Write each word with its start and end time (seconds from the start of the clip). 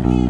Es 0.00 0.21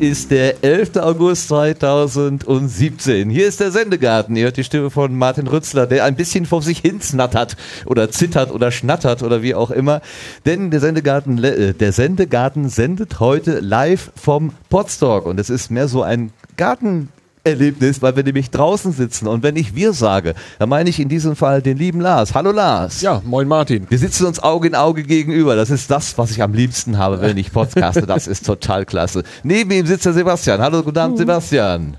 ist 0.00 0.30
der 0.30 0.62
11. 0.62 0.96
August 0.96 1.48
2017. 1.48 3.30
Hier 3.30 3.48
ist 3.48 3.58
der 3.58 3.72
Sendegarten. 3.72 4.36
Ihr 4.36 4.44
hört 4.44 4.56
die 4.56 4.64
Stimme 4.64 4.90
von 4.90 5.16
Martin 5.16 5.48
Rützler, 5.48 5.86
der 5.86 6.04
ein 6.04 6.14
bisschen 6.14 6.46
vor 6.46 6.62
sich 6.62 6.78
hin 6.78 7.00
snattert 7.00 7.56
oder 7.84 8.10
zittert 8.10 8.52
oder 8.52 8.70
schnattert 8.70 9.22
oder 9.22 9.42
wie 9.42 9.54
auch 9.54 9.70
immer. 9.70 10.00
Denn 10.46 10.70
der 10.70 10.80
Sendegarten, 10.80 11.42
äh, 11.42 11.74
der 11.74 11.92
Sendegarten 11.92 12.68
sendet 12.68 13.18
heute 13.18 13.58
live 13.60 14.12
vom 14.14 14.52
Podstock 14.68 15.26
und 15.26 15.40
es 15.40 15.50
ist 15.50 15.70
mehr 15.70 15.88
so 15.88 16.02
ein 16.02 16.32
Garten 16.56 17.08
Erlebnis, 17.48 18.02
weil 18.02 18.16
wir 18.16 18.22
nämlich 18.22 18.50
draußen 18.50 18.92
sitzen. 18.92 19.26
Und 19.26 19.42
wenn 19.42 19.56
ich 19.56 19.74
wir 19.74 19.92
sage, 19.92 20.34
dann 20.58 20.68
meine 20.68 20.90
ich 20.90 21.00
in 21.00 21.08
diesem 21.08 21.36
Fall 21.36 21.62
den 21.62 21.76
lieben 21.76 22.00
Lars. 22.00 22.34
Hallo 22.34 22.52
Lars. 22.52 23.00
Ja, 23.00 23.22
moin 23.24 23.48
Martin. 23.48 23.86
Wir 23.88 23.98
sitzen 23.98 24.26
uns 24.26 24.40
Auge 24.40 24.68
in 24.68 24.74
Auge 24.74 25.02
gegenüber. 25.02 25.56
Das 25.56 25.70
ist 25.70 25.90
das, 25.90 26.16
was 26.18 26.30
ich 26.30 26.42
am 26.42 26.54
liebsten 26.54 26.98
habe, 26.98 27.20
wenn 27.20 27.36
ich 27.36 27.52
podcaste. 27.52 28.06
Das 28.06 28.26
ist 28.26 28.46
total 28.46 28.84
klasse. 28.86 29.22
Neben 29.42 29.70
ihm 29.70 29.86
sitzt 29.86 30.06
der 30.06 30.12
Sebastian. 30.12 30.60
Hallo, 30.60 30.82
guten 30.82 30.98
Abend, 30.98 31.18
Sebastian. 31.18 31.96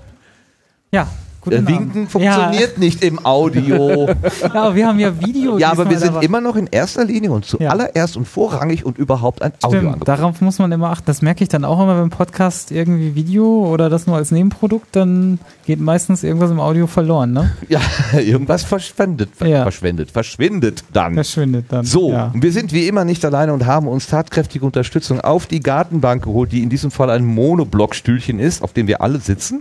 Ja, 0.92 1.06
Guten 1.42 1.66
Winken 1.66 1.90
Abend. 1.90 2.10
funktioniert 2.10 2.72
ja. 2.74 2.78
nicht 2.78 3.02
im 3.02 3.24
Audio. 3.24 4.08
ja, 4.42 4.52
aber 4.52 4.74
wir 4.74 4.86
haben 4.86 4.98
ja 4.98 5.18
Video. 5.20 5.56
Ja, 5.56 5.70
aber 5.70 5.88
wir 5.88 5.98
sind 5.98 6.10
aber. 6.10 6.22
immer 6.22 6.42
noch 6.42 6.54
in 6.54 6.66
erster 6.66 7.04
Linie 7.04 7.32
und 7.32 7.46
zuallererst 7.46 8.14
ja. 8.14 8.18
und 8.18 8.26
vorrangig 8.26 8.84
und 8.84 8.98
überhaupt 8.98 9.40
ein 9.40 9.52
Audio. 9.62 9.90
Stimmt, 9.90 10.08
darauf 10.08 10.42
muss 10.42 10.58
man 10.58 10.70
immer 10.70 10.90
achten. 10.90 11.06
Das 11.06 11.22
merke 11.22 11.42
ich 11.42 11.48
dann 11.48 11.64
auch 11.64 11.82
immer 11.82 11.94
beim 11.94 12.10
Podcast 12.10 12.70
irgendwie 12.72 13.14
Video 13.14 13.66
oder 13.66 13.88
das 13.88 14.06
nur 14.06 14.16
als 14.16 14.32
Nebenprodukt, 14.32 14.88
dann 14.92 15.38
geht 15.64 15.80
meistens 15.80 16.22
irgendwas 16.24 16.50
im 16.50 16.60
Audio 16.60 16.86
verloren, 16.86 17.32
ne? 17.32 17.52
Ja, 17.68 17.80
irgendwas 18.18 18.64
verschwendet, 18.64 19.30
ja. 19.44 19.62
verschwendet, 19.62 20.10
verschwindet 20.10 20.84
dann. 20.92 21.14
Verschwindet 21.14 21.66
dann. 21.68 21.84
So, 21.84 22.30
wir 22.34 22.52
sind 22.52 22.72
wie 22.72 22.88
immer 22.88 23.04
nicht 23.04 23.24
alleine 23.24 23.54
und 23.54 23.64
haben 23.64 23.86
uns 23.86 24.08
tatkräftige 24.08 24.66
Unterstützung 24.66 25.20
auf 25.20 25.46
die 25.46 25.60
Gartenbank 25.60 26.24
geholt, 26.24 26.52
die 26.52 26.62
in 26.62 26.68
diesem 26.68 26.90
Fall 26.90 27.10
ein 27.10 27.24
Monoblockstühlchen 27.24 28.40
ist, 28.40 28.62
auf 28.62 28.72
dem 28.72 28.88
wir 28.88 29.00
alle 29.00 29.20
sitzen. 29.20 29.60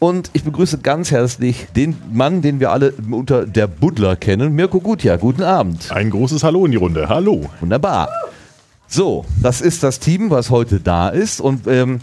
Und 0.00 0.30
ich 0.32 0.44
begrüße 0.44 0.78
ganz 0.78 1.10
herzlich 1.10 1.66
den 1.74 1.96
Mann, 2.12 2.40
den 2.40 2.60
wir 2.60 2.70
alle 2.70 2.94
unter 3.10 3.46
der 3.46 3.66
Buddler 3.66 4.14
kennen, 4.14 4.54
Mirko 4.54 4.80
Gutja. 4.80 5.16
Guten 5.16 5.42
Abend. 5.42 5.90
Ein 5.90 6.10
großes 6.10 6.44
Hallo 6.44 6.64
in 6.66 6.70
die 6.70 6.76
Runde. 6.76 7.08
Hallo. 7.08 7.46
Wunderbar. 7.60 8.08
So, 8.86 9.24
das 9.42 9.60
ist 9.60 9.82
das 9.82 9.98
Team, 9.98 10.30
was 10.30 10.50
heute 10.50 10.78
da 10.78 11.08
ist. 11.08 11.40
Und 11.40 11.66
ähm, 11.66 12.00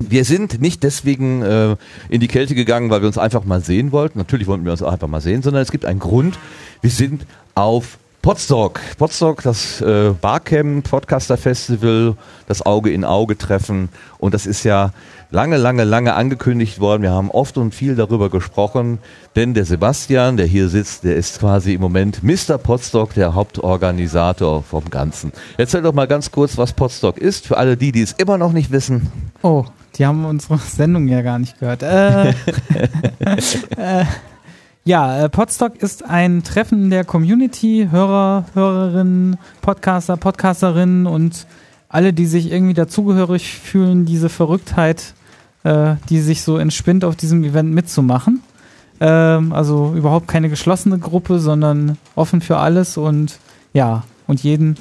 wir 0.00 0.24
sind 0.24 0.60
nicht 0.60 0.82
deswegen 0.82 1.42
äh, 1.42 1.76
in 2.08 2.20
die 2.20 2.26
Kälte 2.26 2.56
gegangen, 2.56 2.90
weil 2.90 3.00
wir 3.00 3.06
uns 3.06 3.18
einfach 3.18 3.44
mal 3.44 3.60
sehen 3.60 3.92
wollten. 3.92 4.18
Natürlich 4.18 4.48
wollten 4.48 4.64
wir 4.64 4.72
uns 4.72 4.82
auch 4.82 4.92
einfach 4.92 5.08
mal 5.08 5.20
sehen, 5.20 5.42
sondern 5.42 5.62
es 5.62 5.70
gibt 5.70 5.84
einen 5.84 6.00
Grund. 6.00 6.36
Wir 6.80 6.90
sind 6.90 7.26
auf 7.54 7.98
Podstock. 8.22 8.80
Podstock, 8.98 9.42
das 9.42 9.80
äh, 9.80 10.12
Barcamp 10.20 10.90
Podcaster 10.90 11.36
Festival, 11.36 12.16
das 12.48 12.66
Auge 12.66 12.90
in 12.90 13.04
Auge 13.04 13.38
Treffen. 13.38 13.88
Und 14.18 14.34
das 14.34 14.46
ist 14.46 14.64
ja 14.64 14.92
lange, 15.30 15.56
lange, 15.56 15.84
lange 15.84 16.14
angekündigt 16.14 16.80
worden. 16.80 17.02
Wir 17.02 17.12
haben 17.12 17.30
oft 17.30 17.56
und 17.58 17.74
viel 17.74 17.94
darüber 17.94 18.30
gesprochen, 18.30 18.98
denn 19.36 19.54
der 19.54 19.64
Sebastian, 19.64 20.36
der 20.36 20.46
hier 20.46 20.68
sitzt, 20.68 21.04
der 21.04 21.16
ist 21.16 21.40
quasi 21.40 21.74
im 21.74 21.80
Moment 21.80 22.22
Mr. 22.22 22.58
Podstock, 22.58 23.14
der 23.14 23.34
Hauptorganisator 23.34 24.62
vom 24.62 24.90
Ganzen. 24.90 25.32
Erzähl 25.56 25.82
doch 25.82 25.94
mal 25.94 26.06
ganz 26.06 26.30
kurz, 26.30 26.58
was 26.58 26.72
Podstock 26.72 27.18
ist, 27.18 27.46
für 27.46 27.56
alle 27.56 27.76
die, 27.76 27.92
die 27.92 28.02
es 28.02 28.12
immer 28.12 28.38
noch 28.38 28.52
nicht 28.52 28.70
wissen. 28.70 29.10
Oh, 29.42 29.64
die 29.96 30.06
haben 30.06 30.24
unsere 30.24 30.58
Sendung 30.58 31.08
ja 31.08 31.22
gar 31.22 31.38
nicht 31.38 31.58
gehört. 31.58 31.82
Äh, 31.82 32.30
äh, 33.76 34.04
ja, 34.84 35.24
äh, 35.24 35.28
Podstock 35.28 35.76
ist 35.76 36.04
ein 36.04 36.42
Treffen 36.42 36.90
der 36.90 37.04
Community, 37.04 37.88
Hörer, 37.90 38.46
Hörerinnen, 38.54 39.36
Podcaster, 39.60 40.16
Podcasterinnen 40.16 41.06
und 41.06 41.46
alle, 41.88 42.12
die 42.12 42.26
sich 42.26 42.50
irgendwie 42.50 42.74
dazugehörig 42.74 43.58
fühlen, 43.58 44.06
diese 44.06 44.28
Verrücktheit 44.28 45.14
äh, 45.64 45.94
die 46.08 46.20
sich 46.20 46.42
so 46.42 46.58
entspinnt, 46.58 47.04
auf 47.04 47.16
diesem 47.16 47.44
Event 47.44 47.72
mitzumachen. 47.72 48.42
Ähm, 49.00 49.52
also 49.52 49.94
überhaupt 49.94 50.28
keine 50.28 50.48
geschlossene 50.48 50.98
Gruppe, 50.98 51.38
sondern 51.38 51.96
offen 52.14 52.40
für 52.40 52.58
alles 52.58 52.96
und 52.96 53.38
ja, 53.72 54.04
und 54.26 54.42
jeden. 54.42 54.76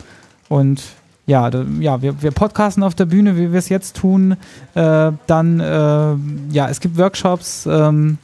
Und 0.50 0.82
ja, 1.26 1.50
da, 1.50 1.64
ja 1.80 2.02
wir, 2.02 2.22
wir 2.22 2.32
podcasten 2.32 2.84
auf 2.84 2.96
der 2.96 3.06
Bühne, 3.06 3.38
wie 3.38 3.52
wir 3.52 3.60
es 3.60 3.70
jetzt 3.70 3.96
tun. 3.96 4.36
Äh, 4.74 5.12
dann, 5.28 5.60
äh, 5.60 6.54
ja, 6.54 6.70
es 6.70 6.80
gibt 6.80 6.98
Workshops. 6.98 7.66
Ähm, 7.66 8.18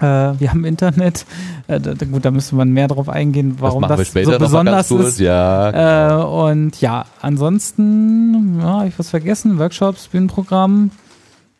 äh, 0.00 0.04
wir 0.04 0.50
haben 0.50 0.64
Internet. 0.64 1.24
Äh, 1.66 1.80
da, 1.80 1.94
gut, 1.94 2.24
da 2.24 2.30
müsste 2.30 2.56
man 2.56 2.70
mehr 2.70 2.88
drauf 2.88 3.08
eingehen, 3.08 3.56
warum 3.58 3.82
das, 3.82 4.12
das 4.12 4.24
so 4.24 4.38
besonders 4.38 4.90
ist. 4.90 5.18
Ja, 5.18 5.70
genau. 5.70 6.48
und 6.48 6.80
ja, 6.80 7.06
ansonsten, 7.22 8.58
ja, 8.60 8.66
habe 8.66 8.88
ich 8.88 8.98
was 8.98 9.10
vergessen? 9.10 9.58
Workshops, 9.58 10.08
Bühnenprogramm. 10.08 10.90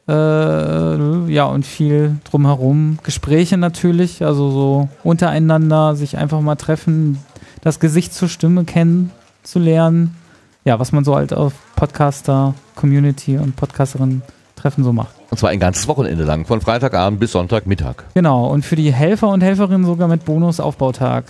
Äh, 0.09 1.33
ja, 1.33 1.45
und 1.45 1.65
viel 1.65 2.17
drumherum. 2.31 2.99
Gespräche 3.03 3.57
natürlich, 3.57 4.25
also 4.25 4.51
so 4.51 4.89
untereinander 5.03 5.97
sich 5.97 6.19
einfach 6.19 6.41
mal 6.41 6.57
treffen, 6.57 7.19
das 7.63 7.81
Gesicht 7.81 8.13
zur 8.13 8.29
Stimme 8.29 8.65
kennenzulernen. 8.65 10.17
Ja, 10.65 10.79
was 10.79 10.93
man 10.93 11.05
so 11.05 11.15
halt 11.15 11.33
auf 11.33 11.55
Podcaster, 11.77 12.55
Community 12.75 13.39
und 13.39 13.57
Podcasterin 13.57 14.23
Treffen 14.57 14.85
so 14.85 14.93
macht. 14.93 15.15
Und 15.31 15.39
zwar 15.39 15.51
ein 15.51 15.61
ganzes 15.61 15.89
Wochenende 15.89 16.25
lang, 16.25 16.47
von 16.47 16.61
Freitagabend 16.61 17.21
bis 17.21 17.33
Sonntagmittag. 17.33 17.97
Genau, 18.15 18.47
und 18.47 18.65
für 18.65 18.77
die 18.77 18.93
Helfer 18.93 19.29
und 19.29 19.43
Helferinnen 19.43 19.85
sogar 19.85 20.09
mit 20.09 20.25
Bonus-Aufbautag. 20.25 21.25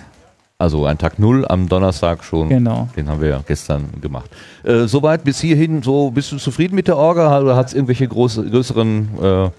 Also 0.56 0.86
ein 0.86 0.98
Tag 0.98 1.18
Null 1.18 1.44
am 1.46 1.68
Donnerstag 1.68 2.22
schon. 2.22 2.48
Genau. 2.48 2.88
Den 2.96 3.08
haben 3.08 3.20
wir 3.20 3.28
ja 3.28 3.40
gestern 3.44 3.88
gemacht. 4.00 4.30
Äh, 4.62 4.86
soweit 4.86 5.24
bis 5.24 5.40
hierhin, 5.40 5.82
so 5.82 6.10
bist 6.10 6.30
du 6.30 6.36
zufrieden 6.36 6.76
mit 6.76 6.86
der 6.86 6.96
Orga 6.96 7.40
oder 7.40 7.56
hat 7.56 7.68
es 7.68 7.74
irgendwelche 7.74 8.06
groß, 8.06 8.40
größeren 8.50 9.08
äh, 9.20 9.50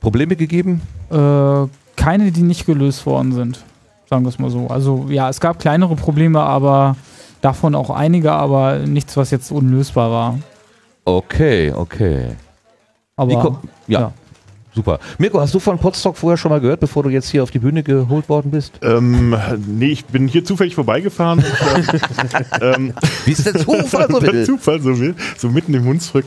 Probleme 0.00 0.36
gegeben? 0.36 0.82
Äh, 1.10 1.66
keine, 1.96 2.32
die 2.32 2.42
nicht 2.42 2.66
gelöst 2.66 3.06
worden 3.06 3.32
sind. 3.32 3.64
Sagen 4.10 4.24
wir 4.24 4.28
es 4.28 4.38
mal 4.38 4.50
so. 4.50 4.66
Also 4.66 5.06
ja, 5.08 5.30
es 5.30 5.40
gab 5.40 5.58
kleinere 5.58 5.96
Probleme, 5.96 6.40
aber 6.40 6.96
davon 7.40 7.74
auch 7.74 7.88
einige, 7.88 8.32
aber 8.32 8.78
nichts, 8.80 9.16
was 9.16 9.30
jetzt 9.30 9.50
unlösbar 9.50 10.10
war. 10.10 10.38
Okay, 11.04 11.72
okay. 11.72 12.36
Aber 13.16 13.28
Nico, 13.34 13.58
ja. 13.86 14.00
ja. 14.00 14.12
Super. 14.74 15.00
Mirko, 15.18 15.38
hast 15.38 15.52
du 15.52 15.58
von 15.58 15.78
Podstock 15.78 16.16
vorher 16.16 16.38
schon 16.38 16.50
mal 16.50 16.60
gehört, 16.60 16.80
bevor 16.80 17.02
du 17.02 17.10
jetzt 17.10 17.28
hier 17.28 17.42
auf 17.42 17.50
die 17.50 17.58
Bühne 17.58 17.82
geholt 17.82 18.30
worden 18.30 18.50
bist? 18.50 18.72
Ähm, 18.82 19.36
nee, 19.66 19.88
ich 19.88 20.06
bin 20.06 20.26
hier 20.28 20.46
zufällig 20.46 20.74
vorbeigefahren. 20.74 21.44
ähm, 22.62 22.94
Wie 23.26 23.32
ist 23.32 23.44
der 23.44 23.54
Zufall 23.54 24.08
so 24.10 24.22
will? 24.22 24.32
Der 24.32 24.44
Zufall 24.46 24.80
so 24.80 24.98
will, 24.98 25.14
so 25.36 25.50
mitten 25.50 25.74
im 25.74 25.84
Hunsrück. 25.84 26.24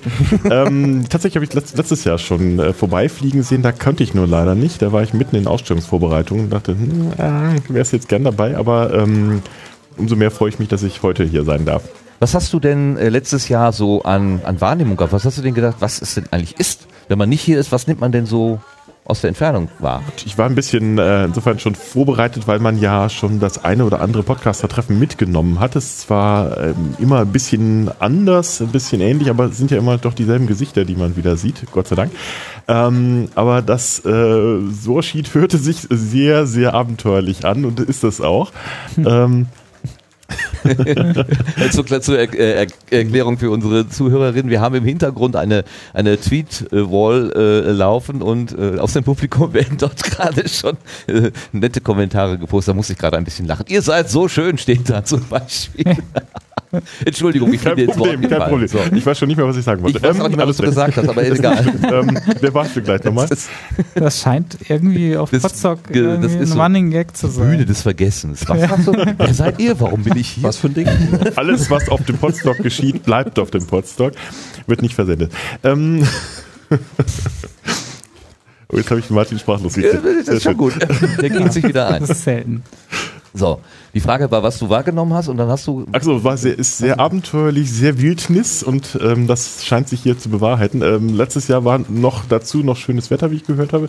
ähm, 0.50 1.06
tatsächlich 1.09 1.38
habe 1.38 1.45
ich 1.45 1.53
letzt, 1.53 1.75
letztes 1.75 2.03
Jahr 2.03 2.19
schon 2.19 2.59
äh, 2.59 2.73
vorbeifliegen 2.73 3.41
sehen, 3.41 3.63
da 3.63 3.72
konnte 3.72 4.03
ich 4.03 4.13
nur 4.13 4.28
leider 4.28 4.53
nicht. 4.53 4.79
Da 4.81 4.91
war 4.91 5.01
ich 5.01 5.13
mitten 5.13 5.35
in 5.35 5.47
Ausstellungsvorbereitungen 5.47 6.45
und 6.45 6.50
dachte, 6.51 6.73
hm, 6.73 7.13
äh, 7.13 7.73
wäre 7.73 7.81
es 7.81 7.91
jetzt 7.91 8.09
gern 8.09 8.23
dabei, 8.23 8.57
aber 8.57 8.94
ähm, 8.94 9.41
umso 9.97 10.16
mehr 10.16 10.29
freue 10.29 10.50
ich 10.50 10.59
mich, 10.59 10.67
dass 10.69 10.83
ich 10.83 11.01
heute 11.01 11.23
hier 11.23 11.45
sein 11.45 11.66
darf. 11.66 11.83
Was 12.19 12.35
hast 12.35 12.53
du 12.53 12.59
denn 12.59 12.95
äh, 12.97 13.09
letztes 13.09 13.50
Jahr 13.50 13.73
so 13.73 14.03
an, 14.03 14.41
an 14.44 14.62
Wahrnehmung 14.62 14.97
gehabt? 14.97 15.13
Was 15.13 15.25
hast 15.25 15.39
du 15.39 15.41
denn 15.41 15.56
gedacht, 15.56 15.77
was 15.79 16.00
es 16.00 16.13
denn 16.13 16.25
eigentlich 16.31 16.59
ist? 16.59 16.88
Wenn 17.08 17.18
man 17.18 17.30
nicht 17.30 17.42
hier 17.42 17.60
ist, 17.60 17.72
was 17.72 17.88
nimmt 17.88 18.00
man 18.00 18.12
denn 18.12 18.26
so 18.26 18.60
aus 19.06 19.22
der 19.22 19.28
Entfernung 19.28 19.70
wahr? 19.80 20.04
Ich 20.26 20.38
war 20.38 20.48
ein 20.48 20.56
bisschen 20.56 20.98
äh, 20.98 21.26
insofern 21.26 21.60
schon 21.60 21.76
vorbereitet, 21.76 22.48
weil 22.48 22.60
man 22.60 22.80
ja 22.80 23.08
schon 23.10 23.40
das 23.40 23.64
eine 23.64 23.86
oder 23.86 24.02
andere 24.02 24.24
Podcaster-Treffen 24.24 24.98
mitgenommen 24.98 25.60
hat. 25.60 25.76
Es 25.76 25.86
ist 25.86 26.00
zwar 26.02 26.58
ähm, 26.58 26.96
immer 27.00 27.19
ein 27.19 27.31
bisschen 27.31 27.92
anders, 28.00 28.62
ein 28.62 28.69
bisschen 28.69 29.02
ähnlich, 29.02 29.30
aber 29.30 29.46
es 29.46 29.57
sind 29.57 29.69
ja 29.69 29.78
immer 29.78 29.98
doch 30.00 30.13
dieselben 30.13 30.48
Gesichter, 30.48 30.86
die 30.86 30.96
man 30.96 31.16
wieder 31.16 31.38
sieht, 31.38 31.72
Gott 31.72 31.88
sei 31.88 31.96
Dank. 31.96 32.12
Ähm, 32.68 33.30
aber 33.36 33.62
das 33.62 34.04
äh, 34.04 34.60
Sorsheet 34.72 35.34
hörte 35.36 35.60
sich 35.60 35.86
sehr, 35.90 36.48
sehr 36.48 36.74
abenteuerlich 36.74 37.46
an 37.46 37.66
und 37.66 37.80
ist 37.80 38.04
das 38.04 38.22
auch. 38.22 38.51
ähm, 38.98 39.46
zur, 41.72 42.01
zur 42.01 42.18
er, 42.18 42.33
er, 42.33 42.68
Erklärung 42.89 43.38
für 43.38 43.51
unsere 43.51 43.88
Zuhörerinnen. 43.88 44.50
Wir 44.50 44.62
haben 44.62 44.75
im 44.75 44.83
Hintergrund 44.83 45.36
eine, 45.36 45.63
eine 45.94 46.19
Tweet-Wall 46.19 47.31
äh, 47.36 47.72
laufen 47.72 48.22
und 48.22 48.57
äh, 48.57 48.80
aus 48.80 48.94
dem 48.94 49.04
Publikum 49.04 49.54
werden 49.54 49.77
dort 49.77 50.04
gerade 50.04 50.48
schon 50.50 50.77
äh, 51.07 51.31
nette 51.51 51.81
Kommentare 51.81 52.38
gepostet. 52.38 52.74
Da 52.74 52.75
muss 52.75 52.89
ich 52.89 52.98
gerade 52.98 53.18
ein 53.18 53.24
bisschen 53.24 53.45
lachen. 53.45 53.66
Ihr 53.68 53.81
seid 53.81 54.10
so 54.10 54.27
schön, 54.27 54.57
steht 54.57 54.89
da 54.89 55.04
zum 55.04 55.27
Beispiel. 55.27 55.86
Entschuldigung, 57.06 57.54
ich 57.54 57.62
Kein 57.63 57.75
bin 57.75 57.86
dir 57.86 57.92
ins 57.92 58.00
Wort 58.00 58.10
Problem, 58.12 58.30
kein. 58.30 58.50
Problem. 58.50 58.68
So. 58.68 58.80
Ich 58.94 59.06
weiß 59.06 59.18
schon 59.18 59.27
nicht 59.27 59.38
mehr, 59.38 59.48
was 59.48 59.57
ich 59.57 59.63
sagen 59.63 59.81
wollte. 59.83 59.98
Ich 59.98 60.04
weiß 60.04 60.19
auch 60.19 60.27
nicht 60.27 60.38
mehr, 60.38 60.48
was 60.48 60.57
du 60.57 60.63
alles 60.63 60.75
gesagt 60.75 60.98
hast, 60.98 61.10
aber 61.10 61.24
egal. 61.25 61.66
ähm, 61.92 62.19
wer 62.42 62.54
warst 62.54 62.75
du 62.75 62.81
gleich 62.81 63.04
nochmal? 63.04 63.27
Das 63.27 63.48
Das 63.94 64.22
scheint 64.22 64.57
irgendwie 64.68 65.16
auf 65.18 65.31
Potsdok 65.31 65.80
ein 65.94 66.45
so 66.45 66.62
Running 66.62 66.92
Gag 66.92 67.16
zu 67.16 67.27
die 67.27 67.38
Bühne 67.38 67.57
sein. 67.57 67.66
des 67.68 67.81
Vergessens. 67.81 68.48
Was 68.48 68.68
hast 68.69 68.88
du? 68.88 68.94
Wer 69.18 69.33
seid 69.33 69.60
ihr? 69.60 69.80
Warum 69.80 70.04
bin 70.04 70.18
ich 70.18 70.30
hier? 70.30 70.44
Was 70.44 70.57
für 70.57 70.68
ein 70.68 70.74
Ding? 70.74 70.88
Alles, 71.36 71.69
was 71.69 71.89
auf 71.89 72.04
dem 72.06 72.18
Podstock 72.18 72.57
geschieht, 72.57 73.04
bleibt 73.04 73.39
auf 73.39 73.51
dem 73.51 73.66
Podstock. 73.66 74.13
Wird 74.68 74.81
nicht 74.81 74.95
versendet. 74.95 75.31
Ähm, 75.63 76.06
oh, 78.69 78.77
jetzt 78.77 78.89
habe 78.89 79.00
ich 79.00 79.10
Martin 79.10 79.39
sprachlos 79.39 79.74
gekriegt. 79.74 80.04
Das 80.25 80.36
ist 80.36 80.44
schon 80.44 80.57
gut. 80.57 80.74
Der 81.22 81.30
kriegt 81.30 81.54
sich 81.54 81.68
wieder 81.68 81.88
ein. 81.89 82.01
Das 82.01 82.10
ist 82.10 82.24
selten. 82.24 82.63
So, 83.33 83.60
die 83.95 84.01
Frage 84.01 84.30
war, 84.30 84.44
was 84.44 84.59
du 84.59 84.69
wahrgenommen 84.69 85.13
hast 85.13 85.30
und 85.30 85.38
dann 85.38 85.47
hast 85.47 85.65
du 85.68 85.86
Achso, 85.94 86.21
war 86.25 86.36
sehr, 86.36 86.59
ist 86.59 86.80
sehr 86.80 87.00
abenteuerlich, 87.00 87.71
sehr 87.71 88.01
Wildnis 88.01 88.62
und 88.62 89.00
ähm, 89.01 89.25
das 89.25 89.63
scheint 89.65 89.88
sich 89.88 90.01
hier 90.01 90.19
zu 90.19 90.27
bewahrheiten. 90.30 90.81
Ähm, 90.81 91.15
letztes 91.15 91.47
Jahr 91.47 91.63
war 91.63 91.80
noch 91.88 92.25
dazu 92.25 92.57
noch 92.57 92.75
schönes 92.75 93.09
Wetter, 93.09 93.31
wie 93.31 93.38
ich 93.38 93.45
gehört 93.45 93.71
habe. 93.71 93.88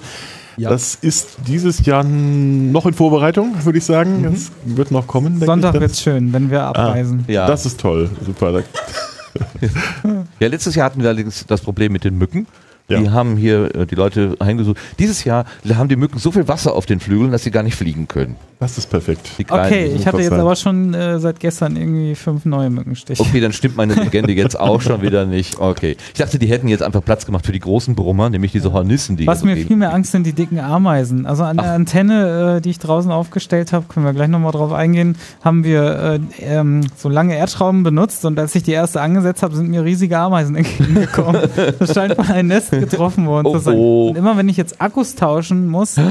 Ja. 0.57 0.71
Das 0.71 0.95
ist 0.95 1.39
dieses 1.49 1.85
Jahr 1.85 2.05
noch 2.05 2.87
in 2.87 2.95
Vorbereitung, 2.95 3.57
würde 3.65 3.79
ich 3.79 3.85
sagen. 3.85 4.21
Mhm. 4.21 4.33
Das 4.33 4.53
wird 4.65 4.93
noch 4.93 5.09
kommen. 5.09 5.33
denke 5.41 5.47
Sonntag 5.47 5.75
ich. 5.75 5.81
wird's 5.81 6.01
schön, 6.01 6.33
wenn 6.33 6.53
wir 6.53 6.63
abreisen. 6.63 7.25
ja. 7.27 7.49
Das 7.49 7.67
ist 7.67 7.81
toll, 7.81 8.09
super. 8.25 8.63
Ja, 10.39 10.49
letztes 10.49 10.77
Jahr 10.77 10.87
hatten 10.87 11.03
wir 11.03 11.09
allerdings 11.09 11.45
das 11.47 11.61
Problem 11.61 11.93
mit 11.93 12.05
den 12.05 12.17
Mücken. 12.17 12.47
Ja. 12.89 13.01
Die 13.01 13.11
haben 13.11 13.37
hier 13.37 13.75
äh, 13.75 13.87
die 13.87 13.97
Leute 13.97 14.37
heimgesucht. 14.43 14.79
Dieses 14.99 15.25
Jahr 15.25 15.45
haben 15.75 15.89
die 15.89 15.97
Mücken 15.97 16.19
so 16.19 16.31
viel 16.31 16.47
Wasser 16.47 16.75
auf 16.75 16.87
den 16.87 17.01
Flügeln, 17.01 17.33
dass 17.33 17.43
sie 17.43 17.51
gar 17.51 17.63
nicht 17.63 17.75
fliegen 17.75 18.07
können. 18.07 18.37
Das 18.59 18.79
ist 18.79 18.89
perfekt. 18.89 19.29
Okay, 19.49 19.93
ich 19.95 20.07
hatte 20.07 20.19
jetzt 20.19 20.31
sein. 20.31 20.41
aber 20.41 20.57
schon 20.57 20.95
äh, 20.95 21.19
seit 21.19 21.41
gestern 21.41 21.77
irgendwie 21.77 22.15
fünf 22.15 22.47
neue 22.47 22.71
Mückenstiche. 22.71 23.21
Okay, 23.21 23.41
dann 23.41 23.53
stimmt 23.53 23.77
meine 23.77 23.93
Legende 23.95 24.33
jetzt 24.35 24.59
auch 24.59 24.81
schon 24.81 25.03
wieder 25.03 25.27
nicht. 25.27 25.59
Okay. 25.59 25.97
Ich 26.15 26.21
dachte, 26.21 26.39
die 26.39 26.47
hätten 26.47 26.67
jetzt 26.69 26.83
einfach 26.83 27.05
Platz 27.05 27.27
gemacht 27.27 27.45
für 27.45 27.53
die 27.53 27.61
großen 27.61 27.95
Brummer, 27.95 28.31
nämlich 28.31 28.53
diese 28.53 28.73
Hornissen, 28.73 29.19
die 29.19 29.27
Was 29.27 29.43
hier 29.43 29.51
mir 29.51 29.61
so 29.61 29.67
viel 29.67 29.77
mehr 29.77 29.93
Angst 29.93 30.13
sind, 30.13 30.27
die 30.27 30.33
dicken 30.33 30.59
Ameisen. 30.59 31.27
Also 31.27 31.45
an 31.45 31.59
der 31.59 31.73
Antenne, 31.73 32.57
äh, 32.57 32.61
die 32.63 32.71
ich 32.71 32.79
draußen 32.79 33.11
aufgestellt 33.11 33.75
habe, 33.75 33.87
können 33.89 34.07
wir 34.07 34.15
gleich 34.15 34.29
nochmal 34.29 34.53
drauf 34.53 34.73
eingehen, 34.73 35.17
haben 35.45 35.65
wir 35.65 36.21
äh, 36.41 36.45
ähm, 36.45 36.87
so 36.97 37.11
lange 37.11 37.37
Erdschrauben 37.37 37.83
benutzt 37.83 38.25
und 38.25 38.39
als 38.39 38.55
ich 38.55 38.63
die 38.63 38.73
erste 38.73 39.03
angesetzt 39.03 39.43
habe, 39.43 39.55
sind 39.55 39.69
mir 39.69 39.85
riesige 39.85 40.17
Ameisen 40.17 40.57
entgegengekommen. 40.57 41.43
das 41.79 41.93
scheint 41.93 42.15
von 42.15 42.27
einem 42.27 42.49
Nest 42.49 42.73
getroffen 42.81 43.27
worden 43.27 43.47
Oh, 43.47 43.53
zu 43.55 43.59
sein. 43.61 43.77
oh. 43.77 44.09
Und 44.11 44.17
immer 44.19 44.37
wenn 44.37 44.49
ich 44.49 44.57
jetzt 44.57 44.81
Akkus 44.81 45.15
tauschen 45.15 45.67
muss, 45.69 45.97
äh, 45.99 46.03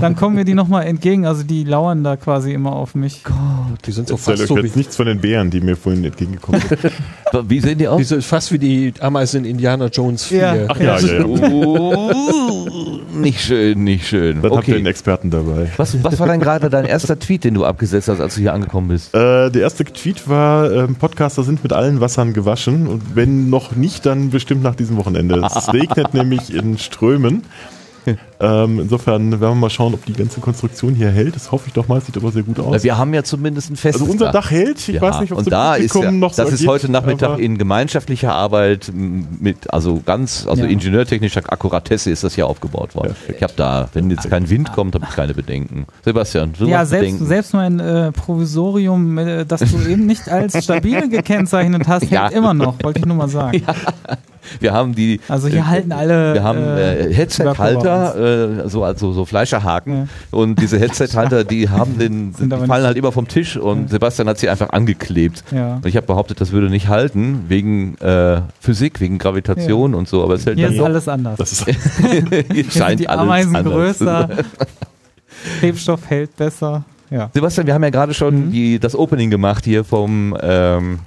dann 0.00 0.16
kommen 0.16 0.36
mir 0.36 0.44
die 0.44 0.54
nochmal 0.54 0.86
entgegen. 0.86 1.26
Also 1.26 1.42
die 1.42 1.64
lauern 1.64 2.02
da 2.04 2.16
quasi 2.16 2.52
immer 2.52 2.72
auf 2.72 2.94
mich. 2.94 3.22
Die 3.86 3.92
sind 3.92 4.08
so 4.08 4.14
Erzähl 4.14 4.36
fast 4.36 4.48
so 4.48 4.56
jetzt 4.56 4.74
wie, 4.74 4.78
nichts 4.78 4.96
von 4.96 5.06
den 5.06 5.20
Bären, 5.20 5.50
die 5.50 5.60
mir 5.60 5.76
vorhin 5.76 6.04
entgegengekommen 6.04 6.60
sind. 6.68 6.92
Wie 7.48 7.60
sehen 7.60 7.70
die 7.78 7.84
die 7.84 7.88
aus? 7.88 8.08
sind 8.08 8.22
fast 8.22 8.52
wie 8.52 8.58
die 8.58 8.92
Ameisen 9.00 9.44
in 9.46 9.52
Indiana 9.52 9.86
Jones 9.86 10.24
4. 10.24 10.38
Ja. 10.38 10.54
Ach 10.68 10.78
ja, 10.78 10.98
ja, 10.98 11.18
ja. 11.20 11.24
Oh, 11.24 13.00
nicht 13.14 13.40
schön, 13.40 13.84
nicht 13.84 14.06
schön. 14.06 14.42
Dann 14.42 14.52
habt 14.54 14.68
ihr 14.68 14.74
einen 14.74 14.82
Okay. 14.82 14.90
Experten 14.90 15.30
dabei. 15.30 15.68
Was, 15.78 16.02
was 16.04 16.18
war 16.20 16.26
denn 16.28 16.40
gerade 16.40 16.68
dein 16.68 16.84
erster 16.84 17.18
Tweet, 17.18 17.44
den 17.44 17.54
du 17.54 17.64
abgesetzt 17.64 18.08
hast, 18.08 18.20
als 18.20 18.34
du 18.34 18.40
hier 18.42 18.52
angekommen 18.52 18.88
bist? 18.88 19.14
Äh, 19.14 19.50
der 19.50 19.62
erste 19.62 19.84
Tweet 19.84 20.28
war, 20.28 20.70
ähm, 20.72 20.96
Podcaster 20.96 21.42
sind 21.42 21.62
mit 21.62 21.72
allen 21.72 22.00
Wassern 22.00 22.32
gewaschen 22.34 22.86
und 22.86 23.16
wenn 23.16 23.48
noch 23.50 23.74
nicht, 23.76 24.04
dann 24.06 24.30
bestimmt 24.30 24.62
nach 24.62 24.74
diesem 24.74 24.96
Wochenende. 24.96 25.42
Es 25.56 25.72
regnet 25.72 26.11
nämlich 26.14 26.52
in 26.54 26.78
Strömen. 26.78 27.42
Ähm, 28.40 28.80
insofern 28.80 29.30
werden 29.30 29.40
wir 29.40 29.54
mal 29.54 29.70
schauen, 29.70 29.94
ob 29.94 30.04
die 30.06 30.12
ganze 30.12 30.40
Konstruktion 30.40 30.92
hier 30.96 31.10
hält. 31.10 31.36
Das 31.36 31.52
hoffe 31.52 31.68
ich 31.68 31.72
doch 31.72 31.86
mal, 31.86 32.00
sieht 32.00 32.16
aber 32.16 32.32
sehr 32.32 32.42
gut 32.42 32.58
aus. 32.58 32.82
Wir 32.82 32.98
haben 32.98 33.14
ja 33.14 33.22
zumindest 33.22 33.70
ein 33.70 33.76
festes 33.76 34.02
Also 34.02 34.10
unser 34.12 34.32
Dach 34.32 34.50
hält. 34.50 34.80
Ich 34.88 34.96
Ja, 34.96 35.00
weiß 35.00 35.20
nicht, 35.20 35.30
ob 35.32 35.38
es 35.38 35.44
da 35.44 35.76
ist 35.76 35.94
ja, 35.94 36.10
noch 36.10 36.32
so 36.32 36.42
das 36.42 36.52
ist 36.52 36.62
ergeht, 36.62 36.68
heute 36.68 36.90
Nachmittag 36.90 37.38
in 37.38 37.58
gemeinschaftlicher 37.58 38.32
Arbeit 38.34 38.90
mit, 38.92 39.72
also 39.72 40.02
ganz, 40.04 40.48
also 40.48 40.64
Ja. 40.64 40.68
ingenieurtechnischer 40.70 41.42
Akkuratesse 41.46 42.10
ist 42.10 42.24
das 42.24 42.34
hier 42.34 42.48
aufgebaut 42.48 42.96
worden. 42.96 43.10
Perfekt. 43.14 43.36
Ich 43.36 43.42
habe 43.44 43.52
da, 43.54 43.88
wenn 43.94 44.10
jetzt 44.10 44.28
kein 44.28 44.50
Wind 44.50 44.72
kommt, 44.72 44.96
habe 44.96 45.06
ich 45.08 45.14
keine 45.14 45.34
Bedenken. 45.34 45.86
Sebastian, 46.04 46.54
du 46.58 46.66
Ja, 46.66 46.84
selbst, 46.84 47.02
Bedenken. 47.04 47.26
selbst 47.26 47.54
mein 47.54 47.78
äh, 47.78 48.10
Provisorium, 48.10 49.16
äh, 49.18 49.44
das 49.46 49.60
du 49.60 49.78
eben 49.88 50.06
nicht 50.06 50.28
als 50.28 50.60
stabil 50.64 51.08
gekennzeichnet 51.08 51.86
hast, 51.86 52.10
Ja. 52.10 52.24
hält 52.24 52.32
immer 52.32 52.52
noch, 52.52 52.82
wollte 52.82 52.98
ich 52.98 53.06
nur 53.06 53.14
mal 53.16 53.28
sagen. 53.28 53.62
Wir 54.60 54.72
haben 54.72 54.94
die, 54.94 55.20
Also 55.28 55.48
hier 55.48 55.66
halten 55.66 55.92
alle. 55.92 56.34
wir 56.34 56.42
haben 56.42 56.58
äh, 56.58 57.06
äh, 57.08 57.14
Headset-Halter, 57.14 58.64
äh, 58.64 58.68
so 58.68 58.84
also 58.84 59.12
so 59.12 59.24
Fleischerhaken 59.24 60.08
und 60.30 60.60
diese 60.60 60.78
Headset-Halter, 60.78 61.44
die 61.44 61.68
haben 61.68 61.98
den, 61.98 62.32
die 62.32 62.48
fallen 62.66 62.84
halt 62.84 62.96
immer 62.96 63.12
vom 63.12 63.28
Tisch 63.28 63.56
und 63.56 63.90
Sebastian 63.90 64.28
hat 64.28 64.38
sie 64.38 64.48
einfach 64.48 64.70
angeklebt. 64.70 65.44
Ja. 65.52 65.76
Und 65.76 65.86
ich 65.86 65.96
habe 65.96 66.06
behauptet, 66.06 66.40
das 66.40 66.52
würde 66.52 66.70
nicht 66.70 66.88
halten 66.88 67.44
wegen 67.48 67.96
äh, 67.98 68.40
Physik, 68.60 69.00
wegen 69.00 69.18
Gravitation 69.18 69.94
und 69.94 70.08
so, 70.08 70.22
aber 70.22 70.34
es 70.34 70.46
hält 70.46 70.56
Hier 70.58 70.66
dann 70.66 70.74
ist 70.74 70.80
doch. 70.80 70.86
alles 70.86 71.08
anders. 71.08 71.36
Das 71.38 71.52
ist, 71.52 71.64
Hier 72.52 72.70
scheint 72.70 73.00
die 73.00 73.08
alles 73.08 73.20
Ameisen 73.22 73.56
anders. 73.56 73.72
größer, 73.72 74.28
Klebstoff 75.60 76.00
hält 76.08 76.36
besser. 76.36 76.84
Ja. 77.10 77.30
Sebastian, 77.34 77.66
wir 77.66 77.74
haben 77.74 77.82
ja 77.82 77.90
gerade 77.90 78.14
schon 78.14 78.46
Mhm. 78.46 78.52
die, 78.52 78.78
das 78.78 78.96
Opening 78.96 79.30
gemacht 79.30 79.64
hier 79.64 79.84
vom, 79.84 80.36
ähm, 80.40 81.00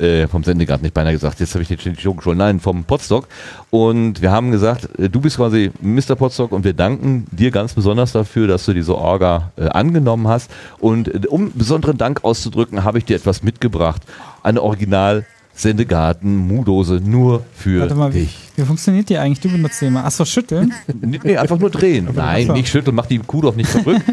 äh, 0.00 0.26
vom 0.28 0.44
Sendegarten, 0.44 0.84
nicht 0.84 0.94
beinahe 0.94 1.12
gesagt, 1.12 1.40
jetzt 1.40 1.54
habe 1.54 1.62
ich 1.62 1.68
den 1.68 1.94
Joke 1.94 2.22
schon, 2.22 2.38
nein, 2.38 2.60
vom 2.60 2.84
Podstock. 2.84 3.28
Und 3.70 4.22
wir 4.22 4.30
haben 4.30 4.50
gesagt, 4.50 4.88
äh, 4.98 5.08
du 5.08 5.20
bist 5.20 5.36
quasi 5.36 5.70
Mr. 5.80 6.16
Podstock 6.16 6.52
und 6.52 6.64
wir 6.64 6.72
danken 6.72 7.26
dir 7.30 7.50
ganz 7.50 7.74
besonders 7.74 8.12
dafür, 8.12 8.46
dass 8.46 8.64
du 8.64 8.72
diese 8.72 8.96
Orga 8.96 9.52
äh, 9.56 9.66
angenommen 9.66 10.28
hast. 10.28 10.50
Und 10.78 11.08
äh, 11.08 11.26
um 11.28 11.52
besonderen 11.52 11.98
Dank 11.98 12.24
auszudrücken, 12.24 12.84
habe 12.84 12.98
ich 12.98 13.04
dir 13.04 13.16
etwas 13.16 13.42
mitgebracht. 13.42 14.02
Eine 14.42 14.62
Original 14.62 15.26
Sendegarten 15.62 16.36
Mu-Dose 16.36 17.00
nur 17.04 17.44
für 17.54 17.80
Warte 17.82 17.94
mal, 17.94 18.14
wie, 18.14 18.20
dich. 18.20 18.38
wie 18.56 18.64
funktioniert 18.64 19.08
die 19.08 19.18
eigentlich? 19.18 19.40
Du 19.40 19.50
benutzt 19.50 19.80
die 19.80 19.86
immer. 19.86 20.04
Achso, 20.04 20.24
schütteln? 20.24 20.72
Nee, 21.00 21.20
nee, 21.22 21.36
einfach 21.36 21.58
nur 21.58 21.70
drehen. 21.70 22.08
Nein, 22.14 22.48
nicht 22.48 22.68
schütteln, 22.68 22.94
mach 22.96 23.06
die 23.06 23.18
Kuh 23.18 23.42
doch 23.42 23.54
nicht 23.56 23.68
verrückt. 23.70 24.02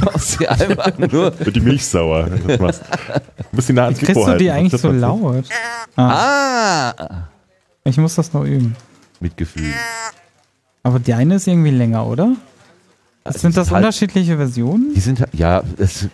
Du 0.00 0.10
machst 0.12 0.38
sie 0.38 0.46
einfach 0.46 0.96
nur. 0.98 1.38
wird 1.38 1.56
die 1.56 1.60
Milch 1.60 1.86
sauer. 1.86 2.26
wenn 2.30 2.42
du 2.42 2.46
das 2.48 2.60
machst. 2.60 2.82
Du 3.38 3.44
musst 3.56 3.68
die 3.68 3.72
nah 3.72 3.84
ans 3.84 3.98
Kriegst 3.98 4.14
Mikro 4.16 4.32
du 4.32 4.36
die 4.38 4.50
halten, 4.52 4.66
eigentlich 4.66 4.80
so 4.80 4.90
laut? 4.90 5.44
Ah, 5.96 6.90
Ah! 6.90 7.28
ich 7.84 7.96
muss 7.96 8.14
das 8.14 8.32
noch 8.32 8.44
üben. 8.44 8.76
Mitgefühl. 9.20 9.72
Aber 10.82 10.98
die 10.98 11.14
eine 11.14 11.36
ist 11.36 11.46
irgendwie 11.46 11.70
länger, 11.70 12.06
oder? 12.06 12.32
Sind 13.30 13.56
das 13.56 13.70
halt- 13.70 13.84
unterschiedliche 13.84 14.36
Versionen? 14.36 14.92
Die 14.94 15.00
sind 15.00 15.24
ja, 15.32 15.62
es, 15.78 16.08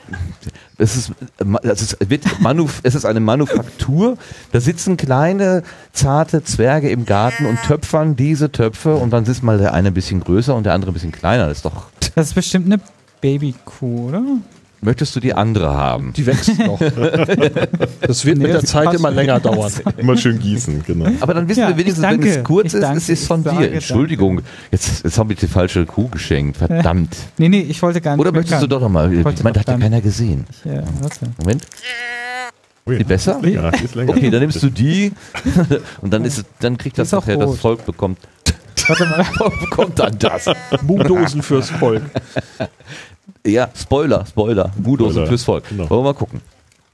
es 0.78 0.96
ist, 0.96 1.12
es 1.62 1.82
ist, 1.82 1.96
wird 2.08 2.24
Manuf, 2.40 2.80
es 2.84 2.94
ist 2.94 3.04
eine 3.04 3.18
Manufaktur. 3.18 4.16
Da 4.52 4.60
sitzen 4.60 4.96
kleine 4.96 5.64
zarte 5.92 6.44
Zwerge 6.44 6.88
im 6.88 7.06
Garten 7.06 7.46
und 7.46 7.60
töpfern 7.62 8.14
diese 8.14 8.52
Töpfe 8.52 8.94
und 8.94 9.10
dann 9.10 9.24
ist 9.24 9.42
mal 9.42 9.58
der 9.58 9.74
eine 9.74 9.88
ein 9.88 9.94
bisschen 9.94 10.20
größer 10.20 10.54
und 10.54 10.64
der 10.64 10.74
andere 10.74 10.92
ein 10.92 10.94
bisschen 10.94 11.10
kleiner. 11.12 11.48
Das 11.48 11.58
ist 11.58 11.64
doch. 11.64 11.86
Das 12.14 12.28
ist 12.28 12.34
bestimmt 12.34 12.66
eine 12.66 12.80
Babykuh, 13.20 14.08
oder? 14.08 14.22
Möchtest 14.82 15.14
du 15.14 15.20
die 15.20 15.34
andere 15.34 15.74
haben? 15.74 16.12
Die 16.14 16.24
wächst 16.26 16.58
noch. 16.58 16.80
Das 18.00 18.24
wird 18.24 18.38
Nee, 18.38 18.44
mit 18.44 18.54
der 18.54 18.64
Zeit 18.64 18.86
passt 18.86 18.98
immer 18.98 19.10
länger 19.10 19.38
dauern. 19.38 19.70
Immer 19.98 20.16
schön 20.16 20.38
gießen, 20.38 20.82
genau. 20.86 21.10
Aber 21.20 21.34
dann 21.34 21.48
wissen 21.48 21.60
Ja, 21.60 21.68
wir 21.68 21.76
wenigstens, 21.76 22.02
wenn 22.04 22.22
es 22.22 22.42
kurz 22.44 22.68
Ich 22.68 22.74
ist, 22.74 22.82
danke. 22.82 22.98
es 22.98 23.08
ist 23.08 23.26
von 23.26 23.44
dir. 23.44 23.72
Entschuldigung. 23.72 24.40
Jetzt, 24.70 25.04
jetzt 25.04 25.18
habe 25.18 25.32
ich 25.34 25.38
die 25.38 25.46
falsche 25.48 25.84
Kuh 25.86 26.08
geschenkt. 26.08 26.56
Verdammt. 26.56 27.14
Nee, 27.36 27.48
nee, 27.50 27.60
ich 27.60 27.80
wollte 27.82 28.00
gar 28.00 28.16
nicht. 28.16 28.20
Oder 28.20 28.32
möchtest 28.32 28.62
du 28.62 28.66
doch 28.66 28.80
nochmal? 28.80 29.12
Ich 29.12 29.22
meine, 29.22 29.36
das 29.36 29.60
hat 29.60 29.68
ja 29.68 29.78
keiner 29.78 30.00
gesehen. 30.00 30.46
Ja, 30.64 30.82
warte. 31.00 31.26
Moment. 31.38 31.66
Ui, 32.86 32.96
Die 32.98 33.04
besser? 33.04 33.36
Ist 33.36 33.42
länger, 33.42 33.70
die 33.72 33.84
ist 33.84 33.94
länger. 33.94 34.10
Okay, 34.12 34.30
dann 34.30 34.40
nimmst 34.40 34.62
du 34.62 34.70
die 34.70 35.12
und 36.00 36.12
dann 36.12 36.24
ist 36.24 36.38
es, 36.38 36.44
dann 36.60 36.78
kriegt 36.78 36.96
das 36.98 37.12
nachher 37.12 37.36
das. 37.36 37.58
Volk 37.58 37.84
bekommt 37.84 38.18
Warte 38.88 39.04
mal. 39.06 39.50
bekommt 39.60 39.98
dann 39.98 40.18
das. 40.18 40.46
Buchdosen 40.82 41.42
fürs 41.42 41.68
Volk. 41.70 42.02
Ja, 43.46 43.68
Spoiler, 43.74 44.26
Spoiler. 44.26 44.70
Budosen 44.76 45.12
Spoiler, 45.12 45.26
fürs 45.26 45.44
Volk. 45.44 45.68
genau. 45.68 45.88
Wollen 45.88 46.00
wir 46.00 46.12
mal 46.12 46.14
gucken. 46.14 46.40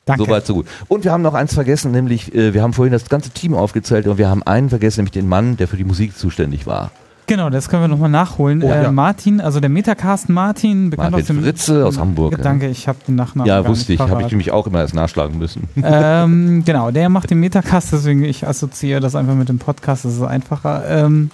Danke. 0.04 0.24
Soweit, 0.24 0.46
so 0.46 0.54
gut. 0.54 0.66
Und 0.86 1.02
wir 1.02 1.10
haben 1.10 1.22
noch 1.22 1.34
eins 1.34 1.52
vergessen, 1.52 1.90
nämlich, 1.90 2.32
äh, 2.32 2.54
wir 2.54 2.62
haben 2.62 2.72
vorhin 2.72 2.92
das 2.92 3.08
ganze 3.08 3.30
Team 3.30 3.54
aufgezählt 3.54 4.06
und 4.06 4.18
wir 4.18 4.28
haben 4.28 4.44
einen 4.44 4.68
vergessen, 4.68 5.00
nämlich 5.00 5.12
den 5.12 5.28
Mann, 5.28 5.56
der 5.56 5.66
für 5.66 5.76
die 5.76 5.84
Musik 5.84 6.16
zuständig 6.16 6.64
war. 6.66 6.92
Genau, 7.26 7.50
das 7.50 7.68
können 7.68 7.82
wir 7.82 7.88
nochmal 7.88 8.08
nachholen. 8.08 8.62
Oh, 8.62 8.68
äh, 8.68 8.84
ja. 8.84 8.92
Martin, 8.92 9.40
also 9.40 9.58
der 9.58 9.68
Metacast 9.68 10.28
Martin, 10.28 10.90
bekannt 10.90 11.14
aus 11.14 11.22
Martin 11.22 11.36
dem. 11.36 11.42
Fritze 11.42 11.84
aus 11.84 11.98
Hamburg. 11.98 12.32
Ja, 12.32 12.38
danke, 12.38 12.68
ich 12.68 12.86
habe 12.86 12.98
den 13.06 13.16
Nachnamen. 13.16 13.48
Ja, 13.48 13.62
gar 13.62 13.68
wusste 13.68 13.94
ich. 13.94 13.98
Habe 13.98 14.22
ich 14.22 14.30
nämlich 14.30 14.52
auch 14.52 14.68
immer 14.68 14.78
erst 14.78 14.94
nachschlagen 14.94 15.36
müssen. 15.36 15.68
ähm, 15.82 16.62
genau, 16.64 16.92
der 16.92 17.08
macht 17.08 17.30
den 17.30 17.40
Metacast, 17.40 17.92
deswegen 17.92 18.22
ich 18.22 18.46
assoziiere 18.46 19.00
das 19.00 19.16
einfach 19.16 19.34
mit 19.34 19.48
dem 19.48 19.58
Podcast, 19.58 20.04
das 20.04 20.12
ist 20.12 20.22
einfacher. 20.22 20.84
Ähm, 20.88 21.30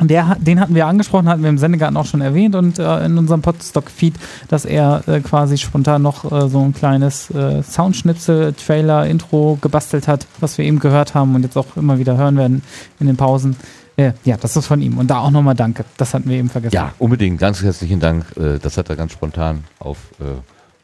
der, 0.00 0.36
den 0.40 0.60
hatten 0.60 0.74
wir 0.74 0.86
angesprochen, 0.86 1.28
hatten 1.28 1.42
wir 1.42 1.50
im 1.50 1.58
Sendegarten 1.58 1.96
auch 1.96 2.06
schon 2.06 2.20
erwähnt 2.20 2.56
und 2.56 2.78
äh, 2.78 3.04
in 3.04 3.16
unserem 3.16 3.42
Podstock-Feed, 3.42 4.14
dass 4.48 4.64
er 4.64 5.02
äh, 5.06 5.20
quasi 5.20 5.56
spontan 5.56 6.02
noch 6.02 6.30
äh, 6.30 6.48
so 6.48 6.60
ein 6.60 6.74
kleines 6.74 7.30
äh, 7.30 7.62
Soundschnipsel, 7.62 8.54
Trailer, 8.54 9.06
Intro 9.06 9.58
gebastelt 9.60 10.08
hat, 10.08 10.26
was 10.40 10.58
wir 10.58 10.64
eben 10.64 10.80
gehört 10.80 11.14
haben 11.14 11.34
und 11.34 11.42
jetzt 11.42 11.56
auch 11.56 11.76
immer 11.76 11.98
wieder 11.98 12.16
hören 12.16 12.36
werden 12.36 12.62
in 12.98 13.06
den 13.06 13.16
Pausen. 13.16 13.56
Äh, 13.96 14.12
ja, 14.24 14.36
das 14.36 14.56
ist 14.56 14.66
von 14.66 14.82
ihm. 14.82 14.98
Und 14.98 15.08
da 15.08 15.18
auch 15.18 15.30
nochmal 15.30 15.54
Danke. 15.54 15.84
Das 15.96 16.14
hatten 16.14 16.28
wir 16.28 16.36
eben 16.36 16.50
vergessen. 16.50 16.74
Ja, 16.74 16.92
unbedingt. 16.98 17.38
Ganz 17.38 17.62
herzlichen 17.62 18.00
Dank. 18.00 18.24
Äh, 18.36 18.58
Das 18.58 18.76
hat 18.76 18.90
er 18.90 18.96
ganz 18.96 19.12
spontan 19.12 19.64
auf 19.78 19.98
äh, 20.20 20.24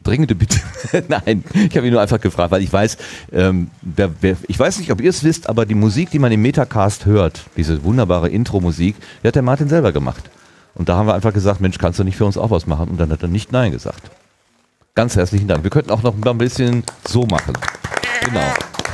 Dringende 0.03 0.35
Bitte. 0.35 0.59
Nein, 1.07 1.43
ich 1.53 1.77
habe 1.77 1.85
ihn 1.85 1.93
nur 1.93 2.01
einfach 2.01 2.19
gefragt, 2.19 2.51
weil 2.51 2.63
ich 2.63 2.73
weiß, 2.73 2.97
ähm, 3.31 3.69
wer, 3.81 4.09
wer, 4.21 4.35
ich 4.47 4.57
weiß 4.57 4.79
nicht, 4.79 4.91
ob 4.91 4.99
ihr 4.99 5.09
es 5.09 5.23
wisst, 5.23 5.47
aber 5.47 5.65
die 5.65 5.75
Musik, 5.75 6.09
die 6.09 6.19
man 6.19 6.31
im 6.31 6.41
Metacast 6.41 7.05
hört, 7.05 7.43
diese 7.55 7.83
wunderbare 7.83 8.29
Intro-Musik, 8.29 8.95
die 9.23 9.27
hat 9.27 9.35
der 9.35 9.43
Martin 9.43 9.69
selber 9.69 9.91
gemacht. 9.91 10.23
Und 10.73 10.89
da 10.89 10.95
haben 10.95 11.07
wir 11.07 11.13
einfach 11.13 11.33
gesagt, 11.33 11.61
Mensch, 11.61 11.77
kannst 11.77 11.99
du 11.99 12.03
nicht 12.03 12.17
für 12.17 12.25
uns 12.25 12.37
auch 12.37 12.49
was 12.49 12.65
machen? 12.65 12.89
Und 12.89 12.99
dann 12.99 13.11
hat 13.11 13.21
er 13.21 13.27
nicht 13.27 13.51
Nein 13.51 13.71
gesagt. 13.71 14.09
Ganz 14.95 15.15
herzlichen 15.15 15.47
Dank. 15.47 15.63
Wir 15.63 15.69
könnten 15.69 15.91
auch 15.91 16.01
noch 16.01 16.15
ein 16.15 16.37
bisschen 16.37 16.83
so 17.07 17.25
machen. 17.25 17.53
Genau. 18.25 18.41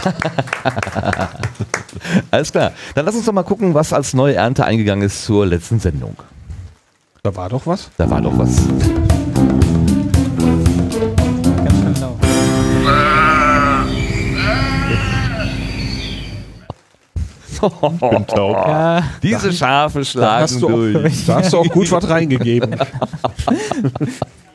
Alles 2.32 2.52
klar. 2.52 2.72
Dann 2.96 3.06
lass 3.06 3.16
uns 3.16 3.26
doch 3.26 3.34
mal 3.34 3.44
gucken, 3.44 3.74
was 3.74 3.94
als 3.94 4.14
neue 4.14 4.36
Ernte 4.36 4.66
eingegangen 4.66 5.06
ist 5.06 5.24
zur 5.26 5.46
letzten 5.46 5.80
Sendung. 5.80 6.16
Da 7.24 7.36
war 7.36 7.50
doch 7.50 7.66
was. 7.66 7.90
Da 7.98 8.10
war 8.10 8.22
doch 8.22 8.38
was. 8.38 8.58
Ja, 18.68 19.04
Diese 19.22 19.52
Schafe 19.54 20.04
schlagen 20.06 20.44
hast 20.44 20.62
du 20.62 20.68
auch- 20.68 20.72
durch. 20.72 21.26
Da 21.26 21.36
hast 21.36 21.54
du 21.54 21.58
auch 21.58 21.68
gut 21.70 21.92
was 21.92 22.08
reingegeben. 22.10 22.76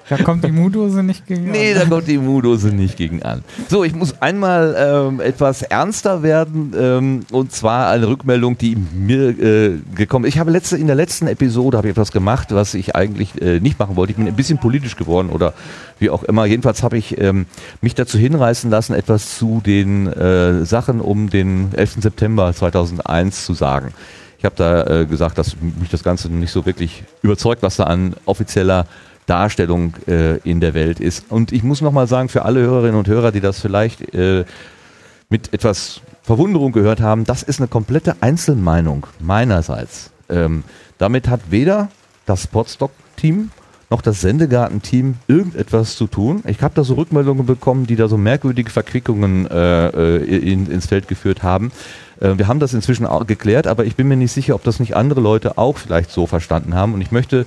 da 0.08 0.16
kommt 0.18 0.44
die 0.44 0.52
Mudose 0.52 1.02
nicht 1.02 1.26
gegen. 1.26 1.50
Nee, 1.50 1.74
da 1.74 1.84
kommt 1.84 2.08
die 2.08 2.18
Mudose 2.18 2.68
nicht 2.68 2.96
gegen 2.96 3.22
an. 3.22 3.44
So, 3.68 3.84
ich 3.84 3.94
muss 3.94 4.20
einmal 4.20 4.74
ähm, 4.78 5.20
etwas 5.20 5.62
ernster 5.62 6.22
werden 6.22 6.72
ähm, 6.78 7.20
und 7.30 7.52
zwar 7.52 7.88
eine 7.88 8.08
Rückmeldung, 8.08 8.58
die 8.58 8.76
mir 8.76 9.38
äh, 9.38 9.78
gekommen 9.94 10.24
ist. 10.24 10.34
Ich 10.34 10.40
habe 10.40 10.50
letzte, 10.50 10.76
in 10.76 10.86
der 10.86 10.96
letzten 10.96 11.26
Episode 11.26 11.76
habe 11.76 11.88
ich 11.88 11.92
etwas 11.92 12.12
gemacht, 12.12 12.48
was 12.50 12.74
ich 12.74 12.96
eigentlich 12.96 13.40
äh, 13.40 13.60
nicht 13.60 13.78
machen 13.78 13.96
wollte. 13.96 14.12
Ich 14.12 14.16
bin 14.16 14.26
ein 14.26 14.36
bisschen 14.36 14.58
politisch 14.58 14.96
geworden 14.96 15.30
oder 15.30 15.54
wie 15.98 16.10
auch 16.10 16.22
immer. 16.24 16.46
Jedenfalls 16.46 16.82
habe 16.82 16.98
ich 16.98 17.20
ähm, 17.20 17.46
mich 17.80 17.94
dazu 17.94 18.18
hinreißen 18.18 18.70
lassen, 18.70 18.94
etwas 18.94 19.38
zu 19.38 19.62
den 19.64 20.06
äh, 20.06 20.64
Sachen 20.64 21.00
um 21.00 21.30
den 21.30 21.72
11. 21.74 21.98
September 22.00 22.52
2001 22.52 23.46
zu 23.46 23.54
sagen. 23.54 23.92
Ich 24.38 24.44
habe 24.44 24.56
da 24.56 25.02
äh, 25.02 25.06
gesagt, 25.06 25.38
dass 25.38 25.56
mich 25.60 25.88
das 25.90 26.02
Ganze 26.02 26.28
nicht 26.28 26.50
so 26.50 26.66
wirklich 26.66 27.04
überzeugt, 27.22 27.62
was 27.62 27.76
da 27.76 27.84
an 27.84 28.14
offizieller 28.24 28.86
Darstellung 29.26 29.94
äh, 30.06 30.38
in 30.38 30.60
der 30.60 30.74
Welt 30.74 31.00
ist. 31.00 31.30
Und 31.30 31.52
ich 31.52 31.62
muss 31.62 31.80
nochmal 31.80 32.06
sagen, 32.06 32.28
für 32.28 32.44
alle 32.44 32.60
Hörerinnen 32.60 32.96
und 32.96 33.08
Hörer, 33.08 33.32
die 33.32 33.40
das 33.40 33.60
vielleicht 33.60 34.14
äh, 34.14 34.44
mit 35.28 35.52
etwas 35.52 36.00
Verwunderung 36.22 36.72
gehört 36.72 37.00
haben, 37.00 37.24
das 37.24 37.42
ist 37.42 37.60
eine 37.60 37.68
komplette 37.68 38.16
Einzelmeinung 38.20 39.06
meinerseits. 39.18 40.10
Ähm, 40.28 40.64
damit 40.98 41.28
hat 41.28 41.40
weder 41.50 41.88
das 42.26 42.46
Podstock-Team 42.46 43.50
noch 43.92 44.02
das 44.02 44.22
Sendegarten-Team 44.22 45.16
irgendetwas 45.28 45.96
zu 45.96 46.06
tun. 46.06 46.42
Ich 46.46 46.62
habe 46.62 46.74
da 46.74 46.82
so 46.82 46.94
Rückmeldungen 46.94 47.44
bekommen, 47.44 47.86
die 47.86 47.94
da 47.94 48.08
so 48.08 48.16
merkwürdige 48.16 48.70
Verquickungen 48.70 49.46
äh, 49.50 49.88
äh, 49.88 50.52
in, 50.52 50.70
ins 50.70 50.86
Feld 50.86 51.08
geführt 51.08 51.42
haben. 51.42 51.72
Äh, 52.18 52.38
wir 52.38 52.48
haben 52.48 52.58
das 52.58 52.72
inzwischen 52.72 53.04
auch 53.04 53.26
geklärt, 53.26 53.66
aber 53.66 53.84
ich 53.84 53.94
bin 53.94 54.08
mir 54.08 54.16
nicht 54.16 54.32
sicher, 54.32 54.54
ob 54.54 54.64
das 54.64 54.80
nicht 54.80 54.96
andere 54.96 55.20
Leute 55.20 55.58
auch 55.58 55.76
vielleicht 55.76 56.10
so 56.10 56.26
verstanden 56.26 56.74
haben. 56.74 56.94
Und 56.94 57.02
ich 57.02 57.12
möchte 57.12 57.44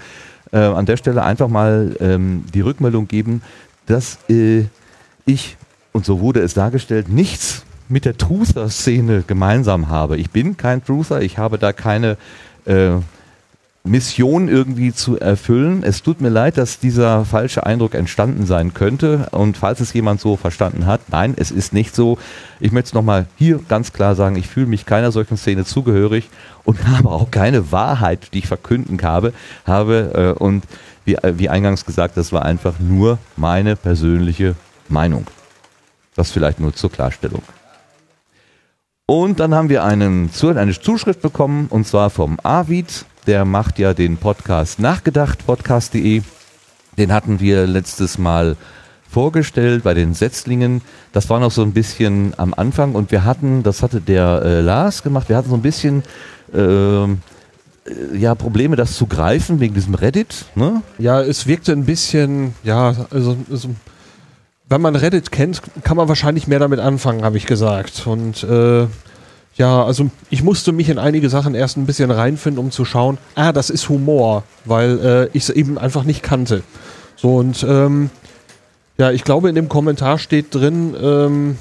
äh, 0.52 0.58
an 0.58 0.86
der 0.86 0.98
Stelle 0.98 1.24
einfach 1.24 1.48
mal 1.48 1.96
ähm, 2.00 2.46
die 2.54 2.62
Rückmeldung 2.62 3.08
geben, 3.08 3.42
dass 3.86 4.18
äh, 4.30 4.66
ich, 5.26 5.58
und 5.92 6.06
so 6.06 6.20
wurde 6.20 6.42
es 6.42 6.54
dargestellt, 6.54 7.10
nichts 7.10 7.64
mit 7.88 8.06
der 8.06 8.18
Truther-Szene 8.18 9.24
gemeinsam 9.28 9.90
habe. 9.90 10.18
Ich 10.18 10.32
bin 10.32 10.58
kein 10.58 10.84
Truther, 10.84 11.22
ich 11.22 11.38
habe 11.38 11.58
da 11.58 11.72
keine 11.72 12.18
äh, 12.66 12.96
Mission 13.86 14.48
irgendwie 14.48 14.94
zu 14.94 15.20
erfüllen. 15.20 15.84
Es 15.84 16.02
tut 16.02 16.20
mir 16.20 16.30
leid, 16.30 16.58
dass 16.58 16.80
dieser 16.80 17.24
falsche 17.24 17.66
Eindruck 17.66 17.94
entstanden 17.94 18.48
sein 18.48 18.74
könnte. 18.74 19.28
Und 19.32 19.58
falls 19.58 19.80
es 19.80 19.94
jemand 19.94 20.20
so 20.20 20.38
verstanden 20.38 20.88
hat, 20.88 21.02
nein, 21.10 21.36
es 21.38 21.52
ist 21.52 21.72
nicht 21.72 21.96
so. 21.96 22.18
Ich 22.60 22.72
möchte 22.72 22.88
es 22.88 22.94
nochmal 22.94 23.28
hier 23.38 23.60
ganz 23.68 23.94
klar 23.94 24.16
sagen, 24.16 24.36
ich 24.38 24.48
fühle 24.48 24.66
mich 24.66 24.88
keiner 24.88 25.12
solchen 25.12 25.38
Szene 25.38 25.66
zugehörig 25.66 26.30
und 26.66 26.86
habe 26.88 27.10
auch 27.10 27.32
keine 27.32 27.72
Wahrheit, 27.72 28.34
die 28.34 28.40
ich 28.40 28.48
verkünden 28.48 29.02
habe. 29.02 29.34
habe 29.66 30.36
äh, 30.38 30.44
und 30.44 30.66
wie, 31.06 31.16
äh, 31.16 31.38
wie 31.38 31.50
eingangs 31.50 31.86
gesagt, 31.86 32.18
das 32.18 32.34
war 32.34 32.44
einfach 32.44 32.80
nur 32.80 33.18
meine 33.38 33.76
persönliche 33.76 34.56
Meinung. 34.90 35.28
Das 36.16 36.32
vielleicht 36.32 36.60
nur 36.60 36.74
zur 36.74 36.92
Klarstellung. 36.92 37.44
Und 39.08 39.40
dann 39.40 39.54
haben 39.54 39.70
wir 39.70 39.84
einen, 39.84 40.32
eine 40.42 40.80
Zuschrift 40.80 41.22
bekommen, 41.22 41.68
und 41.70 41.86
zwar 41.86 42.10
vom 42.10 42.40
Avid. 42.42 43.06
Der 43.28 43.46
macht 43.46 43.80
ja 43.80 43.94
den 43.94 44.18
Podcast 44.18 44.80
Nachgedacht, 44.80 45.46
podcast.de. 45.46 46.24
Den 46.98 47.14
hatten 47.14 47.40
wir 47.40 47.68
letztes 47.68 48.18
Mal 48.18 48.56
vorgestellt 49.16 49.84
bei 49.86 49.94
den 49.94 50.14
Setzlingen. 50.14 50.82
Das 51.14 51.30
war 51.30 51.40
noch 51.40 51.52
so 51.52 51.62
ein 51.62 51.72
bisschen 51.72 52.34
am 52.36 52.54
Anfang 52.54 52.96
und 52.96 53.12
wir 53.14 53.24
hatten, 53.24 53.64
das 53.64 53.82
hatte 53.82 54.02
der 54.02 54.42
äh, 54.44 54.60
Lars 54.60 55.04
gemacht, 55.04 55.30
wir 55.30 55.38
hatten 55.38 55.50
so 55.50 55.56
ein 55.56 55.62
bisschen 55.62 56.04
ähm, 56.54 57.20
äh, 57.88 58.18
ja, 58.18 58.36
Probleme, 58.36 58.76
das 58.76 58.98
zu 58.98 59.08
greifen 59.08 59.62
wegen 59.62 59.74
diesem 59.74 59.96
Reddit. 59.96 60.44
Ne? 60.56 60.82
Ja, 60.98 61.22
es 61.22 61.48
wirkte 61.48 61.72
ein 61.72 61.86
bisschen, 61.86 62.56
ja, 62.64 62.94
also, 63.10 63.38
also 63.50 63.70
wenn 64.68 64.82
man 64.82 64.98
Reddit 64.98 65.32
kennt, 65.32 65.62
kann 65.86 65.96
man 65.96 66.10
wahrscheinlich 66.10 66.48
mehr 66.48 66.60
damit 66.60 66.82
anfangen, 66.82 67.24
habe 67.24 67.38
ich 67.38 67.46
gesagt. 67.46 68.06
Und 68.08 68.44
äh, 68.44 68.86
ja, 69.56 69.86
also 69.86 70.10
ich 70.30 70.44
musste 70.44 70.74
mich 70.74 70.90
in 70.90 71.00
einige 71.00 71.30
Sachen 71.30 71.56
erst 71.56 71.78
ein 71.78 71.86
bisschen 71.86 72.12
reinfinden, 72.12 72.62
um 72.62 72.70
zu 72.70 72.84
schauen, 72.84 73.18
ah, 73.36 73.54
das 73.54 73.70
ist 73.70 73.88
Humor, 73.88 74.44
weil 74.66 75.00
äh, 75.00 75.38
ich 75.38 75.44
es 75.44 75.52
eben 75.52 75.78
einfach 75.78 76.04
nicht 76.04 76.22
kannte. 76.22 76.64
So 77.16 77.38
und 77.38 77.64
ähm, 77.64 78.10
ja, 78.98 79.12
ich 79.12 79.24
glaube, 79.24 79.50
in 79.50 79.56
dem 79.56 79.70
Kommentar 79.70 80.18
steht 80.18 80.54
drin, 80.54 80.96
ähm, 81.02 81.58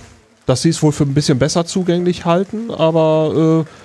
dass 0.47 0.63
sie 0.63 0.69
es 0.69 0.83
wohl 0.83 0.93
für 0.93 1.05
ein 1.05 1.15
bisschen 1.15 1.39
besser 1.39 1.67
zugänglich 1.67 2.25
halten, 2.25 2.71
aber 2.71 3.65
äh, 3.67 3.84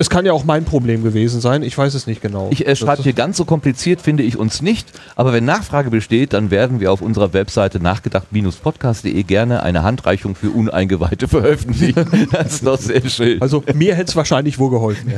es 0.00 0.08
kann 0.08 0.24
ja 0.24 0.32
auch 0.32 0.44
mein 0.44 0.64
Problem 0.64 1.04
gewesen 1.04 1.42
sein. 1.42 1.62
Ich 1.62 1.76
weiß 1.76 1.92
es 1.92 2.06
nicht 2.06 2.22
genau. 2.22 2.48
Ich 2.52 2.66
äh, 2.66 2.74
schreibe 2.74 3.02
hier 3.02 3.12
ganz 3.12 3.36
so 3.36 3.44
kompliziert, 3.44 4.00
finde 4.00 4.22
ich 4.22 4.38
uns 4.38 4.62
nicht. 4.62 4.88
Aber 5.14 5.34
wenn 5.34 5.44
Nachfrage 5.44 5.90
besteht, 5.90 6.32
dann 6.32 6.50
werden 6.50 6.80
wir 6.80 6.90
auf 6.90 7.02
unserer 7.02 7.34
Webseite 7.34 7.80
nachgedacht-podcast.de 7.80 9.22
gerne 9.24 9.62
eine 9.62 9.82
Handreichung 9.82 10.34
für 10.36 10.48
Uneingeweihte 10.50 11.28
veröffentlichen. 11.28 12.06
Das 12.32 12.54
ist 12.54 12.66
doch 12.66 12.78
sehr 12.78 13.06
schön. 13.10 13.42
Also 13.42 13.62
mir 13.74 13.94
hätte 13.94 14.08
es 14.10 14.16
wahrscheinlich 14.16 14.58
wohl 14.58 14.70
geholfen. 14.70 15.12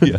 Ja. 0.00 0.06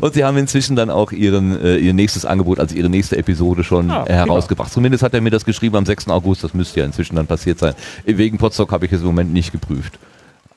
Und 0.00 0.14
sie 0.14 0.22
haben 0.22 0.36
inzwischen 0.36 0.76
dann 0.76 0.88
auch 0.88 1.10
ihren, 1.10 1.60
äh, 1.60 1.78
ihr 1.78 1.94
nächstes 1.94 2.24
Angebot, 2.24 2.60
also 2.60 2.76
ihre 2.76 2.88
nächste 2.88 3.16
Episode 3.16 3.64
schon 3.64 3.90
Ah, 3.90 4.04
äh, 4.06 4.12
herausgebracht. 4.12 4.72
Zumindest 4.72 5.02
hat 5.02 5.14
er 5.14 5.20
mir 5.20 5.30
das 5.30 5.44
geschrieben 5.44 5.74
am 5.74 5.86
6. 5.86 6.08
August, 6.08 6.44
das 6.44 6.54
müsste 6.54 6.78
ja 6.80 6.86
inzwischen 6.86 7.16
dann 7.16 7.26
passiert 7.26 7.58
sein. 7.58 7.74
Wegen 8.04 8.38
Potsdok 8.38 8.70
habe 8.70 8.86
ich 8.86 8.92
es 8.92 9.00
im 9.00 9.06
Moment 9.06 9.32
nicht 9.32 9.50
geprüft. 9.50 9.98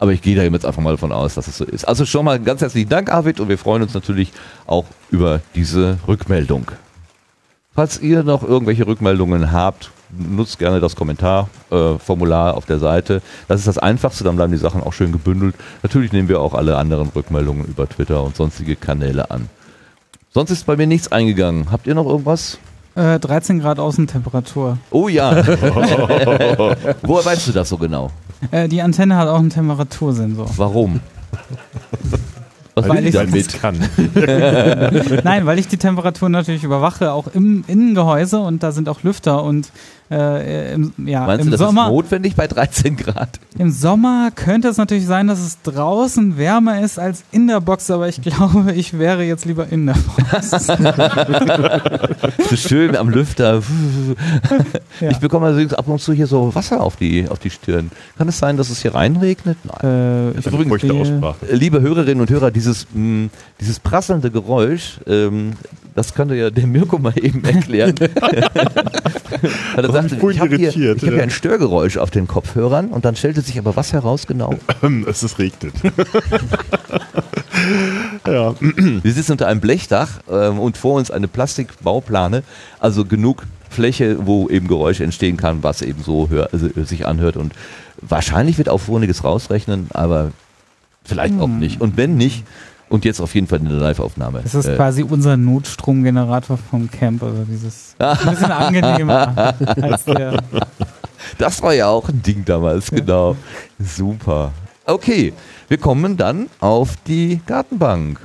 Aber 0.02 0.14
ich 0.14 0.24
gehe 0.24 0.36
da 0.36 0.42
jetzt 0.42 0.66
einfach 0.66 0.82
mal 0.82 0.90
davon 0.90 1.12
aus, 1.12 1.36
dass 1.36 1.48
es 1.48 1.60
so 1.60 1.64
ist. 1.64 1.88
Also 1.88 2.08
schon 2.08 2.26
mal 2.26 2.40
ganz 2.40 2.60
herzlichen 2.60 2.90
Dank, 2.90 3.14
Arvid, 3.14 3.40
und 3.40 3.50
wir 3.50 3.60
freuen 3.60 3.84
uns 3.84 3.94
natürlich 3.94 4.34
auch 4.66 4.86
über 5.12 5.42
diese 5.54 6.00
Rückmeldung. 6.08 6.72
Falls 7.76 8.02
ihr 8.02 8.24
noch 8.24 8.42
irgendwelche 8.42 8.88
Rückmeldungen 8.88 9.52
habt, 9.52 9.92
nutzt 10.10 10.58
gerne 10.58 10.80
das 10.80 10.96
Kommentarformular 10.96 12.50
äh, 12.50 12.58
auf 12.58 12.66
der 12.66 12.80
Seite. 12.80 13.22
Das 13.48 13.60
ist 13.60 13.68
das 13.68 13.78
Einfachste, 13.78 14.24
dann 14.24 14.38
bleiben 14.38 14.52
die 14.52 14.58
Sachen 14.58 14.82
auch 14.82 14.92
schön 14.92 15.12
gebündelt. 15.12 15.54
Natürlich 15.84 16.12
nehmen 16.12 16.30
wir 16.30 16.42
auch 16.42 16.56
alle 16.56 16.78
anderen 16.78 17.10
Rückmeldungen 17.10 17.66
über 17.66 17.88
Twitter 17.88 18.24
und 18.24 18.36
sonstige 18.36 18.76
Kanäle 18.76 19.30
an. 19.30 19.50
Sonst 20.32 20.50
ist 20.50 20.66
bei 20.66 20.78
mir 20.78 20.88
nichts 20.88 21.12
eingegangen. 21.12 21.72
Habt 21.72 21.86
ihr 21.86 21.94
noch 21.94 22.08
irgendwas? 22.08 22.58
Äh, 22.96 23.20
13 23.20 23.60
Grad 23.60 23.78
Außentemperatur. 23.78 24.80
Oh 24.90 25.10
ja. 25.10 25.36
Woher 27.04 27.26
weißt 27.26 27.50
du 27.50 27.52
das 27.52 27.70
so 27.70 27.78
genau? 27.78 28.10
Äh, 28.50 28.68
die 28.68 28.82
Antenne 28.82 29.18
hat 29.18 29.28
auch 29.28 29.40
einen 29.40 29.50
Temperatursensor. 29.52 30.50
Warum? 30.58 31.00
Was 32.74 32.88
Weil 32.88 33.02
die 33.04 33.10
ich- 33.10 33.14
damit? 33.16 33.54
kann. 33.62 33.76
Nein, 35.24 35.46
weil 35.46 35.60
ich 35.60 35.68
die 35.68 35.78
Temperatur 35.78 36.30
natürlich 36.30 36.64
überwache, 36.64 37.12
auch 37.12 37.28
im 37.34 37.64
Innengehäuse 37.68 38.40
und 38.40 38.64
da 38.64 38.72
sind 38.72 38.88
auch 38.90 39.04
Lüfter 39.04 39.44
und 39.44 39.70
äh, 40.12 40.74
im, 40.74 40.94
ja, 41.06 41.26
Meinst 41.26 41.46
im 41.46 41.52
du, 41.52 41.58
das 41.58 41.60
Sommer. 41.66 41.86
ist 41.86 41.92
notwendig 41.92 42.36
bei 42.36 42.48
13 42.48 42.98
Grad? 42.98 43.40
Im 43.58 43.72
Sommer 43.72 44.30
könnte 44.36 44.68
es 44.68 44.78
natürlich 44.78 45.06
sein, 45.06 45.28
dass 45.28 45.40
es 45.40 45.62
draußen 45.62 46.38
wärmer 46.38 46.82
ist 46.82 47.00
als 47.00 47.24
in 47.32 47.48
der 47.48 47.62
Box, 47.62 47.90
aber 47.90 48.08
ich 48.10 48.22
glaube, 48.22 48.74
ich 48.74 48.98
wäre 49.00 49.24
jetzt 49.24 49.46
lieber 49.46 49.68
in 49.72 49.86
der 49.88 49.96
Box. 49.96 50.68
So 52.50 52.56
schön 52.56 52.96
am 52.96 53.10
Lüfter. 53.10 53.62
Ja. 55.00 55.10
Ich 55.10 55.18
bekomme 55.18 55.48
allerdings 55.48 55.74
ab 55.74 55.88
und 55.88 56.00
zu 56.00 56.14
hier 56.14 56.28
so 56.28 56.54
Wasser 56.54 56.82
auf 56.82 56.96
die, 56.96 57.28
auf 57.28 57.40
die 57.40 57.50
Stirn. 57.50 57.90
Kann 58.20 58.28
es 58.28 58.38
sein, 58.38 58.56
dass 58.58 58.70
es 58.70 58.84
hier 58.84 58.94
reinregnet? 58.94 59.58
Nein. 59.64 59.76
äh, 59.84 60.30
ich 60.32 60.36
Das 60.46 60.54
ist 60.54 60.82
sehe- 60.82 60.94
Aussprache. 60.94 61.38
Liebe 61.52 61.82
Hörerinnen 61.82 62.22
und 62.22 62.30
Hörer, 62.30 62.52
dieses, 62.52 62.86
mh, 62.94 63.30
dieses 63.60 63.80
prasselnde 63.80 64.30
Geräusch, 64.30 65.00
ähm, 65.08 65.54
das 65.96 66.14
könnte 66.14 66.36
ja 66.36 66.52
der 66.52 66.68
Mirko 66.68 67.00
mal 67.00 67.14
eben 67.18 67.44
erklären. 67.44 67.96
Weil 68.00 69.86
er 69.86 69.92
sagte, 70.10 70.18
vorhin 70.20 70.38
ich 70.38 70.42
habe 70.42 70.56
hier, 70.56 70.66
irritiert, 70.68 70.98
ich 70.98 71.04
hab 71.04 71.10
hier 71.10 71.18
ja. 71.18 71.24
ein 71.24 71.30
Störgeräusch 71.30 71.98
auf 71.98 72.12
den 72.12 72.28
Kopfhörern 72.28 72.88
und 72.88 73.06
dann 73.06 73.16
stellte 73.16 73.42
sich 73.42 73.58
aber 73.58 73.76
was 73.76 73.94
heraus 73.94 74.28
genau. 74.28 74.56
es 75.08 75.24
ist 75.24 75.40
regnet. 75.40 75.74
ja. 78.28 78.54
Wir 78.60 79.14
sitzen 79.14 79.34
unter 79.34 79.48
einem 79.48 79.62
Blechdach 79.62 80.20
ähm, 80.30 80.60
und 80.60 80.78
vor 80.78 80.96
uns 80.96 81.12
eine 81.12 81.28
Plastikbauplane, 81.28 82.44
also 82.80 83.06
genug 83.06 83.46
Fläche, 83.70 84.26
wo 84.26 84.50
eben 84.50 84.68
Geräusch 84.68 85.00
entstehen 85.00 85.38
kann, 85.38 85.64
was 85.64 85.82
eben 85.82 86.04
so 86.04 86.30
hör, 86.30 86.50
also 86.52 86.70
sich 86.84 87.08
anhört. 87.08 87.38
Und 87.38 87.54
wahrscheinlich 88.02 88.58
wird 88.58 88.70
auch 88.70 88.88
Woniges 88.88 89.24
rausrechnen, 89.24 89.88
aber 89.94 90.32
vielleicht 91.04 91.40
auch 91.40 91.48
nicht. 91.48 91.82
Und 91.82 91.98
wenn 91.98 92.16
nicht, 92.16 92.44
und 92.92 93.06
jetzt 93.06 93.22
auf 93.22 93.34
jeden 93.34 93.48
Fall 93.48 93.60
eine 93.60 93.70
Live-Aufnahme. 93.70 94.42
Das 94.44 94.54
ist 94.54 94.66
Äh, 94.66 94.76
quasi 94.76 95.04
unser 95.04 95.38
Notstromgenerator 95.38 96.58
vom 96.58 96.92
Camp. 96.92 97.24
Also 97.24 97.46
dieses 97.46 97.96
ein 98.00 98.18
bisschen 98.18 98.52
angenehmer 98.52 99.56
als 99.82 100.04
der. 100.04 100.44
Das 101.38 101.62
war 101.64 101.74
ja 101.74 101.88
auch 101.88 102.10
ein 102.10 102.22
Ding 102.22 102.44
damals, 102.46 102.92
genau. 102.92 103.38
Super. 103.80 104.52
Okay, 104.86 105.32
wir 105.70 105.78
kommen 105.78 106.18
dann 106.18 106.48
auf 106.60 106.96
die 107.08 107.40
Gartenbank. 107.46 108.20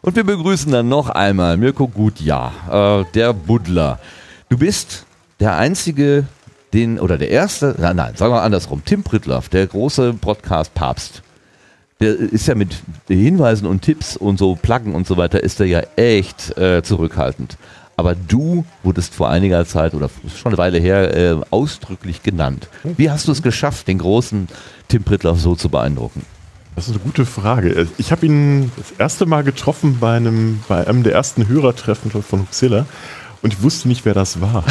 Und 0.00 0.16
wir 0.16 0.24
begrüßen 0.24 0.72
dann 0.72 0.88
noch 0.88 1.08
einmal 1.10 1.56
Mirko 1.56 1.86
Gutjahr, 1.86 3.02
äh, 3.02 3.04
der 3.14 3.32
Buddler. 3.32 4.00
Du 4.48 4.58
bist 4.58 5.06
der 5.42 5.56
einzige, 5.56 6.24
den, 6.72 7.00
oder 7.00 7.18
der 7.18 7.30
erste, 7.30 7.74
nein, 7.76 7.96
nein, 7.96 8.14
sagen 8.14 8.32
wir 8.32 8.42
andersrum, 8.42 8.84
Tim 8.84 9.02
Pritloff, 9.02 9.48
der 9.48 9.66
große 9.66 10.14
Podcast-Papst. 10.14 11.20
Der 12.00 12.14
ist 12.16 12.46
ja 12.46 12.54
mit 12.54 12.76
Hinweisen 13.08 13.66
und 13.66 13.82
Tipps 13.82 14.16
und 14.16 14.38
so 14.38 14.54
Pluggen 14.54 14.94
und 14.94 15.04
so 15.04 15.16
weiter, 15.16 15.42
ist 15.42 15.58
er 15.58 15.66
ja 15.66 15.80
echt 15.96 16.56
äh, 16.56 16.84
zurückhaltend. 16.84 17.56
Aber 17.96 18.14
du 18.14 18.64
wurdest 18.84 19.14
vor 19.14 19.30
einiger 19.30 19.66
Zeit 19.66 19.94
oder 19.94 20.10
schon 20.32 20.52
eine 20.52 20.58
Weile 20.58 20.78
her 20.78 21.16
äh, 21.16 21.36
ausdrücklich 21.50 22.22
genannt. 22.22 22.68
Wie 22.84 23.10
hast 23.10 23.26
du 23.26 23.32
es 23.32 23.42
geschafft, 23.42 23.88
den 23.88 23.98
großen 23.98 24.46
Tim 24.86 25.02
Pritloff 25.02 25.40
so 25.40 25.56
zu 25.56 25.70
beeindrucken? 25.70 26.24
Das 26.76 26.86
ist 26.86 26.94
eine 26.94 27.02
gute 27.02 27.26
Frage. 27.26 27.88
Ich 27.98 28.12
habe 28.12 28.26
ihn 28.26 28.70
das 28.76 28.92
erste 28.96 29.26
Mal 29.26 29.42
getroffen 29.42 29.98
bei 29.98 30.16
einem, 30.16 30.60
bei 30.68 30.86
einem 30.86 31.02
der 31.02 31.14
ersten 31.14 31.48
Hörertreffen 31.48 32.12
von 32.12 32.42
Huxilla 32.42 32.86
und 33.42 33.52
ich 33.52 33.62
wusste 33.62 33.88
nicht, 33.88 34.04
wer 34.04 34.14
das 34.14 34.40
war. 34.40 34.64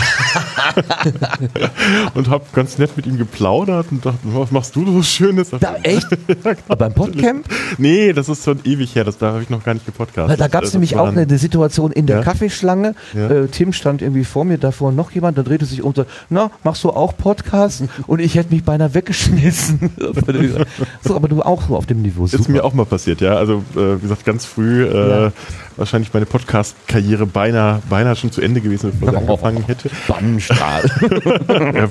und 2.15 2.29
habe 2.29 2.45
ganz 2.53 2.77
nett 2.77 2.95
mit 2.97 3.05
ihm 3.05 3.17
geplaudert 3.17 3.87
und 3.91 4.05
dachte, 4.05 4.19
was 4.23 4.51
machst 4.51 4.75
du 4.75 4.85
so 4.91 5.03
Schönes? 5.03 5.49
Da, 5.51 5.75
echt? 5.83 6.07
Beim 6.67 6.93
Podcamp? 6.93 7.45
Nee, 7.77 8.13
das 8.13 8.29
ist 8.29 8.45
schon 8.45 8.59
ewig 8.63 8.95
her, 8.95 9.03
das, 9.03 9.17
da 9.17 9.33
habe 9.33 9.43
ich 9.43 9.49
noch 9.49 9.63
gar 9.63 9.73
nicht 9.73 9.85
gepodcastet. 9.85 10.39
Da 10.39 10.47
gab 10.47 10.63
es 10.63 10.73
nämlich 10.73 10.95
auch 10.95 11.07
eine, 11.07 11.27
Situation 11.37 11.91
in 11.91 12.05
der 12.07 12.17
Ja. 12.17 12.23
Kaffeeschlange. 12.23 12.95
Ja. 13.13 13.29
Äh, 13.29 13.47
Tim 13.47 13.73
stand 13.73 14.01
irgendwie 14.01 14.23
vor 14.23 14.45
mir, 14.45 14.57
davor 14.57 14.91
noch 14.91 15.11
jemand, 15.11 15.37
dann 15.37 15.45
drehte 15.45 15.65
sich 15.65 15.81
um 15.81 15.91
und 15.91 15.97
so, 15.97 16.05
na, 16.29 16.51
machst 16.63 16.83
du 16.85 16.89
auch 16.89 17.17
Podcast? 17.17 17.83
und 18.07 18.19
ich 18.19 18.35
hätte 18.35 18.53
mich 18.53 18.63
beinahe 18.63 18.93
weggeschmissen. 18.93 19.89
so, 21.03 21.15
aber 21.15 21.27
du 21.27 21.41
auch 21.41 21.67
so 21.67 21.75
auf 21.75 21.85
dem 21.85 22.01
Niveau. 22.01 22.25
Ist 22.25 22.47
mir 22.47 22.63
auch 22.63 22.73
mal 22.73 22.85
passiert, 22.85 23.19
ja. 23.19 23.35
Also, 23.35 23.63
äh, 23.75 23.97
wie 23.97 24.01
gesagt, 24.01 24.23
ganz 24.25 24.45
früh 24.45 24.85
äh, 24.85 25.09
Ja. 25.25 25.31
wahrscheinlich 25.75 26.13
meine 26.13 26.25
Podcast-Karriere 26.25 27.25
beinahe, 27.25 27.81
beinahe 27.89 28.15
schon 28.15 28.31
zu 28.31 28.41
Ende 28.41 28.60
gewesen, 28.61 28.91
bevor 28.91 29.11
sie 29.11 29.17
angefangen 29.21 29.63
hätte. 29.65 29.89
Bannstrahl. 30.07 30.83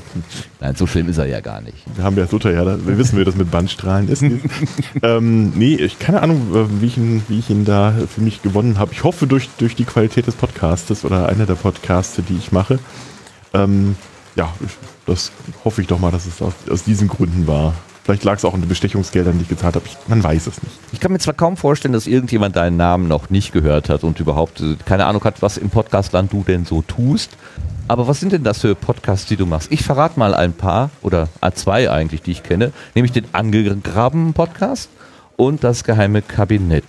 Nein, 0.61 0.75
so 0.77 0.87
schlimm 0.87 1.09
ist 1.09 1.19
er 1.19 1.27
ja 1.27 1.41
gar 1.41 1.61
nicht. 1.61 1.77
wir 1.95 2.05
haben 2.05 2.17
ja 2.17 2.27
Luther, 2.31 2.53
ja, 2.53 2.65
wir 2.65 2.99
wissen, 2.99 3.19
wie 3.19 3.25
das 3.25 3.37
mit 3.37 3.51
Bandstrahlen 3.51 4.09
ist. 4.09 4.23
ähm, 5.03 5.53
nee, 5.55 5.75
ich 5.75 5.99
keine 5.99 6.23
Ahnung, 6.23 6.55
äh, 6.55 6.81
wie 6.81 6.87
ich 6.87 6.97
ihn, 6.97 7.23
wie 7.29 7.39
ich 7.39 7.51
ihn 7.51 7.65
da 7.65 7.95
für 8.13 8.21
mich 8.21 8.43
gewonnen 8.43 8.79
habe. 8.79 8.93
Ich 8.93 9.05
hoffe 9.05 9.27
durch, 9.27 9.49
durch 9.59 9.75
die 9.75 9.85
Qualität 9.85 10.27
des 10.27 10.35
Podcastes 10.35 11.05
oder 11.05 11.29
einer 11.29 11.47
der 11.47 11.55
Podcaste, 11.55 12.23
die 12.23 12.37
ich 12.37 12.53
mache. 12.53 12.79
Ähm, 13.53 13.97
ja, 14.37 14.53
das 15.07 15.33
hoffe 15.65 15.83
ich 15.83 15.89
doch 15.89 15.99
mal, 15.99 16.11
dass 16.11 16.27
es 16.27 16.41
aus, 16.41 16.55
aus 16.71 16.85
diesen 16.85 17.09
Gründen 17.09 17.47
war. 17.47 17.75
Vielleicht 18.05 18.25
lag 18.25 18.37
es 18.37 18.45
auch 18.45 18.55
an 18.55 18.61
den 18.61 18.69
Bestechungsgeldern, 18.69 19.37
die 19.37 19.43
ich 19.43 19.49
gezahlt 19.49 19.77
habe. 19.77 19.85
Man 20.09 20.23
weiß 20.23 20.47
es 20.47 20.63
nicht. 20.63 20.75
Ich 20.93 21.01
kann 21.01 21.13
mir 21.13 21.19
zwar 21.19 21.35
kaum 21.35 21.57
vorstellen, 21.57 21.93
dass 21.93 22.07
irgendjemand 22.07 22.57
deinen 22.57 22.77
Namen 22.77 23.09
noch 23.09 23.31
nicht 23.31 23.53
gehört 23.53 23.89
hat 23.89 24.05
und 24.05 24.19
überhaupt 24.21 24.61
äh, 24.61 24.77
keine 24.85 25.07
Ahnung 25.07 25.23
hat, 25.25 25.43
was 25.43 25.59
im 25.59 25.71
Podcastland 25.71 26.33
du 26.33 26.43
denn 26.43 26.65
so 26.65 26.83
tust. 26.83 27.31
Aber 27.89 28.07
was 28.07 28.21
sind 28.21 28.33
denn 28.33 28.45
das 28.45 28.61
für 28.61 28.75
Podcasts, 28.75 29.27
die 29.27 29.37
du 29.37 29.47
machst? 29.47 29.71
Ich 29.73 29.83
verrate 29.83 30.19
mal 30.19 30.35
ein 30.35 30.53
paar 30.53 30.91
oder 31.03 31.29
zwei 31.55 31.91
eigentlich, 31.91 32.23
die 32.23 32.31
ich 32.31 32.43
kenne, 32.43 32.73
nämlich 32.95 33.13
den 33.13 33.27
Angegraben 33.33 34.33
Podcast 34.33 34.89
und 35.37 35.65
das 35.65 35.85
geheime 35.85 36.23
Kabinett. 36.23 36.85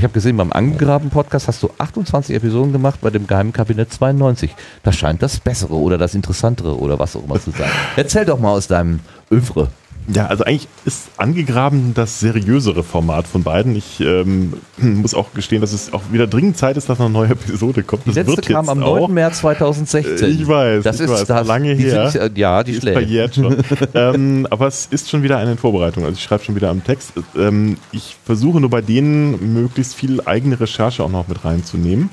Ich 0.00 0.04
habe 0.04 0.14
gesehen, 0.14 0.36
beim 0.36 0.50
Angegraben 0.50 1.10
Podcast 1.10 1.46
hast 1.46 1.62
du 1.62 1.70
28 1.76 2.34
Episoden 2.34 2.72
gemacht, 2.72 3.00
bei 3.02 3.10
dem 3.10 3.26
geheimen 3.26 3.52
Kabinett 3.52 3.92
92. 3.92 4.54
Das 4.82 4.96
scheint 4.96 5.20
das 5.22 5.40
Bessere 5.40 5.74
oder 5.74 5.98
das 5.98 6.14
Interessantere 6.14 6.78
oder 6.78 6.98
was 6.98 7.16
auch 7.16 7.24
immer 7.24 7.38
zu 7.38 7.50
sein. 7.50 7.68
Erzähl 7.96 8.24
doch 8.24 8.38
mal 8.38 8.52
aus 8.52 8.66
deinem 8.66 9.00
Övre. 9.30 9.68
Ja, 10.12 10.26
also 10.26 10.44
eigentlich 10.44 10.68
ist 10.84 11.10
angegraben 11.18 11.94
das 11.94 12.20
seriösere 12.20 12.82
Format 12.82 13.26
von 13.26 13.42
beiden. 13.42 13.76
Ich 13.76 14.00
ähm, 14.00 14.54
muss 14.78 15.14
auch 15.14 15.32
gestehen, 15.34 15.60
dass 15.60 15.72
es 15.72 15.92
auch 15.92 16.02
wieder 16.10 16.26
dringend 16.26 16.56
Zeit 16.56 16.76
ist, 16.76 16.88
dass 16.88 16.98
noch 16.98 17.06
eine 17.06 17.12
neue 17.12 17.30
Episode 17.30 17.82
kommt. 17.82 18.06
Die 18.06 18.12
Das 18.12 18.26
letzte 18.26 18.52
kam 18.52 18.68
am 18.68 18.82
auch. 18.82 19.08
9. 19.08 19.14
März 19.14 19.38
2016. 19.38 20.30
Ich 20.30 20.48
weiß, 20.48 20.82
das 20.82 20.96
ich 20.96 21.02
ist 21.02 21.10
weiß, 21.10 21.24
das, 21.26 21.46
lange 21.46 21.76
die 21.76 21.84
her. 21.84 22.10
Sind, 22.10 22.36
äh, 22.36 22.40
ja, 22.40 22.62
die 22.62 22.74
schlägt. 22.74 23.38
ähm, 23.94 24.46
aber 24.50 24.66
es 24.66 24.86
ist 24.86 25.10
schon 25.10 25.22
wieder 25.22 25.38
eine 25.38 25.56
Vorbereitung. 25.56 26.04
Also 26.04 26.16
ich 26.16 26.22
schreibe 26.22 26.44
schon 26.44 26.56
wieder 26.56 26.70
am 26.70 26.82
Text. 26.82 27.12
Ähm, 27.36 27.76
ich 27.92 28.16
versuche 28.24 28.60
nur 28.60 28.70
bei 28.70 28.80
denen 28.80 29.54
möglichst 29.54 29.94
viel 29.94 30.20
eigene 30.24 30.58
Recherche 30.58 31.04
auch 31.04 31.10
noch 31.10 31.28
mit 31.28 31.44
reinzunehmen. 31.44 32.10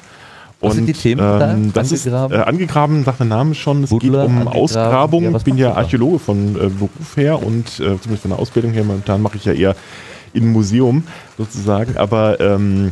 Was 0.59 0.73
sind 0.75 0.87
die 0.87 0.93
Themen 0.93 1.19
da? 1.19 1.53
ähm, 1.53 1.71
das 1.73 1.91
Angegraben? 1.91 2.33
ist 2.33 2.39
äh, 2.39 2.49
angegraben, 2.49 3.03
sagt 3.03 3.19
der 3.19 3.27
Name 3.27 3.55
schon. 3.55 3.83
Es 3.83 3.89
Buddler, 3.89 4.21
geht 4.23 4.29
um 4.29 4.37
angegraben. 4.37 4.59
Ausgrabung. 4.59 5.23
Ja, 5.23 5.37
ich 5.37 5.43
bin 5.43 5.57
ja 5.57 5.69
da? 5.69 5.75
Archäologe 5.77 6.19
von 6.19 6.55
äh, 6.55 6.69
Beruf 6.69 7.15
her 7.15 7.43
und 7.43 7.67
äh, 7.67 7.99
zumindest 7.99 8.21
von 8.21 8.31
der 8.31 8.39
Ausbildung 8.39 8.71
her. 8.71 8.83
Momentan 8.83 9.21
mache 9.21 9.37
ich 9.37 9.45
ja 9.45 9.53
eher 9.53 9.75
im 10.33 10.51
Museum 10.51 11.03
sozusagen. 11.37 11.97
Aber 11.97 12.39
ähm, 12.39 12.91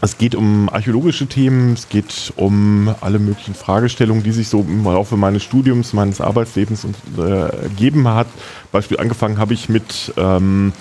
es 0.00 0.18
geht 0.18 0.34
um 0.34 0.68
archäologische 0.68 1.26
Themen, 1.26 1.74
es 1.74 1.88
geht 1.88 2.32
um 2.36 2.92
alle 3.00 3.18
möglichen 3.18 3.54
Fragestellungen, 3.54 4.22
die 4.22 4.32
sich 4.32 4.48
so 4.48 4.60
im 4.60 4.84
Laufe 4.84 5.16
meines 5.16 5.42
Studiums, 5.44 5.92
meines 5.92 6.20
Arbeitslebens 6.20 6.84
und, 6.84 6.96
äh, 7.18 7.62
ergeben 7.62 8.08
hat. 8.08 8.26
Beispiel 8.72 8.98
angefangen 8.98 9.38
habe 9.38 9.54
ich 9.54 9.68
mit 9.68 10.12
ähm, 10.16 10.72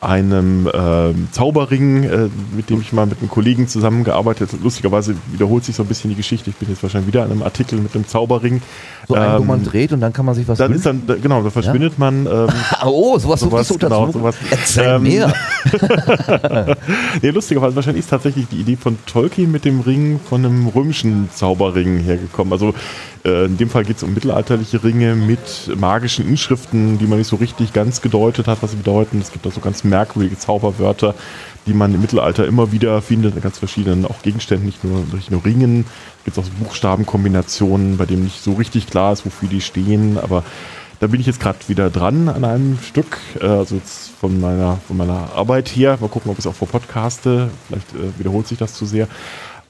einem 0.00 0.70
ähm, 0.72 1.28
Zauberring, 1.32 2.04
äh, 2.04 2.28
mit 2.54 2.70
dem 2.70 2.80
ich 2.80 2.92
mal 2.92 3.06
mit 3.06 3.18
einem 3.18 3.28
Kollegen 3.28 3.66
zusammengearbeitet 3.66 4.52
habe. 4.52 4.62
Lustigerweise 4.62 5.16
wiederholt 5.32 5.64
sich 5.64 5.74
so 5.74 5.82
ein 5.82 5.86
bisschen 5.88 6.10
die 6.10 6.16
Geschichte. 6.16 6.50
Ich 6.50 6.56
bin 6.56 6.68
jetzt 6.68 6.82
wahrscheinlich 6.82 7.08
wieder 7.08 7.24
an 7.24 7.32
einem 7.32 7.42
Artikel 7.42 7.80
mit 7.80 7.94
einem 7.94 8.06
Zauberring. 8.06 8.62
So 9.08 9.14
einen, 9.14 9.38
wo 9.40 9.44
man 9.44 9.60
Ähm, 9.60 9.64
dreht 9.66 9.92
und 9.92 10.00
dann 10.00 10.12
kann 10.12 10.26
man 10.26 10.34
sich 10.34 10.46
was 10.46 10.58
Dann 10.58 10.72
ist 10.72 10.86
dann, 10.86 11.02
genau, 11.20 11.42
da 11.42 11.50
verschwindet 11.50 11.98
man. 11.98 12.26
Ähm, 12.26 12.48
Oh, 12.84 13.18
sowas, 13.18 13.40
sowas, 13.40 13.68
sowas, 13.68 13.80
genau, 13.80 14.12
sowas. 14.12 14.36
Erzähl 14.50 14.84
Ähm, 14.96 15.02
mehr. 15.02 15.32
Nee, 17.22 17.30
lustigerweise 17.30 17.74
wahrscheinlich 17.74 18.04
ist 18.04 18.10
tatsächlich 18.10 18.46
die 18.48 18.60
Idee 18.60 18.76
von 18.76 18.96
Tolkien 19.06 19.50
mit 19.50 19.64
dem 19.64 19.80
Ring 19.80 20.20
von 20.28 20.44
einem 20.44 20.68
römischen 20.68 21.28
Zauberring 21.34 21.98
hergekommen. 21.98 22.52
Also 22.52 22.68
äh, 22.68 23.17
in 23.24 23.56
dem 23.56 23.70
Fall 23.70 23.84
geht 23.84 23.96
es 23.96 24.02
um 24.02 24.14
mittelalterliche 24.14 24.82
Ringe 24.84 25.14
mit 25.14 25.70
magischen 25.76 26.28
Inschriften, 26.28 26.98
die 26.98 27.06
man 27.06 27.18
nicht 27.18 27.28
so 27.28 27.36
richtig 27.36 27.72
ganz 27.72 28.00
gedeutet 28.00 28.46
hat, 28.46 28.62
was 28.62 28.70
sie 28.72 28.76
bedeuten. 28.76 29.20
Es 29.20 29.32
gibt 29.32 29.46
auch 29.46 29.52
so 29.52 29.60
ganz 29.60 29.84
merkwürdige 29.84 30.38
Zauberwörter, 30.38 31.14
die 31.66 31.74
man 31.74 31.94
im 31.94 32.00
Mittelalter 32.00 32.46
immer 32.46 32.72
wieder 32.72 33.02
findet, 33.02 33.34
in 33.34 33.42
ganz 33.42 33.58
verschiedenen 33.58 34.04
auch 34.04 34.22
Gegenständen, 34.22 34.66
nicht 34.66 34.84
nur, 34.84 35.04
nicht 35.12 35.30
nur 35.30 35.44
Ringen. 35.44 35.84
Es 36.18 36.24
gibt 36.24 36.38
auch 36.38 36.44
so 36.44 36.50
Buchstabenkombinationen, 36.64 37.96
bei 37.96 38.06
denen 38.06 38.24
nicht 38.24 38.42
so 38.42 38.54
richtig 38.54 38.86
klar 38.86 39.12
ist, 39.12 39.26
wofür 39.26 39.48
die 39.48 39.60
stehen, 39.60 40.18
aber 40.18 40.44
da 41.00 41.06
bin 41.06 41.20
ich 41.20 41.26
jetzt 41.26 41.40
gerade 41.40 41.58
wieder 41.68 41.90
dran 41.90 42.28
an 42.28 42.44
einem 42.44 42.78
Stück, 42.82 43.18
äh, 43.40 43.46
also 43.46 43.76
jetzt 43.76 44.10
von 44.20 44.40
meiner, 44.40 44.78
von 44.86 44.96
meiner 44.96 45.32
Arbeit 45.34 45.68
her. 45.68 45.96
Mal 46.00 46.08
gucken, 46.08 46.30
ob 46.30 46.38
ich 46.38 46.44
es 46.44 46.46
auch 46.46 46.54
vor 46.54 46.68
Podcaste, 46.68 47.50
vielleicht 47.66 47.92
äh, 47.94 48.18
wiederholt 48.18 48.48
sich 48.48 48.58
das 48.58 48.74
zu 48.74 48.84
sehr. 48.84 49.06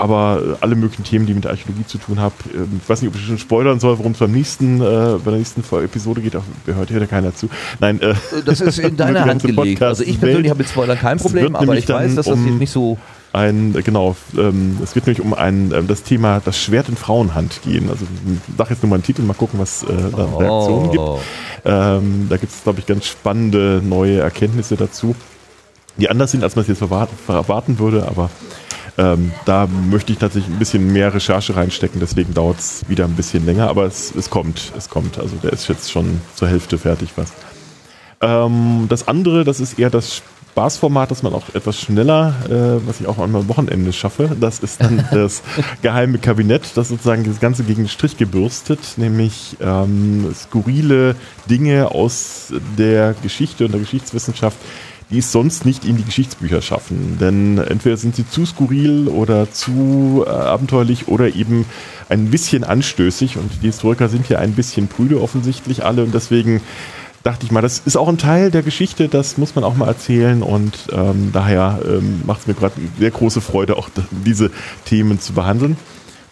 Aber 0.00 0.40
äh, 0.40 0.56
alle 0.60 0.76
möglichen 0.76 1.02
Themen, 1.02 1.26
die 1.26 1.34
mit 1.34 1.42
der 1.44 1.50
Archäologie 1.50 1.84
zu 1.84 1.98
tun 1.98 2.20
haben. 2.20 2.34
Ähm, 2.54 2.80
ich 2.82 2.88
weiß 2.88 3.02
nicht, 3.02 3.10
ob 3.10 3.16
ich 3.16 3.26
schon 3.26 3.36
spoilern 3.38 3.80
soll, 3.80 3.98
worum 3.98 4.12
es 4.12 4.18
beim 4.18 4.30
nächsten, 4.30 4.80
äh, 4.80 4.84
bei 5.24 5.30
der 5.32 5.38
nächsten 5.38 5.60
Episode 5.60 6.20
geht. 6.20 6.36
Auch, 6.36 6.44
hört 6.66 6.88
hier 6.88 7.04
keiner 7.06 7.34
zu. 7.34 7.48
Nein, 7.80 8.00
äh, 8.00 8.14
Das 8.46 8.60
ist 8.60 8.78
in 8.78 8.96
deiner 8.96 9.24
Hand 9.24 9.42
gelegt. 9.42 9.82
Also 9.82 10.04
ich 10.04 10.20
persönlich 10.20 10.50
habe 10.50 10.58
mit 10.58 10.68
Spoilern 10.68 10.98
kein 10.98 11.18
Problem, 11.18 11.56
aber 11.56 11.76
ich 11.76 11.88
weiß, 11.88 12.14
dass 12.14 12.26
das 12.26 12.34
um- 12.34 12.44
hier 12.44 12.52
nicht 12.52 12.70
so... 12.70 12.96
ein, 13.32 13.74
äh, 13.74 13.82
genau, 13.82 14.14
ähm, 14.36 14.78
es 14.84 14.94
wird 14.94 15.06
nämlich 15.08 15.20
um 15.20 15.34
ein, 15.34 15.72
ähm, 15.74 15.88
das 15.88 16.04
Thema 16.04 16.40
das 16.44 16.58
Schwert 16.60 16.88
in 16.88 16.96
Frauenhand 16.96 17.60
gehen. 17.62 17.90
Also 17.90 18.04
ich 18.04 18.56
sage 18.56 18.70
jetzt 18.70 18.82
nur 18.84 18.90
mal 18.90 18.96
einen 18.96 19.02
Titel, 19.02 19.22
mal 19.22 19.34
gucken, 19.34 19.58
was 19.58 19.82
äh, 19.82 19.86
da 19.88 20.24
an 20.24 20.34
Reaktionen 20.34 20.90
gibt. 20.92 21.02
Oh. 21.02 21.20
Ähm, 21.64 22.26
da 22.30 22.36
gibt 22.36 22.52
es, 22.52 22.62
glaube 22.62 22.78
ich, 22.78 22.86
ganz 22.86 23.04
spannende 23.06 23.82
neue 23.84 24.20
Erkenntnisse 24.20 24.76
dazu, 24.76 25.16
die 25.96 26.08
anders 26.08 26.30
sind, 26.30 26.44
als 26.44 26.54
man 26.54 26.62
es 26.62 26.68
jetzt 26.68 26.82
erwarten, 26.82 27.16
erwarten 27.26 27.80
würde, 27.80 28.06
aber 28.06 28.30
ähm, 28.98 29.32
da 29.44 29.66
möchte 29.66 30.12
ich 30.12 30.18
tatsächlich 30.18 30.52
ein 30.52 30.58
bisschen 30.58 30.92
mehr 30.92 31.14
Recherche 31.14 31.54
reinstecken, 31.54 32.00
deswegen 32.00 32.34
dauert 32.34 32.58
es 32.58 32.84
wieder 32.88 33.04
ein 33.04 33.14
bisschen 33.14 33.46
länger, 33.46 33.68
aber 33.68 33.84
es, 33.84 34.12
es 34.14 34.28
kommt, 34.28 34.72
es 34.76 34.90
kommt. 34.90 35.18
Also 35.18 35.36
der 35.36 35.52
ist 35.52 35.68
jetzt 35.68 35.90
schon 35.90 36.20
zur 36.34 36.48
Hälfte 36.48 36.78
fertig 36.78 37.12
fast. 37.12 37.34
Ähm, 38.20 38.86
das 38.88 39.06
andere, 39.06 39.44
das 39.44 39.60
ist 39.60 39.78
eher 39.78 39.90
das 39.90 40.22
Spaßformat, 40.58 41.12
das 41.12 41.22
man 41.22 41.34
auch 41.34 41.44
etwas 41.54 41.78
schneller, 41.78 42.34
äh, 42.46 42.84
was 42.84 43.00
ich 43.00 43.06
auch 43.06 43.20
einmal 43.20 43.42
am 43.42 43.48
Wochenende 43.48 43.92
schaffe. 43.92 44.36
Das 44.40 44.58
ist 44.58 44.82
dann 44.82 45.06
das 45.12 45.42
geheime 45.82 46.18
Kabinett, 46.18 46.62
das 46.74 46.88
sozusagen 46.88 47.22
das 47.22 47.38
Ganze 47.38 47.62
gegen 47.62 47.84
den 47.84 47.88
Strich 47.88 48.16
gebürstet, 48.16 48.80
nämlich 48.96 49.56
ähm, 49.60 50.34
skurrile 50.34 51.14
Dinge 51.48 51.92
aus 51.92 52.52
der 52.76 53.14
Geschichte 53.22 53.66
und 53.66 53.70
der 53.70 53.80
Geschichtswissenschaft, 53.80 54.58
die 55.10 55.18
es 55.18 55.32
sonst 55.32 55.64
nicht 55.64 55.84
in 55.84 55.96
die 55.96 56.04
Geschichtsbücher 56.04 56.60
schaffen. 56.60 57.18
Denn 57.20 57.58
entweder 57.58 57.96
sind 57.96 58.14
sie 58.14 58.28
zu 58.28 58.44
skurril 58.44 59.08
oder 59.08 59.50
zu 59.50 60.24
äh, 60.26 60.30
abenteuerlich 60.30 61.08
oder 61.08 61.34
eben 61.34 61.64
ein 62.08 62.30
bisschen 62.30 62.64
anstößig. 62.64 63.36
Und 63.38 63.50
die 63.62 63.66
Historiker 63.66 64.08
sind 64.08 64.26
hier 64.26 64.38
ein 64.38 64.52
bisschen 64.52 64.88
prüde 64.88 65.20
offensichtlich 65.20 65.84
alle. 65.84 66.04
Und 66.04 66.14
deswegen 66.14 66.60
dachte 67.22 67.46
ich 67.46 67.52
mal, 67.52 67.62
das 67.62 67.80
ist 67.84 67.96
auch 67.96 68.08
ein 68.08 68.18
Teil 68.18 68.50
der 68.50 68.62
Geschichte, 68.62 69.08
das 69.08 69.38
muss 69.38 69.54
man 69.54 69.64
auch 69.64 69.76
mal 69.76 69.88
erzählen. 69.88 70.42
Und 70.42 70.74
ähm, 70.92 71.30
daher 71.32 71.80
ähm, 71.86 72.22
macht 72.26 72.42
es 72.42 72.46
mir 72.46 72.54
gerade 72.54 72.74
sehr 72.98 73.10
große 73.10 73.40
Freude, 73.40 73.76
auch 73.76 73.88
diese 74.10 74.50
Themen 74.84 75.20
zu 75.20 75.32
behandeln. 75.32 75.76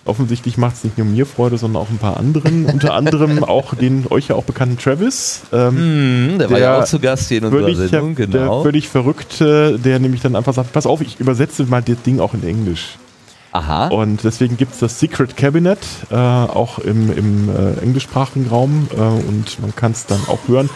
Offensichtlich 0.06 0.56
macht 0.56 0.76
es 0.76 0.84
nicht 0.84 0.98
nur 0.98 1.06
mir 1.06 1.26
Freude, 1.26 1.58
sondern 1.58 1.82
auch 1.82 1.90
ein 1.90 1.98
paar 1.98 2.16
anderen. 2.16 2.66
Unter 2.72 2.94
anderem 2.94 3.42
auch 3.44 3.74
den 3.74 4.06
euch 4.10 4.28
ja 4.28 4.36
auch 4.36 4.44
bekannten 4.44 4.78
Travis. 4.78 5.42
Ähm, 5.52 6.34
mm, 6.34 6.38
der, 6.38 6.50
war 6.50 6.58
ja 6.58 6.80
auch 6.80 6.84
zu 6.84 7.00
Gast 7.00 7.28
hier 7.28 7.38
in 7.38 7.44
unserer 7.44 7.62
völlig, 7.62 7.90
Sendung, 7.90 8.14
genau. 8.14 8.32
Der 8.32 8.62
völlig 8.62 8.88
verrückte, 8.88 9.78
der 9.78 9.98
nämlich 9.98 10.22
dann 10.22 10.36
einfach 10.36 10.54
sagt, 10.54 10.72
pass 10.72 10.86
auf, 10.86 11.00
ich 11.00 11.18
übersetze 11.20 11.64
mal 11.64 11.82
das 11.82 12.00
Ding 12.02 12.20
auch 12.20 12.34
in 12.34 12.44
Englisch. 12.44 12.98
Aha. 13.52 13.88
Und 13.88 14.22
deswegen 14.22 14.56
gibt 14.56 14.74
es 14.74 14.80
das 14.80 15.00
Secret 15.00 15.36
Cabinet 15.36 15.78
äh, 16.10 16.14
auch 16.14 16.78
im, 16.78 17.10
im 17.16 17.48
äh, 17.48 17.82
englischsprachigen 17.82 18.48
Raum 18.48 18.88
äh, 18.92 19.00
und 19.00 19.60
man 19.60 19.74
kann 19.74 19.92
es 19.92 20.06
dann 20.06 20.20
auch 20.28 20.40
hören. 20.46 20.68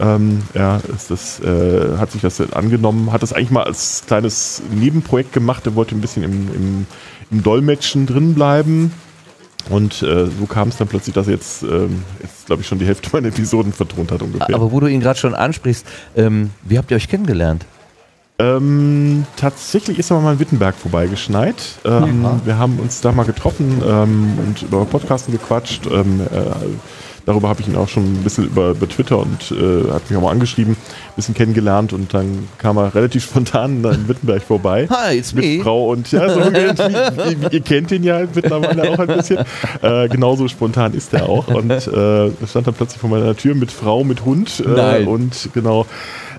Ähm, 0.00 0.42
ja, 0.54 0.80
ist 0.94 1.10
das, 1.10 1.40
äh, 1.40 1.96
hat 1.98 2.12
sich 2.12 2.22
das 2.22 2.40
angenommen, 2.52 3.10
hat 3.12 3.22
das 3.22 3.32
eigentlich 3.32 3.50
mal 3.50 3.64
als 3.64 4.04
kleines 4.06 4.62
Nebenprojekt 4.70 5.32
gemacht. 5.32 5.66
Er 5.66 5.74
wollte 5.74 5.96
ein 5.96 6.00
bisschen 6.00 6.22
im, 6.22 6.54
im, 6.54 6.86
im 7.30 7.42
Dolmetschen 7.42 8.06
drin 8.06 8.34
bleiben. 8.34 8.92
Und 9.70 10.02
äh, 10.02 10.26
so 10.26 10.46
kam 10.48 10.68
es 10.68 10.76
dann 10.78 10.88
plötzlich, 10.88 11.14
dass 11.14 11.26
er 11.26 11.34
jetzt, 11.34 11.62
ähm, 11.62 12.02
jetzt 12.22 12.46
glaube 12.46 12.62
ich, 12.62 12.68
schon 12.68 12.78
die 12.78 12.86
Hälfte 12.86 13.10
meiner 13.12 13.28
Episoden 13.28 13.72
vertont 13.72 14.12
hat 14.12 14.22
ungefähr. 14.22 14.54
Aber 14.54 14.72
wo 14.72 14.80
du 14.80 14.86
ihn 14.86 15.00
gerade 15.00 15.18
schon 15.18 15.34
ansprichst, 15.34 15.86
ähm, 16.16 16.50
wie 16.64 16.78
habt 16.78 16.90
ihr 16.90 16.96
euch 16.96 17.08
kennengelernt? 17.08 17.66
Ähm, 18.40 19.26
tatsächlich 19.36 19.98
ist 19.98 20.10
er 20.10 20.20
mal 20.20 20.34
in 20.34 20.38
Wittenberg 20.38 20.76
vorbeigeschneit. 20.76 21.56
Ähm, 21.84 22.22
ja. 22.22 22.40
Wir 22.44 22.56
haben 22.56 22.78
uns 22.78 23.00
da 23.00 23.10
mal 23.10 23.24
getroffen 23.24 23.82
ähm, 23.84 24.38
und 24.46 24.62
über 24.62 24.84
Podcasten 24.84 25.32
gequatscht. 25.32 25.86
Ähm, 25.86 26.20
äh, 26.20 26.36
darüber 27.28 27.50
habe 27.50 27.60
ich 27.60 27.68
ihn 27.68 27.76
auch 27.76 27.88
schon 27.88 28.04
ein 28.04 28.24
bisschen 28.24 28.46
über, 28.46 28.70
über 28.70 28.88
Twitter 28.88 29.18
und 29.18 29.52
äh, 29.52 29.90
hat 29.92 30.08
mich 30.08 30.16
auch 30.16 30.22
mal 30.22 30.30
angeschrieben, 30.30 30.72
ein 30.72 31.14
bisschen 31.14 31.34
kennengelernt 31.34 31.92
und 31.92 32.14
dann 32.14 32.48
kam 32.56 32.78
er 32.78 32.94
relativ 32.94 33.24
spontan 33.28 33.84
in 33.84 34.08
Wittenberg 34.08 34.42
vorbei. 34.42 34.88
Hi, 34.88 35.18
it's 35.18 35.34
mit 35.34 35.44
me. 35.44 35.62
Frau 35.62 35.90
und 35.90 36.10
ja, 36.10 36.32
so, 36.32 36.40
ihr 37.50 37.60
kennt 37.60 37.92
ihn 37.92 38.02
ja 38.02 38.22
mittlerweile 38.34 38.90
auch 38.90 38.98
ein 38.98 39.08
bisschen. 39.08 39.44
Äh, 39.82 40.08
genauso 40.08 40.48
spontan 40.48 40.94
ist 40.94 41.12
er 41.12 41.28
auch 41.28 41.48
und 41.48 41.70
äh, 41.70 42.30
stand 42.46 42.66
dann 42.66 42.74
plötzlich 42.74 42.98
vor 42.98 43.10
meiner 43.10 43.36
Tür 43.36 43.54
mit 43.54 43.70
Frau, 43.70 44.04
mit 44.04 44.24
Hund 44.24 44.64
äh, 44.66 45.04
und 45.04 45.50
genau 45.52 45.84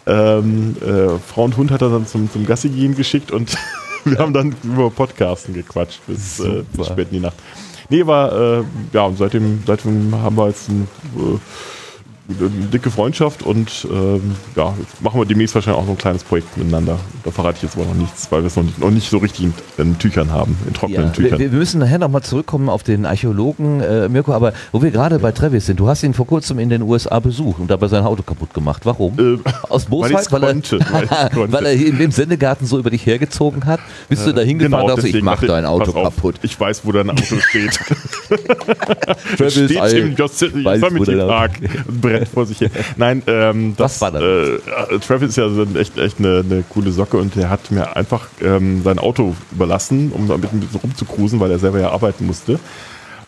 ähm, 0.08 0.75
äh, 0.82 1.19
Frau 1.19 1.43
und 1.43 1.56
Hund 1.56 1.69
hat 1.69 1.84
er 1.84 1.89
dann 1.89 2.08
zum, 2.08 2.32
zum 2.32 2.47
Gassi 2.47 2.69
gehen 2.69 2.95
geschickt 2.95 3.32
und 3.32 3.56
wir 4.06 4.17
haben 4.17 4.34
dann 4.34 4.56
über 4.63 4.89
Podcasten 4.89 5.54
gequatscht 5.54 5.99
bis, 6.08 6.39
äh, 6.39 6.63
bis 6.73 6.88
spät 6.88 7.10
in 7.12 7.17
die 7.17 7.19
Nacht. 7.19 7.38
Nee, 7.89 8.06
war, 8.06 8.32
äh, 8.32 8.63
ja, 8.93 9.04
und 9.04 9.17
seitdem, 9.17 9.63
seitdem 9.65 10.13
haben 10.15 10.36
wir 10.38 10.47
jetzt 10.47 10.69
ein, 10.69 10.88
äh, 11.17 11.39
eine 12.29 12.49
dicke 12.67 12.91
Freundschaft 12.91 13.43
und 13.43 13.87
ähm, 13.91 14.35
ja, 14.55 14.73
machen 15.01 15.19
wir 15.19 15.25
demnächst 15.25 15.55
wahrscheinlich 15.55 15.81
auch 15.81 15.85
so 15.85 15.91
ein 15.91 15.97
kleines 15.97 16.23
Projekt 16.23 16.57
miteinander. 16.57 16.99
Da 17.23 17.31
verrate 17.31 17.57
ich 17.57 17.63
jetzt 17.63 17.75
aber 17.75 17.85
noch 17.85 17.95
nichts, 17.95 18.31
weil 18.31 18.41
wir 18.41 18.47
es 18.47 18.55
noch 18.55 18.63
nicht, 18.63 18.79
noch 18.79 18.91
nicht 18.91 19.09
so 19.09 19.17
richtig 19.17 19.45
in, 19.45 19.53
in 19.77 19.97
Tüchern 19.97 20.31
haben, 20.31 20.57
in 20.67 20.73
trockenen 20.73 21.07
ja, 21.07 21.09
Tüchern. 21.09 21.39
Wir, 21.39 21.51
wir 21.51 21.57
müssen 21.57 21.79
nachher 21.79 21.97
nochmal 21.97 22.21
zurückkommen 22.21 22.69
auf 22.69 22.83
den 22.83 23.05
Archäologen 23.05 23.81
äh, 23.81 24.09
Mirko, 24.09 24.33
aber 24.33 24.53
wo 24.71 24.81
wir 24.81 24.91
gerade 24.91 25.19
bei 25.19 25.31
Travis 25.31 25.65
sind, 25.65 25.79
du 25.79 25.87
hast 25.87 26.03
ihn 26.03 26.13
vor 26.13 26.27
kurzem 26.27 26.59
in 26.59 26.69
den 26.69 26.83
USA 26.83 27.19
besucht 27.19 27.59
und 27.59 27.69
dabei 27.71 27.87
sein 27.87 28.03
Auto 28.03 28.23
kaputt 28.23 28.53
gemacht. 28.53 28.85
Warum? 28.85 29.17
Äh, 29.19 29.39
Aus 29.69 29.85
Bosheit, 29.89 30.31
weil, 30.31 30.41
konnte, 30.41 30.79
weil, 30.91 31.07
er, 31.09 31.29
konnte. 31.33 31.51
weil 31.51 31.65
er 31.65 31.73
in 31.73 31.97
dem 31.97 32.11
Sendegarten 32.11 32.67
so 32.67 32.77
über 32.77 32.89
dich 32.89 33.05
hergezogen 33.05 33.65
hat? 33.65 33.79
Bist 34.07 34.25
du 34.25 34.33
da 34.33 34.41
hingefahren 34.41 34.71
Genau, 34.71 34.83
und 34.83 34.97
dachtest, 34.97 35.15
ich 35.15 35.23
mach 35.23 35.33
dachte 35.33 35.47
dein 35.47 35.65
Auto 35.65 35.91
auf, 35.91 36.15
kaputt? 36.15 36.35
Ich 36.43 36.59
weiß, 36.59 36.81
wo 36.85 36.91
dein 36.91 37.09
Auto 37.09 37.35
steht. 37.39 37.79
Travis, 39.37 39.53
steht 39.53 39.71
I 39.71 39.97
im 39.99 40.15
Yosemite 40.15 41.27
Park 41.27 41.51
vor 42.25 42.45
sich 42.45 42.60
hin. 42.60 42.71
Nein, 42.97 43.23
ähm, 43.27 43.75
das, 43.77 44.01
Was 44.01 44.13
war 44.13 44.19
das? 44.19 44.23
Äh, 44.23 44.99
Travis 44.99 45.29
ist 45.29 45.38
ja 45.38 45.47
echt, 45.79 45.97
echt 45.97 46.19
eine, 46.19 46.43
eine 46.45 46.63
coole 46.69 46.91
Socke 46.91 47.17
und 47.17 47.36
der 47.36 47.49
hat 47.49 47.71
mir 47.71 47.95
einfach 47.95 48.27
ähm, 48.41 48.82
sein 48.84 48.99
Auto 48.99 49.36
überlassen, 49.51 50.12
um 50.13 50.27
damit 50.27 50.53
ein 50.53 50.60
bisschen 50.60 50.82
rumzukrusen, 50.82 51.39
weil 51.39 51.51
er 51.51 51.60
selber 51.60 51.79
ja 51.79 51.91
arbeiten 51.91 52.25
musste. 52.25 52.60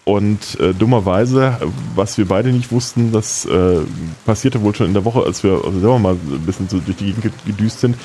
Und 0.04 0.60
äh, 0.60 0.74
dummerweise, 0.74 1.58
was 1.94 2.18
wir 2.18 2.28
beide 2.28 2.52
nicht 2.52 2.72
wussten, 2.72 3.12
das 3.12 3.46
äh, 3.46 3.82
passierte 4.26 4.62
wohl 4.64 4.74
schon 4.74 4.88
in 4.88 4.94
der 4.94 5.06
Woche, 5.06 5.24
als 5.24 5.44
wir 5.44 5.62
selber 5.62 6.00
mal 6.00 6.14
ein 6.14 6.42
bisschen 6.44 6.68
so 6.68 6.80
durch 6.80 6.98
die 6.98 7.14
Gegend 7.14 7.32
gedüst 7.46 7.82
sind, 7.82 7.96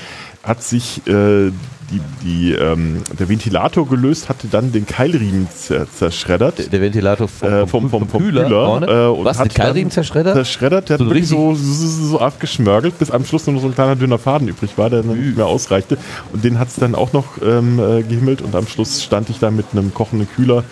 hat 0.47 0.63
sich 0.63 1.07
äh, 1.07 1.51
die, 1.91 2.01
die, 2.25 2.53
ähm, 2.53 3.03
der 3.17 3.29
Ventilator 3.29 3.89
gelöst, 3.89 4.29
hatte 4.29 4.49
dann 4.49 4.73
den 4.73 4.87
Keilriemen 4.87 5.47
zer 5.57 5.87
zerschreddert. 5.89 6.73
Der 6.73 6.81
Ventilator 6.81 7.29
vom, 7.29 7.49
Äh, 7.49 7.67
vom, 7.69 7.91
vom, 7.91 8.09
vom 8.09 8.21
Kühler, 8.23 8.45
Kühler, 8.47 9.07
äh, 9.07 9.09
und 9.09 9.25
Was, 9.25 9.39
hat 9.39 9.53
den 9.53 9.55
Keilriemen 9.55 9.91
zerschreddert? 9.93 10.35
Zerschreddert, 10.35 10.89
der 10.89 10.95
hat 10.95 10.99
So 11.01 11.07
wirklich 11.07 11.31
richtig- 11.31 11.39
so, 11.39 11.55
so, 11.55 12.09
so 12.09 12.21
abgeschmörgelt, 12.21 12.99
bis 12.99 13.13
am 13.13 13.25
Schluss 13.25 13.47
nur 13.47 13.55
noch 13.55 13.63
so 13.63 13.69
ein 13.69 13.75
kleiner 13.75 13.95
dünner 13.95 14.19
Faden 14.19 14.49
übrig 14.49 14.71
war, 14.77 14.91
der 14.91 15.03
dann 15.05 15.17
nicht 15.17 15.37
mehr 15.37 15.47
ausreichte. 15.47 15.97
Und 16.33 16.43
den 16.43 16.59
hat 16.59 16.69
es 16.69 16.75
dann 16.75 16.97
auch 16.97 17.13
noch 17.13 17.41
ähm, 17.41 17.79
äh, 17.79 18.03
gehimmelt 18.03 18.43
und 18.43 18.55
am 18.57 18.67
Schluss 18.67 19.01
stand 19.05 19.31
ich 19.31 19.39
da 19.39 19.53
mit 19.53 19.67
einem 19.73 19.95
kochenden 19.95 20.29
Kühler 20.29 20.65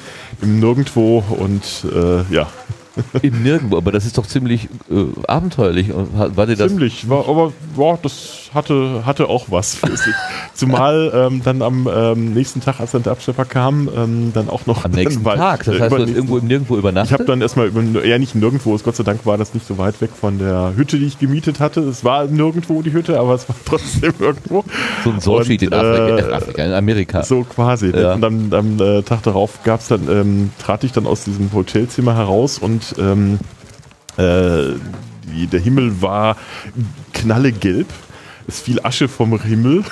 im 0.42 0.58
Nirgendwo 0.58 1.22
und 1.38 1.62
äh, 1.94 2.34
ja, 2.34 2.48
Im 3.22 3.42
Nirgendwo, 3.42 3.76
aber 3.76 3.90
das 3.90 4.06
ist 4.06 4.18
doch 4.18 4.26
ziemlich 4.26 4.68
äh, 4.88 5.04
abenteuerlich. 5.26 5.88
Hat- 6.16 6.36
War 6.36 6.46
dir 6.46 6.54
das 6.56 6.68
ziemlich. 6.70 7.08
War, 7.08 7.28
aber 7.28 7.52
ja, 7.76 7.98
das 8.00 8.43
hatte, 8.54 9.02
hatte 9.04 9.28
auch 9.28 9.46
was 9.50 9.74
für 9.74 9.96
sich. 9.96 10.14
Zumal 10.54 11.12
ähm, 11.14 11.42
dann 11.44 11.62
am 11.62 11.88
ähm, 11.92 12.32
nächsten 12.32 12.60
Tag, 12.60 12.80
als 12.80 12.92
dann 12.92 13.02
der 13.02 13.12
Abschlepper 13.12 13.44
kam, 13.44 13.88
ähm, 13.94 14.32
dann 14.32 14.48
auch 14.48 14.66
noch 14.66 14.84
am 14.84 14.92
nächsten 14.92 15.24
dann, 15.24 15.38
Tag? 15.38 15.64
Das 15.64 15.76
äh, 15.76 15.80
heißt, 15.80 15.92
du 15.92 16.02
hast 16.02 16.08
irgendwo 16.10 16.38
im 16.38 16.46
Nirgendwo 16.46 16.74
Ich 16.74 16.80
übernachtet? 16.80 17.12
habe 17.12 17.24
dann 17.24 17.40
erstmal, 17.40 17.66
über, 17.66 18.04
ja 18.04 18.18
nicht 18.18 18.34
nirgendwo, 18.34 18.78
Gott 18.78 18.96
sei 18.96 19.04
Dank 19.04 19.26
war 19.26 19.36
das 19.36 19.54
nicht 19.54 19.66
so 19.66 19.78
weit 19.78 20.00
weg 20.00 20.10
von 20.18 20.38
der 20.38 20.72
Hütte, 20.76 20.98
die 20.98 21.06
ich 21.06 21.18
gemietet 21.18 21.60
hatte. 21.60 21.80
Es 21.80 22.04
war 22.04 22.26
nirgendwo 22.26 22.82
die 22.82 22.92
Hütte, 22.92 23.18
aber 23.18 23.34
es 23.34 23.48
war 23.48 23.56
trotzdem 23.64 24.14
irgendwo. 24.18 24.64
so 25.02 25.10
ein 25.10 25.20
Soulsheet 25.20 25.62
in 25.62 25.72
Afrika, 25.72 26.18
äh, 26.18 26.32
Afrika, 26.32 26.64
in 26.64 26.72
Amerika. 26.72 27.22
So 27.22 27.44
quasi. 27.44 27.90
Ja. 27.90 28.14
Und 28.14 28.24
am, 28.24 28.52
am 28.52 28.80
äh, 28.80 29.02
Tag 29.02 29.22
darauf 29.22 29.62
gab's 29.64 29.88
dann, 29.88 30.08
ähm, 30.08 30.50
trat 30.58 30.84
ich 30.84 30.92
dann 30.92 31.06
aus 31.06 31.24
diesem 31.24 31.52
Hotelzimmer 31.52 32.16
heraus 32.16 32.58
und 32.58 32.94
ähm, 32.98 33.38
äh, 34.16 34.74
der 35.52 35.60
Himmel 35.60 36.00
war 36.00 36.36
knallegelb. 37.12 37.88
Es 38.46 38.60
fiel 38.60 38.80
Asche 38.82 39.08
vom 39.08 39.40
Himmel 39.40 39.84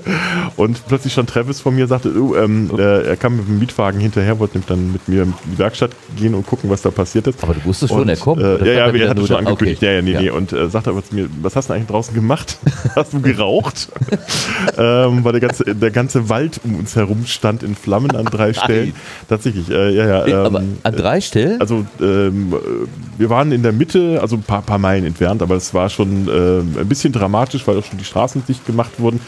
und 0.56 0.86
plötzlich 0.86 1.12
stand 1.12 1.30
Travis 1.30 1.60
vor 1.60 1.72
mir 1.72 1.84
und 1.84 1.88
sagte, 1.88 2.12
oh, 2.20 2.34
ähm, 2.36 2.70
äh, 2.76 3.02
er 3.02 3.16
kam 3.16 3.36
mit 3.36 3.48
dem 3.48 3.58
Mietwagen 3.58 4.00
hinterher, 4.00 4.38
wollte 4.38 4.60
dann 4.66 4.92
mit 4.92 5.08
mir 5.08 5.22
in 5.22 5.34
die 5.52 5.58
Werkstatt 5.58 5.92
gehen 6.16 6.34
und 6.34 6.46
gucken, 6.46 6.68
was 6.70 6.82
da 6.82 6.90
passiert 6.90 7.26
ist. 7.26 7.42
Aber 7.42 7.54
du 7.54 7.64
wusstest 7.64 7.92
schon, 7.92 8.02
Und, 8.02 8.08
er 8.08 8.16
kommt. 8.16 8.42
Äh, 8.42 8.58
ja, 8.66 8.86
ja, 8.86 8.94
wir 8.94 9.08
hatten 9.08 9.26
schon 9.26 9.36
angekündigt. 9.36 9.78
okay. 9.78 9.86
Ja, 9.86 9.92
ja, 9.92 10.02
nee, 10.02 10.12
Ja. 10.12 10.20
nee. 10.20 10.30
Und 10.30 10.52
äh, 10.52 10.68
sagte 10.68 10.90
aber 10.90 11.04
zu 11.04 11.14
mir, 11.14 11.28
was 11.40 11.56
hast 11.56 11.70
du 11.70 11.74
eigentlich 11.74 11.88
draußen 11.88 12.14
gemacht? 12.14 12.58
hast 12.96 13.12
du 13.12 13.20
geraucht? 13.20 13.88
ähm, 14.78 15.24
weil 15.24 15.32
der 15.32 15.40
ganze, 15.40 15.74
der 15.74 15.90
ganze 15.90 16.28
Wald 16.28 16.60
um 16.64 16.76
uns 16.76 16.96
herum 16.96 17.24
stand 17.26 17.62
in 17.62 17.74
Flammen 17.74 18.14
an 18.14 18.26
drei 18.26 18.52
Stellen. 18.52 18.94
Tatsächlich, 19.28 19.70
äh, 19.70 19.94
ja, 19.94 20.06
ja. 20.06 20.26
Ähm, 20.26 20.34
aber 20.34 20.62
an 20.82 20.96
drei 20.96 21.20
Stellen? 21.20 21.60
also 21.60 21.86
ähm, 22.00 22.52
äh, 22.52 23.18
wir 23.18 23.30
waren 23.30 23.52
in 23.52 23.62
der 23.62 23.72
Mitte, 23.72 24.18
also 24.20 24.36
ein 24.36 24.42
paar, 24.42 24.62
paar 24.62 24.78
Meilen 24.78 25.04
entfernt, 25.04 25.42
aber 25.42 25.56
es 25.56 25.72
war 25.72 25.88
schon 25.88 26.28
ähm, 26.28 26.76
ein 26.78 26.88
bisschen 26.88 27.12
dramatisch, 27.12 27.66
weil 27.66 27.78
auch 27.78 27.84
schon 27.84 27.93
die 27.98 28.04
Straßen 28.04 28.44
dicht 28.46 28.66
gemacht 28.66 28.92
wurden. 28.98 29.20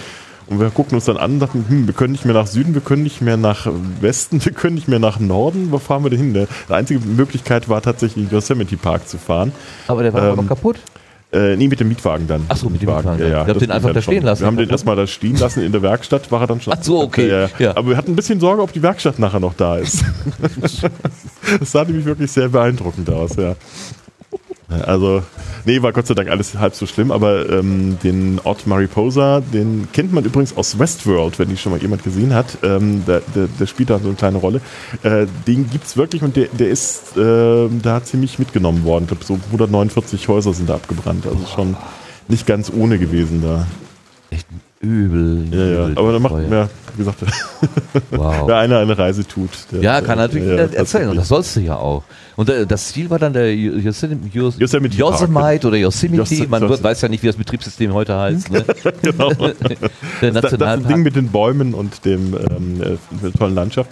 Und 0.49 0.61
wir 0.61 0.71
guckten 0.71 0.95
uns 0.95 1.07
dann 1.07 1.17
an 1.17 1.33
und 1.33 1.41
dachten, 1.41 1.65
hm, 1.69 1.87
wir 1.89 1.95
können 1.95 2.13
nicht 2.13 2.25
mehr 2.25 2.35
nach 2.35 2.47
Süden, 2.47 2.75
wir 2.75 2.81
können 2.81 3.03
nicht 3.03 3.21
mehr 3.21 3.37
nach 3.37 3.67
Westen, 4.01 4.45
wir 4.45 4.53
können 4.53 4.77
nicht 4.77 4.89
mehr 4.89 5.01
nach 5.01 5.19
Norden. 5.19 5.73
Wo 5.73 5.79
fahren 5.79 6.05
wir 6.05 6.11
denn 6.11 6.21
hin? 6.21 6.47
Die 6.69 6.73
einzige 6.73 7.01
Möglichkeit 7.01 7.69
war 7.69 7.83
tatsächlich 7.83 8.27
in 8.27 8.31
Yosemite 8.31 8.77
Park 8.77 9.09
zu 9.09 9.19
fahren. 9.19 9.53
aber 9.89 10.03
der 10.03 10.13
war 10.13 10.23
aber 10.23 10.31
ähm, 10.31 10.37
noch 10.37 10.47
kaputt. 10.47 10.77
Äh, 11.33 11.57
nee, 11.57 11.67
mit 11.67 11.81
dem 11.81 11.89
Mietwagen 11.89 12.29
dann. 12.29 12.45
Ach 12.49 12.57
so, 12.57 12.69
mit 12.69 12.81
dem 12.81 12.89
Mietwagen. 12.89 13.19
Ja, 13.19 13.27
ja, 13.27 13.31
Ihr 13.33 13.39
habt 13.41 13.51
das 13.51 13.59
den 13.59 13.71
einfach 13.73 13.93
da 13.93 14.01
stehen 14.01 14.19
schon. 14.19 14.25
lassen. 14.25 14.43
Wir 14.43 14.47
haben 14.47 14.57
den 14.57 14.71
erstmal 14.71 14.95
da 14.95 15.07
stehen 15.09 15.37
lassen. 15.37 15.63
In 15.65 15.73
der 15.73 15.83
Werkstatt 15.83 16.31
war 16.31 16.43
er 16.43 16.47
dann 16.47 16.61
schon. 16.61 16.73
Ach 16.73 16.83
so, 16.83 17.01
okay. 17.01 17.29
Ja, 17.29 17.41
ja. 17.41 17.49
Ja. 17.59 17.77
Aber 17.77 17.89
wir 17.91 17.97
hatten 17.97 18.13
ein 18.13 18.17
bisschen 18.17 18.39
Sorge, 18.39 18.63
ob 18.63 18.73
die 18.73 18.83
Werkstatt 18.83 19.19
nachher 19.19 19.41
noch 19.41 19.55
da 19.55 19.77
ist. 19.77 20.05
das 21.61 21.73
sah 21.73 21.85
nämlich 21.85 22.05
wirklich 22.05 22.31
sehr 22.31 22.49
beeindruckend 22.49 23.11
aus, 23.11 23.35
ja. 23.35 23.57
Also, 24.69 25.23
nee, 25.65 25.81
war 25.83 25.93
Gott 25.93 26.09
sei 26.09 26.15
Dank 26.15 26.29
alles 26.29 26.59
halb 26.59 26.75
so 26.75 26.87
schlimm, 26.87 27.13
aber 27.13 27.49
ähm, 27.51 27.99
den 28.03 28.41
Ort 28.43 28.67
Mariposa, 28.67 29.41
den 29.41 29.87
kennt 29.93 30.13
man 30.13 30.25
übrigens 30.25 30.57
aus 30.57 30.79
Westworld, 30.79 31.39
wenn 31.39 31.49
die 31.49 31.57
schon 31.57 31.71
mal 31.71 31.81
jemand 31.81 32.03
gesehen 32.03 32.35
hat. 32.35 32.59
Ähm, 32.65 33.05
der, 33.07 33.23
der, 33.35 33.47
der 33.47 33.67
spielt 33.67 33.91
da 33.91 34.01
so 34.01 34.09
eine 34.09 34.17
kleine 34.17 34.39
Rolle. 34.39 34.61
Äh, 35.05 35.27
den 35.47 35.71
gibt's 35.71 35.97
wirklich 35.97 36.23
und 36.23 36.35
der, 36.35 36.49
der 36.49 36.69
ist 36.69 37.17
äh, 37.17 37.69
da 37.81 38.03
ziemlich 38.03 38.41
mitgenommen 38.41 38.85
worden. 38.85 39.05
Ich 39.05 39.09
glaube, 39.09 39.25
so 39.25 39.39
149 39.53 40.27
Häuser 40.27 40.53
sind 40.53 40.69
da 40.69 40.75
abgebrannt. 40.75 41.27
Also 41.27 41.47
schon 41.47 41.77
nicht 42.27 42.47
ganz 42.47 42.73
ohne 42.75 42.99
gewesen 42.99 43.43
da. 43.43 43.67
Echt 44.31 44.49
übel. 44.87 45.47
Ja, 45.51 45.59
ja. 45.67 45.85
übel 45.89 45.99
Aber 45.99 46.13
da 46.13 46.19
macht, 46.19 46.35
ja, 46.51 46.69
wie 46.95 46.99
gesagt, 46.99 47.19
Wow. 48.11 48.35
wer 48.47 48.57
einer 48.59 48.79
eine 48.79 48.97
Reise 48.97 49.27
tut. 49.27 49.51
der- 49.73 49.81
Ja, 49.81 50.01
kann 50.01 50.19
natürlich 50.19 50.47
ja, 50.49 50.55
erzählen. 50.79 51.09
Und 51.11 51.17
das 51.17 51.29
sollst 51.29 51.57
du 51.57 51.61
ja 51.61 51.77
auch. 51.77 52.03
Und 52.37 52.51
äh, 52.51 52.67
das 52.67 52.89
Ziel 52.93 53.09
war 53.11 53.19
dann 53.19 53.33
der 53.33 53.55
Yosemite, 53.55 54.29
Yos 54.37 54.59
Yosemite 54.59 54.97
Park, 54.99 55.21
Yosemite 55.21 55.67
oder 55.69 55.77
Yosemite. 55.79 56.23
Yos- 56.35 56.49
Man 56.49 56.63
Yos- 56.63 56.69
wird, 56.71 56.83
weiß 56.83 57.01
ja 57.03 57.09
nicht, 57.09 57.23
wie 57.23 57.27
das 57.29 57.37
Betriebssystem 57.37 57.93
heute 57.95 58.17
heißt. 58.17 58.51
Ne? 58.53 58.65
genau. 59.03 59.31
der 59.35 59.51
Das, 59.57 59.79
das 60.21 60.33
Nationalpark. 60.43 60.89
Ding 60.89 61.03
mit 61.03 61.17
den 61.17 61.29
Bäumen 61.29 61.73
und 61.75 62.05
dem 62.05 62.35
ähm, 62.35 62.81
äh, 62.83 62.97
der 63.23 63.33
tollen 63.33 63.55
Landschaft. 63.55 63.91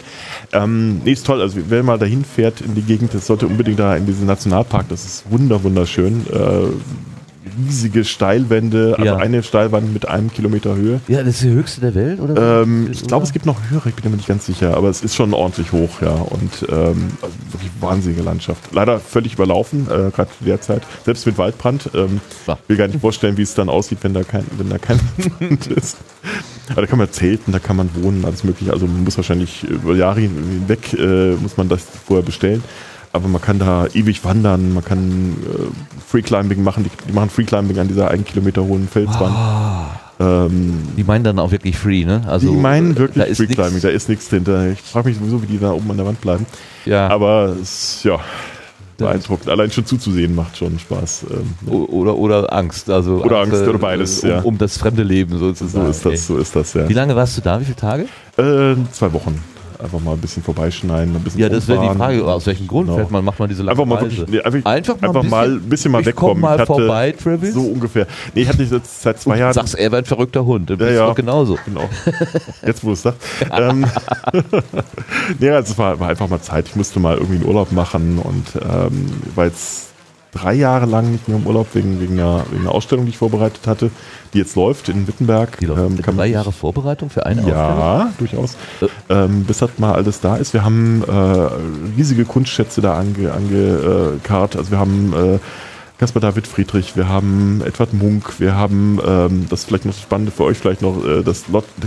Ähm, 0.53 1.01
nee, 1.05 1.13
ist 1.13 1.27
toll. 1.27 1.41
Also 1.41 1.59
wer 1.69 1.83
mal 1.83 1.99
dahin 1.99 2.25
fährt 2.25 2.61
in 2.61 2.75
die 2.75 2.83
Gegend, 2.83 3.15
das 3.15 3.27
sollte 3.27 3.47
unbedingt 3.47 3.79
da 3.79 3.97
in 3.97 4.05
diesen 4.07 4.27
Nationalpark. 4.27 4.89
Das 4.91 5.05
ist 5.07 5.25
wunder 5.31 5.63
wunderschön. 5.65 6.27
Äh, 6.31 7.14
riesige 7.59 8.05
Steilwände, 8.05 8.95
also 8.99 9.05
Ja. 9.05 9.17
eine 9.17 9.43
Steilwand 9.43 9.93
mit 9.93 10.07
einem 10.09 10.33
Kilometer 10.33 10.75
Höhe. 10.77 11.01
ja, 11.09 11.19
das 11.23 11.35
ist 11.37 11.43
die 11.45 11.51
höchste 11.51 11.81
der 11.81 11.95
Welt, 11.95 12.21
oder? 12.21 12.63
Ähm, 12.63 12.89
ich 12.91 13.05
glaube, 13.07 13.25
es 13.25 13.33
gibt 13.33 13.47
noch 13.47 13.59
höhere, 13.71 13.89
ich 13.89 13.95
bin 13.95 14.11
mir 14.11 14.17
nicht 14.17 14.29
ganz 14.29 14.47
sicher, 14.47 14.77
aber 14.77 14.89
es 14.89 15.03
ist 15.03 15.15
schon 15.15 15.33
ordentlich 15.35 15.73
hoch, 15.73 16.01
ja. 16.03 16.11
Und 16.15 16.67
ähm, 16.69 17.09
also 17.23 17.35
wirklich 17.53 17.71
wahnsinnige 17.81 18.23
Landschaft. 18.23 18.61
Leider 18.73 18.99
völlig 19.01 19.35
überlaufen, 19.35 19.87
äh, 19.87 20.11
gerade 20.11 20.29
zu 20.39 20.45
der 20.45 20.61
Zeit. 20.61 20.83
Selbst 21.05 21.27
mit 21.27 21.39
Waldbrand. 21.39 21.91
Ähm, 21.95 22.21
will 22.69 22.77
gar 22.77 22.89
nicht 22.89 23.01
vorstellen, 23.01 23.37
wie 23.37 23.43
es 23.43 23.55
dann 23.55 23.69
aussieht, 23.69 23.99
wenn 24.03 24.15
da 24.15 24.25
kein, 24.25 24.45
wenn 24.59 24.69
da 24.71 24.79
kein 24.79 24.99
Wald 25.41 25.67
ist. 25.69 25.97
Aber 26.71 26.81
da 26.81 26.87
kann 26.87 26.99
man 26.99 27.11
zelten, 27.13 27.53
da 27.53 27.59
kann 27.59 27.77
man 27.77 27.91
wohnen, 27.95 28.25
alles 28.25 28.43
mögliche. 28.45 28.73
Also 28.73 28.87
man 28.87 29.05
muss 29.05 29.17
wahrscheinlich 29.17 29.65
über 29.65 29.95
Jahre 29.95 30.21
hinweg, 30.21 30.95
äh, 30.95 31.35
muss 31.35 31.57
man 31.57 31.69
das 31.69 31.83
vorher 32.07 32.25
bestellen. 32.25 32.63
Aber 33.13 33.29
man 33.29 33.41
kann 33.41 33.59
da 33.61 33.87
ewig 33.95 34.25
wandern, 34.25 34.73
man 34.75 34.85
kann 34.85 35.37
äh, 35.45 35.94
Freeclimbing 36.15 36.63
machen. 36.63 36.85
Die, 36.85 36.91
die 37.09 37.13
machen 37.13 37.29
Freeclimbing 37.29 37.77
an 37.81 37.89
dieser 37.89 38.09
einen 38.09 38.25
Kilometer 38.25 38.63
hohen 38.63 38.87
Felswand. 38.87 39.35
Ähm, 40.21 40.75
Die 40.97 41.03
meinen 41.03 41.25
dann 41.25 41.41
auch 41.41 41.51
wirklich 41.51 41.77
free, 41.77 42.05
ne? 42.05 42.23
Also, 42.29 42.53
die 42.53 42.57
meinen 42.57 42.95
da 42.95 43.01
wirklich 43.01 43.27
ist 43.27 43.39
Freeclimbing, 43.39 43.81
da 43.83 43.89
ist 43.89 44.09
nichts 44.09 44.31
hinter. 44.31 44.71
Ich 44.71 44.81
frage 44.81 45.09
mich 45.09 45.19
sowieso, 45.19 45.43
wie 45.43 45.47
die 45.47 45.59
da 45.59 45.73
oben 45.73 45.91
an 45.91 45.97
der 45.97 46.07
Wand 46.07 46.21
bleiben. 46.21 46.47
Ja. 46.85 47.09
Aber 47.09 47.57
es, 47.61 48.05
ja, 48.05 48.21
beeindruckend. 48.97 49.49
Allein 49.49 49.73
schon 49.73 49.85
zuzusehen 49.87 50.37
macht 50.37 50.57
schon 50.57 50.79
Spaß. 50.79 51.27
Ähm, 51.33 51.69
Oder, 51.69 52.15
oder 52.17 52.53
Angst. 52.53 52.89
Also 52.91 53.25
Oder 53.25 53.41
Angst, 53.41 53.61
oder 53.61 53.79
beides, 53.79 54.21
um, 54.21 54.31
ja. 54.31 54.41
um 54.43 54.57
das 54.57 54.79
fremde 54.79 55.03
Leben 55.03 55.37
sozusagen. 55.37 55.87
so 55.87 55.91
ist 55.91 56.07
das, 56.07 56.27
so 56.29 56.37
ist 56.37 56.55
das, 56.55 56.75
ja. 56.75 56.89
Wie 56.89 56.93
lange 56.93 57.17
warst 57.17 57.37
du 57.37 57.41
da? 57.41 57.59
Wie 57.59 57.65
viele 57.65 57.77
Tage? 57.77 58.05
Äh, 58.37 58.77
zwei 58.93 59.13
Wochen. 59.13 59.43
Einfach 59.85 60.01
mal 60.01 60.13
ein 60.13 60.19
bisschen 60.19 60.43
vorbeischneiden, 60.43 61.15
ein 61.15 61.23
bisschen 61.23 61.41
Ja, 61.41 61.49
das 61.51 61.69
wäre 61.69 61.87
die. 61.89 61.95
Frage. 61.99 62.25
Aus 62.25 62.47
welchem 62.47 62.67
Grund 62.67 62.87
Genau. 62.87 62.97
fährt 62.97 63.11
man, 63.11 63.23
macht 63.23 63.39
man 63.39 63.51
diese 63.51 63.63
lange 63.63 63.73
Einfach 63.79 63.85
mal 63.85 64.01
wirklich, 64.01 64.27
nee, 64.27 64.41
einfach, 64.41 64.95
Einfach 64.95 64.99
mal 65.01 65.09
ein 65.09 65.13
bisschen- 65.13 65.31
mal 65.31 65.51
ein 65.51 65.61
bisschen 65.69 65.93
mal 65.93 66.01
ich 66.01 66.07
wegkommen. 66.07 66.33
komm 66.35 66.41
mal 66.41 66.53
hatte 66.59 66.67
vorbei, 66.67 67.13
Travis. 67.13 67.53
So 67.53 67.61
ungefähr. 67.61 68.07
Nee, 68.35 68.43
ich 68.43 68.49
hatte 68.49 68.63
jetzt 68.63 69.03
seit 69.03 69.21
zwei 69.21 69.39
Jahren. 69.39 69.53
Sagst, 69.53 69.75
er 69.75 69.93
wäre 69.93 70.01
ein 70.03 70.07
verrückter 70.07 70.45
Hund. 70.45 70.71
Du 70.71 70.77
bist 70.79 70.91
Ja, 70.91 71.09
ja. 71.09 71.13
genauso. 71.13 71.59
Genau. 71.67 71.89
Jetzt, 72.67 72.83
wo 72.83 72.89
du 72.89 72.93
es 72.95 73.03
sagst. 73.03 73.21
ähm, 73.53 73.85
nee, 75.39 75.51
also 75.51 75.73
es 75.73 75.79
war, 75.79 75.99
war 76.01 76.09
einfach 76.09 76.29
mal 76.29 76.41
Zeit. 76.41 76.67
Ich 76.69 76.77
musste 76.77 77.01
mal 77.01 77.17
irgendwie 77.17 77.37
einen 77.37 77.45
Urlaub 77.47 77.73
machen 77.73 78.19
und 78.19 78.47
ähm, 78.63 79.07
war 79.35 79.47
jetzt 79.47 79.89
drei 80.35 80.55
Jahre 80.55 80.87
lang 80.87 81.11
nicht 81.13 81.29
mehr 81.29 81.39
im 81.39 81.47
Urlaub 81.47 81.69
wegen, 81.75 82.01
wegen, 82.01 82.15
einer, 82.15 82.45
wegen 82.51 82.63
einer 82.63 82.75
Ausstellung, 82.75 83.05
die 83.07 83.11
ich 83.11 83.19
vorbereitet 83.19 83.67
hatte, 83.67 83.91
die 84.33 84.39
jetzt 84.39 84.57
läuft 84.57 84.89
in 84.89 85.07
Wittenberg. 85.07 85.59
Die 85.59 85.67
läuft 85.67 85.83
Ähm, 85.83 86.17
drei 86.17 86.27
Jahre 86.27 86.53
Vorbereitung 86.53 87.11
für 87.11 87.25
eine 87.25 87.41
Ausstellung? 87.41 87.59
Ja, 87.59 88.13
durchaus. 88.19 88.57
Äh. 88.81 88.87
Ähm, 89.09 89.45
bis 89.45 89.59
das 89.59 89.71
mal 89.79 89.95
alles 89.95 90.21
da 90.21 90.37
ist. 90.37 90.53
Wir 90.53 90.65
haben 90.65 91.05
äh, 91.07 91.97
riesige 91.97 92.25
Kunstschätze 92.25 92.81
da 92.81 92.99
angekarrt. 92.99 93.37
Ange, 93.37 94.19
äh, 94.29 94.59
also 94.59 94.71
wir 94.71 94.79
haben 94.79 95.15
äh, 95.15 95.39
Caspar 95.97 96.21
David 96.21 96.49
Friedrich, 96.49 96.97
wir 96.97 97.09
haben 97.09 97.63
Edward 97.65 97.93
Munk, 97.95 98.41
wir 98.41 98.57
haben, 98.57 98.99
ähm, 99.07 99.47
das 99.49 99.61
ist 99.61 99.67
vielleicht 99.67 99.85
noch 99.85 99.95
Spannende 99.95 100.33
für 100.33 100.43
euch, 100.43 100.59
vielleicht 100.59 100.83
noch 100.83 101.05
äh, 101.05 101.23
das 101.23 101.45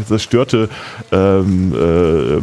zerstörte 0.07 0.69
ähm, 1.11 1.73
äh, 1.73 2.41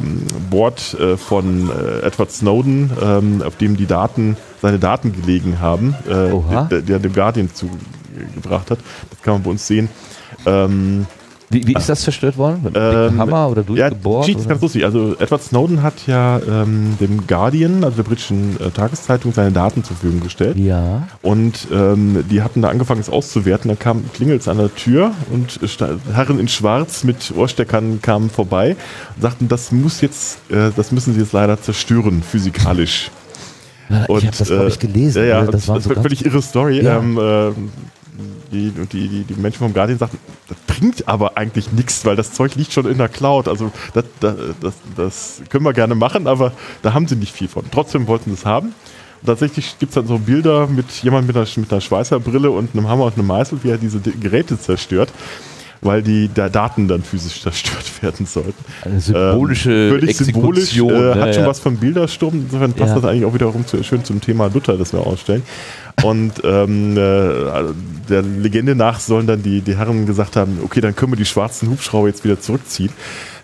Board 0.51 0.95
äh, 1.01 1.17
von 1.17 1.71
äh, 1.71 2.07
Edward 2.07 2.31
Snowden, 2.31 2.91
ähm, 3.03 3.43
auf 3.43 3.57
dem 3.57 3.79
die 3.79 3.87
Daten, 3.87 4.37
seine 4.61 4.79
Daten 4.79 5.13
gelegen 5.13 5.59
haben, 5.61 5.95
äh, 6.07 6.69
der, 6.69 6.83
der 6.83 6.99
dem 6.99 7.15
Guardian 7.15 7.49
zugebracht 7.55 8.71
hat. 8.71 8.79
Das 9.11 9.23
kann 9.23 9.35
man 9.35 9.43
bei 9.43 9.51
uns 9.51 9.67
sehen. 9.67 9.89
Ähm, 10.45 11.07
Wie, 11.55 11.67
wie 11.67 11.75
ist 11.75 11.89
das 11.89 12.03
zerstört 12.03 12.37
worden? 12.37 12.61
Mit 12.63 12.75
ähm, 12.77 13.19
Hammer 13.19 13.49
oder 13.49 13.63
ja, 13.75 13.89
die 13.89 13.97
durchgebohrt? 13.97 14.29
Ist 14.29 14.49
ganz 14.49 14.61
lustig. 14.61 14.85
Also 14.85 15.15
Edward 15.19 15.43
Snowden 15.43 15.83
hat 15.83 16.07
ja 16.07 16.41
ähm, 16.47 16.97
dem 17.01 17.27
Guardian, 17.27 17.85
also 17.85 17.97
der 17.97 18.03
britischen 18.03 18.61
äh, 18.61 18.71
Tageszeitung, 18.71 19.33
seine 19.33 19.53
Daten 19.53 19.85
zur 19.85 19.97
Verfügung 19.97 20.21
gestellt. 20.21 20.57
ja. 20.57 21.07
Und 21.23 21.69
ähm, 21.73 22.25
die 22.31 22.43
hatten 22.43 22.63
da 22.63 22.69
angefangen, 22.69 23.01
es 23.01 23.09
auszuwerten. 23.09 23.69
Dann 23.69 23.79
kam 23.79 24.05
klingelt 24.13 24.47
an 24.49 24.59
der 24.59 24.75
Tür 24.75 25.13
und 25.33 25.61
Herren 26.13 26.39
in 26.39 26.49
Schwarz 26.49 27.05
mit 27.05 27.33
Ohrsteckern 27.37 28.01
kamen 28.03 28.31
vorbei 28.31 28.77
und 29.17 29.23
sagten, 29.23 29.49
das 29.49 29.73
muss 29.73 30.01
jetzt, 30.01 30.39
äh, 30.51 30.71
das 30.77 30.93
müssen 30.93 31.15
sie 31.15 31.21
jetzt 31.21 31.33
leider 31.33 31.61
zerstören, 31.61 32.23
physikalisch. 32.23 33.11
Und, 34.09 34.19
ich 34.19 34.27
habe 34.27 34.37
das, 34.37 34.49
glaube 34.49 34.69
ich, 34.69 34.77
äh, 34.77 34.87
gelesen. 34.87 35.23
Ja, 35.23 35.29
ja, 35.29 35.43
das, 35.43 35.53
das 35.53 35.69
war 35.69 35.81
so 35.81 35.91
ganz, 35.91 36.03
völlig 36.03 36.25
irre 36.25 36.43
Story. 36.43 36.83
Ja. 36.83 36.99
Ähm, 36.99 37.19
äh, 37.19 37.53
die, 38.53 38.71
die, 38.71 39.09
die, 39.09 39.25
die 39.25 39.35
Menschen 39.35 39.59
vom 39.59 39.73
Guardian 39.73 39.99
sagten, 39.99 40.19
das 40.49 40.57
bringt 40.67 41.09
aber 41.09 41.37
eigentlich 41.37 41.73
nichts, 41.73 42.05
weil 42.05 42.17
das 42.17 42.33
Zeug 42.33 42.55
liegt 42.55 42.73
schon 42.73 42.87
in 42.87 42.99
der 42.99 43.09
Cloud. 43.09 43.49
Also 43.49 43.73
das, 43.93 44.05
das, 44.21 44.37
das, 44.61 44.75
das 44.97 45.43
können 45.51 45.65
wir 45.65 45.73
gerne 45.73 45.95
machen, 45.95 46.27
aber 46.27 46.53
da 46.83 46.95
haben 46.95 47.09
sie 47.09 47.17
nicht 47.17 47.35
viel 47.35 47.49
von. 47.49 47.65
Trotzdem 47.71 48.07
wollten 48.07 48.31
sie 48.31 48.35
es 48.35 48.47
haben. 48.47 48.75
Tatsächlich 49.25 49.79
gibt 49.79 49.91
es 49.91 49.95
dann 49.95 50.07
so 50.07 50.19
Bilder 50.19 50.67
mit 50.67 50.91
jemand 51.03 51.27
mit 51.27 51.37
einer, 51.37 51.47
mit 51.57 51.73
einer 51.73 51.81
Schweißerbrille 51.81 52.51
und 52.51 52.75
einem 52.75 52.89
Hammer 52.89 53.05
und 53.05 53.15
einem 53.17 53.27
Meißel, 53.27 53.61
wie 53.63 53.71
er 53.71 53.79
diese 53.79 53.99
Geräte 53.99 54.61
zerstört, 54.61 55.11
weil 55.85 56.03
die 56.03 56.31
da 56.33 56.49
Daten 56.49 56.89
dann 56.89 57.03
physisch 57.03 57.43
zerstört 57.43 57.85
werden 58.03 58.27
sollten. 58.27 58.55
eine 58.83 59.01
symbolische 59.01 59.71
Ähm, 59.71 59.91
völlig 60.01 60.17
symbolisch, 60.17 60.77
äh, 60.77 60.83
ne, 60.83 61.15
hat 61.21 61.35
schon 61.35 61.45
ja. 61.45 61.49
was 61.49 61.61
von 61.61 61.77
Bildersturm. 61.77 62.35
Insofern 62.35 62.73
passt 62.73 62.95
Ja. 62.95 63.01
das 63.01 63.05
eigentlich 63.05 63.25
auch 63.27 63.35
wiederum 63.35 63.67
zu, 63.67 63.83
schön 63.85 64.05
zum 64.05 64.21
Thema 64.21 64.49
Luther, 64.53 64.77
das 64.77 64.93
wir 64.93 65.07
ausstellen. 65.07 65.43
Und 66.03 66.33
ähm, 66.43 66.97
äh, 66.97 67.01
der 68.09 68.23
Legende 68.23 68.75
nach 68.75 68.99
sollen 68.99 69.27
dann 69.27 69.43
die, 69.43 69.61
die 69.61 69.77
Herren 69.77 70.07
gesagt 70.07 70.37
haben, 70.37 70.59
okay, 70.65 70.81
dann 70.81 70.97
können 70.97 71.13
wir 71.13 71.17
die 71.17 71.25
schwarzen 71.25 71.71
Hubschrauber 71.71 72.09
jetzt 72.09 72.25
wieder 72.25 72.41
zurückziehen. 72.41 72.91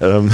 Ähm, 0.02 0.30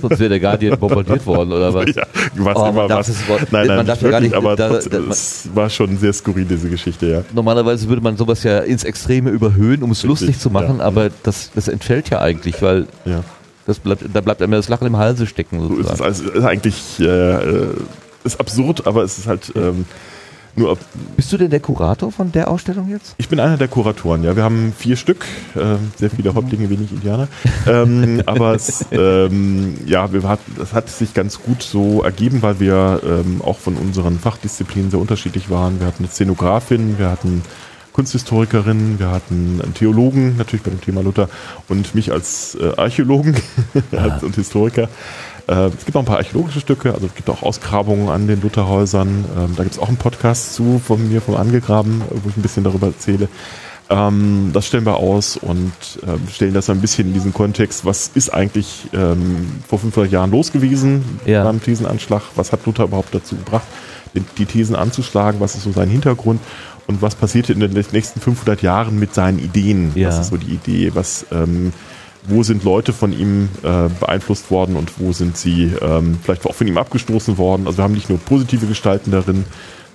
Sonst 0.00 0.20
wäre 0.20 0.28
der 0.30 0.40
Guardian 0.40 0.78
bombardiert 0.78 1.26
worden, 1.26 1.52
oder 1.52 1.74
was? 1.74 1.94
ja, 1.94 2.04
was 2.36 2.56
Oh, 2.56 2.66
immer 2.68 2.88
was. 2.88 3.06
das 3.08 3.28
Wort- 3.28 3.50
nein, 3.50 3.66
man 3.66 3.76
nein, 3.78 3.86
darf 3.86 4.00
ja 4.02 4.10
gar 4.10 4.20
wirklich, 4.20 4.30
nicht- 4.30 4.36
aber 4.36 4.54
da- 4.56 4.68
trotzdem, 4.68 5.06
da- 5.06 5.12
es 5.12 5.48
war 5.54 5.68
schon 5.70 5.96
sehr 5.98 6.12
skurril, 6.12 6.44
diese 6.44 6.68
Geschichte, 6.68 7.06
ja. 7.06 7.22
Normalerweise 7.34 7.88
würde 7.88 8.00
man 8.02 8.16
sowas 8.16 8.42
ja 8.44 8.60
ins 8.60 8.84
Extreme 8.84 9.30
überhöhen, 9.30 9.82
um 9.82 9.90
es 9.90 9.98
Richtig, 10.04 10.08
lustig 10.08 10.38
zu 10.38 10.50
machen, 10.50 10.76
ja. 10.78 10.84
aber 10.84 11.10
das, 11.24 11.50
das 11.54 11.66
entfällt 11.68 12.10
ja 12.10 12.20
eigentlich, 12.20 12.62
weil 12.62 12.86
ja. 13.04 13.24
das 13.66 13.80
bleibt, 13.80 14.04
da 14.12 14.20
bleibt 14.20 14.40
einem 14.40 14.52
das 14.52 14.68
Lachen 14.68 14.86
im 14.86 14.96
Halse 14.96 15.26
stecken. 15.26 15.58
So 15.60 15.74
ist 15.74 15.90
es 15.90 15.98
Sozusagen. 15.98 16.04
also, 16.04 16.30
ist 16.30 16.44
eigentlich 16.44 17.00
äh, 17.00 17.04
äh, 17.04 17.66
ist 18.24 18.38
absurd, 18.38 18.86
aber 18.86 19.02
es 19.02 19.18
ist 19.18 19.26
halt 19.26 19.52
ähm, 19.56 19.84
nur 20.54 20.76
Bist 21.16 21.32
du 21.32 21.38
denn 21.38 21.50
der 21.50 21.60
Kurator 21.60 22.12
von 22.12 22.30
der 22.30 22.48
Ausstellung 22.48 22.88
jetzt? 22.90 23.14
Ich 23.18 23.28
bin 23.28 23.40
einer 23.40 23.56
der 23.56 23.68
Kuratoren, 23.68 24.22
ja. 24.22 24.36
Wir 24.36 24.42
haben 24.42 24.72
vier 24.76 24.96
Stück, 24.96 25.24
äh, 25.54 25.76
sehr 25.96 26.10
viele 26.10 26.34
Häuptlinge, 26.34 26.68
wenig 26.68 26.92
Indianer. 26.92 27.28
ähm, 27.66 28.22
aber 28.26 28.54
es, 28.54 28.84
ähm, 28.90 29.78
ja, 29.86 30.12
wir 30.12 30.22
hat, 30.24 30.40
das 30.58 30.74
hat 30.74 30.90
sich 30.90 31.14
ganz 31.14 31.40
gut 31.40 31.62
so 31.62 32.02
ergeben, 32.02 32.42
weil 32.42 32.60
wir 32.60 33.00
ähm, 33.04 33.40
auch 33.42 33.58
von 33.58 33.76
unseren 33.76 34.18
Fachdisziplinen 34.18 34.90
sehr 34.90 35.00
unterschiedlich 35.00 35.48
waren. 35.48 35.80
Wir 35.80 35.86
hatten 35.86 36.04
eine 36.04 36.08
Szenografin, 36.08 36.98
wir 36.98 37.10
hatten 37.10 37.42
Kunsthistorikerin, 37.92 38.98
wir 38.98 39.10
hatten 39.10 39.60
einen 39.62 39.74
Theologen, 39.74 40.36
natürlich 40.36 40.62
bei 40.62 40.70
dem 40.70 40.80
Thema 40.80 41.02
Luther, 41.02 41.28
und 41.68 41.94
mich 41.94 42.10
als 42.10 42.56
äh, 42.60 42.72
Archäologen 42.76 43.36
als, 43.92 44.22
und 44.22 44.34
Historiker. 44.34 44.88
Äh, 45.52 45.70
es 45.76 45.84
gibt 45.84 45.96
auch 45.96 46.00
ein 46.00 46.06
paar 46.06 46.16
archäologische 46.16 46.60
Stücke, 46.60 46.94
also 46.94 47.06
es 47.06 47.14
gibt 47.14 47.28
auch 47.28 47.42
Ausgrabungen 47.42 48.08
an 48.08 48.26
den 48.26 48.40
Lutherhäusern. 48.40 49.24
Ähm, 49.36 49.52
da 49.56 49.62
gibt 49.64 49.74
es 49.74 49.80
auch 49.80 49.88
einen 49.88 49.96
Podcast 49.98 50.54
zu 50.54 50.80
von 50.84 51.06
mir, 51.08 51.20
vom 51.20 51.36
Angegraben, 51.36 52.00
wo 52.10 52.28
ich 52.30 52.36
ein 52.36 52.42
bisschen 52.42 52.64
darüber 52.64 52.86
erzähle. 52.88 53.28
Ähm, 53.90 54.50
das 54.54 54.66
stellen 54.66 54.86
wir 54.86 54.96
aus 54.96 55.36
und 55.36 55.72
ähm, 56.06 56.20
stellen 56.32 56.54
das 56.54 56.70
ein 56.70 56.80
bisschen 56.80 57.08
in 57.08 57.14
diesen 57.14 57.34
Kontext. 57.34 57.84
Was 57.84 58.10
ist 58.14 58.32
eigentlich 58.32 58.88
ähm, 58.94 59.60
vor 59.68 59.78
500 59.78 60.10
Jahren 60.10 60.30
los 60.30 60.52
gewesen 60.52 61.04
Ja. 61.26 61.44
beim 61.44 61.62
Thesenanschlag? 61.62 62.22
Was 62.36 62.52
hat 62.52 62.64
Luther 62.64 62.84
überhaupt 62.84 63.14
dazu 63.14 63.36
gebracht, 63.36 63.66
die, 64.14 64.20
die 64.38 64.46
Thesen 64.46 64.76
anzuschlagen? 64.76 65.40
Was 65.40 65.54
ist 65.56 65.64
so 65.64 65.72
sein 65.72 65.90
Hintergrund? 65.90 66.40
Und 66.86 67.02
was 67.02 67.14
passierte 67.14 67.52
in 67.52 67.60
den 67.60 67.72
nächsten 67.72 68.20
500 68.20 68.62
Jahren 68.62 68.98
mit 68.98 69.14
seinen 69.14 69.38
Ideen? 69.38 69.92
Ja. 69.94 70.08
Was 70.08 70.20
ist 70.20 70.28
so 70.30 70.36
die 70.36 70.54
Idee? 70.54 70.92
Was, 70.94 71.26
ähm, 71.30 71.72
wo 72.24 72.42
sind 72.42 72.64
Leute 72.64 72.92
von 72.92 73.12
ihm 73.12 73.48
äh, 73.62 73.88
beeinflusst 74.00 74.50
worden 74.50 74.76
und 74.76 74.92
wo 75.00 75.12
sind 75.12 75.36
sie 75.36 75.72
ähm, 75.80 76.18
vielleicht 76.22 76.46
auch 76.46 76.54
von 76.54 76.66
ihm 76.66 76.78
abgestoßen 76.78 77.36
worden? 77.38 77.66
Also 77.66 77.78
wir 77.78 77.84
haben 77.84 77.94
nicht 77.94 78.08
nur 78.08 78.18
positive 78.18 78.66
Gestalten 78.66 79.10
darin, 79.10 79.44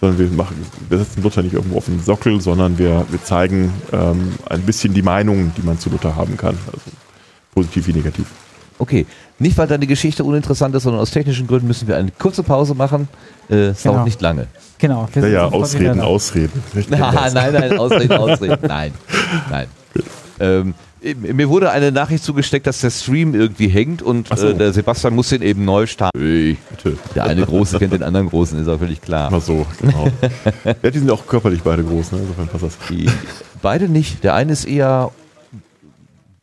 sondern 0.02 0.20
wir 0.20 0.28
machen, 0.30 0.56
wir 0.90 0.98
setzen 1.00 1.24
Luther 1.24 1.42
nicht 1.42 1.54
irgendwo 1.54 1.78
auf 1.78 1.86
den 1.86 2.02
Sockel, 2.02 2.42
sondern 2.42 2.78
wir, 2.78 3.06
wir 3.10 3.24
zeigen 3.24 3.74
ähm, 3.94 4.34
ein 4.50 4.62
bisschen 4.62 4.94
die 4.94 5.02
Meinungen, 5.02 5.54
die 5.58 5.62
man 5.66 5.80
zu 5.80 5.90
Luther 5.90 6.16
haben 6.16 6.38
kann. 6.38 6.58
Also 6.68 6.92
positiv 7.54 7.88
wie 7.88 7.94
negativ. 7.94 8.26
Okay, 8.80 9.08
nicht 9.40 9.58
weil 9.58 9.68
deine 9.68 9.88
Geschichte 9.88 10.24
uninteressant 10.24 10.76
ist, 10.76 10.84
sondern 10.84 11.02
aus 11.02 11.10
technischen 11.10 11.48
Gründen 11.48 11.68
müssen 11.68 11.88
wir 11.88 11.98
eine 11.98 12.12
kurze 12.12 12.44
Pause 12.44 12.76
machen. 12.76 13.08
Äh, 13.50 13.70
es 13.70 13.82
Genau. 13.82 13.96
dauert 13.96 14.06
nicht 14.06 14.22
lange. 14.22 14.48
Genau. 14.78 15.08
wir 15.14 15.24
Ja, 15.24 15.28
ja, 15.30 15.46
Ausreden. 15.46 16.00
Ausreden. 16.02 16.62
Anders. 16.92 17.34
nein, 17.34 17.54
nein, 17.54 17.78
ausreden, 17.80 18.18
ausreden. 18.18 18.60
Nein, 18.68 18.94
nein. 19.50 19.68
Ähm, 20.40 20.76
Mir 21.02 21.50
wurde 21.50 21.70
eine 21.72 21.92
Nachricht 21.92 22.24
zugesteckt, 22.24 22.66
dass 22.66 22.82
der 22.82 22.90
Stream 22.90 23.36
irgendwie 23.36 23.68
hängt 23.68 24.02
und 24.02 24.28
Ach 24.32 24.38
so. 24.38 24.48
äh, 24.48 24.54
der 24.56 24.74
Sebastian 24.74 25.14
muss 25.14 25.30
den 25.30 25.42
eben 25.42 25.64
neu 25.64 25.86
starten. 25.86 26.20
Ey, 26.20 26.58
Bitte. 26.72 26.98
Der 27.14 27.26
eine 27.26 27.46
Große 27.46 27.78
kennt 27.78 27.94
den 27.94 28.04
anderen 28.04 28.30
Großen, 28.30 28.60
ist 28.60 28.68
auch 28.68 28.80
völlig 28.80 29.02
klar. 29.02 29.30
Mal 29.30 29.42
so, 29.42 29.66
genau. 29.80 30.10
ja, 30.84 30.90
die 30.90 31.00
sind 31.00 31.12
auch 31.12 31.28
körperlich 31.28 31.62
beide 31.62 31.84
groß, 31.84 32.14
ne? 32.14 32.20
Insofern 32.22 32.48
passt 32.48 32.64
das. 32.64 32.78
Die, 32.90 33.08
beide 33.62 33.90
nicht. 33.90 34.24
Der 34.24 34.34
eine 34.34 34.54
ist 34.54 34.66
eher 34.66 35.12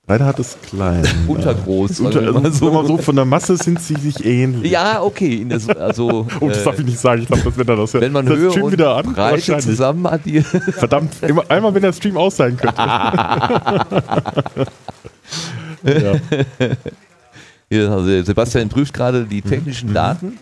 Beide 0.07 0.27
hat 0.27 0.39
es 0.39 0.59
klein. 0.69 1.03
untergroß. 1.29 2.01
Unter, 2.01 2.21
also, 2.21 2.51
so. 2.51 2.71
Mal 2.73 2.87
so, 2.87 2.99
von 2.99 3.17
der 3.17 3.25
Masse 3.25 3.57
sind 3.57 3.81
sie 3.81 3.95
sich 3.95 4.23
ähnlich. 4.25 4.71
Ja, 4.71 5.01
okay. 5.03 5.47
das- 5.49 5.67
Also, 5.69 6.27
Oh, 6.41 6.49
das 6.49 6.59
äh, 6.59 6.65
darf 6.65 6.79
ich 6.79 6.85
nicht 6.85 6.99
sagen. 6.99 7.23
Ich 7.23 7.29
glaube, 7.29 7.43
das 7.45 7.57
wird 7.57 7.69
dann 7.71 7.79
das. 7.79 7.95
wenn 7.95 8.13
man 8.13 8.27
das 8.27 8.37
Höhe 8.37 8.51
Stream 8.51 8.65
und 8.65 8.73
wieder 8.73 8.97
an. 8.97 9.13
Breite 9.15 9.57
zusammen 9.59 10.07
addiert. 10.07 10.45
Verdammt, 10.73 11.15
immer, 11.23 11.45
einmal 11.51 11.75
wenn 11.75 11.81
der 11.83 11.95
Stream 11.95 12.19
aus 12.19 12.37
sein 12.37 12.57
könnte. 12.57 12.83
ja. 17.71 17.91
Also 17.91 18.23
Sebastian 18.25 18.69
prüft 18.69 18.93
gerade 18.95 19.25
die 19.25 19.41
technischen 19.43 19.93
Daten. 19.95 20.39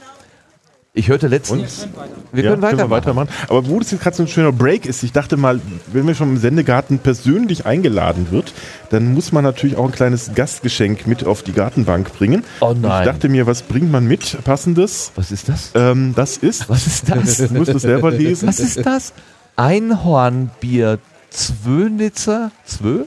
Ich 0.94 1.08
hörte 1.08 1.26
letztens. 1.26 1.88
Wir 2.32 2.44
ja, 2.44 2.50
können 2.50 2.60
weitermachen. 2.60 2.90
weitermachen. 2.90 3.28
Aber 3.48 3.66
wo 3.66 3.78
das 3.78 3.90
jetzt 3.92 4.02
gerade 4.02 4.14
so 4.14 4.24
ein 4.24 4.28
schöner 4.28 4.52
Break 4.52 4.84
ist, 4.84 5.02
ich 5.02 5.12
dachte 5.12 5.38
mal, 5.38 5.58
wenn 5.90 6.06
wir 6.06 6.14
schon 6.14 6.28
im 6.28 6.36
Sendegarten 6.36 6.98
persönlich 6.98 7.64
eingeladen 7.64 8.26
wird, 8.30 8.52
dann 8.90 9.14
muss 9.14 9.32
man 9.32 9.42
natürlich 9.42 9.78
auch 9.78 9.86
ein 9.86 9.92
kleines 9.92 10.34
Gastgeschenk 10.34 11.06
mit 11.06 11.24
auf 11.24 11.42
die 11.42 11.52
Gartenbank 11.52 12.12
bringen. 12.12 12.44
Oh 12.60 12.74
nein. 12.78 13.02
Ich 13.02 13.10
dachte 13.10 13.30
mir, 13.30 13.46
was 13.46 13.62
bringt 13.62 13.90
man 13.90 14.06
mit? 14.06 14.36
Passendes? 14.44 15.12
Was 15.16 15.32
ist 15.32 15.48
das? 15.48 15.70
Ähm, 15.74 16.12
das 16.14 16.36
ist. 16.36 16.68
Was 16.68 16.86
ist 16.86 17.08
das? 17.08 17.38
Du 17.48 17.54
musst 17.54 17.70
es 17.74 17.82
selber 17.82 18.10
lesen. 18.10 18.48
Was 18.48 18.60
ist 18.60 18.84
das? 18.84 19.14
Einhornbier 19.56 20.98
Zwönitzer? 21.30 22.50
Zwö? 22.66 23.04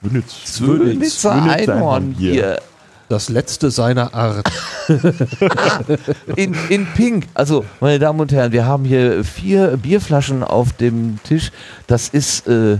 Zwönitz. 0.00 0.54
Zwönitzer 0.56 1.32
Einhornbier. 1.32 2.58
Das 3.08 3.28
letzte 3.28 3.70
seiner 3.70 4.14
Art. 4.14 4.50
In, 6.36 6.54
in 6.68 6.86
Pink. 6.94 7.26
Also, 7.34 7.64
meine 7.80 7.98
Damen 7.98 8.20
und 8.20 8.32
Herren, 8.32 8.52
wir 8.52 8.66
haben 8.66 8.84
hier 8.84 9.24
vier 9.24 9.76
Bierflaschen 9.76 10.42
auf 10.42 10.72
dem 10.72 11.18
Tisch. 11.22 11.52
Das 11.86 12.08
ist 12.08 12.46
äh, 12.46 12.78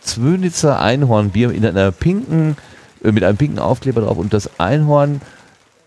Zwönitzer 0.00 0.80
Einhornbier 0.80 1.50
in 1.50 1.64
einer 1.64 1.92
pinken, 1.92 2.56
äh, 3.04 3.12
mit 3.12 3.24
einem 3.24 3.36
pinken 3.36 3.58
Aufkleber 3.58 4.00
drauf. 4.00 4.18
Und 4.18 4.32
das 4.32 4.50
Einhorn 4.58 5.20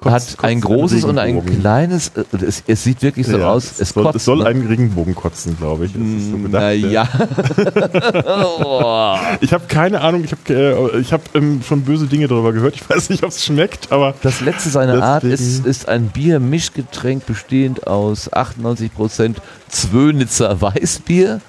Kotzt- 0.04 0.38
hat 0.38 0.44
ein 0.46 0.62
großes 0.62 1.04
und 1.06 1.18
ein 1.18 1.46
kleines. 1.46 2.10
Äh, 2.10 2.24
es, 2.46 2.64
es 2.68 2.84
sieht 2.84 3.02
wirklich 3.02 3.28
so 3.28 3.38
Ja, 3.38 3.52
aus. 3.52 3.80
es, 3.80 3.90
soll, 3.90 4.04
kotzt. 4.04 4.16
es 4.18 4.26
soll 4.26 4.38
ne? 4.40 4.46
einen 4.46 4.68
Regenbogen 4.68 5.16
kotzen, 5.16 5.58
glaube 5.58 5.86
ich. 5.86 5.94
Das 5.94 6.02
ist 6.02 6.32
so 6.32 6.38
gedacht, 6.38 6.76
ja. 6.76 7.08
Naja. 7.14 9.20
Ich 9.42 9.54
habe 9.54 9.66
keine 9.68 10.02
Ahnung, 10.02 10.24
ich 10.24 10.32
habe 10.32 10.54
äh, 10.54 11.00
ich 11.00 11.14
hab, 11.14 11.36
ähm, 11.36 11.62
schon 11.68 11.82
böse 11.82 12.08
Dinge 12.08 12.28
darüber 12.28 12.54
gehört. 12.54 12.76
Ich 12.76 12.90
weiß 12.90 13.10
nicht, 13.10 13.24
ob 13.24 13.30
es 13.30 13.44
schmeckt, 13.44 13.92
aber 13.92 14.14
Das 14.22 14.42
letzte 14.42 14.70
seiner 14.70 15.02
Art 15.04 15.24
ist, 15.24 15.66
ist 15.66 15.88
ein 15.88 16.08
Bier-Mischgetränk 16.10 17.26
bestehend 17.26 17.88
aus 17.88 18.32
98% 18.32 19.36
Zwönitzer 19.70 20.62
Weißbier, 20.62 21.42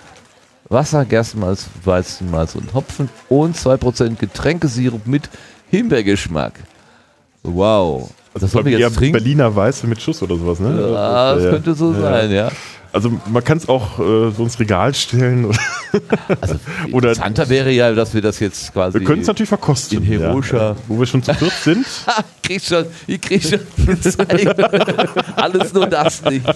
Wasser, 0.68 1.04
Gerstenmalz, 1.04 1.66
Weizenmalz 1.84 2.54
und 2.54 2.72
Hopfen 2.74 3.08
und 3.28 3.56
2% 3.56 4.16
Getränkesirup 4.16 5.06
mit 5.06 5.28
Himbeergeschmack. 5.70 6.54
Wow. 7.42 8.10
Das 8.40 8.50
sollen 8.50 8.66
wir 8.66 8.78
jetzt 8.78 8.96
trinken? 8.96 9.12
Berliner 9.12 9.54
Weiße 9.54 9.86
mit 9.86 10.00
Schuss 10.02 10.22
oder 10.22 10.36
sowas, 10.36 10.58
ne? 10.58 10.70
Ja, 10.92 11.34
das 11.34 11.44
Ja, 11.44 11.50
könnte 11.50 11.74
so 11.74 11.92
sein, 11.92 12.30
ja. 12.32 12.50
Also 12.94 13.10
man 13.30 13.42
kann 13.44 13.58
es 13.58 13.68
auch 13.68 13.98
äh, 13.98 14.30
so 14.30 14.44
ins 14.44 14.58
Regal 14.60 14.94
stellen. 14.94 15.44
Oder 15.46 15.58
Also 16.40 16.54
Oder- 16.92 17.08
interessanter 17.10 17.48
wäre 17.48 17.70
ja, 17.70 17.92
dass 17.92 18.14
wir 18.14 18.22
das 18.22 18.38
jetzt 18.40 18.72
quasi. 18.72 18.98
wir 19.00 19.06
können 19.06 19.22
es 19.22 19.26
natürlich 19.26 19.48
verkosten. 19.48 19.98
in 19.98 20.04
heroischer- 20.04 20.56
Ja. 20.70 20.76
Wo 20.88 20.98
wir 20.98 21.06
schon 21.06 21.22
zu 21.22 21.34
viert 21.34 21.52
sind. 21.62 21.84
ich 22.42 22.42
krieg 22.42 22.62
schon, 22.62 22.84
ich 23.06 23.20
krieg 23.20 23.42
schon 23.42 23.58
Alles 25.36 25.72
nur 25.74 25.86
das 25.86 26.22
nicht. 26.24 26.46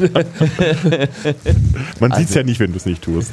Man 2.01 2.13
Also- 2.13 2.21
sieht 2.21 2.29
es 2.29 2.35
ja 2.35 2.43
nicht, 2.43 2.61
wenn 2.61 2.71
du 2.73 2.77
es 2.77 2.87
nicht 2.87 3.03
tust. 3.03 3.33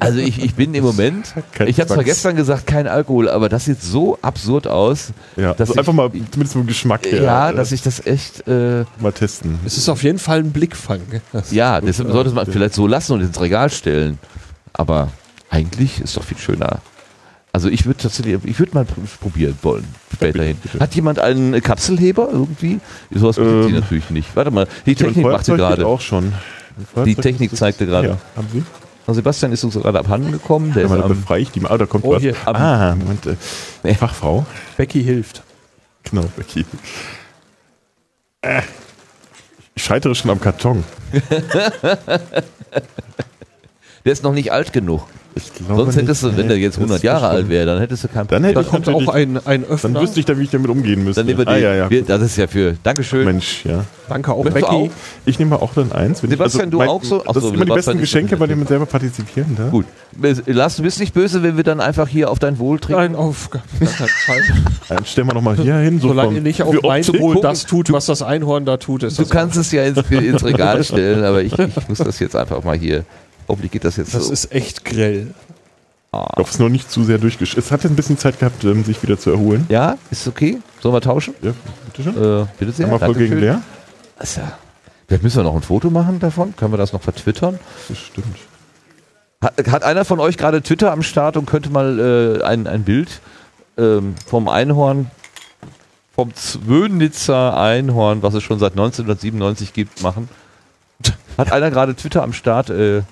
Also 0.00 0.18
ich, 0.18 0.42
ich 0.42 0.54
bin 0.54 0.74
im 0.74 0.84
Moment, 0.84 1.34
Kein 1.52 1.68
ich 1.68 1.78
habe 1.80 1.88
zwar 1.88 2.04
gestern 2.04 2.36
gesagt, 2.36 2.66
kein 2.66 2.86
Alkohol, 2.86 3.28
aber 3.28 3.48
das 3.48 3.66
sieht 3.66 3.80
so 3.82 4.18
absurd 4.22 4.66
aus, 4.66 5.12
ja, 5.36 5.54
Dass 5.54 5.60
also 5.70 5.72
ich- 5.74 5.78
einfach 5.78 5.92
mal 5.92 6.10
zumindest 6.10 6.52
vom 6.54 6.66
Geschmack 6.66 7.06
her 7.06 7.22
ja, 7.22 7.50
äh, 7.50 7.54
dass 7.54 7.72
ich 7.72 7.82
das 7.82 8.04
echt, 8.06 8.46
äh, 8.48 8.84
mal 9.00 9.12
testen. 9.12 9.58
Es 9.64 9.76
ist 9.76 9.88
auf 9.88 10.02
jeden 10.02 10.18
Fall 10.18 10.38
ein 10.40 10.50
Blickfang. 10.52 11.00
Das 11.32 11.52
ja, 11.52 11.80
deshalb 11.80 12.10
sollte 12.10 12.31
man 12.32 12.46
vielleicht 12.46 12.74
so 12.74 12.86
lassen 12.86 13.12
und 13.14 13.20
ins 13.20 13.40
Regal 13.40 13.70
stellen. 13.70 14.18
Aber 14.72 15.10
eigentlich 15.50 16.00
ist 16.00 16.16
doch 16.16 16.24
viel 16.24 16.38
schöner. 16.38 16.80
Also 17.54 17.68
ich 17.68 17.84
würde 17.84 18.00
tatsächlich, 18.00 18.38
ich 18.44 18.58
würde 18.58 18.72
mal 18.72 18.84
pr- 18.84 19.18
probieren 19.20 19.58
wollen, 19.60 19.84
späterhin. 20.14 20.56
Hat 20.80 20.94
jemand 20.94 21.18
einen 21.18 21.60
Kapselheber 21.60 22.28
irgendwie? 22.32 22.80
Sowas 23.10 23.36
bietet 23.36 23.64
die 23.64 23.68
Ähm, 23.68 23.80
natürlich 23.80 24.08
nicht. 24.10 24.34
Warte 24.34 24.50
mal, 24.50 24.66
die 24.86 24.94
Technik 24.94 25.26
machte 25.26 25.54
gerade. 25.56 25.86
auch 25.86 26.00
schon. 26.00 26.32
Die 27.04 27.14
Technik 27.14 27.54
zeigte 27.54 27.84
gerade. 27.84 28.08
Ja, 28.08 28.18
haben 28.36 28.48
Sie? 28.52 28.62
Also 29.06 29.18
Sebastian 29.18 29.52
ist 29.52 29.62
uns 29.64 29.74
gerade 29.74 29.98
abhanden 29.98 30.32
gekommen. 30.32 30.72
Der 30.72 30.84
Ja, 30.84 30.86
ist 30.86 30.90
mal, 30.94 31.02
da 31.02 31.08
befreie 31.08 31.42
ich 31.42 31.50
die 31.50 31.60
mal. 31.60 31.70
Ah, 31.72 31.76
da 31.76 31.84
kommt 31.84 32.04
Oh, 32.04 32.12
was. 32.12 32.22
hier, 32.22 32.34
ah, 32.46 32.94
Moment. 32.98 33.26
Äh. 33.82 33.94
Fachfrau. 33.94 34.46
Becky 34.78 35.02
hilft. 35.04 35.42
Genau, 36.04 36.24
Becky. 36.36 36.64
Äh, 38.42 38.62
ich 39.74 39.84
scheitere 39.84 40.14
schon 40.14 40.30
am 40.30 40.40
Karton. 40.40 40.84
der 44.04 44.12
ist 44.12 44.22
noch 44.22 44.32
nicht 44.34 44.52
alt 44.52 44.72
genug. 44.72 45.06
Ich 45.34 45.50
glaube 45.54 45.84
Sonst 45.84 45.96
hättest 45.96 46.22
du, 46.24 46.36
wenn 46.36 46.48
der 46.48 46.58
jetzt 46.58 46.74
Das 46.74 46.80
100 46.82 46.98
ist 46.98 47.04
Jahre 47.04 47.28
alt 47.28 47.48
wäre, 47.48 47.64
dann 47.64 47.78
hättest 47.78 48.04
du 48.04 48.08
kein 48.08 48.26
Dann 48.26 48.44
hätte 48.44 48.56
Da 48.56 48.60
ich 48.60 48.68
kommt 48.68 48.86
auch 48.88 49.08
ein, 49.08 49.38
ein 49.46 49.62
dann 49.62 49.64
Öffner. 49.64 50.02
wüsste 50.02 50.20
ich 50.20 50.26
dann, 50.26 50.38
wie 50.38 50.42
ich 50.44 50.50
damit 50.50 50.68
umgehen 50.70 51.04
müsste. 51.04 51.20
Dann 51.20 51.26
nehmen 51.26 51.38
wir 51.38 51.48
ah, 51.48 51.56
ja, 51.56 51.74
ja. 51.74 51.90
Wir, 51.90 52.02
das 52.02 52.20
ist 52.20 52.36
ja 52.36 52.46
für. 52.46 52.74
Dankeschön. 52.82 53.24
Mensch, 53.24 53.64
ja. 53.64 53.84
Danke 54.10 54.32
auch, 54.32 54.44
Becky. 54.44 54.64
auch? 54.64 54.90
Ich 55.24 55.38
nehme 55.38 55.56
auch 55.62 55.72
dann 55.72 55.90
eins. 55.92 56.22
Wenn 56.22 56.28
Sebastian, 56.28 56.66
ich, 56.66 56.72
du 56.72 56.82
auch 56.82 57.02
so? 57.02 57.22
Das 57.24 57.34
so, 57.34 57.40
sind 57.40 57.54
immer 57.54 57.64
die 57.64 57.72
besten 57.72 57.92
ist 57.92 58.00
Geschenke, 58.00 58.36
bei 58.36 58.46
denen 58.46 58.58
man 58.58 58.68
selber 58.68 58.84
partizipieren 58.84 59.56
darf. 59.56 59.70
Gut. 59.70 59.86
Lars, 60.44 60.76
du 60.76 60.82
bist 60.82 61.00
nicht 61.00 61.14
böse, 61.14 61.42
wenn 61.42 61.56
wir 61.56 61.64
dann 61.64 61.80
einfach 61.80 62.08
hier 62.08 62.30
auf 62.30 62.38
dein 62.38 62.58
Wohl 62.58 62.78
trinken? 62.78 63.00
Nein, 63.00 63.14
auf. 63.16 63.48
Dann 64.88 65.04
stellen 65.06 65.28
wir 65.28 65.34
nochmal 65.34 65.56
hier 65.56 65.76
hin. 65.76 65.98
So 65.98 66.08
Solange 66.08 66.28
vom- 66.28 66.36
ihr 66.36 66.42
nicht 66.42 66.62
auf 66.62 66.74
mein. 66.82 67.06
Wohl 67.06 67.40
das 67.40 67.64
tut, 67.64 67.90
was 67.90 68.04
das 68.06 68.20
Einhorn 68.22 68.66
da 68.66 68.76
tut, 68.76 69.02
ist 69.02 69.18
Du 69.18 69.26
kannst 69.26 69.56
es 69.56 69.72
ja 69.72 69.84
ins, 69.84 69.98
ins 70.10 70.44
Regal 70.44 70.84
stellen, 70.84 71.24
aber 71.24 71.42
ich, 71.42 71.58
ich 71.58 71.88
muss 71.88 71.98
das 71.98 72.18
jetzt 72.18 72.36
einfach 72.36 72.62
mal 72.64 72.76
hier. 72.76 73.04
Hoffentlich 73.52 73.70
geht 73.72 73.84
das 73.84 73.98
jetzt 73.98 74.14
Das 74.14 74.28
so. 74.28 74.32
ist 74.32 74.50
echt 74.50 74.82
grell. 74.82 75.34
Ich 76.14 76.18
hoffe, 76.18 76.42
es 76.44 76.50
ist 76.52 76.58
noch 76.58 76.70
nicht 76.70 76.90
zu 76.90 77.04
sehr 77.04 77.18
durchgesch... 77.18 77.54
Es 77.56 77.70
hat 77.70 77.82
jetzt 77.84 77.92
ein 77.92 77.96
bisschen 77.96 78.16
Zeit 78.16 78.38
gehabt, 78.38 78.64
ähm, 78.64 78.82
sich 78.82 79.02
wieder 79.02 79.18
zu 79.18 79.28
erholen. 79.30 79.66
ja, 79.68 79.98
ist 80.10 80.26
okay? 80.26 80.58
Sollen 80.80 80.94
wir 80.94 81.02
tauschen? 81.02 81.34
Ja, 81.42 81.52
bitte 81.86 82.02
schön. 82.02 82.42
Äh, 82.42 82.46
bitte 82.58 82.72
sehr. 82.72 82.86
Einmal 82.86 82.98
voll 83.00 83.14
gegen 83.14 83.38
leer. 83.38 83.60
Ja, 84.22 84.58
vielleicht 85.06 85.22
müssen 85.22 85.36
wir 85.36 85.42
noch 85.44 85.54
ein 85.54 85.60
Foto 85.60 85.90
machen 85.90 86.18
davon. 86.18 86.56
Können 86.56 86.72
wir 86.72 86.78
das 86.78 86.94
noch 86.94 87.02
vertwittern? 87.02 87.58
Das 87.90 87.98
stimmt. 87.98 88.38
Hat, 89.42 89.68
hat 89.68 89.82
einer 89.84 90.06
von 90.06 90.18
euch 90.18 90.38
gerade 90.38 90.62
Twitter 90.62 90.92
am 90.92 91.02
Start 91.02 91.36
und 91.36 91.44
könnte 91.44 91.68
mal 91.68 92.40
äh, 92.40 92.42
ein, 92.44 92.66
ein 92.66 92.84
Bild 92.84 93.20
ähm, 93.76 94.14
vom 94.26 94.48
Einhorn, 94.48 95.10
vom 96.14 96.34
Zwönitzer 96.34 97.54
Einhorn, 97.58 98.22
was 98.22 98.32
es 98.32 98.42
schon 98.42 98.58
seit 98.58 98.72
1997 98.72 99.74
gibt, 99.74 100.02
machen? 100.02 100.30
Hat 101.36 101.52
einer 101.52 101.70
gerade 101.70 101.94
Twitter 101.94 102.22
am 102.22 102.32
Start? 102.32 102.70
Äh, 102.70 103.02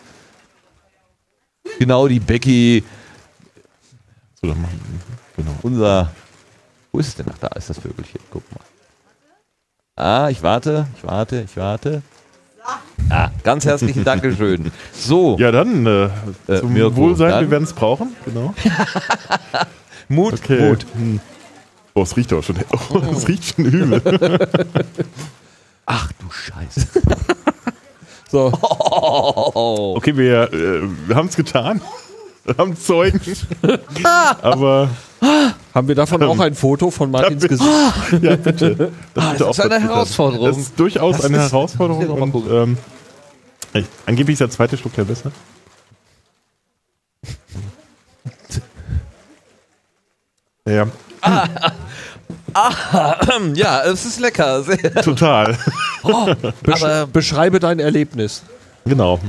genau, 1.80 2.06
die 2.06 2.20
Becky, 2.20 2.84
So, 4.40 4.46
dann 4.48 4.60
machen 4.62 4.80
Genau. 5.36 5.50
unser. 5.62 6.12
Wo 6.92 6.98
ist 7.00 7.08
es 7.08 7.14
denn? 7.16 7.26
Ach, 7.32 7.38
da 7.38 7.48
ist 7.48 7.68
das 7.70 7.78
Vögelchen. 7.78 8.20
Guck 8.30 8.42
mal. 8.52 8.60
Ah, 9.96 10.28
ich 10.30 10.42
warte, 10.42 10.86
ich 10.96 11.04
warte, 11.04 11.42
ich 11.42 11.56
warte. 11.56 12.02
Ah, 13.08 13.30
ganz 13.42 13.64
herzlichen 13.64 14.04
Dankeschön. 14.04 14.70
So, 14.92 15.36
Ja, 15.38 15.50
dann 15.50 15.86
äh, 15.86 16.04
Äh, 16.46 16.60
zum 16.60 16.72
Mirko, 16.72 16.96
Wohlsein, 16.96 17.30
dann- 17.30 17.44
wir 17.46 17.50
werden 17.50 17.64
es 17.64 17.72
brauchen. 17.72 18.14
Genau. 18.24 18.54
Mut, 20.08 20.34
Okay. 20.34 20.68
Mut. 20.68 20.86
Hm. 20.94 21.20
Oh, 21.94 22.02
es 22.02 22.16
riecht 22.16 22.32
aber 22.32 22.42
schon. 22.42 22.56
Oh, 22.90 22.98
es 23.12 23.26
riecht 23.28 23.54
schon 23.54 23.64
übel. 23.64 24.02
Ach 25.86 26.12
du 26.20 26.30
Scheiße. 26.30 26.86
So, 28.30 28.52
Oh. 28.62 29.94
Okay, 29.96 30.16
wir, 30.16 30.52
äh, 30.52 30.82
wir 31.08 31.16
haben 31.16 31.28
es 31.28 31.36
getan. 31.36 31.80
Wir 32.44 32.56
haben 32.56 32.76
Zeugen. 32.76 33.20
aber 34.42 34.88
haben 35.74 35.88
wir 35.88 35.94
davon 35.94 36.22
auch 36.22 36.38
ein 36.40 36.54
Foto 36.54 36.90
von 36.90 37.10
Martins. 37.10 37.46
Gesicht? 37.46 37.68
ja, 38.22 38.36
bitte. 38.36 38.92
Das, 39.14 39.24
Ah, 39.24 39.34
das 39.38 39.58
ist 39.58 39.64
eine. 39.64 39.80
Herausforderung. 39.80 40.46
Das 40.46 40.56
ist 40.58 40.78
durchaus 40.78 41.16
Das 41.18 41.26
eine 41.26 41.36
ist- 41.44 41.52
Herausforderung. 41.52 42.02
Ich 42.02 42.08
Und, 42.34 42.50
ähm, 42.50 42.78
ey, 43.74 43.84
angeblich 44.06 44.34
ist 44.34 44.40
der 44.40 44.50
zweite 44.50 44.76
Schluck 44.76 44.96
ja 44.96 45.04
besser. 45.04 45.30
Ja, 50.66 50.86
Ja, 53.54 53.82
es 53.84 54.04
ist 54.04 54.20
lecker. 54.20 54.62
Sehr. 54.62 54.78
total. 56.02 56.36
Besch 56.62 56.82
Aber- 56.82 57.06
beschreibe 57.06 57.60
dein 57.60 57.78
Erlebnis. 57.80 58.42
genau. 58.84 59.20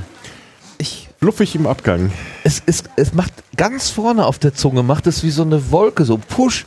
Ich, 0.78 1.10
Fluffig 1.20 1.54
im 1.54 1.68
Abgang. 1.68 2.12
es, 2.44 2.64
es, 2.66 2.84
es 2.96 3.14
macht 3.14 3.32
ganz 3.56 3.92
vorne 3.92 4.26
auf 4.26 4.40
der 4.40 4.56
Zunge, 4.56 4.82
macht 4.82 5.06
es 5.06 5.22
wie 5.24 5.30
so 5.30 5.44
eine 5.44 5.70
Wolke, 5.72 6.04
so 6.06 6.18
Push. 6.18 6.66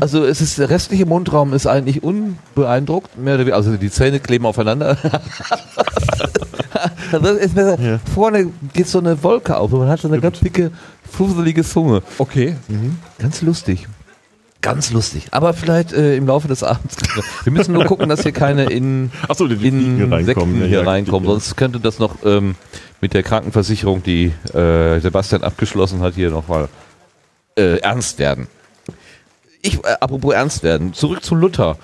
Also 0.00 0.24
es 0.24 0.40
ist, 0.40 0.58
der 0.58 0.68
restliche 0.70 1.06
Mundraum 1.06 1.52
ist 1.54 1.68
eigentlich 1.68 2.02
unbeeindruckt, 2.02 3.16
mehr 3.16 3.34
oder 3.34 3.42
weniger, 3.42 3.56
also 3.56 3.76
die 3.76 3.90
Zähne 3.90 4.18
kleben 4.18 4.44
aufeinander. 4.46 4.96
das 7.12 7.30
ist, 7.38 7.56
Ja. 7.56 7.98
Vorne 8.14 8.48
geht 8.72 8.88
so 8.88 8.98
eine 8.98 9.22
Wolke 9.22 9.56
auf 9.56 9.72
und 9.72 9.80
man 9.80 9.88
hat 9.88 10.00
so 10.00 10.08
eine 10.08 10.20
ganz 10.20 10.40
dicke, 10.40 10.70
fusselige 11.10 11.64
Zunge. 11.64 12.02
Okay. 12.18 12.56
Ganz 13.18 13.42
lustig. 13.42 13.86
Ganz 14.62 14.92
lustig. 14.92 15.26
Aber 15.32 15.54
vielleicht 15.54 15.92
äh, 15.92 16.16
im 16.16 16.28
Laufe 16.28 16.46
des 16.46 16.62
Abends. 16.62 16.96
Wir 17.42 17.52
müssen 17.52 17.74
nur 17.74 17.84
gucken, 17.84 18.08
dass 18.08 18.22
hier 18.22 18.30
keine 18.32 18.64
in, 18.66 19.10
Achso, 19.28 19.48
die 19.48 19.56
Fliegen 19.56 19.96
hier 19.96 20.10
reinkommen. 20.10 20.56
Hier 20.56 20.68
ja, 20.68 20.82
reinkommen. 20.82 21.28
ja. 21.28 21.32
Sonst 21.32 21.56
könnte 21.56 21.80
das 21.80 21.98
noch 21.98 22.24
ähm, 22.24 22.54
mit 23.00 23.12
der 23.12 23.24
Krankenversicherung, 23.24 24.04
die 24.04 24.32
äh, 24.54 25.00
Sebastian 25.00 25.42
abgeschlossen 25.42 26.00
hat, 26.00 26.14
hier 26.14 26.30
nochmal 26.30 26.68
äh, 27.56 27.78
ernst 27.78 28.20
werden. 28.20 28.46
Ich, 29.62 29.78
äh, 29.84 29.96
apropos 30.00 30.32
ernst 30.32 30.62
werden, 30.62 30.94
zurück 30.94 31.24
zu 31.24 31.34
Luther. 31.34 31.76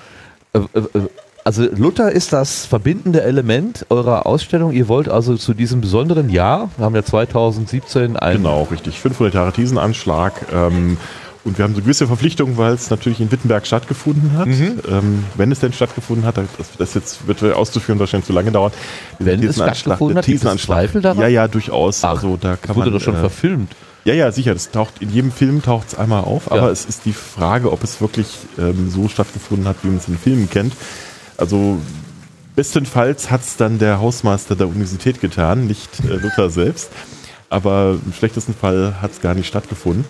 Äh, 0.53 0.59
äh, 0.59 0.79
äh, 0.79 1.09
also 1.45 1.65
Luther 1.65 2.13
ist 2.13 2.33
das 2.33 2.67
verbindende 2.67 3.23
Element 3.23 3.87
eurer 3.89 4.27
Ausstellung. 4.27 4.71
Ihr 4.73 4.87
wollt 4.87 5.09
also 5.09 5.37
zu 5.37 5.55
diesem 5.55 5.81
besonderen 5.81 6.29
Jahr, 6.29 6.71
wir 6.77 6.85
haben 6.85 6.95
ja 6.95 7.03
2017 7.03 8.17
ein 8.17 8.37
Genau, 8.37 8.65
richtig. 8.65 9.01
500 9.01 9.35
Jahre 9.35 9.53
Thiesenanschlag. 9.53 10.47
Ähm, 10.53 10.99
und 11.49 11.59
wir 11.59 11.65
haben 11.65 11.75
so 11.75 11.81
gewisse 11.81 12.07
Verpflichtungen, 12.07 12.57
weil 12.57 12.75
es 12.75 12.91
natürlich 12.91 13.21
in 13.21 13.33
Wittenberg 13.33 13.67
stattgefunden 13.67 14.33
hat. 14.37 14.47
Mhm. 14.47 14.81
Ähm, 14.89 15.25
wenn 15.37 15.51
es 15.51 15.61
denn 15.61 15.73
stattgefunden 15.73 16.25
hat, 16.25 16.37
das, 16.37 16.47
das 16.79 16.95
jetzt 16.95 17.27
wird 17.27 17.43
auszuführen 17.43 17.99
wahrscheinlich 17.99 18.27
zu 18.27 18.33
lange 18.33 18.53
dauern. 18.53 18.73
Wenn 19.19 19.43
es 19.43 19.57
stattgefunden 19.57 20.19
hat, 20.19 20.27
gibt 20.27 20.45
es 20.45 20.63
Zweifel 20.63 21.01
daran? 21.01 21.21
Ja, 21.21 21.29
ja, 21.29 21.49
durchaus. 21.49 22.05
Ach, 22.05 22.11
also 22.11 22.37
da 22.37 22.57
kann 22.57 22.77
wurde 22.77 22.91
man, 22.91 22.99
doch 22.99 23.05
schon 23.05 23.17
äh, 23.17 23.21
verfilmt. 23.21 23.75
Ja, 24.05 24.15
ja, 24.15 24.31
sicher. 24.33 24.55
Das 24.55 24.71
taucht 24.71 24.95
in 25.01 25.11
jedem 25.11 25.33
Film 25.33 25.63
taucht 25.63 25.89
es 25.89 25.99
einmal 25.99 26.23
auf, 26.23 26.51
aber 26.51 26.67
Ja. 26.67 26.71
es 26.71 26.85
ist 26.85 27.05
die 27.05 27.13
Frage, 27.13 27.73
ob 27.73 27.83
es 27.83 28.01
wirklich 28.01 28.29
ähm, 28.59 28.91
so 28.91 29.09
stattgefunden 29.09 29.67
hat, 29.67 29.77
wie 29.83 29.89
man 29.89 29.97
es 29.97 30.09
in 30.09 30.19
Filmen 30.19 30.49
kennt. 30.49 30.73
Also 31.37 31.79
bestenfalls 32.57 33.31
hat 33.31 33.43
es 33.43 33.57
dann 33.57 33.79
der 33.79 34.01
Hausmeister 34.01 34.57
der 34.57 34.69
Universität 34.69 35.21
getan, 35.21 35.67
nicht 35.67 35.89
äh, 36.09 36.15
Luther 36.15 36.51
selbst. 36.51 36.91
Aber 37.51 37.99
im 38.05 38.13
schlechtesten 38.13 38.55
Fall 38.55 38.97
hat 39.01 39.13
es 39.13 39.21
gar 39.21 39.35
nicht 39.35 39.47
stattgefunden. 39.47 40.05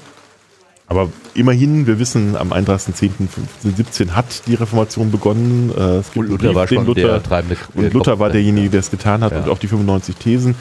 Aber 0.91 1.11
immerhin, 1.34 1.86
wir 1.86 1.99
wissen, 1.99 2.34
am 2.36 2.53
31.10.1517 2.53 4.11
hat 4.12 4.47
die 4.47 4.55
Reformation 4.55 5.11
begonnen. 5.11 5.70
Äh, 5.76 5.80
es 5.99 6.07
gibt 6.12 6.16
Und 6.16 6.28
Luther 6.30 6.47
Brief, 6.49 6.55
war 6.57 6.68
schon 6.68 6.86
Luther, 6.86 7.01
der 7.03 7.22
treibende 7.22 7.57
und 7.74 7.93
Luther 7.93 8.18
war 8.18 8.30
derjenige, 8.30 8.70
der 8.70 8.80
es 8.80 8.91
getan 8.91 9.22
hat 9.22 9.32
Ja. 9.32 9.39
und 9.41 9.49
auch 9.51 9.59
die 9.59 9.68
95 9.68 10.16
Thesen. 10.16 10.55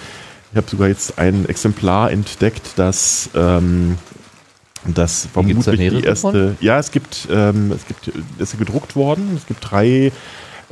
Ich 0.51 0.57
habe 0.57 0.69
sogar 0.69 0.88
jetzt 0.89 1.17
ein 1.17 1.47
Exemplar 1.47 2.11
entdeckt, 2.11 2.71
das, 2.75 3.30
ähm, 3.36 3.97
das 4.86 5.28
vermutlich 5.32 5.80
die 5.80 6.03
erste. 6.03 6.32
davon? 6.32 6.57
Ja, 6.61 6.78
es 6.80 6.91
gibt, 6.91 7.28
ähm, 7.32 7.71
es 7.71 7.86
gibt, 7.88 8.11
es 8.39 8.53
ist 8.53 8.59
gedruckt 8.59 8.95
worden. 8.95 9.32
Es 9.36 9.45
gibt 9.45 9.59
drei 9.69 10.11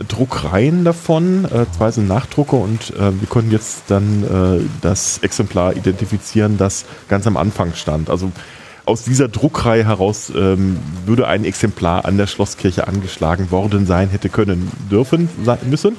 Druckreihen 0.06 0.84
davon. 0.84 1.46
Äh, 1.46 1.66
zwei 1.76 1.92
sind 1.92 2.08
Nachdrucke 2.10 2.56
und 2.58 2.92
äh, 2.92 3.18
wir 3.20 3.28
konnten 3.30 3.52
jetzt 3.52 3.84
dann 3.88 4.24
äh, 4.24 4.66
das 4.82 5.20
Exemplar 5.20 5.76
identifizieren, 5.76 6.58
das 6.58 6.86
ganz 7.08 7.26
am 7.28 7.38
Anfang 7.38 7.74
stand. 7.76 8.10
Also 8.10 8.32
aus 8.86 9.04
dieser 9.04 9.28
Druckreihe 9.28 9.86
heraus 9.86 10.32
ähm, 10.36 10.78
würde 11.06 11.28
ein 11.28 11.44
Exemplar 11.44 12.06
an 12.06 12.18
der 12.18 12.28
Schlosskirche 12.28 12.88
angeschlagen 12.88 13.50
worden 13.50 13.86
sein, 13.88 14.10
hätte 14.10 14.30
können, 14.30 14.72
dürfen, 14.92 15.28
sein, 15.44 15.58
müssen. 15.70 15.98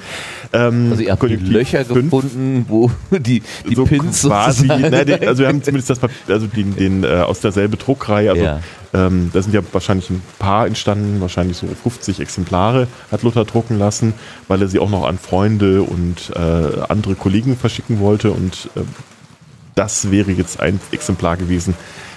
Ähm, 0.53 0.89
Also 0.91 1.03
ihr 1.03 1.11
habt 1.13 1.23
die 1.25 1.35
Löcher 1.37 1.85
fünf. 1.85 2.11
gefunden, 2.11 2.67
wo 2.69 2.91
die, 3.11 3.43
die 3.69 3.75
so 3.75 3.85
Pins 3.87 4.23
quasi, 4.23 4.67
na, 4.69 5.05
den, 5.05 5.27
also 5.27 5.41
wir 5.43 5.49
haben 5.49 5.63
zumindest 5.63 5.91
das 5.91 5.99
Papier, 5.99 6.17
also 6.35 6.47
den, 6.47 6.77
den 6.77 7.03
äh, 7.05 7.09
aus 7.09 7.41
derselben 7.41 7.77
Druckreihe, 7.77 8.31
also 8.31 8.43
Ja. 8.45 8.61
ähm, 8.95 9.31
da 9.33 9.43
sind 9.43 9.53
ja 9.53 9.63
wahrscheinlich 9.73 10.09
ein 10.11 10.23
paar 10.39 10.67
entstanden, 10.69 11.21
wahrscheinlich 11.21 11.57
so 11.57 11.67
50 11.67 12.21
Exemplare 12.21 12.87
hat 13.11 13.23
Luther 13.25 13.45
drucken 13.45 13.79
lassen, 13.79 14.15
weil 14.47 14.63
er 14.63 14.69
sie 14.69 14.79
auch 14.79 14.91
noch 14.91 15.05
an 15.07 15.19
Freunde 15.19 15.83
und 15.83 16.31
äh, 16.37 16.83
andere 16.89 17.17
Kollegen 17.17 17.57
verschicken 17.57 17.99
wollte 17.99 18.31
und 18.31 18.71
äh, 18.77 18.81
das 19.75 20.11
wäre 20.11 20.31
jetzt 20.33 20.61
ein 20.61 20.81
Exemplar 20.93 21.37
gewesen, 21.37 21.75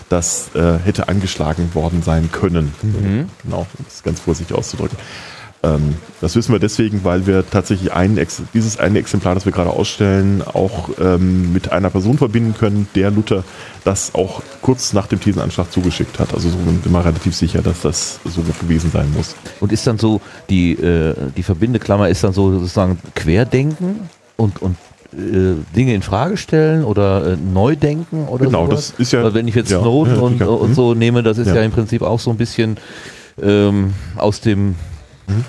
das 0.09 0.49
äh, 0.55 0.77
hätte 0.83 1.07
angeschlagen 1.07 1.73
worden 1.73 2.01
sein 2.03 2.31
können. 2.31 2.73
Genau, 3.43 3.59
um 3.59 3.85
das 3.85 4.03
ganz 4.03 4.19
vorsichtig 4.19 4.57
auszudrücken. 4.57 4.97
Ähm, 5.61 5.95
das 6.21 6.35
wissen 6.35 6.53
wir 6.53 6.59
deswegen, 6.59 7.03
weil 7.03 7.27
wir 7.27 7.49
tatsächlich 7.49 7.91
ein 7.91 8.17
Ex 8.17 8.41
dieses 8.53 8.79
eine 8.79 8.99
Exemplar, 8.99 9.35
das 9.35 9.45
wir 9.45 9.51
gerade 9.51 9.71
ausstellen, 9.71 10.41
auch 10.41 10.89
ähm, 11.01 11.51
mit 11.51 11.71
einer 11.71 11.89
Person 11.89 12.17
verbinden 12.17 12.55
können, 12.57 12.87
der 12.95 13.11
Luther 13.11 13.43
das 13.83 14.15
auch 14.15 14.41
kurz 14.61 14.93
nach 14.93 15.07
dem 15.07 15.19
Thesenanschlag 15.19 15.71
zugeschickt 15.71 16.19
hat. 16.19 16.33
Also 16.33 16.49
so 16.49 16.57
sind 16.57 16.89
wir 16.89 17.05
relativ 17.05 17.35
sicher, 17.35 17.61
dass 17.61 17.81
das 17.81 18.19
so 18.23 18.41
gewesen 18.61 18.91
sein 18.91 19.11
muss. 19.11 19.35
Und 19.59 19.73
ist 19.73 19.85
dann 19.85 19.97
so, 19.97 20.21
die, 20.49 20.73
äh, 20.73 21.13
die 21.35 21.43
Verbindeklammer 21.43 22.07
ist 22.07 22.23
dann 22.23 22.33
so 22.33 22.51
sozusagen 22.51 22.97
Querdenken 23.15 24.09
und, 24.37 24.61
und 24.61 24.77
Dinge 25.11 25.93
in 25.95 26.01
Frage 26.03 26.37
stellen 26.37 26.83
oder 26.83 27.33
äh, 27.33 27.35
neu 27.35 27.75
denken 27.75 28.27
oder 28.27 28.45
Genau, 28.45 28.65
sowas? 28.67 28.91
das 28.91 28.99
ist 28.99 29.11
ja- 29.13 29.23
Weil 29.23 29.33
wenn 29.33 29.47
ich 29.47 29.55
jetzt 29.55 29.71
ja, 29.71 29.79
Snowden 29.81 30.15
ja, 30.15 30.21
und, 30.21 30.41
und 30.41 30.69
Mhm. 30.69 30.73
so 30.75 30.93
nehme, 30.93 31.23
das 31.23 31.37
ist 31.39 31.47
ja. 31.47 31.55
Ja. 31.55 31.61
im 31.63 31.71
Prinzip 31.71 32.01
auch 32.03 32.19
so 32.19 32.29
ein 32.29 32.37
bisschen 32.37 32.77
ähm, 33.41 33.93
aus 34.17 34.41
dem 34.41 34.75
Mhm. 35.27 35.45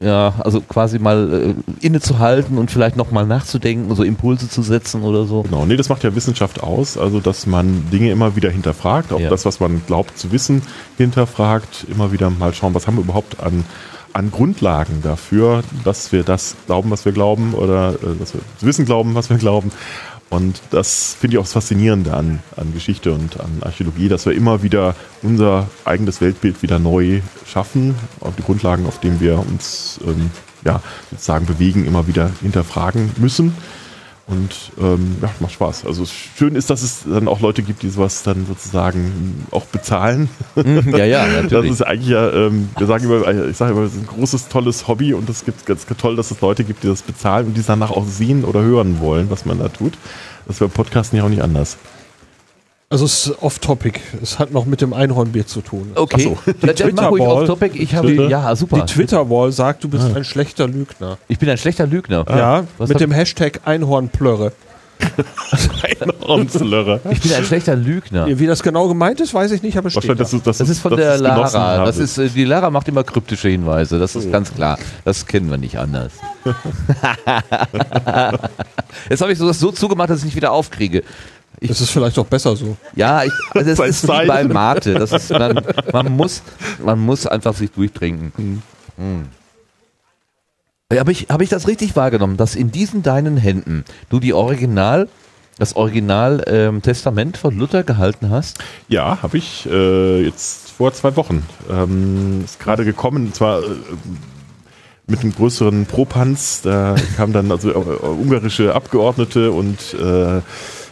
ja, 0.00 0.34
also 0.40 0.60
quasi 0.60 0.98
mal 0.98 1.54
äh, 1.80 1.86
innezuhalten 1.86 2.58
und 2.58 2.70
vielleicht 2.70 2.96
nochmal 2.96 3.24
nachzudenken, 3.26 3.94
so 3.94 4.02
Impulse 4.02 4.48
zu 4.48 4.62
setzen 4.62 5.02
oder 5.02 5.24
so. 5.26 5.42
Genau, 5.42 5.64
nee, 5.64 5.76
das 5.76 5.88
macht 5.88 6.02
ja 6.02 6.14
Wissenschaft 6.16 6.62
aus, 6.62 6.98
also 6.98 7.20
dass 7.20 7.46
man 7.46 7.84
Dinge 7.92 8.10
immer 8.10 8.34
wieder 8.34 8.50
hinterfragt, 8.50 9.12
auch 9.12 9.20
das, 9.30 9.44
was 9.44 9.60
man 9.60 9.80
glaubt 9.86 10.18
zu 10.18 10.32
wissen, 10.32 10.62
hinterfragt, 10.98 11.86
immer 11.88 12.10
wieder 12.12 12.30
mal 12.30 12.52
schauen, 12.52 12.74
was 12.74 12.86
haben 12.88 12.96
wir 12.96 13.04
überhaupt 13.04 13.40
an, 13.40 13.64
an 14.12 14.30
Grundlagen 14.30 15.02
dafür, 15.02 15.62
dass 15.84 16.12
wir 16.12 16.22
das 16.22 16.56
glauben, 16.66 16.90
was 16.90 17.04
wir 17.04 17.12
glauben, 17.12 17.54
oder 17.54 17.94
äh, 17.94 18.16
dass 18.18 18.34
wir 18.34 18.40
zu 18.58 18.66
wissen 18.66 18.84
glauben, 18.84 19.14
was 19.14 19.30
wir 19.30 19.38
glauben. 19.38 19.72
Und 20.30 20.62
das 20.70 21.14
finde 21.20 21.34
ich 21.34 21.38
auch 21.38 21.44
das 21.44 21.52
Faszinierende 21.52 22.14
an, 22.14 22.38
an 22.56 22.72
Geschichte 22.72 23.12
und 23.12 23.38
an 23.38 23.50
Archäologie, 23.60 24.08
dass 24.08 24.24
wir 24.24 24.32
immer 24.32 24.62
wieder 24.62 24.94
unser 25.22 25.68
eigenes 25.84 26.22
Weltbild 26.22 26.62
wieder 26.62 26.78
neu 26.78 27.20
schaffen, 27.46 27.94
auf 28.20 28.34
die 28.36 28.42
Grundlagen, 28.42 28.86
auf 28.86 28.98
denen 28.98 29.20
wir 29.20 29.38
uns 29.38 30.00
ähm, 30.06 30.30
ja, 30.64 30.80
sozusagen 31.10 31.44
bewegen, 31.44 31.86
immer 31.86 32.06
wieder 32.06 32.30
hinterfragen 32.40 33.10
müssen. 33.18 33.54
Und 34.28 34.70
ähm, 34.80 35.16
ja, 35.20 35.30
macht 35.40 35.52
Spaß. 35.52 35.84
Also 35.84 36.04
schön 36.06 36.54
ist, 36.54 36.70
dass 36.70 36.82
es 36.82 37.02
dann 37.04 37.26
auch 37.26 37.40
Leute 37.40 37.62
gibt, 37.62 37.82
die 37.82 37.88
sowas 37.88 38.22
dann 38.22 38.46
sozusagen 38.46 39.46
auch 39.50 39.64
bezahlen. 39.64 40.30
Mhm, 40.54 40.94
ja, 40.96 41.04
ja, 41.04 41.26
Das 41.26 41.42
natürlich. 41.42 41.72
ist 41.72 41.82
eigentlich 41.82 42.08
ja, 42.08 42.30
ähm, 42.32 42.68
wir 42.78 42.86
sagen 42.86 43.04
immer, 43.04 43.48
ich 43.48 43.56
sage 43.56 43.72
immer, 43.72 43.82
es 43.82 43.94
ist 43.94 44.00
ein 44.00 44.06
großes, 44.06 44.48
tolles 44.48 44.86
Hobby 44.86 45.12
und 45.12 45.28
es 45.28 45.44
gibt 45.44 45.66
ganz 45.66 45.86
toll, 45.98 46.14
dass 46.14 46.30
es 46.30 46.40
Leute 46.40 46.62
gibt, 46.62 46.84
die 46.84 46.86
das 46.86 47.02
bezahlen 47.02 47.48
und 47.48 47.54
die 47.54 47.60
es 47.60 47.66
danach 47.66 47.90
auch 47.90 48.06
sehen 48.06 48.44
oder 48.44 48.62
hören 48.62 49.00
wollen, 49.00 49.28
was 49.28 49.44
man 49.44 49.58
da 49.58 49.68
tut. 49.68 49.94
Das 50.46 50.60
wäre 50.60 50.70
Podcasten 50.70 51.18
ja 51.18 51.24
auch 51.24 51.28
nicht 51.28 51.42
anders. 51.42 51.76
Also 52.92 53.06
es 53.06 53.26
ist 53.26 53.42
off-topic. 53.42 54.00
Es 54.22 54.38
hat 54.38 54.52
noch 54.52 54.66
mit 54.66 54.82
dem 54.82 54.92
Einhornbier 54.92 55.46
zu 55.46 55.62
tun. 55.62 55.92
Okay, 55.94 56.22
so. 56.22 56.38
auf 57.24 57.46
Topic. 57.46 57.78
Ich 57.78 57.94
habe, 57.94 58.08
Twitter. 58.08 58.28
ja, 58.28 58.54
super. 58.54 58.76
Die 58.84 58.92
Twitter-Wall 58.92 59.50
sagt, 59.50 59.82
du 59.82 59.88
bist 59.88 60.14
ein 60.14 60.24
schlechter 60.24 60.68
Lügner. 60.68 61.16
Ich 61.26 61.38
bin 61.38 61.48
ein 61.48 61.56
schlechter 61.58 61.86
Lügner. 61.86 62.24
ja, 62.28 62.64
was 62.76 62.90
mit 62.90 63.00
dem 63.00 63.10
Hashtag 63.10 63.60
Einhornplörre. 63.64 64.52
Einhornslörer. 66.00 67.00
Ich 67.10 67.20
bin 67.22 67.32
ein 67.32 67.44
schlechter 67.44 67.74
Lügner. 67.74 68.26
Wie 68.38 68.46
das 68.46 68.62
genau 68.62 68.86
gemeint 68.88 69.20
ist, 69.20 69.34
weiß 69.34 69.50
ich 69.52 69.62
nicht, 69.62 69.76
aber 69.76 69.86
es 69.88 69.94
steht 69.94 70.06
Wahrscheinlich, 70.08 70.30
dass 70.30 70.30
da. 70.30 70.36
du, 70.38 70.42
dass 70.44 70.58
Das 70.58 70.66
du- 70.68 70.72
ist 70.72 70.80
von 70.80 70.90
dass 70.92 71.00
der 71.00 71.16
genossen 71.34 71.56
Lara. 71.56 71.84
Das 71.86 71.96
ist, 71.98 72.18
äh, 72.18 72.28
die 72.28 72.44
Lara 72.44 72.70
macht 72.70 72.86
immer 72.88 73.02
kryptische 73.04 73.48
Hinweise. 73.48 73.98
Das 73.98 74.14
ist 74.14 74.30
ganz 74.30 74.52
klar. 74.54 74.78
Das 75.04 75.26
kennen 75.26 75.50
wir 75.50 75.56
nicht 75.58 75.78
anders. 75.78 76.12
Jetzt 79.10 79.20
habe 79.22 79.32
ich 79.32 79.38
so 79.38 79.46
das 79.46 79.58
so 79.58 79.72
zugemacht, 79.72 80.10
dass 80.10 80.18
ich 80.20 80.26
nicht 80.26 80.36
wieder 80.36 80.52
aufkriege. 80.52 81.02
Das 81.68 81.80
ist 81.80 81.90
vielleicht 81.90 82.18
auch 82.18 82.26
besser 82.26 82.56
so. 82.56 82.76
Ja, 82.94 83.24
ich, 83.24 83.32
also 83.54 83.70
es 83.70 83.78
ist 83.78 84.08
wie 84.08 84.26
bei 84.26 84.44
Mate. 84.44 84.94
Das 84.94 85.12
ist, 85.12 85.30
man, 85.30 85.60
man, 85.92 86.12
muss, 86.12 86.42
man 86.84 86.98
muss 86.98 87.26
einfach 87.26 87.54
sich 87.54 87.70
durchtrinken. 87.70 88.62
Hm. 88.96 89.26
Ja, 90.92 91.00
Habe 91.00 91.12
ich, 91.12 91.26
hab 91.28 91.40
ich 91.40 91.48
das 91.48 91.66
richtig 91.68 91.96
wahrgenommen, 91.96 92.36
dass 92.36 92.54
in 92.54 92.70
diesen 92.70 93.02
deinen 93.02 93.36
Händen 93.36 93.84
du 94.10 94.20
die 94.20 94.34
Original, 94.34 95.08
das 95.58 95.74
Original 95.74 96.44
ähm, 96.46 96.82
Testament 96.82 97.38
von 97.38 97.58
Luther 97.58 97.82
gehalten 97.82 98.30
hast? 98.30 98.58
Ja, 98.88 99.22
habe 99.22 99.38
ich 99.38 99.66
äh, 99.70 100.22
jetzt 100.24 100.70
vor 100.70 100.92
zwei 100.92 101.16
Wochen. 101.16 101.46
Ähm, 101.70 102.42
ist 102.44 102.60
gerade 102.60 102.84
gekommen, 102.84 103.32
zwar 103.32 103.62
äh, 103.62 103.66
mit 105.06 105.20
einem 105.20 105.34
größeren 105.34 105.86
Propanz. 105.86 106.60
Da 106.62 106.96
kamen 107.16 107.32
dann 107.32 107.50
also 107.50 107.70
äh, 107.70 107.74
ungarische 107.74 108.74
Abgeordnete 108.74 109.50
und 109.52 109.94
äh, 109.94 110.40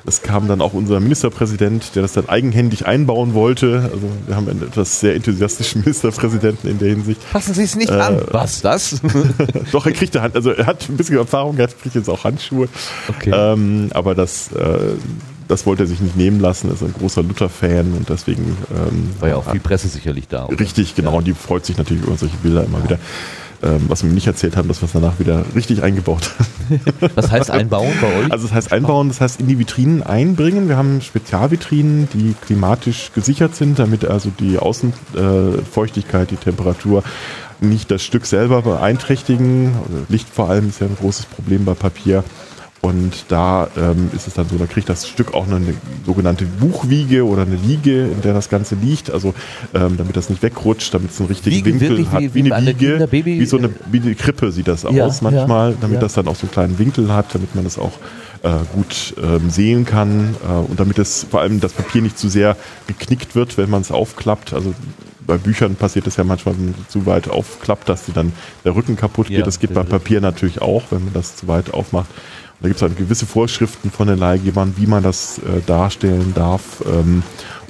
es 0.07 0.23
kam 0.23 0.49
dann 0.49 0.61
auch 0.61 0.73
unser 0.73 0.99
Ministerpräsident, 1.01 1.95
der 1.95 2.03
das 2.03 2.13
dann 2.15 2.29
eigenhändig 2.29 2.87
einbauen 2.87 3.35
wollte. 3.35 3.91
Also 3.93 4.07
wir 4.27 4.37
haben 4.37 4.49
einen 4.49 4.63
etwas 4.63 5.01
sehr 5.01 5.15
enthusiastischen 5.15 5.81
Ministerpräsidenten 5.85 6.69
in 6.69 6.79
der 6.79 6.89
Hinsicht. 6.89 7.21
Passen 7.33 7.55
Sie 7.55 7.63
es 7.63 7.77
nicht 7.77 7.91
Äh, 7.91 7.95
an. 8.01 8.21
Was, 8.31 8.61
das? 8.61 9.01
Doch, 9.73 9.87
er 9.87 9.93
kriegte 9.93 10.23
Hand, 10.23 10.35
also 10.37 10.51
er 10.51 10.67
hat 10.67 10.89
ein 10.89 10.97
bisschen 10.97 11.17
Erfahrung, 11.19 11.59
er 11.59 11.69
kriegt 11.69 11.95
jetzt 11.95 12.09
auch 12.09 12.25
Handschuhe. 12.25 12.69
Okay. 13.09 13.31
Ähm, 13.35 13.91
aber 13.93 14.15
das, 14.15 14.51
äh, 14.53 14.79
das 15.49 15.67
wollte 15.67 15.83
er 15.85 15.87
sich 15.87 16.01
nicht 16.01 16.17
nehmen 16.17 16.41
lassen, 16.41 16.71
ist 16.73 16.83
ein 16.83 16.95
großer 16.99 17.23
Luther-Fan 17.23 17.93
und 17.97 18.09
deswegen 18.09 18.57
ähm, 18.75 19.11
War 19.21 19.29
ja 19.31 19.37
auch 19.37 19.51
viel 19.51 19.61
Presse 19.61 19.89
sicherlich 19.89 20.29
da. 20.29 20.47
oder? 20.47 20.59
Richtig, 20.61 20.95
genau. 20.95 21.17
Und 21.19 21.27
die 21.27 21.35
freut 21.35 21.67
sich 21.67 21.77
natürlich 21.77 22.05
über 22.05 22.17
solche 22.17 22.37
Bilder 22.37 22.65
immer 22.65 22.83
wieder. 22.85 22.99
Ähm, 23.63 23.83
was 23.89 24.03
wir 24.03 24.11
nicht 24.11 24.27
erzählt 24.27 24.57
haben, 24.57 24.69
dass 24.69 24.81
wir 24.81 24.87
es 24.87 24.93
danach 24.93 25.19
wieder 25.19 25.45
richtig 25.55 25.83
eingebaut 25.83 26.31
haben. 26.39 26.81
Was 27.15 27.31
heißt 27.31 27.51
einbauen 27.51 27.93
bei 28.01 28.07
euch? 28.07 28.33
Also 28.33 28.47
das 28.47 28.55
heißt 28.55 28.73
einbauen, 28.73 29.09
das 29.09 29.21
heißt 29.21 29.39
in 29.39 29.49
die 29.49 29.59
Vitrinen 29.59 30.03
einbringen. 30.03 30.69
Wir 30.69 30.79
haben 30.79 31.03
Spezialvitrinen, 31.03 32.09
die 32.15 32.35
klimatisch 32.41 33.13
gesichert 33.13 33.55
sind, 33.55 33.79
damit 33.79 34.07
also 34.07 34.31
die 34.41 34.59
Außenfeuchtigkeit, 34.59 36.31
die 36.31 36.37
Temperatur 36.37 37.03
nicht 37.61 37.91
das 37.91 38.03
Stück 38.03 38.25
selber 38.25 38.63
beeinträchtigen. 38.63 39.75
Also 39.87 40.07
Licht 40.09 40.29
vor 40.31 40.49
allem 40.49 40.71
ist 40.71 40.81
ja 40.81 40.87
ein 40.87 40.97
großes 40.97 41.27
Problem 41.27 41.67
bei 41.67 41.75
Papier. 41.75 42.25
Und 42.83 43.27
da 43.29 43.69
ähm, 43.77 44.11
ist 44.17 44.27
es 44.27 44.33
dann 44.35 44.49
so, 44.49 44.57
da 44.57 44.65
kriegt 44.65 44.89
das 44.89 45.07
Stück 45.07 45.35
auch 45.35 45.47
eine 45.47 45.61
sogenannte 46.07 46.47
Buchwiege 46.47 47.27
oder 47.27 47.43
eine 47.43 47.57
Liege, 47.57 48.05
in 48.05 48.23
der 48.23 48.33
das 48.33 48.49
Ganze 48.49 48.75
liegt. 48.75 49.11
Also 49.11 49.35
ähm, 49.75 49.99
damit 49.99 50.17
das 50.17 50.31
nicht 50.31 50.43
wegrutscht, 50.43 50.95
damit 50.95 51.11
es 51.11 51.21
einen 51.21 51.29
richtigen 51.29 51.57
Wiege, 51.57 51.81
Winkel 51.81 52.11
hat. 52.11 52.23
wie- 52.23 52.35
Wie, 52.35 52.45
wie 52.47 52.53
eine 52.53 52.67
Wiege, 52.69 53.09
wie 53.13 53.45
so 53.45 53.59
eine, 53.59 53.69
wie 53.93 54.01
eine 54.01 54.15
Krippe 54.15 54.51
sieht 54.51 54.67
das 54.67 54.85
Ja, 54.85 55.05
aus 55.05 55.21
manchmal, 55.21 55.73
ja, 55.73 55.77
damit 55.79 55.97
ja. 55.97 56.01
das 56.01 56.15
dann 56.15 56.27
auch 56.27 56.37
so 56.37 56.45
einen 56.47 56.53
kleinen 56.53 56.79
Winkel 56.79 57.13
hat, 57.13 57.35
damit 57.35 57.55
man 57.55 57.65
das 57.65 57.79
auch 57.79 57.93
äh, 58.43 58.49
gut 58.75 59.15
ähm, 59.23 59.51
sehen 59.51 59.85
kann 59.85 60.35
äh, 60.43 60.51
und 60.71 60.81
damit 60.81 60.99
es 60.99 61.27
vor 61.31 61.43
allem 61.43 61.61
das 61.61 61.75
Papier 61.75 62.01
nicht 62.01 62.19
zu 62.19 62.31
sehr 62.31 62.57
geknickt 62.87 63.35
wird, 63.35 63.59
wenn 63.59 63.69
man 63.69 63.83
es 63.83 63.93
aufklappt. 63.93 64.55
Also 64.55 64.73
bei 65.27 65.37
Büchern 65.37 65.75
passiert 65.75 66.07
es 66.07 66.17
ja 66.17 66.25
manchmal, 66.25 66.57
wenn 66.57 66.65
man 66.71 66.75
zu 66.89 67.05
weit 67.05 67.29
aufklappt, 67.29 67.91
dass 67.91 68.07
die 68.07 68.13
dann 68.13 68.33
der 68.65 68.75
Rücken 68.75 68.97
kaputt 68.97 69.29
geht. 69.29 69.39
Ja, 69.41 69.45
das 69.45 69.61
geht 69.61 69.75
bei 69.75 69.83
Papier 69.83 70.23
natürlich 70.23 70.63
auch, 70.63 70.85
wenn 70.91 71.05
man 71.05 71.13
das 71.13 71.37
zu 71.37 71.47
weit 71.47 71.75
aufmacht. 71.75 72.09
Da 72.61 72.69
gibt 72.69 72.81
es 72.81 72.87
dann 72.87 72.97
gewisse 72.97 73.27
Vorschriften 73.27 73.91
von 73.91 74.07
den 74.07 74.19
Leihgebern, 74.19 74.75
wie 74.77 74.87
man 74.87 75.03
das 75.03 75.39
äh, 75.39 75.61
darstellen 75.67 76.33
darf. 76.35 76.83
Ähm, 76.87 77.23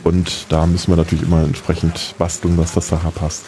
und 0.03 0.47
da 0.49 0.66
müssen 0.66 0.91
wir 0.91 0.97
natürlich 0.97 1.24
immer 1.24 1.45
entsprechend 1.45 2.14
basteln, 2.18 2.57
dass 2.57 2.72
das 2.72 2.91
nachher 2.91 3.12
passt. 3.12 3.45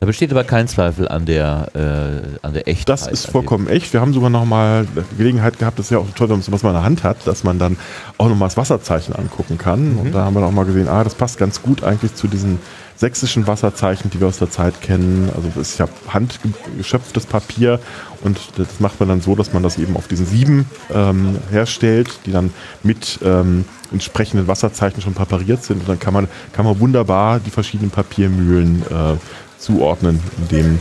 Da 0.00 0.06
besteht 0.06 0.30
aber 0.30 0.44
kein 0.44 0.68
Zweifel 0.68 1.08
an 1.08 1.26
der, 1.26 1.70
äh, 1.74 2.46
an 2.46 2.52
der 2.52 2.68
Echtheit. 2.68 2.88
Das 2.88 3.08
ist 3.08 3.26
vollkommen 3.26 3.66
echt. 3.66 3.92
Wir 3.92 4.00
haben 4.00 4.12
sogar 4.12 4.30
noch 4.30 4.44
mal 4.44 4.86
Gelegenheit 5.16 5.58
gehabt, 5.58 5.80
das 5.80 5.86
ist 5.86 5.90
ja 5.90 5.98
auch 5.98 6.06
toll, 6.14 6.28
wenn 6.28 6.38
man 6.38 6.52
was 6.52 6.62
man 6.62 6.70
in 6.70 6.76
der 6.76 6.84
Hand 6.84 7.02
hat, 7.02 7.26
dass 7.26 7.42
man 7.42 7.58
dann 7.58 7.76
auch 8.16 8.28
noch 8.28 8.36
mal 8.36 8.46
das 8.46 8.56
Wasserzeichen 8.56 9.16
angucken 9.16 9.58
kann. 9.58 9.96
Und 9.96 10.14
da 10.14 10.24
haben 10.24 10.34
wir 10.34 10.46
auch 10.46 10.52
mal 10.52 10.64
gesehen, 10.64 10.86
ah, 10.86 11.02
das 11.02 11.16
passt 11.16 11.36
ganz 11.36 11.62
gut 11.62 11.82
eigentlich 11.82 12.14
zu 12.14 12.28
diesen 12.28 12.60
sächsischen 12.98 13.46
Wasserzeichen, 13.46 14.10
die 14.10 14.20
wir 14.20 14.26
aus 14.26 14.38
der 14.38 14.50
Zeit 14.50 14.80
kennen. 14.80 15.30
Also 15.34 15.48
das 15.54 15.70
ist 15.70 15.78
ja 15.78 15.88
handgeschöpftes 16.08 17.26
Papier 17.26 17.78
und 18.22 18.38
das 18.56 18.80
macht 18.80 18.98
man 18.98 19.08
dann 19.08 19.20
so, 19.20 19.36
dass 19.36 19.52
man 19.52 19.62
das 19.62 19.78
eben 19.78 19.96
auf 19.96 20.08
diesen 20.08 20.26
Sieben 20.26 20.66
ähm, 20.92 21.38
herstellt, 21.50 22.10
die 22.26 22.32
dann 22.32 22.52
mit 22.82 23.20
ähm, 23.24 23.64
entsprechenden 23.92 24.48
Wasserzeichen 24.48 25.00
schon 25.00 25.14
präpariert 25.14 25.62
sind. 25.62 25.80
Und 25.80 25.88
dann 25.88 26.00
kann 26.00 26.12
man, 26.12 26.28
kann 26.52 26.64
man 26.64 26.80
wunderbar 26.80 27.38
die 27.38 27.50
verschiedenen 27.50 27.90
Papiermühlen 27.90 28.82
äh, 28.82 29.16
zuordnen, 29.58 30.20
in 30.38 30.48
dem 30.48 30.80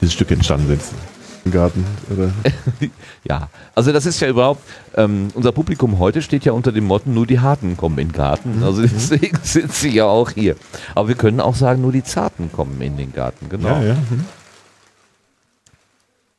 diese 0.00 0.12
Stücke 0.12 0.34
entstanden 0.34 0.68
sind. 0.68 0.82
Garten. 1.50 1.84
Oder? 2.10 2.30
Ja, 3.28 3.48
also 3.74 3.92
das 3.92 4.06
ist 4.06 4.20
ja 4.20 4.28
überhaupt, 4.28 4.62
ähm, 4.94 5.28
unser 5.34 5.50
Publikum 5.50 5.98
heute 5.98 6.22
steht 6.22 6.44
ja 6.44 6.52
unter 6.52 6.70
dem 6.70 6.84
Motto, 6.84 7.10
nur 7.10 7.26
die 7.26 7.40
Harten 7.40 7.76
kommen 7.76 7.98
in 7.98 8.08
den 8.08 8.14
Garten. 8.14 8.62
Also 8.62 8.82
deswegen 8.82 9.38
sind 9.42 9.72
sie 9.72 9.90
ja 9.90 10.04
auch 10.04 10.30
hier. 10.30 10.54
Aber 10.94 11.08
wir 11.08 11.16
können 11.16 11.40
auch 11.40 11.56
sagen, 11.56 11.82
nur 11.82 11.90
die 11.90 12.04
Zarten 12.04 12.52
kommen 12.52 12.80
in 12.80 12.96
den 12.96 13.12
Garten, 13.12 13.48
genau. 13.48 13.68
Ja, 13.68 13.82
ja. 13.82 13.94
Mhm. 13.94 14.24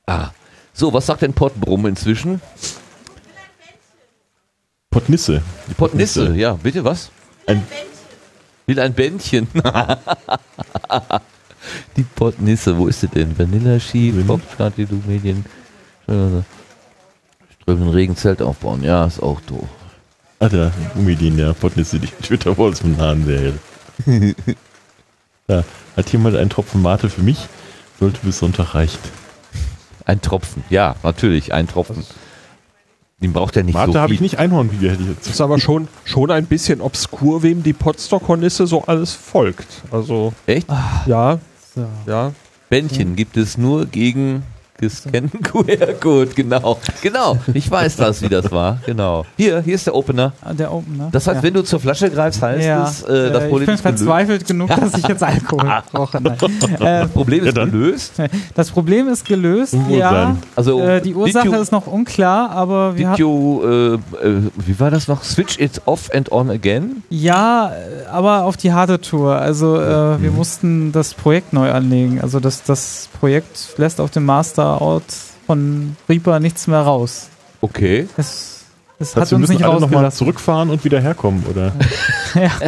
Ah. 0.05 0.30
So, 0.74 0.93
was 0.93 1.08
sagt 1.08 1.24
denn 1.24 1.34
Pottbrumm 1.34 1.88
inzwischen? 1.88 2.39
Pottnisse. 4.89 5.41
Die 5.70 5.74
Pottnisse, 5.74 6.34
ja, 6.36 6.53
bitte 6.53 6.86
was? 6.86 7.10
Ein, 7.47 7.64
Will 8.68 8.80
ein 8.80 8.93
Bändchen. 8.93 9.47
die 11.96 12.04
Pottnisse, 12.04 12.78
wo 12.78 12.88
ist 12.88 13.02
sie 13.02 13.08
denn? 13.08 13.38
Vanilla 13.38 13.80
Ski. 13.80 14.12
Popstadt, 14.26 14.74
die 14.78 14.86
du 14.86 15.02
Medien. 15.08 15.46
Strömenden 17.62 17.90
Regen 17.90 18.16
Zelt 18.16 18.42
aufbauen, 18.42 18.84
ja, 18.84 19.06
ist 19.06 19.22
auch 19.22 19.42
doof. 19.42 19.68
ah, 20.40 20.48
der 20.50 20.72
Umidin, 20.96 21.38
ja, 21.38 21.54
Pottnisse, 21.54 22.00
die 22.00 22.08
Twitter 22.08 22.58
Walls 22.58 22.80
vom 22.80 22.98
Hahn 22.98 23.28
wäre. 23.28 23.54
da 25.48 25.64
hat 25.96 26.12
jemand 26.12 26.36
einen 26.38 26.50
Tropfen 26.50 26.82
Mate 26.82 27.10
für 27.10 27.22
mich? 27.22 27.48
Sollte 28.00 28.20
bis 28.24 28.40
Sonntag 28.40 28.76
reichen. 28.76 29.00
Ein 30.06 30.22
Tropfen, 30.22 30.64
ja, 30.70 30.96
natürlich, 31.04 31.54
ein 31.54 31.68
Tropfen. 31.68 32.06
Den 33.20 33.34
braucht 33.34 33.58
er 33.58 33.64
nicht 33.64 33.74
Mate 33.74 33.92
so 33.94 34.00
habe 34.00 34.14
ich 34.14 34.22
nicht 34.22 34.38
Einhornbier, 34.38 34.92
hätte 34.92 35.02
ich 35.02 35.10
jetzt. 35.10 35.28
Ist 35.28 35.42
aber 35.42 35.60
schon, 35.60 35.88
schon 36.06 36.30
ein 36.30 36.46
bisschen 36.46 36.80
obskur, 36.82 37.42
wem 37.42 37.64
die 37.64 37.74
Potsdok-Hornisse 37.74 38.68
so 38.68 38.84
alles 38.86 39.14
folgt. 39.14 39.68
Also, 39.92 40.34
Echt? 40.46 40.68
ja, 41.08 41.40
So. 41.78 41.88
ja. 42.08 42.34
Bändchen 42.72 43.16
gibt 43.16 43.38
es 43.38 43.56
nur 43.56 43.86
gegen 43.86 44.42
gescannten 44.78 45.42
QR-Code, 45.42 46.32
genau. 46.36 46.78
Genau, 47.02 47.38
ich 47.54 47.70
weiß 47.70 47.96
das, 47.98 48.22
wie 48.22 48.30
das 48.30 48.52
war, 48.52 48.78
genau. 48.86 49.26
Hier, 49.38 49.62
hier 49.62 49.76
ist 49.76 49.86
der 49.88 49.96
Opener. 49.96 50.34
Ah, 50.42 50.54
Der 50.54 50.72
Opener. 50.72 51.10
Das 51.12 51.28
heißt, 51.28 51.38
ja. 51.38 51.44
wenn 51.44 51.54
du 51.54 51.64
zur 51.64 51.80
Flasche 51.80 52.10
greifst, 52.10 52.42
heißt 52.42 52.66
ja. 52.66 52.84
es, 52.88 53.02
äh, 53.04 53.32
das 53.32 53.44
Äh, 53.44 53.50
Problem 53.50 53.62
ich 53.62 53.66
bin 53.68 53.76
ist 53.76 53.84
gelöst. 53.84 54.00
verzweifelt 54.04 54.48
genug, 54.48 54.70
dass 54.70 54.94
ich 54.98 55.08
jetzt 55.08 55.24
Alkohol 55.24 55.72
brauche. 55.92 56.18
Äh, 56.18 56.22
Das 56.80 57.10
Problem 57.12 57.44
Ja, 57.44 57.50
ist 57.50 57.58
dann. 57.58 57.72
gelöst. 57.72 58.14
das 58.56 58.70
Problem 58.72 59.08
ist 59.10 59.26
gelöst, 59.26 59.74
Unwohlsein. 59.74 60.00
ja. 60.00 60.36
Also, 60.56 60.80
Äh, 60.80 61.02
die 61.02 61.16
Ursache 61.16 61.48
you- 61.48 61.56
ist 61.56 61.72
noch 61.72 61.88
unklar, 61.88 62.52
aber 62.52 62.94
wir 62.96 62.98
Did 62.98 63.08
hatten 63.08 63.22
you, 63.22 63.62
äh, 63.64 63.94
äh, 63.96 64.00
wie 64.58 64.80
war 64.80 64.92
das 64.92 65.08
noch? 65.08 65.24
Switch 65.24 65.60
it 65.60 65.82
off 65.86 66.10
and 66.14 66.32
on 66.32 66.50
again? 66.52 67.04
Ja, 67.10 67.72
äh, 67.72 68.06
aber 68.12 68.44
auf 68.44 68.58
die 68.58 68.72
harte 68.74 69.02
Tour. 69.02 69.36
Also 69.36 69.78
äh, 69.78 70.22
wir 70.22 70.32
mussten 70.32 70.92
das 70.92 71.14
Projekt 71.14 71.54
neu 71.54 71.72
anlegen. 71.72 72.20
Also 72.22 72.40
das, 72.40 72.64
das 72.64 73.10
Projekt 73.20 73.70
lässt 73.78 74.00
auf 74.00 74.12
dem 74.12 74.26
Master-Out 74.68 75.03
von 75.45 75.95
Reaper 76.09 76.39
nichts 76.39 76.68
mehr 76.68 76.82
raus. 76.82 77.30
Okay. 77.61 78.07
Das 78.15 78.65
hat 78.99 79.15
heißt, 79.22 79.32
wir 79.32 79.38
uns 79.38 79.49
nicht 79.49 79.63
alle 79.63 79.80
nochmal 79.80 80.11
zurückfahren 80.11 80.70
und 80.70 80.84
wieder 80.84 80.99
herkommen, 80.99 81.45
oder? 81.49 81.74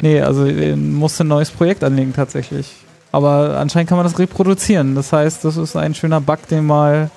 Nee, 0.00 0.22
also 0.22 0.46
wir 0.46 0.74
mussten 0.74 1.24
ein 1.24 1.28
neues 1.28 1.50
Projekt 1.50 1.84
anlegen 1.84 2.14
tatsächlich. 2.14 2.76
Aber 3.12 3.58
anscheinend 3.58 3.90
kann 3.90 3.98
man 3.98 4.06
das 4.06 4.18
reproduzieren. 4.18 4.94
Das 4.94 5.12
heißt, 5.12 5.44
das 5.44 5.58
ist 5.58 5.76
ein 5.76 5.94
schöner 5.94 6.22
Bug, 6.22 6.48
den, 6.48 6.64
mal, 6.64 7.10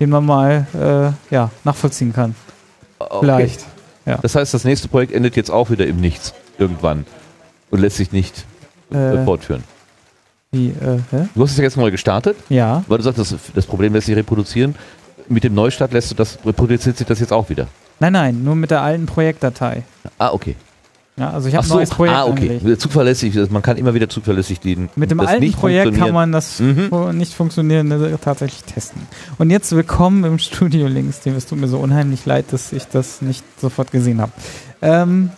den 0.00 0.08
man 0.08 0.24
mal 0.24 0.66
äh, 0.72 1.34
ja, 1.34 1.50
nachvollziehen 1.64 2.14
kann. 2.14 2.34
okay. 2.98 3.18
Vielleicht. 3.20 3.66
Das 4.22 4.36
heißt, 4.36 4.54
das 4.54 4.64
nächste 4.64 4.88
Projekt 4.88 5.12
endet 5.12 5.36
jetzt 5.36 5.50
auch 5.50 5.68
wieder 5.68 5.86
im 5.86 6.00
Nichts. 6.00 6.32
Irgendwann. 6.56 7.04
Und 7.70 7.80
lässt 7.80 7.98
sich 7.98 8.10
nicht 8.10 8.46
äh, 8.90 9.16
Äh, 9.16 9.24
fortführen. 9.26 9.62
Wie, 10.52 10.68
äh? 10.68 10.98
Du 11.34 11.42
hast 11.42 11.52
es 11.52 11.56
ja 11.56 11.64
jetzt 11.64 11.76
neu 11.76 11.90
gestartet, 11.90 12.36
Ja. 12.48 12.84
weil 12.88 12.98
du 12.98 13.04
sagst, 13.04 13.18
das, 13.18 13.34
das 13.54 13.66
Problem 13.66 13.92
lässt 13.92 14.06
sich 14.06 14.16
reproduzieren. 14.16 14.74
Mit 15.28 15.44
dem 15.44 15.54
Neustart 15.54 15.92
lässt 15.92 16.10
du 16.10 16.14
das, 16.14 16.38
reproduziert 16.44 16.96
sich 16.96 17.06
das 17.06 17.20
jetzt 17.20 17.32
auch 17.32 17.48
wieder. 17.50 17.66
Nein, 17.98 18.12
nein, 18.12 18.44
nur 18.44 18.54
mit 18.54 18.70
der 18.70 18.82
alten 18.82 19.06
Projektdatei. 19.06 19.82
Ah, 20.18 20.30
okay. 20.32 20.54
Ja, 21.18 21.30
also 21.30 21.48
ich 21.48 21.54
habe 21.54 21.66
ein 21.66 21.68
so, 21.68 21.76
neues 21.76 21.88
Projekt 21.88 22.14
ah, 22.14 22.26
okay. 22.26 22.50
angelegt. 22.58 22.80
Zuverlässig, 22.80 23.34
man 23.50 23.62
kann 23.62 23.78
immer 23.78 23.94
wieder 23.94 24.08
zuverlässig 24.08 24.60
den. 24.60 24.90
Mit 24.96 25.10
dem 25.10 25.18
alten 25.18 25.50
Projekt 25.52 25.96
kann 25.96 26.12
man 26.12 26.30
das 26.30 26.60
Mhm. 26.60 26.90
nicht 27.14 27.32
funktionierende 27.32 28.18
tatsächlich 28.22 28.64
testen. 28.64 29.00
Und 29.38 29.48
jetzt 29.48 29.74
willkommen 29.74 30.24
im 30.24 30.38
Studio 30.38 30.86
Links, 30.86 31.20
dem 31.20 31.34
es 31.34 31.46
tut 31.46 31.58
mir 31.58 31.68
so 31.68 31.78
unheimlich 31.78 32.26
leid, 32.26 32.46
dass 32.52 32.70
ich 32.72 32.84
das 32.86 33.22
nicht 33.22 33.42
sofort 33.58 33.92
gesehen 33.92 34.20
habe. 34.20 34.32
Ähm, 34.82 35.30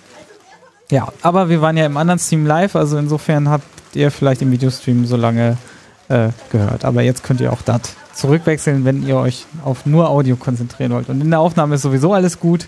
ja, 0.91 1.09
aber 1.23 1.49
wir 1.49 1.61
waren 1.63 1.77
ja 1.77 1.87
im 1.87 1.97
anderen 1.97 2.19
Stream 2.19 2.45
live, 2.45 2.75
also 2.75 2.99
insofern 2.99 3.49
habt 3.49 3.65
ihr 3.99 4.11
vielleicht 4.11 4.40
im 4.42 4.51
Videostream 4.51 5.05
so 5.07 5.16
lange 5.16 5.57
äh, 6.09 6.28
gehört. 6.51 6.84
Aber 6.84 7.03
jetzt 7.03 7.22
könnt 7.22 7.40
ihr 7.40 7.53
auch 7.53 7.62
das 7.62 7.80
zurückwechseln, 8.14 8.84
wenn 8.84 9.07
ihr 9.07 9.16
euch 9.16 9.44
auf 9.64 9.86
nur 9.86 10.09
Audio 10.09 10.36
konzentrieren 10.36 10.92
wollt. 10.92 11.09
Und 11.09 11.20
in 11.20 11.30
der 11.30 11.40
Aufnahme 11.40 11.74
ist 11.74 11.82
sowieso 11.82 12.12
alles 12.14 12.40
gut. 12.40 12.66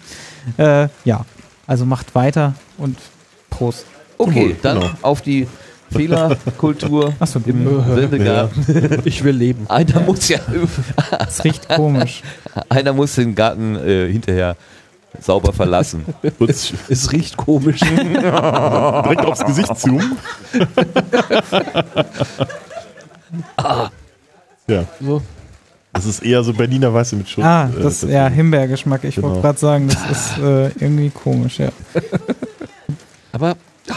Äh, 0.58 0.88
ja, 1.04 1.24
also 1.66 1.84
macht 1.86 2.14
weiter 2.14 2.54
und 2.78 2.98
Prost. 3.48 3.86
Okay, 4.18 4.56
dann 4.62 4.80
Genau. 4.80 4.90
auf 5.02 5.22
die 5.22 5.48
Fehlerkultur 5.90 7.14
Achso, 7.18 7.40
im 7.46 7.84
Sendegarten. 7.94 9.00
Ich 9.04 9.24
will 9.24 9.34
leben. 9.36 9.66
Einer 9.68 10.00
muss 10.00 10.28
ja, 10.28 10.38
das 11.18 11.42
riecht 11.42 11.68
komisch. 11.68 12.22
einer 12.68 12.92
muss 12.92 13.14
den 13.16 13.34
Garten 13.34 13.76
äh, 13.76 14.10
hinterher 14.10 14.56
sauber 15.18 15.52
verlassen. 15.52 16.04
Kurz 16.38 16.72
Es 16.88 17.10
riecht 17.12 17.36
komisch. 17.36 17.80
direkt 17.80 19.24
aufs 19.26 19.44
Gesicht 19.44 19.78
zoomen. 19.78 20.16
Ja, 24.68 24.84
so. 25.00 25.20
das 25.92 26.06
ist 26.06 26.22
eher 26.22 26.42
so 26.44 26.52
Berliner 26.52 26.92
Weiße 26.94 27.16
mit 27.16 27.28
Schuss. 27.28 27.44
Ah, 27.44 27.68
äh, 27.76 27.82
das 27.82 28.02
ja 28.02 28.28
Himbeergeschmack. 28.28 29.02
Ich 29.04 29.16
wollte 29.20 29.30
Genau. 29.30 29.42
gerade 29.42 29.58
sagen, 29.58 29.88
das 29.88 29.98
ist 30.10 30.38
äh, 30.38 30.66
irgendwie 30.80 31.10
komisch, 31.10 31.58
ja. 31.58 31.70
Aber 33.32 33.56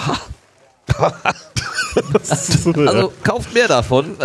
so 2.23 2.71
also 2.71 3.13
kauft 3.23 3.53
mehr 3.53 3.67
davon. 3.67 4.15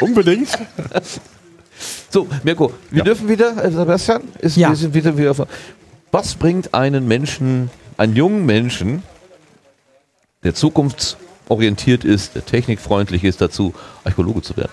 unbedingt. 0.00 0.48
So, 2.10 2.26
Mirko, 2.42 2.72
wir 2.90 2.98
Ja. 2.98 3.04
dürfen 3.04 3.28
wieder, 3.28 3.64
äh, 3.64 3.70
Sebastian, 3.70 4.22
ist, 4.40 4.56
Ja. 4.56 4.70
wir 4.70 4.76
sind 4.76 4.92
wieder, 4.94 5.16
wieder 5.16 5.34
Was 6.12 6.34
bringt 6.34 6.74
einen 6.74 7.08
Menschen, 7.08 7.70
einen 7.96 8.16
jungen 8.16 8.46
Menschen, 8.46 9.02
der 10.44 10.54
zukunftsorientiert 10.54 12.04
ist, 12.04 12.34
der 12.34 12.46
technikfreundlich 12.46 13.24
ist, 13.24 13.40
dazu, 13.40 13.74
Archäologe 14.04 14.42
zu 14.42 14.56
werden? 14.56 14.72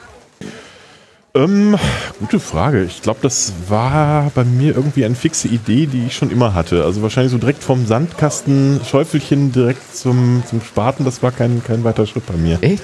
Ähm, 1.36 1.76
gute 2.20 2.40
Frage. 2.40 2.84
Ich 2.84 3.02
glaube, 3.02 3.20
das 3.24 3.54
war 3.68 4.32
bei 4.36 4.44
mir 4.44 4.76
irgendwie 4.76 5.04
eine 5.04 5.16
fixe 5.16 5.48
Idee, 5.48 5.88
die 5.88 6.06
ich 6.06 6.16
schon 6.16 6.30
immer 6.30 6.54
hatte. 6.54 6.84
Also 6.84 7.02
wahrscheinlich 7.02 7.32
so 7.32 7.40
direkt 7.40 7.64
vom 7.64 7.88
Sandkasten, 7.88 8.82
Schäufelchen 8.86 9.52
direkt 9.52 9.96
zum, 9.96 10.44
zum 10.48 10.62
Spaten, 10.62 11.06
das 11.06 11.24
war 11.24 11.32
kein, 11.32 11.64
kein 11.64 11.84
weiter 11.84 12.06
Schritt 12.06 12.28
bei 12.28 12.36
mir. 12.36 12.60
Echt? 12.62 12.84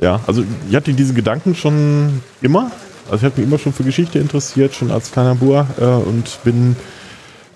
Ja, 0.00 0.20
also 0.26 0.42
ich 0.70 0.74
hatte 0.74 0.94
diese 0.94 1.12
Gedanken 1.12 1.54
schon 1.54 2.22
immer. 2.40 2.70
Also 3.10 3.16
ich 3.18 3.32
habe 3.32 3.40
mich 3.42 3.46
immer 3.46 3.58
schon 3.58 3.74
für 3.74 3.84
Geschichte 3.84 4.18
interessiert, 4.18 4.74
schon 4.74 4.90
als 4.90 5.12
kleiner 5.12 5.34
Bur 5.34 5.66
äh, 5.78 5.84
und 5.84 6.42
bin 6.42 6.76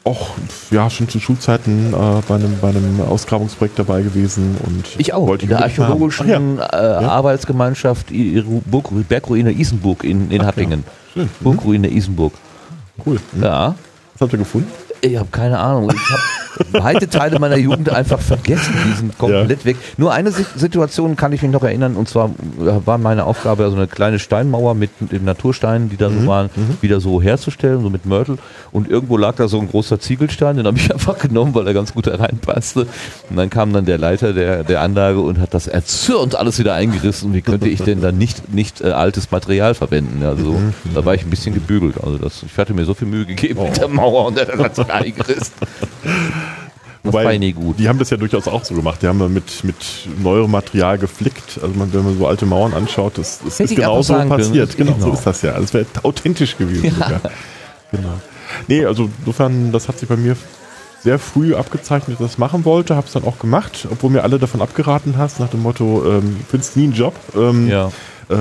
auch 0.05 0.31
ja 0.71 0.91
schon 0.91 1.09
zu 1.09 1.19
Schulzeiten 1.19 1.93
äh, 1.95 1.97
bei, 2.29 2.35
einem, 2.35 2.59
bei 2.61 2.69
einem 2.69 3.01
Ausgrabungsprojekt 3.01 3.79
dabei 3.79 4.03
gewesen 4.03 4.57
und 4.65 4.85
Ich 4.99 5.13
auch. 5.15 5.21
in 5.21 5.25
der 5.27 5.31
unbedingt 5.31 5.51
mal 5.51 5.57
haben. 5.57 5.63
archäologischen 5.63 6.59
äh, 6.59 6.63
Arbeitsgemeinschaft 6.63 8.11
I- 8.11 8.39
Ru- 8.41 8.63
Burg, 8.67 8.91
Bergruine 9.09 9.51
Isenburg 9.53 10.05
in, 10.05 10.31
in 10.31 10.45
Hattingen. 10.45 10.85
Schön. 11.13 11.25
Mhm. 11.25 11.29
Burgruine 11.41 11.89
Isenburg. 11.91 12.33
Cool. 13.05 13.19
Ja. 13.41 13.75
Was 14.15 14.21
habt 14.21 14.33
ihr 14.33 14.39
gefunden? 14.39 14.71
Ich 15.01 15.17
habe 15.17 15.29
keine 15.33 15.59
Ahnung. 15.59 15.91
Ich 15.91 16.11
habe 16.11 16.23
weite 16.73 17.09
Teile 17.09 17.39
meiner 17.39 17.57
Jugend 17.57 17.89
einfach 17.91 18.21
vergessen. 18.21 18.75
Die 18.87 18.93
sind 18.97 19.19
komplett 19.19 19.65
weg. 19.65 19.77
Nur 19.97 20.13
eine 20.13 20.31
Si- 20.33 20.45
Situation 20.57 21.17
kann 21.17 21.33
ich 21.33 21.43
mich 21.43 21.51
noch 21.51 21.63
erinnern. 21.63 21.97
Und 21.97 22.09
zwar 22.09 22.27
äh, 22.61 22.87
war 22.87 22.99
meine 22.99 23.25
Aufgabe, 23.25 23.69
so 23.71 23.77
eine 23.77 23.87
kleine 23.87 24.19
Steinmauer 24.19 24.75
mit 24.75 24.91
den 25.01 25.25
Natursteinen, 25.25 25.91
die 25.91 25.97
da 25.97 26.11
so 26.11 26.27
waren, 26.27 26.51
wieder 26.81 27.01
so 27.01 27.21
herzustellen, 27.23 27.83
so 27.83 27.91
mit 27.91 28.07
Mörtel. 28.07 28.39
Und 28.73 28.89
irgendwo 28.89 29.17
lag 29.17 29.35
da 29.37 29.49
so 29.49 29.59
ein 29.61 29.69
großer 29.69 30.01
Ziegelstein. 30.01 30.57
Den 30.57 30.67
habe 30.67 30.79
ich 30.79 30.91
einfach 30.93 31.19
genommen, 31.19 31.55
weil 31.55 31.67
er 31.67 31.75
ganz 31.75 31.95
gut 31.95 32.07
da 32.07 32.15
reinpasste. 32.17 32.87
Und 33.31 33.37
dann 33.37 33.51
kam 33.51 33.73
dann 33.73 33.85
der 33.85 33.99
Leiter 33.99 34.33
der, 34.33 34.65
der 34.65 34.81
Anlage 34.81 35.21
und 35.21 35.39
hat 35.41 35.55
das 35.55 35.67
erzürnt 35.67 36.35
alles 36.37 36.59
wieder 36.59 36.75
eingerissen. 36.75 37.33
Wie 37.35 37.43
könnte 37.43 37.69
ich 37.69 37.83
denn 37.83 38.01
dann 38.01 38.19
nicht, 38.19 38.53
nicht 38.53 38.81
äh, 38.81 38.91
altes 38.91 39.31
Material 39.31 39.75
verwenden? 39.75 40.23
Also 40.25 40.61
da 40.95 41.05
war 41.05 41.15
ich 41.15 41.23
ein 41.25 41.31
bisschen 41.31 41.55
gebügelt. 41.55 41.97
Also 42.03 42.19
das, 42.19 42.43
ich 42.45 42.57
hatte 42.59 42.75
mir 42.75 42.85
so 42.85 42.95
viel 42.95 43.09
Mühe 43.09 43.27
gegeben 43.27 43.63
mit 43.65 43.77
der 43.79 43.89
Mauer 43.89 44.27
und 44.27 44.39
er 44.39 44.47
hat 44.59 44.79
das 44.79 44.87
wieder 44.89 44.95
Das 47.05 47.13
war 47.13 47.33
ja 47.33 47.39
nie 47.39 47.53
gut. 47.53 47.79
Die 47.79 47.89
haben 47.89 47.99
das 47.99 48.11
ja 48.11 48.17
durchaus 48.17 48.49
auch 48.49 48.65
so 48.65 48.75
gemacht. 48.75 49.03
Die 49.03 49.07
haben 49.07 49.21
ja 49.21 49.29
mit, 49.29 49.63
mit 49.63 49.77
neuem 50.23 50.51
Material 50.51 50.99
geflickt. 50.99 51.61
Also 51.63 51.75
man, 51.75 51.93
wenn 51.93 52.03
man 52.05 52.19
so 52.19 52.27
alte 52.27 52.47
Mauern 52.47 52.73
anschaut, 52.73 53.19
das, 53.19 53.41
das 53.45 53.61
ist 53.61 53.77
genau 53.77 54.01
so 54.03 54.15
können. 54.15 54.29
passiert. 54.31 54.77
Genau, 54.77 54.93
so 54.93 54.99
Genau. 55.05 55.13
ist 55.15 55.27
das 55.27 55.43
ja. 55.43 55.53
Das 55.61 55.75
wäre 55.75 55.85
authentisch 56.03 56.57
gewesen 56.57 56.91
sogar. 56.93 57.21
Genau. 57.93 58.15
Nee, 58.69 58.85
also 58.87 59.09
insofern, 59.21 59.71
das 59.71 59.87
hat 59.89 59.99
sich 59.99 60.09
bei 60.09 60.17
mir 60.17 60.37
sehr 61.03 61.19
früh 61.19 61.55
abgezeichnet, 61.55 62.19
dass 62.19 62.25
ich 62.27 62.33
das 62.33 62.39
machen 62.39 62.65
wollte, 62.65 62.97
habe 62.97 63.07
es 63.07 63.13
dann 63.13 63.25
auch 63.25 63.39
gemacht, 63.39 63.87
obwohl 63.91 64.11
mir 64.11 64.23
alle 64.23 64.39
davon 64.39 64.63
abgeraten 64.63 65.17
hast, 65.19 65.39
nach 65.39 65.49
dem 65.51 65.63
Motto, 65.63 66.03
ähm, 66.07 66.39
findest 66.49 66.77
nie 66.79 66.85
einen 66.85 66.93
Job. 66.95 67.15
Ähm, 67.37 67.69
Ja. 67.69 67.93
Äh, 68.29 68.35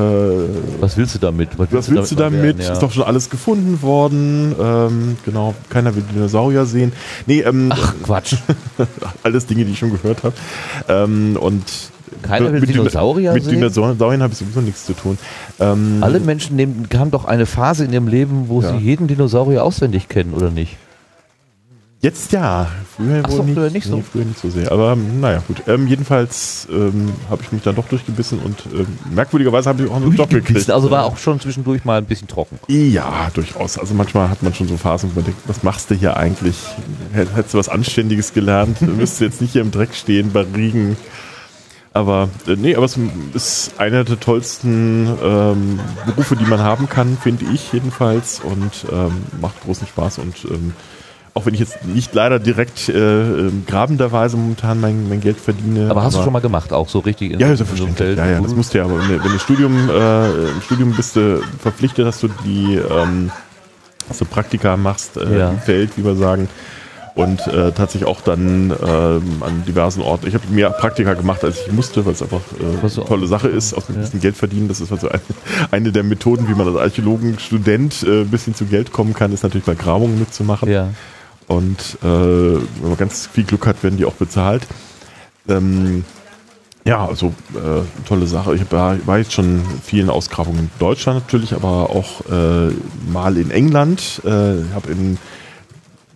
Was 0.80 0.98
willst 0.98 1.16
du 1.16 1.20
damit? 1.20 1.50
was 1.58 1.90
willst 1.90 2.12
du 2.12 2.16
mal 2.16 2.22
damit? 2.24 2.44
werden. 2.60 2.60
Ist 2.74 2.80
doch 2.82 2.92
schon 2.92 3.04
alles 3.04 3.30
gefunden 3.30 3.82
worden. 3.82 4.56
Ähm, 4.60 5.18
genau, 5.26 5.54
keiner 5.70 5.96
will 5.96 6.04
Dinosaurier 6.14 6.66
sehen. 6.66 6.92
Nee, 7.26 7.42
ähm, 7.42 7.70
Ach, 7.74 7.94
Quatsch. 8.04 8.36
alles 9.24 9.46
Dinge, 9.46 9.66
die 9.66 9.72
ich 9.72 9.80
schon 9.80 9.92
gehört 9.92 10.24
habe. 10.24 10.34
Ähm, 10.88 11.38
und 11.40 11.64
Keiner 12.22 12.52
will 12.54 12.60
mit 12.62 12.70
Dino- 12.70 12.84
Dinosaurier 12.84 13.34
Mit 13.34 13.44
sehen? 13.44 13.56
Dinosauriern 13.56 14.22
habe 14.24 14.32
ich 14.34 14.40
sowieso 14.40 14.62
nichts 14.62 14.86
zu 14.86 14.94
tun. 14.94 15.18
Ähm, 15.60 15.98
Alle 16.02 16.20
Menschen 16.20 16.56
nehmen, 16.56 16.88
haben 16.98 17.12
doch 17.12 17.26
eine 17.26 17.46
Phase 17.46 17.86
in 17.86 17.92
ihrem 17.94 18.08
Leben, 18.08 18.46
wo 18.48 18.62
Ja. 18.62 18.70
sie 18.72 18.78
jeden 18.78 19.08
Dinosaurier 19.08 19.64
auswendig 19.64 20.08
kennen, 20.10 20.34
oder 20.34 20.50
nicht? 20.50 20.78
Jetzt 22.04 22.34
ja. 22.34 22.68
Früher, 22.98 23.22
Ach 23.26 23.30
wohl 23.32 23.38
so, 23.38 23.44
nicht, 23.44 23.56
früher 23.56 23.70
nicht 23.70 23.88
so. 23.88 23.96
Nee, 23.96 24.04
früher 24.12 24.26
nicht 24.26 24.38
so 24.40 24.50
sehr. 24.50 24.70
Aber 24.74 24.92
ähm, 24.92 25.22
naja, 25.22 25.42
gut. 25.48 25.64
Ähm, 25.68 25.88
jedenfalls 25.88 26.68
ähm, 26.70 27.14
habe 27.30 27.42
ich 27.44 27.54
mich 27.54 27.64
dann 27.64 27.76
doch 27.76 27.88
durchgebissen 27.88 28.40
und 28.40 28.58
ähm, 28.74 28.86
merkwürdigerweise 29.16 29.70
habe 29.70 29.84
ich 29.84 29.90
auch 29.90 29.96
einen 29.96 30.12
gekriegt. 30.14 30.70
Also 30.70 30.92
war 30.92 31.06
auch 31.06 31.16
schon 31.18 31.40
zwischendurch 31.40 31.86
mal 31.86 31.98
ein 32.00 32.06
bisschen 32.06 32.28
trocken. 32.28 32.60
Ja, 32.68 33.32
durchaus. 33.34 33.78
Also 33.80 33.94
manchmal 33.94 34.30
hat 34.30 34.44
man 34.44 34.54
schon 34.54 34.68
so 34.68 34.76
Phasen, 34.76 35.12
wo 35.12 35.16
man 35.16 35.24
denkt, 35.24 35.40
was 35.48 35.64
machst 35.64 35.90
du 35.92 35.96
hier 35.96 36.18
eigentlich? 36.18 36.58
Hätt- 37.14 37.34
Hättest 37.36 37.54
du 37.54 37.58
was 37.58 37.70
Anständiges 37.70 38.34
gelernt? 38.34 38.78
Du 38.82 38.88
müsstest 38.88 39.22
jetzt 39.22 39.42
nicht 39.42 39.54
hier 39.54 39.62
im 39.62 39.72
Dreck 39.72 39.96
stehen 39.96 40.32
bei 40.34 40.42
Regen. 40.42 40.98
Aber 41.94 42.28
äh, 42.48 42.58
nee, 42.58 42.76
aber 42.76 42.86
es 42.86 43.00
ist 43.34 43.72
einer 43.80 44.04
der 44.04 44.20
tollsten 44.20 45.08
ähm, 45.24 45.80
Berufe, 46.06 46.36
die 46.36 46.44
man 46.46 46.60
haben 46.60 46.90
kann, 46.90 47.18
finde 47.18 47.46
ich 47.54 47.72
jedenfalls. 47.72 48.42
Und 48.42 48.86
ähm, 48.92 49.24
macht 49.40 49.62
großen 49.64 49.88
Spaß. 49.88 50.18
Und 50.20 50.36
ähm, 50.52 50.74
auch 51.36 51.46
wenn 51.48 51.54
ich 51.56 51.60
jetzt 51.60 51.84
nicht 51.86 52.14
leider 52.14 52.38
direkt 52.40 52.90
äh, 52.90 52.94
ähm, 53.48 53.64
grabenderweise 53.68 54.38
momentan 54.38 54.80
mein, 54.80 55.10
mein 55.10 55.20
Geld 55.20 55.38
verdiene. 55.40 55.90
Aber 55.90 56.04
hast 56.04 56.16
du 56.18 56.22
schon 56.24 56.34
mal 56.34 56.42
gemacht, 56.42 56.72
auch 56.74 56.88
so 56.90 57.00
richtig 57.00 57.32
in 57.32 57.40
ja, 57.40 57.48
ja, 57.48 57.54
in 57.54 57.58
so 57.58 57.84
einem. 57.86 57.96
Feld? 57.96 58.18
Ja, 58.20 58.28
ja, 58.30 58.40
das 58.40 58.56
musst 58.56 58.74
du 58.74 58.78
ja. 58.78 58.84
Aber 58.86 59.00
wenn, 59.00 59.08
du- 59.18 59.24
wenn 59.24 59.32
du 59.32 59.40
Studium, 59.40 59.90
äh, 59.90 60.28
im 60.52 60.62
Studium 60.62 60.92
bist 60.94 61.16
du 61.16 61.42
verpflichtet, 61.60 62.06
dass 62.06 62.20
du 62.20 62.28
die 62.46 62.76
ähm, 62.76 63.32
dass 64.08 64.18
du 64.20 64.26
Praktika 64.26 64.76
machst 64.78 65.18
äh, 65.18 65.40
Ja. 65.40 65.50
im 65.52 65.60
Feld, 65.60 65.92
wie 65.98 66.06
wir 66.06 66.16
sagen. 66.16 66.50
Und 67.16 67.46
äh, 67.48 67.72
tatsächlich 67.72 68.06
auch 68.10 68.22
dann 68.22 68.72
ähm, 68.72 69.44
an 69.44 69.64
diversen 69.68 70.02
Orten. 70.02 70.26
Ich 70.28 70.34
habe 70.34 70.46
mehr 70.50 70.72
Praktika 70.72 71.14
gemacht, 71.14 71.44
als 71.44 71.60
ich 71.66 71.72
musste, 71.72 72.04
weil 72.06 72.14
es 72.14 72.24
einfach 72.24 72.42
äh, 72.60 72.64
eine 72.82 73.06
tolle 73.06 73.28
Sache 73.28 73.50
ist, 73.50 73.76
auch 73.76 73.88
ein 73.88 73.96
bisschen 73.96 74.20
Geld 74.20 74.36
verdienen. 74.36 74.68
Das 74.68 74.82
ist 74.82 74.92
also 74.92 75.10
eine, 75.10 75.22
eine 75.72 75.92
der 75.92 76.02
Methoden, 76.04 76.48
wie 76.50 76.56
man 76.56 76.68
als 76.68 76.76
Archäologenstudent 76.78 78.04
äh, 78.04 78.22
ein 78.22 78.30
bisschen 78.30 78.56
zu 78.56 78.66
Geld 78.66 78.92
kommen 78.92 79.14
kann, 79.14 79.32
ist 79.32 79.44
natürlich 79.44 79.66
bei 79.66 79.76
Grabungen 79.76 80.18
mitzumachen. 80.20 80.70
Ja. 80.72 80.90
Und 81.48 81.98
äh, 82.02 82.06
wenn 82.06 82.90
man 82.90 82.98
ganz 82.98 83.28
viel 83.28 83.44
Glück 83.44 83.66
hat, 83.68 83.84
werden 83.84 83.98
die 83.98 84.06
auch 84.06 84.14
bezahlt. 84.14 84.66
Ähm, 85.48 86.06
ja, 86.86 87.06
also 87.06 87.28
äh, 87.56 87.82
tolle 88.08 88.28
Sache. 88.28 88.56
Ich 88.56 88.62
hab, 88.62 88.74
ja- 88.74 88.98
war 89.06 89.18
jetzt 89.18 89.34
schon 89.34 89.46
in 89.60 89.64
vielen 89.84 90.10
Ausgrabungen 90.10 90.60
in 90.60 90.70
Deutschland 90.80 91.20
natürlich, 91.22 91.54
aber 91.54 91.90
auch 91.90 92.22
äh, 92.30 92.72
mal 93.12 93.38
in 93.38 93.52
England. 93.52 94.22
Äh, 94.26 94.62
ich 94.62 94.74
habe 94.74 94.92
in 94.92 95.18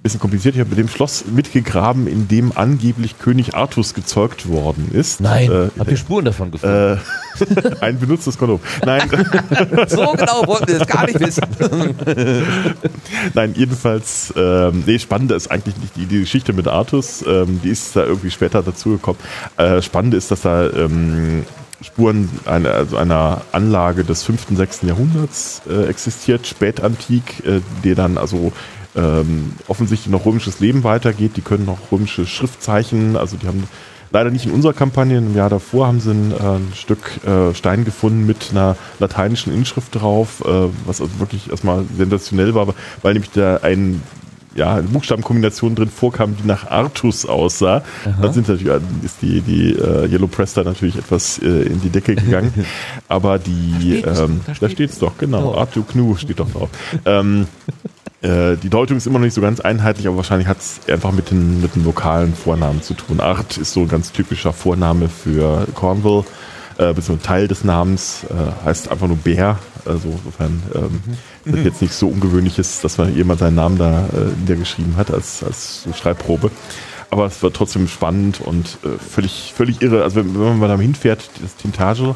bisschen 0.08 0.20
kompliziert, 0.22 0.56
ich 0.56 0.62
habe 0.62 0.70
mit 0.70 0.80
dem 0.80 0.88
Schloss 0.88 1.26
mitgegraben, 1.26 2.08
in 2.08 2.28
dem 2.28 2.52
angeblich 2.56 3.20
König 3.20 3.56
Artus 3.56 3.94
gezeugt 3.94 4.48
worden 4.48 4.90
ist. 4.94 5.20
Nein, 5.22 5.52
Äh, 5.52 5.70
habt 5.78 5.92
ihr 5.92 5.98
Spuren 5.98 6.26
davon 6.26 6.52
gefunden? 6.52 7.00
äh, 7.00 7.76
ein 7.82 8.00
benutztes 8.00 8.38
Kondom. 8.38 8.60
Nein, 8.86 9.02
so 9.88 10.14
genau 10.14 10.48
wollten 10.48 10.68
wir 10.68 10.80
das 10.80 10.88
gar 10.88 11.06
nicht 11.06 11.20
wissen. 11.20 11.44
Nein, 13.34 13.54
jedenfalls, 13.56 14.34
ähm, 14.36 14.84
nee, 14.86 14.98
spannender 14.98 15.36
ist 15.36 15.52
eigentlich 15.52 15.78
nicht 15.78 15.96
die, 15.96 16.06
die 16.06 16.20
Geschichte 16.22 16.54
mit 16.54 16.68
Artus, 16.68 17.24
ähm, 17.28 17.60
die 17.64 17.70
ist 17.70 17.96
da 17.96 18.04
irgendwie 18.06 18.32
später 18.32 18.64
dazugekommen. 18.64 19.22
Äh, 19.58 19.82
spannend 19.82 20.14
ist, 20.14 20.32
dass 20.32 20.42
da 20.42 20.70
ähm, 20.70 21.44
Spuren 21.82 22.30
einer, 22.46 22.72
also 22.72 22.98
einer 22.98 23.42
Anlage 23.52 24.04
des 24.04 24.24
5., 24.24 24.48
6. 24.52 24.82
Jahrhunderts 24.84 25.62
äh, 25.70 25.86
existiert, 25.86 26.48
spätantik, 26.48 27.46
äh, 27.46 27.60
die 27.84 27.94
dann 27.94 28.18
also 28.18 28.52
ähm, 28.98 29.54
offensichtlich 29.68 30.12
noch 30.12 30.26
römisches 30.26 30.60
Leben 30.60 30.84
weitergeht. 30.84 31.38
Die 31.38 31.42
können 31.42 31.66
noch 31.66 31.92
römische 31.92 32.26
Schriftzeichen, 32.26 33.16
also 33.16 33.38
die 33.38 33.48
haben 33.48 33.64
leider 34.12 34.32
nicht 34.32 34.46
in 34.46 34.52
unserer 34.52 34.74
Kampagne, 34.74 35.18
im 35.18 35.36
Jahr 35.36 35.50
davor 35.50 35.88
haben 35.88 36.00
sie 36.00 36.12
ein, 36.12 36.32
äh, 36.32 36.36
ein 36.36 36.72
Stück 36.74 37.20
äh, 37.26 37.54
Stein 37.54 37.86
gefunden 37.86 38.26
mit 38.26 38.50
einer 38.52 38.76
lateinischen 39.00 39.54
Inschrift 39.54 39.96
drauf, 39.96 40.44
äh, 40.46 40.70
was 40.86 41.02
also 41.02 41.20
wirklich 41.20 41.50
erstmal 41.50 41.86
sensationell 41.98 42.56
war, 42.56 42.74
weil 43.02 43.14
nämlich 43.14 43.32
da 43.32 43.58
ein 43.58 44.02
ja, 44.56 44.74
eine 44.74 44.88
Buchstabenkombination 44.88 45.76
drin 45.76 45.90
vorkam, 45.90 46.36
die 46.36 46.48
nach 46.48 46.70
Artus 46.72 47.28
aussah. 47.28 47.84
Dann 48.20 48.34
sind 48.34 48.50
natürlich, 48.50 48.68
äh, 48.74 48.80
ist 49.06 49.22
die, 49.22 49.42
die 49.42 49.74
äh, 49.74 50.08
Yellow 50.12 50.26
Press 50.26 50.56
da 50.56 50.64
natürlich 50.64 50.98
etwas 50.98 51.38
äh, 51.38 51.46
in 51.46 51.80
die 51.80 51.90
Decke 51.90 52.16
gegangen. 52.16 52.52
Aber 53.08 53.38
die, 53.38 54.00
steht 54.00 54.08
ähm, 54.08 54.42
da 54.46 54.52
da 54.52 54.56
steht 54.56 54.72
steht 54.72 54.90
es 54.90 55.00
doch, 55.00 55.16
genau. 55.20 55.54
Oh. 55.54 55.58
Artu 55.58 55.84
Knu 55.84 56.16
steht 56.16 56.40
doch 56.40 56.50
drauf. 56.50 56.70
ähm, 57.06 57.46
äh, 58.22 58.56
die 58.58 58.70
Deutung 58.70 58.98
ist 58.98 59.06
immer 59.06 59.20
noch 59.20 59.26
nicht 59.26 59.36
so 59.36 59.42
ganz 59.42 59.60
einheitlich, 59.60 60.08
aber 60.08 60.18
wahrscheinlich 60.18 60.48
hat 60.48 60.58
es 60.58 60.80
einfach 60.90 61.12
mit 61.12 61.30
den, 61.30 61.62
mit 61.62 61.76
den 61.76 61.86
lokalen 61.86 62.34
Vornamen 62.34 62.82
zu 62.82 62.96
tun. 62.96 63.20
Art 63.20 63.58
ist 63.58 63.74
so 63.74 63.82
ein 63.82 63.88
ganz 63.88 64.12
typischer 64.12 64.54
Vorname 64.54 65.08
für 65.08 65.68
Cornwall, 65.76 66.24
äh, 66.78 66.94
beziehungsweise 66.94 67.28
Teil 67.28 67.48
des 67.48 67.64
Namens, 67.64 68.26
äh, 68.30 68.66
heißt 68.66 68.90
einfach 68.90 69.08
nur 69.08 69.18
Bär. 69.18 69.60
Also 69.86 70.10
insofern 70.10 70.64
ähm, 70.74 71.02
ist 71.46 71.56
das 71.56 71.64
jetzt 71.64 71.82
nichts 71.82 72.00
so 72.00 72.08
Ungewöhnliches, 72.08 72.82
dass 72.82 72.98
man 72.98 73.16
jemand 73.16 73.40
seinen 73.40 73.56
Namen 73.56 73.78
da 73.78 74.08
äh, 74.08 74.40
niedergeschrieben 74.40 74.98
hat 74.98 75.12
als, 75.12 75.44
als 75.44 75.84
so 75.84 75.94
Schreibprobe. 75.94 76.52
Aber 77.10 77.28
es 77.28 77.42
war 77.42 77.54
trotzdem 77.54 77.88
spannend 77.88 78.42
und 78.42 78.80
äh, 78.84 78.98
völlig, 78.98 79.54
völlig 79.56 79.82
irre. 79.82 80.04
Also 80.04 80.18
wenn, 80.18 80.34
wenn 80.34 80.58
man 80.58 80.70
da 80.70 80.78
hinfährt, 80.78 81.30
das 81.42 81.56
Tintagel, 81.56 82.16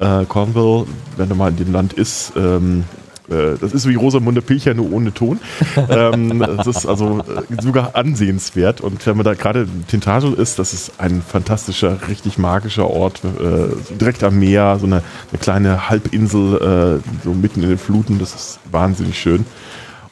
äh, 0.00 0.24
Cornwall, 0.24 0.86
wenn 1.16 1.28
du 1.28 1.34
mal 1.34 1.50
in 1.50 1.56
dem 1.56 1.72
Land 1.72 1.92
ist, 1.92 2.32
ähm, 2.36 2.84
äh, 3.28 3.56
das 3.60 3.72
ist 3.72 3.88
wie 3.88 3.94
Rosamunde 3.94 4.42
Pilcher, 4.42 4.74
nur 4.74 4.92
ohne 4.92 5.12
Ton. 5.12 5.40
ähm, 5.88 6.38
das 6.38 6.66
ist 6.66 6.86
also 6.86 7.20
äh, 7.20 7.62
sogar 7.62 7.94
ansehenswert. 7.94 8.80
Und 8.80 9.06
wenn 9.06 9.16
man 9.16 9.24
da 9.24 9.34
gerade 9.34 9.62
in 9.62 9.86
Tintagel 9.86 10.34
ist, 10.34 10.58
das 10.58 10.72
ist 10.72 10.92
ein 10.98 11.22
fantastischer, 11.22 12.08
richtig 12.08 12.38
magischer 12.38 12.88
Ort, 12.88 13.22
äh, 13.24 13.94
direkt 13.96 14.22
am 14.24 14.38
Meer, 14.38 14.78
so 14.78 14.86
eine, 14.86 15.02
eine 15.30 15.38
kleine 15.40 15.88
Halbinsel, 15.88 17.00
äh, 17.02 17.24
so 17.24 17.34
mitten 17.34 17.62
in 17.62 17.68
den 17.70 17.78
Fluten. 17.78 18.18
Das 18.18 18.34
ist 18.34 18.60
wahnsinnig 18.70 19.18
schön. 19.18 19.46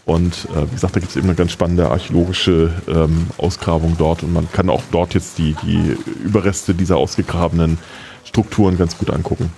Und 0.05 0.49
äh, 0.57 0.69
wie 0.69 0.75
gesagt, 0.75 0.97
da 0.97 1.01
gibt 1.01 1.11
es 1.11 1.17
eben 1.17 1.29
eine 1.29 1.37
ganz 1.37 1.53
spannende 1.53 1.89
archäologische 1.89 2.71
ähm, 2.89 3.29
Ausgrabung 3.39 3.95
dort 3.97 4.25
und 4.25 4.33
man 4.33 4.51
kann 4.51 4.69
auch 4.69 4.83
dort 4.91 5.15
jetzt 5.15 5.39
die, 5.39 5.55
die 5.63 5.97
Überreste 6.25 6.75
dieser 6.75 6.97
ausgegrabenen 6.97 7.79
Strukturen 8.25 8.77
ganz 8.77 8.99
gut 8.99 9.11
angucken. 9.11 9.53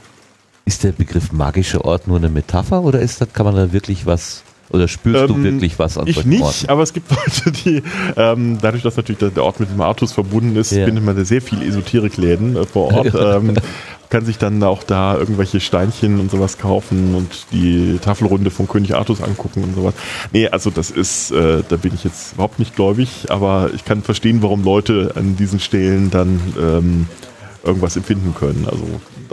Ist 0.66 0.82
der 0.84 0.92
Begriff 0.92 1.30
magischer 1.32 1.84
Ort 1.84 2.08
nur 2.08 2.16
eine 2.16 2.28
Metapher 2.30 2.82
oder 2.82 3.00
ist 3.00 3.20
das, 3.20 3.32
kann 3.32 3.44
man 3.46 3.54
da 3.54 3.72
wirklich 3.72 4.06
was 4.06 4.42
oder 4.70 4.88
spürst 4.88 5.28
du 5.28 5.34
Ähm, 5.34 5.44
wirklich 5.44 5.78
was 5.78 5.98
an 5.98 6.06
Ich 6.06 6.24
nicht, 6.24 6.42
Orten? 6.42 6.68
aber 6.70 6.82
es 6.82 6.94
gibt 6.94 7.10
Leute, 7.44 7.52
die, 7.52 7.82
ähm, 8.16 8.58
dadurch, 8.62 8.82
dass 8.82 8.96
natürlich 8.96 9.18
der, 9.18 9.28
der 9.28 9.44
Ort 9.44 9.60
mit 9.60 9.70
dem 9.70 9.80
Artus 9.82 10.12
verbunden 10.12 10.56
ist, 10.56 10.72
Ja. 10.72 10.86
findet 10.86 11.04
man 11.04 11.14
da 11.16 11.24
sehr 11.24 11.42
viele 11.42 11.64
Esoterikläden 11.66 12.56
äh, 12.56 12.64
vor 12.64 12.92
Ort. 12.94 13.14
ähm, 13.20 13.54
kann 14.08 14.24
sich 14.24 14.38
dann 14.38 14.62
auch 14.62 14.82
da 14.82 15.16
irgendwelche 15.18 15.60
Steinchen 15.60 16.18
und 16.18 16.30
sowas 16.30 16.56
kaufen 16.56 17.14
und 17.14 17.46
die 17.52 17.98
Tafelrunde 18.00 18.50
von 18.50 18.66
König 18.66 18.94
Artus 18.94 19.20
angucken 19.20 19.64
und 19.64 19.74
sowas. 19.74 19.94
Nee, 20.32 20.48
also 20.48 20.70
das 20.70 20.90
ist, 20.90 21.30
äh, 21.32 21.62
da 21.68 21.76
bin 21.76 21.92
ich 21.94 22.04
jetzt 22.04 22.32
überhaupt 22.34 22.58
nicht 22.58 22.74
gläubig, 22.74 23.26
aber 23.28 23.70
ich 23.74 23.84
kann 23.84 24.02
verstehen, 24.02 24.40
warum 24.42 24.64
Leute 24.64 25.12
an 25.16 25.36
diesen 25.36 25.60
Stellen 25.60 26.10
dann 26.10 26.40
ähm, 26.58 27.06
irgendwas 27.64 27.96
empfinden 27.96 28.34
können. 28.38 28.66
Also 28.70 28.84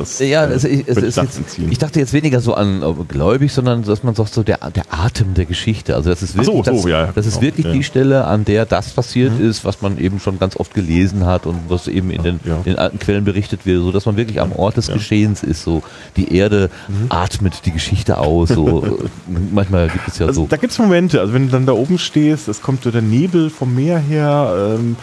das 0.02 0.20
Ja, 0.20 0.44
äh, 0.46 0.54
also 0.54 0.68
ich, 0.68 0.82
es 0.88 0.96
könnte 0.96 1.06
ist 1.08 1.18
jetzt, 1.18 1.60
ich 1.60 1.78
dachte 1.80 2.00
jetzt 2.00 2.14
weniger 2.14 2.40
so 2.40 2.54
an 2.54 2.84
äh, 2.84 3.04
gläubig, 3.08 3.52
sondern 3.52 3.84
dass 3.84 4.04
man 4.04 4.14
sagt 4.16 4.34
so 4.34 4.44
der, 4.44 4.60
der 4.72 4.84
Atem 4.92 5.34
der 5.34 5.46
Geschichte. 5.46 5.96
Also 5.96 6.10
das 6.10 6.22
ist 6.22 6.34
so, 6.34 6.38
wirklich, 6.54 6.66
so, 6.66 6.72
das, 6.74 6.86
ja, 6.86 7.10
das 7.14 7.26
ist 7.26 7.40
genau, 7.40 7.44
wirklich 7.48 7.66
ja. 7.66 7.72
die 7.74 7.84
Stelle, 7.84 8.26
an 8.26 8.46
der 8.46 8.66
das 8.66 8.92
passiert 8.92 9.40
ist, 9.40 9.66
was 9.66 9.82
man 9.82 9.98
eben 9.98 10.20
schon 10.20 10.38
ganz 10.40 10.56
oft 10.58 10.74
gelesen 10.74 11.26
hat 11.26 11.46
und 11.46 11.58
was 11.70 11.88
eben 11.88 12.12
in 12.12 12.22
den, 12.24 12.40
Ja. 12.46 12.58
in 12.58 12.64
den 12.64 12.78
alten 12.78 13.00
Quellen 13.00 13.24
berichtet 13.26 13.66
wird, 13.66 13.82
so 13.82 13.92
dass 13.92 14.06
man 14.06 14.16
wirklich 14.18 14.40
am 14.40 14.52
Ort 14.52 14.78
des. 14.78 14.92
Geschehens 14.92 15.44
ist. 15.44 15.64
So 15.64 15.84
die 16.18 16.36
Erde 16.36 16.70
atmet 17.10 17.66
die 17.66 17.72
Geschichte 17.72 18.18
aus. 18.18 18.50
So 18.50 19.00
manchmal 19.52 19.90
gibt 19.90 20.08
es 20.08 20.20
ja 20.20 20.28
Also 20.28 20.42
so. 20.42 20.48
da 20.50 20.58
gibt 20.58 20.74
es 20.74 20.80
Momente, 20.80 21.20
also 21.20 21.34
wenn 21.34 21.46
du 21.46 21.52
dann 21.52 21.66
da 21.66 21.74
oben 21.74 21.98
stehst, 21.98 22.48
es 22.48 22.62
kommt 22.62 22.84
so 22.84 22.92
der 22.92 23.02
Nebel 23.02 23.50
vom 23.50 23.74
Meer 23.74 24.00
her, 24.00 24.76
ähm, 24.80 24.96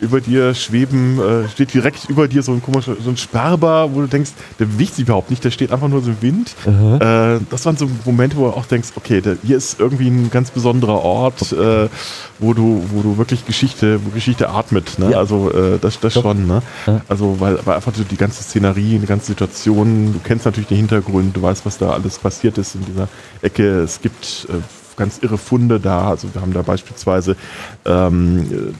über 0.00 0.20
dir 0.20 0.54
schweben, 0.54 1.18
äh, 1.20 1.48
steht 1.48 1.74
direkt 1.74 2.08
über 2.08 2.28
dir 2.28 2.42
so 2.42 2.52
ein 2.52 2.62
komischer, 2.62 2.96
so 3.02 3.10
ein 3.10 3.16
Sperber, 3.16 3.90
wo 3.92 4.00
du 4.00 4.06
denkst, 4.06 4.32
der 4.58 4.66
bewegt 4.66 4.94
sich 4.94 5.04
überhaupt 5.04 5.30
nicht, 5.30 5.42
der 5.44 5.50
steht 5.50 5.72
einfach 5.72 5.88
nur 5.88 6.02
so 6.02 6.10
im 6.10 6.22
Wind. 6.22 6.54
Äh, 6.66 7.40
das 7.50 7.66
waren 7.66 7.76
so 7.76 7.90
Momente, 8.04 8.36
wo 8.36 8.46
du 8.46 8.52
auch 8.52 8.66
denkst, 8.66 8.90
okay, 8.96 9.20
der, 9.20 9.36
hier 9.42 9.56
ist 9.56 9.80
irgendwie 9.80 10.08
ein 10.08 10.30
ganz 10.30 10.50
besonderer 10.50 11.02
Ort, 11.02 11.52
äh, 11.52 11.88
wo 12.38 12.54
du, 12.54 12.84
wo 12.92 13.02
du 13.02 13.18
wirklich 13.18 13.44
Geschichte, 13.46 14.00
wo 14.04 14.10
Geschichte 14.10 14.48
atmet. 14.50 14.98
Ne? 14.98 15.12
Ja. 15.12 15.18
Also 15.18 15.50
äh, 15.50 15.78
das, 15.80 15.98
das 16.00 16.14
Doch. 16.14 16.22
schon. 16.22 16.46
Ne? 16.46 16.62
Ja. 16.86 17.00
Also 17.08 17.40
weil, 17.40 17.58
weil 17.64 17.76
einfach 17.76 17.94
so 17.94 18.04
die 18.04 18.16
ganze 18.16 18.42
Szenerie, 18.42 18.98
die 18.98 19.06
ganze 19.06 19.26
Situation, 19.26 20.12
du 20.12 20.20
kennst 20.22 20.44
natürlich 20.44 20.68
den 20.68 20.78
Hintergrund, 20.78 21.36
du 21.36 21.42
weißt, 21.42 21.66
was 21.66 21.78
da 21.78 21.90
alles 21.90 22.18
passiert 22.18 22.58
ist 22.58 22.74
in 22.74 22.84
dieser 22.84 23.08
Ecke. 23.42 23.80
Es 23.80 24.00
gibt 24.00 24.46
äh, 24.48 24.54
ganz 24.96 25.18
irre 25.22 25.38
Funde 25.38 25.80
da. 25.80 26.08
Also 26.08 26.32
wir 26.32 26.40
haben 26.40 26.52
da 26.52 26.62
beispielsweise 26.62 27.36
ähm, 27.84 28.46
äh, 28.50 28.72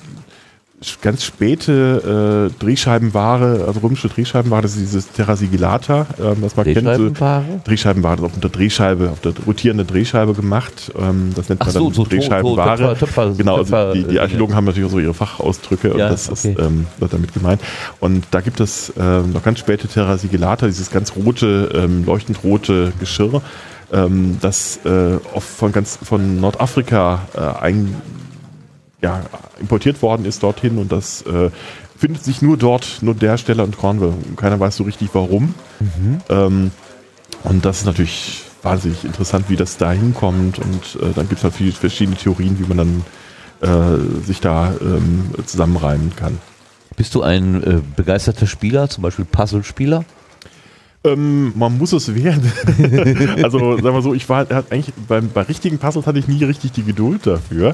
ganz 1.03 1.24
späte 1.24 2.51
äh, 2.57 2.62
Drehscheibenware, 2.64 3.64
also 3.66 3.81
römische 3.81 4.09
Drehscheibenware, 4.09 4.62
das 4.62 4.72
ist 4.76 4.81
dieses 4.81 5.11
Terra 5.11 5.35
Sigillata, 5.35 6.07
ähm, 6.22 6.37
was 6.41 6.55
man 6.55 6.66
kennt. 6.66 6.76
So, 6.76 6.83
Drehscheibenware? 6.85 7.45
Drehscheibenware, 7.64 8.16
das 8.16 8.24
ist 8.26 8.35
auf 8.35 8.41
der 8.41 8.51
Drehscheibe, 8.51 9.11
auf 9.11 9.20
der 9.20 9.33
rotierende 9.45 9.85
Drehscheibe 9.85 10.35
gemacht. 10.35 10.93
Ähm, 10.97 11.33
das 11.35 11.49
nennt 11.49 11.61
Ach 11.62 11.66
man 11.66 11.72
so, 11.74 11.85
dann 11.87 11.95
so 11.95 12.05
To- 12.05 12.11
Drehscheibenware. 12.11 12.76
Töpfer- 12.95 12.99
Töpfer- 12.99 13.35
genau, 13.37 13.57
also 13.57 13.64
Töpfer- 13.74 13.93
die, 13.95 14.05
die 14.05 14.20
Archäologen 14.20 14.55
haben 14.55 14.66
natürlich 14.66 14.87
auch 14.89 14.93
so 14.93 15.01
ihre 15.01 15.14
Fachausdrücke 15.14 15.93
und 15.95 15.99
Ja, 15.99 16.11
das 16.11 16.31
okay. 16.31 16.53
ist 16.53 16.61
ähm, 16.61 16.87
wird 16.99 17.12
damit 17.12 17.35
gemeint. 17.35 17.61
Und 17.99 18.24
da 18.31 18.41
gibt 18.41 18.61
es 18.61 18.93
ähm, 18.99 19.33
noch 19.33 19.43
ganz 19.43 19.59
späte 19.59 19.89
Terra 19.89 20.16
Sigillata, 20.16 20.66
dieses 20.66 20.93
ganz 20.93 21.14
rote, 21.16 21.70
ähm, 21.74 22.05
leuchtend 22.07 22.45
rote 22.45 22.93
Geschirr, 23.01 23.43
ähm, 23.93 24.39
das 24.41 24.79
äh, 24.85 25.16
oft 25.35 25.49
von 25.49 25.72
ganz 25.72 25.99
von 26.03 26.41
Nordafrika 26.41 27.22
äh, 27.35 27.62
ein, 27.64 27.97
ja, 29.01 29.22
importiert 29.61 30.03
worden 30.03 30.24
ist 30.24 30.42
dorthin 30.42 30.78
und 30.78 30.90
das 30.90 31.22
äh, 31.22 31.51
findet 31.96 32.24
sich 32.24 32.42
nur 32.42 32.57
dort, 32.57 32.99
nur 33.01 33.14
der 33.14 33.38
Stelle 33.38 33.62
in 33.64 33.72
Cornwall. 33.72 34.14
Keiner 34.36 34.59
weiß 34.59 34.76
so 34.76 34.84
richtig 34.84 35.11
warum. 35.12 35.55
Ähm, 36.28 36.70
und 37.44 37.64
das 37.64 37.78
ist 37.80 37.86
natürlich 37.86 38.42
wahnsinnig 38.62 39.05
interessant, 39.05 39.46
wie 39.49 39.57
das 39.57 39.76
da 39.76 39.92
hinkommt. 39.92 40.59
Und 40.59 41.03
äh, 41.03 41.12
dann 41.14 41.28
gibt 41.28 41.38
es 41.38 41.44
halt 41.44 41.55
viele 41.55 41.72
verschiedene 41.72 42.16
Theorien, 42.16 42.59
wie 42.59 42.72
man 42.72 42.78
dann 42.78 43.05
äh, 43.61 44.24
sich 44.24 44.40
da 44.40 44.72
ähm, 44.80 45.30
zusammenreimen 45.44 46.14
kann. 46.16 46.38
Bist 46.96 47.14
du 47.14 47.22
ein 47.22 47.62
äh, 47.62 47.80
begeisterter 47.96 48.46
Spieler, 48.46 48.88
zum 48.88 49.03
Beispiel 49.03 49.24
Puzzle-Spieler? 49.24 50.05
Ähm, 51.05 51.53
man 51.57 51.78
muss 51.78 51.92
es 51.92 52.12
werden. 52.12 52.53
also, 53.42 53.76
sagen 53.76 53.94
wir 53.94 54.03
so, 54.03 54.14
ich 54.14 54.28
war 54.28 54.49
hat 54.49 54.72
eigentlich 54.72 54.92
beim, 55.07 55.30
bei 55.30 55.42
richtigen 55.42 55.78
Puzzles 55.78 56.07
hatte 56.09 56.18
ich 56.18 56.26
nie 56.26 56.42
richtig 56.42 56.72
die 56.72 56.82
Geduld 56.82 57.26
dafür. 57.26 57.72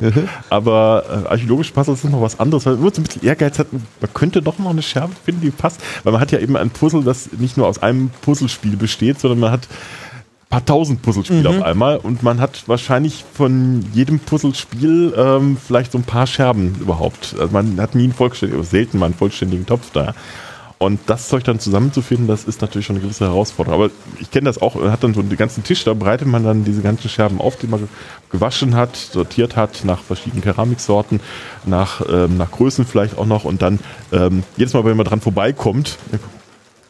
Aber 0.51 1.05
äh, 1.09 1.29
archäologische 1.29 1.73
Puzzles 1.73 2.03
sind 2.03 2.13
noch 2.13 2.21
was 2.21 2.39
anderes, 2.39 2.67
weil 2.67 2.77
man 2.77 2.93
so 2.93 3.01
ein 3.01 3.05
bisschen 3.05 3.25
Ehrgeiz 3.25 3.59
hat, 3.59 3.69
man 3.73 4.13
könnte 4.13 4.43
doch 4.43 4.59
noch 4.59 4.71
eine 4.71 4.83
Scherbe 4.83 5.15
finden, 5.25 5.41
die 5.41 5.51
passt. 5.51 5.81
Weil 6.03 6.13
man 6.13 6.21
hat 6.21 6.33
ja 6.33 6.39
eben 6.39 6.57
ein 6.57 6.69
Puzzle, 6.69 7.03
das 7.03 7.31
nicht 7.39 7.57
nur 7.57 7.67
aus 7.67 7.83
einem 7.83 8.11
Puzzlespiel 8.21 8.77
besteht, 8.77 9.19
sondern 9.21 9.41
man 9.41 9.53
hat 9.53 9.69
ein 9.71 10.49
paar 10.51 10.65
tausend 10.67 11.01
Puzzlespiele 11.01 11.49
auf 11.49 11.63
einmal 11.63 11.97
und 11.97 12.23
man 12.23 12.41
hat 12.41 12.65
wahrscheinlich 12.69 13.25
von 13.33 13.87
jedem 13.95 14.19
Puzzlespiel 14.19 15.15
ähm, 15.17 15.57
vielleicht 15.57 15.93
so 15.93 15.99
ein 15.99 16.05
paar 16.05 16.27
Scherben 16.27 16.75
überhaupt. 16.79 17.35
Also 17.39 17.53
man 17.53 17.81
hat 17.81 17.95
nie 17.95 18.05
einen 18.05 18.13
vollständigen, 18.13 18.63
selten 18.65 18.99
mal 18.99 19.07
einen 19.07 19.15
vollständigen 19.15 19.65
Topf 19.65 19.91
da. 19.93 20.15
Und 20.85 21.01
das 21.07 21.29
Zeug 21.29 21.45
dann 21.45 21.59
zusammenzufinden, 21.59 22.27
das 22.27 22.45
ist 22.45 22.61
natürlich 22.61 22.87
schon 22.87 22.97
eine 22.97 23.03
gewisse 23.05 23.25
Herausforderung. 23.25 23.83
Aber 23.83 23.93
ich 24.21 24.31
kenne 24.31 24.45
das 24.45 24.61
auch, 24.61 24.75
man 24.75 24.93
hat 24.93 25.03
dann 25.03 25.15
so 25.15 25.23
den 25.23 25.37
ganzen 25.37 25.65
Tisch, 25.65 25.85
da 25.85 25.95
bereitet 25.95 26.29
man 26.29 26.45
dann 26.45 26.65
diese 26.65 26.83
ganzen 26.83 27.09
Scherben 27.09 27.41
auf, 27.41 27.57
die 27.57 27.67
man 27.67 27.81
ge- 27.81 27.89
gewaschen 28.31 28.75
hat, 28.75 28.97
sortiert 28.97 29.57
hat, 29.57 29.85
nach 29.85 30.03
verschiedenen 30.03 30.43
Keramiksorten, 30.43 31.21
nach, 31.65 32.03
ähm, 32.09 32.37
nach 32.37 32.51
Größen 32.51 32.85
vielleicht 32.87 33.17
auch 33.19 33.27
noch. 33.27 33.45
Und 33.45 33.63
dann 33.63 33.79
ähm, 34.13 34.43
jedes 34.57 34.75
Mal, 34.75 34.85
wenn 34.85 34.97
man 34.97 35.07
dran 35.07 35.21
vorbeikommt, 35.21 35.97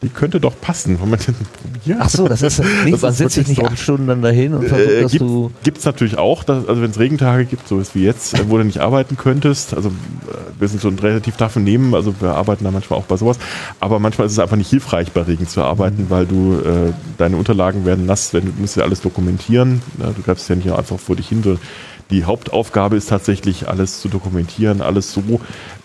die 0.03 0.09
könnte 0.11 0.39
doch 0.39 0.55
passen. 0.61 0.99
Wenn 1.01 1.09
man 1.11 1.19
den 1.19 1.35
probiert. 1.35 1.99
Ach 2.01 2.09
so, 2.11 2.29
das 2.29 2.43
ist 2.43 2.59
nicht, 2.59 2.93
Das 2.95 3.03
man 3.03 3.11
ist 3.13 3.17
setzt 3.19 3.35
sich 3.37 3.49
nicht 3.49 3.61
so. 3.61 3.67
acht 3.67 3.79
Stunden 3.79 4.07
dann 4.07 4.21
dahin 4.21 4.53
und 4.55 4.69
versucht, 4.69 4.91
Äh, 4.91 5.03
dass 5.03 5.13
gibt, 5.13 5.23
du. 5.23 5.51
gibt's 5.63 5.85
natürlich 5.87 6.19
auch, 6.19 6.45
dass, 6.45 6.69
also 6.69 6.83
wenn 6.83 6.91
es 6.91 6.99
Regentage 6.99 7.47
gibt, 7.47 7.67
so 7.69 7.79
ist 7.81 7.95
wie 7.95 8.05
jetzt, 8.05 8.35
äh, 8.35 8.45
wo 8.49 8.59
du 8.59 8.65
nicht 8.65 8.81
arbeiten 8.81 9.17
könntest. 9.17 9.73
Also 9.75 9.89
äh, 9.89 10.33
wir 10.59 10.69
sind 10.69 10.83
so 10.83 10.89
ein 10.89 10.99
relativ 10.99 11.37
tough 11.37 11.57
Nehmen, 11.57 11.95
also 11.95 12.15
wir 12.21 12.35
arbeiten 12.35 12.65
da 12.65 12.71
manchmal 12.71 12.99
auch 12.99 13.05
bei 13.05 13.17
sowas. 13.17 13.39
Aber 13.81 13.99
manchmal 13.99 14.27
ist 14.27 14.33
es 14.35 14.39
einfach 14.39 14.57
nicht 14.57 14.69
hilfreich, 14.71 15.13
bei 15.13 15.23
Regen 15.23 15.49
zu 15.49 15.63
arbeiten, 15.63 16.07
weil 16.11 16.27
du 16.27 16.55
äh, 16.59 16.93
deine 17.17 17.37
Unterlagen 17.37 17.87
werden 17.87 18.05
nass, 18.05 18.35
wenn 18.35 18.45
du 18.45 18.53
musst 18.59 18.77
ja 18.77 18.83
alles 18.85 19.01
dokumentieren. 19.01 19.81
Ja, 19.99 20.11
du 20.11 20.21
greifst 20.23 20.49
ja 20.51 20.57
nicht 20.57 20.71
einfach 20.71 20.99
vor 20.99 21.17
dich 21.17 21.29
hin. 21.29 21.43
sondern 21.43 21.63
Die 22.11 22.25
Hauptaufgabe 22.25 22.97
ist 22.97 23.09
tatsächlich, 23.09 23.69
alles 23.69 24.01
zu 24.01 24.09
dokumentieren, 24.09 24.83
alles 24.83 25.13
so 25.13 25.23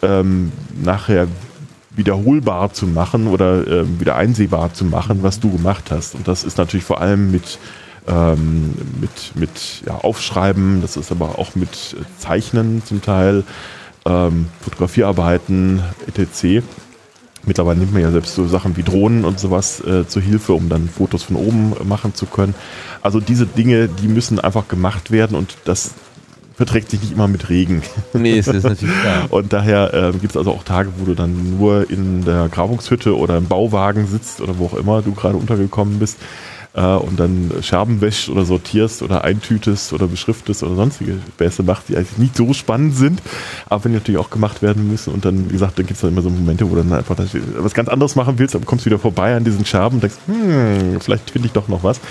ähm, 0.02 0.52
nachher 0.84 1.28
wiederholbar 2.00 2.74
zu 2.74 2.88
machen 2.88 3.28
oder 3.28 3.68
ähm, 3.68 4.00
wieder 4.00 4.16
einsehbar 4.16 4.74
zu 4.74 4.86
machen, 4.86 5.22
was 5.22 5.40
du 5.40 5.52
gemacht 5.52 5.92
hast. 5.92 6.16
Und 6.16 6.28
das 6.28 6.44
ist 6.44 6.58
natürlich 6.58 6.86
vor 6.86 7.02
allem 7.02 7.30
mit, 7.30 7.60
ähm, 8.08 8.74
mit, 9.00 9.36
mit 9.36 9.84
ja, 9.86 9.96
Aufschreiben, 9.96 10.82
das 10.82 10.98
ist 10.98 11.12
aber 11.12 11.38
auch 11.38 11.54
mit 11.54 11.96
äh, 12.00 12.04
Zeichnen 12.18 12.84
zum 12.84 13.04
Teil, 13.04 13.44
ähm, 14.06 14.48
Fotografiearbeiten, 14.62 15.84
etc. 16.08 16.66
Mittlerweile 17.46 17.80
nimmt 17.80 17.94
man 17.94 18.02
ja 18.02 18.12
selbst 18.12 18.36
so 18.36 18.48
Sachen 18.48 18.78
wie 18.78 18.84
Drohnen 18.84 19.26
und 19.26 19.40
sowas 19.40 19.82
äh, 19.86 20.08
zur 20.08 20.22
Hilfe, 20.22 20.54
um 20.54 20.70
dann 20.70 20.90
Fotos 20.90 21.24
von 21.24 21.36
oben 21.36 21.74
äh, 21.80 21.84
machen 21.84 22.16
zu 22.16 22.26
können. 22.26 22.56
Also 23.02 23.20
diese 23.20 23.46
Dinge, 23.46 23.90
die 23.90 24.08
müssen 24.08 24.40
einfach 24.40 24.68
gemacht 24.68 25.12
werden 25.12 25.38
und 25.38 25.58
das 25.66 25.92
verträgt 26.60 26.92
sich 26.92 27.00
nicht 27.00 27.14
immer 27.14 27.30
mit 27.30 27.48
Regen. 27.48 27.84
Nee, 28.12 28.38
es 28.38 28.50
ist 28.50 28.64
natürlich 28.64 28.94
klar. 29.00 29.28
Und 29.30 29.54
daher 29.54 29.94
äh, 29.94 30.12
gibt 30.12 30.32
es 30.32 30.36
also 30.36 30.52
auch 30.52 30.64
Tage, 30.64 30.90
wo 30.98 31.06
du 31.06 31.16
dann 31.16 31.58
nur 31.58 31.90
in 31.90 32.26
der 32.26 32.50
Grabungshütte 32.50 33.18
oder 33.18 33.38
im 33.38 33.46
Bauwagen 33.46 34.08
sitzt 34.08 34.42
oder 34.42 34.58
wo 34.58 34.66
auch 34.66 34.74
immer 34.74 35.02
du 35.02 35.14
gerade 35.14 35.38
untergekommen 35.38 36.00
bist 36.00 36.18
äh, 36.74 36.82
und 36.82 37.18
dann 37.18 37.50
Scherben 37.62 38.02
wäschst 38.02 38.28
oder 38.28 38.44
sortierst 38.44 39.04
oder 39.04 39.24
eintütest 39.24 39.94
oder 39.94 40.08
beschriftest 40.08 40.62
oder 40.64 40.76
sonstige 40.76 41.20
Späße 41.36 41.64
machst, 41.64 41.88
die 41.88 41.96
eigentlich 41.96 42.18
nicht 42.18 42.36
so 42.36 42.52
spannend 42.54 42.94
sind, 42.94 43.22
aber 43.70 43.88
die 43.88 43.96
natürlich 43.96 44.20
auch 44.20 44.30
gemacht 44.30 44.62
werden 44.62 44.92
müssen. 44.92 45.14
Und 45.14 45.24
dann, 45.24 45.48
wie 45.48 45.54
gesagt, 45.54 45.80
dann 45.80 45.86
gibt 45.86 45.96
es 45.96 46.02
dann 46.02 46.12
immer 46.12 46.22
so 46.22 46.30
Momente, 46.30 46.70
wo 46.70 46.76
du 46.76 46.84
dann 46.84 46.92
einfach 46.92 47.16
das, 47.16 47.30
was 47.58 47.74
ganz 47.74 47.88
anderes 47.88 48.18
machen 48.18 48.38
willst, 48.38 48.54
aber 48.54 48.66
kommst 48.66 48.86
wieder 48.86 49.00
vorbei 49.00 49.34
an 49.34 49.46
diesen 49.46 49.66
Scherben 49.66 49.96
und 49.96 50.04
denkst, 50.04 50.18
hm, 50.26 51.00
vielleicht 51.00 51.32
finde 51.32 51.46
ich 51.48 51.54
doch 51.54 51.70
noch 51.70 51.84
was. 51.84 52.02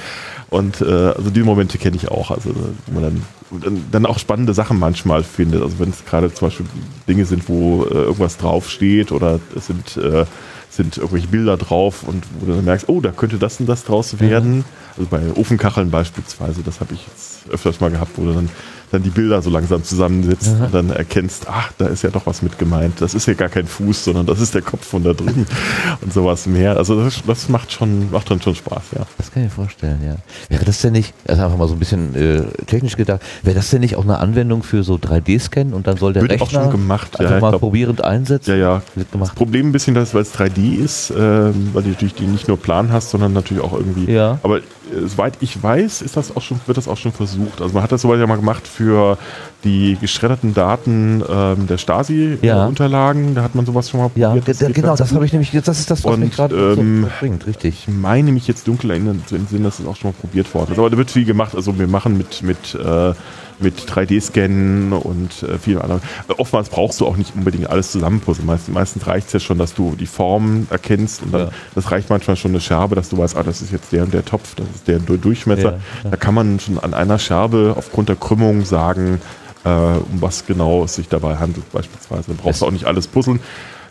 Und 0.51 0.81
äh, 0.81 0.85
also 0.85 1.31
die 1.31 1.43
Momente 1.43 1.77
kenne 1.77 1.97
ich 1.97 2.09
auch, 2.09 2.31
also 2.31 2.51
wo 2.87 3.01
man 3.01 3.23
dann, 3.51 3.85
dann, 3.93 4.07
auch 4.07 4.19
spannende 4.19 4.55
Sachen 4.55 4.79
manchmal 4.79 5.23
findet. 5.23 5.63
Also 5.63 5.79
wenn 5.79 5.91
es 5.91 6.05
gerade 6.07 6.33
zum 6.33 6.49
Beispiel 6.49 6.67
Dinge 7.07 7.27
sind, 7.27 7.49
wo 7.49 7.85
äh, 7.85 7.95
irgendwas 7.95 8.39
draufsteht 8.39 9.13
oder 9.13 9.41
es 9.55 9.67
sind, 9.67 9.99
äh, 9.99 10.25
sind 10.71 10.97
irgendwelche 10.97 11.29
Bilder 11.29 11.57
drauf 11.59 12.03
und 12.03 12.25
wo 12.41 12.47
du 12.47 12.55
dann 12.55 12.65
merkst, 12.65 12.89
oh, 12.89 13.01
da 13.01 13.11
könnte 13.11 13.37
das 13.37 13.61
und 13.61 13.69
das 13.69 13.85
draus 13.85 14.21
werden. 14.21 14.65
Also 14.97 15.09
bei 15.11 15.21
Ofenkacheln 15.35 15.91
beispielsweise, 15.91 16.63
das 16.63 16.81
habe 16.81 16.95
ich 16.95 17.07
jetzt 17.07 17.51
öfters 17.51 17.81
mal 17.81 17.91
gehabt, 17.91 18.13
wo 18.17 18.25
du 18.25 18.33
dann 18.33 18.49
dann 18.91 19.03
die 19.03 19.11
Bilder 19.11 19.43
so 19.43 19.51
langsam 19.51 19.85
zusammensetzt 19.85 20.49
und 20.61 20.73
dann 20.75 20.91
erkennst, 20.91 21.47
ach, 21.49 21.73
da 21.79 21.87
ist 21.87 22.03
ja 22.03 22.11
doch 22.11 22.27
was 22.27 22.43
mit 22.43 22.59
gemeint. 22.59 23.01
Das 23.01 23.15
ist 23.15 23.27
ja 23.27 23.35
gar 23.35 23.49
kein 23.49 23.67
Fuß, 23.67 24.05
sondern 24.05 24.27
das 24.27 24.41
ist 24.41 24.55
der 24.55 24.63
Kopf 24.63 24.87
von 24.87 25.03
da 25.03 25.13
drüben 25.13 25.47
und 26.01 26.13
sowas 26.13 26.47
mehr. 26.47 26.77
Also 26.77 27.03
das, 27.03 27.23
das 27.27 27.49
macht 27.49 27.73
schon, 27.73 28.11
macht 28.11 28.31
dann 28.31 28.41
schon 28.41 28.55
Spaß, 28.55 28.83
ja. 28.97 29.07
Das 29.19 29.31
kann 29.33 29.43
ich 29.45 29.49
mir 29.51 29.55
vorstellen, 29.55 29.99
ja. 30.05 30.17
Wäre 30.49 30.65
das 30.65 30.81
denn 30.81 30.93
nicht, 30.93 31.13
also 31.27 31.43
einfach 31.43 31.59
mal 31.59 31.69
so 31.69 31.75
ein 31.75 31.79
bisschen 31.79 32.15
äh, 32.15 32.43
technisch 32.67 32.97
gedacht, 32.97 33.21
wäre 33.43 33.57
das 33.57 33.71
denn 33.71 33.81
nicht 33.81 33.97
auch 33.97 34.05
eine 34.05 34.19
Anwendung 34.19 34.63
für 34.63 34.83
so 34.83 34.95
3D-Scan 34.95 35.73
und 35.73 35.87
dann 35.87 35.97
soll 35.97 36.13
der 36.13 36.23
Wird 36.23 36.41
auch 36.41 36.47
Rechner 36.47 36.63
schon 36.65 36.73
gemacht, 36.73 37.19
einfach 37.21 37.35
ja, 37.35 37.41
mal 37.41 37.51
glaub- 37.51 37.61
probierend 37.61 38.03
einsetzen? 38.05 38.51
Ja, 38.51 38.57
ja. 38.57 38.83
Wird 38.95 39.07
Das 39.09 39.13
gemacht. 39.13 39.35
Problem 39.37 39.69
ein 39.69 39.73
bisschen, 39.73 39.95
dass, 39.95 40.15
weil 40.15 40.23
es 40.23 40.35
3D 40.35 40.77
ist, 40.77 41.11
ähm, 41.11 41.71
weil 41.73 41.83
du 41.83 41.91
natürlich 41.91 42.15
die 42.15 42.27
nicht 42.27 42.49
nur 42.49 42.57
Plan 42.59 42.93
hast, 42.93 43.11
sondern 43.11 43.33
natürlich 43.33 43.63
auch 43.63 43.73
irgendwie. 43.75 44.11
Ja. 44.11 44.39
Aber 44.43 44.59
äh, 44.59 44.63
soweit 45.07 45.35
ich 45.41 45.63
weiß, 45.63 46.03
ist 46.03 46.17
das 46.17 46.35
auch 46.37 46.43
schon, 46.43 46.61
wird 46.67 46.79
das 46.79 46.89
auch 46.89 46.97
schon 46.97 47.13
versucht. 47.13 47.61
Also 47.61 47.75
man 47.75 47.83
hat 47.83 47.93
das 47.93 48.03
soweit 48.03 48.19
ja 48.21 48.27
mal 48.27 48.37
gemacht 48.37 48.67
für 48.79 49.19
die 49.65 49.97
geschredderten 50.01 50.55
Daten 50.55 51.23
ähm, 51.29 51.67
der 51.67 51.77
Ja. 51.77 51.79
Stasi-Unterlagen. 51.79 53.35
Da 53.35 53.43
hat 53.43 53.55
man 53.55 53.67
sowas 53.67 53.91
schon 53.91 54.01
mal 54.01 54.11
Ja, 54.15 54.31
probiert. 54.31 54.59
Geht 54.59 54.75
genau, 54.75 54.95
das 54.97 55.13
habe 55.13 55.25
ich 55.27 55.33
nämlich, 55.33 55.51
das 55.51 55.81
ist 55.81 55.91
das, 55.91 56.05
was 56.05 56.15
Und, 56.15 56.21
mich 56.21 56.37
gerade 56.37 56.55
ähm, 56.79 57.03
so 57.05 57.09
bringt, 57.19 57.47
richtig. 57.47 57.87
Ich 57.89 57.95
meine 57.95 58.31
mich 58.33 58.47
jetzt 58.47 58.69
dunkel 58.69 58.91
erinnern 58.91 59.23
zu 59.27 59.35
entsinnen, 59.37 59.65
dass 59.65 59.79
das 59.79 59.87
auch 59.87 59.97
schon 59.97 60.11
mal 60.11 60.17
probiert 60.21 60.53
worden 60.55 60.73
ist. 60.73 60.79
Aber 60.79 60.91
da 60.91 60.97
wird 60.97 61.11
viel 61.11 61.25
gemacht. 61.25 61.55
Also 61.57 61.79
wir 61.79 61.89
machen 61.89 62.17
mit, 62.17 62.43
mit, 62.43 62.75
äh, 62.77 63.13
mit 63.61 63.81
3D-Scannen 63.91 64.93
und 64.93 65.43
äh, 65.43 65.59
vielen 65.59 65.81
anderen. 65.81 66.01
Äh, 66.29 66.35
Oftmals 66.39 66.69
brauchst 66.69 67.01
du 67.01 67.07
auch 67.07 67.17
nicht 67.17 67.35
unbedingt 67.35 67.69
alles 67.69 67.91
zusammenpuzzeln. 67.91 68.47
Meist, 68.47 68.69
meistens 68.69 69.07
reicht 69.09 69.27
es 69.29 69.33
ja 69.33 69.41
schon, 69.41 69.59
dass 69.59 69.75
du 69.75 69.97
die 69.99 70.07
Form 70.07 70.69
erkennst 70.71 71.23
und 71.25 71.33
dann, 71.35 71.41
Ja. 71.47 71.51
das 71.75 71.91
reicht 71.91 72.11
manchmal 72.11 72.37
schon 72.37 72.53
eine 72.53 72.61
Scherbe, 72.61 72.95
dass 72.95 73.09
du 73.09 73.19
weißt, 73.19 73.37
ah, 73.37 73.43
das 73.43 73.61
ist 73.63 73.73
jetzt 73.73 73.91
der 73.93 74.05
und 74.05 74.15
der 74.15 74.25
Topf, 74.25 74.55
das 74.55 74.67
ist 74.75 74.87
der 74.87 74.99
Durchmesser. 75.01 75.63
Ja, 75.73 75.79
ja. 76.05 76.11
Da 76.11 76.17
kann 76.17 76.35
man 76.35 76.61
schon 76.61 76.79
an 76.79 76.95
einer 76.95 77.19
Scherbe 77.19 77.75
aufgrund 77.77 78.09
der 78.09 78.17
Krümmung 78.17 78.65
sagen, 78.65 79.21
äh, 79.65 79.69
um 79.69 80.21
was 80.21 80.47
genau 80.47 80.85
es 80.85 80.95
sich 80.95 81.09
dabei 81.09 81.37
handelt 81.37 81.71
beispielsweise. 81.73 82.29
Dann 82.29 82.37
brauchst 82.37 82.63
du 82.63 82.67
auch 82.67 82.71
nicht 82.71 82.85
alles 82.85 83.07
puzzeln. 83.07 83.41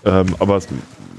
Ähm, 0.05 0.27
aber 0.39 0.57
es, 0.57 0.67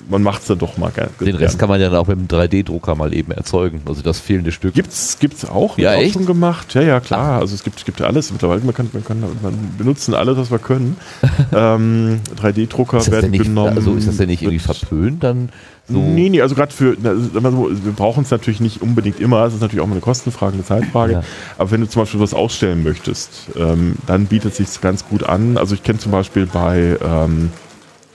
man 0.09 0.23
macht 0.23 0.43
es 0.43 0.49
dann 0.49 0.59
doch 0.59 0.79
mal 0.79 0.91
gerne. 0.91 1.11
Den 1.21 1.37
Rest 1.37 1.59
kann 1.59 1.69
man 1.69 1.81
ja 1.81 1.91
dann 1.91 1.99
auch 1.99 2.07
mit 2.07 2.19
einem 2.19 2.27
3D-Drucker 2.27 2.95
mal 2.95 3.15
eben 3.15 3.33
erzeugen, 3.33 3.83
also 3.87 4.03
das 4.03 4.19
fehlende 4.19 4.53
Stück. 4.53 4.75
Gibt's, 4.75 5.19
gibt's 5.19 5.45
auch, 5.45 5.77
Ja, 5.79 5.97
auch 5.97 6.13
schon 6.13 6.27
gemacht. 6.27 6.75
Ja, 6.75 6.83
ja, 6.83 7.01
klar. 7.01 7.41
Also 7.41 7.55
es 7.55 7.63
gibt, 7.63 7.85
gibt 7.85 8.01
ja 8.01 8.07
alles 8.07 8.33
mittlerweile. 8.33 8.63
Man 8.63 8.75
kann, 8.75 8.89
man 8.93 9.05
kann, 9.05 9.21
man 9.21 9.75
benutzen 9.77 10.15
alles, 10.15 10.37
was 10.39 10.51
wir 10.51 10.59
können. 10.59 10.97
ähm, 11.53 12.21
3D-Drucker 12.41 12.99
ist 12.99 13.09
das, 13.09 13.13
werden 13.13 13.31
nicht, 13.31 13.45
genommen. 13.45 13.77
also 13.77 13.95
ist 13.95 14.09
das 14.09 14.17
denn 14.17 14.29
nicht 14.29 14.43
irgendwie 14.43 14.59
verpönt 14.59 15.23
dann? 15.23 15.51
So? 15.91 15.99
Nee, 15.99 16.29
nee, 16.29 16.43
also 16.43 16.55
gerade 16.55 16.73
für, 16.73 16.97
also 17.03 17.35
wir 17.35 17.93
brauchen 17.93 18.23
es 18.23 18.31
natürlich 18.31 18.61
nicht 18.61 18.83
unbedingt 18.83 19.21
immer, 19.21 19.45
es 19.45 19.55
ist 19.55 19.63
natürlich 19.63 19.81
auch 19.81 19.87
mal 19.87 19.93
eine 19.93 20.03
Kostenfrage, 20.03 20.53
eine 20.55 20.65
Zeitfrage, 20.65 21.13
Ja. 21.15 21.23
aber 21.57 21.71
wenn 21.71 21.81
du 21.81 21.89
zum 21.89 22.03
Beispiel 22.03 22.21
was 22.21 22.35
ausstellen 22.35 22.83
möchtest, 22.83 23.49
ähm, 23.57 23.97
dann 24.07 24.27
bietet 24.27 24.59
es 24.59 24.73
sich 24.73 24.81
ganz 24.83 25.07
gut 25.09 25.23
an. 25.23 25.57
Also 25.57 25.75
ich 25.75 25.83
kenne 25.83 25.99
zum 25.99 26.13
Beispiel 26.13 26.45
bei 26.47 26.99
ähm, 27.03 27.51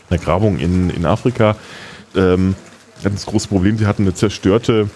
einer 0.09 0.19
Grabung 0.19 0.59
in, 0.59 0.91
in 0.91 1.05
Afrika, 1.05 1.55
ähm, 2.15 2.55
hatten 3.03 3.15
das 3.15 3.25
große 3.25 3.47
Problem, 3.47 3.77
sie 3.77 3.87
hatten 3.87 4.03
eine 4.03 4.13
zerstörte 4.13 4.89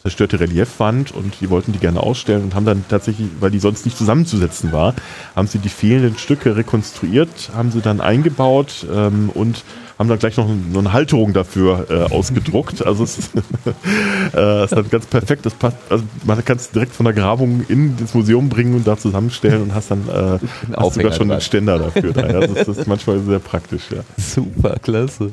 zerstörte 0.00 0.38
Reliefwand 0.38 1.10
und 1.12 1.40
die 1.40 1.50
wollten 1.50 1.72
die 1.72 1.80
gerne 1.80 2.00
ausstellen 2.00 2.44
und 2.44 2.54
haben 2.54 2.64
dann 2.64 2.84
tatsächlich, 2.88 3.28
weil 3.40 3.50
die 3.50 3.58
sonst 3.58 3.84
nicht 3.84 3.98
zusammenzusetzen 3.98 4.70
war, 4.72 4.94
haben 5.34 5.48
sie 5.48 5.58
die 5.58 5.68
fehlenden 5.68 6.16
Stücke 6.16 6.56
rekonstruiert, 6.56 7.50
haben 7.54 7.72
sie 7.72 7.80
dann 7.80 8.00
eingebaut 8.00 8.86
ähm, 8.94 9.28
und 9.34 9.64
haben 9.98 10.08
dann 10.08 10.18
gleich 10.18 10.36
noch 10.36 10.48
so 10.72 10.78
eine 10.78 10.92
Halterung 10.92 11.32
dafür 11.32 11.86
äh, 11.90 12.14
ausgedruckt. 12.14 12.86
Also 12.86 13.02
es 13.04 13.18
ist, 13.18 13.30
äh, 14.34 14.64
ist 14.64 14.72
dann 14.72 14.88
ganz 14.88 15.06
perfekt. 15.06 15.44
Das 15.44 15.54
passt, 15.54 15.76
also 15.90 16.04
man 16.24 16.44
kann 16.44 16.56
es 16.56 16.70
direkt 16.70 16.94
von 16.94 17.04
der 17.04 17.14
Grabung 17.14 17.64
in 17.68 17.96
das 17.96 18.14
Museum 18.14 18.48
bringen 18.48 18.74
und 18.74 18.86
da 18.86 18.96
zusammenstellen 18.96 19.62
und 19.62 19.74
hast 19.74 19.90
dann 19.90 20.08
äh, 20.08 20.38
hast 20.76 20.94
sogar 20.94 21.12
schon 21.12 21.30
einen 21.30 21.40
Ständer 21.40 21.78
dafür. 21.78 22.12
Da, 22.12 22.28
ja. 22.28 22.40
das, 22.40 22.66
das 22.66 22.78
ist 22.78 22.86
manchmal 22.86 23.20
sehr 23.20 23.40
praktisch. 23.40 23.90
Ja. 23.90 24.02
Super, 24.16 24.76
klasse. 24.80 25.32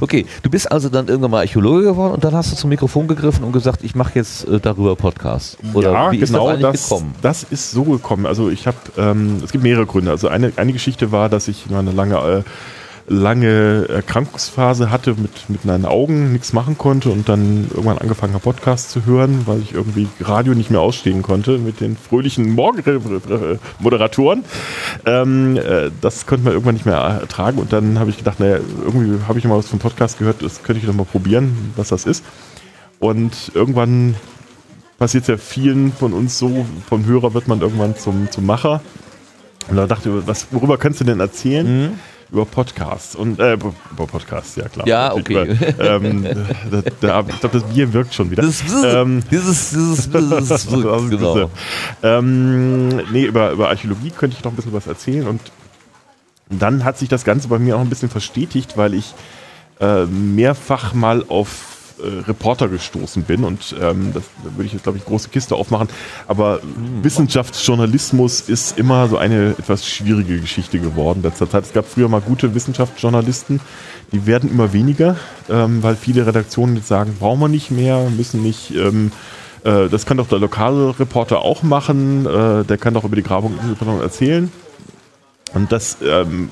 Okay, 0.00 0.26
du 0.42 0.50
bist 0.50 0.70
also 0.70 0.88
dann 0.88 1.08
irgendwann 1.08 1.30
mal 1.30 1.40
Archäologe 1.40 1.84
geworden 1.84 2.14
und 2.14 2.24
dann 2.24 2.34
hast 2.34 2.52
du 2.52 2.56
zum 2.56 2.70
Mikrofon 2.70 3.06
gegriffen 3.06 3.44
und 3.44 3.52
gesagt, 3.52 3.84
ich 3.84 3.94
mache 3.94 4.12
jetzt 4.16 4.46
äh, 4.48 4.58
darüber 4.58 4.96
Podcast. 4.96 5.56
Oder 5.72 5.92
ja, 5.92 6.12
wie 6.12 6.18
ist 6.18 6.32
genau 6.32 6.48
das 6.48 6.56
eigentlich 6.56 6.72
das, 6.72 6.88
gekommen? 6.88 7.14
das 7.22 7.42
ist 7.44 7.70
so 7.70 7.84
gekommen. 7.84 8.26
Also 8.26 8.50
ich 8.50 8.66
habe, 8.66 8.76
ähm, 8.98 9.40
es 9.44 9.52
gibt 9.52 9.62
mehrere 9.62 9.86
Gründe. 9.86 10.10
Also 10.10 10.28
eine, 10.28 10.52
eine 10.56 10.72
Geschichte 10.72 11.12
war, 11.12 11.28
dass 11.28 11.48
ich 11.48 11.70
mal 11.70 11.78
eine 11.78 11.92
lange, 11.92 12.16
äh, 12.16 12.42
lange 13.06 13.86
Erkrankungsphase 13.88 14.90
hatte, 14.90 15.14
mit, 15.14 15.50
mit 15.50 15.64
meinen 15.64 15.84
Augen 15.84 16.32
nichts 16.32 16.52
machen 16.52 16.78
konnte 16.78 17.10
und 17.10 17.28
dann 17.28 17.68
irgendwann 17.70 17.98
angefangen 17.98 18.32
habe, 18.32 18.42
Podcasts 18.42 18.90
zu 18.90 19.04
hören, 19.04 19.42
weil 19.46 19.60
ich 19.60 19.74
irgendwie 19.74 20.08
Radio 20.20 20.54
nicht 20.54 20.70
mehr 20.70 20.80
ausstehen 20.80 21.22
konnte 21.22 21.58
mit 21.58 21.80
den 21.80 21.96
fröhlichen 21.96 22.50
Morgenmoderatoren. 22.52 24.44
Ähm, 25.04 25.56
äh, 25.56 25.90
das 26.00 26.26
konnte 26.26 26.44
man 26.44 26.54
irgendwann 26.54 26.74
nicht 26.74 26.86
mehr 26.86 26.96
ertragen 26.96 27.58
und 27.58 27.72
dann 27.72 27.98
habe 27.98 28.10
ich 28.10 28.16
gedacht, 28.16 28.40
naja, 28.40 28.58
irgendwie 28.84 29.18
habe 29.28 29.38
ich 29.38 29.44
mal 29.44 29.58
was 29.58 29.68
vom 29.68 29.78
Podcast 29.78 30.18
gehört, 30.18 30.42
das 30.42 30.62
könnte 30.62 30.80
ich 30.80 30.86
doch 30.86 30.94
mal 30.94 31.04
probieren, 31.04 31.72
was 31.76 31.88
das 31.88 32.06
ist. 32.06 32.24
Und 33.00 33.52
irgendwann 33.54 34.14
passiert 34.98 35.28
ja 35.28 35.36
vielen 35.36 35.92
von 35.92 36.14
uns 36.14 36.38
so, 36.38 36.64
vom 36.88 37.04
Hörer 37.04 37.34
wird 37.34 37.48
man 37.48 37.60
irgendwann 37.60 37.96
zum, 37.96 38.30
zum 38.30 38.46
Macher. 38.46 38.80
Und 39.68 39.76
da 39.76 39.86
dachte 39.86 40.08
ich, 40.08 40.26
was, 40.26 40.46
worüber 40.52 40.78
kannst 40.78 41.00
du 41.00 41.04
denn 41.04 41.20
erzählen? 41.20 41.98
Über 42.34 42.44
Podcasts 42.46 43.14
und 43.14 43.38
äh, 43.38 43.52
über 43.52 43.72
Podcasts, 43.96 44.56
ja 44.56 44.68
klar. 44.68 44.88
Ja, 44.88 45.14
okay. 45.14 45.56
Über, 45.56 46.02
ähm, 46.02 46.24
da, 46.70 46.82
da, 47.00 47.24
ich 47.28 47.38
glaube, 47.38 47.60
das 47.60 47.72
Bier 47.72 47.92
wirkt 47.92 48.12
schon 48.12 48.30
wieder. 48.32 48.42
Das, 48.42 48.60
ähm, 48.84 49.22
dieses, 49.30 49.70
dieses, 49.70 50.10
dieses, 50.10 50.66
genau. 50.66 51.48
ähm, 52.02 52.88
nee, 53.12 53.26
über, 53.26 53.52
über 53.52 53.68
Archäologie 53.68 54.10
könnte 54.10 54.36
ich 54.36 54.44
noch 54.44 54.50
ein 54.50 54.56
bisschen 54.56 54.72
was 54.72 54.88
erzählen 54.88 55.28
und 55.28 55.40
dann 56.50 56.82
hat 56.82 56.98
sich 56.98 57.08
das 57.08 57.24
Ganze 57.24 57.46
bei 57.46 57.60
mir 57.60 57.76
auch 57.76 57.80
ein 57.80 57.88
bisschen 57.88 58.10
verstetigt, 58.10 58.76
weil 58.76 58.94
ich 58.94 59.14
äh, 59.80 60.04
mehrfach 60.06 60.92
mal 60.92 61.24
auf 61.28 61.73
äh, 62.02 62.20
Reporter 62.26 62.68
gestoßen 62.68 63.22
bin 63.22 63.44
und 63.44 63.74
ähm, 63.80 64.12
das 64.12 64.24
da 64.42 64.50
würde 64.56 64.64
ich 64.64 64.72
jetzt 64.72 64.82
glaube 64.82 64.98
ich 64.98 65.04
große 65.04 65.28
Kiste 65.28 65.54
aufmachen, 65.54 65.88
aber 66.28 66.60
Wissenschaftsjournalismus 67.02 68.40
ist 68.42 68.78
immer 68.78 69.08
so 69.08 69.16
eine 69.16 69.50
etwas 69.58 69.86
schwierige 69.86 70.40
Geschichte 70.40 70.78
geworden 70.78 71.22
letzter 71.22 71.48
Zeit. 71.48 71.64
Es 71.64 71.72
gab 71.72 71.86
früher 71.86 72.08
mal 72.08 72.20
gute 72.20 72.54
Wissenschaftsjournalisten, 72.54 73.60
die 74.12 74.26
werden 74.26 74.50
immer 74.50 74.72
weniger, 74.72 75.16
ähm, 75.48 75.82
weil 75.82 75.96
viele 75.96 76.26
Redaktionen 76.26 76.76
jetzt 76.76 76.88
sagen, 76.88 77.16
brauchen 77.18 77.40
wir 77.40 77.48
nicht 77.48 77.70
mehr, 77.70 78.08
müssen 78.10 78.42
nicht 78.42 78.74
ähm, 78.74 79.12
äh, 79.64 79.88
das 79.88 80.06
kann 80.06 80.18
doch 80.18 80.28
der 80.28 80.38
lokale 80.38 80.98
Reporter 80.98 81.40
auch 81.40 81.62
machen, 81.62 82.26
äh, 82.26 82.64
der 82.64 82.78
kann 82.78 82.94
doch 82.94 83.04
über 83.04 83.16
die 83.16 83.22
Grabung 83.22 83.58
erzählen. 84.00 84.52
Und 85.54 85.72
das 85.72 85.98
ähm, 86.02 86.50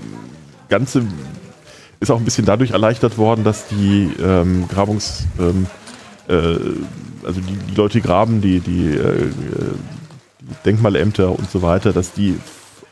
Ganze 0.68 1.02
ist 2.02 2.10
auch 2.10 2.18
ein 2.18 2.24
bisschen 2.24 2.44
dadurch 2.44 2.72
erleichtert 2.72 3.16
worden, 3.16 3.44
dass 3.44 3.68
die 3.68 4.10
ähm, 4.22 4.68
Grabungs... 4.68 5.24
Ähm, 5.38 5.66
äh, 6.28 6.58
also 7.24 7.40
die, 7.40 7.56
die 7.70 7.74
Leute, 7.74 8.00
graben, 8.00 8.40
die, 8.40 8.60
die, 8.60 8.88
äh, 8.88 9.30
die 10.40 10.54
Denkmalämter 10.64 11.30
und 11.30 11.50
so 11.50 11.62
weiter, 11.62 11.92
dass 11.92 12.12
die 12.12 12.36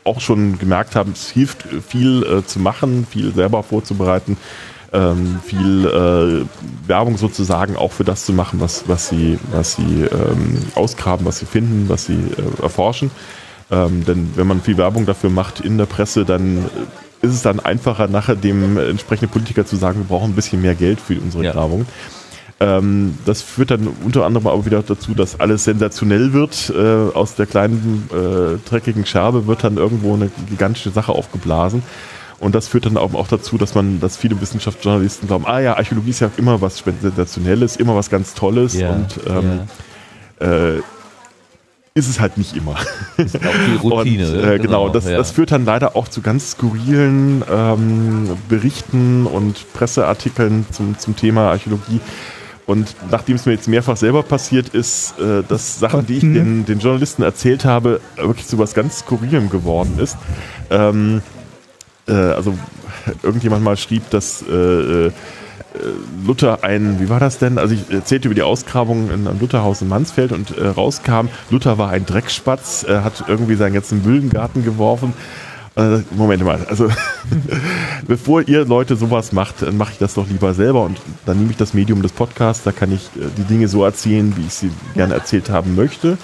auch 0.03 0.21
schon 0.21 0.57
gemerkt 0.57 0.95
haben, 0.95 1.11
es 1.11 1.29
hilft 1.29 1.65
viel 1.87 2.23
äh, 2.23 2.45
zu 2.45 2.59
machen, 2.59 3.05
viel 3.09 3.33
selber 3.33 3.61
vorzubereiten, 3.63 4.37
ähm, 4.93 5.39
viel 5.45 5.85
äh, 5.85 6.87
Werbung 6.87 7.17
sozusagen 7.17 7.75
auch 7.75 7.91
für 7.91 8.03
das 8.03 8.25
zu 8.25 8.33
machen, 8.33 8.59
was, 8.59 8.87
was 8.87 9.09
sie, 9.09 9.37
was 9.51 9.75
sie 9.75 10.03
ähm, 10.03 10.59
ausgraben, 10.75 11.25
was 11.25 11.39
sie 11.39 11.45
finden, 11.45 11.87
was 11.87 12.05
sie 12.05 12.13
äh, 12.13 12.61
erforschen. 12.61 13.11
Ähm, 13.69 14.03
denn 14.05 14.31
wenn 14.35 14.47
man 14.47 14.61
viel 14.61 14.77
Werbung 14.77 15.05
dafür 15.05 15.29
macht 15.29 15.61
in 15.61 15.77
der 15.77 15.85
Presse, 15.85 16.25
dann 16.25 16.57
äh, 16.57 16.69
ist 17.21 17.33
es 17.33 17.41
dann 17.41 17.59
einfacher, 17.59 18.07
nachher 18.07 18.35
dem 18.35 18.77
entsprechenden 18.77 19.31
Politiker 19.31 19.65
zu 19.65 19.75
sagen, 19.75 19.99
wir 19.99 20.05
brauchen 20.05 20.31
ein 20.31 20.35
bisschen 20.35 20.61
mehr 20.61 20.75
Geld 20.75 20.99
für 20.99 21.19
unsere 21.19 21.43
Ja. 21.43 21.51
Grabungen. 21.51 21.85
Ähm, 22.59 23.17
das 23.25 23.41
führt 23.41 23.71
dann 23.71 23.87
unter 24.03 24.25
anderem 24.25 24.45
aber 24.47 24.65
wieder 24.65 24.83
dazu, 24.83 25.15
dass 25.15 25.39
alles 25.39 25.63
sensationell 25.63 26.33
wird. 26.33 26.71
Äh, 26.75 27.15
aus 27.15 27.33
der 27.35 27.47
kleinen, 27.47 28.07
äh, 28.13 28.69
dreckigen 28.69 29.05
Scherbe 29.05 29.47
wird 29.47 29.63
dann 29.63 29.77
irgendwo 29.77 30.13
eine 30.13 30.29
gigantische 30.47 30.91
Sache 30.91 31.11
aufgeblasen. 31.11 31.81
Und 32.39 32.55
das 32.55 32.67
führt 32.67 32.87
dann 32.87 32.97
auch, 32.97 33.13
auch 33.13 33.27
dazu, 33.27 33.57
dass 33.57 33.75
man, 33.75 33.99
dass 33.99 34.17
viele 34.17 34.39
Wissenschaftsjournalisten 34.41 35.27
glauben, 35.27 35.45
ah 35.45 35.59
ja, 35.59 35.77
Archäologie 35.77 36.09
ist 36.09 36.21
ja 36.21 36.31
immer 36.37 36.59
was 36.61 36.79
Sensationelles, 36.79 37.75
immer 37.75 37.95
was 37.95 38.09
ganz 38.09 38.33
Tolles 38.33 38.73
Ja, 38.73 38.89
und 38.89 39.19
ähm, 39.27 39.61
äh, 40.39 40.81
ist 41.93 42.07
es 42.07 42.19
halt 42.19 42.37
nicht 42.37 42.55
immer. 42.55 42.75
Ist 43.17 43.35
auch 43.35 43.51
viel 43.51 43.77
Routine. 43.83 44.27
Und, 44.27 44.41
ne? 44.41 44.53
äh, 44.53 44.59
genau, 44.59 44.89
das, 44.89 45.05
ja. 45.05 45.17
das 45.17 45.31
führt 45.31 45.51
dann 45.51 45.65
leider 45.65 45.95
auch 45.95 46.07
zu 46.07 46.21
ganz 46.21 46.51
skurrilen 46.51 47.43
ähm, 47.51 48.37
Berichten 48.47 49.25
und 49.25 49.73
Presseartikeln 49.73 50.65
zum, 50.71 50.97
zum 50.97 51.15
Thema 51.15 51.51
Archäologie. 51.51 51.99
Und 52.65 52.95
nachdem 53.09 53.35
es 53.35 53.45
mir 53.45 53.53
jetzt 53.53 53.67
mehrfach 53.67 53.97
selber 53.97 54.23
passiert 54.23 54.69
ist, 54.69 55.19
äh, 55.19 55.43
dass 55.47 55.79
Sachen, 55.79 56.05
die 56.05 56.17
ich 56.17 56.23
Mhm. 56.23 56.33
den, 56.33 56.65
den 56.65 56.79
Journalisten 56.79 57.23
erzählt 57.23 57.65
habe, 57.65 57.99
wirklich 58.15 58.47
zu 58.47 58.57
was 58.57 58.73
ganz 58.73 58.99
Skurrilem 58.99 59.49
geworden 59.49 59.99
ist. 59.99 60.15
Ähm, 60.69 61.21
äh, 62.07 62.13
also 62.13 62.57
irgendjemand 63.23 63.63
mal 63.63 63.75
schrieb, 63.75 64.09
dass 64.11 64.43
äh, 64.47 64.53
äh, 65.07 65.11
Luther 66.25 66.63
ein, 66.63 66.99
wie 66.99 67.09
war 67.09 67.19
das 67.19 67.37
denn? 67.37 67.57
Also 67.57 67.73
ich 67.73 67.89
erzählte 67.89 68.27
über 68.27 68.35
die 68.35 68.41
Ausgrabung 68.41 69.09
in 69.11 69.27
einem 69.27 69.39
Lutherhaus 69.39 69.81
in 69.81 69.87
Mansfeld 69.87 70.31
und 70.31 70.57
äh, 70.57 70.67
rauskam, 70.67 71.29
Luther 71.49 71.77
war 71.77 71.89
ein 71.89 72.05
Dreckspatz, 72.05 72.83
er 72.83 73.03
hat 73.03 73.25
irgendwie 73.27 73.55
seinen 73.55 73.73
ganzen 73.73 74.03
Müll 74.03 74.21
geworfen. 74.21 75.13
Äh, 75.75 75.99
Moment 76.11 76.43
mal, 76.43 76.65
also 76.69 76.89
bevor 78.07 78.45
ihr 78.47 78.65
Leute 78.65 78.97
sowas 78.97 79.31
macht, 79.31 79.61
dann 79.61 79.77
mache 79.77 79.93
ich 79.93 79.97
das 79.99 80.15
doch 80.15 80.27
lieber 80.27 80.53
selber 80.53 80.83
und 80.83 80.99
dann 81.25 81.37
nehme 81.37 81.51
ich 81.51 81.57
das 81.57 81.73
Medium 81.73 82.01
des 82.01 82.11
Podcasts, 82.11 82.63
da 82.63 82.73
kann 82.73 82.91
ich 82.91 83.09
äh, 83.15 83.27
die 83.37 83.43
Dinge 83.43 83.69
so 83.69 83.83
erzählen, 83.83 84.35
wie 84.35 84.47
ich 84.47 84.53
sie 84.53 84.71
gerne 84.95 85.13
erzählt 85.13 85.49
haben 85.49 85.75
möchte. 85.75 86.17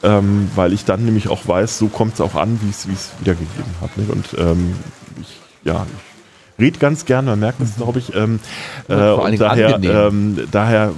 Ähm, 0.00 0.48
weil 0.54 0.72
ich 0.72 0.84
dann 0.84 1.04
nämlich 1.04 1.28
auch 1.28 1.48
weiß, 1.48 1.76
so 1.76 1.88
kommt 1.88 2.14
es 2.14 2.20
auch 2.20 2.36
an, 2.36 2.60
wie 2.62 2.70
ich 2.70 2.86
es 2.86 3.10
wiedergegeben 3.18 3.74
habe. 3.80 4.12
Und 4.12 4.26
ähm, 4.38 4.76
ich, 5.20 5.40
ja, 5.64 5.86
ich 5.98 6.07
rede 6.58 6.78
ganz 6.78 7.04
gerne, 7.04 7.30
man 7.30 7.40
merkt 7.40 7.60
das, 7.60 7.76
glaube 7.76 7.98
ich. 7.98 8.14
Ähm, 8.14 8.40
äh, 8.88 8.94
und 8.94 9.40
daher, 9.40 9.80
ähm, 9.82 10.38
daher 10.50 10.92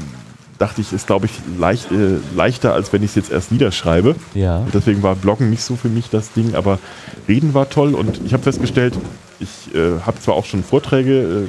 dachte 0.60 0.82
ich, 0.82 0.92
ist, 0.92 1.06
glaube 1.06 1.26
ich, 1.26 1.32
leicht, 1.58 1.90
äh, 1.90 2.18
leichter, 2.36 2.74
als 2.74 2.92
wenn 2.92 3.02
ich 3.02 3.10
es 3.10 3.14
jetzt 3.16 3.32
erst 3.32 3.50
niederschreibe. 3.50 4.14
Ja. 4.34 4.66
Deswegen 4.72 5.02
war 5.02 5.16
Bloggen 5.16 5.48
nicht 5.48 5.62
so 5.62 5.74
für 5.74 5.88
mich 5.88 6.10
das 6.10 6.32
Ding, 6.32 6.54
aber 6.54 6.78
Reden 7.26 7.54
war 7.54 7.70
toll 7.70 7.94
und 7.94 8.20
ich 8.24 8.34
habe 8.34 8.42
festgestellt, 8.42 8.94
ich 9.40 9.74
äh, 9.74 10.00
habe 10.04 10.20
zwar 10.20 10.34
auch 10.34 10.44
schon 10.44 10.62
Vorträge 10.62 11.48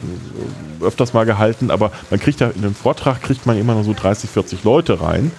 äh, 0.81 0.85
öfters 0.85 1.13
mal 1.13 1.25
gehalten, 1.25 1.71
aber 1.71 1.91
man 2.09 2.21
kriegt 2.21 2.39
ja 2.39 2.47
in 2.47 2.63
einem 2.63 2.73
Vortrag 2.73 3.21
kriegt 3.21 3.45
man 3.45 3.57
immer 3.57 3.73
nur 3.73 3.83
so 3.83 3.93
30, 3.93 4.29
40 4.29 4.63
Leute 4.63 5.01
rein, 5.01 5.31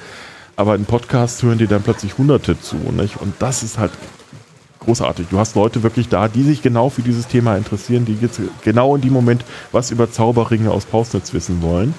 aber 0.56 0.74
in 0.74 0.84
Podcast 0.84 1.42
hören 1.42 1.56
dir 1.56 1.66
dann 1.66 1.82
plötzlich 1.82 2.18
Hunderte 2.18 2.60
zu, 2.60 2.76
nicht? 2.76 3.22
Und 3.22 3.34
das 3.38 3.62
ist 3.62 3.78
halt 3.78 3.92
großartig. 4.84 5.26
Du 5.30 5.38
hast 5.38 5.54
Leute 5.56 5.82
wirklich 5.82 6.08
da, 6.08 6.28
die 6.28 6.42
sich 6.42 6.62
genau 6.62 6.88
für 6.88 7.02
dieses 7.02 7.26
Thema 7.26 7.56
interessieren, 7.56 8.04
die 8.04 8.14
jetzt 8.20 8.40
genau 8.62 8.94
in 8.96 9.02
dem 9.02 9.12
Moment 9.12 9.44
was 9.72 9.90
über 9.90 10.10
Zauberringe 10.10 10.70
aus 10.70 10.84
Pausnitz 10.84 11.32
wissen 11.32 11.62
wollen. 11.62 11.94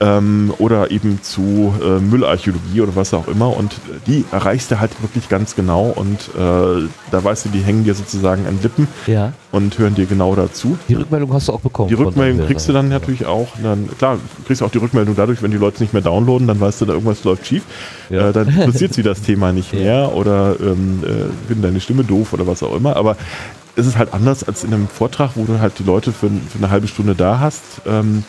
Ähm, 0.00 0.52
oder 0.58 0.92
eben 0.92 1.20
zu 1.22 1.74
äh, 1.82 1.98
Müllarchäologie 1.98 2.82
oder 2.82 2.94
was 2.94 3.12
auch 3.14 3.26
immer. 3.26 3.56
Und 3.56 3.74
die 4.06 4.24
erreichst 4.30 4.70
du 4.70 4.78
halt 4.78 4.92
wirklich 5.02 5.28
ganz 5.28 5.56
genau 5.56 5.86
und 5.86 6.20
äh, 6.36 6.86
da 7.10 7.24
weißt 7.24 7.46
du, 7.46 7.48
die 7.48 7.58
hängen 7.58 7.82
dir 7.82 7.94
sozusagen 7.94 8.46
an 8.46 8.60
Lippen 8.62 8.86
Ja. 9.08 9.32
und 9.50 9.76
hören 9.76 9.96
dir 9.96 10.06
genau 10.06 10.36
dazu. 10.36 10.78
Die 10.88 10.94
Rückmeldung 10.94 11.32
hast 11.32 11.48
du 11.48 11.52
auch 11.52 11.60
bekommen. 11.60 11.88
Die 11.88 11.94
Rückmeldung 11.94 12.46
kriegst 12.46 12.68
du 12.68 12.72
dann 12.72 12.88
natürlich 12.88 13.26
auch. 13.26 13.48
Dann, 13.60 13.88
klar, 13.98 14.18
du 14.36 14.42
kriegst 14.44 14.62
auch 14.62 14.70
die 14.70 14.78
Rückmeldung 14.78 15.16
dadurch, 15.16 15.42
wenn 15.42 15.50
die 15.50 15.56
Leute 15.56 15.82
nicht 15.82 15.92
mehr 15.92 16.02
downloaden, 16.02 16.46
dann 16.46 16.60
weißt 16.60 16.80
du, 16.80 16.84
da 16.84 16.92
irgendwas 16.92 17.24
läuft 17.24 17.48
schief. 17.48 17.64
Ja. 18.08 18.28
Äh, 18.28 18.32
dann 18.32 18.46
interessiert 18.48 18.94
sie 18.94 19.02
das 19.02 19.22
Thema 19.22 19.50
nicht 19.52 19.72
mehr 19.74 20.14
oder 20.14 20.54
ähm, 20.60 21.02
äh, 21.02 21.48
finden 21.48 21.62
deine 21.62 21.80
Stimme 21.80 22.04
doof 22.04 22.32
oder 22.34 22.46
was 22.46 22.62
auch 22.62 22.76
immer. 22.76 22.94
Aber 22.94 23.16
es 23.74 23.84
ist 23.86 23.98
halt 23.98 24.14
anders 24.14 24.44
als 24.44 24.62
in 24.62 24.72
einem 24.72 24.86
Vortrag, 24.86 25.32
wo 25.34 25.44
du 25.44 25.58
halt 25.58 25.72
die 25.80 25.84
Leute 25.84 26.12
für, 26.12 26.28
für 26.28 26.58
eine 26.58 26.70
halbe 26.70 26.86
Stunde 26.86 27.16
da 27.16 27.40
hast. 27.40 27.62
Ähm, 27.84 28.22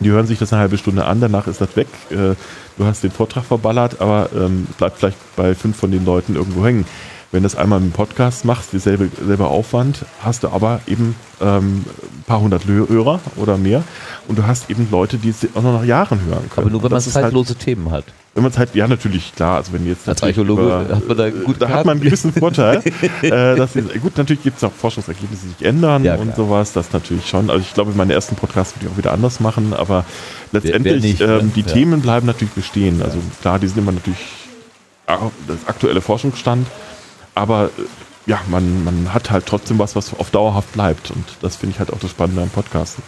die 0.00 0.10
hören 0.10 0.26
sich 0.26 0.38
das 0.38 0.52
eine 0.52 0.60
halbe 0.62 0.78
Stunde 0.78 1.04
an, 1.04 1.20
danach 1.20 1.46
ist 1.46 1.60
das 1.60 1.76
weg. 1.76 1.88
Äh, 2.10 2.34
du 2.76 2.84
hast 2.84 3.02
den 3.02 3.10
Vortrag 3.10 3.44
verballert, 3.44 4.00
aber 4.00 4.30
ähm, 4.34 4.66
bleibt 4.78 4.98
vielleicht 4.98 5.18
bei 5.36 5.54
fünf 5.54 5.76
von 5.76 5.90
den 5.90 6.04
Leuten 6.04 6.36
irgendwo 6.36 6.64
hängen. 6.64 6.84
Wenn 7.32 7.42
du 7.42 7.48
das 7.48 7.56
einmal 7.56 7.80
im 7.80 7.90
Podcast 7.90 8.44
machst, 8.44 8.72
dieselbe 8.72 9.10
selber 9.26 9.50
Aufwand, 9.50 10.04
hast 10.22 10.44
du 10.44 10.48
aber 10.48 10.80
eben 10.86 11.16
ähm, 11.40 11.84
ein 11.86 12.24
paar 12.26 12.40
hundert 12.40 12.66
Hörer 12.66 13.20
oder 13.36 13.58
mehr 13.58 13.82
und 14.28 14.38
du 14.38 14.46
hast 14.46 14.70
eben 14.70 14.88
Leute, 14.90 15.18
die 15.18 15.30
es 15.30 15.46
auch 15.54 15.62
noch 15.62 15.72
nach 15.72 15.84
Jahren 15.84 16.20
hören 16.24 16.48
können. 16.48 16.66
Aber 16.66 16.70
nur 16.70 16.82
wenn 16.84 16.90
man 16.92 16.98
ist 16.98 17.14
halt, 17.14 17.26
zeitlose 17.26 17.56
Themen 17.56 17.90
hat. 17.90 18.04
Wenn 18.36 18.42
man 18.42 18.52
Zeit, 18.52 18.74
ja 18.74 18.86
natürlich, 18.86 19.34
klar, 19.34 19.56
also 19.56 19.72
wenn 19.72 19.86
jetzt 19.86 20.06
Als 20.06 20.22
Archäologe 20.22 20.86
hat 20.90 21.08
man 21.08 21.16
da 21.16 21.30
gut 21.30 21.56
da 21.58 21.70
hat 21.70 21.86
man 21.86 21.96
einen 21.96 22.02
gewissen 22.02 22.34
Vorteil. 22.34 22.82
äh, 23.22 23.30
dass, 23.56 23.72
gut, 23.72 24.18
natürlich 24.18 24.42
gibt 24.42 24.58
es 24.58 24.64
auch 24.64 24.72
Forschungsergebnisse, 24.72 25.46
die 25.46 25.52
sich 25.54 25.66
ändern 25.66 26.04
Ja, 26.04 26.16
und 26.16 26.36
sowas, 26.36 26.74
das 26.74 26.92
natürlich 26.92 27.26
schon. 27.26 27.48
Also 27.48 27.62
ich 27.62 27.72
glaube, 27.72 27.92
meine 27.94 28.12
ersten 28.12 28.36
Podcasts 28.36 28.76
würde 28.76 28.86
ich 28.86 28.92
auch 28.92 28.98
wieder 28.98 29.14
anders 29.14 29.40
machen, 29.40 29.72
aber 29.72 30.04
letztendlich, 30.52 31.02
nicht, 31.02 31.20
ähm, 31.22 31.46
ne? 31.46 31.52
die 31.56 31.62
Ja. 31.62 31.66
Themen 31.66 32.02
bleiben 32.02 32.26
natürlich 32.26 32.52
bestehen. 32.52 33.00
Also 33.00 33.16
klar, 33.40 33.58
die 33.58 33.68
sind 33.68 33.78
immer 33.78 33.92
natürlich 33.92 34.20
das 35.06 35.66
aktuelle 35.66 36.02
Forschungsstand, 36.02 36.66
aber 37.34 37.70
äh, 37.78 38.30
ja, 38.30 38.38
man, 38.48 38.84
man 38.84 39.14
hat 39.14 39.30
halt 39.30 39.46
trotzdem 39.46 39.78
was, 39.78 39.96
was 39.96 40.12
auf 40.12 40.30
dauerhaft 40.30 40.74
bleibt 40.74 41.10
und 41.10 41.24
das 41.40 41.56
finde 41.56 41.72
ich 41.72 41.78
halt 41.78 41.90
auch 41.90 42.00
das 42.00 42.10
Spannende 42.10 42.42
am 42.42 42.50
Podcasten. 42.50 43.02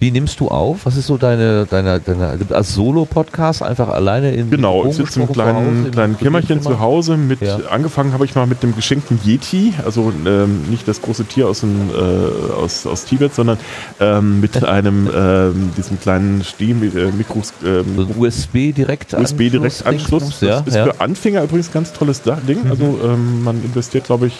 Wie 0.00 0.10
nimmst 0.10 0.40
du 0.40 0.48
auf? 0.48 0.86
Was 0.86 0.96
ist 0.96 1.08
so 1.08 1.18
deine, 1.18 1.66
deine, 1.66 2.00
deine 2.00 2.38
als 2.52 2.72
Solo-Podcast 2.74 3.62
einfach 3.62 3.90
alleine 3.90 4.32
in 4.32 4.48
Genau, 4.48 4.86
ich 4.86 4.94
sitze 4.94 5.20
im 5.20 5.30
kleinen, 5.30 5.84
im 5.84 5.90
kleinen 5.92 6.16
Kämmerchen 6.18 6.62
zu 6.62 6.80
Hause. 6.80 7.18
Mit, 7.18 7.42
Ja. 7.42 7.58
Angefangen 7.68 8.14
habe 8.14 8.24
ich 8.24 8.34
mal 8.34 8.46
mit 8.46 8.62
dem 8.62 8.74
geschenkten 8.74 9.20
Yeti, 9.22 9.74
also 9.84 10.10
ähm, 10.24 10.62
nicht 10.70 10.88
das 10.88 11.02
große 11.02 11.26
Tier 11.26 11.48
aus, 11.48 11.60
dem, 11.60 11.90
äh, 11.90 12.52
aus, 12.54 12.86
aus 12.86 13.04
Tibet, 13.04 13.34
sondern 13.34 13.58
ähm, 14.00 14.40
mit 14.40 14.64
einem 14.64 15.06
ähm, 15.14 15.70
diesem 15.76 16.00
kleinen 16.00 16.44
Stehmikros. 16.44 17.52
Ähm, 17.62 17.84
So 17.96 18.06
USB-Direktanschluss. 18.18 20.30
Das 20.30 20.40
Ja, 20.40 20.62
ist 20.64 20.76
ja. 20.76 20.84
für 20.84 21.00
Anfänger 21.02 21.42
übrigens 21.42 21.68
ein 21.68 21.72
ganz 21.74 21.92
tolles 21.92 22.22
Ding. 22.22 22.70
Also 22.70 22.98
ähm, 23.04 23.44
man 23.44 23.62
investiert, 23.62 24.04
glaube 24.04 24.28
ich, 24.28 24.36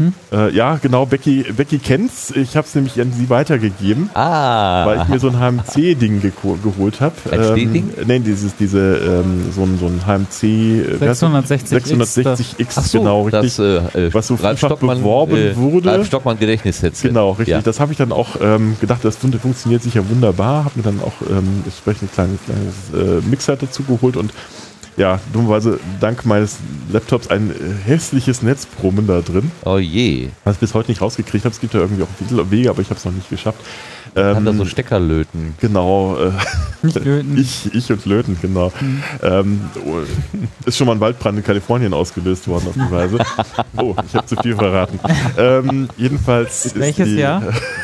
ähm, 0.00 0.14
äh, 0.32 0.50
ja 0.54 0.76
genau, 0.80 1.06
Becky, 1.06 1.44
Becky 1.56 1.78
kennt's. 1.78 2.30
Ich 2.30 2.56
habe 2.56 2.66
es 2.66 2.74
nämlich 2.74 3.00
an 3.00 3.12
sie 3.12 3.28
weitergegeben 3.30 4.10
Ah. 4.14 4.86
weil 4.86 5.02
ich 5.02 5.08
mir 5.08 5.18
so 5.18 5.28
ein 5.28 5.38
HMC-Ding 5.38 6.20
geko- 6.20 6.60
geholt 6.62 7.00
habe. 7.00 7.14
Ein 7.30 7.44
Stehding? 7.44 7.90
Nein, 8.06 8.24
dieses, 8.24 8.56
diese, 8.56 8.78
ähm, 8.96 9.52
so 9.54 9.62
ein, 9.62 9.78
so 9.78 9.86
ein 9.86 10.00
HMC 10.06 10.42
äh, 10.44 11.00
wie 11.00 11.08
heißt 11.08 11.22
das? 11.22 11.30
660X, 11.30 11.92
660X, 11.92 12.66
Ach 12.76 12.84
so, 12.84 12.98
genau, 12.98 13.22
richtig. 13.22 13.56
Das, 13.56 13.58
äh, 13.94 14.06
äh, 14.06 14.14
Was 14.14 14.26
so 14.26 14.36
vielfach 14.36 14.76
beworben 14.76 15.36
äh, 15.36 15.56
wurde. 15.56 15.90
Ralf 15.90 16.06
Stockmann 16.06 16.38
Gedächtnisheadset. 16.38 17.08
Genau, 17.10 17.30
richtig. 17.32 17.48
Ja. 17.48 17.60
Das 17.62 17.80
habe 17.80 17.92
ich 17.92 17.98
dann 17.98 18.12
auch 18.12 18.36
ähm, 18.40 18.76
gedacht, 18.80 19.04
das 19.04 19.16
fun- 19.16 19.32
funktioniert 19.32 19.82
sicher 19.82 20.08
wunderbar. 20.08 20.64
Habe 20.64 20.72
mir 20.76 20.82
dann 20.82 21.00
auch 21.00 21.12
ähm, 21.30 21.62
entsprechend 21.64 22.10
ein 22.18 22.38
kleines, 22.46 22.74
kleines 22.92 23.20
äh, 23.24 23.28
Mixer 23.28 23.56
dazu 23.56 23.82
geholt 23.84 24.16
und 24.16 24.32
ja, 25.00 25.18
dummerweise 25.32 25.80
dank 25.98 26.26
meines 26.26 26.58
Laptops 26.92 27.28
ein 27.28 27.50
äh, 27.50 27.54
hässliches 27.88 28.42
Netzbrummen 28.42 29.06
da 29.06 29.20
drin, 29.22 29.50
Oh 29.64 29.78
je. 29.78 30.28
was 30.44 30.56
ich 30.56 30.60
bis 30.60 30.74
heute 30.74 30.90
nicht 30.90 31.00
rausgekriegt 31.00 31.44
habe. 31.44 31.54
Es 31.54 31.60
gibt 31.60 31.72
ja 31.74 31.80
irgendwie 31.80 32.02
auch 32.02 32.08
viele 32.28 32.50
Wege, 32.50 32.68
aber 32.70 32.82
ich 32.82 32.90
habe 32.90 32.98
es 32.98 33.04
noch 33.06 33.12
nicht 33.12 33.30
geschafft. 33.30 33.58
Kann 34.12 34.44
da 34.44 34.52
so 34.52 34.64
Stecker 34.64 34.98
löten. 34.98 35.54
Genau, 35.60 36.16
äh, 36.18 36.32
Nicht 36.82 36.96
löten. 37.04 37.38
ich, 37.38 37.72
ich 37.72 37.92
und 37.92 38.04
Löten, 38.06 38.36
genau. 38.42 38.72
Ähm, 39.22 39.60
oh, 39.86 39.98
ist 40.66 40.76
schon 40.76 40.88
mal 40.88 40.94
ein 40.94 41.00
Waldbrand 41.00 41.38
in 41.38 41.44
Kalifornien 41.44 41.94
ausgelöst 41.94 42.48
worden 42.48 42.66
auf 42.68 42.74
die 42.74 42.90
Weise. 42.92 43.18
Oh, 43.76 43.94
ich 44.06 44.14
habe 44.14 44.26
zu 44.26 44.36
viel 44.36 44.56
verraten. 44.56 44.98
Ähm, 45.38 45.88
jedenfalls 45.96 46.66
ist 46.66 46.78
Welches 46.78 47.06
die, 47.06 47.14
Jahr? 47.16 47.42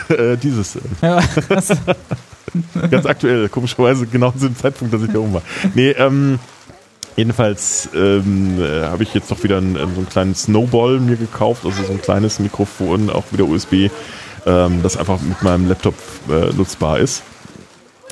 Äh, 0.08 0.36
dieses. 0.36 0.76
Ja, 1.00 1.20
Ganz 2.90 3.06
aktuell, 3.06 3.48
komischerweise 3.48 4.06
genau 4.06 4.30
zu 4.32 4.46
dem 4.48 4.56
Zeitpunkt, 4.56 4.92
dass 4.92 5.02
ich 5.02 5.10
da 5.12 5.18
oben 5.18 5.34
war. 5.34 5.42
Nee, 5.74 5.90
ähm, 5.90 6.38
jedenfalls 7.16 7.88
ähm, 7.94 8.60
äh, 8.60 8.82
habe 8.84 9.02
ich 9.02 9.14
jetzt 9.14 9.30
doch 9.30 9.42
wieder 9.42 9.56
einen, 9.58 9.74
so 9.74 9.82
einen 9.82 10.08
kleinen 10.08 10.34
Snowball 10.34 11.00
mir 11.00 11.16
gekauft, 11.16 11.64
also 11.64 11.82
so 11.82 11.92
ein 11.92 12.00
kleines 12.00 12.38
Mikrofon, 12.38 13.10
auch 13.10 13.24
wieder 13.32 13.44
USB, 13.44 13.90
ähm, 14.46 14.82
das 14.82 14.96
einfach 14.96 15.20
mit 15.20 15.42
meinem 15.42 15.68
Laptop 15.68 15.94
äh, 16.28 16.52
nutzbar 16.54 16.98
ist. 16.98 17.22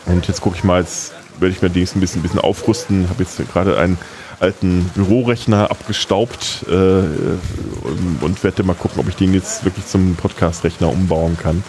Und 0.06 0.26
jetzt 0.26 0.40
gucke 0.40 0.56
ich 0.56 0.64
mal, 0.64 0.80
jetzt 0.80 1.12
werde 1.38 1.54
ich 1.54 1.62
mir 1.62 1.70
demnächst 1.70 1.96
ein 1.96 2.00
bisschen, 2.00 2.20
ein 2.20 2.22
bisschen 2.22 2.40
aufrüsten. 2.40 3.08
Habe 3.08 3.22
jetzt 3.22 3.40
gerade 3.52 3.78
einen 3.78 3.98
alten 4.40 4.90
Bürorechner 4.94 5.70
abgestaubt 5.70 6.64
äh, 6.68 6.72
und, 6.72 8.18
und 8.20 8.44
werde 8.44 8.62
mal 8.62 8.74
gucken, 8.74 9.00
ob 9.00 9.08
ich 9.08 9.16
den 9.16 9.32
jetzt 9.34 9.64
wirklich 9.64 9.86
zum 9.86 10.16
Podcast-Rechner 10.16 10.88
umbauen 10.88 11.36
kann. 11.40 11.62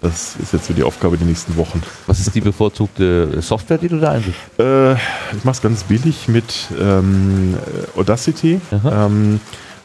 Das 0.00 0.36
ist 0.36 0.52
jetzt 0.52 0.66
so 0.66 0.72
die 0.72 0.82
Aufgabe 0.82 1.18
die 1.18 1.24
nächsten 1.24 1.56
Wochen. 1.56 1.82
Was 2.06 2.20
ist 2.20 2.34
die 2.34 2.40
bevorzugte 2.40 3.42
Software, 3.42 3.76
die 3.76 3.88
du 3.88 3.98
da 3.98 4.12
einsetzt? 4.12 4.38
Äh, 4.58 4.94
ich 4.94 5.44
mache 5.44 5.56
es 5.56 5.62
ganz 5.62 5.84
billig 5.84 6.26
mit 6.28 6.68
ähm, 6.80 7.54
Audacity, 7.96 8.60
ähm, 8.90 9.40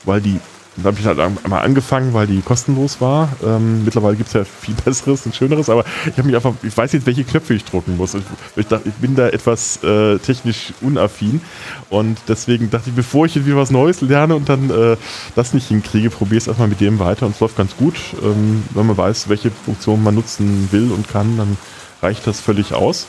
weil 0.05 0.21
die, 0.21 0.39
da 0.77 0.85
habe 0.85 0.99
ich 0.99 1.05
halt 1.05 1.19
einmal 1.19 1.63
angefangen, 1.63 2.13
weil 2.13 2.27
die 2.27 2.41
kostenlos 2.41 2.99
war. 2.99 3.29
Ähm, 3.43 3.85
mittlerweile 3.85 4.15
gibt 4.15 4.27
es 4.27 4.33
ja 4.33 4.43
viel 4.43 4.75
Besseres 4.85 5.25
und 5.25 5.35
Schöneres, 5.35 5.69
aber 5.69 5.85
ich 6.05 6.17
habe 6.17 6.23
mich 6.23 6.35
einfach, 6.35 6.53
ich 6.63 6.75
weiß 6.75 6.91
jetzt, 6.93 7.05
welche 7.05 7.23
Knöpfe 7.23 7.53
ich 7.53 7.63
drücken 7.63 7.97
muss. 7.97 8.15
Ich, 8.55 8.67
dachte, 8.67 8.89
ich 8.89 8.95
bin 8.95 9.15
da 9.15 9.29
etwas 9.29 9.81
äh, 9.83 10.17
technisch 10.19 10.73
unaffin 10.81 11.41
und 11.89 12.17
deswegen 12.27 12.69
dachte 12.69 12.89
ich, 12.89 12.95
bevor 12.95 13.25
ich 13.25 13.35
jetzt 13.35 13.45
wieder 13.45 13.57
was 13.57 13.71
Neues 13.71 14.01
lerne 14.01 14.35
und 14.35 14.49
dann 14.49 14.69
äh, 14.69 14.97
das 15.35 15.53
nicht 15.53 15.67
hinkriege, 15.67 16.09
probiere 16.09 16.37
es 16.37 16.47
erstmal 16.47 16.67
mit 16.67 16.81
dem 16.81 16.99
weiter 16.99 17.25
und 17.25 17.35
es 17.35 17.39
läuft 17.39 17.55
ganz 17.55 17.75
gut. 17.77 17.95
Ähm, 18.21 18.63
wenn 18.71 18.85
man 18.85 18.97
weiß, 18.97 19.29
welche 19.29 19.51
Funktion 19.51 20.03
man 20.03 20.15
nutzen 20.15 20.67
will 20.71 20.91
und 20.91 21.07
kann, 21.07 21.37
dann 21.37 21.57
reicht 22.01 22.27
das 22.27 22.39
völlig 22.41 22.73
aus. 22.73 23.07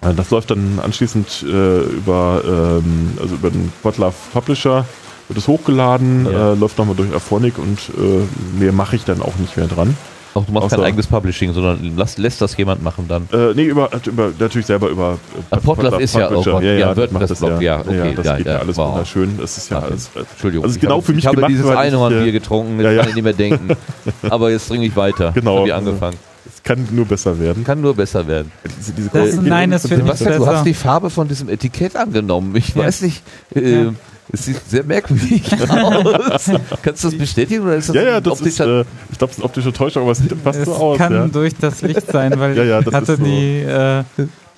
Äh, 0.00 0.14
Das 0.14 0.30
läuft 0.30 0.50
dann 0.50 0.80
anschließend 0.82 1.44
äh, 1.46 1.80
über, 1.82 2.42
ähm, 2.44 3.12
also 3.20 3.34
über 3.36 3.50
den 3.50 3.72
Quadlove 3.82 4.14
Publisher, 4.32 4.84
wird 5.28 5.38
es 5.38 5.48
hochgeladen, 5.48 6.26
Ja. 6.30 6.52
äh, 6.52 6.54
läuft 6.54 6.78
nochmal 6.78 6.96
durch 6.96 7.12
Aphonic 7.14 7.58
und 7.58 7.78
äh, 7.98 8.58
mehr 8.60 8.72
mache 8.72 8.96
ich 8.96 9.04
dann 9.04 9.20
auch 9.22 9.36
nicht 9.36 9.56
mehr 9.56 9.66
dran. 9.66 9.96
Auch 10.34 10.44
du 10.44 10.52
machst 10.52 10.68
kein 10.68 10.80
Außer- 10.80 10.82
eigenes 10.84 11.06
Publishing, 11.06 11.54
sondern 11.54 11.94
lass, 11.96 12.18
lässt 12.18 12.42
das 12.42 12.54
jemand 12.58 12.82
machen 12.82 13.06
dann. 13.08 13.26
Äh, 13.32 13.54
nee, 13.54 13.64
über, 13.64 13.88
über, 14.04 14.30
natürlich 14.38 14.66
selber 14.66 14.88
über 14.90 15.12
äh, 15.12 15.42
Ah, 15.50 15.56
Podlove 15.60 16.02
ist 16.02 16.14
ja-. 16.14 16.28
Gott, 16.28 16.44
ja, 16.62 16.92
das 16.94 17.10
macht 17.10 17.22
WordPress-Blog, 17.22 17.50
das 17.54 17.62
ja, 17.62 17.80
okay, 17.80 18.12
das 18.14 18.26
ja, 18.26 18.36
geht 18.36 18.46
ja, 18.46 18.52
ja 18.52 18.58
alles 18.58 18.76
wow. 18.76 18.90
wunderschön. 18.92 19.38
Das 19.40 19.56
ist 19.56 19.70
ja 19.70 19.78
Okay. 19.78 19.86
alles. 19.92 20.10
äh, 20.14 20.18
Entschuldigung. 20.30 20.64
Also 20.64 20.74
ich 20.76 20.80
genau 20.82 20.96
habe, 20.96 21.02
für 21.06 21.12
mich 21.12 21.24
Ich 21.24 21.26
habe 21.26 21.36
gemacht, 21.36 21.50
dieses 21.52 21.64
ich, 21.64 21.76
Einhornbier 21.76 22.26
äh, 22.26 22.32
getrunken, 22.32 22.76
jetzt 22.80 22.84
ja, 22.84 22.92
ja. 22.92 23.00
kann 23.00 23.08
ich 23.08 23.14
nicht 23.14 23.24
mehr 23.24 23.32
denken. 23.32 23.68
Aber 24.28 24.50
jetzt 24.50 24.68
trinke 24.68 24.86
ich 24.86 24.94
weiter. 24.94 25.32
Genau. 25.32 25.60
Hab 25.60 25.66
ich 25.68 25.74
angefangen. 25.74 26.16
Es 26.54 26.62
kann 26.62 26.86
nur 26.92 27.06
besser 27.06 27.40
werden. 27.40 27.64
Kann 27.64 27.80
nur 27.80 27.94
besser 27.94 28.26
werden. 28.28 28.52
Diese, 28.78 28.92
diese 28.92 29.08
Das- 29.08 29.36
nein, 29.40 29.72
es 29.72 29.84
wird 29.88 30.02
nicht 30.02 30.18
Sebastian, 30.18 30.32
du 30.34 30.38
besser. 30.44 30.56
hast 30.58 30.66
die 30.66 30.74
Farbe 30.74 31.08
von 31.08 31.28
diesem 31.28 31.48
Etikett 31.48 31.96
angenommen. 31.96 32.54
Ich 32.56 32.74
Ja. 32.74 32.84
weiß 32.84 33.00
nicht, 33.02 33.22
äh, 33.54 33.84
Ja. 33.84 33.92
Es 34.32 34.44
sieht 34.44 34.60
sehr 34.68 34.82
merkwürdig 34.84 35.42
aus. 35.70 36.50
Kannst 36.82 37.04
du 37.04 37.08
das 37.10 37.18
bestätigen 37.18 37.62
oder 37.64 37.76
ist 37.76 37.88
das 37.88 37.96
Ja, 37.96 38.02
ja, 38.02 38.20
das 38.20 38.40
ist, 38.40 38.60
äh, 38.60 38.80
ich 39.10 39.18
glaube, 39.18 39.30
es 39.30 39.36
ist 39.36 39.38
eine 39.38 39.44
optische 39.44 39.72
Täuschung, 39.72 40.02
aber 40.02 40.12
es 40.12 40.18
sieht 40.18 40.34
fast 40.42 40.58
Es 40.58 40.64
so 40.66 40.74
aus. 40.74 40.98
kann 40.98 41.12
ja. 41.12 41.26
durch 41.28 41.54
das 41.54 41.82
Licht 41.82 42.10
sein, 42.10 42.38
weil 42.38 42.56
Ja, 42.56 42.64
ja, 42.64 42.80
ich 42.80 42.92
hatte 42.92 43.16
so. 43.16 43.22
die, 43.24 43.60
äh, 43.60 44.02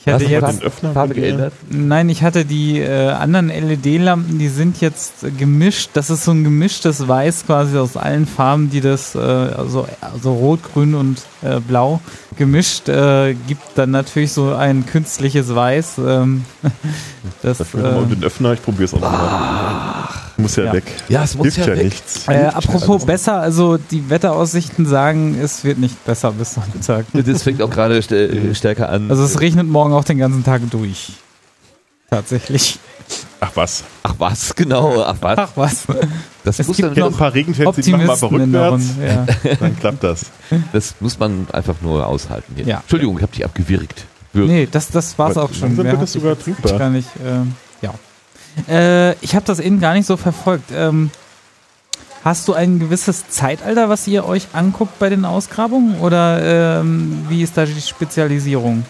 ich 0.09 0.14
hatte 0.14 0.46
jetzt, 0.46 0.61
den 0.61 0.66
Öffner 0.66 0.92
Farbe 0.92 1.14
geändert? 1.14 1.52
nein, 1.70 2.09
ich 2.09 2.22
hatte 2.22 2.44
die 2.44 2.80
äh, 2.80 3.11
anderen 3.11 3.48
LED-Lampen, 3.48 4.38
die 4.38 4.48
sind 4.48 4.80
jetzt 4.80 5.24
äh, 5.24 5.30
gemischt. 5.30 5.90
Das 5.94 6.11
ist 6.11 6.24
so 6.24 6.32
ein 6.32 6.44
gemischtes 6.44 7.06
Weiß 7.06 7.46
quasi 7.46 7.76
aus 7.78 7.96
allen 7.96 8.26
Farben, 8.26 8.70
die 8.70 8.80
das, 8.80 9.14
äh, 9.14 9.18
also, 9.18 9.86
also 10.00 10.32
Rot, 10.32 10.61
Grün 10.72 10.94
und 10.94 11.22
äh, 11.42 11.61
Blau 11.61 12.00
gemischt, 12.36 12.88
äh, 12.88 13.34
gibt 13.46 13.62
dann 13.76 13.90
natürlich 13.90 14.32
so 14.32 14.54
ein 14.54 14.86
künstliches 14.86 15.54
Weiß. 15.54 15.98
Ähm, 15.98 16.44
das, 17.42 17.59
Dafür 17.59 17.82
nochmal 17.82 18.04
äh, 18.04 18.14
den 18.14 18.24
Öffner, 18.24 18.52
ich 18.52 18.62
probiere 18.62 18.84
es 18.84 18.94
auch 18.94 19.00
nochmal. 19.00 20.28
Muss 20.41 20.55
ja, 20.57 20.64
Ja. 20.66 20.72
weg. 20.72 20.84
Ja, 21.09 21.24
es 21.24 21.34
muss 21.34 21.45
Hilft 21.47 21.59
ja 21.59 21.66
ja, 21.74 21.76
weg. 21.78 21.84
nichts. 21.86 22.28
äh, 22.28 22.45
apropos 22.47 23.05
besser, 23.05 23.41
also 23.41 23.76
die 23.76 24.09
Wetteraussichten 24.09 24.86
sagen, 24.86 25.36
es 25.41 25.64
wird 25.64 25.78
nicht 25.78 26.05
besser 26.05 26.30
bis 26.32 26.55
Sonntag. 26.55 27.07
Das 27.12 27.43
fängt 27.43 27.61
auch 27.61 27.70
gerade 27.70 28.01
st 28.01 28.12
äh, 28.12 28.55
stärker 28.55 28.89
an. 28.89 29.11
Also 29.11 29.24
es 29.24 29.41
regnet 29.41 29.66
morgen 29.68 29.93
auch 29.93 30.05
den 30.05 30.18
ganzen 30.18 30.45
Tag 30.45 30.62
durch. 30.70 31.12
Tatsächlich. 32.09 32.78
Ach 33.41 33.51
was. 33.55 33.84
Ach 34.03 34.14
was, 34.18 34.55
genau. 34.55 35.03
Ach 35.03 35.16
was. 35.20 35.39
Ach 35.39 35.51
was. 35.57 35.84
Das 36.45 36.59
es 36.59 36.66
muss, 36.68 36.76
gibt 36.76 36.89
dann 36.97 36.99
noch, 36.99 37.11
ein 37.11 37.16
paar 37.16 37.34
Regenfans, 37.34 37.76
die 37.76 37.91
machen 37.93 38.07
mal 38.07 38.14
rückwärts. 38.14 38.84
Ja. 39.05 39.55
dann 39.61 39.78
klappt 39.78 40.05
das. 40.05 40.26
das 40.72 40.95
muss 41.01 41.18
man 41.18 41.47
einfach 41.53 41.74
nur 41.82 42.07
aushalten. 42.07 42.53
Hier. 42.57 42.64
Ja. 42.64 42.78
Entschuldigung, 42.78 43.16
ich 43.16 43.22
habe 43.22 43.32
dich 43.32 43.45
abgewirkt. 43.45 44.05
Wir- 44.32 44.45
Nee, 44.45 44.68
das, 44.70 44.89
das 44.89 45.18
war's 45.18 45.36
Aber 45.36 45.47
auch 45.47 45.55
schon. 45.55 45.74
Mehr 45.76 45.84
wird 45.84 45.95
es 45.97 46.01
hab 46.01 46.09
sogar 46.09 46.32
ich 46.34 46.39
trinkbar. 46.45 46.78
Gar 46.78 46.91
nicht, 46.91 47.09
ja. 47.24 47.47
Äh, 48.68 49.12
ich 49.24 49.34
habe 49.34 49.44
das 49.46 49.61
eben 49.61 49.80
gar 49.80 49.94
nicht 49.94 50.06
so 50.06 50.16
verfolgt. 50.16 50.70
Ähm, 50.74 51.11
hast 52.24 52.48
du 52.48 52.54
ein 52.54 52.78
gewisses 52.78 53.28
Zeitalter, 53.28 53.88
was 53.88 54.06
ihr 54.06 54.26
euch 54.26 54.48
anguckt 54.52 54.98
bei 54.98 55.09
den 55.09 55.24
Ausgrabungen? 55.24 56.00
Oder 56.00 56.80
ähm, 56.80 57.26
wie 57.28 57.42
ist 57.42 57.56
da 57.56 57.64
die 57.64 57.80
Spezialisierung? 57.80 58.84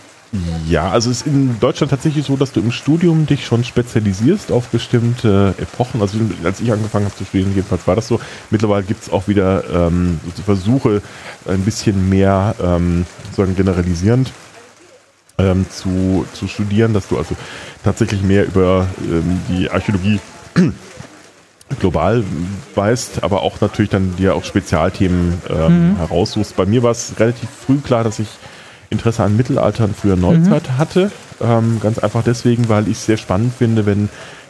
Ja, 0.68 0.90
also 0.90 1.10
es 1.10 1.22
ist 1.22 1.26
in 1.26 1.58
Deutschland 1.58 1.90
tatsächlich 1.90 2.26
so, 2.26 2.36
dass 2.36 2.52
du 2.52 2.60
im 2.60 2.70
Studium 2.70 3.24
dich 3.24 3.46
schon 3.46 3.64
spezialisierst 3.64 4.52
auf 4.52 4.68
bestimmte 4.68 5.54
Epochen. 5.58 6.02
Also 6.02 6.18
als 6.44 6.60
ich 6.60 6.70
angefangen 6.70 7.06
habe 7.06 7.16
zu 7.16 7.24
studieren, 7.24 7.52
jedenfalls 7.54 7.86
war 7.86 7.96
das 7.96 8.08
so. 8.08 8.20
Mittlerweile 8.50 8.84
gibt 8.84 9.02
es 9.02 9.10
auch 9.10 9.26
wieder 9.26 9.64
ähm, 9.72 10.20
Versuche, 10.44 11.00
ein 11.46 11.60
bisschen 11.60 12.10
mehr 12.10 12.54
ähm, 12.62 13.06
sozusagen 13.24 13.56
generalisierend 13.56 14.30
ähm, 15.38 15.66
zu, 15.70 16.26
zu 16.32 16.48
studieren, 16.48 16.92
dass 16.92 17.08
du 17.08 17.16
also 17.16 17.36
tatsächlich 17.84 18.22
mehr 18.22 18.46
über 18.46 18.86
ähm, 19.02 19.40
die 19.48 19.70
Archäologie 19.70 20.20
global 21.80 22.24
weißt, 22.74 23.22
aber 23.22 23.42
auch 23.42 23.60
natürlich 23.60 23.90
dann 23.90 24.16
dir 24.16 24.34
auch 24.34 24.44
Spezialthemen 24.44 25.40
ähm, 25.48 25.96
heraussuchst. 25.98 26.56
Bei 26.56 26.66
mir 26.66 26.82
war 26.82 26.90
es 26.90 27.14
relativ 27.18 27.48
früh 27.50 27.78
klar, 27.78 28.04
dass 28.04 28.18
ich 28.18 28.28
Interesse 28.90 29.22
an 29.22 29.36
Mittelalter 29.36 29.84
und 29.84 29.96
früher 29.96 30.16
Neuzeit 30.16 30.78
hatte. 30.78 31.10
Ähm, 31.40 31.78
ganz 31.80 31.98
einfach 31.98 32.24
deswegen, 32.24 32.68
weil 32.68 32.88
ich 32.88 32.96
es 32.96 33.06
sehr 33.06 33.18
spannend 33.18 33.52
finde, 33.54 33.86
wenn 33.86 34.08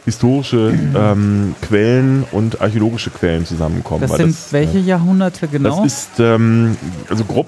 historische 0.09 0.73
ähm, 0.95 1.55
Quellen 1.61 2.23
und 2.31 2.61
archäologische 2.61 3.09
Quellen 3.09 3.45
zusammenkommen. 3.45 4.01
Das 4.01 4.17
sind 4.17 4.29
das, 4.31 4.51
welche 4.53 4.77
äh, 4.79 4.81
Jahrhunderte 4.81 5.47
genau? 5.47 5.83
das 5.83 5.93
ist, 5.93 6.19
ähm, 6.19 6.75
also 7.09 7.23
grob, 7.23 7.47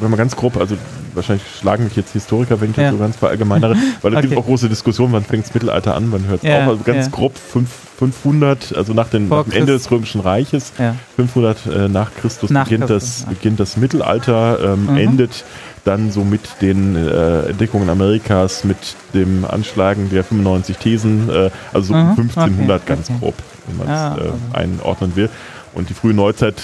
wenn 0.00 0.10
man 0.10 0.18
ganz 0.18 0.36
grob, 0.36 0.56
also 0.56 0.76
wahrscheinlich 1.14 1.44
schlagen 1.60 1.84
mich 1.84 1.96
jetzt 1.96 2.12
Historiker, 2.12 2.60
wenn 2.60 2.70
ich 2.70 2.76
Ja. 2.76 2.84
das 2.84 2.92
so 2.92 2.98
ganz 2.98 3.16
verallgemeinere, 3.16 3.74
weil 4.02 4.10
da 4.12 4.20
gibt 4.20 4.32
es 4.32 4.36
Okay. 4.36 4.44
auch 4.44 4.46
große 4.46 4.68
Diskussionen, 4.68 5.12
wann 5.12 5.24
fängt 5.24 5.44
das 5.46 5.54
Mittelalter 5.54 5.94
an, 5.94 6.12
wann 6.12 6.26
hört 6.26 6.42
es 6.44 6.48
Ja, 6.48 6.64
auf. 6.64 6.68
Also 6.68 6.82
ganz 6.84 7.06
ja. 7.06 7.12
grob 7.12 7.36
fünf, 7.38 7.70
500, 7.98 8.74
also 8.76 8.92
nach, 8.92 9.08
den, 9.08 9.28
nach 9.28 9.44
dem 9.44 9.52
Ende 9.52 9.72
des 9.72 9.90
Römischen 9.90 10.20
Reiches, 10.20 10.72
ja. 10.78 10.94
500 11.16 11.66
äh, 11.66 11.88
nach 11.88 12.14
Christus 12.14 12.50
Nach 12.50 12.64
beginnt, 12.64 12.86
Christus, 12.88 13.24
das, 13.24 13.34
beginnt 13.34 13.58
das 13.58 13.76
Mittelalter, 13.78 14.58
ähm, 14.74 14.86
Mhm. 14.90 14.96
endet 14.98 15.44
dann 15.86 16.10
so 16.10 16.24
mit 16.24 16.40
den 16.60 16.96
äh, 16.96 17.48
Entdeckungen 17.50 17.88
Amerikas, 17.88 18.64
mit 18.64 18.76
dem 19.14 19.44
Anschlagen 19.44 20.10
der 20.10 20.24
95 20.24 20.76
Thesen, 20.78 21.28
äh, 21.30 21.50
also 21.72 21.88
so 21.88 21.94
Mhm, 21.94 22.10
1500 22.10 22.82
okay, 22.82 22.88
ganz 22.88 23.10
okay. 23.10 23.18
grob, 23.20 23.34
wenn 23.66 23.76
man 23.78 23.86
es 23.86 23.92
Ah, 23.92 24.16
äh, 24.16 24.20
also. 24.20 24.32
einordnen 24.52 25.16
will. 25.16 25.28
Und 25.74 25.88
die 25.90 25.94
frühe 25.94 26.14
Neuzeit 26.14 26.54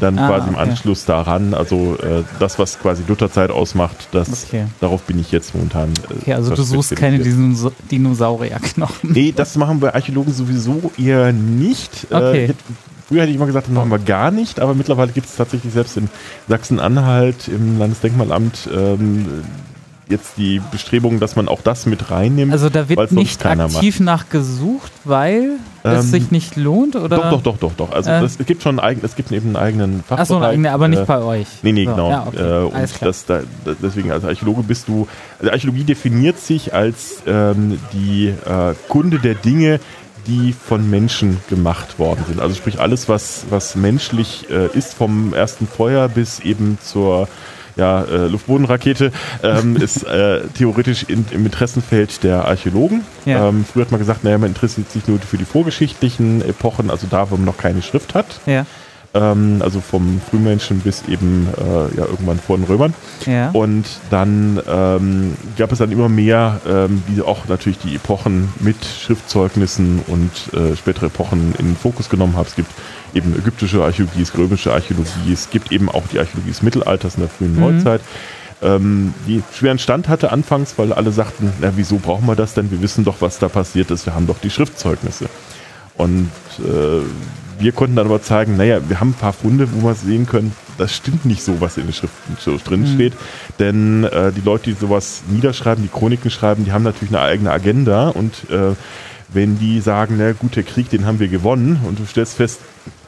dann 0.00 0.18
Ah, 0.18 0.28
quasi 0.28 0.48
im 0.48 0.54
okay. 0.54 0.70
Anschluss 0.70 1.04
daran, 1.04 1.54
also 1.54 1.96
äh, 2.02 2.24
das, 2.40 2.58
was 2.58 2.78
quasi 2.80 3.02
Lutherzeit 3.06 3.50
ausmacht, 3.50 4.08
das, 4.12 4.44
Okay. 4.48 4.64
darauf 4.80 5.02
bin 5.02 5.18
ich 5.20 5.30
jetzt 5.30 5.54
momentan. 5.54 5.90
Äh, 6.10 6.14
Okay, 6.20 6.32
also 6.34 6.54
du 6.54 6.62
suchst 6.62 6.96
keine 6.96 7.18
Dinosaurierknochen. 7.90 9.12
Nee, 9.12 9.32
das 9.34 9.56
machen 9.56 9.80
wir 9.80 9.94
Archäologen 9.94 10.32
sowieso 10.32 10.90
eher 10.98 11.32
nicht. 11.32 12.06
Okay. 12.10 12.50
Früher 13.08 13.22
hätte 13.22 13.30
ich 13.30 13.36
immer 13.36 13.46
gesagt, 13.46 13.66
das 13.68 13.74
machen 13.74 13.90
wir 13.90 13.98
gar 13.98 14.30
nicht, 14.30 14.60
aber 14.60 14.74
mittlerweile 14.74 15.12
gibt 15.12 15.26
es 15.26 15.36
tatsächlich 15.36 15.72
selbst 15.72 15.96
in 15.96 16.08
Sachsen-Anhalt 16.48 17.48
im 17.48 17.78
Landesdenkmalamt 17.78 18.68
ähm, 18.74 19.26
jetzt 20.08 20.36
die 20.36 20.60
Bestrebungen, 20.70 21.18
dass 21.18 21.34
man 21.34 21.48
auch 21.48 21.62
das 21.62 21.86
mit 21.86 22.10
reinnimmt. 22.10 22.52
Also 22.52 22.68
da 22.68 22.90
wird 22.90 23.10
nicht 23.12 23.44
aktiv 23.46 24.00
nachgesucht, 24.00 24.92
weil 25.04 25.52
es 25.82 26.04
Ähm, 26.04 26.10
sich 26.10 26.30
nicht 26.30 26.56
lohnt, 26.56 26.94
oder? 26.94 27.16
doch, 27.16 27.30
doch, 27.30 27.42
doch, 27.42 27.56
doch, 27.58 27.72
doch. 27.74 27.92
Also 27.92 28.10
Äh. 28.10 28.22
es 28.22 28.36
gibt 28.38 28.62
schon 28.62 28.78
einen 28.78 28.86
eigenen, 28.86 29.06
es 29.06 29.16
gibt 29.16 29.32
eben 29.32 29.48
einen 29.48 29.56
eigenen 29.56 30.04
Fachbereich. 30.06 30.58
Achso, 30.58 30.68
aber 30.74 30.88
nicht 30.88 31.02
äh, 31.02 31.06
bei 31.06 31.20
euch. 31.20 31.46
Nee, 31.62 31.72
nee, 31.72 31.84
So, 31.86 31.90
genau. 31.92 32.10
Ja, 32.10 32.26
okay. 32.26 32.36
äh, 32.36 32.64
und 32.64 33.02
das, 33.02 33.24
da, 33.24 33.40
da- 33.64 33.74
deswegen, 33.82 34.12
als 34.12 34.24
Archäologe 34.26 34.62
bist 34.62 34.88
du, 34.88 35.08
also 35.38 35.50
Archäologie 35.50 35.84
definiert 35.84 36.38
sich 36.38 36.74
als 36.74 37.22
ähm, 37.26 37.78
die 37.94 38.28
äh, 38.28 38.74
Kunde 38.88 39.18
der 39.20 39.34
Dinge, 39.36 39.80
die 40.26 40.52
von 40.52 40.88
Menschen 40.88 41.40
gemacht 41.48 41.98
worden 41.98 42.24
sind. 42.26 42.40
Also 42.40 42.54
sprich 42.54 42.80
alles, 42.80 43.08
was, 43.08 43.44
was 43.50 43.74
menschlich 43.74 44.48
äh, 44.50 44.66
ist, 44.76 44.94
vom 44.94 45.34
ersten 45.34 45.66
Feuer 45.66 46.08
bis 46.08 46.40
eben 46.40 46.78
zur 46.82 47.28
ja, 47.76 48.02
äh, 48.04 48.28
Luftbodenrakete, 48.28 49.10
ähm, 49.42 49.76
ist 49.80 50.04
äh, 50.04 50.42
theoretisch 50.56 51.04
in, 51.04 51.24
im 51.30 51.44
Interessenfeld 51.44 52.22
der 52.22 52.44
Archäologen. 52.44 53.04
Ja. 53.24 53.48
Ähm, 53.48 53.64
früher 53.64 53.84
hat 53.84 53.90
man 53.90 54.00
gesagt, 54.00 54.24
naja, 54.24 54.38
man 54.38 54.50
interessiert 54.50 54.90
sich 54.90 55.08
nur 55.08 55.18
für 55.18 55.38
die 55.38 55.44
vorgeschichtlichen 55.44 56.42
Epochen, 56.42 56.90
also 56.90 57.06
da, 57.08 57.30
wo 57.30 57.36
man 57.36 57.46
noch 57.46 57.56
keine 57.56 57.82
Schrift 57.82 58.14
hat. 58.14 58.40
ja, 58.46 58.66
Ähm, 59.14 59.60
also 59.60 59.80
vom 59.80 60.20
Frühmenschen 60.28 60.80
bis 60.80 61.04
eben 61.08 61.46
äh, 61.56 61.96
ja, 61.96 62.04
irgendwann 62.04 62.38
vor 62.38 62.56
den 62.56 62.64
Römern. 62.64 62.94
ja. 63.26 63.50
Und 63.50 63.86
dann 64.10 64.60
ähm, 64.68 65.34
gab 65.56 65.70
es 65.70 65.78
dann 65.78 65.92
immer 65.92 66.08
mehr, 66.08 66.60
ähm, 66.68 67.02
die 67.08 67.22
auch 67.22 67.46
natürlich 67.46 67.78
die 67.78 67.94
Epochen 67.94 68.52
mit 68.58 68.76
Schriftzeugnissen 68.84 70.00
und 70.08 70.30
äh, 70.52 70.74
spätere 70.74 71.06
Epochen 71.06 71.54
in 71.58 71.66
den 71.66 71.76
Fokus 71.76 72.08
genommen 72.08 72.34
haben. 72.36 72.46
Es 72.48 72.56
gibt 72.56 72.70
eben 73.14 73.34
ägyptische 73.38 73.84
Archäologie, 73.84 74.22
es 74.22 74.32
gibt 74.32 74.44
römische 74.44 74.72
Archäologie, 74.72 75.32
es 75.32 75.48
gibt 75.48 75.70
eben 75.70 75.88
auch 75.88 76.02
die 76.12 76.18
Archäologie 76.18 76.50
des 76.50 76.62
Mittelalters 76.62 77.14
in 77.14 77.20
der 77.20 77.30
frühen 77.30 77.58
Neuzeit. 77.58 78.00
Ähm, 78.62 79.14
die 79.26 79.42
schweren 79.56 79.78
Stand 79.78 80.08
hatte 80.08 80.32
anfangs, 80.32 80.74
weil 80.76 80.92
alle 80.92 81.12
sagten, 81.12 81.52
na 81.60 81.72
wieso 81.76 81.98
brauchen 81.98 82.26
wir 82.26 82.34
das 82.34 82.54
denn? 82.54 82.70
Wir 82.70 82.80
wissen 82.82 83.04
doch, 83.04 83.16
was 83.20 83.38
da 83.38 83.48
passiert 83.48 83.90
ist. 83.90 84.06
Wir 84.06 84.14
haben 84.14 84.26
doch 84.26 84.38
die 84.38 84.50
Schriftzeugnisse. 84.50 85.26
Und 85.96 86.30
äh, 86.58 87.02
wir 87.58 87.72
konnten 87.72 87.96
dann 87.96 88.06
aber 88.06 88.22
zeigen, 88.22 88.56
naja, 88.56 88.80
wir 88.88 89.00
haben 89.00 89.10
ein 89.10 89.14
paar 89.14 89.32
Funde, 89.32 89.68
wo 89.72 89.86
wir 89.86 89.94
sehen 89.94 90.26
können, 90.26 90.52
das 90.78 90.94
stimmt 90.94 91.24
nicht 91.24 91.42
so, 91.42 91.60
was 91.60 91.76
in 91.76 91.84
den 91.84 91.92
Schriften 91.92 92.36
so 92.40 92.58
drin 92.62 92.86
steht. 92.92 93.12
Denn 93.58 94.04
äh, 94.04 94.32
die 94.32 94.40
Leute, 94.40 94.70
die 94.70 94.76
sowas 94.78 95.22
niederschreiben, 95.30 95.82
die 95.84 95.88
Chroniken 95.90 96.30
schreiben, 96.30 96.64
die 96.64 96.72
haben 96.72 96.82
natürlich 96.82 97.14
eine 97.14 97.24
eigene 97.24 97.50
Agenda. 97.52 98.08
Und 98.08 98.32
äh, 98.50 98.74
wenn 99.28 99.58
die 99.58 99.80
sagen, 99.80 100.16
na 100.18 100.32
gut, 100.32 100.56
der 100.56 100.62
Krieg, 100.64 100.90
den 100.90 101.06
haben 101.06 101.20
wir 101.20 101.28
gewonnen, 101.28 101.80
und 101.86 101.98
du 101.98 102.06
stellst 102.06 102.34
fest, 102.36 102.60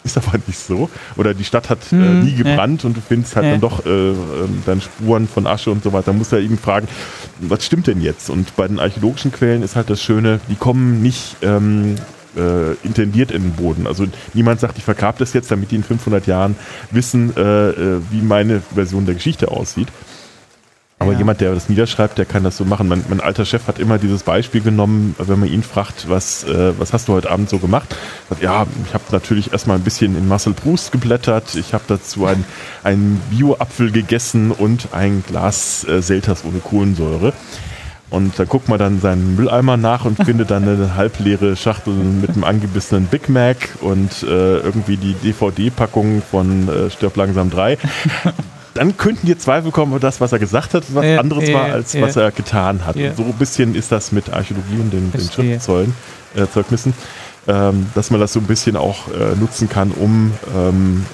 ist 0.05 0.17
aber 0.17 0.39
nicht 0.47 0.59
so. 0.61 0.89
Oder 1.17 1.35
die 1.35 1.43
Stadt 1.45 1.69
hat 1.69 1.79
äh, 1.93 1.97
Mhm, 1.97 2.21
nie 2.25 2.31
ja. 2.37 2.37
gebrannt 2.45 2.85
und 2.85 2.97
du 2.97 3.01
findest 3.01 3.35
halt 3.35 3.47
Ja. 3.47 3.51
dann 3.53 3.61
doch 3.61 3.85
äh, 3.85 3.91
ähm, 3.91 4.63
dann 4.65 4.81
Spuren 4.81 5.27
von 5.27 5.49
Asche 5.49 5.73
und 5.73 5.83
so 5.83 5.93
weiter. 5.93 6.07
Dann 6.07 6.19
musst 6.19 6.31
du 6.31 6.37
ja 6.37 6.43
eben 6.43 6.59
fragen, 6.59 6.87
was 7.41 7.67
stimmt 7.67 7.89
denn 7.89 8.01
jetzt? 8.01 8.31
Und 8.31 8.55
bei 8.55 8.69
den 8.69 8.79
archäologischen 8.79 9.33
Quellen 9.33 9.63
ist 9.63 9.75
halt 9.75 9.91
das 9.91 10.01
Schöne, 10.01 10.39
die 10.49 10.55
kommen 10.55 11.03
nicht 11.03 11.37
ähm, 11.43 11.97
äh, 12.37 12.73
intendiert 12.87 13.31
in 13.31 13.43
den 13.43 13.53
Boden. 13.53 13.87
Also 13.87 14.07
niemand 14.35 14.61
sagt, 14.61 14.79
ich 14.79 14.85
vergrab 14.85 15.19
das 15.19 15.33
jetzt, 15.33 15.51
damit 15.51 15.71
die 15.71 15.77
in 15.77 15.85
500 15.85 16.27
Jahren 16.27 16.57
wissen, 16.91 17.37
äh, 17.37 17.41
äh, 17.71 18.01
wie 18.11 18.21
meine 18.23 18.63
Version 18.75 19.07
der 19.07 19.15
Geschichte 19.15 19.49
aussieht. 19.51 19.89
Aber 20.99 21.13
Ja. 21.13 21.19
jemand, 21.19 21.43
der 21.43 21.53
das 21.55 21.69
niederschreibt, 21.69 22.17
der 22.17 22.25
kann 22.25 22.43
das 22.43 22.57
so 22.57 22.65
machen. 22.65 22.89
Mein, 22.89 23.05
mein 23.11 23.21
alter 23.21 23.45
Chef 23.45 23.67
hat 23.69 23.79
immer 23.79 23.99
dieses 23.99 24.23
Beispiel 24.23 24.63
genommen, 24.63 25.15
wenn 25.19 25.39
man 25.39 25.51
ihn 25.51 25.63
fragt, 25.63 26.09
was, 26.09 26.43
äh, 26.45 26.73
was 26.79 26.95
hast 26.95 27.09
du 27.09 27.13
heute 27.13 27.31
Abend 27.31 27.51
so 27.51 27.59
gemacht? 27.59 27.95
Sagt, 28.31 28.43
ja, 28.43 28.67
ich 28.87 28.95
habe 28.95 29.05
natürlich 29.13 29.53
erstmal 29.53 29.77
ein 29.77 29.83
bisschen 29.83 30.17
in 30.17 30.27
Marcel 30.27 30.55
Proust 30.55 30.93
geblättert. 30.93 31.55
Ich 31.55 31.75
habe 31.75 31.85
dazu 31.87 32.25
ein, 32.25 32.45
einen 32.83 33.21
Bio-Apfel 33.31 33.93
gegessen 33.93 34.51
und 34.53 34.89
ein 34.93 35.23
Glas 35.27 35.85
äh, 35.87 36.01
Selters 36.01 36.45
ohne 36.47 36.61
Kohlensäure. 36.61 37.35
Und 38.09 38.39
da 38.39 38.45
guckt 38.45 38.69
man 38.69 38.79
dann 38.79 39.01
seinen 39.01 39.35
Mülleimer 39.35 39.77
nach 39.77 40.05
und 40.05 40.17
findet 40.25 40.51
dann 40.51 40.63
eine 40.63 40.95
halbleere 40.95 41.57
Schachtel 41.57 41.93
mit 41.93 42.31
einem 42.31 42.45
angebissenen 42.45 43.07
Big 43.07 43.29
Mac 43.29 43.57
und 43.81 44.23
äh, 44.23 44.59
irgendwie 44.59 44.97
die 44.97 45.15
DVD-Packung 45.15 46.23
von 46.31 46.69
äh, 46.69 46.91
Stirb 46.91 47.17
langsam 47.17 47.51
3. 47.51 47.79
dann 48.75 48.97
könnten 48.97 49.27
dir 49.27 49.39
Zweifel 49.39 49.73
kommen, 49.73 49.93
ob 49.93 50.01
das, 50.01 50.21
was 50.21 50.33
er 50.33 50.39
gesagt 50.39 50.75
hat, 50.75 50.85
was 50.95 51.05
Ja, 51.05 51.19
anderes 51.19 51.53
war, 51.53 51.65
als 51.65 52.01
was 52.01 52.15
er 52.17 52.31
getan 52.31 52.87
hat. 52.87 52.95
So 53.17 53.25
ein 53.25 53.33
bisschen 53.33 53.75
ist 53.75 53.91
das 53.91 54.13
mit 54.13 54.33
Archäologie 54.33 54.81
und 54.81 54.93
den, 54.93 55.11
den. 55.11 55.29
Schriftzeugen, 55.29 55.95
äh, 56.37 56.47
Zeugnissen, 56.47 56.95
ähm, 57.49 57.87
dass 57.95 58.11
man 58.11 58.21
das 58.21 58.33
so 58.33 58.41
ein 58.41 58.47
bisschen 58.47 58.77
auch 58.77 59.09
äh, 59.09 59.35
nutzen 59.41 59.69
kann, 59.69 59.91
um 59.91 60.33
ähm, 60.57 61.07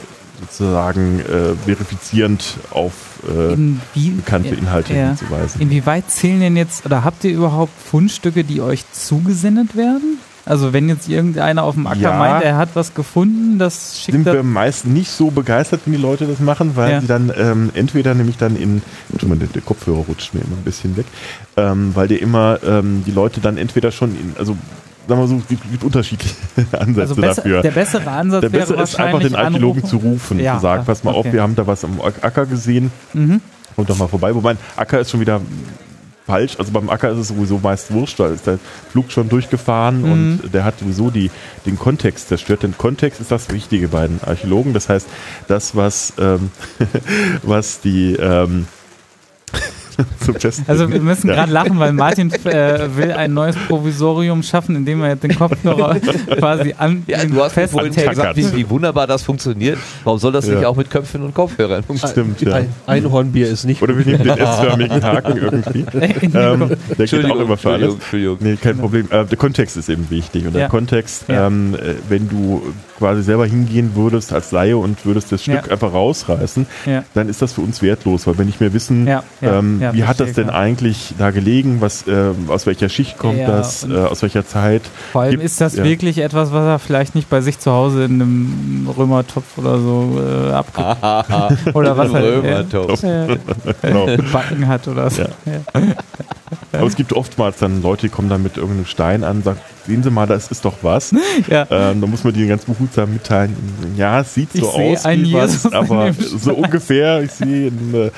sozusagen 0.43 1.21
äh, 1.21 1.55
verifizierend 1.65 2.59
auf 2.71 2.93
äh, 3.29 3.57
bekannte 4.11 4.55
Inhalte 4.55 4.95
ja. 4.95 5.09
hinzuweisen. 5.09 5.61
Inwieweit 5.61 6.11
zählen 6.11 6.41
denn 6.41 6.57
jetzt, 6.57 6.85
oder 6.85 7.05
habt 7.05 7.25
ihr 7.25 7.33
überhaupt 7.33 7.73
Fundstücke, 7.81 8.45
die 8.45 8.61
euch 8.61 8.85
zugesendet 8.93 9.77
werden? 9.77 10.19
Also 10.45 10.73
wenn 10.73 10.89
jetzt 10.89 11.09
irgendeiner 11.09 11.63
auf 11.63 11.75
dem 11.75 11.87
Acker 11.87 12.01
Ja. 12.01 12.19
meint, 12.19 12.43
er 12.43 12.57
hat 12.57 12.71
was 12.75 12.95
gefunden, 12.95 13.61
das 13.61 14.01
schickt 14.01 14.17
sind 14.17 14.27
wir 14.27 14.43
meist 14.43 14.87
nicht 14.87 15.11
so 15.11 15.31
begeistert, 15.31 15.83
wenn 15.85 15.93
die 15.93 16.01
Leute 16.01 16.27
das 16.27 16.41
machen, 16.41 16.75
weil 16.75 16.91
Ja. 16.93 17.01
sie 17.01 17.07
dann 17.07 17.33
ähm, 17.37 17.71
entweder 17.75 18.15
nämlich 18.15 18.39
dann 18.39 18.57
in, 18.57 18.83
Entschuldigung, 19.11 19.39
der, 19.39 19.49
der 19.49 19.63
Kopfhörer 19.63 19.99
rutscht 19.99 20.35
mir 20.35 20.41
immer 20.41 20.57
ein 20.57 20.65
bisschen 20.65 20.97
weg, 20.97 21.07
ähm, 21.57 21.93
weil 21.95 22.09
der 22.09 22.21
immer 22.21 22.59
ähm, 22.67 23.05
die 23.07 23.13
Leute 23.13 23.41
dann 23.41 23.57
entweder 23.57 23.93
schon 23.93 24.11
in, 24.17 24.35
also 24.37 24.57
sagen 25.09 25.21
wir 25.21 25.27
so, 25.29 25.37
es 25.37 25.49
gibt, 25.49 25.71
gibt 25.71 25.85
unterschiedliche 25.85 26.35
Ansätze 26.73 27.01
Also 27.01 27.15
besser, 27.17 27.35
dafür. 27.43 27.63
der 27.63 27.71
bessere 27.71 28.11
Ansatz 28.11 28.41
Der 28.43 28.49
bessere 28.49 28.83
ist 28.83 28.99
einfach 28.99 29.21
den 29.21 29.35
Archäologen 29.35 29.83
anrufen. 29.83 29.89
zu 29.89 29.97
rufen, 30.09 30.39
Ja, 30.41 30.55
zu 30.57 30.61
sagen, 30.63 30.85
pass 30.85 31.05
mal 31.05 31.11
auf, 31.13 31.19
okay. 31.27 31.33
wir 31.35 31.43
haben 31.43 31.55
da 31.57 31.67
was 31.67 31.85
am 31.85 32.01
Acker 32.01 32.47
gesehen, 32.47 32.91
Mhm. 33.13 33.41
kommt 33.77 33.91
doch 33.91 33.99
mal 33.99 34.09
vorbei. 34.09 34.35
Wobei 34.35 34.57
Acker 34.77 35.01
ist 35.01 35.11
schon 35.11 35.21
wieder 35.21 35.41
falsch, 36.25 36.55
also 36.59 36.71
beim 36.71 36.89
Acker 36.89 37.11
ist 37.11 37.19
es 37.19 37.29
sowieso 37.29 37.59
meist 37.59 37.93
wurscht, 37.93 38.21
da 38.21 38.29
ist 38.29 38.47
der 38.47 38.61
Flug 38.93 39.11
schon 39.11 39.29
durchgefahren 39.29 40.03
Mhm. 40.03 40.13
und 40.45 40.55
der 40.55 40.65
hat 40.65 40.79
sowieso 40.79 41.11
die, 41.11 41.31
den 41.67 41.77
Kontext 41.79 42.29
zerstört. 42.29 42.63
Denn 42.63 42.79
Kontext 42.79 43.21
ist 43.21 43.33
das 43.33 43.51
Wichtige 43.51 43.89
bei 43.89 44.07
den 44.07 44.21
Archäologen. 44.25 44.73
Das 44.73 44.89
heißt, 44.89 45.09
das, 45.49 45.75
was, 45.75 46.13
ähm, 46.21 46.51
was 47.43 47.81
die 47.81 48.15
ähm. 48.15 48.67
Also 50.67 50.91
wir 50.91 51.01
müssen 51.01 51.29
Ja. 51.29 51.35
gerade 51.35 51.53
lachen, 51.53 51.79
weil 51.79 51.93
Martin 51.93 52.33
äh, 52.45 52.97
will 52.97 53.13
ein 53.13 53.33
neues 53.35 53.57
Provisorium 53.69 54.43
schaffen, 54.43 54.77
indem 54.77 55.03
er 55.03 55.11
jetzt 55.11 55.23
den 55.25 55.35
Kopfhörer 55.37 55.97
quasi 56.39 56.75
an 56.79 57.03
Ja, 57.07 57.19
den 57.19 57.33
du 57.35 57.43
hast 57.43 57.57
mir 57.57 57.69
vorhin 57.69 57.93
gesagt, 57.95 58.37
wie, 58.37 58.57
wie 58.57 58.69
wunderbar 58.71 59.07
das 59.07 59.23
funktioniert. 59.23 59.79
Warum 60.05 60.19
soll 60.19 60.33
das 60.33 60.47
Ja. 60.47 60.55
nicht 60.55 60.65
auch 60.67 60.77
mit 60.77 60.91
Köpfen 60.91 61.23
und 61.23 61.35
Kopfhörern 61.35 61.83
funktionieren? 61.83 62.35
Stimmt, 62.37 62.51
ja. 62.53 62.57
Ein 62.59 62.69
Einhornbier 62.87 63.49
ist 63.49 63.65
nicht. 63.65 63.83
Oder 63.83 63.97
wir 63.97 64.05
nehmen 64.05 64.23
den 64.25 64.39
S-förmigen 64.39 65.03
Haken 65.03 65.37
irgendwie. 65.37 65.85
Ähm, 66.35 66.71
der 66.99 67.07
geht 67.07 67.31
auch 67.31 67.41
immer 67.41 67.57
für 67.57 67.73
alles. 67.73 67.95
Entschuldigung. 67.95 68.39
Nee, 68.41 68.57
kein 68.57 68.79
Problem. 68.79 69.07
Äh, 69.11 69.25
der 69.25 69.39
Kontext 69.39 69.77
ist 69.77 69.89
eben 69.89 70.09
wichtig. 70.11 70.47
Und 70.47 70.53
Ja. 70.55 70.61
der 70.61 70.69
Kontext, 70.69 71.25
Ja. 71.29 71.47
ähm, 71.47 71.75
äh, 71.75 71.95
wenn 72.09 72.29
du 72.29 72.63
quasi 72.99 73.23
selber 73.23 73.47
hingehen 73.47 73.93
würdest 73.95 74.33
als 74.33 74.53
Laie 74.53 74.77
und 74.77 75.05
würdest 75.05 75.33
das 75.33 75.43
Stück 75.43 75.67
Ja. 75.67 75.73
einfach 75.73 75.93
rausreißen, 75.93 76.67
Ja. 76.87 77.03
dann 77.15 77.29
ist 77.29 77.43
das 77.43 77.53
für 77.55 77.61
uns 77.61 77.83
wertlos, 77.83 78.27
weil 78.27 78.39
wir 78.39 78.45
nicht 78.45 78.61
mehr 78.61 78.73
wissen, 78.73 79.07
Ja, 79.07 79.23
ja, 79.41 79.59
ähm, 79.59 79.81
ja, 79.83 79.93
wie 79.95 80.05
hat 80.05 80.21
das 80.21 80.33
denn 80.33 80.49
klar. 80.49 80.59
eigentlich 80.61 81.15
da 81.19 81.31
gelegen, 81.31 81.81
was, 81.81 82.07
äh, 82.09 82.31
aus 82.49 82.67
welcher 82.67 82.89
Schicht 82.89 83.19
kommt 83.19 83.39
Ja, 83.39 83.47
das, 83.49 83.87
äh, 83.89 83.95
aus 83.95 84.23
welcher 84.23 84.47
Zeit. 84.47 84.83
Vor 85.13 85.23
allem 85.23 85.33
Gibt- 85.33 85.43
ist 85.45 85.61
das 85.61 85.77
ja. 85.77 85.85
wirklich 85.85 86.19
etwas, 86.19 86.53
was 86.53 86.65
er 86.65 86.79
vielleicht 86.79 87.15
nicht 87.15 87.29
bei 87.29 87.41
sich 87.41 87.59
zu 87.59 87.71
Hause 87.73 88.05
in 88.05 88.15
einem 88.23 88.89
Römertopf 88.97 89.59
oder 89.59 89.79
so 89.79 90.21
äh, 90.21 90.53
abgibt. 90.53 91.75
oder 91.77 91.97
was 91.97 92.13
er 92.13 92.23
Römertopf. 92.23 93.03
äh, 93.03 93.37
Genau. 93.83 94.07
gebacken 94.17 94.67
hat 94.69 94.89
oder 94.89 95.11
so. 95.11 95.23
Ja. 95.23 95.83
Aber 96.73 96.87
es 96.87 96.97
gibt 96.97 97.13
oftmals 97.13 97.59
dann 97.59 97.83
Leute, 97.83 98.03
die 98.03 98.09
kommen 98.09 98.29
dann 98.29 98.43
mit 98.43 98.57
irgendeinem 98.57 98.87
Stein 98.87 99.25
an 99.25 99.37
und 99.39 99.45
sagen, 99.45 99.59
sehen 99.87 100.03
Sie 100.03 100.11
mal, 100.11 100.27
das 100.27 100.51
ist 100.51 100.65
doch 100.65 100.75
was. 100.83 101.15
Ja. 101.49 101.67
Ähm, 101.71 102.01
da 102.01 102.07
muss 102.07 102.25
man 102.25 102.33
die 102.33 102.47
ganz 102.47 102.65
behutsam 102.65 103.13
mitteilen. 103.13 103.57
Ja, 103.97 104.21
es 104.21 104.35
sieht 104.35 104.53
so 104.53 104.69
Ich 104.69 104.97
aus 104.99 105.05
einen 105.05 105.25
wie 105.25 105.31
Jesus 105.31 105.65
was, 105.65 105.73
in 105.73 105.75
aber 105.75 106.13
so 106.13 106.55
ungefähr. 106.55 107.23
Ich 107.23 107.33
sehe 107.33 107.71
eine 107.71 108.13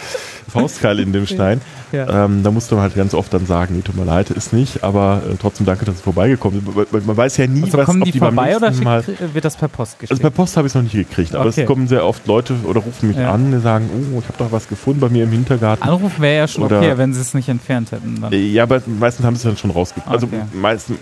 Faustkeile 0.48 1.02
in 1.02 1.12
dem 1.12 1.26
Stein. 1.26 1.60
Ja. 1.94 2.24
Ähm, 2.24 2.42
da 2.42 2.50
musst 2.50 2.70
du 2.72 2.78
halt 2.80 2.94
ganz 2.94 3.14
oft 3.14 3.32
dann 3.32 3.46
sagen, 3.46 3.74
nee, 3.76 3.82
tut 3.82 3.96
mir 3.96 4.04
leid, 4.04 4.30
ist 4.30 4.52
nicht, 4.52 4.82
aber 4.84 5.22
äh, 5.30 5.34
trotzdem 5.40 5.64
danke, 5.66 5.84
dass 5.84 5.96
es 5.96 6.00
vorbeigekommen 6.00 6.58
ist. 6.66 6.76
Weil- 6.76 6.86
weil 6.90 7.00
Man 7.02 7.16
weiß 7.16 7.36
ja 7.36 7.46
nie, 7.46 7.62
Also 7.64 7.78
was 7.78 7.86
kommen 7.86 8.02
die, 8.02 8.10
die 8.12 8.18
vorbei 8.18 8.56
oder 8.56 8.70
Mal... 8.72 9.02
schickt, 9.02 9.34
wird 9.34 9.44
das 9.44 9.56
per 9.56 9.68
Post 9.68 9.92
Also 9.94 10.00
geschickt? 10.08 10.20
per 10.22 10.30
Post 10.30 10.56
habe 10.56 10.66
ich 10.66 10.72
es 10.72 10.74
noch 10.74 10.82
nicht 10.82 10.94
gekriegt, 10.94 11.34
aber 11.34 11.48
Okay. 11.50 11.62
es 11.62 11.66
kommen 11.66 11.88
sehr 11.88 12.04
oft 12.04 12.26
Leute 12.26 12.54
oder 12.64 12.80
rufen 12.80 13.08
mich 13.08 13.16
Ja. 13.16 13.32
an 13.32 13.52
und 13.52 13.60
sagen, 13.62 13.88
oh, 13.92 14.18
ich 14.18 14.26
habe 14.28 14.38
doch 14.38 14.50
was 14.52 14.68
gefunden 14.68 15.00
bei 15.00 15.08
mir 15.08 15.24
im 15.24 15.30
Hintergarten. 15.30 15.82
Anrufen 15.82 16.20
wäre 16.20 16.36
ja 16.38 16.48
schon 16.48 16.64
Oder- 16.64 16.78
okay, 16.78 16.92
wenn 16.96 17.12
sie 17.14 17.20
es 17.20 17.34
nicht 17.34 17.48
entfernt 17.48 17.92
hätten. 17.92 18.20
Dann. 18.20 18.32
Ja, 18.32 18.64
aber 18.64 18.80
meistens 18.86 19.24
haben 19.24 19.34
sie 19.36 19.40
es 19.40 19.44
dann 19.44 19.56
schon 19.56 19.70
rausgekriegt. 19.70 20.08
Also 20.12 20.26
Okay. 20.26 20.40
meistens, 20.52 20.98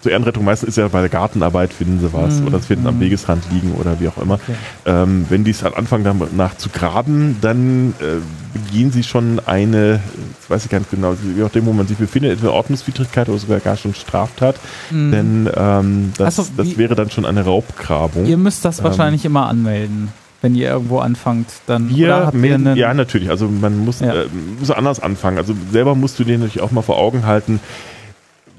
zur 0.00 0.12
Ehrenrettung, 0.12 0.44
meistens 0.44 0.70
ist 0.70 0.76
ja 0.78 0.88
bei 0.88 1.00
der 1.00 1.08
Gartenarbeit 1.08 1.72
finden 1.72 1.98
sie 2.00 2.12
was 2.12 2.40
Mhm. 2.40 2.46
oder 2.48 2.58
es 2.58 2.66
finden 2.66 2.86
am 2.86 2.96
Mhm. 2.96 3.00
Wegesrand 3.00 3.44
liegen 3.52 3.72
oder 3.72 3.98
wie 4.00 4.08
auch 4.08 4.18
immer. 4.18 4.34
Okay. 4.34 4.54
Ähm, 4.86 5.26
wenn 5.28 5.44
die 5.44 5.50
es 5.52 5.60
dann 5.60 5.74
anfangen 5.74 6.04
danach 6.04 6.56
zu 6.56 6.68
graben, 6.70 7.36
dann 7.40 7.94
äh, 8.00 8.20
begehen 8.52 8.92
sie 8.92 9.02
schon 9.02 9.40
eine, 9.46 10.00
das 10.40 10.50
weiß 10.50 10.64
ich 10.64 10.70
ganz 10.70 10.88
genau, 10.90 11.14
je 11.14 11.42
nachdem, 11.42 11.66
wo 11.66 11.72
man 11.72 11.86
sich 11.86 11.96
befindet, 11.98 12.32
entweder 12.32 12.52
Ordnungswidrigkeit 12.52 13.28
oder 13.28 13.38
sogar 13.38 13.60
gar 13.60 13.76
schon 13.76 13.94
Straftat. 13.94 14.56
Mhm. 14.90 15.10
Denn 15.12 15.50
ähm, 15.56 16.12
das, 16.18 16.36
so, 16.36 16.46
das 16.56 16.66
wie- 16.68 16.76
wäre 16.78 16.94
dann 16.94 17.10
schon 17.10 17.24
eine 17.24 17.44
Raubgrabung. 17.44 18.26
Ihr 18.26 18.36
müsst 18.36 18.64
das 18.64 18.78
Ähm, 18.78 18.84
wahrscheinlich 18.84 19.24
immer 19.24 19.46
anmelden, 19.48 20.08
wenn 20.40 20.54
ihr 20.54 20.68
irgendwo 20.70 20.98
anfangt. 20.98 21.48
Dann 21.66 21.88
Wir 21.88 22.30
melden, 22.32 22.76
ja, 22.76 22.92
natürlich. 22.94 23.30
Also 23.30 23.46
man 23.48 23.78
muss, 23.84 24.00
Ja. 24.00 24.12
äh, 24.14 24.26
muss 24.58 24.70
anders 24.70 25.00
anfangen. 25.00 25.38
Also 25.38 25.54
selber 25.70 25.94
musst 25.94 26.18
du 26.18 26.24
dir 26.24 26.36
natürlich 26.38 26.60
auch 26.62 26.70
mal 26.72 26.82
vor 26.82 26.98
Augen 26.98 27.26
halten, 27.26 27.60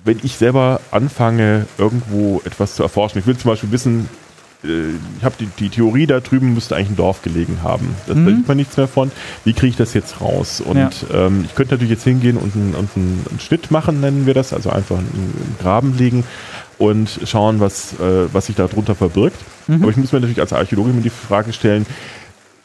wenn 0.06 0.20
ich 0.24 0.36
selber 0.36 0.82
anfange, 0.92 1.66
irgendwo 1.78 2.42
etwas 2.46 2.76
zu 2.76 2.84
erforschen. 2.84 3.20
Ich 3.20 3.28
will 3.28 3.38
zum 3.38 3.52
Beispiel 3.52 3.72
wissen, 3.72 4.10
ich 4.64 5.24
habe 5.26 5.36
die, 5.40 5.48
die 5.60 5.70
Theorie 5.70 6.08
da 6.08 6.20
drüben 6.22 6.54
müsste 6.54 6.76
eigentlich 6.76 6.92
ein 6.92 6.96
Dorf 6.96 7.22
gelegen 7.22 7.60
haben. 7.64 7.96
Das, 8.08 8.16
Da 8.16 8.22
Mhm. 8.22 8.38
sieht 8.38 8.48
man 8.48 8.58
nichts 8.58 8.78
mehr 8.78 8.88
von. 8.88 9.12
Wie 9.44 9.54
kriege 9.54 9.68
ich 9.72 9.76
das 9.76 9.94
jetzt 9.94 10.22
raus? 10.22 10.62
Und 10.62 10.78
Ja. 10.78 10.90
ähm, 11.14 11.44
ich 11.46 11.54
könnte 11.54 11.74
natürlich 11.74 11.92
jetzt 11.92 12.04
hingehen 12.06 12.38
und 12.38 12.56
einen, 12.56 12.74
und 12.74 12.90
einen, 12.96 13.26
einen 13.30 13.40
Schnitt 13.40 13.72
machen, 13.72 14.00
nennen 14.00 14.26
wir 14.26 14.34
das, 14.34 14.54
also 14.54 14.70
einfach 14.70 14.98
einen, 14.98 15.10
einen 15.14 15.56
Graben 15.62 15.98
legen 15.98 16.24
und 16.78 17.20
schauen, 17.26 17.60
was, 17.60 17.94
äh, 18.00 18.28
was 18.32 18.46
sich 18.46 18.56
da 18.56 18.68
drunter 18.68 18.96
verbirgt. 18.96 19.38
Mhm. 19.68 19.82
Aber 19.82 19.92
ich 19.92 19.98
muss 19.98 20.12
mir 20.14 20.20
natürlich 20.20 20.40
als 20.42 20.54
Archäologe 20.54 20.92
mir 20.94 21.02
die 21.02 21.10
Frage 21.10 21.52
stellen, 21.54 21.86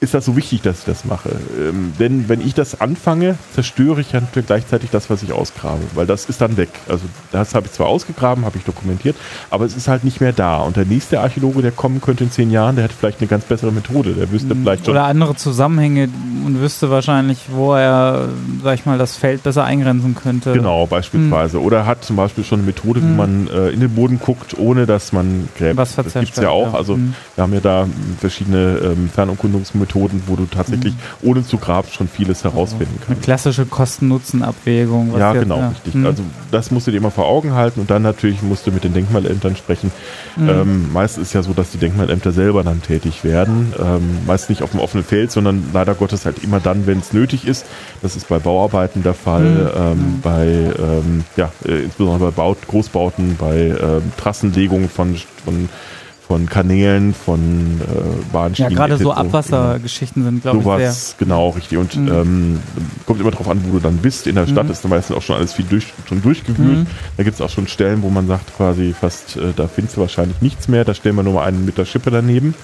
ist 0.00 0.14
das 0.14 0.24
so 0.24 0.36
wichtig, 0.36 0.62
dass 0.62 0.80
ich 0.80 0.84
das 0.84 1.04
mache? 1.04 1.30
Ähm, 1.58 1.92
denn 1.98 2.28
wenn 2.28 2.40
ich 2.40 2.54
das 2.54 2.80
anfange, 2.80 3.36
zerstöre 3.52 4.00
ich 4.00 4.12
ja 4.12 4.20
natürlich 4.20 4.46
gleichzeitig 4.46 4.90
das, 4.90 5.10
was 5.10 5.24
ich 5.24 5.32
ausgrabe, 5.32 5.82
weil 5.94 6.06
das 6.06 6.26
ist 6.26 6.40
dann 6.40 6.56
weg. 6.56 6.68
Also 6.88 7.04
das 7.32 7.54
habe 7.56 7.66
ich 7.66 7.72
zwar 7.72 7.88
ausgegraben, 7.88 8.44
habe 8.44 8.56
ich 8.58 8.64
dokumentiert, 8.64 9.16
aber 9.50 9.64
es 9.64 9.76
ist 9.76 9.88
halt 9.88 10.04
nicht 10.04 10.20
mehr 10.20 10.32
da. 10.32 10.58
Und 10.58 10.76
der 10.76 10.84
nächste 10.84 11.20
Archäologe, 11.20 11.62
der 11.62 11.72
kommen 11.72 12.00
könnte 12.00 12.22
in 12.22 12.30
zehn 12.30 12.52
Jahren, 12.52 12.76
der 12.76 12.84
hätte 12.84 12.94
vielleicht 12.96 13.20
eine 13.20 13.26
ganz 13.26 13.44
bessere 13.44 13.72
Methode. 13.72 14.12
Der 14.12 14.30
wüsste 14.30 14.54
vielleicht 14.54 14.84
schon. 14.86 14.94
Mhm. 14.94 14.98
oder 15.00 15.06
andere 15.08 15.34
Zusammenhänge 15.34 16.08
und 16.46 16.60
wüsste 16.60 16.90
wahrscheinlich, 16.90 17.46
wo 17.50 17.74
er, 17.74 18.28
sag 18.62 18.74
ich 18.74 18.86
mal, 18.86 18.98
das 18.98 19.16
Feld 19.16 19.42
besser 19.42 19.64
eingrenzen 19.64 20.14
könnte. 20.14 20.52
Genau, 20.52 20.86
beispielsweise. 20.86 21.60
Oder 21.60 21.86
hat 21.86 22.04
zum 22.04 22.14
Beispiel 22.14 22.44
schon 22.44 22.60
eine 22.60 22.66
Methode, 22.66 23.02
wie 23.02 23.06
Mhm. 23.06 23.16
man 23.16 23.48
äh, 23.48 23.70
in 23.70 23.80
den 23.80 23.90
Boden 23.96 24.20
guckt, 24.20 24.56
ohne 24.56 24.86
dass 24.86 25.12
man 25.12 25.48
gräbt. 25.58 25.76
Was 25.76 25.96
das 25.96 26.12
gibt 26.14 26.36
es 26.36 26.42
ja 26.42 26.50
auch. 26.50 26.72
ja. 26.72 26.78
Also 26.78 26.96
Mhm. 26.96 27.14
wir 27.34 27.42
haben 27.42 27.52
ja 27.52 27.60
da 27.60 27.86
verschiedene 28.20 28.78
ähm, 28.84 29.10
Fernumkundungsmethoden, 29.12 29.87
wo 30.26 30.36
du 30.36 30.46
tatsächlich 30.46 30.94
Mhm. 30.94 31.28
ohne 31.30 31.44
zu 31.46 31.58
graben 31.58 31.88
schon 31.90 32.08
vieles 32.08 32.44
herausfinden 32.44 32.94
Eine 32.98 33.06
kannst. 33.06 33.22
klassische 33.22 33.66
Kosten-Nutzen-Abwägung. 33.66 35.12
Ja, 35.18 35.32
jetzt- 35.32 35.42
genau, 35.42 35.68
richtig. 35.68 35.94
Mhm. 35.94 36.06
Also 36.06 36.22
das 36.50 36.70
musst 36.70 36.86
du 36.86 36.90
dir 36.90 36.98
immer 36.98 37.10
vor 37.10 37.26
Augen 37.26 37.52
halten 37.54 37.80
und 37.80 37.90
dann 37.90 38.02
natürlich 38.02 38.42
musst 38.42 38.66
du 38.66 38.72
mit 38.72 38.84
den 38.84 38.92
Denkmalämtern 38.94 39.56
sprechen. 39.56 39.90
Mhm. 40.36 40.48
Ähm, 40.48 40.92
meist 40.92 41.18
ist 41.18 41.32
ja 41.32 41.42
so, 41.42 41.52
dass 41.52 41.70
die 41.70 41.78
Denkmalämter 41.78 42.32
selber 42.32 42.62
dann 42.62 42.82
tätig 42.82 43.24
werden. 43.24 43.72
Ähm, 43.78 44.18
meist 44.26 44.48
nicht 44.50 44.62
auf 44.62 44.70
dem 44.72 44.80
offenen 44.80 45.04
Feld, 45.04 45.30
sondern 45.32 45.64
leider 45.72 45.94
Gottes 45.94 46.24
halt 46.24 46.42
immer 46.42 46.60
dann, 46.60 46.86
wenn 46.86 46.98
es 46.98 47.12
nötig 47.12 47.46
ist. 47.46 47.64
Das 48.02 48.16
ist 48.16 48.28
bei 48.28 48.38
Bauarbeiten 48.38 49.02
der 49.02 49.14
Fall, 49.14 49.42
Mhm. 49.44 49.70
ähm, 49.76 50.20
bei 50.22 50.46
ähm, 50.78 51.24
ja, 51.36 51.50
äh, 51.64 51.82
insbesondere 51.84 52.30
bei 52.30 52.36
Baut 52.36 52.58
Großbauten, 52.68 53.36
bei 53.38 53.74
ähm, 53.80 54.12
Trassenlegungen 54.16 54.88
von, 54.88 55.16
von, 55.44 55.68
von 56.28 56.46
Kanälen, 56.46 57.14
von 57.14 57.80
äh, 57.80 57.94
ja, 57.94 58.02
Bahnschienen. 58.32 58.74
gerade 58.74 58.98
so. 58.98 59.12
Abwassergeschichten 59.12 60.22
sind, 60.24 60.42
glaube 60.42 60.58
ich, 60.58 60.64
sehr. 60.64 60.78
Sowas, 60.92 61.14
genau, 61.18 61.48
richtig. 61.50 61.78
Und 61.78 61.96
Mhm. 61.96 62.08
ähm, 62.08 62.60
kommt 63.06 63.20
immer 63.20 63.30
darauf 63.30 63.48
an, 63.48 63.62
wo 63.66 63.72
du 63.72 63.80
dann 63.80 63.96
bist. 63.96 64.26
In 64.26 64.34
der 64.34 64.46
Stadt 64.46 64.66
Mhm. 64.66 64.70
ist 64.72 64.84
dann 64.84 64.90
meistens 64.90 65.16
auch 65.16 65.22
schon 65.22 65.36
alles 65.36 65.54
viel 65.54 65.64
durch, 65.68 65.86
schon 66.06 66.20
durchgewühlt. 66.20 66.80
Mhm. 66.80 66.86
Da 67.16 67.22
gibt 67.22 67.34
es 67.34 67.40
auch 67.40 67.48
schon 67.50 67.66
Stellen, 67.66 68.02
wo 68.02 68.10
man 68.10 68.26
sagt, 68.26 68.54
quasi 68.56 68.94
fast, 68.98 69.36
äh, 69.38 69.52
da 69.56 69.66
findest 69.68 69.96
du 69.96 70.02
wahrscheinlich 70.02 70.40
nichts 70.42 70.68
mehr. 70.68 70.84
Da 70.84 70.92
stellen 70.94 71.16
wir 71.16 71.22
nur 71.22 71.32
mal 71.34 71.44
einen 71.44 71.64
mit 71.64 71.78
der 71.78 71.86
Schippe 71.86 72.10
daneben. 72.10 72.54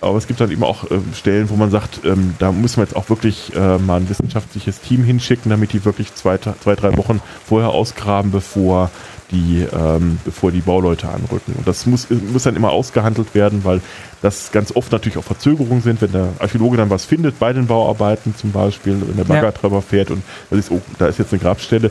Aber 0.00 0.16
es 0.18 0.28
gibt 0.28 0.40
dann 0.40 0.50
eben 0.52 0.62
auch 0.62 0.88
ähm, 0.92 1.02
Stellen, 1.12 1.48
wo 1.50 1.56
man 1.56 1.70
sagt, 1.72 2.02
ähm, 2.04 2.34
da 2.38 2.52
müssen 2.52 2.76
wir 2.76 2.84
jetzt 2.84 2.94
auch 2.94 3.08
wirklich 3.08 3.52
äh, 3.56 3.78
mal 3.78 3.96
ein 4.00 4.08
wissenschaftliches 4.08 4.80
Team 4.80 5.02
hinschicken, 5.02 5.50
damit 5.50 5.72
die 5.72 5.84
wirklich 5.84 6.14
zwei, 6.14 6.38
zwei 6.38 6.76
drei 6.76 6.96
Wochen 6.96 7.20
vorher 7.44 7.70
ausgraben, 7.70 8.30
bevor 8.30 8.90
die, 9.30 9.66
ähm, 9.72 10.18
bevor 10.24 10.50
die 10.52 10.60
Bauleute 10.60 11.08
anrücken. 11.08 11.54
Und 11.56 11.66
das 11.68 11.84
muss, 11.86 12.08
muss 12.10 12.44
dann 12.44 12.56
immer 12.56 12.70
ausgehandelt 12.70 13.34
werden, 13.34 13.64
weil 13.64 13.80
das 14.22 14.52
ganz 14.52 14.74
oft 14.74 14.90
natürlich 14.90 15.18
auch 15.18 15.24
Verzögerungen 15.24 15.82
sind, 15.82 16.00
wenn 16.00 16.12
der 16.12 16.28
Archäologe 16.38 16.76
dann 16.78 16.90
was 16.90 17.04
findet 17.04 17.38
bei 17.38 17.52
den 17.52 17.66
Bauarbeiten 17.66 18.34
zum 18.36 18.52
Beispiel, 18.52 18.94
wenn 19.00 19.16
der 19.16 19.26
Ja. 19.26 19.42
Baggertreiber 19.42 19.82
fährt 19.82 20.10
und 20.10 20.22
das 20.50 20.58
ist, 20.60 20.70
oh, 20.70 20.80
da 20.98 21.06
ist 21.06 21.18
jetzt 21.18 21.32
eine 21.32 21.40
Grabstelle. 21.42 21.90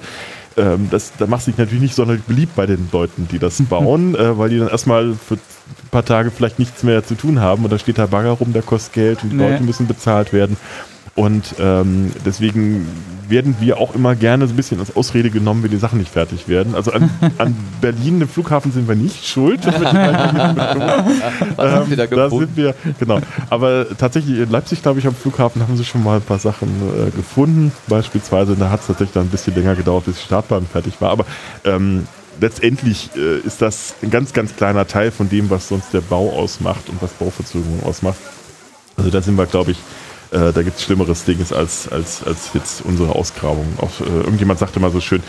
Ähm, 0.58 0.88
das, 0.90 1.12
da 1.20 1.28
macht 1.28 1.44
sich 1.44 1.56
natürlich 1.58 1.82
nicht 1.82 1.96
sonderlich 1.96 2.24
beliebt 2.24 2.56
bei 2.56 2.66
den 2.66 2.90
Leuten, 2.92 3.28
die 3.32 3.38
das 3.38 3.62
bauen, 3.70 4.16
äh, 4.16 4.38
weil 4.38 4.50
die 4.50 4.58
dann 4.58 4.70
erstmal 4.70 5.14
für 5.14 5.36
ein 5.36 5.40
paar 5.92 6.04
Tage 6.06 6.32
vielleicht 6.32 6.58
nichts 6.58 6.82
mehr 6.82 7.06
zu 7.06 7.14
tun 7.16 7.40
haben 7.40 7.64
und 7.64 7.72
da 7.72 7.78
steht 7.78 7.98
der 8.00 8.08
Bagger 8.08 8.32
rum, 8.32 8.54
der 8.54 8.64
kostet 8.64 8.94
Geld 8.94 9.24
und 9.24 9.30
die 9.30 9.36
Nee. 9.36 9.52
Leute 9.52 9.64
müssen 9.64 9.86
bezahlt 9.86 10.34
werden. 10.34 10.58
Und 11.18 11.56
ähm, 11.60 12.12
deswegen 12.26 12.86
werden 13.28 13.58
wir 13.60 13.80
auch 13.80 13.96
immer 13.96 14.16
gerne 14.16 14.48
so 14.48 14.54
ein 14.54 14.56
bisschen 14.56 14.80
als 14.80 14.96
Ausrede 14.96 15.32
genommen, 15.32 15.64
wenn 15.64 15.72
die 15.72 15.78
Sachen 15.78 15.98
nicht 15.98 16.12
fertig 16.12 16.48
werden. 16.48 16.76
Also 16.76 16.92
an, 16.92 17.10
an 17.40 17.56
Berlin, 17.82 18.20
dem 18.20 18.30
Flughafen, 18.30 18.72
sind 18.72 18.88
wir 18.88 18.96
nicht 18.96 19.26
schuld. 19.26 19.62
Sie 19.64 19.70
da 21.96 22.30
sind 22.30 22.56
wir, 22.56 22.76
genau. 23.00 23.20
Aber 23.50 23.88
tatsächlich 23.98 24.38
in 24.38 24.52
Leipzig, 24.52 24.84
glaube 24.84 25.00
ich, 25.00 25.08
am 25.08 25.16
Flughafen 25.16 25.62
haben 25.64 25.76
sie 25.76 25.86
schon 25.86 26.04
mal 26.04 26.18
ein 26.18 26.22
paar 26.22 26.38
Sachen 26.38 26.70
äh, 26.70 27.10
gefunden. 27.10 27.72
Beispielsweise, 27.88 28.56
da 28.56 28.70
hat 28.70 28.82
es 28.82 28.88
tatsächlich 28.88 29.14
dann 29.14 29.24
ein 29.24 29.30
bisschen 29.30 29.56
länger 29.56 29.76
gedauert, 29.76 30.06
bis 30.06 30.18
die 30.18 30.24
Startbahn 30.24 30.68
fertig 30.72 31.02
war. 31.02 31.10
Aber 31.10 31.26
ähm, 31.66 32.08
letztendlich 32.40 33.10
äh, 33.16 33.40
ist 33.40 33.62
das 33.62 33.96
ein 34.04 34.12
ganz, 34.12 34.34
ganz 34.34 34.56
kleiner 34.56 34.86
Teil 34.88 35.10
von 35.10 35.30
dem, 35.30 35.50
was 35.50 35.68
sonst 35.68 35.94
der 35.96 36.02
Bau 36.02 36.32
ausmacht 36.32 36.90
und 36.90 37.02
was 37.02 37.12
Bauverzögerung 37.14 37.82
ausmacht. 37.84 38.20
Also 38.96 39.10
da 39.10 39.22
sind 39.22 39.36
wir, 39.36 39.48
glaube 39.48 39.72
ich, 39.72 39.78
äh, 40.32 40.52
da 40.54 40.62
gibt 40.64 40.78
es 40.78 40.84
schlimmeres 40.84 41.24
Dinges 41.24 41.54
als, 41.54 41.88
als, 41.88 42.24
als 42.24 42.52
jetzt 42.54 42.82
unsere 42.84 43.16
Ausgrabung. 43.16 43.66
Auch, 43.78 44.02
äh, 44.02 44.06
irgendjemand 44.10 44.60
sagte 44.60 44.80
mal 44.80 44.92
so 44.92 45.00
schön, 45.00 45.24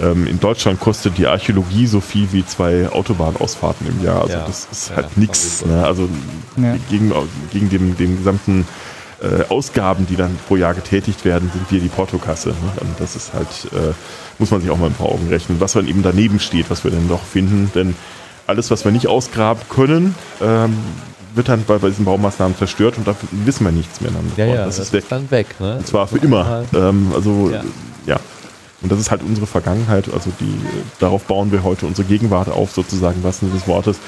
ähm, 0.00 0.26
in 0.26 0.40
Deutschland 0.40 0.80
kostet 0.80 1.18
die 1.18 1.26
Archäologie 1.26 1.86
so 1.86 2.00
viel 2.00 2.32
wie 2.32 2.44
zwei 2.44 2.88
Autobahnausfahrten 2.90 3.86
im 3.86 4.04
Jahr. 4.04 4.22
Also 4.22 4.34
Ja. 4.34 4.44
das 4.46 4.68
ist 4.70 4.90
Ja, 4.90 4.96
halt 4.96 5.16
nichts. 5.16 5.64
Ne? 5.64 5.84
Also 5.84 6.08
Ja. 6.56 6.76
gegen, 6.90 7.12
gegen 7.52 7.68
dem, 7.70 7.96
dem 7.96 8.16
gesamten 8.18 8.66
äh, 9.22 9.44
Ausgaben, 9.50 10.06
die 10.06 10.16
dann 10.16 10.36
pro 10.48 10.56
Jahr 10.56 10.72
getätigt 10.74 11.24
werden, 11.26 11.50
sind 11.52 11.70
wir 11.70 11.78
die 11.80 11.88
Portokasse. 11.88 12.48
Ne? 12.50 12.54
Und 12.80 12.98
das 12.98 13.16
ist 13.16 13.34
halt, 13.34 13.48
äh, 13.72 13.92
muss 14.38 14.50
man 14.50 14.62
sich 14.62 14.70
auch 14.70 14.78
mal 14.78 14.86
ein 14.86 14.94
paar 14.94 15.08
Augen 15.10 15.28
rechnen, 15.28 15.60
was 15.60 15.72
dann 15.74 15.86
eben 15.86 16.02
daneben 16.02 16.40
steht, 16.40 16.70
was 16.70 16.84
wir 16.84 16.90
denn 16.90 17.06
noch 17.06 17.22
finden. 17.22 17.70
Denn 17.74 17.94
alles, 18.46 18.70
was 18.70 18.84
wir 18.84 18.92
nicht 18.92 19.06
ausgraben 19.08 19.62
können, 19.68 20.14
ähm, 20.40 20.76
wird 21.34 21.48
dann 21.48 21.64
bei, 21.64 21.78
bei 21.78 21.88
diesen 21.88 22.04
Baumaßnahmen 22.04 22.56
zerstört 22.56 22.96
und 22.98 23.06
da 23.06 23.14
wissen 23.30 23.64
wir 23.64 23.72
nichts 23.72 24.00
mehr. 24.00 24.10
Dann. 24.10 24.32
Ja, 24.36 24.54
ja, 24.54 24.64
das, 24.64 24.78
ist 24.78 24.92
weg. 24.92 25.04
dann 25.08 25.30
weg. 25.30 25.46
Ne? 25.60 25.76
Und 25.76 25.86
zwar 25.86 26.06
für 26.06 26.18
immer. 26.18 26.64
Ähm, 26.74 27.12
also, 27.14 27.50
Ja. 27.52 27.62
ja. 28.06 28.20
Und 28.82 28.90
das 28.90 28.98
ist 28.98 29.10
halt 29.10 29.22
unsere 29.22 29.46
Vergangenheit. 29.46 30.12
Also, 30.12 30.30
die, 30.40 30.54
darauf 30.98 31.24
bauen 31.24 31.52
wir 31.52 31.62
heute 31.62 31.86
unsere 31.86 32.08
Gegenwart 32.08 32.48
auf, 32.48 32.72
sozusagen, 32.72 33.22
was 33.22 33.40
des 33.40 33.66
Wortes. 33.66 33.98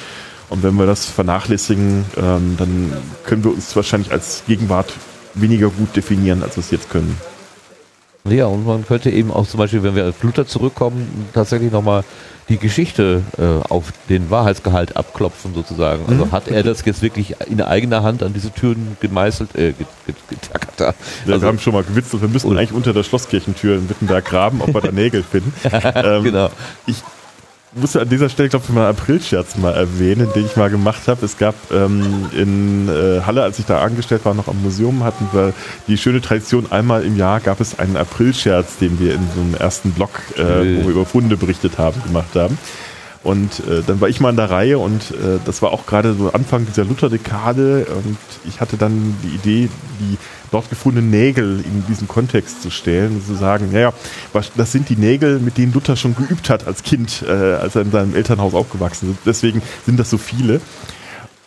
Und 0.48 0.62
wenn 0.62 0.74
wir 0.74 0.86
das 0.86 1.06
vernachlässigen, 1.06 2.04
ähm, 2.16 2.56
dann 2.58 2.92
können 3.24 3.44
wir 3.44 3.52
uns 3.52 3.74
wahrscheinlich 3.76 4.12
als 4.12 4.42
Gegenwart 4.46 4.92
weniger 5.34 5.68
gut 5.68 5.94
definieren, 5.96 6.42
als 6.42 6.56
wir 6.56 6.62
es 6.62 6.70
jetzt 6.70 6.90
können. 6.90 7.16
Ja, 8.24 8.46
und 8.46 8.64
man 8.64 8.86
könnte 8.86 9.10
eben 9.10 9.32
auch 9.32 9.46
zum 9.48 9.58
Beispiel, 9.58 9.82
wenn 9.82 9.96
wir 9.96 10.08
auf 10.08 10.22
Luther 10.22 10.46
zurückkommen, 10.46 11.26
tatsächlich 11.34 11.72
nochmal 11.72 12.04
die 12.48 12.56
Geschichte 12.58 13.22
äh, 13.38 13.68
auf 13.68 13.92
den 14.08 14.30
Wahrheitsgehalt 14.30 14.96
abklopfen 14.96 15.54
sozusagen. 15.54 16.04
Also 16.08 16.30
hat 16.30 16.46
er 16.48 16.62
das 16.62 16.84
jetzt 16.84 17.02
wirklich 17.02 17.34
in 17.48 17.60
eigener 17.60 18.02
Hand 18.02 18.22
an 18.22 18.32
diese 18.32 18.52
Türen 18.52 18.96
gemeißelt, 19.00 19.54
äh, 19.56 19.72
get- 19.72 19.86
get- 20.06 20.28
getackert 20.28 20.74
da? 20.76 20.84
Ja, 20.86 20.94
Also- 21.32 21.40
wir 21.42 21.48
haben 21.48 21.58
schon 21.58 21.72
mal 21.72 21.82
gewitzelt, 21.82 22.22
wir 22.22 22.28
müssen 22.28 22.56
eigentlich 22.56 22.72
unter 22.72 22.92
der 22.92 23.02
Schlosskirchentür 23.02 23.76
in 23.76 23.88
Wittenberg 23.88 24.24
graben, 24.24 24.60
ob 24.60 24.72
wir 24.74 24.80
da 24.80 24.92
Nägel 24.92 25.22
finden. 25.24 25.52
ähm, 25.94 26.22
genau. 26.24 26.48
Ich 26.86 26.96
muss 27.74 27.96
an 27.96 28.08
dieser 28.08 28.28
Stelle, 28.28 28.48
glaube 28.48 28.64
ich, 28.68 28.74
mal 28.74 28.86
einen 28.86 28.96
Aprilscherz 28.96 29.56
mal 29.56 29.72
erwähnen, 29.72 30.28
den 30.34 30.46
ich 30.46 30.56
mal 30.56 30.70
gemacht 30.70 31.08
habe. 31.08 31.24
Es 31.24 31.38
gab 31.38 31.54
ähm, 31.72 32.26
in 32.32 32.88
äh, 32.88 33.22
Halle, 33.22 33.42
als 33.42 33.58
ich 33.58 33.66
da 33.66 33.80
angestellt 33.80 34.24
war, 34.24 34.34
noch 34.34 34.48
am 34.48 34.62
Museum, 34.62 35.04
hatten 35.04 35.28
wir 35.32 35.54
die 35.88 35.96
schöne 35.96 36.20
Tradition, 36.20 36.70
einmal 36.70 37.04
im 37.04 37.16
Jahr 37.16 37.40
gab 37.40 37.60
es 37.60 37.78
einen 37.78 37.96
Aprilscherz, 37.96 38.78
den 38.78 39.00
wir 39.00 39.14
in 39.14 39.26
so 39.34 39.40
einem 39.40 39.54
ersten 39.54 39.92
Blog, 39.92 40.10
äh, 40.36 40.42
wo 40.42 40.84
wir 40.84 40.90
über 40.90 41.06
Funde 41.06 41.36
berichtet 41.36 41.78
haben, 41.78 42.02
gemacht 42.02 42.34
haben. 42.34 42.58
Und 43.24 43.60
äh, 43.60 43.82
dann 43.86 44.00
war 44.00 44.08
ich 44.08 44.18
mal 44.20 44.30
in 44.30 44.36
der 44.36 44.50
Reihe 44.50 44.78
und 44.78 45.12
äh, 45.12 45.38
das 45.44 45.62
war 45.62 45.70
auch 45.70 45.86
gerade 45.86 46.12
so 46.14 46.32
Anfang 46.32 46.66
dieser 46.66 46.84
Lutherdekade 46.84 47.86
und 48.04 48.16
ich 48.48 48.60
hatte 48.60 48.76
dann 48.76 49.14
die 49.22 49.28
Idee, 49.36 49.68
die 50.00 50.18
dort 50.50 50.68
gefundenen 50.68 51.10
Nägel 51.10 51.60
in 51.64 51.84
diesen 51.88 52.08
Kontext 52.08 52.62
zu 52.62 52.70
stellen 52.70 53.12
und 53.14 53.24
zu 53.26 53.34
sagen, 53.34 53.68
naja, 53.72 53.92
was- 54.32 54.50
das 54.56 54.72
sind 54.72 54.88
die 54.88 54.96
Nägel, 54.96 55.38
mit 55.38 55.56
denen 55.56 55.72
Luther 55.72 55.94
schon 55.94 56.16
geübt 56.16 56.50
hat 56.50 56.66
als 56.66 56.82
Kind, 56.82 57.22
äh, 57.24 57.30
als 57.30 57.76
er 57.76 57.82
in 57.82 57.92
seinem 57.92 58.16
Elternhaus 58.16 58.54
aufgewachsen 58.54 59.12
ist. 59.12 59.20
Deswegen 59.24 59.62
sind 59.86 60.00
das 60.00 60.10
so 60.10 60.18
viele. 60.18 60.60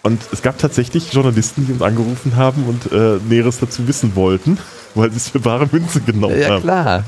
Und 0.02 0.22
es 0.32 0.42
gab 0.44 0.58
tatsächlich 0.60 1.12
Journalisten, 1.12 1.66
die 1.66 1.74
uns 1.74 1.82
angerufen 1.82 2.36
haben 2.36 2.64
und 2.66 2.92
äh, 2.94 3.18
Näheres 3.28 3.60
dazu 3.60 3.86
wissen 3.88 4.16
wollten, 4.16 4.60
weil 4.96 5.10
sie 5.12 5.18
es 5.18 5.30
für 5.30 5.44
wahre 5.44 5.68
Münze 5.72 6.00
genommen 6.00 6.40
Ja, 6.40 6.50
haben. 6.52 6.62
klar. 6.62 7.04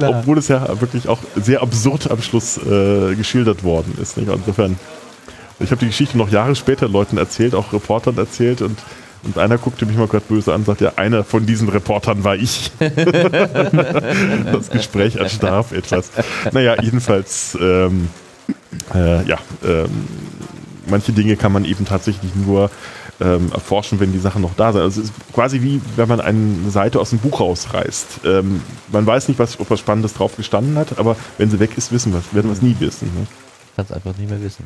Ja. 0.00 0.08
Obwohl 0.08 0.38
es 0.38 0.48
ja 0.48 0.80
wirklich 0.80 1.08
auch 1.08 1.18
sehr 1.36 1.62
absurd 1.62 2.10
am 2.10 2.22
Schluss 2.22 2.58
äh, 2.58 3.14
geschildert 3.14 3.64
worden 3.64 3.94
ist. 4.00 4.16
Nicht? 4.16 4.30
Insofern, 4.30 4.78
ich 5.60 5.70
habe 5.70 5.80
die 5.80 5.86
Geschichte 5.86 6.18
noch 6.18 6.30
Jahre 6.30 6.54
später 6.54 6.88
Leuten 6.88 7.18
erzählt, 7.18 7.54
auch 7.54 7.72
Reportern 7.72 8.16
erzählt 8.18 8.62
und, 8.62 8.78
und 9.22 9.38
einer 9.38 9.58
guckte 9.58 9.86
mich 9.86 9.96
mal 9.96 10.08
gerade 10.08 10.24
böse 10.28 10.52
an 10.52 10.60
und 10.60 10.66
sagte, 10.66 10.84
ja, 10.84 10.92
einer 10.96 11.24
von 11.24 11.46
diesen 11.46 11.68
Reportern 11.68 12.24
war 12.24 12.36
ich. 12.36 12.72
das 12.78 14.70
Gespräch 14.70 15.16
erstarb 15.16 15.72
etwas. 15.72 16.10
Naja, 16.52 16.76
jedenfalls, 16.82 17.56
ähm, 17.60 18.08
äh, 18.94 19.24
ja, 19.24 19.38
ähm, 19.64 20.06
manche 20.92 21.12
Dinge 21.12 21.36
kann 21.36 21.50
man 21.50 21.64
eben 21.64 21.84
tatsächlich 21.84 22.34
nur 22.36 22.70
ähm, 23.20 23.50
erforschen, 23.52 23.98
wenn 23.98 24.12
die 24.12 24.18
Sachen 24.20 24.42
noch 24.42 24.54
da 24.54 24.72
sind. 24.72 24.82
Also 24.82 25.00
es 25.00 25.08
ist 25.08 25.14
quasi 25.32 25.62
wie, 25.62 25.80
wenn 25.96 26.08
man 26.08 26.20
eine 26.20 26.70
Seite 26.70 27.00
aus 27.00 27.10
dem 27.10 27.18
Buch 27.18 27.40
rausreißt. 27.40 28.20
Ähm, 28.24 28.62
man 28.92 29.04
weiß 29.04 29.28
nicht, 29.28 29.40
was, 29.40 29.58
ob 29.58 29.70
was 29.70 29.80
Spannendes 29.80 30.14
drauf 30.14 30.36
gestanden 30.36 30.76
hat, 30.76 30.98
aber 30.98 31.16
wenn 31.38 31.50
sie 31.50 31.58
weg 31.58 31.76
ist, 31.76 31.90
wissen 31.90 32.12
wir 32.12 32.22
werden 32.32 32.48
wir 32.48 32.52
es 32.52 32.62
nie 32.62 32.76
wissen. 32.78 33.06
Ne? 33.14 33.26
Kann 33.74 33.86
es 33.86 33.92
einfach 33.92 34.16
nicht 34.16 34.30
mehr 34.30 34.40
wissen. 34.40 34.64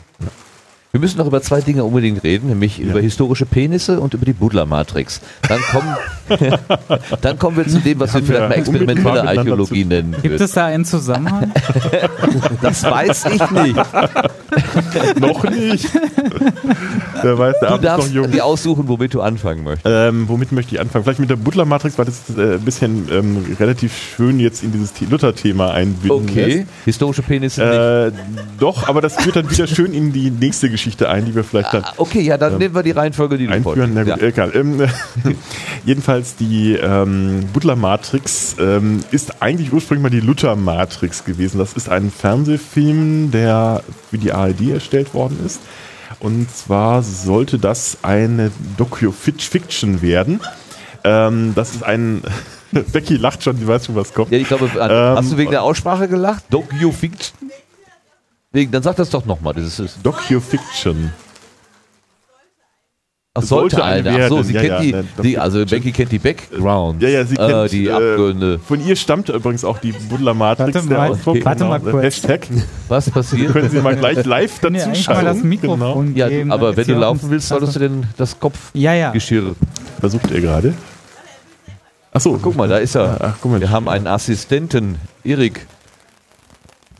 Wir 0.97 1.01
müssen 1.03 1.19
noch 1.19 1.27
über 1.27 1.43
zwei 1.43 1.61
Dinge 1.61 1.85
unbedingt 1.85 2.25
reden, 2.25 2.49
nämlich 2.49 2.81
über 2.81 3.01
historische 3.03 3.45
Penisse 3.45 4.01
und 4.01 4.15
über 4.15 4.25
die 4.25 4.33
Buddler-Matrix. 4.33 5.21
Dann 5.47 5.61
kommen, 5.61 5.95
dann 7.21 7.39
kommen 7.39 7.59
wir 7.59 7.69
zu 7.69 7.81
dem, 7.81 8.01
was 8.01 8.15
wir 8.15 8.23
vielleicht 8.23 8.49
mal 8.49 8.55
experimentelle 8.55 9.29
Archäologie 9.29 9.83
zu- 9.83 9.89
nennen 9.89 10.13
Gibt 10.13 10.25
würden. 10.25 10.43
es 10.43 10.53
da 10.53 10.65
einen 10.65 10.87
Zusammenhang? 10.87 11.53
Das 12.63 12.83
weiß 12.83 13.27
ich 13.27 13.51
nicht. 13.51 13.77
noch 15.21 15.45
nicht. 15.51 15.87
Wer 17.23 17.39
weiß, 17.39 17.55
der 17.61 17.69
Du 17.69 17.75
Abend 17.75 17.75
ist 17.75 17.81
noch 17.81 17.81
darfst 17.83 18.13
jung. 18.15 18.31
dir 18.31 18.45
aussuchen, 18.47 18.89
womit 18.89 19.13
du 19.13 19.21
anfangen 19.21 19.65
möchtest. 19.65 19.87
Ähm, 19.95 20.25
womit 20.29 20.53
möchte 20.53 20.75
ich 20.75 20.81
anfangen? 20.81 21.05
Vielleicht 21.05 21.21
mit 21.21 21.29
der 21.29 21.37
Butler-Matrix, 21.37 21.99
weil 21.99 22.07
das 22.07 22.23
äh, 22.37 22.55
ein 22.55 22.61
bisschen 22.61 23.07
ähm, 23.13 23.57
relativ 23.61 23.93
schön 24.17 24.41
jetzt 24.41 24.63
in 24.63 24.73
dieses 24.73 24.95
The- 24.99 25.05
Luther-Thema 25.11 25.73
einbinden 25.73 26.27
lässt. 26.29 26.39
Okay. 26.49 26.67
Historische 26.87 27.23
Penisse 27.23 27.61
nicht. 28.13 28.17
Äh, 28.19 28.23
doch, 28.59 28.89
aber 28.89 29.01
das 29.03 29.17
führt 29.17 29.37
dann 29.37 29.51
wieder 29.51 29.67
schön 29.67 29.93
in 29.93 30.13
die 30.13 30.31
nächste 30.31 30.71
Geschichte 30.71 30.86
ein, 31.09 31.25
die 31.27 31.35
wir 31.35 31.45
vielleicht 31.45 31.73
dann 31.75 31.85
Ah, 31.85 31.93
Okay, 31.97 32.21
ja, 32.21 32.39
dann 32.39 32.59
nehmen 32.59 32.75
wir 32.75 32.83
die 32.83 32.91
Reihenfolge, 32.93 33.37
die 33.39 33.47
du 33.47 33.53
einführen. 33.53 33.93
Na 33.95 34.05
gut, 34.05 34.21
Ja. 34.21 34.27
egal. 34.29 34.53
Ähm, 34.55 34.81
jedenfalls 35.85 36.37
die 36.37 36.75
ähm, 36.75 37.45
Butler-Matrix 37.53 38.57
ähm, 38.59 39.01
ist 39.11 39.43
eigentlich 39.43 39.73
ursprünglich 39.73 40.03
mal 40.03 40.11
die 40.11 40.25
Luther-Matrix 40.25 41.25
gewesen. 41.25 41.59
Das 41.59 41.73
ist 41.75 41.89
ein 41.89 42.11
Fernsehfilm, 42.11 43.31
der 43.31 43.83
für 44.11 44.19
die 44.19 44.33
ARD 44.33 44.71
erstellt 44.73 45.15
worden 45.15 45.39
ist. 45.45 45.61
Und 46.21 46.51
zwar 46.55 47.03
sollte 47.03 47.59
das 47.59 47.99
eine 48.03 48.51
Docu-Fiction 48.77 50.03
werden. 50.03 50.41
Ähm, 51.05 51.53
das 51.55 51.75
ist 51.75 51.83
ein... 51.83 52.23
Becky 52.93 53.17
lacht 53.17 53.43
schon, 53.45 53.57
die 53.59 53.67
weiß 53.67 53.87
schon, 53.87 53.95
was 53.95 54.13
kommt. 54.13 54.33
Ja, 54.33 54.39
ich 54.39 54.49
glaube, 54.49 54.69
hast 54.75 55.33
du 55.33 55.37
wegen 55.39 55.51
der 55.53 55.63
Aussprache 55.63 56.09
gelacht? 56.09 56.45
Docu-Fiction? 56.51 57.46
Wegen, 58.57 58.73
dann 58.73 58.83
sag 58.83 58.97
das 58.97 59.11
doch 59.11 59.27
nochmal. 59.27 59.53
Das 59.53 59.79
ist, 59.79 59.99
Docu-Fiction. 60.03 61.13
ach, 63.35 63.43
sollte 63.43 63.77
sollte 63.77 63.85
eine. 63.85 64.25
Ach 64.25 64.29
so, 64.31 64.43
sie 64.43 64.55
Ja, 64.55 64.63
kennt 64.63 64.85
ja, 64.95 65.03
die, 65.03 65.23
die, 65.23 65.39
also 65.39 65.67
Becky 65.67 65.93
kennt 65.93 66.11
die 66.11 66.19
Background. 66.19 67.03
Ja, 67.03 67.11
ja, 67.11 67.25
sie 67.27 67.35
äh, 67.35 67.47
kennt 67.51 67.73
die 67.73 67.87
äh, 67.89 67.91
Abgründe. 67.93 68.59
Von 68.61 68.83
ihr 68.83 68.97
stammt 68.97 69.29
übrigens 69.29 69.63
auch 69.63 69.77
die 69.77 69.93
Buddler-Matrix. 69.93 70.75
Warte 70.75 70.89
der 70.89 70.97
mal, 70.97 71.11
Ausdruck, 71.11 71.45
warte 71.45 71.65
mal 71.67 71.81
genau, 71.81 71.91
kurz. 71.91 72.05
Hashtag. 72.05 72.47
Was 72.89 73.11
passiert? 73.11 73.53
Können 73.53 73.69
Sie 73.69 73.79
mal 73.83 73.95
gleich 73.95 74.25
live 74.25 74.63
wir 74.63 74.71
dazu 74.71 74.87
eigentlich 74.87 75.07
mal 75.07 75.15
das 75.17 75.23
schalten. 75.35 75.49
Mikrofon 75.51 76.17
Ja, 76.17 76.29
geben? 76.31 76.51
aber 76.51 76.75
wenn 76.79 76.87
du 76.87 76.95
laufen 76.95 77.29
willst, 77.29 77.49
solltest 77.49 77.75
du 77.75 77.81
denn 77.81 78.05
das 78.17 78.39
Ja, 78.73 78.95
ja. 78.95 79.09
Kopfgeschirr. 79.11 79.43
Genau. 79.43 79.57
Versucht 80.01 80.31
ihr 80.31 80.41
gerade? 80.41 80.73
Achso, 82.11 82.39
Guck 82.41 82.57
mal, 82.57 82.69
da 82.69 82.79
ist 82.79 82.95
er. 82.95 83.19
Ach, 83.21 83.35
guck 83.39 83.53
mal. 83.53 83.61
Wir 83.61 83.69
haben 83.69 83.87
einen 83.87 84.07
Assistenten, 84.07 84.97
Erik. 85.25 85.67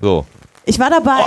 So, 0.03 0.27
Ich 0.69 0.81
war 0.81 0.91
dabei. 0.91 1.21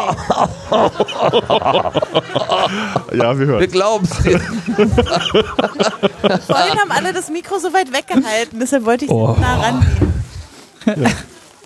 Ja, 3.13 3.39
wir 3.39 3.39
wir 3.39 3.45
hören. 3.47 3.71
glauben 3.71 4.05
es. 4.05 4.17
Vorhin 6.45 6.79
haben 6.79 6.91
alle 6.91 7.13
das 7.13 7.29
Mikro 7.29 7.57
so 7.59 7.71
weit 7.73 7.93
weggehalten, 7.93 8.59
deshalb 8.59 8.85
wollte 8.85 9.05
ich 9.05 9.11
Oh. 9.11 9.33
so 9.35 9.41
nah 9.41 9.59
rangehen. 9.61 10.13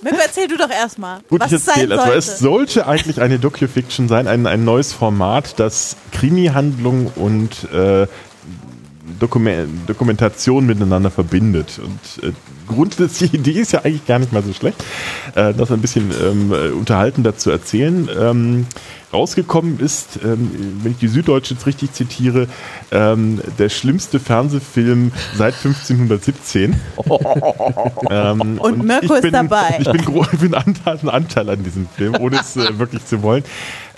Mip, 0.03 0.15
erzähl 0.21 0.47
du 0.47 0.57
doch 0.57 0.69
erstmal, 0.69 1.21
Gut, 1.29 1.39
was 1.39 1.47
ich 1.51 1.57
es 1.57 1.65
sein 1.65 1.89
erzähle. 1.89 1.95
sollte. 1.95 2.11
Also 2.13 2.31
es 2.31 2.39
sollte 2.39 2.87
eigentlich 2.87 3.21
eine 3.21 3.39
Docu-Fiction 3.39 4.07
sein, 4.09 4.27
ein, 4.27 4.45
ein 4.47 4.65
neues 4.65 4.91
Format, 4.93 5.59
das 5.59 5.95
Krimi-Handlung 6.11 7.11
und 7.15 7.71
äh, 7.73 8.07
Dokumen 9.19 9.81
Dokumentation 9.85 10.65
miteinander 10.65 11.11
verbindet. 11.11 11.79
Und 11.83 12.23
äh, 12.23 12.31
grundsätzliche 12.67 13.37
Idee 13.37 13.59
ist 13.61 13.73
ja 13.73 13.79
eigentlich 13.79 14.05
gar 14.05 14.19
nicht 14.19 14.31
mal 14.31 14.43
so 14.43 14.53
schlecht, 14.53 14.83
äh, 15.35 15.53
das 15.53 15.71
ein 15.71 15.81
bisschen 15.81 16.11
ähm, 16.23 16.53
äh, 16.53 16.69
unterhaltender 16.69 17.35
zu 17.37 17.51
erzählen. 17.51 18.09
Ähm, 18.17 18.65
rausgekommen 19.13 19.79
ist, 19.79 20.19
ähm, 20.23 20.79
wenn 20.81 20.93
ich 20.93 20.97
die 20.97 21.07
Süddeutsche 21.07 21.53
jetzt 21.53 21.65
richtig 21.65 21.93
zitiere, 21.93 22.47
ähm, 22.91 23.41
der 23.59 23.69
schlimmste 23.69 24.19
Fernsehfilm 24.19 25.11
seit 25.35 25.53
1517. 25.53 26.75
ähm, 28.09 28.57
Und 28.59 28.83
Mirko 28.83 29.05
ich 29.05 29.11
ist 29.11 29.21
bin, 29.21 29.31
dabei. 29.31 29.77
Ich 29.79 29.91
bin, 29.91 30.01
ich 30.31 30.39
bin 30.39 30.53
Anteil, 30.53 30.99
ein 31.01 31.09
Anteil 31.09 31.49
an 31.49 31.63
diesem 31.63 31.87
Film, 31.87 32.15
ohne 32.19 32.39
es 32.39 32.57
äh, 32.57 32.79
wirklich 32.79 33.05
zu 33.05 33.21
wollen. 33.21 33.43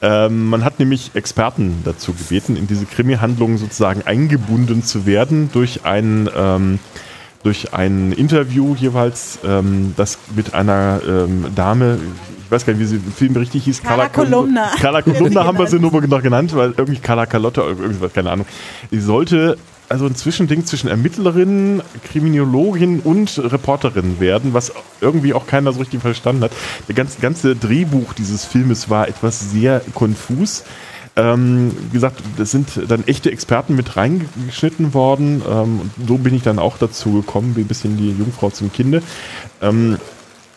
Ähm, 0.02 0.48
man 0.50 0.64
hat 0.64 0.80
nämlich 0.80 1.12
Experten 1.14 1.82
dazu 1.86 2.14
gebeten, 2.14 2.58
in 2.58 2.68
diese 2.68 2.86
Krimi-Handlung 2.86 3.58
sozusagen 3.58 4.02
eingebunden 4.04 4.84
zu 4.84 5.06
werden 5.06 5.50
durch 5.54 5.86
ein, 5.86 6.30
ähm, 6.36 6.80
durch 7.44 7.74
ein 7.74 8.12
Interview 8.12 8.76
jeweils, 8.76 9.40
ähm, 9.46 9.94
das 9.96 10.18
mit 10.36 10.54
einer 10.54 11.00
Dame, 11.56 12.00
ich 12.46 12.52
weiß 12.52 12.66
gar 12.66 12.74
nicht, 12.74 12.82
wie 12.82 12.86
sie 12.86 12.96
im 12.98 13.12
Film 13.12 13.36
richtig 13.36 13.64
hieß. 13.66 13.82
Carla 13.84 14.06
Col- 14.06 14.26
Kolumna. 14.30 14.72
Carla 14.80 15.02
sie 15.04 15.12
Kolumna 15.12 15.44
haben 15.46 15.58
wir 15.58 15.68
sie 15.68 15.80
nur 15.80 15.92
noch 15.92 16.22
genannt, 16.22 16.56
weil 16.56 16.74
irgendwie 16.78 17.00
Carla 17.00 17.26
Carlotta, 17.26 17.62
irgendwas, 17.66 18.14
keine 18.14 18.32
Ahnung. 18.32 18.46
Die 18.92 19.00
sollte 19.00 19.58
also 19.88 20.06
ein 20.08 20.16
Zwischending 20.16 20.66
zwischen 20.66 20.88
Ermittlerin, 20.90 21.82
Kriminologin 22.12 23.02
und 23.02 23.38
Reporterin 23.38 24.20
werden, 24.20 24.54
was 24.54 24.72
irgendwie 25.00 25.34
auch 25.34 25.46
keiner 25.46 25.74
so 25.74 25.80
richtig 25.80 26.02
verstanden 26.02 26.44
hat. 26.44 26.52
Der 26.88 26.96
ganze, 26.96 27.20
ganze 27.22 27.56
Drehbuch 27.56 28.14
dieses 28.14 28.46
Filmes 28.46 28.90
war 28.90 29.08
etwas 29.08 29.52
sehr 29.52 29.82
konfus. 29.94 30.64
Ähm, 31.18 31.72
wie 31.92 31.94
gesagt, 31.94 32.20
das 32.38 32.52
sind 32.52 32.68
dann 32.90 33.04
echte 33.08 33.32
Experten 33.32 33.76
mit 33.76 33.96
reingeschnitten 33.96 34.94
worden. 34.94 35.42
Ähm, 35.48 35.82
und 35.82 35.92
so 36.08 36.18
bin 36.18 36.34
ich 36.36 36.42
dann 36.44 36.60
auch 36.60 36.78
dazu 36.78 37.14
gekommen, 37.14 37.56
wie 37.56 37.62
ein 37.62 37.68
bisschen 37.68 37.96
die 37.96 38.10
Jungfrau 38.10 38.50
zum 38.50 38.74
Kinde. 38.74 39.02
Ähm, 39.62 39.98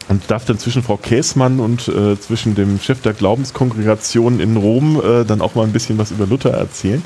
und 0.08 0.30
darf 0.30 0.44
dann 0.44 0.58
zwischen 0.58 0.82
Frau 0.82 0.96
Käßmann 0.96 1.60
und 1.60 1.88
äh, 1.88 2.18
zwischen 2.18 2.54
dem 2.54 2.80
Chef 2.80 3.02
der 3.02 3.12
Glaubenskongregation 3.12 4.40
in 4.40 4.56
Rom 4.56 5.00
äh, 5.00 5.24
dann 5.24 5.40
auch 5.40 5.54
mal 5.54 5.64
ein 5.64 5.72
bisschen 5.72 5.98
was 5.98 6.10
über 6.10 6.26
Luther 6.26 6.50
erzählen. 6.50 7.02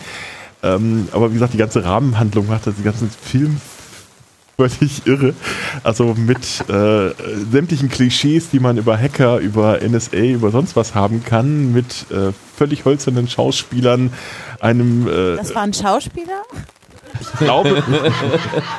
Ähm, 0.63 1.09
aber 1.13 1.31
wie 1.31 1.35
gesagt, 1.35 1.55
die 1.55 1.59
ganze 1.59 1.85
Rahmenhandlung 1.85 2.47
macht 2.47 2.67
das, 2.67 2.77
die 2.77 2.85
ganzen 2.85 3.11
Film 3.11 3.61
völlig 4.57 5.07
irre. 5.07 5.35
Also 5.83 6.15
mit 6.15 6.69
äh, 6.69 7.11
sämtlichen 7.51 7.89
Klischees, 7.89 8.51
die 8.51 8.61
man 8.61 8.79
über 8.79 8.97
Hacker, 8.97 9.39
über 9.39 9.81
NSA, 9.81 10.17
über 10.17 10.51
sonst 10.51 10.77
was 10.77 10.95
haben 10.95 11.25
kann, 11.25 11.73
mit 11.73 12.07
äh, 12.11 12.33
völlig 12.57 12.85
hölzernen 12.85 13.29
Schauspielern, 13.29 14.13
einem 14.61 15.09
äh, 15.09 15.37
Das 15.37 15.55
war 15.55 15.63
ein 15.63 15.73
Schauspieler? 15.73 16.43
Ich 17.21 17.39
glaube, 17.39 17.83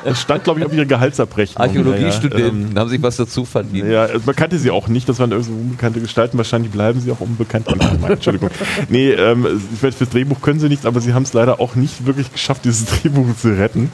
es 0.06 0.22
stand, 0.22 0.44
glaube 0.44 0.60
ich, 0.60 0.66
auf 0.66 0.74
ihre 0.74 0.86
Gehaltsabrechnung. 0.86 1.62
Archäologiestudenten 1.62 2.72
Ähm, 2.72 2.80
haben 2.80 2.90
sich 2.90 3.02
was 3.02 3.18
dazu 3.18 3.46
verdient. 3.46 3.90
ja, 3.90 4.04
also 4.04 4.20
man 4.26 4.36
kannte 4.36 4.58
sie 4.58 4.72
auch 4.72 4.88
nicht, 4.88 5.08
das 5.10 5.20
waren 5.20 5.32
irgendwie 5.32 5.52
unbekannte 5.52 6.00
Gestalten, 6.00 6.38
wahrscheinlich 6.38 6.72
bleiben 6.72 7.00
sie 7.00 7.12
auch 7.12 7.20
unbekannt. 7.20 7.68
Entschuldigung. 8.08 8.50
Nee, 8.90 9.12
ähm, 9.12 9.46
ich 9.74 9.84
weiß, 9.84 9.96
fürs 9.96 10.10
Drehbuch 10.10 10.42
können 10.42 10.60
sie 10.60 10.70
nichts, 10.70 10.86
aber 10.86 11.02
sie 11.02 11.14
haben 11.14 11.24
es 11.24 11.34
leider 11.34 11.60
auch 11.60 11.76
nicht 11.76 12.06
wirklich 12.06 12.32
geschafft, 12.32 12.66
dieses 12.66 12.86
Drehbuch 13.02 13.36
zu 13.38 13.50
retten. 13.58 13.92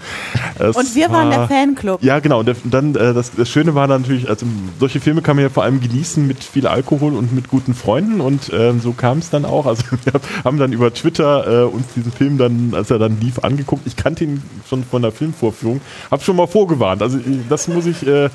Es 0.57 0.75
Und 0.75 0.95
wir 0.95 1.09
waren 1.09 1.29
der 1.29 1.47
Fanclub. 1.47 2.03
Ja, 2.03 2.19
genau. 2.19 2.39
Und 2.39 2.55
dann 2.65 2.95
äh, 2.95 3.13
das, 3.13 3.31
das 3.35 3.49
Schöne 3.49 3.75
war 3.75 3.87
natürlich, 3.87 4.29
also 4.29 4.45
solche 4.79 4.99
Filme 4.99 5.21
kann 5.21 5.35
man 5.35 5.43
ja 5.43 5.49
vor 5.49 5.63
allem 5.63 5.81
genießen 5.81 6.25
mit 6.25 6.43
viel 6.43 6.67
Alkohol 6.67 7.13
und 7.15 7.33
mit 7.33 7.49
guten 7.49 7.73
Freunden 7.73 8.21
und 8.21 8.51
ähm, 8.53 8.79
so 8.79 8.93
kam 8.93 9.19
es 9.19 9.29
dann 9.29 9.45
auch. 9.45 9.65
Also 9.65 9.83
wir 10.03 10.13
haben 10.43 10.57
dann 10.57 10.73
über 10.73 10.93
Twitter 10.93 11.63
äh, 11.63 11.65
uns 11.65 11.85
diesen 11.95 12.11
Film 12.11 12.37
dann, 12.37 12.73
als 12.73 12.91
er 12.91 12.99
dann 12.99 13.19
lief, 13.19 13.39
angeguckt. 13.39 13.85
Ich 13.85 13.95
kannte 13.95 14.23
ihn 14.23 14.28
schon 14.69 14.83
von 14.83 15.01
der 15.01 15.11
Filmvorführung, 15.11 15.81
habe 16.11 16.23
schon 16.23 16.35
mal 16.35 16.47
vorgewarnt. 16.47 17.01
Also 17.01 17.17
ich- 17.17 17.47
das 17.49 17.67
muss 17.67 17.85
ich 17.85 18.05
äh, 18.05 18.29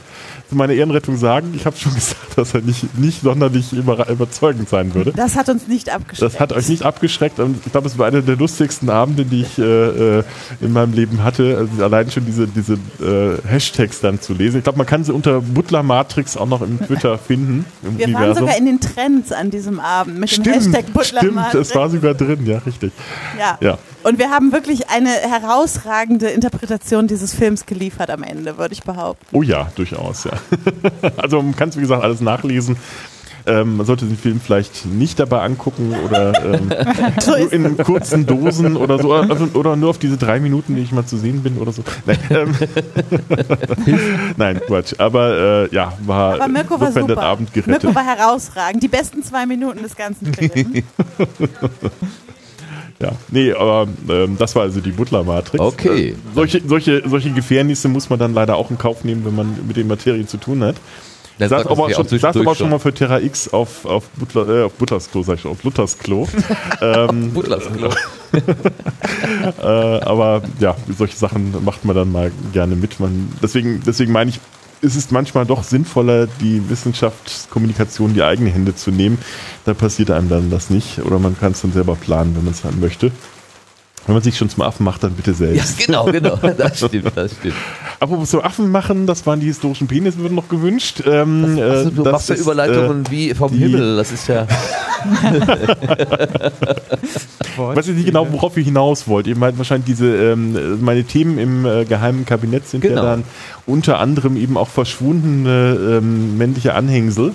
zu 0.49 0.57
meiner 0.57 0.73
Ehrenrettung 0.75 1.17
sagen. 1.17 1.53
Ich 1.55 1.65
habe 1.67 1.77
schon 1.77 1.95
gesagt, 1.95 2.37
dass 2.37 2.55
er 2.55 2.61
nicht, 2.63 2.99
nicht 2.99 3.23
sonderlich 3.23 3.73
über, 3.73 4.09
überzeugend 4.09 4.69
sein 4.69 4.95
würde. 4.95 5.13
Das 5.15 5.37
hat 5.37 5.49
uns 5.49 5.69
nicht 5.69 5.91
abgeschreckt. 5.91 6.23
Das 6.35 6.41
hat 6.41 6.53
euch 6.53 6.69
nicht 6.69 6.83
abgeschreckt 6.83 7.39
und 7.41 7.59
ich 7.65 7.73
glaube, 7.73 7.87
es 7.87 7.97
war 7.99 8.07
einer 8.07 8.23
der 8.23 8.37
lustigsten 8.37 8.91
Abende, 8.91 9.25
die 9.25 9.43
ich 9.43 9.59
äh, 9.59 10.19
äh, 10.21 10.25
in 10.61 10.73
meinem 10.73 10.93
Leben 10.93 11.23
hatte. 11.25 11.57
Also 11.59 11.83
allein 11.83 12.11
schon 12.11 12.25
diese, 12.27 12.47
diese 12.49 12.75
äh, 13.01 13.39
Hashtags 13.49 14.01
dann 14.01 14.21
zu 14.21 14.35
lesen. 14.35 14.59
Ich 14.59 14.65
glaube, 14.65 14.79
man 14.79 14.87
kann 14.87 15.05
sie 15.05 15.13
unter 15.13 15.41
Butler 15.41 15.83
Matrix 15.83 16.37
auch 16.37 16.47
noch 16.49 16.63
im 16.63 16.79
Twitter 16.85 17.19
finden. 17.27 17.65
Im 17.83 17.99
Wir 17.99 18.07
waren 18.09 18.15
Universum. 18.17 18.43
sogar 18.47 18.57
in 18.59 18.67
den 18.67 18.81
Trends 18.81 19.33
an 19.33 19.51
diesem 19.51 19.81
Abend 19.81 20.19
mit 20.19 20.31
dem 20.31 20.43
Stimmt, 20.45 20.57
Hashtag 20.57 20.93
Butler 20.93 21.21
stimmt, 21.21 21.35
Matrix. 21.37 21.69
es 21.71 21.75
war 21.75 21.89
sogar 21.91 22.15
drin, 22.15 22.45
ja, 22.47 22.59
richtig. 22.59 22.93
ja. 23.39 23.59
Ja. 23.61 23.79
Und 24.05 24.19
wir 24.19 24.31
haben 24.31 24.53
wirklich 24.53 24.91
eine 24.91 25.09
herausragende 25.09 26.29
Interpretation 26.29 27.07
dieses 27.07 27.35
Films 27.35 27.67
geliefert 27.67 28.11
am 28.11 28.23
Ende, 28.23 28.59
würde 28.59 28.75
ich 28.75 28.83
behaupten. 28.83 29.27
Oh 29.33 29.43
ja, 29.43 29.73
durchaus, 29.75 30.25
ja. 30.25 30.33
also 31.17 31.41
man 31.41 31.57
kann 31.57 31.71
es, 31.71 31.77
wie 31.77 31.81
gesagt, 31.81 32.03
alles 32.03 32.21
nachlesen. 32.21 32.77
Ähm, 33.47 33.77
man 33.77 33.85
sollte 33.85 34.07
den 34.07 34.17
Film 34.17 34.41
vielleicht 34.41 34.87
nicht 34.87 35.21
dabei 35.21 35.43
angucken 35.43 35.95
oder 36.05 36.33
ähm, 36.45 36.71
So 37.21 37.35
in 37.35 37.77
kurzen 37.77 38.25
Dosen 38.25 38.77
oder 38.77 38.99
so. 38.99 39.13
Also, 39.13 39.49
oder 39.53 39.77
nur 39.77 39.91
auf 39.91 39.99
diese 39.99 40.17
drei 40.17 40.41
Minuten, 40.41 40.77
die 40.77 40.83
ich 40.83 40.93
mal 40.93 41.05
zu 41.05 41.19
sehen 41.19 41.43
bin 41.43 41.59
oder 41.59 41.71
so. 41.73 41.83
Nein, 42.07 42.19
ähm, 42.31 42.55
Nein 44.39 44.61
Quatsch. 44.67 44.95
Aber 44.97 45.67
äh, 45.71 45.75
ja, 45.75 45.93
war, 46.07 46.35
Aber 46.35 46.49
Mirko 46.49 46.81
war 46.81 46.93
super. 46.93 47.07
den 47.07 47.19
Abend 47.19 47.53
gerettet. 47.53 47.83
Mirko 47.85 47.95
war 47.95 48.05
herausragend. 48.05 48.83
Die 48.83 48.89
besten 48.89 49.23
zwei 49.23 49.45
Minuten 49.45 49.83
des 49.83 49.95
ganzen 49.95 50.33
Films. 50.33 50.85
Ja, 53.01 53.13
nee, 53.29 53.53
aber 53.53 53.89
ähm, 54.09 54.37
das 54.39 54.55
war 54.55 54.63
also 54.63 54.81
die 54.81 54.93
Butler-Matrix. 54.93 55.61
Okay. 55.61 56.11
Äh, 56.11 56.15
solche, 56.35 56.63
solche, 56.67 57.03
solche 57.09 57.31
Gefährnisse 57.31 57.89
muss 57.89 58.09
man 58.09 58.19
dann 58.19 58.35
leider 58.35 58.57
auch 58.57 58.71
in 58.71 58.79
Kauf 58.79 59.05
nehmen, 59.05 59.25
wenn 59.25 59.35
man 59.35 59.67
mit 59.67 59.77
den 59.77 59.89
Materien 59.89 60.29
zu 60.29 60.37
tun 60.37 60.63
hat. 60.63 60.77
Das 61.39 61.51
Saß 61.51 61.67
aber, 61.67 61.91
schon, 61.91 62.07
saß 62.07 62.37
aber 62.37 62.55
schon 62.55 62.71
mal 62.71 62.79
für 62.79 62.95
Terra 62.95 63.19
X 63.19 63.53
auf, 63.53 63.85
auf, 63.85 64.09
Butler, 64.11 64.49
äh, 64.49 64.63
auf 64.63 64.73
Butters 64.75 65.11
Klo, 65.11 65.25
sag 65.25 65.35
ich 65.35 65.41
schon, 65.41 65.51
auf 65.51 65.65
Luthers 65.65 65.99
Klo. 65.99 66.29
ähm, 66.81 67.33
Butlers 67.33 67.65
Klo. 67.77 67.91
äh, 69.61 69.67
aber 69.67 70.43
ja, 70.61 70.77
solche 70.97 71.17
Sachen 71.17 71.65
macht 71.65 71.85
man 71.85 71.97
dann 71.97 72.13
mal 72.13 72.31
gerne 72.53 72.77
mit. 72.77 73.01
Man, 73.01 73.33
deswegen, 73.43 73.83
deswegen 73.85 74.13
meine 74.13 74.31
ich, 74.31 74.39
es 74.85 74.97
ist 74.97 75.13
manchmal 75.13 75.47
doch 75.47 75.63
sinnvoller, 75.63 76.27
die 76.27 76.69
Wissenschaftskommunikation 76.69 78.11
in 78.11 78.15
die 78.15 78.23
eigenen 78.23 78.53
Hände 78.53 78.75
zu 78.75 78.91
nehmen. 78.91 79.19
Da 79.65 79.75
passiert 79.75 80.11
einem 80.11 80.29
dann 80.29 80.51
das 80.51 80.71
nicht. 80.71 80.99
Oder 81.01 81.19
man 81.19 81.39
kann 81.39 81.53
es 81.53 81.63
dann 81.63 81.73
selber 81.73 81.97
planen, 81.97 82.37
wenn 82.37 82.45
man 82.45 82.53
es 82.53 82.63
dann 82.63 82.81
möchte. 82.81 83.11
Wenn 84.07 84.15
man 84.15 84.23
sich 84.23 84.37
schon 84.37 84.51
zum 84.51 84.63
Affen 84.63 84.85
macht, 84.85 85.03
dann 85.03 85.13
bitte 85.13 85.31
Ja, 85.31 85.37
selbst. 85.37 85.79
genau, 85.79 86.05
genau. 86.07 86.37
Das 86.59 86.79
stimmt, 86.79 87.11
das 87.17 87.33
stimmt. 87.33 87.55
Apropos 88.01 88.31
so 88.31 88.43
Affen 88.43 88.71
machen, 88.71 89.07
das 89.07 89.25
waren 89.27 89.41
die 89.41 89.47
historischen 89.47 89.87
Penisse, 89.87 90.19
würden 90.19 90.35
noch 90.35 90.49
gewünscht. 90.49 91.03
Ähm, 91.07 91.59
Also, 91.61 91.91
du 91.91 92.03
das 92.03 92.13
machst 92.13 92.29
ja 92.29 92.35
Überleitungen 92.37 93.11
wie 93.11 93.33
vom 93.33 93.51
Himmel. 93.53 93.97
Das 93.97 94.13
ist 94.13 94.29
ja. 94.29 94.47
Weiß 97.57 97.89
ich 97.89 97.95
nicht 97.97 98.07
genau, 98.07 98.27
worauf 98.33 98.57
ihr 98.57 98.65
hinaus 98.65 99.07
wollt. 99.09 99.27
Ihr 99.27 99.37
meint 99.37 99.57
wahrscheinlich 99.59 99.87
diese, 99.87 100.07
ähm, 100.33 100.83
meine 100.83 101.05
Themen 101.05 101.39
im 101.39 101.65
äh, 101.65 101.85
geheimen 101.85 102.27
Kabinett 102.27 102.67
sind 102.69 102.81
Genau. 102.81 102.97
ja 103.03 103.11
dann 103.11 103.25
unter 103.67 103.99
anderem 104.01 104.37
eben 104.37 104.57
auch 104.57 104.69
verschwundene 104.69 105.99
ähm, 105.99 106.37
männliche 106.37 106.75
Anhängsel. 106.75 107.33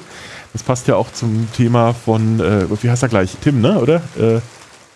Das 0.53 0.63
passt 0.63 0.87
ja 0.87 0.95
auch 0.95 1.11
zum 1.13 1.47
Thema 1.55 1.93
von, 1.93 2.39
äh, 2.39 2.65
wie 2.81 2.89
heißt 2.89 3.03
er 3.03 3.09
gleich? 3.09 3.35
Tim, 3.41 3.61
ne? 3.61 3.79
Oder? 3.79 3.95
Äh, 4.19 4.39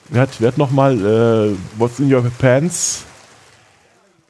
wer 0.09 0.21
hat, 0.23 0.29
wer 0.39 0.47
hat 0.49 0.57
nochmal 0.57 0.93
äh, 1.53 1.55
What's 1.79 1.99
in 1.99 2.13
Your 2.13 2.23
Pants 2.39 3.03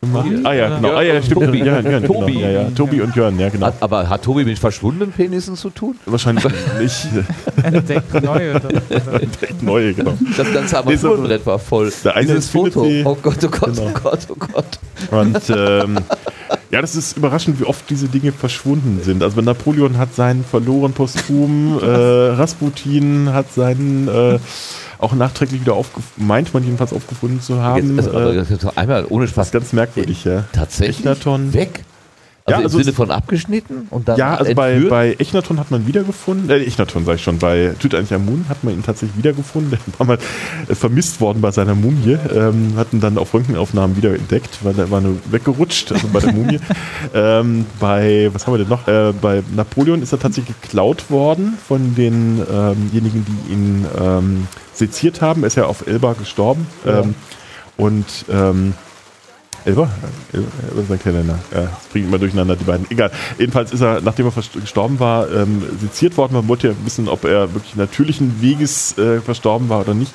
gemacht? 0.01 0.27
Ah 0.43 0.53
ja, 0.53 0.75
genau. 0.75 0.95
Ah 0.95 1.01
ja, 1.01 1.21
stimmt. 1.21 1.45
Tobi. 1.45 1.59
Jörn, 1.63 1.85
Jörn, 1.85 2.03
Tobi. 2.03 2.33
Genau. 2.33 2.45
Ja, 2.45 2.49
ja. 2.63 2.69
Tobi 2.71 3.01
und 3.01 3.15
Jörn, 3.15 3.39
ja, 3.39 3.49
genau. 3.49 3.67
Hat, 3.67 3.75
aber 3.81 4.09
hat 4.09 4.21
Tobi 4.23 4.43
mit 4.43 4.59
verschwundenen 4.59 5.11
Penissen 5.13 5.55
zu 5.55 5.69
tun? 5.69 5.95
Wahrscheinlich 6.05 6.43
nicht. 6.79 7.07
Entdeckt 7.63 8.13
neu. 8.21 8.55
Oder, 8.55 8.65
oder. 8.69 9.23
Echt 9.41 9.63
neue, 9.63 9.93
genau. 9.93 10.17
Das 10.35 10.51
ganze 10.53 10.77
Armaturenbrett 10.77 11.45
war 11.45 11.57
voll. 11.59 11.91
Der 12.03 12.15
eine 12.15 12.27
Dieses 12.27 12.49
Foto. 12.49 12.83
sie- 12.83 13.03
Oh 13.05 13.15
Gott, 13.21 13.37
oh 13.43 13.47
Gott, 13.47 13.75
Genau. 13.75 13.87
oh 13.95 13.99
Gott, 14.03 14.19
oh 14.29 14.35
Gott. 14.35 14.79
Und 15.11 15.41
ähm, 15.49 15.97
ja, 16.73 16.81
das 16.81 16.95
ist 16.95 17.15
überraschend, 17.15 17.59
wie 17.59 17.65
oft 17.65 17.87
diese 17.91 18.07
Dinge 18.07 18.31
verschwunden 18.31 18.99
sind. 19.03 19.21
Also 19.21 19.39
Napoleon 19.41 19.99
hat 19.99 20.15
seinen 20.15 20.43
verloren 20.43 20.91
posthum, 20.93 21.77
äh, 21.83 21.85
Rasputin 21.85 23.31
hat 23.31 23.53
seinen 23.53 24.07
äh, 24.07 24.39
auch 24.97 25.13
nachträglich 25.13 25.61
wieder 25.61 25.75
aufgefunden, 25.75 26.25
meint 26.27 26.51
man 26.51 26.63
jedenfalls 26.63 26.91
aufgefunden 26.91 27.41
zu 27.41 27.61
haben. 27.61 27.95
Jetzt, 27.95 28.07
also, 28.07 28.19
aber 28.19 28.33
äh, 28.33 28.37
das 28.37 28.49
ist 28.49 28.63
doch 28.63 28.75
einmal 28.75 29.05
ohne 29.07 29.25
das 29.25 29.33
Spaß. 29.33 29.47
ist 29.47 29.53
ganz 29.53 29.73
merkwürdig, 29.73 30.23
ja. 30.23 30.45
Tatsächlich 30.51 31.01
Echnaton. 31.01 31.53
weg. 31.53 31.83
Ja, 32.47 32.57
Also 32.57 32.65
also 32.65 32.77
im 32.79 32.83
Sinne 32.83 32.95
von 32.95 33.11
abgeschnitten 33.11 33.87
und 33.89 34.09
dann 34.09 34.17
Ja, 34.17 34.35
also 34.35 34.53
bei, 34.53 34.77
bei 34.89 35.15
Echnaton 35.17 35.59
hat 35.61 35.71
man 35.71 35.87
wiedergefunden, 35.87 36.49
äh, 36.49 36.57
Echnaton 36.63 37.05
sag 37.05 37.15
ich 37.15 37.23
schon, 37.23 37.37
bei 37.37 37.73
Tutanchamun 37.79 38.45
hat 38.49 38.65
man 38.65 38.73
ihn 38.73 38.83
tatsächlich 38.83 39.17
wiedergefunden. 39.17 39.71
Der 39.87 39.99
war 39.99 40.05
mal 40.05 40.17
äh, 40.67 40.75
vermisst 40.75 41.21
worden 41.21 41.39
bei 41.39 41.51
seiner 41.51 41.73
Mumie, 41.73 42.17
ähm, 42.35 42.73
hatten 42.75 42.99
dann 42.99 43.17
auf 43.17 43.33
Röntgenaufnahmen 43.33 43.95
wieder 43.95 44.13
entdeckt, 44.13 44.57
weil 44.63 44.77
er 44.77 44.91
war 44.91 44.99
nur 44.99 45.15
weggerutscht, 45.31 45.93
also 45.93 46.09
bei 46.09 46.19
der 46.19 46.33
Mumie. 46.33 46.59
ähm, 47.13 47.65
bei, 47.79 48.29
was 48.33 48.45
haben 48.45 48.55
wir 48.55 48.57
denn 48.57 48.67
noch? 48.67 48.89
Äh, 48.89 49.13
bei 49.21 49.41
Napoleon 49.55 50.01
ist 50.01 50.11
er 50.11 50.19
tatsächlich 50.19 50.59
geklaut 50.61 51.09
worden 51.09 51.57
von 51.65 51.95
denjenigen, 51.95 53.25
die 53.25 53.53
ihn 53.53 53.85
ähm, 53.97 54.47
seziert 54.73 55.21
haben. 55.21 55.43
Er 55.43 55.47
ist 55.47 55.55
ja 55.55 55.65
auf 55.65 55.87
Elba 55.87 56.11
gestorben. 56.13 56.67
Ähm, 56.85 57.15
und 57.77 58.05
ähm, 59.65 59.71
Elber? 59.71 59.89
Elber 60.31 60.47
Elber 60.69 60.83
sein 60.87 60.99
Kalender. 60.99 61.39
Ja, 61.53 61.61
das 61.61 61.87
bringt 61.91 62.07
immer 62.07 62.19
durcheinander 62.19 62.55
die 62.55 62.63
beiden. 62.63 62.89
Egal. 62.89 63.11
Jedenfalls 63.37 63.71
ist 63.71 63.81
er, 63.81 64.01
nachdem 64.01 64.27
er 64.27 64.31
gestorben 64.61 64.99
war, 64.99 65.31
ähm, 65.31 65.63
seziert 65.79 66.17
worden. 66.17 66.33
Man 66.33 66.47
wollte 66.47 66.69
ja 66.69 66.73
wissen, 66.83 67.07
ob 67.07 67.25
er 67.25 67.53
wirklich 67.53 67.75
natürlichen 67.75 68.41
Weges 68.41 68.97
äh, 68.97 69.21
verstorben 69.21 69.69
war 69.69 69.81
oder 69.81 69.93
nicht. 69.93 70.13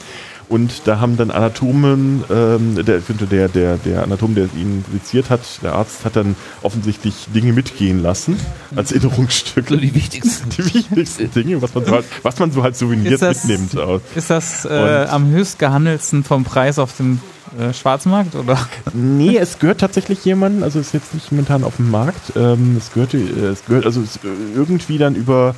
Und 0.48 0.82
da 0.86 0.98
haben 0.98 1.16
dann 1.18 1.30
Anatomen, 1.30 2.24
ähm, 2.30 2.74
der, 2.84 3.00
der, 3.00 3.48
der, 3.48 3.76
der 3.76 4.02
Anatom, 4.02 4.34
der 4.34 4.44
ihn 4.56 4.82
seziert 4.90 5.28
hat, 5.28 5.40
der 5.62 5.74
Arzt 5.74 6.04
hat 6.06 6.16
dann 6.16 6.36
offensichtlich 6.62 7.26
Dinge 7.34 7.52
mitgehen 7.52 8.02
lassen 8.02 8.36
als 8.74 8.92
Erinnerungsstücke. 8.92 9.76
Die 9.76 9.94
wichtigsten. 9.94 10.48
Die 10.56 10.64
wichtigsten 10.74 11.30
Dinge, 11.32 11.60
was 11.60 11.74
man 11.74 11.84
so 11.84 11.92
halt, 11.92 12.04
was 12.22 12.38
man 12.38 12.50
so 12.50 12.62
halt 12.62 12.76
souvenirs 12.76 13.14
Ist 13.14 13.22
das- 13.22 13.44
mitnimmt. 13.44 13.76
aus. 13.78 14.00
Ist 14.14 14.30
das 14.30 14.64
äh, 14.64 15.06
am 15.10 15.28
höchst 15.30 15.58
gehandelsten 15.58 16.24
vom 16.24 16.44
Preis 16.44 16.78
auf 16.78 16.96
dem 16.96 17.20
äh, 17.58 17.74
Schwarzmarkt? 17.74 18.34
Oder? 18.34 18.58
Nee, 18.94 19.36
es 19.36 19.58
gehört 19.58 19.80
tatsächlich 19.80 20.24
jemandem, 20.24 20.62
also 20.62 20.78
ist 20.80 20.94
jetzt 20.94 21.12
nicht 21.12 21.30
momentan 21.30 21.62
auf 21.62 21.76
dem 21.76 21.90
Markt. 21.90 22.32
Ähm, 22.36 22.76
es 22.78 22.90
gehörte, 22.92 23.18
äh, 23.18 23.48
es 23.52 23.64
gehört 23.66 23.84
also 23.84 24.00
es, 24.00 24.16
äh, 24.16 24.28
irgendwie 24.54 24.96
dann 24.96 25.14
über 25.14 25.54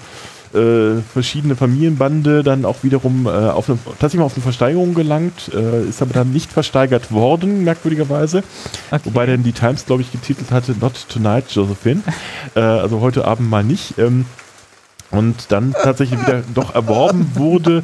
äh, 0.55 1.01
verschiedene 1.13 1.57
Familienbande 1.57 2.43
dann 2.43 2.65
auch 2.65 2.83
wiederum 2.83 3.27
äh, 3.27 3.31
auf 3.31 3.69
eine, 3.69 3.79
tatsächlich 3.85 4.19
mal 4.19 4.25
auf 4.27 4.35
eine 4.35 4.43
Versteigerung 4.43 4.95
gelangt, 4.95 5.51
äh, 5.55 5.85
ist 5.85 6.03
aber 6.03 6.13
dann 6.13 6.33
nicht 6.33 6.53
versteigert 6.53 7.13
worden, 7.13 7.65
merkwürdigerweise. 7.65 8.43
Okay. 8.91 9.01
Wobei 9.05 9.27
dann 9.27 9.43
die 9.43 9.53
Times, 9.53 9.87
glaube 9.87 10.03
ich, 10.03 10.13
getitelt 10.13 10.51
hatte, 10.51 10.75
Not 10.81 11.09
Tonight, 11.09 11.51
Josephine. 11.51 12.03
äh, 12.55 12.61
also 12.61 13.01
heute 13.01 13.25
Abend 13.25 13.49
mal 13.49 13.65
nicht. 13.65 13.99
Ähm, 13.99 14.27
und 15.11 15.47
dann 15.51 15.73
tatsächlich 15.73 16.21
wieder 16.21 16.43
doch 16.55 16.75
erworben 16.75 17.33
wurde 17.35 17.83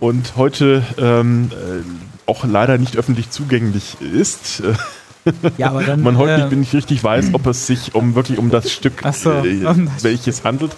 und 0.00 0.36
heute 0.36 0.82
ähm, 0.98 1.50
äh, 1.52 2.30
auch 2.30 2.44
leider 2.44 2.78
nicht 2.78 2.96
öffentlich 2.96 3.30
zugänglich 3.30 3.96
ist. 4.00 4.62
Ja, 5.58 5.70
aber 5.70 5.82
dann. 5.82 6.02
man 6.02 6.18
heute 6.18 6.32
äh, 6.32 6.44
nicht, 6.46 6.56
nicht 6.56 6.74
richtig 6.74 7.02
weiß, 7.02 7.30
ob 7.32 7.46
es 7.46 7.66
sich 7.66 7.94
um 7.94 8.14
wirklich 8.14 8.38
um 8.38 8.50
das 8.50 8.70
Stück, 8.70 9.02
so. 9.12 9.30
äh, 9.32 9.64
welches 10.02 10.44
handelt. 10.44 10.72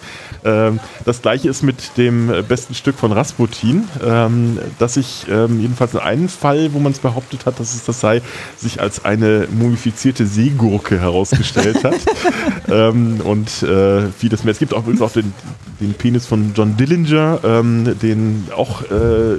Ähm, 0.44 0.78
das 1.04 1.22
gleiche 1.22 1.48
ist 1.48 1.62
mit 1.62 1.96
dem 1.96 2.32
äh, 2.32 2.42
besten 2.42 2.74
Stück 2.74 2.96
von 2.96 3.12
Rasputin, 3.12 3.84
ähm, 4.04 4.58
das 4.78 4.94
sich 4.94 5.26
ähm, 5.28 5.60
jedenfalls 5.60 5.94
in 5.94 6.00
einem 6.00 6.28
Fall, 6.28 6.72
wo 6.72 6.78
man 6.78 6.92
es 6.92 7.00
behauptet 7.00 7.46
hat, 7.46 7.58
dass 7.58 7.74
es 7.74 7.84
das 7.84 8.00
sei, 8.00 8.22
sich 8.56 8.80
als 8.80 9.04
eine 9.04 9.48
mumifizierte 9.50 10.26
Seegurke 10.26 11.00
herausgestellt 11.00 11.82
hat. 11.82 11.96
ähm, 12.68 13.20
und 13.24 13.62
äh, 13.62 14.08
vieles 14.12 14.44
mehr. 14.44 14.52
Es 14.52 14.58
gibt 14.58 14.72
auch 14.72 14.80
übrigens 14.80 15.02
auch 15.02 15.12
den, 15.12 15.32
den 15.80 15.94
Penis 15.94 16.26
von 16.26 16.52
John 16.54 16.76
Dillinger, 16.76 17.40
ähm, 17.44 17.96
den 18.00 18.46
auch 18.56 18.82
äh, 18.82 19.34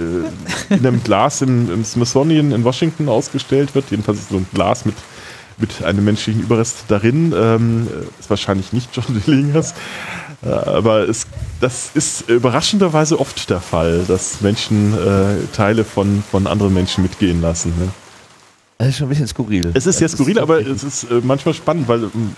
in 0.70 0.86
einem 0.86 1.04
Glas 1.04 1.42
im, 1.42 1.72
im 1.72 1.86
Smithsonian 1.86 2.52
in 2.52 2.64
Washington 2.66 3.08
ausgestellt 3.08 3.76
wird. 3.76 3.92
Jedenfalls 3.92 4.20
ist 4.20 4.30
so 4.30 4.38
ein 4.38 4.48
Glas 4.54 4.86
mit 4.86 4.97
mit 5.58 5.84
einem 5.84 6.06
menschlichen 6.06 6.42
Überrest 6.42 6.86
darin. 6.88 7.34
Ähm, 7.36 7.88
ist 8.20 8.30
wahrscheinlich 8.30 8.74
nicht 8.74 8.90
John 8.94 9.06
Dillingers. 9.26 9.74
Äh, 10.44 10.50
aber 10.50 11.10
es, 11.10 11.28
das 11.60 11.92
ist 11.94 12.30
überraschenderweise 12.30 13.20
oft 13.20 13.50
der 13.50 13.62
Fall, 13.62 14.06
dass 14.08 14.42
Menschen 14.42 14.94
äh, 14.94 15.48
Teile 15.56 15.84
von, 15.84 16.24
von 16.30 16.48
anderen 16.48 16.74
Menschen 16.74 17.04
mitgehen 17.04 17.42
lassen. 17.42 17.74
Ne? 17.80 17.90
Das 18.78 18.90
ist 18.90 18.98
schon 18.98 19.08
ein 19.08 19.10
bisschen 19.10 19.28
skurril. 19.28 19.72
Es 19.74 19.88
ist 19.88 19.98
sehr 19.98 20.10
skurril, 20.10 20.40
aber 20.40 20.60
es 20.66 20.84
ist 20.84 21.06
äh, 21.06 21.22
manchmal 21.24 21.56
spannend, 21.56 21.88
weil 21.88 22.04
ähm, 22.04 22.36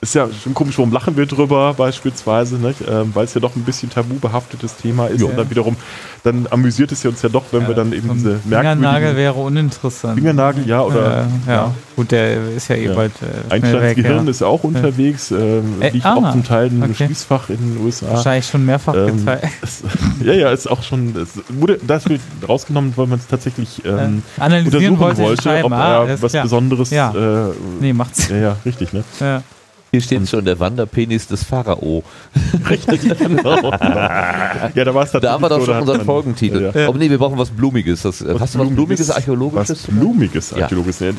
ist 0.00 0.14
ja 0.14 0.28
schon 0.42 0.52
komisch, 0.54 0.76
warum 0.78 0.92
lachen 0.92 1.16
wir 1.16 1.26
drüber 1.26 1.74
beispielsweise, 1.74 2.56
nicht? 2.56 2.80
Ähm, 2.88 3.10
weil 3.14 3.24
es 3.24 3.34
ja 3.34 3.40
doch 3.40 3.56
ein 3.56 3.62
bisschen 3.62 3.90
tabu 3.90 4.14
behaftetes 4.16 4.76
Thema 4.76 5.06
ist 5.06 5.20
Ja. 5.20 5.26
und 5.28 5.36
dann 5.38 5.48
wiederum, 5.50 5.76
dann 6.22 6.46
amüsiert 6.50 6.92
es 6.92 7.02
ja 7.02 7.10
uns 7.10 7.22
ja 7.22 7.28
doch, 7.28 7.44
wenn 7.52 7.66
wir 7.66 7.74
dann 7.74 7.92
eben 7.92 8.08
so 8.08 8.14
diese 8.14 8.38
Fingernagel 8.40 8.76
merkwürdigen 8.80 9.16
wäre 9.16 9.34
uninteressant. 9.34 10.14
Fingernagel, 10.16 10.66
ja, 10.68 10.82
oder 10.82 11.26
äh, 11.46 11.50
ja. 11.50 11.74
gut, 11.96 12.10
der 12.10 12.50
ist 12.50 12.68
ja 12.68 12.76
eh 12.76 12.86
Ja. 12.86 12.94
bald 12.94 13.12
äh, 13.22 13.52
Einsteins. 13.54 13.96
Gehirn 13.96 14.24
Ja. 14.24 14.30
ist 14.30 14.42
auch 14.42 14.64
unterwegs, 14.64 15.30
ähm, 15.30 15.80
Äh, 15.80 15.90
liegt 15.90 16.04
ah, 16.06 16.14
auch 16.16 16.32
zum 16.32 16.44
Teil 16.44 16.66
in 16.68 16.82
einem 16.82 16.92
okay. 16.92 17.06
Schließfach 17.06 17.48
in 17.50 17.56
den 17.74 17.84
USA. 17.84 18.08
Wahrscheinlich 18.10 18.46
schon 18.46 18.64
mehrfach 18.66 18.94
Ähm, 18.94 19.16
gezeigt. 19.18 19.44
es, 19.62 19.82
ja, 20.24 20.32
ja, 20.34 20.50
ist 20.52 20.66
auch 20.70 20.82
schon, 20.82 21.14
es 21.16 21.42
wurde 21.48 21.78
das 21.86 22.08
wird 22.08 22.20
rausgenommen, 22.46 22.92
weil 22.96 23.06
man 23.06 23.18
es 23.18 23.26
tatsächlich 23.26 23.82
ähm, 23.84 24.22
Äh, 24.36 24.40
analysieren 24.42 24.94
untersuchen 24.94 24.98
wollte, 25.00 25.22
wollte, 25.22 25.64
ob 25.64 25.72
Ah, 25.72 25.92
er 25.92 26.00
alles 26.00 26.22
was 26.22 26.32
klar. 26.32 26.42
Besonderes. 26.44 26.90
Ja. 26.90 27.12
Äh, 27.14 27.52
Nee, 27.80 27.92
macht's. 27.92 28.28
ja, 28.28 28.36
ja, 28.36 28.56
richtig, 28.64 28.92
ne? 28.92 29.02
Ja. 29.20 29.42
Hier 29.92 30.00
steht 30.00 30.28
schon 30.28 30.44
der 30.44 30.58
Wanderpenis 30.58 31.28
des 31.28 31.44
Pharao. 31.44 32.02
Richtig, 32.68 33.02
genau. 33.18 33.70
ja, 33.70 34.84
da 34.84 34.94
war 34.94 35.04
es 35.04 35.12
Da 35.12 35.32
haben 35.32 35.42
wir 35.42 35.48
doch 35.48 35.64
schon 35.64 35.78
unseren 35.80 36.04
Folgentitel. 36.04 36.72
Ja. 36.74 36.88
Aber 36.88 36.98
nee, 36.98 37.08
wir 37.08 37.18
brauchen 37.18 37.38
was 37.38 37.50
Blumiges. 37.50 38.02
Das, 38.02 38.20
äh, 38.20 38.34
hast 38.38 38.56
du 38.56 38.58
was 38.58 38.68
Blumiges, 38.68 39.10
Archäologisches? 39.10 39.88
Was 39.88 39.94
Blumiges 39.94 40.50
Ja. 40.50 40.64
Archäologisches. 40.64 41.00
Ja. 41.00 41.12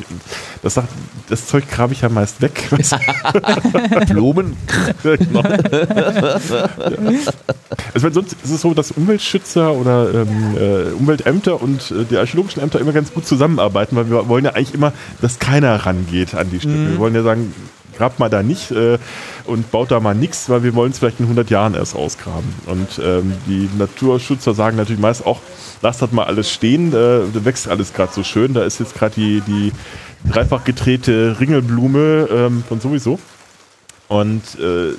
Das, 0.62 0.74
sagt, 0.74 0.88
das 1.28 1.46
Zeug 1.46 1.68
grabe 1.70 1.94
ich 1.94 2.02
ja 2.02 2.08
meist 2.10 2.42
weg. 2.42 2.68
Blumen? 4.08 4.56
genau. 5.02 5.42
Also 7.94 8.10
sonst 8.10 8.36
ist 8.44 8.50
es 8.50 8.60
so, 8.60 8.74
dass 8.74 8.90
Umweltschützer 8.90 9.72
oder 9.72 10.12
ähm, 10.14 10.56
äh, 10.56 10.92
Umweltämter 10.92 11.60
und 11.60 11.90
äh, 11.90 12.04
die 12.04 12.16
archäologischen 12.16 12.62
Ämter 12.62 12.80
immer 12.80 12.92
ganz 12.92 13.12
gut 13.12 13.26
zusammenarbeiten, 13.26 13.96
weil 13.96 14.10
wir 14.10 14.28
wollen 14.28 14.44
ja 14.44 14.52
eigentlich 14.52 14.74
immer, 14.74 14.92
dass 15.22 15.38
keiner 15.38 15.74
rangeht 15.74 16.34
an 16.34 16.50
die 16.50 16.60
Stücke. 16.60 16.90
Wir 16.90 16.98
wollen 16.98 17.14
ja 17.14 17.22
sagen, 17.22 17.52
grabt 17.98 18.18
mal 18.18 18.30
da 18.30 18.42
nicht 18.42 18.70
äh, 18.70 18.98
und 19.44 19.70
baut 19.70 19.90
da 19.90 20.00
mal 20.00 20.14
nichts, 20.14 20.48
weil 20.48 20.62
wir 20.62 20.74
wollen 20.74 20.92
es 20.92 20.98
vielleicht 21.00 21.20
in 21.20 21.26
100 21.26 21.50
Jahren 21.50 21.74
erst 21.74 21.96
ausgraben. 21.96 22.54
Und 22.66 23.00
ähm, 23.04 23.34
die 23.46 23.68
Naturschützer 23.76 24.54
sagen 24.54 24.76
natürlich 24.76 25.00
meist 25.00 25.26
auch, 25.26 25.40
lasst 25.82 26.00
das 26.00 26.12
mal 26.12 26.24
alles 26.24 26.50
stehen, 26.50 26.88
äh, 26.88 26.92
da 26.92 27.44
wächst 27.44 27.68
alles 27.68 27.92
gerade 27.92 28.12
so 28.12 28.22
schön, 28.22 28.54
da 28.54 28.62
ist 28.62 28.78
jetzt 28.80 28.94
gerade 28.94 29.14
die, 29.16 29.42
die 29.42 29.72
dreifach 30.30 30.64
gedrehte 30.64 31.36
Ringelblume 31.40 32.28
ähm, 32.30 32.64
von 32.66 32.80
sowieso. 32.80 33.18
Und 34.08 34.42
äh, 34.58 34.94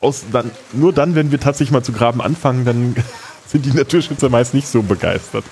aus, 0.00 0.24
dann, 0.32 0.50
nur 0.72 0.92
dann, 0.92 1.14
wenn 1.14 1.30
wir 1.30 1.40
tatsächlich 1.40 1.72
mal 1.72 1.82
zu 1.82 1.92
graben 1.92 2.20
anfangen, 2.22 2.64
dann 2.64 2.96
sind 3.46 3.66
die 3.66 3.72
Naturschützer 3.72 4.28
meist 4.28 4.54
nicht 4.54 4.68
so 4.68 4.82
begeistert, 4.82 5.44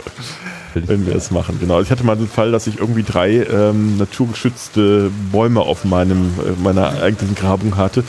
wenn 0.87 1.07
wir 1.07 1.15
es 1.15 1.31
machen. 1.31 1.59
Genau. 1.61 1.81
Ich 1.81 1.91
hatte 1.91 2.05
mal 2.05 2.17
den 2.17 2.29
Fall, 2.29 2.53
dass 2.53 2.67
ich 2.67 2.79
irgendwie 2.79 3.03
drei 3.03 3.45
ähm, 3.45 3.97
naturgeschützte 3.99 5.11
Bäume 5.33 5.61
auf 5.61 5.85
meinem, 5.85 6.33
äh, 6.39 6.63
meiner 6.63 7.03
eigentlichen 7.03 7.35
Grabung 7.35 7.77
hatte. 7.77 8.05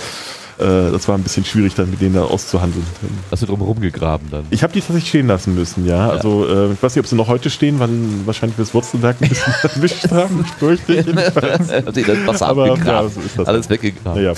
Äh, 0.59 0.91
das 0.91 1.07
war 1.07 1.15
ein 1.15 1.21
bisschen 1.21 1.45
schwierig, 1.45 1.75
dann 1.75 1.91
mit 1.91 2.01
denen 2.01 2.15
da 2.15 2.23
auszuhandeln. 2.23 2.83
Hast 3.29 3.43
du 3.43 3.45
drum 3.45 3.61
rumgegraben 3.61 4.27
dann? 4.31 4.45
Ich 4.49 4.63
habe 4.63 4.73
die 4.73 4.79
tatsächlich 4.79 5.09
stehen 5.09 5.27
lassen 5.27 5.53
müssen, 5.53 5.85
ja. 5.85 6.09
Also 6.09 6.47
äh, 6.47 6.73
ich 6.73 6.81
weiß 6.81 6.95
nicht, 6.95 7.03
ob 7.03 7.07
sie 7.07 7.15
noch 7.15 7.27
heute 7.27 7.51
stehen, 7.51 7.77
weil 7.79 7.89
wahrscheinlich 8.25 8.55
fürs 8.55 8.73
Wurzelwerk 8.73 9.17
ein 9.21 9.29
bisschen 9.29 9.53
erwischt 9.63 10.09
haben. 10.09 10.43
Ich 10.43 10.51
fürchte 10.53 10.93
jedenfalls. 10.95 11.67
Sie 11.93 12.01
das 12.03 12.17
Wasser 12.25 12.47
Aber, 12.47 12.71
abgegraben? 12.71 13.07
ja, 13.07 13.13
so 13.13 13.21
ist 13.21 13.37
das. 13.37 13.47
Alles 13.47 13.69
weggegraben. 13.69 14.19
Naja, 14.19 14.33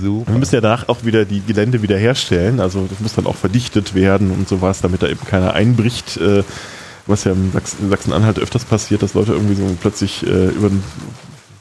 So. 0.00 0.24
wir 0.26 0.38
müssen 0.38 0.54
ja 0.54 0.62
danach 0.62 0.88
auch 0.88 1.04
wieder 1.04 1.26
die 1.26 1.42
Gelände 1.42 1.82
wieder 1.82 1.98
herstellen. 1.98 2.58
Also 2.58 2.86
das 2.88 3.00
muss 3.00 3.14
dann 3.14 3.26
auch 3.26 3.36
verdichtet 3.36 3.94
werden 3.94 4.30
und 4.30 4.48
sowas, 4.48 4.80
damit 4.80 5.02
da 5.02 5.08
eben 5.08 5.20
keiner 5.26 5.52
einbricht. 5.52 6.16
Äh, 6.16 6.44
was 7.06 7.24
ja 7.24 7.32
in 7.32 7.52
Sachsen- 7.52 7.84
in 7.84 7.90
Sachsen-Anhalt 7.90 8.38
öfters 8.38 8.64
passiert, 8.64 9.02
dass 9.02 9.14
Leute 9.14 9.32
irgendwie 9.32 9.54
so 9.54 9.64
plötzlich 9.80 10.24
äh, 10.26 10.48
über 10.48 10.68
den 10.68 10.82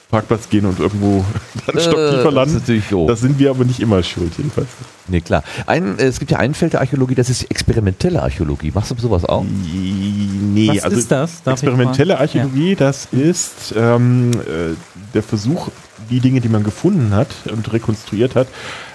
Parkplatz 0.10 0.50
gehen 0.50 0.66
und 0.66 0.78
irgendwo 0.80 1.24
dann 1.66 1.76
einen 1.76 1.84
Stock 1.86 1.98
Äh, 1.98 2.10
tiefer 2.10 2.24
das 2.26 2.34
landen. 2.34 2.56
ist 2.58 2.62
natürlich 2.62 2.88
doof. 2.90 3.08
Das 3.08 3.22
sind 3.22 3.40
wir 3.40 3.50
aber 3.50 3.64
nicht 3.64 3.80
immer 3.80 4.04
schuld, 4.04 4.34
jedenfalls. 4.38 4.68
Nee, 5.08 5.22
klar. 5.22 5.44
Ein, 5.68 5.98
äh, 6.00 6.04
es 6.04 6.20
gibt 6.20 6.32
ja 6.32 6.38
ein 6.38 6.54
Feld 6.54 6.74
der 6.74 6.82
Archäologie, 6.82 7.16
das 7.16 7.30
ist 7.30 7.44
experimentelle 7.50 8.22
Archäologie. 8.22 8.72
Machst 8.76 8.92
du 8.92 8.96
sowas 8.98 9.24
auch? 9.26 9.46
Nee, 9.46 10.68
Was 10.70 10.84
also 10.84 10.98
ist 10.98 11.12
das? 11.12 11.44
Darf 11.44 11.54
experimentelle 11.54 12.20
Archäologie, 12.20 12.76
das 12.76 13.08
ist 13.12 13.74
ähm, 13.78 14.32
äh, 14.32 14.76
der 15.14 15.24
Versuch, 15.24 15.70
die 16.12 16.20
Dinge, 16.20 16.42
die 16.42 16.50
man 16.50 16.64
gefunden 16.64 17.16
hat 17.16 17.30
und 17.52 17.72
rekonstruiert 17.74 18.36
hat, 18.36 18.48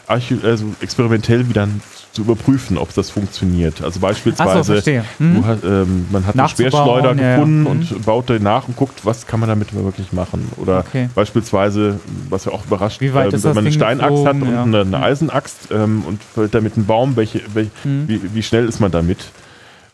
also 0.07 0.65
experimentell 0.81 1.49
wieder 1.49 1.67
zu 2.13 2.23
überprüfen, 2.23 2.79
ob 2.79 2.95
das 2.95 3.11
funktioniert. 3.11 3.83
Also 3.83 4.01
beispielsweise, 4.01 4.81
so. 4.81 4.91
Mhm. 5.19 5.35
du 5.35 5.45
hast, 5.47 5.65
ähm, 5.65 6.07
man 6.11 6.25
hat 6.27 6.35
eine 6.35 6.45
Nachzubauen, 6.45 6.71
Speerschleuder 6.71 7.15
ja, 7.15 7.23
ja. 7.23 7.35
gefunden 7.37 7.61
Mhm. 7.63 7.67
und 7.67 8.07
baut 8.07 8.29
den 8.29 8.43
nach 8.43 8.69
und 8.69 8.77
guckt, 8.77 9.01
was 9.05 9.27
kann 9.27 9.41
man 9.41 9.49
damit 9.49 9.75
wirklich 9.75 10.13
machen. 10.13 10.51
Oder 10.57 10.79
Okay. 10.79 11.11
beispielsweise, 11.15 12.01
was 12.31 12.45
ja 12.47 12.53
auch 12.53 12.65
überrascht, 12.65 13.01
Wie 13.01 13.13
weit 13.13 13.33
ist 13.35 13.45
wenn 13.45 13.51
man 13.51 13.59
eine 13.59 13.71
Ding 13.71 13.79
Steinaxt 13.79 14.25
hat 14.25 14.35
und 14.35 14.51
Ja. 14.51 14.63
eine, 14.63 14.81
eine 14.83 15.03
Eisenaxt 15.03 15.69
ähm, 15.73 16.05
und 16.07 16.23
fällt 16.23 16.55
damit 16.55 16.77
einen 16.77 16.87
Baum, 16.87 17.17
welche, 17.17 17.43
welche, 17.53 17.71
Mhm. 17.85 18.09
wie, 18.09 18.21
wie 18.35 18.43
schnell 18.43 18.67
ist 18.69 18.81
man 18.81 18.91
damit? 18.91 19.19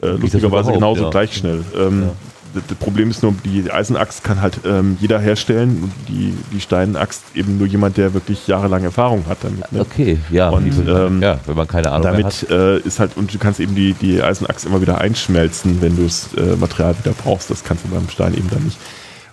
Äh, 0.01 0.09
lustigerweise 0.11 0.73
genauso 0.73 1.05
ja. 1.05 1.11
gleich 1.11 1.37
schnell. 1.37 1.65
Ähm, 1.77 2.11
das, 2.55 2.79
Problem 2.79 3.11
ist 3.11 3.23
nur, 3.23 3.35
die 3.45 3.71
Eisenaxt 3.71 4.25
kann 4.25 4.41
halt 4.41 4.61
ähm, 4.65 4.97
jeder 5.01 5.19
herstellen 5.19 5.83
und 5.83 5.93
die, 6.09 6.35
die 6.53 6.61
Steinaxt 6.61 7.25
eben 7.35 7.59
nur 7.59 7.67
jemand, 7.67 7.97
der 7.97 8.15
wirklich 8.15 8.47
jahrelang 8.47 8.85
Erfahrung 8.85 9.25
hat 9.27 9.39
damit. 9.43 9.71
Ne? 9.73 9.81
Okay, 9.81 10.19
ja. 10.31 10.51
Und, 10.51 10.73
ähm, 10.87 11.23
ja, 11.23 11.39
wenn 11.47 11.57
man 11.57 11.67
keine 11.67 11.91
Ahnung 11.91 12.17
mehr 12.17 12.25
hat. 12.27 12.43
Damit 12.49 12.51
äh, 12.51 12.87
ist 12.87 12.99
halt, 12.99 13.17
und 13.17 13.33
du 13.33 13.39
kannst 13.39 13.61
eben 13.61 13.75
die, 13.75 13.95
die 13.95 14.23
Eisenaxt 14.23 14.67
immer 14.67 14.81
wieder 14.81 15.01
einschmelzen, 15.01 15.81
wenn 15.81 15.97
du 15.97 16.05
das 16.05 16.35
äh, 16.35 16.57
Material 16.57 16.95
wieder 17.03 17.13
brauchst. 17.13 17.51
Das 17.51 17.65
kannst 17.65 17.85
du 17.85 17.89
beim 17.89 18.09
Stein 18.09 18.35
eben 18.35 18.51
dann 18.51 18.65
nicht. 18.65 18.79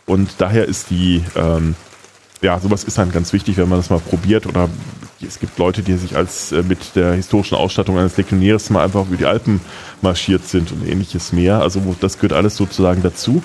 Und 0.06 0.30
daher 0.40 0.66
ist 0.66 0.90
die, 0.90 1.24
ähm, 1.36 1.76
ja, 2.42 2.60
sowas 2.60 2.84
ist 2.84 2.98
dann 2.98 3.12
ganz 3.12 3.34
wichtig, 3.34 3.58
wenn 3.58 3.70
man 3.70 3.80
das 3.80 3.90
mal 3.90 4.00
probiert. 4.00 4.48
Oder 4.48 4.70
es 5.26 5.40
gibt 5.40 5.58
Leute, 5.58 5.82
die 5.82 5.96
sich 5.96 6.16
als 6.16 6.52
äh, 6.52 6.64
mit 6.64 6.96
der 6.96 7.14
historischen 7.14 7.56
Ausstattung 7.56 7.98
eines 7.98 8.18
Legionärs 8.18 8.70
mal 8.70 8.84
einfach 8.84 9.08
über 9.08 9.18
die 9.18 9.26
Alpen 9.26 9.62
marschiert 10.02 10.48
sind 10.48 10.72
und 10.72 10.88
ähnliches 10.88 11.34
mehr. 11.34 11.62
Also 11.62 11.82
das 12.00 12.18
gehört 12.18 12.34
alles 12.34 12.56
sozusagen 12.56 13.02
dazu. 13.02 13.44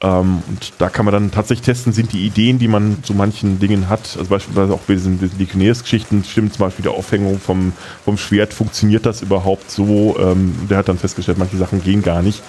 Ähm, 0.00 0.42
und 0.48 0.72
da 0.78 0.88
kann 0.88 1.04
man 1.04 1.12
dann 1.12 1.30
tatsächlich 1.30 1.64
testen, 1.64 1.92
sind 1.92 2.12
die 2.12 2.24
Ideen, 2.24 2.58
die 2.58 2.68
man 2.68 3.02
zu 3.02 3.14
manchen 3.14 3.58
Dingen 3.58 3.88
hat, 3.88 4.16
also 4.16 4.30
beispielsweise 4.30 4.72
auch 4.72 4.80
bei 4.80 4.94
diesen 4.94 5.18
Legionärsgeschichten, 5.38 6.22
stimmt 6.22 6.54
zum 6.54 6.66
Beispiel 6.66 6.84
die 6.84 6.88
Aufhängung 6.88 7.40
vom, 7.40 7.72
vom 8.04 8.16
Schwert, 8.16 8.54
funktioniert 8.54 9.06
das 9.06 9.22
überhaupt 9.22 9.70
so? 9.70 10.16
Ähm, 10.20 10.54
der 10.70 10.78
hat 10.78 10.88
dann 10.88 10.98
festgestellt, 10.98 11.38
manche 11.38 11.56
Sachen 11.56 11.82
gehen 11.82 12.02
gar 12.02 12.22
nicht. 12.22 12.42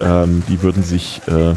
Ähm, 0.00 0.42
die 0.48 0.62
würden 0.62 0.82
sich 0.82 1.20
äh, 1.26 1.54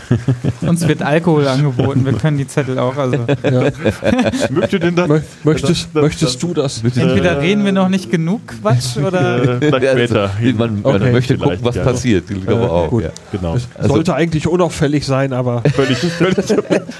Uns 0.62 0.86
wird 0.88 1.02
Alkohol 1.02 1.46
angeboten, 1.48 2.04
wir 2.04 2.12
können 2.14 2.38
die 2.38 2.46
Zettel 2.46 2.78
auch. 2.78 2.96
Also 2.96 3.18
Möchte 4.50 4.80
denn 4.80 4.96
das? 4.96 5.08
Mö- 5.08 5.22
Möchtest, 5.44 5.70
das- 5.70 5.92
das- 5.92 6.02
möchtest 6.02 6.42
du 6.42 6.54
das? 6.54 6.82
entweder 6.82 7.40
reden 7.40 7.64
wir 7.64 7.72
noch 7.72 7.88
nicht 7.88 8.10
genug 8.10 8.40
Quatsch 8.60 8.96
oder 8.96 9.60
Äh, 9.62 9.68
später. 9.92 10.30
Man, 10.56 10.82
man 10.82 10.96
Okay. 10.96 11.12
möchte 11.12 11.38
gucken, 11.38 11.58
was 11.62 11.76
ja. 11.76 11.84
passiert. 11.84 12.30
Ich 12.30 12.44
glaube 12.46 12.62
Äh, 12.64 12.66
auch. 12.68 12.88
gut. 12.90 13.04
Ja. 13.04 13.10
Genau. 13.32 13.54
Es 13.56 13.68
Also- 13.76 13.94
sollte 13.94 14.14
eigentlich 14.14 14.46
unauffällig 14.46 15.04
sein, 15.06 15.32
aber 15.32 15.62
Völlig, 15.74 15.98
völlig. 15.98 16.36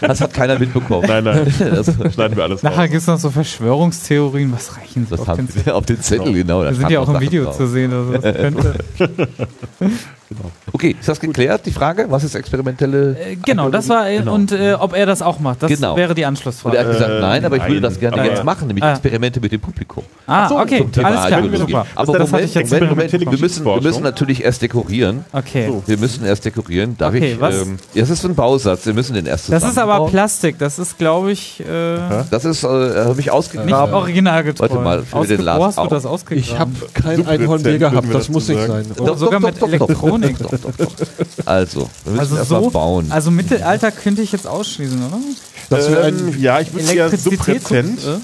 Das 0.01 0.21
hat 0.21 0.35
keiner 0.35 0.59
mitbekommen. 0.59 1.05
Nein, 1.09 1.25
nein. 1.25 1.53
Das, 1.59 1.87
Schneiden 2.15 2.37
wir 2.37 2.45
alles 2.45 2.63
nachher 2.63 2.89
gibt 2.89 3.01
es 3.01 3.07
noch 3.07 3.19
so 3.19 3.31
Verschwörungstheorien. 3.31 4.53
Was 4.53 4.77
reichen 4.77 5.07
so 5.09 5.17
das 5.17 5.21
auf 5.29 5.37
den 5.37 5.47
haben 5.47 5.49
Zettel? 5.51 5.73
auf 5.73 5.87
den 5.87 6.01
Zettel, 6.01 6.33
genau. 6.33 6.63
da 6.63 6.71
Wir 6.71 6.77
sind 6.77 6.91
ja 6.91 7.01
auch 7.01 7.09
im 7.09 7.21
Video 7.21 7.45
drauf. 7.45 7.57
zu 7.57 7.67
sehen. 7.67 7.93
Also 7.93 8.13
das 8.13 8.35
könnte, 8.37 8.75
Okay, 10.73 10.97
ist 10.99 11.09
das 11.09 11.21
geklärt, 11.21 11.65
die 11.67 11.71
Frage? 11.73 12.07
Was 12.09 12.25
ist 12.25 12.35
experimentelle? 12.35 13.17
äh, 13.19 13.37
genau, 13.37 13.69
das 13.71 13.89
war 13.89 14.09
Genau. 14.11 14.35
und 14.35 14.53
äh, 14.53 14.75
ob 14.75 14.95
er 14.95 15.07
das 15.07 15.23
auch 15.23 15.39
macht. 15.41 15.63
Das 15.63 15.71
Genau. 15.71 15.97
wäre 15.97 16.15
die 16.15 16.21
Und 16.21 16.25
er 16.25 16.29
Anschlussfrage. 16.29 16.79
hat 16.79 16.87
gesagt, 16.89 17.11
Äh, 17.11 17.21
nein, 17.21 17.45
aber 17.45 17.57
ich 17.57 17.67
würde 17.69 17.81
das 17.81 18.01
gerne 18.01 18.17
Aber- 18.19 18.25
jetzt 18.31 18.45
machen, 18.45 18.67
nämlich 18.69 18.85
Ah. 18.85 18.93
Experimente 18.93 19.41
mit 19.41 19.53
dem 19.53 19.61
Publikum. 19.61 20.03
Ah, 20.27 20.49
so, 20.49 20.59
okay, 20.59 20.79
zum 20.79 20.93
Thema 20.93 21.09
alles 21.09 21.27
klar. 21.27 21.43
Super. 21.59 21.87
Aber 21.95 22.13
Das- 22.13 22.23
das 22.23 22.31
Moment, 22.31 22.49
ich 22.49 22.55
jetzt 22.55 22.73
Moment, 22.73 22.91
Moment, 22.91 23.13
wir 23.13 23.39
müssen, 23.39 23.65
wir 23.65 23.81
müssen 23.83 24.03
natürlich 24.03 24.45
erst 24.45 24.63
dekorieren. 24.63 25.25
Okay. 25.33 25.67
So. 25.69 25.83
Wir 25.87 25.99
müssen 25.99 26.25
erst 26.27 26.45
dekorieren. 26.45 26.97
Darf 26.99 27.15
Okay, 27.15 27.33
ich? 27.33 27.41
was- 27.41 27.63
Ähm, 27.63 27.79
ja, 27.95 28.01
das 28.03 28.11
ist 28.11 28.25
ein 28.25 28.35
Bausatz. 28.35 28.85
Wir 28.87 28.95
müssen 28.95 29.15
den 29.15 29.27
erst 29.27 29.53
Das 29.53 29.63
ist 29.63 29.79
aber. 29.79 30.07
Plastik. 30.07 30.59
Das 30.59 30.79
ist, 30.79 30.99
glaube 30.99 31.33
ich, 31.33 31.61
äh, 31.61 31.65
Das 32.31 32.45
ist, 32.45 32.65
äh, 32.65 32.67
habe 32.67 33.11
ich 33.13 33.17
nicht 33.17 33.31
ausgegraben. 33.31 33.95
originalgetreu. 33.95 34.69
Warte 34.69 34.83
mal, 34.83 35.03
für 35.03 35.27
den 35.27 35.41
Lars 35.43 35.59
Wo 35.61 35.65
hast 35.67 35.79
du 35.79 35.87
das 35.87 36.07
ausgegraben? 36.07 36.43
ich 36.53 36.59
habe 36.59 36.71
kein 36.95 37.17
Subrezent, 37.17 37.29
Einhorn 37.29 37.63
mehr 37.63 37.73
würden 37.73 37.79
gehabt. 37.91 38.15
Das 38.15 38.29
muss 38.29 38.49
nicht 38.49 38.59
sagen. 38.61 38.85
sein. 38.97 39.07
Doch, 39.07 39.17
sogar 39.19 39.41
mit 39.41 39.59
Elektronik. 40.23 40.63
Doch, 40.63 40.71
doch, 40.77 40.97
doch. 40.97 41.07
Also, 41.47 41.89
wir 42.05 42.13
müssen 42.13 42.21
Also 42.21 42.37
erst 42.37 42.51
mal 42.51 42.63
so, 42.65 42.71
bauen. 42.71 43.07
also 43.11 43.31
Mittelalter 43.31 43.91
könnte 43.91 44.23
ich 44.23 44.33
jetzt 44.33 44.47
ausschließen, 44.47 44.99
oder? 45.07 45.19
Das 45.71 45.91
wäre 45.91 46.05
ein 46.05 46.19
Ähm, 46.19 46.41
ja, 46.41 46.61
ich 46.61 46.73
würde 46.73 46.95
ja. 46.95 47.09
Subpräsent. 47.09 47.99
äh? 48.05 48.19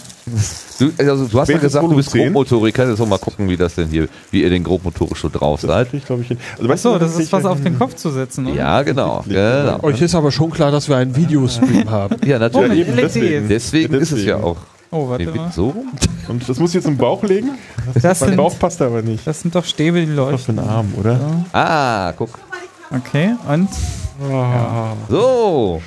Du, 0.79 0.91
also, 0.99 1.27
du 1.27 1.41
hast 1.41 1.49
ja 1.49 1.59
gesagt, 1.59 1.85
du 1.85 1.97
bist 1.97 2.13
Volumen 2.13 2.27
10. 2.27 2.33
Grobmotoriker. 2.33 2.89
Jetzt 2.89 3.07
mal 3.07 3.19
gucken, 3.19 3.49
wie 3.49 3.57
das 3.57 3.75
denn 3.75 3.89
hier, 3.89 4.07
wie 4.31 4.43
ihr 4.43 4.51
den 4.51 4.63
grobmotorisch 4.63 5.21
so 5.21 5.29
drauf 5.29 5.61
seid. 5.61 5.91
Krieg 5.91 6.01
ich, 6.01 6.07
glaube 6.07 6.23
ich. 6.23 6.31
Also, 6.31 6.69
weißt 6.69 6.87
Achso, 6.87 6.93
du, 6.99 7.05
das 7.05 7.19
ist 7.19 7.33
was 7.33 7.45
auf 7.45 7.61
den 7.61 7.77
Kopf 7.79 7.97
zu 7.97 8.11
setzen, 8.11 8.47
oder? 8.47 8.55
Ja, 8.57 8.83
genau. 8.83 9.25
genau. 9.29 9.83
Euch 9.83 10.01
ist 10.01 10.15
aber 10.15 10.31
schon 10.31 10.51
klar, 10.51 10.71
dass 10.71 10.89
wir 10.89 10.97
einen 10.97 11.17
Videostream 11.17 11.91
haben. 11.91 12.17
Ja, 12.25 12.37
Oh, 12.37 12.41
natürlich. 12.41 12.79
eben, 12.79 12.95
LED. 12.95 13.05
deswegen. 13.05 13.49
Deswegen 13.49 13.95
ist 13.95 14.13
es 14.13 14.25
ja 14.25 14.37
Deswegen. 14.37 14.45
auch. 14.45 14.57
Oh, 14.93 15.09
warte 15.09 15.25
Nee, 15.25 15.37
mal. 15.37 15.51
so 15.51 15.71
rum? 15.71 15.91
Und 16.29 16.49
das 16.49 16.59
muss 16.59 16.71
ich 16.71 16.75
jetzt 16.75 16.87
im 16.87 16.97
Bauch 16.99 17.23
legen? 17.23 17.51
Das 17.95 18.21
Mein 18.21 18.29
sind, 18.31 18.37
Bauch 18.37 18.57
passt 18.59 18.81
aber 18.83 19.03
nicht. 19.03 19.27
das 19.27 19.41
sind 19.41 19.55
doch 19.55 19.65
Stäbe, 19.65 20.01
die 20.05 20.09
Was 20.09 20.15
für 20.45 20.53
leuchten. 20.53 20.59
ein 20.59 20.69
Arm, 20.69 20.93
oder? 20.97 21.19
Ah, 21.53 22.13
guck. 22.13 22.39
Okay, 22.95 23.35
und? 23.49 23.69
So. 25.09 25.83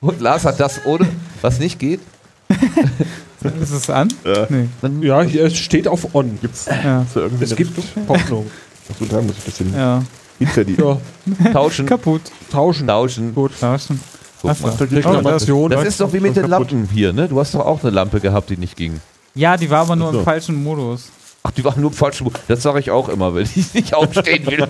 Und 0.00 0.20
Lars 0.20 0.44
hat 0.44 0.58
das 0.60 0.84
ohne, 0.84 1.06
was 1.40 1.58
nicht 1.58 1.78
geht. 1.78 2.00
Ist 3.62 3.70
es 3.70 3.88
an? 3.90 4.08
Ja. 4.24 4.46
Nee. 4.48 5.06
Ja, 5.06 5.22
hier 5.22 5.44
es 5.44 5.56
steht 5.56 5.86
auf 5.86 6.14
On. 6.14 6.38
Gibt's 6.40 6.66
Ja. 6.66 7.06
so 7.12 7.20
irgendwie 7.20 7.44
Es 7.44 7.54
gibt 7.54 7.78
Hoffnung. 8.08 8.46
Achso, 8.90 9.04
da 9.04 9.20
muss 9.22 9.32
ich 9.32 9.38
ein 9.38 9.44
bisschen 9.44 9.74
ja. 9.74 10.02
hinter 10.38 10.64
die. 10.64 10.74
Ja, 10.74 10.98
Tauschen. 11.52 11.86
Kaputt. 11.86 12.22
tauschen. 12.50 12.86
Tauschen. 12.88 13.34
Gut. 13.34 13.52
Tauschen. 13.60 14.00
Guck 14.48 14.66
Achso. 14.66 14.66
mal. 14.66 14.76
Reklamation. 14.96 15.70
Das 15.70 15.84
ist 15.86 16.00
doch 16.00 16.12
wie 16.12 16.20
mit 16.20 16.36
den. 16.36 16.48
Lampen 16.48 16.88
hier, 16.92 17.12
ne? 17.12 17.28
Du 17.28 17.38
hast 17.40 17.54
doch 17.54 17.64
auch 17.66 17.80
eine 17.82 17.90
Lampe 17.90 18.20
gehabt, 18.20 18.50
die 18.50 18.56
nicht 18.56 18.76
ging. 18.76 19.00
Ja, 19.34 19.56
die 19.56 19.68
war 19.70 19.80
aber 19.82 19.96
nur 19.96 20.08
Ach 20.08 20.12
so. 20.12 20.18
im 20.20 20.24
falschen 20.24 20.62
Modus. 20.62 21.08
Ach, 21.42 21.50
die 21.50 21.64
waren 21.64 21.80
nur 21.80 21.92
falsch. 21.92 22.22
Das 22.48 22.62
sage 22.62 22.80
ich 22.80 22.90
auch 22.90 23.08
immer, 23.08 23.34
wenn 23.34 23.48
ich 23.54 23.74
nicht 23.74 23.94
aufstehen 23.94 24.46
will. 24.46 24.66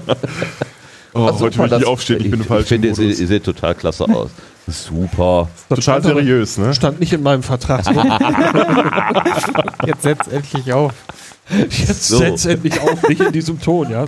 Oh, 1.15 1.31
Ach, 1.33 1.41
heute 1.41 1.59
will 1.59 1.67
ich 1.67 1.73
nicht 1.73 1.87
aufstehen, 1.87 2.21
ich 2.23 2.31
bin 2.31 2.41
ich, 2.43 2.47
falsch. 2.47 2.63
ich 2.65 2.69
finde, 2.69 2.89
ihr, 2.89 2.95
seht- 2.95 3.19
ihr 3.19 3.27
seht 3.27 3.45
total 3.45 3.75
klasse 3.75 4.05
aus. 4.05 4.29
Super. 4.67 5.49
Das 5.71 5.79
Total 5.79 6.01
aber- 6.01 6.09
seriös, 6.09 6.59
ne? 6.59 6.75
Stand 6.75 7.01
nicht 7.01 7.13
in 7.15 7.23
meinem 7.23 7.43
Vertrag. 7.43 7.85
Jetzt 9.87 10.03
setz 10.03 10.27
endlich 10.29 10.73
auf. 10.73 10.93
Jetzt 11.71 12.09
So. 12.09 12.19
setz 12.19 12.45
endlich 12.45 12.79
auf, 12.81 13.09
nicht 13.09 13.21
in 13.21 13.33
diesem 13.33 13.61
Ton, 13.61 13.89
ja. 13.89 14.05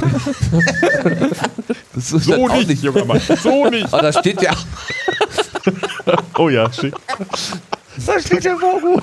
Das 1.95 2.13
ist 2.13 2.25
So 2.25 2.35
auch 2.35 2.53
nicht, 2.67 2.83
junger 2.83 3.05
Mann. 3.05 3.21
So 3.43 3.67
nicht. 3.71 3.87
Oh, 3.93 3.99
da 4.03 4.13
steht 4.13 4.43
ja. 4.43 4.51
Oh 6.39 6.49
ja, 6.49 6.73
schick. 6.73 6.95
Da 8.07 8.21
steht 8.21 8.45
ja 8.45 8.53
Logo. 8.53 9.01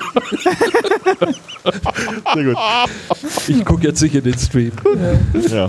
Sehr 2.34 2.44
gut. 2.44 2.56
Ich 3.46 3.64
gucke 3.64 3.86
jetzt 3.86 4.00
nicht 4.00 4.14
in 4.14 4.24
den 4.24 4.38
Stream. 4.38 4.72
Ja. 5.50 5.68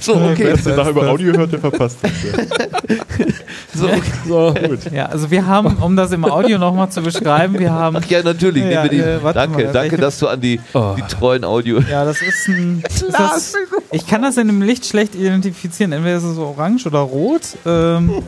So, 0.00 0.16
okay. 0.16 0.44
Wer 0.44 0.54
es 0.54 0.64
nachher 0.66 0.90
über 0.90 1.08
Audio 1.08 1.32
hört, 1.32 1.52
der 1.52 1.60
verpasst. 1.60 1.98
Ja. 2.02 3.26
So. 3.74 3.88
So. 4.28 4.54
Gut. 4.68 4.92
Ja, 4.92 5.06
also 5.06 5.30
wir 5.30 5.46
haben, 5.46 5.76
um 5.78 5.96
das 5.96 6.12
im 6.12 6.26
Audio 6.26 6.58
nochmal 6.58 6.90
zu 6.90 7.00
beschreiben, 7.00 7.58
wir 7.58 7.72
haben. 7.72 7.96
Ach 7.96 8.04
ja, 8.06 8.22
natürlich. 8.22 8.64
Ja, 8.64 8.82
nehmen 8.82 8.82
wir 8.82 8.90
die. 8.90 8.98
äh, 8.98 9.22
warte 9.22 9.38
danke, 9.38 9.64
mal, 9.64 9.72
danke, 9.72 9.96
dass 9.96 10.18
du 10.18 10.28
an 10.28 10.42
die, 10.42 10.60
die 10.74 11.02
treuen 11.08 11.42
Audio. 11.42 11.80
Ja, 11.80 12.04
das 12.04 12.20
ist 12.20 12.48
ein. 12.48 12.82
Ist 12.86 13.06
das, 13.10 13.54
ich 13.90 14.06
kann 14.06 14.20
das 14.20 14.36
in 14.36 14.48
dem 14.48 14.60
Licht 14.60 14.84
schlecht 14.84 15.14
identifizieren. 15.14 15.92
Entweder 15.92 16.16
ist 16.18 16.24
es 16.24 16.36
orange 16.36 16.86
oder 16.86 16.98
rot. 16.98 17.42
Ähm, 17.64 18.22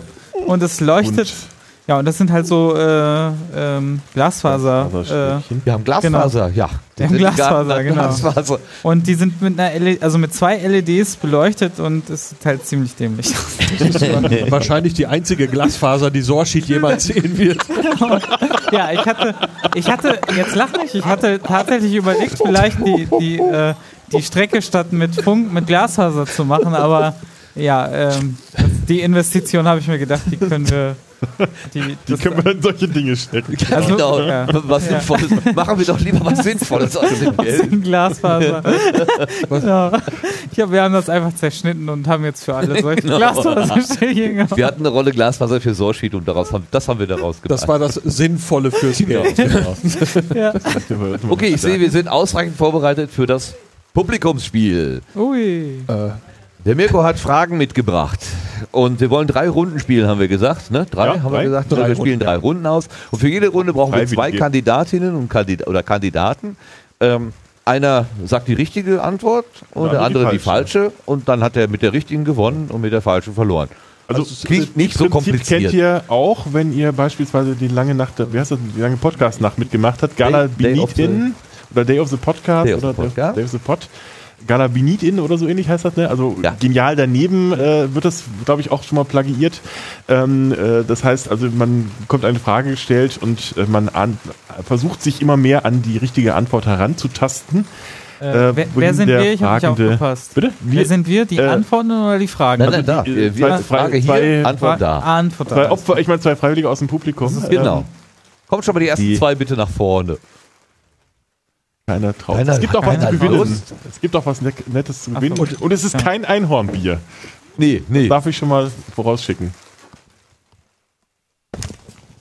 und 0.47 0.63
es 0.63 0.81
leuchtet. 0.81 1.33
Ja, 1.87 1.99
und 1.99 2.07
das 2.07 2.17
sind 2.17 2.33
halt 2.33 2.47
so 2.47 2.75
äh, 2.77 3.31
ähm, 3.55 4.01
Glasfaser. 4.15 4.89
Äh. 4.95 5.55
Wir 5.65 5.73
haben 5.75 5.85
Glasfaser, 5.85 6.49
ja. 6.49 6.71
Wir 6.97 7.07
haben 7.07 7.19
Glasfaser, 7.19 7.85
genau. 7.85 7.95
Glasfaser. 7.95 8.59
und 8.83 9.07
die 9.07 9.15
sind 9.15 9.43
mit 9.43 9.61
einer 9.61 9.79
LED, 9.79 10.03
also 10.03 10.17
mit 10.17 10.33
zwei 10.33 10.57
LEDs 10.57 11.17
beleuchtet 11.17 11.81
und 11.81 12.09
es 12.09 12.31
sieht 12.31 12.47
halt 12.47 12.67
ziemlich 12.67 12.95
dämlich 12.97 13.35
aus. 13.35 13.59
Wahrscheinlich 14.51 14.95
die 14.95 15.07
einzige 15.07 15.47
Glasfaser, 15.47 16.11
die 16.11 16.23
Sorschied 16.23 16.65
jemals 16.65 17.05
sehen 17.05 17.37
wird. 17.37 17.61
Ja, 18.73 18.91
ich 18.91 19.05
hatte, 19.05 19.35
ich 19.75 19.91
hatte, 19.91 20.19
jetzt 20.35 20.55
lach 20.55 20.73
nicht, 20.81 20.95
ich 20.95 21.05
hatte 21.05 21.39
tatsächlich 21.39 21.95
überlegt, 21.95 22.39
vielleicht 22.43 22.79
die, 22.79 23.09
die, 23.21 23.39
äh, 23.39 23.75
die 24.11 24.23
Strecke 24.23 24.63
statt 24.63 24.93
mit 24.93 25.21
Funk, 25.23 25.53
mit 25.53 25.67
Glasfaser 25.67 26.25
zu 26.25 26.47
machen, 26.47 26.75
aber 26.75 27.15
ja, 27.55 27.89
ähm, 27.89 28.39
das, 28.53 28.65
die 28.89 29.01
Investition 29.01 29.67
habe 29.67 29.81
ich 29.81 29.89
mir 29.89 29.99
gedacht, 29.99 30.23
die 30.31 30.37
können 30.37 30.69
wir, 30.71 30.97
die, 31.73 31.97
Die 32.07 32.15
können 32.17 32.45
wir 32.45 32.53
in 32.53 32.61
solche 32.63 32.87
Dinge 32.89 33.17
stecken. 33.17 33.57
Also, 33.73 33.89
genau. 33.95 34.21
ja. 34.21 34.47
Was 34.65 34.85
Ja. 34.91 35.01
Sinnvolles. 35.01 35.31
Machen 35.55 35.79
wir 35.79 35.87
doch 35.87 36.01
lieber 36.01 36.25
was 36.25 36.43
Sinnvolles 36.43 36.97
aus 36.97 37.19
dem 37.19 37.39
aus 37.39 37.45
Geld. 37.47 37.73
dem 37.73 37.83
Glasfaser. 37.83 38.63
ja. 39.51 39.93
Ich 40.53 40.61
hab, 40.61 40.71
wir 40.71 40.83
haben 40.83 40.93
das 40.95 41.09
einfach 41.09 41.35
zerschnitten 41.35 41.89
und 41.89 42.07
haben 42.07 42.25
jetzt 42.25 42.45
für 42.45 42.55
alle 42.55 42.81
solche 42.83 43.03
Genau. 43.03 43.17
Glasfaserstellen 43.17 44.37
gemacht. 44.37 44.57
Wir 44.57 44.67
hatten 44.67 44.81
eine 44.81 44.89
Rolle 44.91 45.13
Glasfaser 45.13 45.61
für 45.61 45.75
Sorschied 45.75 46.15
und 46.15 46.29
daraus 46.29 46.53
haben, 46.53 46.67
das 46.71 46.89
haben 46.89 46.99
wir 47.01 47.07
daraus 47.07 47.41
gemacht. 47.41 47.51
Das 47.63 47.67
war 47.69 47.79
das 47.79 47.95
Sinnvolle 47.95 48.71
fürs 48.71 48.99
Geld. 48.99 49.39
Ja. 50.35 50.53
okay, 51.31 51.47
ich 51.55 51.61
sehe, 51.61 51.81
wir 51.81 51.91
sind 51.91 52.09
ausreichend 52.09 52.57
vorbereitet 52.57 53.11
für 53.11 53.27
das 53.27 53.55
Publikumsspiel. 53.95 55.01
Ui. 55.17 55.79
Der 56.65 56.75
Mirko 56.75 57.03
hat 57.03 57.19
Fragen 57.19 57.57
mitgebracht. 57.59 58.21
Und 58.73 59.01
wir 59.01 59.11
wollen 59.11 59.27
drei 59.29 59.49
Runden 59.49 59.79
spielen, 59.81 60.07
haben 60.09 60.21
wir 60.21 60.29
gesagt. 60.29 60.71
Ne? 60.71 60.87
Drei, 60.91 61.07
Ja, 61.07 61.13
haben 61.23 61.25
wir 61.33 61.39
drei. 61.39 61.45
gesagt. 61.45 61.73
Drei 61.73 61.77
wir 61.89 61.95
spielen 61.95 61.99
Runden, 61.99 62.19
drei 62.25 62.33
ja. 62.33 62.39
Runden 62.39 62.67
aus. 62.67 62.89
Und 63.11 63.19
für 63.19 63.29
jede 63.29 63.49
Runde 63.49 63.73
brauchen 63.73 63.93
wir 63.93 63.99
Freiwillige. 64.07 64.17
zwei 64.17 64.33
Kandidatinnen 64.33 65.15
und 65.15 65.29
Kandid 65.29 65.67
oder 65.67 65.83
Kandidaten. 65.83 66.57
Ähm, 67.01 67.33
einer 67.65 68.07
sagt 68.27 68.49
die 68.49 68.53
richtige 68.55 69.03
Antwort 69.03 69.47
und 69.73 69.93
der 69.93 70.03
andere 70.03 70.31
die 70.31 70.39
falsche. 70.39 70.93
Und 71.07 71.29
dann 71.29 71.43
hat 71.43 71.57
er 71.57 71.69
mit 71.69 71.83
der 71.83 71.93
richtigen 71.93 72.25
gewonnen 72.25 72.69
und 72.71 72.81
mit 72.83 72.93
der 72.93 73.01
falschen 73.01 73.35
verloren. 73.35 73.69
Also, 74.07 74.21
es 74.23 74.43
klingt 74.45 74.77
nicht 74.77 74.99
so 74.99 75.09
kompliziert. 75.09 75.63
kennt 75.63 75.73
ihr 75.73 76.05
auch, 76.09 76.47
wenn 76.53 76.75
ihr 76.77 76.93
beispielsweise 76.93 77.55
die 77.55 77.69
lange 77.69 77.95
Nacht, 77.95 78.15
wie 78.33 78.39
heißt 78.39 78.51
das, 78.51 78.59
die 78.77 78.81
lange 78.81 78.99
Podcast-Nacht 78.99 79.59
mitgemacht 79.59 80.03
habt, 80.03 80.17
Gala 80.19 80.47
Day- 80.47 80.79
In 80.99 81.35
oder 81.75 81.85
Day 81.87 81.99
of 81.99 82.11
the 82.11 82.17
Podcast 82.19 82.67
Day 82.67 82.75
of 82.75 82.81
the 82.81 82.87
oder 82.89 82.95
Podcast. 82.95 83.37
Day 83.39 83.45
of 83.45 83.51
the 83.51 83.59
Pod. 83.59 83.89
Gala 84.47 84.69
Benit 84.69 85.03
In 85.03 85.21
oder 85.21 85.39
so 85.39 85.47
ähnlich 85.49 85.69
heißt 85.69 85.85
das, 85.85 85.97
ne? 85.97 86.09
Also 86.11 86.37
Ja. 86.43 86.55
genial 86.61 86.97
daneben 86.97 87.53
äh, 87.53 87.95
wird 87.95 88.05
das, 88.05 88.25
glaube 88.45 88.61
ich, 88.61 88.71
auch 88.71 88.83
schon 88.83 88.97
mal 88.97 89.05
plagiiert. 89.05 89.61
Ähm, 90.09 90.53
äh, 90.53 90.85
das 90.87 91.03
heißt, 91.05 91.31
also 91.31 91.49
man 91.51 91.91
kommt 92.09 92.25
eine 92.25 92.39
Frage 92.39 92.71
gestellt 92.71 93.19
und 93.21 93.55
äh, 93.57 93.65
man 93.67 93.89
an, 93.89 94.19
versucht 94.67 95.03
sich 95.03 95.23
immer 95.23 95.37
mehr 95.37 95.65
an 95.65 95.83
die 95.83 95.97
richtige 95.99 96.35
Antwort 96.35 96.67
heranzutasten. 96.67 97.65
Äh, 98.21 98.27
Äh, 98.51 98.57
wer, 98.57 98.67
wer 98.77 98.95
sind 98.95 99.09
wir? 99.09 99.19
Ich 99.33 99.43
habe 99.43 99.55
nicht 99.55 99.65
Fragende- 99.65 99.85
aufgepasst. 99.95 100.35
Bitte? 100.35 100.53
Wer 100.61 100.87
sind 100.87 101.07
wir? 101.09 101.25
Die 101.27 101.39
äh, 101.39 101.47
Antworten 101.49 101.91
oder 101.91 102.19
die 102.19 102.29
Fragen? 102.29 102.63
Nein, 102.63 102.71
nein, 102.73 102.87
da. 102.87 103.03
die, 103.03 103.15
Wir, 103.17 103.23
äh, 103.27 103.37
wir 103.37 103.47
zwei- 103.49 103.59
Frage 103.63 103.97
hier, 103.99 104.07
zwei- 104.07 104.45
Antwort 104.45 104.81
da. 104.81 104.99
Antwort 105.01 105.49
Zwei 105.51 105.63
da. 105.65 105.71
Opfer, 105.73 105.99
ich 105.99 106.07
meine 106.07 106.21
zwei 106.21 106.37
Freiwillige 106.37 106.69
aus 106.71 106.79
dem 106.79 106.89
Publikum. 106.89 107.29
Genau. 107.51 107.79
Ähm, 107.79 107.85
Kommt 108.47 108.65
schon 108.65 108.75
mal 108.75 108.81
die 108.81 108.89
ersten 108.89 109.05
die- 109.05 109.19
zwei 109.19 109.35
bitte 109.35 109.55
nach 109.57 109.69
vorne. 109.69 110.19
Keiner 111.87 112.17
traut. 112.17 112.37
Keiner- 112.39 112.53
es 112.55 112.61
gibt 112.61 112.75
auch 112.77 112.87
was 112.87 112.99
zu 113.01 113.11
gewinnen. 113.11 113.35
Lust. 113.37 113.75
Es 113.91 114.01
gibt 114.01 114.17
auch 114.17 114.25
was 114.27 114.41
Net- 114.41 114.73
Nettes 114.73 115.03
zu 115.05 115.11
gewinnen. 115.13 115.37
so. 115.37 115.43
Und, 115.43 115.61
und 115.61 115.73
es 115.73 115.85
ist 115.85 115.93
Ja. 115.95 116.01
kein 116.01 116.25
Einhornbier. 116.25 116.99
Nee, 117.57 117.83
nee. 117.89 118.09
Darf 118.09 118.27
ich 118.27 118.37
schon 118.37 118.49
mal 118.49 118.71
vorausschicken. 118.95 119.53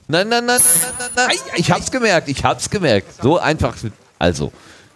Nein, 0.06 0.28
nein, 0.28 0.44
nein, 0.44 0.60
nein, 0.60 0.92
nein, 0.98 1.08
nein. 1.16 1.36
Ich 1.56 1.70
hab's 1.70 1.90
gemerkt, 1.90 2.28
ich 2.28 2.44
hab's 2.44 2.68
gemerkt. 2.68 3.22
So 3.22 3.38
einfach. 3.38 3.74
Also. 4.18 4.52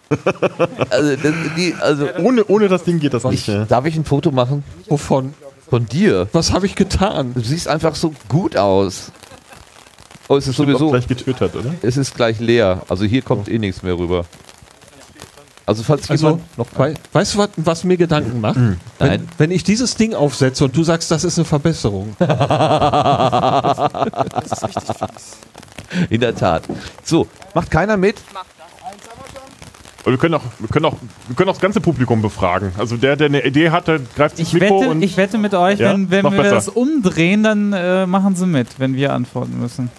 also, 0.89 1.15
das, 1.15 1.33
die, 1.55 1.75
also 1.79 2.07
Ohne, 2.19 2.45
ohne 2.45 2.67
das 2.67 2.83
Ding 2.83 2.99
geht 2.99 3.13
das 3.13 3.23
nicht. 3.25 3.47
ich, 3.47 3.67
darf 3.67 3.85
ich 3.85 3.95
ein 3.95 4.05
Foto 4.05 4.31
machen? 4.31 4.63
Wovon? 4.87 5.33
Von 5.69 5.85
dir? 5.87 6.27
Was 6.31 6.51
habe 6.51 6.65
ich 6.67 6.75
getan? 6.75 7.33
Du 7.33 7.41
siehst 7.41 7.67
einfach 7.67 7.95
so 7.95 8.13
gut 8.27 8.55
aus. 8.57 9.11
Oh, 10.27 10.37
es 10.37 10.47
ist 10.47 10.55
auch 10.55 10.65
sowieso. 10.65 10.89
gleich 10.91 11.07
getötet, 11.07 11.55
oder? 11.55 11.73
Es 11.81 11.97
ist 11.97 12.15
gleich 12.15 12.39
leer. 12.39 12.83
Also 12.87 13.03
hier 13.05 13.21
kommt 13.23 13.49
eh 13.49 13.57
nichts 13.59 13.81
mehr 13.83 13.97
rüber. 13.97 14.25
Also 15.69 15.83
falls 15.83 16.09
Also, 16.09 16.29
jemand 16.29 16.57
noch 16.57 16.65
wei 16.77 16.95
weißt 17.13 17.35
du, 17.35 17.37
was, 17.37 17.49
was 17.57 17.83
mir 17.83 17.95
Gedanken 17.95 18.41
macht? 18.41 18.57
Nein. 18.57 18.79
Wenn, 18.97 19.27
wenn 19.37 19.51
ich 19.51 19.63
dieses 19.63 19.93
Ding 19.93 20.15
aufsetze 20.15 20.65
und 20.65 20.75
du 20.75 20.83
sagst, 20.83 21.11
das 21.11 21.23
ist 21.23 21.37
eine 21.37 21.45
Verbesserung. 21.45 22.15
in 26.09 26.21
der 26.21 26.33
Tat. 26.35 26.63
So, 27.03 27.27
macht 27.53 27.69
keiner 27.69 27.97
mit? 27.97 28.15
Wir 30.05 30.17
können 30.17 30.33
auch, 30.33 30.41
wir 30.57 30.69
können 30.69 30.85
auch, 30.85 30.95
wir 31.27 31.35
können 31.35 31.49
auch 31.49 31.53
das 31.53 31.61
ganze 31.61 31.81
Publikum 31.81 32.23
befragen. 32.23 32.71
Also 32.79 32.97
der, 32.97 33.15
der 33.15 33.27
eine 33.27 33.45
Idee 33.45 33.69
hat, 33.69 33.87
der 33.87 33.99
greift 34.15 34.39
ins 34.39 34.47
Ich 34.47 34.53
Mikro 34.55 34.79
wette, 34.81 34.89
und 34.89 35.03
ich 35.03 35.17
wette 35.17 35.37
mit 35.37 35.53
euch, 35.53 35.77
Ja? 35.79 35.93
wenn, 35.93 36.09
wenn 36.09 36.23
wir 36.23 36.31
besser. 36.31 36.55
das 36.55 36.67
umdrehen, 36.67 37.43
dann 37.43 37.73
äh, 37.73 38.07
machen 38.07 38.35
sie 38.35 38.47
mit, 38.47 38.79
wenn 38.79 38.95
wir 38.95 39.13
antworten 39.13 39.59
müssen. 39.59 39.91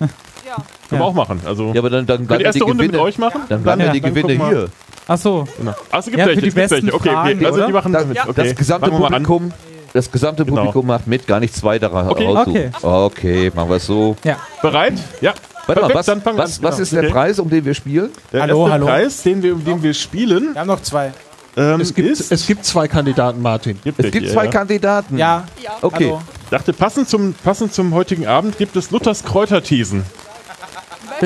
können 0.56 0.66
wir 0.90 0.98
Ja. 0.98 1.04
auch 1.04 1.14
machen. 1.14 1.40
Also 1.46 1.72
Ja, 1.72 1.80
aber 1.80 1.90
dann, 1.90 2.06
dann 2.06 2.26
bleiben 2.26 2.38
die 2.40 2.44
erste 2.46 2.58
die 2.60 2.64
Runde 2.64 2.82
mit 2.84 2.92
Gewinne. 2.92 3.02
euch 3.04 3.18
machen? 3.18 3.40
Dann 3.48 3.62
bleiben 3.62 3.80
Ja, 3.80 3.86
ja 3.88 3.92
die 3.92 4.00
Gewinne 4.00 4.32
hier. 4.48 4.68
Ach 5.06 5.18
so. 5.18 5.46
Genau. 5.58 5.74
Achso, 5.90 6.10
gibt 6.10 6.18
Ja, 6.18 6.26
welche, 6.26 6.40
für 6.40 6.42
die 6.42 6.48
es 6.48 6.54
gibt 6.54 6.70
welche. 6.70 6.74
besten 6.74 6.88
Okay, 6.96 7.08
okay. 7.08 7.14
Fragen, 7.14 7.46
Also 7.46 7.56
oder? 7.58 7.66
die 7.66 7.72
machen 7.72 7.92
Das, 7.92 8.06
mit. 8.06 8.18
Okay. 8.28 8.32
das 8.48 8.54
gesamte 8.56 8.86
Fangen 8.90 9.02
wir 9.02 9.10
mal 9.10 9.16
an. 9.16 9.22
Publikum, 9.22 9.52
das 9.94 10.12
gesamte 10.12 10.44
Genau. 10.44 10.56
Publikum 10.56 10.86
macht 10.86 11.06
mit, 11.06 11.26
gar 11.26 11.40
nicht 11.40 11.54
zwei 11.54 11.78
daran 11.78 12.08
Okay. 12.08 12.26
raussuchen. 12.26 12.50
Okay. 12.52 12.70
Okay, 12.82 13.52
machen 13.54 13.68
wir 13.70 13.76
es 13.76 13.86
so. 13.86 14.16
Ja. 14.24 14.36
Bereit? 14.60 14.94
Ja. 15.20 15.32
Warte 15.66 15.82
mal, 15.82 15.88
Perfekt, 15.88 15.94
was, 15.98 16.06
dann 16.06 16.22
fangen 16.22 16.36
wir 16.38 16.44
was, 16.44 16.58
an. 16.58 16.64
was 16.64 16.74
Genau. 16.76 16.82
ist 16.82 16.92
der 16.92 17.02
Okay. 17.04 17.12
Preis, 17.12 17.38
um 17.38 17.50
den 17.50 17.64
wir 17.64 17.74
spielen? 17.74 18.10
Der 18.32 18.42
Hallo, 18.42 18.60
erste 18.60 18.72
hallo. 18.72 18.86
Preis, 18.86 19.22
den 19.22 19.42
wir, 19.42 19.52
um 19.54 19.64
den 19.64 19.82
wir 19.82 19.94
spielen, 19.94 20.54
Wir 20.54 20.60
haben 20.60 20.66
noch 20.68 20.82
zwei. 20.82 21.12
ähm, 21.56 21.80
Es 21.80 21.94
gibt, 21.94 22.08
ist... 22.08 22.30
es 22.32 22.46
gibt 22.46 22.64
zwei 22.64 22.86
Kandidaten, 22.88 23.40
Martin. 23.42 23.78
gibt 23.84 23.98
Es 24.02 24.10
gibt 24.10 24.28
zwei 24.30 24.44
ja. 24.46 24.50
Kandidaten. 24.50 25.16
Ja. 25.18 25.44
Okay. 25.82 26.06
Hallo. 26.06 26.22
dachte, 26.50 26.72
passend 26.72 27.08
zum, 27.08 27.34
passend 27.44 27.72
zum 27.74 27.92
heutigen 27.94 28.26
Abend 28.26 28.56
gibt 28.58 28.76
es 28.76 28.90
Luthers 28.90 29.24
Kräuterthesen 29.24 30.04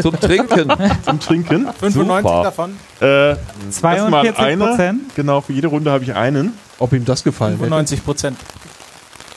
Zum 0.01 0.19
Trinken. 0.19 0.73
zum 1.05 1.21
Trinken. 1.21 1.67
95 1.79 1.93
Super. 1.93 2.43
davon. 2.43 2.77
Äh, 3.01 3.31
erstmal 3.67 3.99
42 3.99 4.39
einer. 4.39 4.67
Prozent? 4.69 5.15
Genau, 5.17 5.41
für 5.41 5.53
jede 5.53 5.67
Runde 5.69 5.91
habe 5.91 6.05
ich 6.05 6.15
einen. 6.15 6.53
Ob 6.79 6.93
ihm 6.93 7.05
das 7.05 7.23
gefallen 7.25 7.53
hätte. 7.59 7.65
95 7.65 8.05
Prozent. 8.05 8.39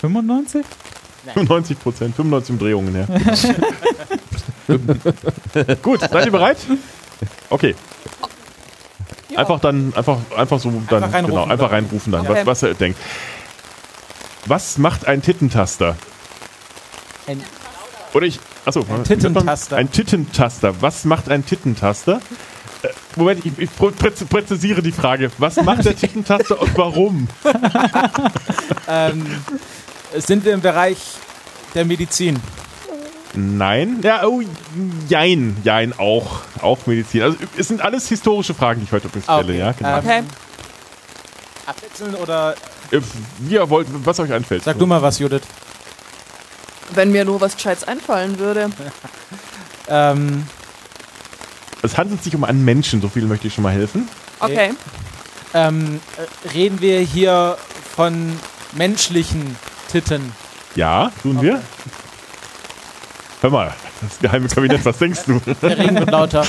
95? 0.01 0.65
95 1.33 1.79
Prozent, 1.79 2.15
95 2.15 2.51
Umdrehungen, 2.53 2.95
ja. 2.95 3.05
Gut, 5.81 5.99
seid 6.01 6.25
ihr 6.25 6.31
bereit? 6.31 6.57
Okay. 7.49 7.75
Einfach 9.35 9.59
dann, 9.59 9.91
einfach, 9.95 10.17
einfach 10.37 10.59
so 10.59 10.71
dann, 10.89 11.03
Einfach 11.03 11.13
reinrufen 11.17 11.35
genau, 11.35 11.43
einfach 11.51 11.69
dann. 11.69 11.83
reinrufen 11.83 12.11
dann, 12.11 12.21
Okay. 12.21 12.39
was, 12.41 12.45
was 12.45 12.63
er 12.63 12.73
denkt. 12.75 12.97
Was 14.45 14.77
macht 14.77 15.07
ein 15.07 15.21
Tittentaster? 15.21 15.95
Ein- 17.27 17.43
Oder 18.13 18.27
ich, 18.27 18.39
achso. 18.65 18.85
Ein 18.89 19.03
Tittentaster. 19.03 19.77
Ein 19.77 19.91
Tittentaster. 19.91 20.81
Was 20.81 21.05
macht 21.05 21.29
ein 21.29 21.45
Tittentaster? 21.45 22.19
Äh, 22.81 22.87
Moment, 23.15 23.45
ich, 23.45 23.57
ich 23.57 23.69
präz- 23.71 24.25
präzisiere 24.25 24.81
die 24.81 24.91
Frage. 24.91 25.31
Was 25.37 25.55
macht 25.63 25.85
der 25.85 25.95
Tittentaster 25.95 26.61
und 26.61 26.77
warum? 26.77 27.27
Ähm, 28.87 29.25
sind 30.15 30.45
wir 30.45 30.53
im 30.53 30.61
Bereich 30.61 30.97
der 31.73 31.85
Medizin? 31.85 32.39
Nein. 33.33 33.99
Ja, 34.03 34.25
oh, 34.25 34.41
jein, 35.09 35.57
jein, 35.63 35.93
auch. 35.97 36.41
Auch 36.61 36.85
Medizin. 36.85 37.23
Also 37.23 37.37
es 37.57 37.67
sind 37.67 37.81
alles 37.81 38.07
historische 38.07 38.53
Fragen, 38.53 38.81
die 38.81 38.85
ich 38.85 38.91
heute 38.91 39.07
übrigens 39.07 39.27
Ah, 39.27 39.39
stelle, 39.43 39.53
okay. 39.53 39.59
ja, 39.59 39.71
genau. 39.73 39.89
Ähm, 39.89 40.03
Okay. 40.05 40.23
Abwechseln 41.65 42.15
oder 42.15 42.53
Äh, 42.91 43.01
Wie 43.39 43.55
ihr 43.55 43.67
wollt, 43.69 43.87
was 44.05 44.19
euch 44.19 44.31
einfällt. 44.31 44.63
sag 44.63 44.77
du 44.77 44.85
mal 44.85 45.01
was, 45.01 45.17
Judith? 45.19 45.41
Wenn 46.93 47.11
mir 47.11 47.25
nur 47.25 47.41
was 47.41 47.55
Gescheites 47.55 47.83
einfallen 47.83 48.39
würde. 48.39 48.69
Ähm, 49.87 50.47
Es 51.83 51.95
handelt 51.95 52.23
sich 52.23 52.33
um 52.35 52.43
einen 52.43 52.65
Menschen, 52.65 53.03
so 53.03 53.07
viel 53.07 53.25
möchte 53.25 53.45
ich 53.45 53.53
schon 53.53 53.63
mal 53.63 53.71
helfen. 53.71 54.09
Okay. 54.39 54.71
ähm, 55.53 55.99
äh, 56.17 56.47
reden 56.49 56.81
wir 56.81 57.01
hier 57.01 57.55
von 57.95 58.35
menschlichen 58.73 59.55
Titten? 59.91 60.31
Ja, 60.73 61.11
tun 61.21 61.39
wir. 61.39 61.61
Hör 63.41 63.49
mal, 63.51 63.75
das 64.01 64.17
geheime 64.17 64.47
Kabinett, 64.47 64.83
was 64.83 64.97
denkst 64.97 65.19
du? 65.27 65.39
Der 65.61 65.77
Regen 65.77 65.99
wird 65.99 66.09
lauter. 66.09 66.43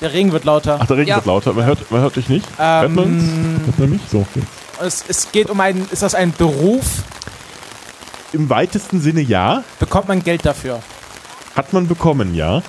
Der 0.00 0.12
Regen 0.12 0.30
wird 0.30 0.44
lauter. 0.44 0.78
Ach, 0.80 0.86
der 0.86 0.98
Regen 0.98 1.08
Ja. 1.08 1.16
wird 1.16 1.26
lauter. 1.26 1.52
Man 1.52 1.64
hört, 1.64 1.90
man 1.90 2.00
hört 2.02 2.14
dich 2.14 2.28
nicht. 2.28 2.46
Hört 2.58 2.90
man 2.92 3.04
uns? 3.06 3.22
Ähm, 3.24 3.60
Hört 3.66 3.78
man 3.80 3.90
mich? 3.90 4.00
So. 4.08 4.24
es, 4.80 5.04
es 5.08 5.32
geht 5.32 5.50
um 5.50 5.58
einen, 5.58 5.88
ist 5.90 6.02
das 6.02 6.14
ein 6.14 6.32
Beruf? 6.32 6.84
Im 8.32 8.50
weitesten 8.50 9.00
Sinne 9.00 9.20
ja. 9.20 9.62
Bekommt 9.78 10.08
man 10.08 10.22
Geld 10.22 10.44
dafür? 10.44 10.82
Hat 11.54 11.72
man 11.72 11.86
bekommen, 11.88 12.34
ja. 12.34 12.62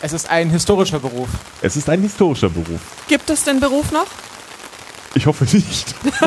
Es 0.00 0.12
ist 0.12 0.30
ein 0.30 0.50
historischer 0.50 1.00
Beruf. 1.00 1.28
Es 1.60 1.76
ist 1.76 1.88
ein 1.90 2.00
historischer 2.02 2.48
Beruf. 2.48 2.80
Gibt 3.08 3.28
es 3.30 3.42
den 3.44 3.58
Beruf 3.60 3.90
noch? 3.90 4.06
Ich 5.14 5.26
hoffe 5.26 5.44
nicht. 5.44 5.94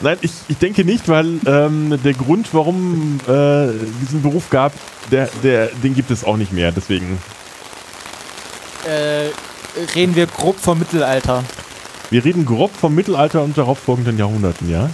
Nein, 0.00 0.18
ich, 0.22 0.32
ich 0.48 0.58
denke 0.58 0.84
nicht, 0.84 1.08
weil 1.08 1.38
ähm, 1.46 1.98
der 2.02 2.14
Grund, 2.14 2.48
warum 2.52 3.20
äh, 3.28 3.68
diesen 4.02 4.22
Beruf 4.22 4.50
gab, 4.50 4.72
der, 5.10 5.28
der, 5.42 5.66
den 5.82 5.94
gibt 5.94 6.10
es 6.10 6.24
auch 6.24 6.36
nicht 6.36 6.52
mehr. 6.52 6.72
Deswegen, 6.72 7.18
Äh, 8.86 9.30
reden 9.94 10.14
wir 10.14 10.26
grob 10.26 10.58
vom 10.60 10.78
Mittelalter. 10.78 11.42
wir 12.10 12.24
reden 12.24 12.44
grob 12.44 12.70
vom 12.74 12.94
Mittelalter 12.94 13.42
und 13.42 13.56
darauffolgenden 13.56 14.18
Jahrhunderten, 14.18 14.70
ja. 14.70 14.90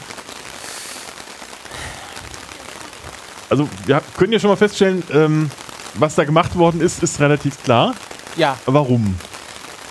Also, 3.51 3.68
wir 3.86 4.01
können 4.16 4.32
ja 4.32 4.39
schon 4.39 4.51
mal 4.51 4.56
feststellen, 4.56 5.02
ähm, 5.12 5.51
was 5.94 6.14
da 6.14 6.24
gemacht 6.24 6.56
worden 6.56 6.81
ist, 6.81 7.02
ist 7.02 7.20
relativ 7.20 7.62
klar. 7.64 7.94
Ja. 8.36 8.56
Warum? 8.66 9.16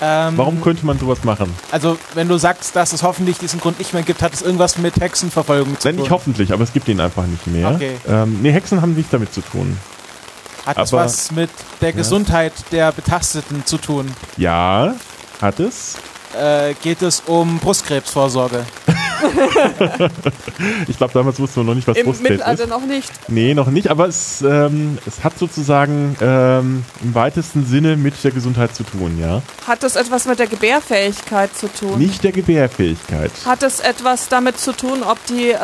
Ähm, 0.02 0.38
Warum 0.38 0.62
könnte 0.62 0.86
man 0.86 0.98
sowas 0.98 1.26
machen? 1.26 1.54
Also, 1.72 1.98
wenn 2.14 2.30
du 2.30 2.38
sagst, 2.38 2.74
dass 2.76 2.94
es 2.94 3.04
hoffentlich 3.04 3.38
diesen 3.38 3.60
Grund 3.60 3.80
nicht 3.80 3.94
mehr 3.94 4.02
gibt, 4.04 4.22
hat 4.22 4.34
es 4.34 4.42
irgendwas 4.42 4.78
mit 4.78 4.96
Hexenverfolgung 4.98 5.78
zu 5.78 5.90
tun. 5.90 5.98
nicht 6.00 6.10
hoffentlich, 6.10 6.54
aber 6.54 6.64
es 6.64 6.72
gibt 6.72 6.88
ihn 6.88 7.02
einfach 7.02 7.26
nicht 7.26 7.46
mehr. 7.48 7.72
Okay. 7.76 7.98
Ähm, 8.08 8.40
nee, 8.42 8.52
Hexen 8.54 8.82
haben 8.82 8.94
nichts 8.96 9.12
damit 9.12 9.34
zu 9.34 9.42
tun. 9.42 9.78
Hat 10.66 10.78
es 10.78 10.94
aber- 10.94 11.04
was 11.04 11.32
mit 11.32 11.50
der 11.82 11.92
Gesundheit 11.92 12.54
der 12.72 12.94
Betasteten 12.94 13.66
zu 13.66 13.78
tun? 13.78 14.10
Ja, 14.38 14.94
hat 15.42 15.60
es. 15.60 15.98
Äh, 16.38 16.74
geht 16.76 17.02
es 17.02 17.22
um 17.26 17.60
Brustkrebsvorsorge? 17.60 18.66
Ich 20.88 20.98
glaube, 20.98 21.14
damals 21.14 21.40
wussten 21.40 21.62
wir 21.62 21.64
noch 21.66 21.76
nicht, 21.76 21.88
was 21.88 21.98
Im 21.98 22.06
Brustkrebs 22.06 22.32
Mittelalter 22.32 22.64
ist. 22.64 22.70
noch 22.70 22.86
nicht. 22.86 23.12
Nee, 23.28 23.54
noch 23.54 23.68
nicht, 23.68 23.90
aber 23.90 24.08
es, 24.08 24.42
ähm, 24.42 24.98
es 25.06 25.24
hat 25.24 25.38
sozusagen 25.38 26.16
ähm, 26.22 26.84
im 27.02 27.16
weitesten 27.16 27.66
Sinne 27.66 27.96
mit 27.96 28.22
der 28.24 28.32
Gesundheit 28.32 28.76
zu 28.76 28.84
tun, 28.84 29.18
ja. 29.20 29.42
Hat 29.68 29.84
es 29.84 29.96
etwas 29.96 30.26
mit 30.26 30.40
der 30.40 30.48
Gebärfähigkeit 30.48 31.56
zu 31.56 31.68
tun? 31.68 31.98
Nicht 31.98 32.24
der 32.24 32.32
Gebärfähigkeit. 32.32 33.32
Hat 33.46 33.64
es 33.64 33.80
etwas 33.80 34.28
damit 34.30 34.60
zu 34.60 34.74
tun, 34.74 35.04
ob 35.04 35.24
die 35.28 35.52
äh, 35.52 35.58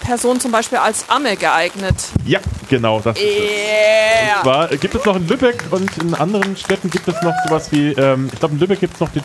Person 0.00 0.40
zum 0.40 0.52
Beispiel 0.52 0.78
als 0.78 1.08
Amme 1.08 1.36
geeignet? 1.36 1.96
Ja, 2.24 2.40
genau, 2.68 3.00
das 3.00 3.18
ist 3.18 3.24
es. 3.24 3.30
Yeah. 3.30 4.42
Zwar 4.42 4.68
gibt 4.68 4.94
es 4.94 5.04
noch 5.04 5.16
in 5.16 5.28
Lübeck 5.28 5.64
und 5.70 5.90
in 5.98 6.14
anderen 6.14 6.56
Städten 6.56 6.90
gibt 6.90 7.08
es 7.08 7.20
noch 7.22 7.34
sowas 7.46 7.68
wie, 7.72 7.92
ähm, 7.92 8.30
ich 8.32 8.38
glaube 8.38 8.54
in 8.54 8.60
Lübeck 8.60 8.80
gibt 8.80 8.94
es 8.94 9.00
noch 9.00 9.10
den 9.10 9.22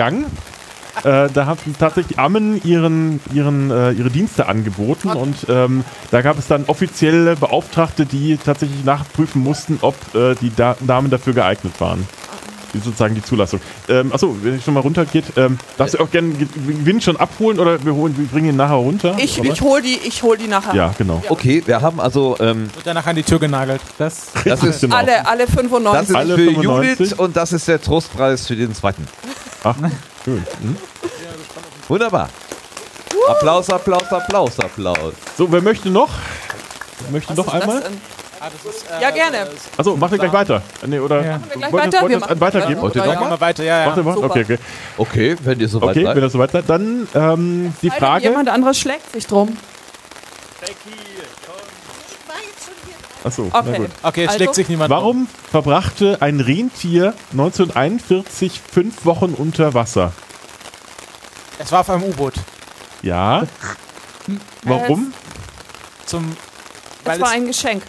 Tittentaster-Gang. 0.00 0.26
Äh, 1.04 1.30
da 1.32 1.46
haben 1.46 1.58
tatsächlich 1.78 2.18
Ammen 2.18 2.60
ihren, 2.64 3.20
ihren, 3.32 3.70
äh, 3.70 3.92
ihre 3.92 4.10
Dienste 4.10 4.48
angeboten 4.48 5.10
und 5.10 5.46
ähm, 5.48 5.84
da 6.10 6.20
gab 6.20 6.36
es 6.36 6.48
dann 6.48 6.64
offizielle 6.66 7.36
Beauftragte, 7.36 8.06
die 8.06 8.36
tatsächlich 8.36 8.84
nachprüfen 8.84 9.40
mussten, 9.40 9.78
ob 9.82 9.94
äh, 10.14 10.34
die 10.34 10.52
da 10.54 10.76
Damen 10.80 11.08
dafür 11.08 11.32
geeignet 11.32 11.80
waren. 11.80 12.06
Sozusagen 12.74 13.14
die 13.14 13.22
Zulassung. 13.22 13.60
Ähm, 13.88 14.12
achso, 14.12 14.36
wenn 14.42 14.56
ich 14.56 14.64
schon 14.64 14.74
mal 14.74 14.80
runtergeht, 14.80 15.24
ähm, 15.36 15.58
darfst 15.76 15.94
du 15.94 15.98
auch 16.00 16.10
gerne 16.10 16.32
Gewinn 16.34 17.00
schon 17.00 17.16
abholen 17.16 17.58
oder 17.58 17.84
wir, 17.84 17.94
holen, 17.94 18.16
wir 18.16 18.26
bringen 18.26 18.50
ihn 18.50 18.56
nachher 18.56 18.76
runter? 18.76 19.16
Ich, 19.18 19.38
ich 19.42 19.60
hol 19.60 19.82
die, 19.82 19.98
ich 20.04 20.22
hol 20.22 20.36
die 20.36 20.46
nachher. 20.46 20.74
Ja, 20.74 20.94
genau. 20.96 21.22
Okay, 21.28 21.62
wir 21.66 21.80
haben 21.80 22.00
also, 22.00 22.36
ähm, 22.40 22.72
Wird 22.74 22.86
danach 22.86 23.06
an 23.06 23.16
die 23.16 23.22
Tür 23.22 23.38
genagelt. 23.38 23.80
Das, 23.98 24.28
das 24.44 24.62
ist, 24.62 24.80
genau. 24.82 24.96
Alle, 24.96 25.26
alle 25.26 25.46
das 25.46 25.54
95. 25.54 26.10
ist 26.10 26.14
Alle 26.14 26.34
für 26.36 26.44
95. 26.44 26.98
Judith 26.98 27.18
und 27.18 27.36
das 27.36 27.52
ist 27.52 27.66
der 27.66 27.80
Trostpreis 27.80 28.46
für 28.46 28.56
den 28.56 28.74
zweiten. 28.74 29.06
Ach, 29.64 29.76
schön. 30.24 30.44
Hm? 30.62 30.76
Wunderbar. 31.88 32.28
Applaus, 33.28 33.68
Applaus, 33.68 34.12
Applaus, 34.12 34.58
Applaus. 34.60 35.14
So, 35.36 35.50
wer 35.50 35.60
möchte 35.60 35.90
noch? 35.90 36.10
Wer 37.00 37.12
möchte 37.12 37.36
Was 37.36 37.46
noch 37.46 37.54
ist 37.54 37.90
einmal? 38.40 38.50
denn? 38.90 39.00
Ja, 39.00 39.10
gerne. 39.10 39.50
Achso, 39.76 39.96
machen 39.96 40.12
wir 40.12 40.18
gleich 40.18 40.32
weiter. 40.32 40.62
Nee, 40.86 40.98
oder 40.98 41.16
Ja. 41.24 41.40
wir 41.48 41.56
gleich 41.56 41.72
wollt 41.72 41.84
ihr- 41.84 41.92
weiter? 41.92 42.00
wollt 42.02 42.10
Wir 42.10 42.16
ihr 42.36 42.40
weitergeben? 42.40 42.80
Wollt 42.82 42.96
ihr 42.96 43.04
noch 43.04 43.12
ja. 43.12 43.20
mal? 43.20 43.40
Weiter, 43.40 43.64
ja, 43.64 43.78
ja. 43.80 43.96
ihr 43.96 44.04
was? 44.04 44.14
Super. 44.14 44.26
Okay, 44.30 44.42
okay. 44.44 44.58
Okay, 44.96 45.36
wenn 45.42 45.60
ihr 45.60 45.68
soweit 45.68 45.90
Okay, 45.90 46.04
wenn 46.06 46.14
seid. 46.14 46.22
das 46.22 46.32
soweit 46.32 46.50
seid, 46.52 46.68
dann 46.68 47.08
ähm, 47.14 47.74
die 47.82 47.90
Alter, 47.90 48.06
Frage. 48.06 48.24
Jemand 48.24 48.48
anderes 48.48 48.78
schlägt 48.78 49.12
sich 49.12 49.26
drum. 49.26 49.56
Achso, 53.22 53.48
na 53.52 53.58
Okay. 53.60 53.76
gut. 53.76 53.90
Okay, 54.02 54.22
es 54.22 54.28
Also- 54.28 54.38
schlägt 54.38 54.54
sich 54.54 54.68
niemand. 54.70 54.90
Warum 54.90 55.28
verbrachte 55.50 56.16
ein 56.20 56.40
Rentier 56.40 57.12
1941 57.32 58.60
fünf 58.72 59.04
Wochen 59.04 59.34
unter 59.36 59.74
Wasser? 59.74 60.06
um. 60.06 60.12
Es 61.58 61.70
war 61.70 61.80
auf 61.80 61.90
einem 61.90 62.04
U-Boot. 62.04 62.34
Ja. 63.02 63.42
Warum? 64.62 65.12
Zum. 66.06 66.34
Das 67.04 67.14
Weil 67.14 67.20
war 67.20 67.28
es, 67.28 67.34
ein 67.34 67.46
Geschenk. 67.46 67.82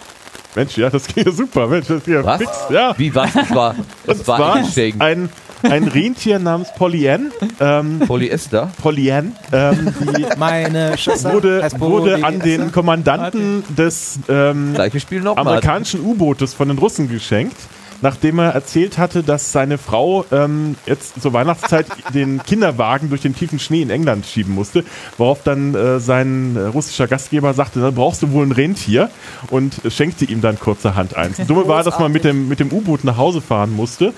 Mensch, 0.54 0.76
ja, 0.76 0.90
das 0.90 1.06
ging 1.06 1.24
ja 1.24 1.32
super. 1.32 1.66
Mensch, 1.66 1.86
das 1.88 2.04
ging 2.04 2.14
ja 2.14 2.24
Was? 2.24 2.38
fix. 2.38 2.50
Ja. 2.70 2.94
Wie 2.98 3.14
was? 3.14 3.32
Das 3.32 3.54
war, 3.54 3.74
das 4.06 4.18
Und 4.20 4.28
war 4.28 4.36
zwar 4.36 4.54
ein 5.00 5.30
ein, 5.62 5.84
Rentier 5.88 6.38
namens 6.38 6.68
Polly-Ann, 6.76 7.30
ähm, 7.60 8.00
Polyester. 8.06 8.70
Polly-Ann, 8.82 9.36
ähm, 9.52 9.94
die 10.16 10.26
meine 10.36 10.98
Schwester 10.98 11.32
wurde, 11.32 11.68
wurde 11.78 12.24
an 12.24 12.40
den 12.40 12.72
Kommandanten 12.72 13.62
des 13.76 14.18
ähm, 14.28 14.72
Gleiches 14.74 15.02
Spiel 15.02 15.20
nochmal. 15.20 15.46
amerikanischen 15.46 16.00
U-Bootes 16.00 16.54
von 16.54 16.68
den 16.68 16.78
Russen 16.78 17.08
geschenkt, 17.08 17.56
nachdem 18.02 18.38
er 18.38 18.50
erzählt 18.50 18.98
hatte, 18.98 19.22
dass 19.22 19.52
seine 19.52 19.78
Frau 19.78 20.24
ähm, 20.30 20.76
jetzt 20.86 21.20
zur 21.20 21.32
Weihnachtszeit 21.32 21.86
den 22.14 22.42
Kinderwagen 22.42 23.08
durch 23.08 23.22
den 23.22 23.34
tiefen 23.34 23.58
Schnee 23.58 23.82
in 23.82 23.90
England 23.90 24.26
schieben 24.26 24.54
musste, 24.54 24.84
worauf 25.18 25.42
dann 25.42 25.74
äh, 25.74 26.00
sein 26.00 26.56
äh, 26.56 26.60
russischer 26.60 27.06
Gastgeber 27.06 27.54
sagte, 27.54 27.80
da 27.80 27.90
brauchst 27.90 28.22
du 28.22 28.32
wohl 28.32 28.46
ein 28.46 28.52
Rentier 28.52 29.10
und 29.50 29.74
schenkte 29.88 30.24
ihm 30.24 30.40
dann 30.40 30.58
kurzerhand 30.58 31.16
eins. 31.16 31.38
Und 31.38 31.50
Dumme 31.50 31.68
war, 31.68 31.82
dass 31.82 31.98
man 31.98 32.12
mit 32.12 32.24
dem, 32.24 32.48
mit 32.48 32.60
dem 32.60 32.72
U-Boot 32.72 33.04
nach 33.04 33.16
Hause 33.16 33.40
fahren 33.40 33.74
musste 33.74 34.12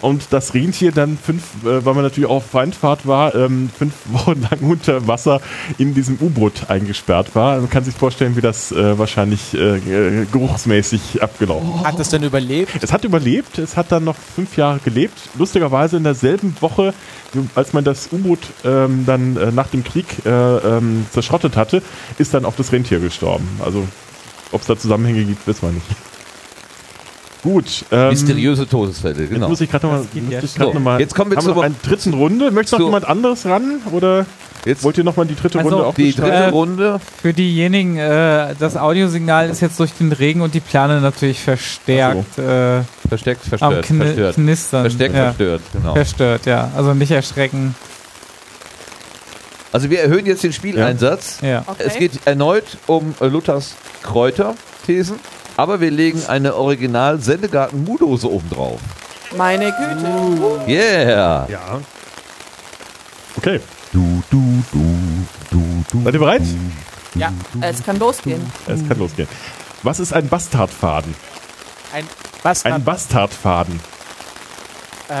und 0.00 0.24
das 0.30 0.54
Rentier 0.54 0.92
dann 0.92 1.18
fünf, 1.18 1.42
äh, 1.64 1.84
weil 1.84 1.94
man 1.94 2.04
natürlich 2.04 2.28
auch 2.28 2.40
auf 2.40 2.46
Feindfahrt 2.46 3.06
war, 3.06 3.34
ähm, 3.34 3.70
fünf 3.76 3.94
Wochen 4.06 4.40
lang 4.40 4.60
unter 4.62 5.06
Wasser 5.06 5.40
in 5.78 5.94
diesem 5.94 6.18
U-Boot 6.20 6.68
eingesperrt 6.68 7.34
war. 7.34 7.58
Man 7.58 7.70
kann 7.70 7.84
sich 7.84 7.94
vorstellen, 7.94 8.36
wie 8.36 8.40
das 8.40 8.72
äh, 8.72 8.98
wahrscheinlich 8.98 9.54
äh, 9.54 9.76
äh, 9.76 10.26
geruchsmäßig 10.30 11.22
abgelaufen 11.22 11.84
Hat 11.84 11.98
es 11.98 12.08
denn 12.08 12.22
überlebt? 12.22 12.72
es 12.80 12.92
hat 12.92 13.04
überlebt, 13.04 13.29
es 13.38 13.76
hat 13.76 13.92
dann 13.92 14.04
noch 14.04 14.16
fünf 14.16 14.56
Jahre 14.56 14.80
gelebt. 14.84 15.18
Lustigerweise 15.38 15.96
in 15.96 16.04
derselben 16.04 16.54
Woche, 16.60 16.94
als 17.54 17.72
man 17.72 17.84
das 17.84 18.08
U-Boot 18.12 18.40
ähm, 18.64 19.04
dann 19.06 19.36
äh, 19.36 19.52
nach 19.52 19.68
dem 19.68 19.84
Krieg 19.84 20.06
äh, 20.24 20.30
ähm, 20.30 21.06
zerschrottet 21.10 21.56
hatte, 21.56 21.82
ist 22.18 22.34
dann 22.34 22.44
auch 22.44 22.54
das 22.56 22.72
Rentier 22.72 23.00
gestorben. 23.00 23.48
Also, 23.64 23.86
ob 24.52 24.60
es 24.60 24.66
da 24.66 24.76
Zusammenhänge 24.76 25.24
gibt, 25.24 25.46
wissen 25.46 25.62
wir 25.62 25.72
nicht. 25.72 25.86
Gut. 27.42 27.84
Ähm, 27.90 28.10
Mysteriöse 28.10 28.68
Todesfälle, 28.68 29.20
Jetzt 29.22 29.30
genau. 29.30 29.48
muss 29.48 29.60
ich 29.60 29.70
gerade 29.70 29.86
nochmal. 29.86 30.04
jetzt. 30.30 30.54
So, 30.58 30.72
noch 30.72 30.80
mal, 30.80 31.00
jetzt 31.00 31.14
kommen 31.14 31.30
wir 31.30 31.38
zur- 31.38 31.54
noch 31.54 31.66
dritten 31.82 32.12
Runde. 32.14 32.50
Möchte 32.50 32.76
noch 32.76 32.84
jemand 32.84 33.06
anderes 33.06 33.46
ran? 33.46 33.80
Oder 33.92 34.26
Jetzt 34.66 34.84
wollt 34.84 34.98
ihr 34.98 35.04
nochmal 35.04 35.24
die 35.24 35.34
dritte 35.36 35.58
Also, 35.58 35.70
Runde 35.70 35.86
auch 35.86 35.94
die 35.94 36.04
bestreiten? 36.08 36.30
dritte 36.32 36.44
Äh, 36.44 36.48
Runde. 36.50 37.00
Für 37.22 37.32
diejenigen, 37.32 37.96
äh, 37.96 38.54
das 38.58 38.76
Audiosignal 38.76 39.48
ist 39.48 39.60
jetzt 39.60 39.80
durch 39.80 39.92
den 39.94 40.12
Regen 40.12 40.42
und 40.42 40.52
die 40.52 40.60
Plane 40.60 41.00
natürlich 41.00 41.40
verstärkt 41.40 42.36
äh, 42.38 42.82
Versteckt, 43.08 43.40
am 43.44 43.48
verstört, 43.48 43.86
Kni 43.86 44.04
verstört. 44.04 44.34
Knistern. 44.34 44.80
Versteckt, 44.82 45.14
ja. 45.14 45.24
verstört, 45.24 45.62
genau. 45.72 45.94
Verstört, 45.94 46.44
ja. 46.46 46.70
Also 46.76 46.92
nicht 46.92 47.10
erschrecken. 47.10 47.74
Also 49.72 49.88
wir 49.88 50.00
erhöhen 50.00 50.26
jetzt 50.26 50.42
den 50.42 50.52
Spieleinsatz. 50.52 51.38
Ja. 51.42 51.62
Okay. 51.66 51.82
Es 51.86 51.94
geht 51.96 52.12
erneut 52.26 52.64
um 52.86 53.14
äh, 53.20 53.26
Luthers 53.28 53.74
Kräuterthesen, 54.02 55.16
aber 55.60 55.78
wir 55.78 55.90
legen 55.90 56.22
eine 56.26 56.54
original 56.54 57.20
sendegarten 57.20 57.84
mudose 57.84 58.30
oben 58.30 58.48
drauf. 58.48 58.80
Meine 59.36 59.66
Güte. 59.66 60.66
Yeah! 60.66 61.46
Ja. 61.50 61.80
Okay. 63.36 63.60
Du, 63.92 64.22
du, 64.30 64.62
du, 64.72 64.96
du, 65.50 65.84
du. 65.90 66.04
Seid 66.04 66.14
ihr 66.14 66.18
bereit? 66.18 66.42
Ja. 67.14 67.30
Es 67.60 67.84
kann 67.84 67.98
losgehen. 67.98 68.40
Es 68.66 68.88
kann 68.88 68.98
losgehen. 68.98 69.28
Was 69.82 70.00
ist 70.00 70.14
ein 70.14 70.28
Bastardfaden? 70.28 71.14
Ein 71.92 72.08
was? 72.42 72.64
Ein 72.64 72.82
Bastardfaden. 72.82 73.80
äh, 75.08 75.12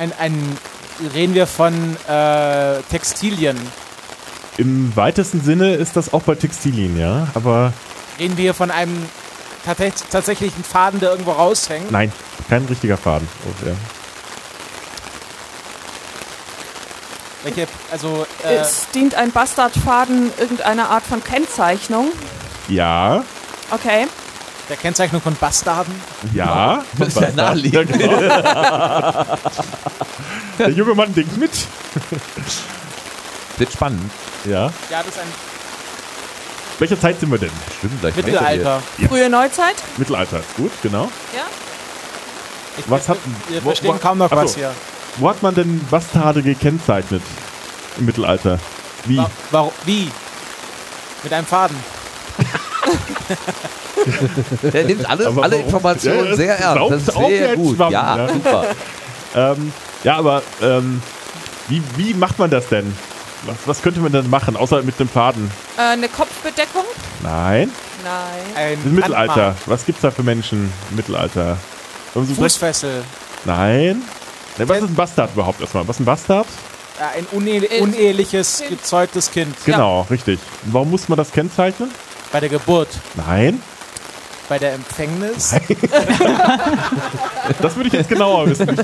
ein, 0.00 0.12
ein 0.18 0.58
reden 1.14 1.34
wir 1.34 1.46
von 1.46 1.96
äh, 2.08 2.82
Textilien. 2.90 3.56
Im 4.58 4.94
weitesten 4.96 5.40
Sinne 5.42 5.74
ist 5.74 5.96
das 5.96 6.12
auch 6.12 6.22
bei 6.22 6.34
Textilien, 6.34 6.98
ja. 6.98 7.28
Aber 7.34 7.72
Reden 8.18 8.36
wir 8.36 8.52
von 8.54 8.70
einem 8.70 9.06
tate- 9.64 9.92
tatsächlichen 10.10 10.62
Faden, 10.62 11.00
der 11.00 11.10
irgendwo 11.10 11.32
raushängt. 11.32 11.90
nein, 11.90 12.12
kein 12.48 12.64
richtiger 12.66 12.96
Faden. 12.98 13.26
Oh, 13.46 13.66
ja. 13.66 13.72
Welche, 17.44 17.66
also 17.90 18.26
äh, 18.44 18.54
Es 18.56 18.86
dient 18.94 19.14
ein 19.16 19.32
Bastardfaden 19.32 20.30
irgendeiner 20.38 20.90
Art 20.90 21.02
von 21.04 21.22
Kennzeichnung. 21.24 22.08
ja, 22.68 23.24
Okay. 23.70 24.06
der 24.68 24.76
Kennzeichnung 24.76 25.20
von 25.22 25.34
Bastarden. 25.34 25.94
ja. 26.34 26.84
Das 26.98 27.08
ist 27.08 27.20
ja 27.20 27.30
naheliegend. 27.34 27.90
Der 30.58 30.68
junge 30.70 30.94
Mann 30.94 31.12
denkt 31.14 31.36
mit. 31.38 31.50
Wird 33.58 33.72
spannend. 33.72 34.10
Ja. 34.44 34.72
Ja, 34.90 34.98
das 34.98 35.08
ist 35.08 35.18
ein 35.18 35.26
Welcher 36.78 37.00
Zeit 37.00 37.20
sind 37.20 37.30
wir 37.30 37.38
denn? 37.38 37.50
Stimmt, 37.78 38.00
gleich 38.00 38.16
Mittelalter. 38.16 38.82
Ja. 38.98 39.08
Frühe 39.08 39.30
Neuzeit. 39.30 39.76
Mittelalter 39.98 40.40
ist 40.40 40.56
gut, 40.56 40.72
genau. 40.82 41.04
Ja. 41.34 41.42
Ich, 42.78 42.90
Was 42.90 43.08
hat- 43.08 43.18
wir 43.48 43.62
wo- 43.62 43.68
verstehen 43.68 43.94
wo- 43.94 43.98
kaum 43.98 44.18
noch 44.18 44.30
was 44.30 44.54
hier. 44.56 44.72
Wo 45.18 45.28
hat 45.28 45.42
man 45.42 45.54
denn 45.54 45.80
Bastarde 45.90 46.42
gekennzeichnet? 46.42 47.22
Im 47.98 48.06
Mittelalter. 48.06 48.58
Wie? 49.04 49.18
Wa- 49.18 49.30
Warum? 49.50 49.72
Wie? 49.84 50.10
Mit 51.22 51.32
einem 51.32 51.46
Faden. 51.46 51.76
Der 54.62 54.84
nimmt 54.84 55.08
alles, 55.08 55.26
Aber 55.26 55.42
alle 55.44 55.52
warum? 55.52 55.66
Informationen 55.66 56.26
Ja, 56.30 56.36
sehr 56.36 56.58
ernst. 56.58 56.90
Das 56.90 57.02
ist 57.02 57.14
sehr 57.28 57.56
gut. 57.56 57.76
Schwamm, 57.76 57.92
ja, 57.92 58.16
ja. 58.16 58.28
super. 58.32 58.66
Ähm, 59.34 59.72
ja, 60.04 60.16
aber 60.16 60.42
ähm, 60.60 61.02
wie, 61.68 61.82
wie 61.96 62.14
macht 62.14 62.38
man 62.38 62.50
das 62.50 62.68
denn? 62.68 62.96
Was, 63.44 63.56
was 63.66 63.82
könnte 63.82 64.00
man 64.00 64.12
denn 64.12 64.30
machen, 64.30 64.56
außer 64.56 64.82
mit 64.82 64.98
einem 65.00 65.08
Faden? 65.08 65.50
Äh, 65.76 65.80
eine 65.94 66.08
Kopfbedeckung. 66.08 66.84
Nein, 67.22 67.70
Nein. 68.04 68.56
Ein 68.56 68.78
im 68.84 68.94
Mittelalter. 68.94 69.32
Handmark. 69.34 69.56
Was 69.66 69.84
gibt's 69.86 70.02
da 70.02 70.10
für 70.10 70.22
Menschen 70.22 70.72
im 70.90 70.96
Mittelalter? 70.96 71.56
Fußfessel. 72.14 73.04
Nein. 73.44 74.02
Ne, 74.58 74.68
was 74.68 74.78
ist 74.78 74.84
ein 74.84 74.94
Bastard 74.94 75.30
überhaupt 75.34 75.60
erstmal? 75.60 75.86
Was 75.88 75.96
ist 75.96 76.00
ein 76.00 76.04
Bastard? 76.04 76.46
Äh, 77.00 77.18
ein 77.18 77.26
une 77.32 77.64
Äh, 77.64 77.80
uneheliches, 77.80 78.58
Kind. 78.58 78.70
gezeugtes 78.80 79.30
Kind. 79.30 79.54
Genau, 79.64 80.06
richtig. 80.10 80.38
Warum 80.64 80.90
muss 80.90 81.08
man 81.08 81.16
das 81.16 81.32
kennzeichnen? 81.32 81.90
Bei 82.32 82.40
der 82.40 82.48
Geburt. 82.48 82.88
Nein. 83.14 83.62
Bei 84.48 84.58
der 84.58 84.74
Empfängnis. 84.74 85.54
Das 87.60 87.74
würde 87.76 87.88
ich 87.88 87.92
jetzt 87.94 88.08
genauer 88.08 88.46
wissen. 88.48 88.68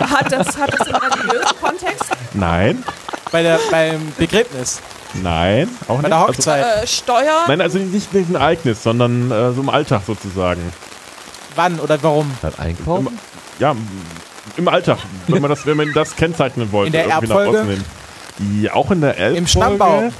Hat 0.00 0.30
das, 0.32 0.56
hat 0.56 0.72
das 0.78 0.88
religiösen 1.30 1.60
Kontext? 1.60 2.04
Nein. 2.34 2.84
bei 3.32 3.42
der, 3.42 3.58
beim 3.70 4.12
Begräbnis. 4.16 4.80
Nein. 5.14 5.68
Auch 5.88 5.96
Bei 5.96 5.96
nicht. 5.96 6.06
der 6.08 6.16
Also, 6.18 6.28
Hochzeit. 6.34 6.82
Äh, 6.82 6.86
Steuer. 6.86 7.44
nein, 7.48 7.60
also 7.60 7.78
nicht, 7.78 8.12
ein 8.14 8.34
Ereignis, 8.34 8.82
sondern 8.82 9.30
äh, 9.30 9.52
so 9.52 9.60
im 9.62 9.68
Alltag 9.70 10.02
sozusagen. 10.06 10.60
Wann 11.54 11.80
oder 11.80 12.02
warum? 12.02 12.30
Dann 12.42 12.54
einkaufen? 12.58 13.18
Ja, 13.58 13.70
m- 13.70 13.88
im 14.58 14.68
Alltag, 14.68 14.98
wenn 15.28 15.40
man 15.40 15.50
das, 15.50 15.64
wenn 15.64 15.76
man 15.76 15.92
das 15.94 16.14
kennzeichnen 16.16 16.70
wollte. 16.72 16.88
In 16.88 16.92
der 16.92 17.08
Erbfolge? 17.08 17.78
Ja, 18.60 18.74
auch 18.74 18.90
in 18.90 19.00
der 19.00 19.10
Erbfolge. 19.16 19.38
Im 19.38 19.46
Stammbaum. 19.46 20.12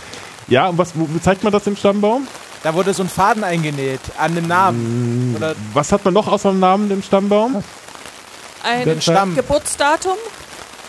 Ja, 0.49 0.69
und 0.69 0.79
was, 0.79 0.93
wo 0.95 1.07
zeigt 1.23 1.45
man 1.45 1.53
das 1.53 1.67
im 1.67 1.77
Stammbaum? 1.77 2.27
Da 2.63 2.73
wurde 2.75 2.95
so 2.95 3.03
ein 3.03 3.09
Faden 3.11 3.45
eingenäht 3.45 4.01
an 4.19 4.35
dem 4.35 4.47
Namen. 4.47 5.35
Oder 5.37 5.55
Was 5.75 5.93
hat 5.93 6.05
man 6.05 6.15
noch 6.15 6.27
außer 6.27 6.51
dem 6.51 6.61
Namen 6.61 6.91
im 6.91 7.03
Stammbaum? 7.03 7.63
Ein 8.65 9.01
Stamm. 9.03 9.35
Geburtsdatum. 9.37 10.17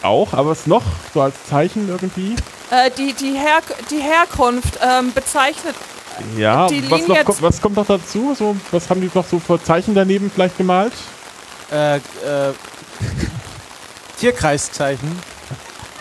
Auch, 0.03 0.33
aber 0.33 0.51
was 0.51 0.67
noch? 0.67 0.83
So 1.13 1.21
als 1.21 1.35
Zeichen 1.49 1.89
irgendwie? 1.89 2.35
Äh, 2.69 2.91
die, 2.97 3.13
die, 3.13 3.33
Her 3.33 3.61
die 3.89 3.99
Herkunft 4.01 4.79
ähm, 4.81 5.11
bezeichnet. 5.13 5.75
Ja, 6.35 6.67
Die 6.67 6.83
was, 6.89 7.01
noch, 7.01 7.07
Linie- 7.09 7.23
kommt- 7.23 7.41
was 7.41 7.61
kommt 7.61 7.75
noch 7.75 7.85
dazu? 7.87 8.33
So, 8.37 8.55
was 8.71 8.89
haben 8.89 9.01
die 9.01 9.09
noch 9.13 9.25
so 9.27 9.39
für 9.39 9.61
Zeichen 9.61 9.93
daneben 9.95 10.31
vielleicht 10.33 10.57
gemalt? 10.57 10.93
äh, 11.71 11.97
äh, 11.97 11.99
Tierkreiszeichen. 14.19 15.09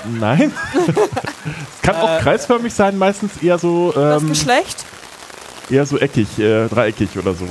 Nein. 0.04 0.52
es 0.74 1.82
kann 1.82 1.96
auch 1.96 2.18
Äh, 2.18 2.20
kreisförmig 2.22 2.72
sein, 2.72 2.96
meistens 2.96 3.32
eher 3.42 3.58
so, 3.58 3.92
Das 3.92 4.22
ähm, 4.22 4.28
Geschlecht. 4.28 4.84
eher 5.68 5.84
so 5.84 5.98
eckig, 5.98 6.38
äh, 6.38 6.68
dreieckig 6.68 7.18
oder 7.18 7.34
so. 7.34 7.46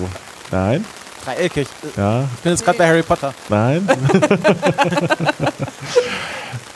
Nein, 0.51 0.85
Dreieckig. 1.25 1.67
Ich 1.83 1.97
ja, 1.97 2.27
bin 2.43 2.51
jetzt 2.51 2.63
gerade 2.63 2.77
bei 2.77 2.87
Harry 2.87 3.03
Potter. 3.03 3.33
nein. 3.49 3.87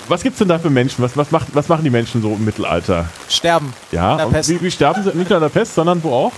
Was 0.07 0.23
gibt's 0.23 0.39
denn 0.39 0.47
da 0.47 0.57
für 0.57 0.71
Menschen? 0.71 1.03
Was, 1.03 1.15
was, 1.15 1.30
macht, 1.30 1.47
was 1.53 1.67
machen 1.69 1.84
die 1.84 1.91
Menschen 1.91 2.23
so 2.23 2.30
im 2.30 2.43
Mittelalter? 2.43 3.05
Sterben. 3.30 3.71
Ja, 3.91 4.15
und 4.26 4.47
wie, 4.47 4.59
wie 4.59 4.71
sterben 4.71 5.03
sie? 5.03 5.15
Nicht 5.15 5.30
nur 5.30 5.38
an 5.38 5.43
der 5.43 5.49
Pest, 5.49 5.76
sondern 5.76 6.03
wo 6.03 6.11
auch? 6.11 6.31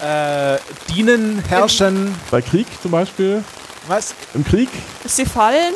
Äh, 0.00 0.58
dienen, 0.94 1.42
herrschen. 1.48 2.14
Bei 2.30 2.40
Krieg 2.40 2.68
zum 2.80 2.92
Beispiel? 2.92 3.42
Was? 3.88 4.14
Im 4.32 4.44
Krieg? 4.44 4.68
Bis 5.02 5.16
sie 5.16 5.26
fallen? 5.26 5.74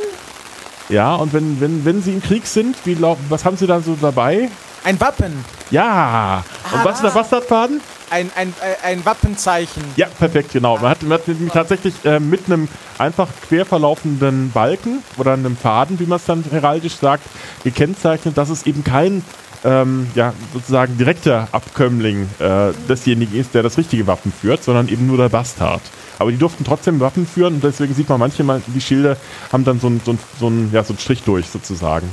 Ja, 0.88 1.16
und 1.16 1.32
wenn, 1.32 1.60
wenn, 1.60 1.84
wenn 1.84 2.02
sie 2.02 2.12
im 2.12 2.22
Krieg 2.22 2.46
sind, 2.46 2.76
wie 2.84 2.96
was 3.28 3.44
haben 3.44 3.56
sie 3.56 3.66
da 3.66 3.80
so 3.80 3.96
dabei? 4.00 4.48
Ein 4.84 5.00
Wappen. 5.00 5.44
Ja! 5.70 6.42
Und 6.72 6.84
was 6.84 6.96
ist 6.96 7.04
der 7.04 7.10
Bastardfaden? 7.10 7.80
Ein, 8.10 8.30
ein, 8.34 8.52
ein- 8.60 8.74
ein 8.98 9.04
Wappenzeichen. 9.04 9.84
Ja, 9.96 10.06
perfekt, 10.06 10.52
genau. 10.52 10.76
Man 10.78 10.90
hat, 10.90 11.02
man 11.02 11.12
hat 11.18 11.28
nämlich 11.28 11.52
tatsächlich 11.52 11.94
äh, 12.04 12.18
mit 12.18 12.46
einem 12.46 12.66
einfach 12.98 13.28
quer 13.48 13.64
verlaufenden 13.66 14.50
Balken 14.50 15.02
oder 15.16 15.34
einem 15.34 15.56
Faden, 15.56 16.00
wie 16.00 16.06
man 16.06 16.16
es 16.16 16.24
dann 16.24 16.42
heraldisch 16.50 16.96
sagt, 16.96 17.22
gekennzeichnet, 17.62 18.36
dass 18.36 18.48
es 18.48 18.66
eben 18.66 18.82
kein 18.82 19.22
ähm, 19.62 20.08
ja, 20.14 20.32
sozusagen 20.54 20.96
direkter 20.96 21.46
Abkömmling 21.52 22.28
äh, 22.40 22.72
desjenigen 22.88 23.38
ist, 23.38 23.54
der 23.54 23.62
das 23.62 23.76
richtige 23.78 24.06
Wappen 24.06 24.32
führt, 24.32 24.64
sondern 24.64 24.88
eben 24.88 25.06
nur 25.06 25.18
der 25.18 25.28
Bastard. 25.28 25.82
Aber 26.18 26.30
die 26.32 26.38
durften 26.38 26.64
trotzdem 26.64 26.98
Wappen 26.98 27.26
führen 27.26 27.54
und 27.56 27.64
deswegen 27.64 27.94
sieht 27.94 28.08
man 28.08 28.18
manchmal, 28.18 28.60
die 28.66 28.80
Schilder 28.80 29.16
haben 29.52 29.64
dann 29.64 29.78
so 29.78 29.86
einen 29.86 30.00
so 30.04 30.12
ein, 30.12 30.18
so 30.40 30.48
ein, 30.48 30.70
ja, 30.72 30.82
so 30.82 30.94
einen 30.94 30.98
Strich 30.98 31.22
durch 31.22 31.46
sozusagen. 31.46 32.08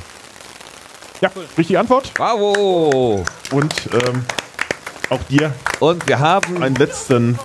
Ja, 1.22 1.32
richtige 1.58 1.80
Antwort. 1.80 2.14
Bravo! 2.14 3.24
Und 3.52 3.74
ähm, 3.92 4.24
auch 5.10 5.22
dir 5.24 5.54
Und 5.80 6.08
wir 6.08 6.20
haben. 6.20 6.62
einen 6.62 6.76
letzten. 6.76 7.40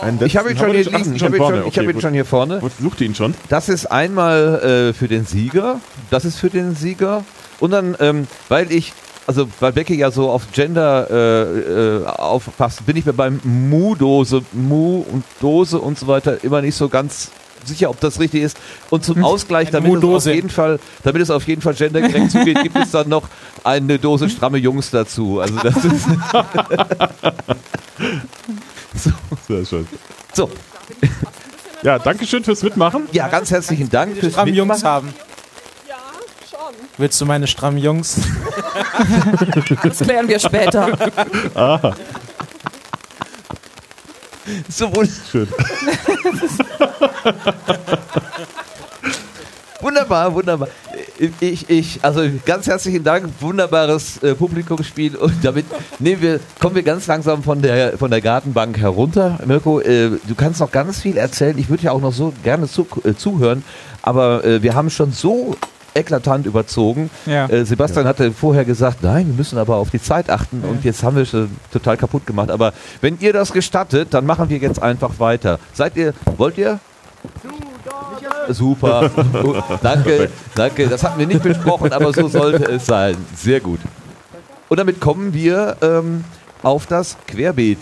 Einen 0.00 0.18
letzten 0.20 0.26
ich 0.26 0.36
habe 0.36 0.50
ihn 0.52 0.58
schon 0.58 0.70
hier 0.70 0.84
liegen. 0.84 1.14
Ich 1.16 1.24
habe 1.24 1.36
ihn, 1.36 1.42
vorne. 1.42 1.58
schon, 1.58 1.68
ich 1.68 1.78
hab 1.78 1.84
ihn 1.84 2.00
schon 2.00 2.12
hier 2.12 2.24
vorne. 2.24 2.58
Gut, 2.60 2.72
Sucht 2.80 3.00
ihr 3.00 3.08
ihn 3.08 3.14
schon? 3.14 3.34
Das 3.48 3.68
ist 3.68 3.86
einmal 3.86 4.90
äh, 4.90 4.92
für 4.92 5.08
den 5.08 5.26
Sieger. 5.26 5.80
Das 6.10 6.24
ist 6.24 6.38
für 6.38 6.50
den 6.50 6.76
Sieger. 6.76 7.24
Und 7.58 7.72
dann, 7.72 7.96
ähm, 7.98 8.28
weil 8.48 8.70
ich, 8.70 8.92
also 9.26 9.48
weil 9.58 9.72
Becky 9.72 9.96
ja 9.96 10.12
so 10.12 10.30
auf 10.30 10.52
Gender 10.52 11.08
äh, 11.10 12.02
äh, 12.02 12.06
aufpasst, 12.06 12.86
bin 12.86 12.96
ich 12.96 13.06
mir 13.06 13.12
beim 13.12 13.40
Mu-Dose, 13.42 14.42
Mu 14.52 15.04
und 15.10 15.24
Dose 15.40 15.80
und 15.80 15.98
so 15.98 16.06
weiter 16.06 16.44
immer 16.44 16.60
nicht 16.60 16.76
so 16.76 16.88
ganz 16.88 17.30
sicher, 17.66 17.90
ob 17.90 18.00
das 18.00 18.18
richtig 18.20 18.42
ist. 18.42 18.56
Und 18.90 19.04
zum 19.04 19.24
Ausgleich, 19.24 19.68
Eine 19.74 19.80
damit 19.88 20.02
es, 20.02 20.04
auf 20.04 20.26
jeden 20.26 20.50
Fall, 20.50 20.78
damit 21.02 21.22
es 21.22 21.30
auf 21.30 21.46
jeden 21.46 21.62
Fall 21.62 21.74
gendergerecht 21.74 22.30
zugeht, 22.30 22.62
gibt 22.62 22.76
es 22.76 22.90
dann 22.90 23.08
noch 23.08 23.28
eine 23.64 23.98
Dose 23.98 24.28
stramme 24.30 24.58
Jungs 24.58 24.90
dazu. 24.90 25.40
Also 25.40 25.54
das 25.56 25.76
ist 25.84 26.06
Sehr 29.48 29.64
schön. 29.66 29.86
so. 30.32 30.50
Ja, 31.82 31.98
danke 31.98 32.26
schön 32.26 32.44
fürs 32.44 32.62
Mitmachen. 32.62 33.08
Ja, 33.12 33.28
ganz 33.28 33.50
herzlichen 33.50 33.90
Dank 33.90 34.16
fürs 34.16 34.34
Jungs 34.36 34.46
Mitmachen. 34.56 34.82
haben. 34.84 35.14
Ja, 35.88 35.96
schon. 36.50 36.74
Willst 36.96 37.20
du 37.20 37.26
meine 37.26 37.46
strammen 37.46 37.78
Jungs? 37.78 38.16
Das 39.82 39.98
klären 39.98 40.28
wir 40.28 40.38
später. 40.38 40.96
So 44.68 44.86
wund- 44.88 45.10
Schön. 45.30 45.48
Wunderbar, 49.80 50.32
wunderbar. 50.34 50.68
Ich, 51.40 51.68
ich, 51.68 51.98
also 52.02 52.22
ganz 52.46 52.66
herzlichen 52.66 53.04
Dank, 53.04 53.28
wunderbares 53.40 54.22
äh, 54.22 54.34
Publikumsspiel 54.34 55.14
und 55.16 55.44
damit 55.44 55.66
nehmen 55.98 56.22
wir, 56.22 56.40
kommen 56.58 56.74
wir 56.74 56.82
ganz 56.82 57.06
langsam 57.06 57.42
von 57.42 57.60
der, 57.60 57.98
von 57.98 58.10
der 58.10 58.22
Gartenbank 58.22 58.78
herunter. 58.78 59.38
Mirko, 59.44 59.80
äh, 59.80 60.10
du 60.26 60.34
kannst 60.34 60.60
noch 60.60 60.72
ganz 60.72 61.00
viel 61.02 61.18
erzählen. 61.18 61.58
Ich 61.58 61.68
würde 61.68 61.82
ja 61.84 61.92
auch 61.92 62.00
noch 62.00 62.14
so 62.14 62.32
gerne 62.42 62.66
zu, 62.66 62.86
äh, 63.04 63.12
zuhören, 63.14 63.62
aber 64.00 64.42
äh, 64.44 64.62
wir 64.62 64.74
haben 64.74 64.88
schon 64.88 65.12
so 65.12 65.54
eklatant 65.94 66.46
überzogen. 66.46 67.10
Ja. 67.26 67.46
Äh, 67.46 67.64
Sebastian 67.64 68.06
hatte 68.06 68.32
vorher 68.32 68.64
gesagt, 68.64 69.02
nein, 69.02 69.26
wir 69.28 69.34
müssen 69.34 69.58
aber 69.58 69.76
auf 69.76 69.90
die 69.90 70.02
Zeit 70.02 70.30
achten 70.30 70.62
und 70.62 70.84
jetzt 70.84 71.02
haben 71.02 71.16
wir 71.16 71.24
schon 71.24 71.50
total 71.72 71.96
kaputt 71.96 72.26
gemacht. 72.26 72.50
Aber 72.50 72.72
wenn 73.00 73.18
ihr 73.20 73.32
das 73.32 73.52
gestattet, 73.52 74.08
dann 74.12 74.26
machen 74.26 74.48
wir 74.48 74.58
jetzt 74.58 74.82
einfach 74.82 75.18
weiter. 75.18 75.58
Seid 75.72 75.96
ihr, 75.96 76.12
wollt 76.36 76.58
ihr? 76.58 76.80
Super. 78.48 79.10
Danke, 79.82 80.30
danke. 80.54 80.86
Das 80.88 81.02
hatten 81.02 81.18
wir 81.18 81.26
nicht 81.26 81.42
besprochen, 81.42 81.92
aber 81.92 82.12
so 82.12 82.28
sollte 82.28 82.64
es 82.70 82.84
sein. 82.84 83.16
Sehr 83.34 83.60
gut. 83.60 83.80
Und 84.68 84.78
damit 84.78 85.00
kommen 85.00 85.32
wir 85.32 85.76
ähm, 85.82 86.24
auf 86.62 86.86
das 86.86 87.16
Querbeet. 87.26 87.78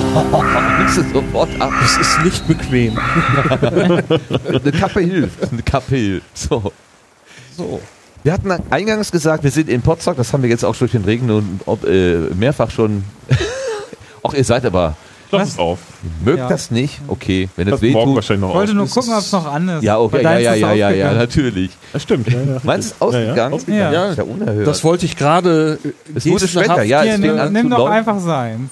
Nimmst 0.78 0.96
du 0.98 1.02
sofort 1.12 1.48
ab. 1.60 1.72
Es 1.84 1.96
ist 1.98 2.22
nicht 2.24 2.48
bequem. 2.48 2.98
Eine 3.60 4.72
Kappe 4.72 5.00
hilft. 5.00 5.52
Eine 5.52 5.62
Kappe 5.62 5.96
hilft. 5.96 6.36
So. 6.38 6.72
So. 7.56 7.80
Wir 8.22 8.32
hatten 8.32 8.50
eingangs 8.70 9.12
gesagt, 9.12 9.44
wir 9.44 9.50
sind 9.50 9.68
in 9.68 9.82
Potsdam. 9.82 10.16
Das 10.16 10.32
haben 10.32 10.42
wir 10.42 10.50
jetzt 10.50 10.64
auch 10.64 10.74
durch 10.76 10.92
den 10.92 11.04
Regen 11.04 11.30
und 11.30 11.60
ob, 11.66 11.84
äh, 11.86 12.16
mehrfach 12.34 12.70
schon. 12.70 13.04
Ach, 14.26 14.32
ihr 14.34 14.44
seid 14.44 14.64
aber. 14.64 14.96
Lass 15.30 15.48
es 15.50 15.58
auf. 15.58 15.78
Mögt 16.24 16.38
Ja. 16.38 16.48
das 16.48 16.70
nicht? 16.70 17.00
Okay, 17.08 17.48
wenn 17.56 17.66
Das 17.66 17.76
es 17.76 17.82
weh 17.82 17.92
tut. 17.92 18.14
wahrscheinlich 18.14 18.40
noch 18.42 18.50
Ich 18.50 18.54
wollte 18.54 18.70
aus. 18.72 18.76
nur 18.76 18.88
gucken, 18.88 19.12
ob 19.14 19.18
es 19.18 19.32
noch 19.32 19.46
an 19.52 19.68
ist. 19.68 19.82
Ja, 19.82 19.98
okay, 19.98 20.22
ja, 20.22 20.38
ja, 20.38 20.52
ist 20.54 20.60
ja, 20.60 20.72
ja, 20.72 20.90
ja, 20.90 21.12
natürlich. 21.12 21.70
Ja, 21.92 21.98
stimmt. 22.00 22.28
Ja, 22.32 22.38
ja. 22.40 22.60
Meinst 22.62 22.94
du, 23.00 23.04
Ja, 23.04 23.06
ausgegangen? 23.08 23.60
ja. 23.66 23.92
Ja. 23.92 24.06
Ist 24.10 24.18
ja 24.18 24.24
unerhört. 24.24 24.66
Das 24.66 24.84
wollte 24.84 25.06
ich 25.06 25.16
gerade. 25.16 25.78
äh, 25.84 25.88
es 26.14 26.24
wurde 26.26 26.46
schwächer, 26.46 26.82
ja. 26.84 27.02
Hier, 27.02 27.14
es 27.14 27.18
nimm, 27.20 27.38
an 27.38 27.52
nimm 27.52 27.68
zu 27.70 27.76
doch 27.76 27.88
einfach 27.90 28.20
seins. 28.20 28.70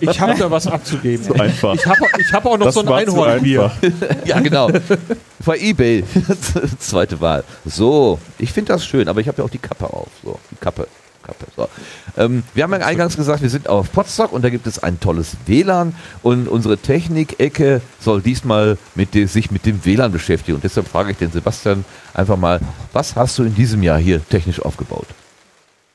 Ich 0.00 0.20
habe 0.20 0.38
da 0.38 0.50
was 0.50 0.66
abzugeben. 0.66 1.24
So 1.24 1.34
einfach. 1.34 1.74
Ich 1.74 1.86
habe 1.86 2.00
ich 2.18 2.32
hab 2.32 2.46
auch 2.46 2.58
noch 2.58 2.66
Das 2.66 2.74
so 2.74 2.80
ein 2.80 2.88
Einhornbier. 2.88 3.70
Ja, 4.24 4.40
genau. 4.40 4.70
Bei 5.44 5.58
Ebay. 5.58 6.04
Zweite 6.78 7.20
Wahl. 7.20 7.44
So, 7.64 8.18
ich 8.38 8.52
finde 8.52 8.72
das 8.72 8.84
schön, 8.84 9.08
aber 9.08 9.20
ich 9.20 9.28
habe 9.28 9.38
ja 9.38 9.44
auch 9.44 9.50
die 9.50 9.58
Kappe 9.58 9.86
auf. 9.86 10.08
So, 10.22 10.38
die 10.50 10.56
Kappe. 10.56 10.86
Kappe. 11.28 11.46
So. 11.56 11.68
Ähm, 12.16 12.42
wir 12.54 12.64
haben 12.64 12.72
ja 12.72 12.78
eingangs 12.78 13.16
gesagt, 13.16 13.42
wir 13.42 13.50
sind 13.50 13.68
auf 13.68 13.92
Potsdok 13.92 14.32
und 14.32 14.42
da 14.42 14.50
gibt 14.50 14.66
es 14.66 14.82
ein 14.82 14.98
tolles 14.98 15.36
WLAN 15.46 15.94
und 16.22 16.48
unsere 16.48 16.78
Technik-Ecke 16.78 17.80
soll 18.00 18.22
diesmal 18.22 18.78
mit 18.94 19.14
de, 19.14 19.26
sich 19.26 19.50
mit 19.50 19.66
dem 19.66 19.84
WLAN 19.84 20.10
beschäftigen. 20.10 20.56
Und 20.56 20.64
deshalb 20.64 20.88
frage 20.88 21.12
ich 21.12 21.18
den 21.18 21.30
Sebastian 21.30 21.84
einfach 22.14 22.36
mal, 22.36 22.60
was 22.92 23.14
hast 23.14 23.38
du 23.38 23.44
in 23.44 23.54
diesem 23.54 23.82
Jahr 23.82 23.98
hier 23.98 24.26
technisch 24.26 24.60
aufgebaut? 24.60 25.06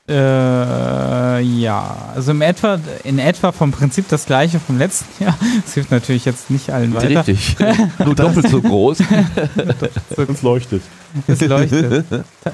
Äh, 0.09 1.39
ja, 1.41 1.95
also 2.13 2.31
im 2.31 2.41
etwa, 2.41 2.77
in 3.05 3.19
etwa 3.19 3.53
vom 3.53 3.71
Prinzip 3.71 4.09
das 4.09 4.25
gleiche 4.25 4.59
vom 4.59 4.77
letzten 4.77 5.23
Jahr. 5.23 5.37
Das 5.63 5.73
hilft 5.75 5.91
natürlich 5.91 6.25
jetzt 6.25 6.49
nicht 6.51 6.69
allen 6.71 6.93
weiter. 6.93 7.25
Richtig. 7.25 7.55
Nur 8.05 8.13
doppelt 8.13 8.49
so 8.49 8.61
groß. 8.61 8.99
Es 10.27 10.41
leuchtet. 10.41 10.81
Es 11.27 11.41
leuchtet. 11.41 12.05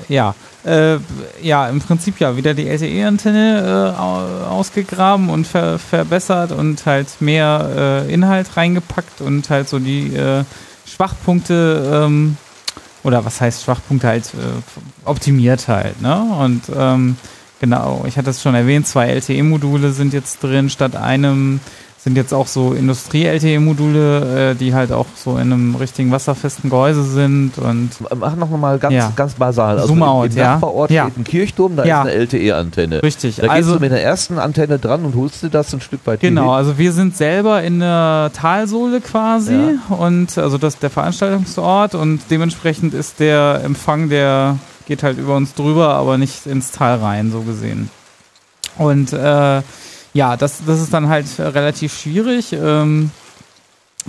ja, 0.10 0.36
äh, 0.66 0.98
ja, 1.42 1.68
im 1.70 1.80
Prinzip 1.80 2.20
ja 2.20 2.36
wieder 2.38 2.54
die 2.54 2.68
LTE-Antenne 2.68 3.94
äh, 3.96 4.00
au- 4.00 4.50
ausgegraben 4.58 5.30
und 5.30 5.48
ver 5.48 5.80
verbessert 5.80 6.52
und 6.52 6.86
halt 6.86 7.08
mehr 7.20 8.04
äh, 8.08 8.14
Inhalt 8.14 8.56
reingepackt 8.58 9.22
und 9.22 9.50
halt 9.50 9.70
so 9.70 9.80
die 9.80 10.14
äh, 10.16 10.44
Schwachpunkte 10.86 12.06
ähm, 12.06 12.38
oder 13.04 13.24
was 13.26 13.40
heißt 13.42 13.64
Schwachpunkte 13.64 14.08
halt 14.08 14.26
äh, 14.36 14.38
optimiert 15.06 15.68
halt, 15.68 16.02
ne? 16.02 16.22
Und 16.40 16.64
ähm, 16.76 17.16
genau, 17.60 18.04
ich 18.08 18.18
hatte 18.18 18.30
es 18.30 18.42
schon 18.42 18.56
erwähnt, 18.56 18.88
zwei 18.88 19.08
LTE-Module 19.10 19.92
sind 19.92 20.14
jetzt 20.14 20.44
drin 20.44 20.70
statt 20.70 20.96
einem 20.96 21.60
sind 22.02 22.16
jetzt 22.16 22.34
auch 22.34 22.48
so 22.48 22.72
Industrie-LTE-Module, 22.72 24.52
äh, 24.52 24.56
die 24.56 24.74
halt 24.74 24.92
auch 24.94 25.06
so 25.16 25.34
in 25.34 25.52
einem 25.52 25.76
richtigen 25.76 26.12
wasserfesten 26.12 26.70
Gehäuse 26.70 27.04
sind 27.04 27.58
und 27.58 27.90
Mach 28.18 28.38
noch 28.38 28.50
mal 28.52 28.80
ganz, 28.80 28.94
Ja. 28.94 29.12
ganz 29.16 29.34
basal. 29.34 29.76
Also 29.76 29.88
Zoom 29.90 29.98
im, 29.98 30.04
out, 30.04 30.32
im 30.32 30.38
ja. 30.38 30.54
Nachbarort 30.54 30.92
Ja. 30.92 31.04
steht 31.06 31.18
ein 31.18 31.24
Kirchturm, 31.26 31.76
da 31.76 31.84
Ja. 31.84 32.02
ist 32.04 32.08
eine 32.08 32.16
LTE-Antenne. 32.22 33.04
richtig. 33.04 33.36
Da 33.36 33.42
gehst 33.44 33.52
also 33.54 33.74
du 33.76 33.80
mit 33.82 33.92
der 33.92 34.02
ersten 34.04 34.40
Antenne 34.40 34.80
dran 34.80 35.04
und 35.04 35.16
holst 35.16 35.44
dir 35.44 35.50
das 35.50 35.74
ein 35.74 35.82
Stück 35.82 36.00
weit 36.06 36.22
Genau, 36.22 36.44
hin. 36.44 36.50
also 36.52 36.78
wir 36.78 36.94
sind 36.94 37.18
selber 37.18 37.62
in 37.64 37.80
der 37.80 38.32
Talsohle 38.34 39.02
quasi 39.02 39.58
und 39.90 40.38
also 40.38 40.58
das 40.58 40.76
ist 40.76 40.84
der 40.84 40.90
Veranstaltungsort 40.90 41.96
und 41.96 42.22
dementsprechend 42.30 42.94
ist 42.94 43.20
der 43.20 43.62
Empfang, 43.66 44.08
der 44.10 44.56
geht 44.90 45.04
halt 45.04 45.18
über 45.18 45.38
uns 45.38 45.54
drüber, 45.54 45.94
aber 45.94 46.18
nicht 46.18 46.46
ins 46.46 46.72
Tal 46.72 46.98
rein, 46.98 47.32
so 47.32 47.42
gesehen. 47.42 47.90
Und 48.78 49.14
äh, 49.14 49.62
ja, 50.14 50.36
das, 50.36 50.66
das 50.66 50.82
ist 50.82 50.94
dann 50.94 51.08
halt 51.08 51.28
äh, 51.38 51.44
relativ 51.44 51.98
schwierig. 51.98 52.52
Ähm, 52.52 53.12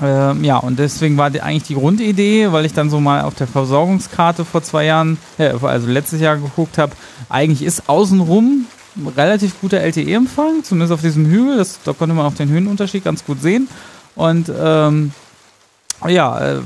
ähm, 0.02 0.42
ja, 0.42 0.56
und 0.56 0.78
deswegen 0.78 1.16
war 1.18 1.30
die, 1.30 1.42
eigentlich 1.42 1.64
die 1.64 1.74
Grundidee, 1.74 2.50
weil 2.50 2.64
ich 2.64 2.72
dann 2.72 2.88
so 2.88 2.98
mal 2.98 3.22
auf 3.22 3.34
der 3.34 3.46
Versorgungskarte 3.46 4.44
vor 4.44 4.62
zwei 4.62 4.86
Jahren, 4.86 5.18
äh, 5.38 5.52
also 5.60 5.86
letztes 5.86 6.20
Jahr 6.20 6.36
geguckt 6.36 6.78
habe, 6.78 6.92
eigentlich 7.28 7.62
ist 7.62 7.88
außenrum 7.88 8.66
relativ 9.16 9.60
guter 9.60 9.80
LTE-Empfang, 9.80 10.64
zumindest 10.64 10.92
auf 10.92 11.02
diesem 11.02 11.26
Hügel. 11.26 11.58
Das, 11.58 11.80
da 11.84 11.92
konnte 11.92 12.14
man 12.14 12.26
auch 12.26 12.34
den 12.34 12.48
Höhenunterschied 12.48 13.04
ganz 13.04 13.24
gut 13.24 13.42
sehen. 13.42 13.68
Und 14.16 14.50
ähm, 14.58 15.12
ja, 16.08 16.40
äh, 16.40 16.60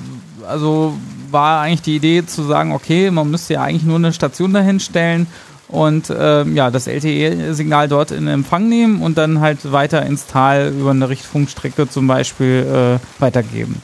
also 0.47 0.95
war 1.35 1.61
eigentlich 1.61 1.83
die 1.83 1.97
Idee 1.97 2.25
zu 2.25 2.43
sagen, 2.45 2.73
okay, 2.73 3.11
man 3.11 3.31
müsste 3.31 3.55
ja 3.55 3.63
eigentlich 3.63 3.83
nur 3.83 3.97
eine 3.97 4.15
Station 4.15 4.55
dahin 4.55 4.81
stellen 4.81 5.27
und 5.69 6.11
ähm, 6.17 6.57
ja, 6.57 6.71
das 6.71 6.87
LTE-Signal 6.87 7.89
dort 7.89 8.11
in 8.11 8.27
Empfang 8.29 8.69
nehmen 8.69 9.03
und 9.03 9.19
dann 9.19 9.41
halt 9.41 9.71
weiter 9.71 10.07
ins 10.07 10.27
Tal 10.27 10.73
über 10.73 10.93
eine 10.93 11.09
Richtfunkstrecke 11.09 11.91
zum 11.91 12.07
Beispiel 12.07 12.99
äh, 13.01 13.21
weitergeben. 13.21 13.83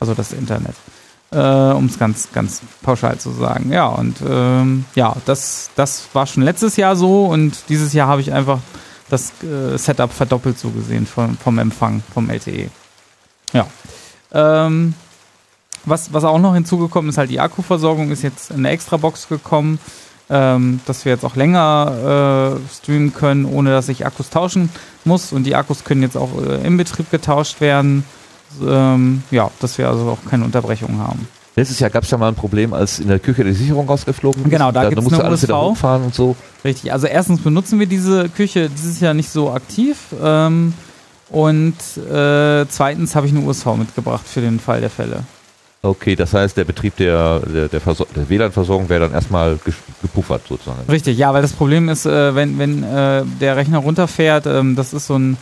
Also 0.00 0.14
das 0.14 0.32
Internet. 0.32 0.76
Äh, 1.32 1.72
um 1.72 1.86
es 1.86 1.98
ganz, 1.98 2.28
ganz 2.32 2.60
pauschal 2.82 3.18
zu 3.18 3.32
sagen. 3.32 3.72
Ja, 3.72 3.86
und 3.88 4.18
ähm, 4.26 4.84
ja, 4.94 5.16
das, 5.26 5.70
das 5.74 6.06
war 6.12 6.26
schon 6.26 6.44
letztes 6.44 6.76
Jahr 6.76 6.94
so 6.94 7.26
und 7.26 7.68
dieses 7.68 7.92
Jahr 7.92 8.06
habe 8.06 8.20
ich 8.20 8.32
einfach 8.32 8.60
das 9.10 9.32
äh, 9.42 9.76
Setup 9.76 10.12
verdoppelt 10.12 10.58
so 10.58 10.70
gesehen 10.70 11.06
vom, 11.06 11.36
vom 11.36 11.58
Empfang, 11.58 12.02
vom 12.12 12.30
LTE. 12.30 12.70
Ja. 13.52 13.66
Ähm, 14.32 14.94
was, 15.86 16.12
was 16.12 16.24
auch 16.24 16.38
noch 16.38 16.54
hinzugekommen 16.54 17.10
ist, 17.10 17.18
halt 17.18 17.30
die 17.30 17.40
Akkuversorgung 17.40 18.10
ist 18.10 18.22
jetzt 18.22 18.50
in 18.50 18.58
eine 18.58 18.70
Extra-Box 18.70 19.28
gekommen, 19.28 19.78
ähm, 20.30 20.80
dass 20.86 21.04
wir 21.04 21.12
jetzt 21.12 21.24
auch 21.24 21.36
länger 21.36 22.56
äh, 22.58 22.74
streamen 22.74 23.12
können, 23.12 23.44
ohne 23.44 23.70
dass 23.70 23.88
ich 23.88 24.06
Akkus 24.06 24.30
tauschen 24.30 24.70
muss. 25.04 25.32
Und 25.32 25.44
die 25.44 25.54
Akkus 25.54 25.84
können 25.84 26.02
jetzt 26.02 26.16
auch 26.16 26.30
äh, 26.42 26.66
im 26.66 26.76
Betrieb 26.76 27.10
getauscht 27.10 27.60
werden. 27.60 28.04
Ähm, 28.64 29.22
ja, 29.30 29.50
dass 29.60 29.78
wir 29.78 29.88
also 29.88 30.10
auch 30.10 30.30
keine 30.30 30.44
Unterbrechungen 30.44 30.98
haben. 30.98 31.26
Letztes 31.56 31.78
Jahr 31.78 31.90
gab 31.90 32.02
es 32.02 32.10
ja 32.10 32.18
mal 32.18 32.28
ein 32.28 32.34
Problem, 32.34 32.72
als 32.72 32.98
in 32.98 33.08
der 33.08 33.20
Küche 33.20 33.44
die 33.44 33.52
Sicherung 33.52 33.86
rausgeflogen 33.86 34.44
ist. 34.44 34.50
Genau, 34.50 34.72
da 34.72 34.88
gibt's 34.88 35.04
musste 35.04 35.20
eine 35.20 35.28
alles 35.28 35.42
wieder 35.42 35.56
USV. 35.56 35.70
hochfahren 35.70 36.02
und 36.04 36.14
so. 36.14 36.34
Richtig, 36.64 36.92
also 36.92 37.06
erstens 37.06 37.40
benutzen 37.40 37.78
wir 37.78 37.86
diese 37.86 38.28
Küche 38.28 38.68
dieses 38.68 38.98
Jahr 39.00 39.14
nicht 39.14 39.30
so 39.30 39.52
aktiv. 39.52 39.98
Ähm, 40.20 40.72
und 41.30 41.74
äh, 41.96 42.66
zweitens 42.68 43.14
habe 43.14 43.26
ich 43.26 43.32
eine 43.32 43.44
USV 43.44 43.66
mitgebracht 43.76 44.26
für 44.26 44.40
den 44.40 44.58
Fall 44.58 44.80
der 44.80 44.90
Fälle. 44.90 45.22
Okay, 45.84 46.16
das 46.16 46.32
heißt, 46.32 46.56
der 46.56 46.64
Betrieb 46.64 46.96
der, 46.96 47.40
der, 47.40 47.68
der, 47.68 47.80
der 47.80 48.28
WLAN-Versorgung 48.30 48.88
wäre 48.88 49.00
dann 49.00 49.12
erstmal 49.12 49.58
gepuffert 50.00 50.40
sozusagen. 50.48 50.80
Richtig, 50.88 51.18
ja, 51.18 51.34
weil 51.34 51.42
das 51.42 51.52
Problem 51.52 51.90
ist, 51.90 52.06
äh, 52.06 52.34
wenn, 52.34 52.58
wenn 52.58 52.82
äh, 52.82 53.22
der 53.38 53.56
Rechner 53.56 53.78
runterfährt, 53.78 54.46
ähm, 54.46 54.76
das 54.76 54.94
ist 54.94 55.06
so 55.06 55.18
ein, 55.18 55.36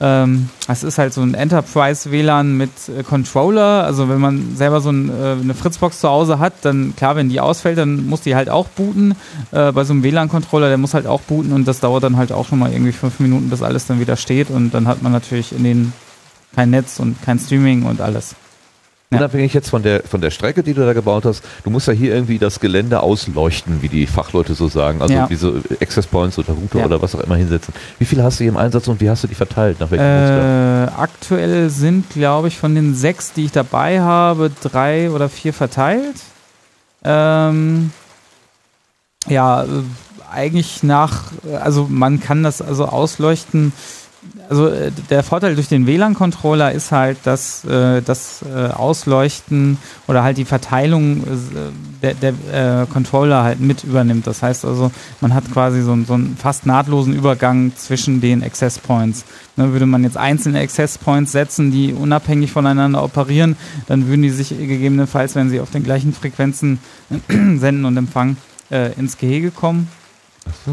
ähm, 0.00 0.48
das 0.66 0.82
ist 0.82 0.98
halt 0.98 1.12
so 1.12 1.22
ein 1.22 1.34
Enterprise-WLAN 1.34 2.56
mit 2.56 2.70
äh, 2.88 3.04
Controller. 3.04 3.84
Also 3.84 4.08
wenn 4.08 4.18
man 4.18 4.56
selber 4.56 4.80
so 4.80 4.90
ein, 4.90 5.08
äh, 5.08 5.36
eine 5.40 5.54
Fritzbox 5.54 6.00
zu 6.00 6.08
Hause 6.08 6.40
hat, 6.40 6.54
dann 6.62 6.94
klar, 6.96 7.14
wenn 7.14 7.28
die 7.28 7.38
ausfällt, 7.38 7.78
dann 7.78 8.08
muss 8.08 8.22
die 8.22 8.34
halt 8.34 8.50
auch 8.50 8.66
booten. 8.66 9.14
Äh, 9.52 9.70
bei 9.70 9.84
so 9.84 9.92
einem 9.92 10.02
WLAN-Controller, 10.02 10.66
der 10.66 10.78
muss 10.78 10.94
halt 10.94 11.06
auch 11.06 11.20
booten 11.20 11.52
und 11.52 11.68
das 11.68 11.78
dauert 11.78 12.02
dann 12.02 12.16
halt 12.16 12.32
auch 12.32 12.48
schon 12.48 12.58
mal 12.58 12.72
irgendwie 12.72 12.90
fünf 12.92 13.20
Minuten, 13.20 13.50
bis 13.50 13.62
alles 13.62 13.86
dann 13.86 14.00
wieder 14.00 14.16
steht 14.16 14.50
und 14.50 14.72
dann 14.72 14.88
hat 14.88 15.04
man 15.04 15.12
natürlich 15.12 15.52
in 15.52 15.62
den 15.62 15.92
kein 16.56 16.70
Netz 16.70 16.98
und 16.98 17.22
kein 17.22 17.38
Streaming 17.38 17.84
und 17.84 18.00
alles. 18.00 18.34
Ja. 19.10 19.18
Unabhängig 19.18 19.54
jetzt 19.54 19.70
von 19.70 19.84
der, 19.84 20.02
von 20.02 20.20
der 20.20 20.30
Strecke, 20.32 20.64
die 20.64 20.74
du 20.74 20.84
da 20.84 20.92
gebaut 20.92 21.24
hast, 21.26 21.44
du 21.62 21.70
musst 21.70 21.86
ja 21.86 21.92
hier 21.92 22.12
irgendwie 22.12 22.38
das 22.40 22.58
Gelände 22.58 23.00
ausleuchten, 23.00 23.80
wie 23.80 23.88
die 23.88 24.04
Fachleute 24.06 24.54
so 24.54 24.66
sagen. 24.66 25.00
Also 25.00 25.14
Ja. 25.14 25.28
diese 25.28 25.62
Access 25.80 26.08
Points 26.08 26.36
oder 26.40 26.54
Router 26.54 26.80
Ja. 26.80 26.86
oder 26.86 27.00
was 27.00 27.14
auch 27.14 27.20
immer 27.20 27.36
hinsetzen. 27.36 27.72
Wie 28.00 28.04
viele 28.04 28.24
hast 28.24 28.40
du 28.40 28.44
hier 28.44 28.50
im 28.50 28.56
Einsatz 28.56 28.88
und 28.88 29.00
wie 29.00 29.08
hast 29.08 29.22
du 29.22 29.28
die 29.28 29.36
verteilt? 29.36 29.78
Nach 29.78 29.88
welchem 29.92 30.04
Muster? 30.04 30.86
Äh, 30.96 31.00
aktuell 31.00 31.70
sind, 31.70 32.10
glaube 32.10 32.48
ich, 32.48 32.58
von 32.58 32.74
den 32.74 32.96
sechs, 32.96 33.32
die 33.32 33.44
ich 33.44 33.52
dabei 33.52 34.00
habe, 34.00 34.50
drei 34.60 35.08
oder 35.12 35.28
vier 35.28 35.52
verteilt. 35.52 36.16
Ähm, 37.04 37.92
ja, 39.28 39.62
äh, 39.62 39.66
eigentlich 40.32 40.82
nach, 40.82 41.24
also 41.62 41.86
man 41.88 42.18
kann 42.18 42.42
das 42.42 42.60
also 42.60 42.86
ausleuchten. 42.86 43.72
Also 44.48 44.68
äh, 44.68 44.92
der 45.10 45.22
Vorteil 45.24 45.54
durch 45.56 45.68
den 45.68 45.86
WLAN-Controller 45.86 46.70
ist 46.72 46.92
halt, 46.92 47.18
dass 47.24 47.64
äh, 47.64 48.00
das 48.02 48.42
äh, 48.42 48.68
Ausleuchten 48.68 49.78
oder 50.06 50.22
halt 50.22 50.38
die 50.38 50.44
Verteilung 50.44 51.22
äh, 51.24 51.24
der, 52.02 52.14
der 52.14 52.82
äh, 52.82 52.86
Controller 52.86 53.42
halt 53.42 53.60
mit 53.60 53.82
übernimmt. 53.84 54.26
Das 54.26 54.42
heißt 54.42 54.64
also, 54.64 54.92
man 55.20 55.34
hat 55.34 55.50
quasi 55.52 55.82
so, 55.82 55.92
einen- 55.92 56.06
so 56.06 56.14
einen 56.14 56.36
fast 56.36 56.64
nahtlosen 56.66 57.12
Übergang 57.14 57.72
zwischen 57.76 58.20
den 58.20 58.44
Access 58.44 58.78
Points. 58.78 59.24
Ne, 59.56 59.72
würde 59.72 59.86
man 59.86 60.04
jetzt 60.04 60.16
einzelne 60.16 60.60
Access 60.60 60.98
Points 60.98 61.32
setzen, 61.32 61.72
die 61.72 61.92
unabhängig 61.92 62.52
voneinander 62.52 63.02
operieren, 63.02 63.56
dann 63.86 64.06
würden 64.06 64.22
die 64.22 64.30
sich 64.30 64.50
gegebenenfalls, 64.50 65.34
wenn 65.34 65.48
sie 65.50 65.60
auf 65.60 65.70
den 65.70 65.82
gleichen 65.82 66.12
Frequenzen 66.12 66.78
senden 67.28 67.84
und 67.84 67.96
empfangen, 67.96 68.36
äh, 68.70 68.92
ins 68.92 69.16
Gehege 69.18 69.50
kommen. 69.50 69.88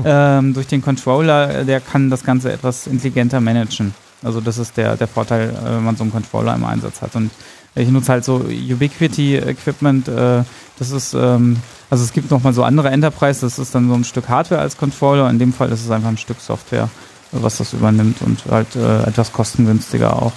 Ähm, 0.06 0.54
durch 0.54 0.68
den 0.68 0.82
Controller, 0.82 1.60
äh, 1.60 1.66
der 1.66 1.80
kann 1.80 2.10
das 2.10 2.24
Ganze 2.24 2.52
etwas 2.52 2.88
intelligenter 2.88 3.42
managen. 3.42 3.94
Also 4.24 4.42
das 4.42 4.58
ist 4.58 4.78
der, 4.78 4.96
der 4.96 5.08
Vorteil, 5.08 5.50
äh, 5.50 5.66
wenn 5.76 5.84
man 5.84 5.96
so 5.96 6.04
einen 6.04 6.12
Controller 6.12 6.56
im 6.56 6.64
Einsatz 6.64 7.02
hat. 7.02 7.16
Und 7.16 7.32
ich 7.76 7.90
nutze 7.90 8.12
halt 8.12 8.26
so 8.26 8.46
Ubiquity-Equipment. 8.46 10.08
Äh, 10.08 10.44
das 10.80 10.92
ist, 10.92 11.14
ähm, 11.14 11.58
also 11.90 12.04
es 12.04 12.14
gibt 12.14 12.32
nochmal 12.32 12.54
so 12.54 12.64
andere 12.64 12.90
Enterprise, 12.90 13.42
das 13.42 13.60
ist 13.60 13.76
dann 13.76 13.88
so 13.88 13.96
ein 13.96 14.04
Stück 14.04 14.30
Hardware 14.30 14.62
als 14.62 14.78
Controller. 14.78 15.30
In 15.30 15.40
dem 15.40 15.54
Fall 15.54 15.72
ist 15.72 15.84
es 15.84 15.92
einfach 15.92 16.10
ein 16.10 16.18
Stück 16.18 16.40
Software, 16.40 16.90
was 17.32 17.58
das 17.58 17.74
übernimmt 17.74 18.22
und 18.22 18.44
halt 18.50 18.76
äh, 18.76 19.04
etwas 19.04 19.32
kostengünstiger 19.32 20.22
auch. 20.22 20.34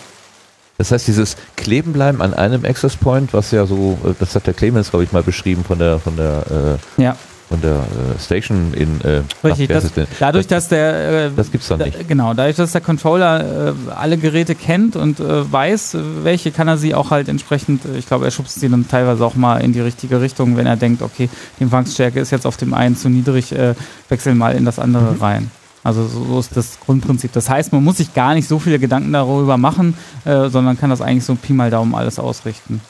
Das 0.78 0.90
heißt, 0.92 1.06
dieses 1.06 1.36
Klebenbleiben 1.56 2.20
an 2.20 2.34
einem 2.34 2.64
Access 2.64 2.96
Point, 2.96 3.32
was 3.32 3.50
ja 3.50 3.66
so, 3.66 3.98
äh, 4.04 4.12
das 4.18 4.34
hat 4.34 4.46
der 4.46 4.54
Clemens, 4.54 4.90
glaube 4.90 5.04
ich, 5.04 5.12
mal 5.12 5.22
beschrieben 5.22 5.64
von 5.64 5.78
der, 5.78 5.98
von 5.98 6.16
der, 6.16 6.78
äh, 6.98 7.02
Ja, 7.02 7.16
von 7.48 7.60
der 7.60 7.74
äh, 7.76 8.20
Station 8.20 8.74
in, 8.74 9.00
äh, 9.02 9.22
richtig. 9.44 9.68
Das, 9.68 9.90
dadurch, 10.18 10.46
dass 10.48 10.68
der 10.68 11.26
äh, 11.26 11.30
Das 11.36 11.52
gibt's 11.52 11.68
dann 11.68 11.78
Da- 11.78 11.84
nicht. 11.86 12.08
Genau, 12.08 12.34
dadurch, 12.34 12.56
dass 12.56 12.72
der 12.72 12.80
Controller 12.80 13.68
äh, 13.68 13.72
alle 13.94 14.18
Geräte 14.18 14.54
kennt 14.56 14.96
und 14.96 15.20
äh, 15.20 15.52
weiß, 15.52 15.96
welche, 16.24 16.50
kann 16.50 16.66
er 16.66 16.76
sie 16.76 16.94
auch 16.94 17.10
halt 17.10 17.28
entsprechend, 17.28 17.84
äh, 17.84 17.98
ich 17.98 18.06
glaube, 18.08 18.24
er 18.24 18.30
schubst 18.32 18.58
sie 18.60 18.68
dann 18.68 18.88
teilweise 18.88 19.24
auch 19.24 19.36
mal 19.36 19.58
in 19.58 19.72
die 19.72 19.80
richtige 19.80 20.20
Richtung, 20.20 20.56
wenn 20.56 20.66
er 20.66 20.76
denkt, 20.76 21.02
okay, 21.02 21.28
die 21.58 21.62
Empfangsstärke 21.64 22.18
ist 22.18 22.32
jetzt 22.32 22.46
auf 22.46 22.56
dem 22.56 22.74
einen 22.74 22.96
zu 22.96 23.08
niedrig, 23.08 23.52
äh, 23.52 23.74
wechsel 24.08 24.34
mal 24.34 24.54
in 24.56 24.64
das 24.64 24.78
andere 24.78 25.12
Mhm. 25.14 25.20
rein. 25.22 25.50
Also 25.84 26.04
so, 26.08 26.24
so 26.24 26.40
ist 26.40 26.56
das 26.56 26.80
Grundprinzip. 26.84 27.32
Das 27.32 27.48
heißt, 27.48 27.72
man 27.72 27.84
muss 27.84 27.98
sich 27.98 28.12
gar 28.12 28.34
nicht 28.34 28.48
so 28.48 28.58
viele 28.58 28.80
Gedanken 28.80 29.12
darüber 29.12 29.56
machen, 29.56 29.94
äh, 30.24 30.48
sondern 30.48 30.76
kann 30.76 30.90
das 30.90 31.00
eigentlich 31.00 31.24
so 31.24 31.36
Pi 31.36 31.52
mal 31.52 31.70
Daumen 31.70 31.94
alles 31.94 32.18
ausrichten. 32.18 32.80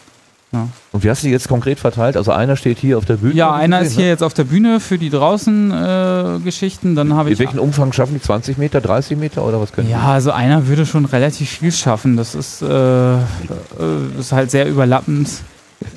Und 0.92 1.04
wie 1.04 1.10
hast 1.10 1.22
du 1.22 1.26
die 1.26 1.32
jetzt 1.32 1.48
konkret 1.48 1.78
verteilt? 1.78 2.16
Also 2.16 2.32
einer 2.32 2.56
steht 2.56 2.78
hier 2.78 2.98
auf 2.98 3.04
der 3.04 3.16
Bühne. 3.16 3.34
Ja, 3.34 3.52
einer 3.52 3.80
gesehen, 3.80 3.90
ist 3.90 3.96
hier 3.98 4.08
jetzt 4.08 4.22
auf 4.22 4.32
der 4.32 4.44
Bühne 4.44 4.80
für 4.80 4.96
die 4.96 5.10
draußen 5.10 5.70
äh, 5.70 6.38
Geschichten, 6.44 6.94
dann 6.94 7.14
habe 7.14 7.24
Ne? 7.24 7.30
In 7.30 7.32
ich 7.34 7.38
welchen 7.40 7.58
Umfang 7.58 7.92
schaffen 7.92 8.14
die? 8.14 8.20
20 8.20 8.56
Meter, 8.56 8.80
30 8.80 9.18
Meter 9.18 9.44
oder 9.44 9.60
was 9.60 9.72
können 9.72 9.90
Ja, 9.90 10.04
also 10.04 10.30
einer 10.30 10.68
würde 10.68 10.86
schon 10.86 11.04
relativ 11.04 11.50
viel 11.50 11.72
schaffen. 11.72 12.16
Das 12.16 12.34
ist, 12.34 12.62
äh, 12.62 13.14
äh, 13.16 13.18
ist 14.18 14.32
halt 14.32 14.50
sehr 14.50 14.68
überlappend. 14.68 15.28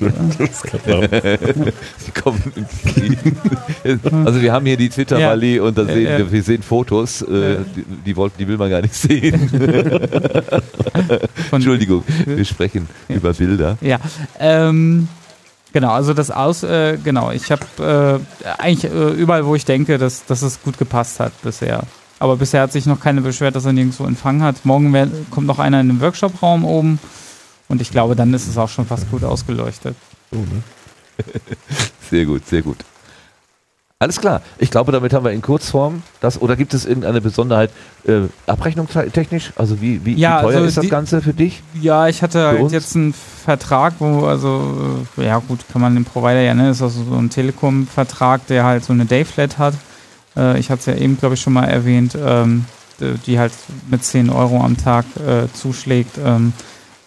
also 4.24 4.42
wir 4.42 4.52
haben 4.52 4.66
hier 4.66 4.76
die 4.76 4.90
Twitter-Rallye 4.90 5.60
und 5.60 5.78
da 5.78 5.84
sehen 5.86 6.04
Ja, 6.04 6.18
ja. 6.18 6.30
wir, 6.30 6.42
sehen 6.42 6.62
Fotos, 6.62 7.22
äh, 7.22 7.56
die, 8.04 8.12
die, 8.12 8.30
die 8.38 8.48
will 8.48 8.58
man 8.58 8.68
gar 8.70 8.82
nicht 8.82 8.94
sehen. 8.94 9.50
Entschuldigung, 11.50 12.04
wir 12.26 12.44
sprechen 12.44 12.88
über 13.08 13.32
Bilder. 13.32 13.78
Ja, 13.80 13.98
ähm, 14.38 15.08
genau, 15.72 15.92
also 15.92 16.12
das 16.12 16.30
Aus, 16.30 16.62
äh, 16.62 16.98
genau, 17.02 17.30
ich 17.30 17.50
habe 17.50 18.20
äh, 18.44 18.52
eigentlich 18.58 18.92
äh, 18.92 19.10
überall, 19.12 19.46
wo 19.46 19.54
ich 19.54 19.64
denke, 19.64 19.96
dass, 19.96 20.26
dass 20.26 20.42
es 20.42 20.62
gut 20.62 20.76
gepasst 20.78 21.20
hat 21.20 21.32
bisher. 21.42 21.84
Aber 22.18 22.36
bisher 22.36 22.60
hat 22.62 22.72
sich 22.72 22.84
noch 22.84 23.00
keine 23.00 23.22
beschwert, 23.22 23.56
dass 23.56 23.64
er 23.64 23.72
nirgendwo 23.72 24.04
Empfang 24.04 24.42
hat. 24.42 24.56
Morgen 24.64 24.92
wär, 24.92 25.08
kommt 25.30 25.46
noch 25.46 25.58
einer 25.58 25.80
in 25.80 25.88
den 25.88 26.02
Workshop-Raum 26.02 26.66
oben 26.66 26.98
und 27.70 27.80
ich 27.80 27.90
glaube, 27.90 28.14
dann 28.14 28.34
ist 28.34 28.46
es 28.46 28.58
auch 28.58 28.68
schon 28.68 28.84
fast 28.84 29.10
gut 29.10 29.24
ausgeleuchtet. 29.24 29.96
Sehr 32.10 32.24
gut, 32.26 32.46
sehr 32.46 32.62
gut. 32.62 32.78
Alles 33.98 34.18
klar. 34.18 34.40
Ich 34.58 34.70
glaube, 34.70 34.92
damit 34.92 35.12
haben 35.12 35.24
wir 35.24 35.32
in 35.32 35.42
Kurzform 35.42 36.02
das. 36.20 36.40
Oder 36.40 36.56
gibt 36.56 36.72
es 36.72 36.86
irgendeine 36.86 37.20
Besonderheit 37.20 37.70
äh, 38.06 38.22
abrechnungstechnisch? 38.46 39.52
Also 39.56 39.82
wie, 39.82 40.02
wie, 40.06 40.14
Ja, 40.14 40.38
wie 40.38 40.42
teuer 40.46 40.54
also 40.54 40.64
ist 40.68 40.76
das 40.78 40.82
die- 40.84 40.88
Ganze 40.90 41.20
für 41.20 41.34
dich? 41.34 41.62
Ja, 41.80 42.08
ich 42.08 42.22
hatte 42.22 42.46
halt 42.46 42.72
jetzt 42.72 42.96
einen 42.96 43.12
Vertrag, 43.12 43.92
wo, 43.98 44.24
also, 44.24 45.04
äh, 45.18 45.26
ja 45.26 45.38
gut, 45.46 45.60
kann 45.70 45.82
man 45.82 45.94
den 45.94 46.06
Provider 46.06 46.40
ja 46.40 46.54
nennen, 46.54 46.68
das 46.68 46.78
ist 46.78 46.82
also 46.82 47.04
so 47.04 47.14
ein 47.16 47.28
Telekom-Vertrag, 47.28 48.46
der 48.46 48.64
halt 48.64 48.84
so 48.84 48.94
eine 48.94 49.04
Dayflat 49.04 49.58
hat. 49.58 49.74
Äh, 50.34 50.58
ich 50.58 50.70
hatte 50.70 50.80
es 50.80 50.86
ja 50.86 50.94
eben, 50.94 51.18
glaube 51.18 51.34
ich, 51.34 51.42
schon 51.42 51.52
mal 51.52 51.66
erwähnt, 51.66 52.16
ähm, 52.18 52.64
die 53.26 53.38
halt 53.38 53.52
mit 53.90 54.02
10 54.02 54.30
Euro 54.30 54.62
am 54.64 54.78
Tag 54.78 55.04
äh, 55.16 55.46
zuschlägt, 55.52 56.16
ähm, 56.24 56.54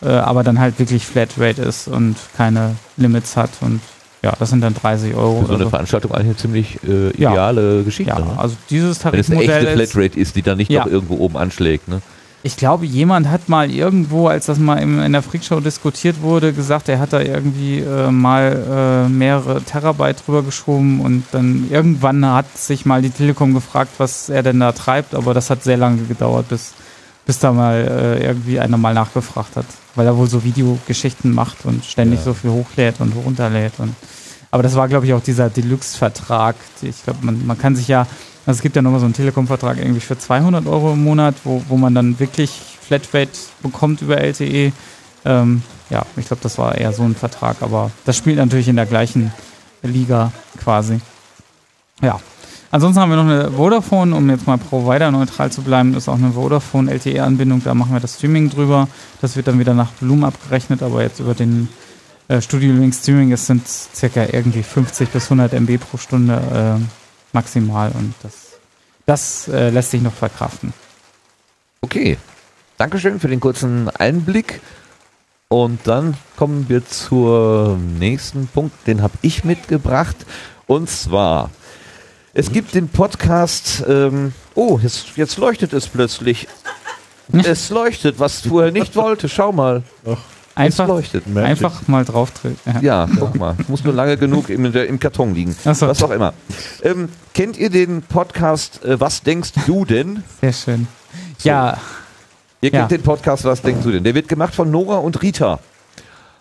äh, 0.04 0.10
aber 0.10 0.44
dann 0.44 0.60
halt 0.60 0.80
wirklich 0.80 1.06
Flatrate 1.06 1.62
ist 1.62 1.88
und 1.88 2.16
keine 2.36 2.76
Limits 2.98 3.38
hat 3.38 3.50
und 3.62 3.80
ja, 4.22 4.32
das 4.40 4.50
sind 4.52 4.62
dann 4.62 4.74
30 4.74 5.16
Euro. 5.16 5.42
Für 5.42 5.48
so 5.48 5.54
eine 5.56 5.64
so. 5.66 5.70
Veranstaltung 5.70 6.12
eigentlich 6.12 6.28
eine 6.28 6.38
ziemlich 6.38 6.80
äh, 6.88 7.12
Ja. 7.22 7.32
ideale 7.32 7.84
Geschichte. 7.84 8.14
Ja, 8.14 8.20
ne? 8.20 8.32
also 8.38 8.56
dieses 8.70 9.04
Wenn 9.04 9.20
es 9.20 9.30
eine 9.30 9.40
Tarifmodell 9.40 9.68
echte 9.68 9.82
ist, 9.82 9.92
Flatrate 9.92 10.20
ist, 10.20 10.36
die 10.38 10.42
dann 10.42 10.58
nicht 10.58 10.72
Ja. 10.72 10.86
noch 10.86 10.92
irgendwo 10.92 11.16
oben 11.18 11.36
anschlägt. 11.36 11.90
Ne? 11.90 12.02
Ich 12.46 12.56
glaube, 12.58 12.86
jemand 12.86 13.30
hat 13.30 13.48
mal 13.48 13.70
irgendwo, 13.72 14.28
als 14.28 14.46
das 14.48 14.60
mal 14.60 14.76
im, 14.78 15.02
in 15.02 15.12
der 15.14 15.22
Freakshow 15.24 15.60
diskutiert 15.62 16.22
wurde, 16.22 16.52
gesagt, 16.54 16.88
er 16.90 17.00
hat 17.00 17.12
da 17.14 17.22
irgendwie 17.22 17.80
äh, 17.80 18.12
mal 18.12 19.06
äh, 19.08 19.10
mehrere 19.10 19.62
Terabyte 19.62 20.26
drüber 20.26 20.44
geschoben 20.44 21.00
und 21.02 21.24
dann 21.32 21.68
irgendwann 21.70 22.26
hat 22.26 22.58
sich 22.58 22.86
mal 22.86 23.02
die 23.02 23.12
Telekom 23.12 23.54
gefragt, 23.54 23.92
was 23.98 24.28
er 24.30 24.44
denn 24.44 24.60
da 24.60 24.72
treibt, 24.74 25.16
aber 25.16 25.34
das 25.34 25.50
hat 25.50 25.64
sehr 25.64 25.78
lange 25.78 26.04
gedauert, 26.04 26.50
bis, 26.50 26.74
bis 27.26 27.40
da 27.40 27.52
mal 27.52 27.76
äh, 28.20 28.26
irgendwie 28.26 28.60
einer 28.60 28.78
mal 28.78 28.94
nachgefragt 28.94 29.56
hat, 29.56 29.66
weil 29.96 30.06
er 30.06 30.18
wohl 30.18 30.28
so 30.28 30.44
Videogeschichten 30.44 31.34
macht 31.34 31.66
und 31.66 31.86
ständig 31.86 32.20
Ja. 32.20 32.26
so 32.26 32.34
viel 32.34 32.52
hochlädt 32.52 33.00
und 33.00 33.14
runterlädt 33.14 33.74
und 33.78 33.96
Aber 34.52 34.62
das 34.62 34.76
war, 34.76 34.88
glaube 34.88 35.08
ich, 35.08 35.14
auch 35.14 35.22
dieser 35.24 35.50
Deluxe-Vertrag. 35.50 36.56
Ich 36.84 37.04
glaube, 37.04 37.26
man, 37.26 37.44
man 37.48 37.58
kann 37.58 37.76
sich 37.76 37.88
ja, 37.88 38.02
also 38.46 38.58
es 38.58 38.62
gibt 38.62 38.76
ja 38.76 38.84
nochmal 38.84 39.00
so 39.00 39.06
einen 39.06 39.16
Telekom-Vertrag 39.16 39.78
irgendwie 39.80 40.00
für 40.00 40.16
200 40.16 40.68
Euro 40.68 40.94
im 40.94 41.04
Monat, 41.04 41.34
wo, 41.44 41.64
wo 41.70 41.76
man 41.78 41.96
dann 41.96 42.20
wirklich 42.20 42.52
Flatrate 42.82 43.32
bekommt 43.64 44.04
über 44.04 44.18
LTE. 44.20 44.72
Ähm, 45.26 45.64
ja, 45.90 46.06
ich 46.18 46.28
glaube, 46.28 46.44
das 46.44 46.60
war 46.60 46.76
eher 46.76 46.94
so 46.94 47.02
ein 47.02 47.16
Vertrag, 47.16 47.62
aber 47.62 47.90
das 48.06 48.16
spielt 48.16 48.38
natürlich 48.38 48.68
in 48.68 48.76
der 48.76 48.86
gleichen 48.86 49.34
Liga 49.82 50.32
quasi. 50.62 51.00
Ja. 52.04 52.20
Ansonsten 52.74 53.00
haben 53.00 53.12
wir 53.12 53.18
noch 53.18 53.30
eine 53.30 53.52
Vodafone, 53.52 54.16
um 54.16 54.28
jetzt 54.32 54.48
mal 54.48 54.58
provider-neutral 54.58 55.52
zu 55.52 55.62
bleiben, 55.62 55.94
ist 55.94 56.10
auch 56.10 56.16
eine 56.16 56.32
Vodafone 56.32 56.92
LTE-Anbindung, 56.92 57.64
da 57.64 57.76
machen 57.76 57.94
wir 57.94 58.00
das 58.00 58.16
Streaming 58.16 58.50
drüber. 58.50 58.88
Das 59.22 59.36
wird 59.36 59.48
dann 59.48 59.60
wieder 59.60 59.76
nach 59.76 59.92
Volumen 60.00 60.24
abgerechnet, 60.24 60.82
aber 60.82 61.04
jetzt 61.04 61.20
über 61.20 61.36
den 61.36 61.70
äh, 62.30 62.42
Studio 62.42 62.74
Link 62.74 62.96
Streaming, 62.96 63.32
es 63.32 63.46
sind 63.46 63.68
circa 63.68 64.24
irgendwie 64.26 64.64
50 64.64 65.08
bis 65.10 65.26
100 65.26 65.54
MB 65.54 65.78
pro 65.78 65.98
Stunde 65.98 66.82
äh, 66.82 66.84
maximal 67.32 67.92
und 67.92 68.16
das, 68.24 68.34
das 69.06 69.48
äh, 69.50 69.70
lässt 69.70 69.92
sich 69.92 70.02
noch 70.02 70.14
verkraften. 70.14 70.74
Okay. 71.82 72.18
Dankeschön 72.80 73.20
für 73.20 73.28
den 73.28 73.40
kurzen 73.40 73.88
Einblick. 73.92 74.62
Und 75.48 75.82
dann 75.84 76.18
kommen 76.38 76.66
wir 76.70 76.84
zum 76.88 78.00
nächsten 78.00 78.48
Punkt, 78.48 78.88
den 78.88 79.04
habe 79.04 79.14
ich 79.22 79.44
mitgebracht. 79.44 80.16
Und 80.66 80.90
zwar, 80.90 81.52
es 82.34 82.52
gibt 82.52 82.74
den 82.76 82.90
Podcast, 82.90 83.84
ähm, 83.88 84.34
oh, 84.56 84.80
jetzt, 84.82 85.16
jetzt 85.16 85.38
leuchtet 85.38 85.74
es 85.74 85.88
plötzlich. 85.88 86.48
Es 87.32 87.70
leuchtet, 87.70 88.20
was 88.20 88.42
vorher 88.42 88.72
nicht 88.72 88.96
wollte. 88.96 89.30
Schau 89.30 89.52
mal. 89.52 89.84
Einfach, 90.56 90.84
Es 90.84 90.88
leuchtet. 90.90 91.28
Magic. 91.28 91.50
einfach 91.50 91.88
mal 91.88 92.04
drauf 92.06 92.32
drücken. 92.32 92.60
Ja. 92.66 92.82
Ja, 92.82 93.10
guck 93.18 93.36
mal. 93.36 93.56
Muss 93.68 93.84
nur 93.84 93.94
lange 93.94 94.18
genug 94.18 94.50
im, 94.50 94.66
im 94.66 95.00
Karton 95.00 95.34
liegen. 95.34 95.56
Ach 95.66 95.74
so. 95.74 95.88
Was 95.88 96.04
auch 96.04 96.12
immer. 96.12 96.34
Ähm, 96.84 97.10
kennt 97.34 97.58
ihr 97.58 97.70
den 97.70 98.02
Podcast 98.04 98.84
äh, 98.84 99.00
Was 99.00 99.24
denkst 99.24 99.52
du 99.66 99.86
denn? 99.86 100.24
Sehr 100.42 100.54
schön. 100.54 100.88
So. 101.38 101.50
Ja, 101.50 101.78
Ihr 102.62 102.72
kennt 102.72 102.92
Ja. 102.92 102.98
den 102.98 103.04
Podcast 103.04 103.46
Was 103.46 103.62
denkst 103.62 103.84
du 103.84 103.92
denn? 103.92 104.04
Der 104.04 104.16
wird 104.16 104.28
gemacht 104.28 104.54
von 104.54 104.70
Nora 104.70 104.98
und 104.98 105.22
Rita. 105.22 105.60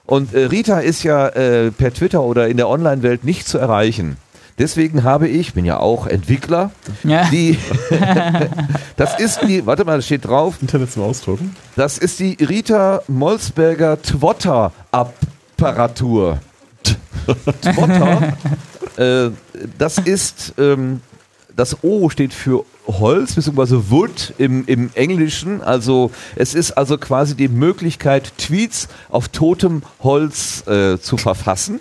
Und 0.05 0.35
äh, 0.35 0.45
Rita 0.47 0.81
ist 0.81 1.05
ja 1.05 1.29
äh, 1.29 1.71
per 1.71 1.95
Twitter 1.95 2.23
oder 2.23 2.49
in 2.49 2.57
der 2.57 2.69
Online-Welt 2.69 3.25
nicht 3.25 3.47
zu 3.49 3.57
erreichen. 3.59 4.17
Deswegen 4.63 5.03
habe 5.03 5.27
ich, 5.27 5.55
bin 5.55 5.65
ja 5.65 5.81
auch 5.81 6.07
Entwickler, 6.07 6.71
ja. 7.03 7.29
die, 7.31 7.59
das 8.97 9.19
ist 9.19 9.41
die, 9.43 9.67
warte 9.67 9.85
mal, 9.85 9.97
das 9.97 10.07
steht 10.07 10.25
drauf, 10.25 10.59
Internet 10.63 10.93
zum 10.93 11.03
Ausdrucken. 11.03 11.57
das 11.75 11.99
ist 11.99 12.21
die 12.21 12.35
Rita 12.35 13.03
Molsberger 13.09 14.01
Twotter-Apparatur. 14.01 16.39
Twotter, 17.61 18.37
äh, 18.99 19.31
das 19.79 19.99
ist, 19.99 20.55
ähm, 20.59 21.01
das 21.57 21.83
O 21.83 22.09
steht 22.09 22.33
für 22.33 22.65
Holz 22.87 23.35
bzw. 23.35 23.91
Wood 23.91 24.33
im, 24.39 24.65
im 24.67 24.91
Englischen. 24.95 25.61
Also 25.61 26.13
es 26.37 26.55
ist 26.55 26.71
also 26.71 26.99
quasi 26.99 27.35
die 27.35 27.49
Möglichkeit, 27.49 28.39
Tweets 28.39 28.87
auf 29.11 29.27
totem 29.27 29.83
Holz 30.05 30.65
äh, 30.69 31.01
zu 31.01 31.17
verfassen. 31.17 31.81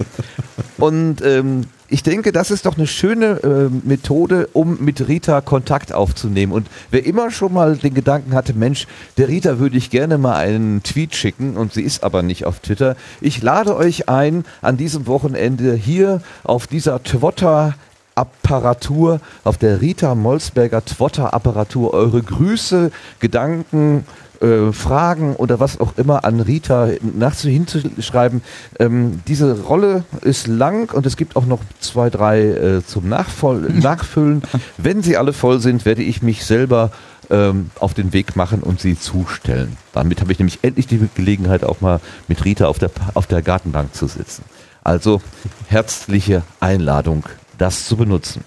Und 0.79 1.21
ähm, 1.23 1.67
ich 1.91 2.03
denke, 2.03 2.31
das 2.31 2.51
ist 2.51 2.65
doch 2.65 2.77
eine 2.77 2.87
schöne 2.87 3.43
äh, 3.43 3.87
Methode, 3.87 4.47
um 4.53 4.77
mit 4.79 5.09
Rita 5.09 5.41
Kontakt 5.41 5.91
aufzunehmen. 5.91 6.53
Und 6.53 6.67
wer 6.89 7.05
immer 7.05 7.31
schon 7.31 7.53
mal 7.53 7.75
den 7.75 7.93
Gedanken 7.93 8.33
hatte, 8.33 8.53
Mensch, 8.53 8.87
der 9.17 9.27
Rita 9.27 9.59
würde 9.59 9.75
ich 9.75 9.89
gerne 9.89 10.17
mal 10.17 10.35
einen 10.35 10.83
Tweet 10.83 11.15
schicken 11.15 11.57
und 11.57 11.73
sie 11.73 11.81
ist 11.81 12.03
aber 12.03 12.23
nicht 12.23 12.45
auf 12.45 12.59
Twitter. 12.59 12.95
Ich 13.19 13.43
lade 13.43 13.75
euch 13.75 14.07
ein, 14.07 14.45
an 14.61 14.77
diesem 14.77 15.05
Wochenende 15.05 15.73
hier 15.73 16.21
auf 16.45 16.65
dieser 16.65 17.03
Twitter 17.03 17.75
Apparatur, 18.15 19.19
auf 19.43 19.57
der 19.57 19.81
Rita 19.81 20.15
Molsberger 20.15 20.85
Twotter-Apparatur 20.85 21.93
eure 21.93 22.21
Grüße, 22.21 22.91
Gedanken, 23.19 24.05
äh, 24.41 24.71
Fragen 24.71 25.35
oder 25.35 25.59
was 25.59 25.79
auch 25.79 25.97
immer 25.97 26.25
an 26.25 26.39
Rita 26.39 26.89
nach 27.01 27.35
hinzuschreiben. 27.35 28.41
Ähm, 28.79 29.21
diese 29.27 29.61
Rolle 29.61 30.03
ist 30.21 30.47
lang 30.47 30.91
und 30.93 31.05
es 31.05 31.17
gibt 31.17 31.35
auch 31.35 31.45
noch 31.45 31.59
zwei, 31.79 32.09
drei 32.09 32.41
äh, 32.41 32.85
zum 32.85 33.07
Nachvoll 33.07 33.61
Nachfüllen. 33.73 34.41
Wenn 34.77 35.03
sie 35.03 35.17
alle 35.17 35.33
voll 35.33 35.59
sind, 35.59 35.85
werde 35.85 36.03
ich 36.03 36.21
mich 36.21 36.45
selber 36.45 36.91
ähm, 37.29 37.71
auf 37.79 37.93
den 37.93 38.13
Weg 38.13 38.35
machen 38.35 38.61
und 38.61 38.79
sie 38.79 38.99
zustellen. 38.99 39.77
Damit 39.93 40.21
habe 40.21 40.31
ich 40.31 40.39
nämlich 40.39 40.59
endlich 40.63 40.87
die 40.87 41.07
Gelegenheit, 41.15 41.63
auch 41.63 41.81
mal 41.81 41.99
mit 42.27 42.43
Rita 42.43 42.67
auf 42.67 42.79
der, 42.79 42.91
auf 43.13 43.27
der 43.27 43.41
Gartenbank 43.41 43.93
zu 43.93 44.07
sitzen. 44.07 44.43
Also 44.83 45.21
herzliche 45.67 46.43
Einladung, 46.59 47.23
das 47.57 47.85
zu 47.85 47.95
benutzen. 47.95 48.43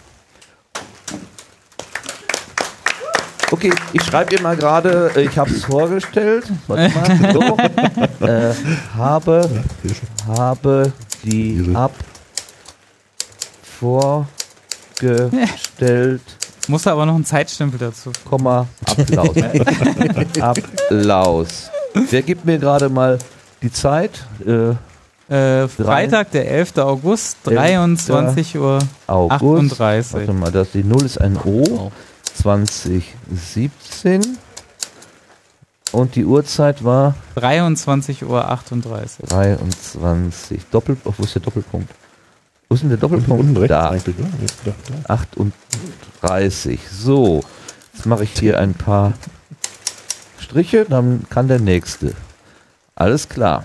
Okay, 3.55 3.73
ich 3.93 4.03
schreibe 4.03 4.35
ihr 4.35 4.43
mal 4.43 4.57
gerade, 4.57 5.13
äh, 5.15 5.21
ich 5.21 5.39
habe 5.39 5.49
es 5.51 5.65
vorgestellt. 5.65 6.45
Warte 6.67 6.93
mal. 6.93 7.33
So. 7.33 7.57
Äh, 8.27 8.53
habe, 8.97 9.49
habe 10.27 10.93
die 11.23 11.71
ab 11.73 11.93
vorgestellt, 13.79 16.21
Muss 16.67 16.85
aber 16.89 17.07
noch 17.07 17.15
ein 17.15 17.25
Zeitstempel 17.25 17.79
dazu. 17.79 18.11
Komma, 18.29 18.67
Applaus. 18.87 19.37
Applaus. 20.41 21.71
Wer 22.11 22.23
gibt 22.23 22.45
mir 22.45 22.59
gerade 22.59 22.89
mal 22.89 23.21
die 23.63 23.71
Zeit? 23.71 24.11
Äh, 24.45 24.71
Äh, 25.33 25.69
Freitag, 25.69 26.33
der 26.33 26.51
11. 26.51 26.79
August, 26.79 27.37
23 27.45 28.59
Uhr 28.59 28.81
August. 29.07 29.81
38. 29.81 30.13
Warte 30.13 30.33
mal, 30.33 30.51
das, 30.51 30.73
die 30.73 30.83
0 30.83 31.05
ist 31.05 31.21
ein 31.21 31.37
O. 31.37 31.93
2017. 32.45 34.37
Und 35.93 36.15
die 36.15 36.25
Uhrzeit 36.27 36.85
war 36.85 37.15
23 37.37 38.25
Uhr 38.25 38.51
38. 38.51 39.27
23. 39.27 40.67
Doppel, 40.71 40.99
oh, 41.05 41.15
wo 41.17 41.23
ist 41.23 41.35
der 41.35 41.41
Doppelpunkt? 41.43 41.89
Wo 42.69 42.75
ist 42.75 42.83
denn 42.83 42.91
der 42.91 42.99
Doppelpunkt? 42.99 43.41
Unten 43.45 43.57
rechts 43.57 43.71
da. 43.71 43.89
eigentlich, 43.89 44.17
oder? 44.19 44.29
Ja, 44.29 44.47
da, 44.67 44.75
da. 45.07 45.15
38. 45.15 46.81
So, 46.91 47.43
jetzt 47.95 48.05
mache 48.05 48.25
ich 48.25 48.39
hier 48.39 48.59
ein 48.59 48.75
paar 48.75 49.15
Striche, 50.39 50.85
dann 50.85 51.25
kann 51.31 51.49
der 51.49 51.61
nächste. 51.61 52.13
Alles 52.95 53.31
klar. 53.31 53.65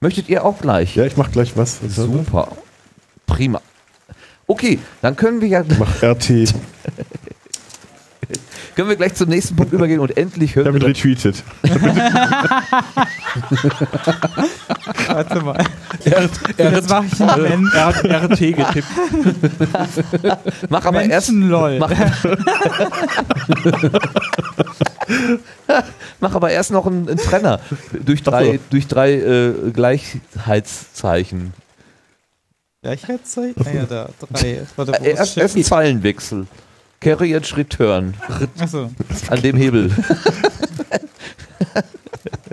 Möchtet 0.00 0.30
ihr 0.30 0.42
auch 0.44 0.58
gleich? 0.58 0.96
Ja, 0.96 1.04
ich 1.04 1.18
mach 1.18 1.30
gleich 1.32 1.54
was. 1.56 1.80
Super. 1.86 2.48
Prima. 3.26 3.60
Okay, 4.46 4.78
dann 5.02 5.16
können 5.16 5.42
wir 5.42 5.48
ja 5.48 5.62
Mach 5.78 6.02
RT. 6.02 6.54
Können 8.74 8.88
wir 8.88 8.96
gleich 8.96 9.14
zum 9.14 9.28
nächsten 9.28 9.54
Punkt 9.56 9.72
übergehen 9.72 10.00
und 10.00 10.16
endlich 10.16 10.54
hören 10.56 10.74
wir 10.74 10.82
retweetet. 10.82 11.42
Warte 15.06 15.40
mal. 15.40 15.64
Er, 16.04 16.28
er, 16.56 16.72
Jetzt 16.72 16.88
mache 16.90 17.06
ich 17.06 17.20
einen 17.20 17.42
Moment. 17.42 17.74
er 17.74 17.86
hat 17.86 18.04
RT 18.04 18.38
getippt. 18.38 18.88
Mach 20.68 20.84
aber 20.84 21.02
erst 21.02 21.30
lol. 21.30 21.78
Mach, 21.78 21.90
mach 26.20 26.34
aber 26.34 26.50
erst 26.50 26.70
noch 26.70 26.86
einen, 26.86 27.08
einen 27.08 27.18
Trenner 27.18 27.60
durch 28.04 28.22
drei, 28.22 28.52
so. 28.52 28.58
durch 28.70 28.86
drei 28.86 29.14
äh, 29.14 29.52
Gleichheitszeichen. 29.72 31.54
Gleichheitszeichen? 32.82 33.66
Ah 33.66 33.70
ja, 33.70 33.84
da. 33.84 34.08
Drei. 34.32 34.48
Äh, 34.48 34.62
ist 34.62 34.78
Erst, 35.02 35.36
erst 35.36 35.72
einen 35.72 36.02
Chef? 36.02 36.46
Carriage 37.00 37.56
Return 37.56 38.14
Achso. 38.58 38.90
an 39.30 39.42
dem 39.42 39.56
Hebel. 39.56 39.90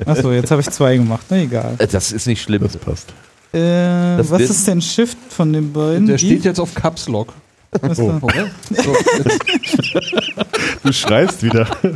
Achso, 0.05 0.31
jetzt 0.31 0.51
habe 0.51 0.61
ich 0.61 0.69
zwei 0.69 0.97
gemacht. 0.97 1.25
Na 1.29 1.37
egal. 1.37 1.73
Äh, 1.79 1.87
Das 1.87 2.11
ist 2.11 2.27
nicht 2.27 2.41
schlimm. 2.43 2.61
Das 2.61 2.77
passt. 2.77 3.09
Äh, 3.53 4.17
Das 4.17 4.29
was 4.29 4.39
wird- 4.39 4.49
ist 4.51 4.67
denn 4.67 4.81
Shift 4.81 5.17
von 5.29 5.51
den 5.51 5.73
beiden? 5.73 6.05
Der 6.07 6.17
steht 6.19 6.45
jetzt 6.45 6.59
auf 6.59 6.75
Caps 6.75 7.07
Lock. 7.07 7.33
Oh. 7.81 7.93
So, 7.93 8.19
Du 10.83 10.93
schreist 10.93 11.41
wieder. 11.43 11.67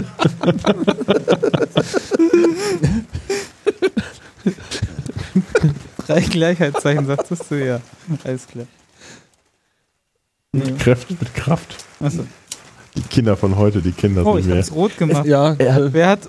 Drei 6.08 6.22
Gleichheitszeichen, 6.22 7.06
sagtest 7.06 7.44
du 7.50 7.66
ja. 7.66 7.80
Alles 8.24 8.48
klar. 8.48 8.66
Nee. 10.52 10.72
Kräfte 10.80 11.16
mit 11.20 11.34
Kraft. 11.36 11.76
Achso. 12.00 12.24
Die 12.98 13.02
Kinder 13.04 13.38
von 13.38 13.56
heute, 13.56 13.82
die 13.82 13.92
Kinder 13.92 14.26
Oh, 14.26 14.34
sind 14.34 14.42
ich 14.42 14.48
mehr. 14.48 14.58
hab's 14.58 14.72
rot 14.72 14.98
gemacht. 14.98 15.26
ja, 15.28 15.54
Äh, 15.54 15.94
Wer 15.94 16.08
hat. 16.10 16.22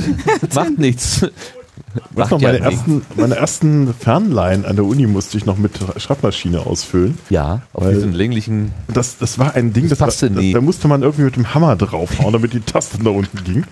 macht 0.54 0.78
nichts. 0.78 1.20
Was 1.20 2.16
Macht 2.16 2.30
noch 2.32 2.40
ja 2.40 2.48
meine, 2.52 2.60
nichts. 2.66 2.74
ersten, 2.80 3.02
meine 3.16 3.36
ersten 3.36 3.94
Fernleihen 3.94 4.64
an 4.64 4.76
der 4.76 4.84
Uni 4.86 5.06
musste 5.06 5.36
ich 5.36 5.44
noch 5.46 5.58
mit 5.58 5.72
Schreibmaschine 5.98 6.60
ausfüllen. 6.60 7.18
Ja, 7.28 7.62
auf 7.74 7.84
Weil- 7.84 7.94
diesem 7.94 8.12
länglichen. 8.14 8.72
Das, 8.92 9.18
das 9.18 9.38
war 9.38 9.54
ein 9.54 9.72
Ding, 9.74 9.88
Das 9.88 9.98
das, 9.98 10.06
passte 10.06 10.34
war, 10.34 10.40
nie. 10.42 10.52
Da, 10.52 10.58
da 10.60 10.64
musste 10.64 10.88
man 10.88 11.02
irgendwie 11.02 11.22
mit 11.24 11.36
dem 11.36 11.54
Hammer 11.54 11.76
draufhauen, 11.76 12.32
damit 12.32 12.54
die 12.54 12.60
Taste 12.60 13.02
nach 13.02 13.12
unten 13.12 13.44
ging. 13.44 13.64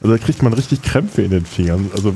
Also 0.00 0.16
da 0.16 0.22
kriegt 0.22 0.42
man 0.42 0.52
richtig 0.52 0.82
Krämpfe 0.82 1.22
in 1.22 1.30
den 1.30 1.46
Fingern. 1.46 1.90
Also 1.94 2.12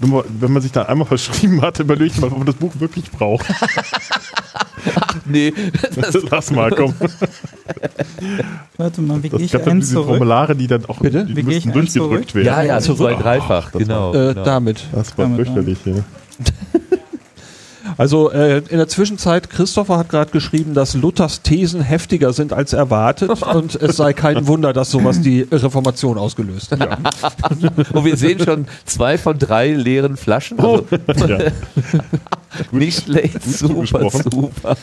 wenn 0.00 0.10
man, 0.10 0.24
wenn 0.40 0.52
man 0.52 0.62
sich 0.62 0.72
dann 0.72 0.86
einmal 0.86 1.06
verschrieben 1.06 1.60
hat, 1.62 1.78
überlege 1.78 2.12
ich 2.14 2.20
mal, 2.20 2.28
ob 2.28 2.38
man 2.38 2.46
das 2.46 2.56
Buch 2.56 2.72
wirklich 2.78 3.10
braucht. 3.10 3.46
Nee, 5.26 5.52
das, 5.94 6.16
Lass 6.30 6.50
mal, 6.50 6.70
komm. 6.70 6.94
Warte 8.78 9.02
mal, 9.02 9.22
wie 9.22 9.28
gehe 9.28 9.38
Das 9.38 9.42
ich 9.42 9.52
gab 9.52 9.64
dann 9.64 9.76
ein 9.76 9.80
diese 9.80 9.92
zurück? 9.92 10.08
Formulare, 10.08 10.56
die 10.56 10.66
dann 10.66 10.86
auch 10.86 10.98
Bitte? 11.00 11.26
die 11.26 11.38
eins 11.40 11.64
durchgedrückt 11.64 11.90
zurück? 11.90 12.34
werden. 12.34 12.46
ja, 12.46 12.62
ja, 12.62 12.78
ach, 12.78 13.22
dreifach, 13.22 13.70
das 13.72 13.82
genau. 13.82 14.14
Äh, 14.14 14.32
genau. 14.32 14.44
Damit. 14.44 14.86
Das 14.92 15.16
war 15.18 15.26
Damit, 15.26 15.36
fürchterlich. 15.36 15.78
Ja. 15.84 15.94
Also 18.00 18.30
äh, 18.30 18.62
in 18.70 18.78
der 18.78 18.88
Zwischenzeit, 18.88 19.50
Christopher 19.50 19.98
hat 19.98 20.08
gerade 20.08 20.30
geschrieben, 20.30 20.72
dass 20.72 20.94
Luthers 20.94 21.42
Thesen 21.42 21.82
heftiger 21.82 22.32
sind 22.32 22.54
als 22.54 22.72
erwartet 22.72 23.42
und 23.54 23.74
es 23.74 23.98
sei 23.98 24.14
kein 24.14 24.46
Wunder, 24.46 24.72
dass 24.72 24.90
sowas 24.90 25.20
die 25.20 25.42
Reformation 25.42 26.16
ausgelöst 26.16 26.72
hat. 26.72 26.80
Und 27.92 28.06
wir 28.06 28.16
sehen 28.16 28.38
schon 28.42 28.66
zwei 28.86 29.18
von 29.18 29.38
drei 29.38 29.72
leeren 29.74 30.16
Flaschen. 30.16 30.58
Also, 30.58 30.86
Ja. 31.26 31.38
nicht 32.72 33.04
schlecht, 33.04 33.44
super, 33.44 34.08
super. 34.08 34.76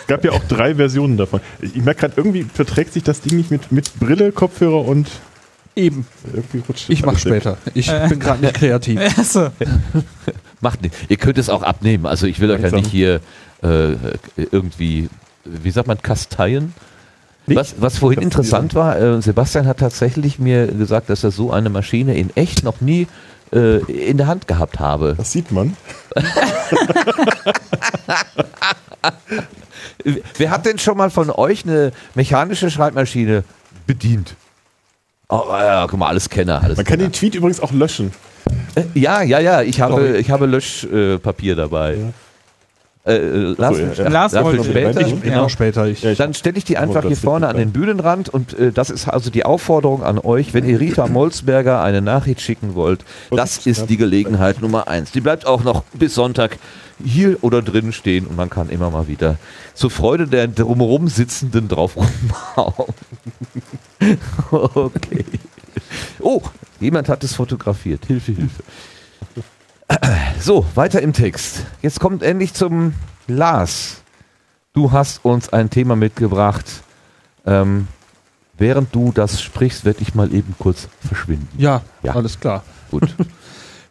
Es 0.00 0.06
gab 0.06 0.24
ja 0.24 0.30
auch 0.30 0.44
drei 0.46 0.76
Versionen 0.76 1.16
davon. 1.16 1.40
Ich 1.60 1.74
merke 1.74 2.02
gerade, 2.02 2.14
irgendwie 2.18 2.44
verträgt 2.44 2.92
sich 2.92 3.02
das 3.02 3.20
Ding 3.20 3.36
nicht 3.36 3.50
mit, 3.50 3.72
mit 3.72 3.98
Brille, 3.98 4.30
Kopfhörer 4.30 4.84
und 4.86 5.08
Eben, 5.74 6.06
irgendwie 6.32 6.62
rutscht 6.68 6.88
ich 6.88 7.02
mach 7.02 7.14
alles 7.14 7.24
weg. 7.24 7.42
später. 7.42 7.58
Ich 7.74 7.90
bin 8.08 8.20
gerade 8.20 8.42
nicht 8.42 8.54
kreativ. 8.54 9.00
Achso. 9.18 9.48
Macht 10.60 10.82
nicht. 10.82 10.94
Ihr 11.08 11.16
könnt 11.16 11.38
es 11.38 11.48
auch 11.48 11.62
abnehmen. 11.62 12.06
Also 12.06 12.26
ich 12.26 12.40
will 12.40 12.50
euch 12.50 12.60
ja 12.62 12.70
nicht 12.70 12.90
hier 12.90 13.20
äh, 13.62 13.94
irgendwie, 14.36 15.08
wie 15.44 15.70
sagt 15.70 15.88
man, 15.88 16.00
kasteien. 16.02 16.74
Nicht 17.46 17.56
Was, 17.58 17.74
was 17.78 17.98
vorhin 17.98 18.22
interessant 18.22 18.74
war, 18.74 18.98
äh, 19.00 19.22
Sebastian 19.22 19.66
hat 19.66 19.78
tatsächlich 19.78 20.38
mir 20.38 20.66
gesagt, 20.66 21.08
dass 21.08 21.24
er 21.24 21.30
so 21.30 21.50
eine 21.50 21.70
Maschine 21.70 22.14
in 22.16 22.34
echt 22.36 22.62
noch 22.62 22.80
nie 22.80 23.06
äh, 23.52 23.78
in 23.90 24.18
der 24.18 24.26
Hand 24.26 24.46
gehabt 24.46 24.78
habe. 24.78 25.14
Das 25.16 25.32
sieht 25.32 25.50
man. 25.50 25.76
Wer 30.36 30.50
hat 30.50 30.66
denn 30.66 30.78
schon 30.78 30.96
mal 30.96 31.10
von 31.10 31.30
euch 31.30 31.64
eine 31.64 31.92
mechanische 32.14 32.70
Schreibmaschine 32.70 33.44
bedient? 33.86 34.34
Oh, 35.28 35.44
ja, 35.50 35.86
guck 35.88 35.98
mal, 35.98 36.08
alles 36.08 36.28
Kenner. 36.28 36.62
Alles 36.62 36.76
Man 36.76 36.84
kann 36.84 36.98
Kenner. 36.98 37.08
den 37.08 37.12
Tweet 37.12 37.34
übrigens 37.34 37.60
auch 37.60 37.72
löschen. 37.72 38.12
Äh, 38.74 38.82
ja, 38.94 39.22
ja, 39.22 39.40
ja, 39.40 39.62
ich 39.62 39.80
habe, 39.80 39.94
Sorry. 39.94 40.16
ich 40.18 40.30
habe 40.30 40.46
Löschpapier 40.46 41.18
Papier 41.18 41.56
dabei. 41.56 41.96
Äh, 43.06 43.14
äh, 43.16 43.54
Lars, 43.56 43.76
So, 43.76 43.82
ja, 43.82 43.92
ja. 43.94 44.08
Lars 44.10 44.32
Lars 44.32 44.52
will 44.52 44.62
später. 44.62 45.00
Ich- 45.00 45.22
genau. 45.22 45.42
mach 45.42 45.50
später. 45.50 45.86
Ich, 45.86 46.02
Ja, 46.02 46.14
Dann 46.14 46.34
stelle 46.34 46.58
ich 46.58 46.64
die 46.64 46.76
einfach 46.76 47.02
hier 47.04 47.16
vorne 47.16 47.48
an 47.48 47.56
den 47.56 47.72
Bühnenrand 47.72 48.28
und 48.28 48.58
äh, 48.58 48.72
das 48.72 48.90
ist 48.90 49.08
also 49.08 49.30
die 49.30 49.44
Aufforderung 49.46 50.02
an 50.02 50.18
euch, 50.18 50.52
wenn 50.52 50.68
ihr 50.68 50.78
Rita 50.78 51.06
Molzberger 51.08 51.80
eine 51.82 52.02
Nachricht 52.02 52.42
schicken 52.42 52.74
wollt, 52.74 53.04
das 53.30 53.66
ist 53.66 53.88
die 53.88 53.96
Gelegenheit 53.96 54.60
Nummer 54.60 54.86
eins. 54.86 55.12
Die 55.12 55.22
bleibt 55.22 55.46
auch 55.46 55.64
noch 55.64 55.82
bis 55.94 56.14
Sonntag 56.14 56.58
hier 57.02 57.38
oder 57.42 57.62
drin 57.62 57.94
stehen 57.94 58.26
und 58.26 58.36
man 58.36 58.50
kann 58.50 58.68
immer 58.68 58.90
mal 58.90 59.08
wieder 59.08 59.36
zur 59.72 59.90
Freude 59.90 60.26
der 60.26 60.46
drumherum 60.48 61.08
Sitzenden 61.08 61.68
drauf 61.68 61.96
rumhauen. 61.96 62.94
okay. 64.50 65.24
Oh, 66.20 66.42
jemand 66.80 67.08
hat 67.08 67.22
es 67.24 67.34
fotografiert. 67.34 68.06
Hilfe, 68.06 68.32
Hilfe. 68.32 68.62
So, 70.40 70.64
weiter 70.76 71.02
im 71.02 71.12
Text. 71.12 71.64
Jetzt 71.82 71.98
kommt 72.00 72.22
endlich 72.22 72.54
zum 72.54 72.94
Lars. 73.26 74.02
Du 74.72 74.92
hast 74.92 75.24
uns 75.24 75.52
ein 75.52 75.68
Thema 75.68 75.96
mitgebracht. 75.96 76.64
Ähm, 77.44 77.88
während 78.56 78.94
du 78.94 79.10
das 79.12 79.42
sprichst, 79.42 79.84
werde 79.84 80.00
ich 80.00 80.14
mal 80.14 80.32
eben 80.32 80.54
kurz 80.58 80.88
verschwinden. 81.06 81.48
ja, 81.58 81.82
Ja. 82.02 82.14
alles 82.14 82.38
klar. 82.40 82.62
Gut. 82.90 83.14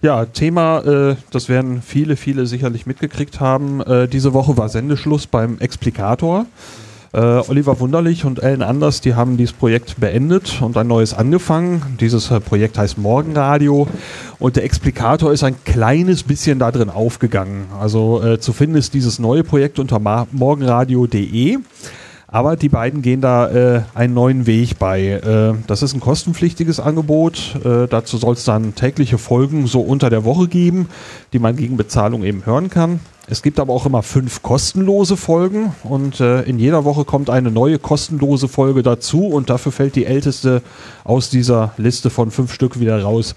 Ja, 0.01 0.25
Thema, 0.27 0.79
äh, 0.85 1.15
das 1.29 1.49
werden 1.49 1.81
viele, 1.81 2.15
viele 2.15 2.45
sicherlich 2.45 2.85
mitgekriegt 2.85 3.41
haben. 3.41 3.81
Äh, 3.81 4.07
diese 4.07 4.31
Woche 4.31 4.55
war 4.55 4.69
Sendeschluss 4.69 5.27
beim 5.27 5.59
Explikator. 5.59 6.45
Äh, 7.11 7.19
Oliver 7.19 7.79
Wunderlich 7.79 8.23
und 8.23 8.43
Ellen 8.43 8.61
Anders, 8.61 9.01
die 9.01 9.15
haben 9.15 9.35
dieses 9.35 9.53
Projekt 9.53 9.99
beendet 9.99 10.61
und 10.61 10.77
ein 10.77 10.85
neues 10.85 11.15
angefangen. 11.15 11.97
Dieses 11.99 12.29
äh, 12.29 12.39
Projekt 12.39 12.77
heißt 12.77 12.99
Morgenradio 12.99 13.87
und 14.37 14.55
der 14.55 14.63
Explikator 14.63 15.33
ist 15.33 15.43
ein 15.43 15.55
kleines 15.63 16.21
bisschen 16.21 16.59
da 16.59 16.71
drin 16.71 16.91
aufgegangen. 16.91 17.65
Also 17.79 18.21
äh, 18.23 18.39
zu 18.39 18.53
finden 18.53 18.75
ist 18.75 18.93
dieses 18.93 19.17
neue 19.17 19.43
Projekt 19.43 19.79
unter 19.79 19.99
morgenradio.de. 19.99 21.57
Aber 22.31 22.55
die 22.55 22.69
beiden 22.69 23.01
gehen 23.01 23.21
da 23.21 23.49
äh, 23.49 23.81
einen 23.95 24.13
neuen 24.13 24.45
Weg 24.45 24.77
bei. 24.77 25.01
Äh, 25.01 25.55
das 25.65 25.81
ist 25.81 25.95
ein 25.95 25.99
kostenpflichtiges 25.99 26.79
Angebot. 26.79 27.55
Äh, 27.65 27.87
dazu 27.87 28.17
soll 28.17 28.33
es 28.33 28.43
dann 28.43 28.75
tägliche 28.75 29.17
Folgen 29.17 29.65
so 29.65 29.81
unter 29.81 30.11
der 30.11 30.25
Woche 30.25 30.47
geben, 30.47 30.89
die 31.33 31.39
man 31.39 31.55
gegen 31.55 31.75
Bezahlung 31.75 32.23
eben 32.23 32.45
hören 32.45 32.69
kann. 32.69 32.99
Es 33.31 33.41
gibt 33.41 33.59
aber 33.59 33.73
auch 33.73 33.85
immer 33.85 34.03
fünf 34.03 34.43
kostenlose 34.43 35.17
Folgen 35.17 35.73
und 35.83 36.19
äh, 36.19 36.41
in 36.43 36.59
jeder 36.59 36.83
Woche 36.83 37.03
kommt 37.03 37.29
eine 37.29 37.51
neue 37.51 37.79
kostenlose 37.79 38.47
Folge 38.47 38.83
dazu 38.83 39.27
und 39.27 39.49
dafür 39.49 39.71
fällt 39.71 39.95
die 39.95 40.05
älteste 40.05 40.61
aus 41.03 41.29
dieser 41.29 41.73
Liste 41.77 42.09
von 42.09 42.31
fünf 42.31 42.53
Stück 42.53 42.79
wieder 42.79 43.01
raus. 43.01 43.35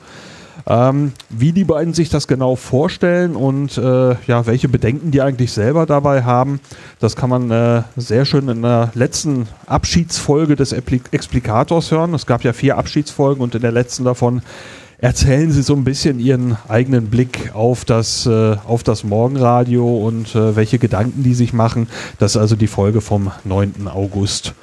Ähm, 0.66 1.12
wie 1.28 1.52
die 1.52 1.64
beiden 1.64 1.94
sich 1.94 2.09
das 2.09 2.28
genau 2.28 2.56
vorstellen 2.56 3.34
und 3.34 3.78
äh, 3.78 4.14
ja, 4.26 4.47
welche 4.47 4.68
Bedenken 4.68 5.10
die 5.10 5.20
eigentlich 5.20 5.52
selber 5.52 5.86
dabei 5.86 6.22
haben, 6.22 6.60
das 7.01 7.16
kann 7.16 7.30
man 7.30 7.51
äh, 7.51 7.82
sehr 7.97 8.24
schön 8.24 8.48
in 8.48 8.62
der 8.62 8.90
letzten 8.94 9.48
Abschiedsfolge 9.66 10.56
des 10.56 10.72
Explikators 10.72 11.90
hören. 11.90 12.14
Es 12.14 12.26
gab 12.26 12.44
ja 12.44 12.52
vier 12.52 12.78
Abschiedsfolgen 12.78 13.43
und 13.43 13.55
in 13.55 13.62
der 13.62 13.72
letzten 13.72 14.05
davon 14.05 14.43
erzählen 14.98 15.51
sie 15.51 15.62
so 15.62 15.74
ein 15.74 15.82
bisschen 15.82 16.20
ihren 16.20 16.56
eigenen 16.68 17.10
Blick 17.10 17.51
auf 17.55 17.84
das, 17.84 18.24
äh, 18.24 18.56
auf 18.64 18.84
das 18.84 19.02
Morgenradio 19.02 20.06
und 20.06 20.34
äh, 20.36 20.55
welche 20.55 20.78
Gedanken 20.78 21.24
die 21.24 21.34
sich 21.34 21.52
machen. 21.52 21.89
Das 22.18 22.32
ist 22.32 22.36
also 22.36 22.55
die 22.55 22.68
Folge 22.68 23.01
vom 23.01 23.32
9. 23.44 23.89
August. 23.89 24.55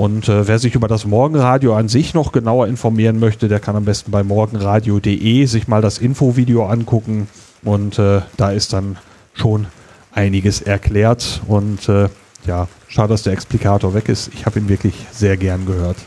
Und 0.00 0.30
äh, 0.30 0.48
wer 0.48 0.58
sich 0.58 0.74
über 0.74 0.88
das 0.88 1.04
Morgenradio 1.04 1.76
an 1.76 1.90
sich 1.90 2.14
noch 2.14 2.32
genauer 2.32 2.68
informieren 2.68 3.18
möchte, 3.18 3.48
der 3.48 3.60
kann 3.60 3.76
am 3.76 3.84
besten 3.84 4.10
bei 4.10 4.22
morgenradio.de 4.22 5.44
sich 5.44 5.68
mal 5.68 5.82
das 5.82 5.98
Infovideo 5.98 6.64
angucken. 6.64 7.28
Und 7.64 7.98
äh, 7.98 8.22
da 8.38 8.50
ist 8.50 8.72
dann 8.72 8.96
schon 9.34 9.66
einiges 10.10 10.62
erklärt. 10.62 11.42
Und 11.46 11.86
äh, 11.90 12.08
ja, 12.46 12.66
schade, 12.88 13.10
dass 13.10 13.24
der 13.24 13.34
Explikator 13.34 13.92
weg 13.92 14.08
ist. 14.08 14.30
Ich 14.32 14.46
habe 14.46 14.60
ihn 14.60 14.70
wirklich 14.70 14.94
sehr 15.12 15.36
gern 15.36 15.66
gehört. 15.66 15.98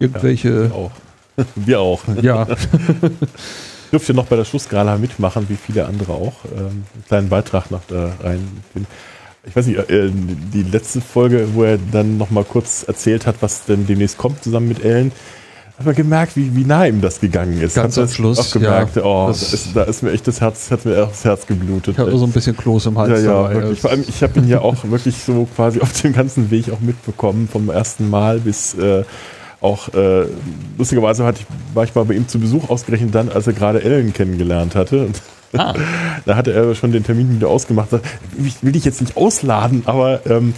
Irgendwelche. 0.00 0.72
Auch. 0.74 0.90
Wir 1.54 1.78
auch. 1.78 2.02
Ja, 2.20 2.44
Dürft 3.92 4.08
ihr 4.08 4.16
noch 4.16 4.26
bei 4.26 4.34
der 4.34 4.44
Schlussgala 4.44 4.98
mitmachen, 4.98 5.48
wie 5.48 5.54
viele 5.54 5.86
andere 5.86 6.14
auch. 6.14 6.44
Ähm, 6.46 6.86
einen 6.92 7.04
kleinen 7.06 7.28
Beitrag 7.28 7.70
noch 7.70 7.82
da 7.86 8.10
rein. 8.20 8.48
Ich 9.46 9.54
weiß 9.54 9.66
nicht, 9.66 9.78
äh, 9.90 10.10
die 10.52 10.62
letzte 10.62 11.00
Folge, 11.00 11.48
wo 11.54 11.64
er 11.64 11.78
dann 11.92 12.16
noch 12.16 12.30
mal 12.30 12.44
kurz 12.44 12.84
erzählt 12.86 13.26
hat, 13.26 13.36
was 13.40 13.64
denn 13.66 13.86
demnächst 13.86 14.16
kommt, 14.16 14.42
zusammen 14.42 14.68
mit 14.68 14.82
Ellen, 14.84 15.12
hat 15.76 15.86
man 15.86 15.94
gemerkt, 15.96 16.36
wie, 16.36 16.54
wie 16.54 16.64
nah 16.64 16.86
ihm 16.86 17.00
das 17.00 17.20
gegangen 17.20 17.60
ist. 17.60 17.74
Ganz 17.74 17.98
am 17.98 18.08
Schluss, 18.08 18.38
Auch 18.38 18.50
gemerkt, 18.52 18.96
ja. 18.96 19.02
oh, 19.04 19.26
das 19.28 19.52
ist, 19.52 19.74
da 19.74 19.82
ist 19.82 20.02
mir 20.02 20.12
echt 20.12 20.26
das 20.28 20.40
Herz, 20.40 20.70
hat 20.70 20.84
mir 20.84 21.02
auch 21.02 21.08
das 21.10 21.24
Herz 21.24 21.46
geblutet. 21.46 21.94
ich 21.94 21.98
habe 21.98 22.16
so 22.16 22.24
ein 22.24 22.30
bisschen 22.32 22.56
Kloß 22.56 22.86
im 22.86 22.98
Hals 22.98 23.10
Ja, 23.10 23.26
ja, 23.26 23.42
dabei. 23.42 23.54
wirklich. 23.54 23.80
Vor 23.80 23.90
allem, 23.90 24.04
ich 24.06 24.22
habe 24.22 24.38
ihn 24.38 24.48
ja 24.48 24.60
auch 24.60 24.76
wirklich 24.84 25.16
so 25.16 25.48
quasi 25.56 25.80
auf 25.80 25.92
dem 26.00 26.12
ganzen 26.12 26.50
Weg 26.52 26.70
auch 26.70 26.80
mitbekommen, 26.80 27.48
vom 27.50 27.68
ersten 27.70 28.08
Mal 28.08 28.38
bis 28.38 28.74
äh, 28.74 29.02
auch, 29.60 29.88
äh, 29.94 30.26
lustigerweise 30.78 31.24
hatte 31.24 31.40
ich, 31.40 31.46
war 31.74 31.84
ich 31.84 31.94
mal 31.94 32.04
bei 32.04 32.14
ihm 32.14 32.28
zu 32.28 32.38
Besuch, 32.38 32.68
ausgerechnet 32.70 33.14
dann, 33.14 33.30
als 33.30 33.46
er 33.46 33.54
gerade 33.54 33.82
Ellen 33.82 34.12
kennengelernt 34.12 34.74
hatte. 34.76 35.06
Und 35.06 35.22
da 35.54 36.36
hatte 36.36 36.52
er 36.52 36.74
schon 36.74 36.92
den 36.92 37.04
Termin 37.04 37.36
wieder 37.36 37.48
ausgemacht. 37.48 37.88
Ich 38.44 38.62
will 38.62 38.72
dich 38.72 38.84
jetzt 38.84 39.00
nicht 39.00 39.16
ausladen, 39.16 39.82
aber 39.86 40.26
ähm, 40.26 40.54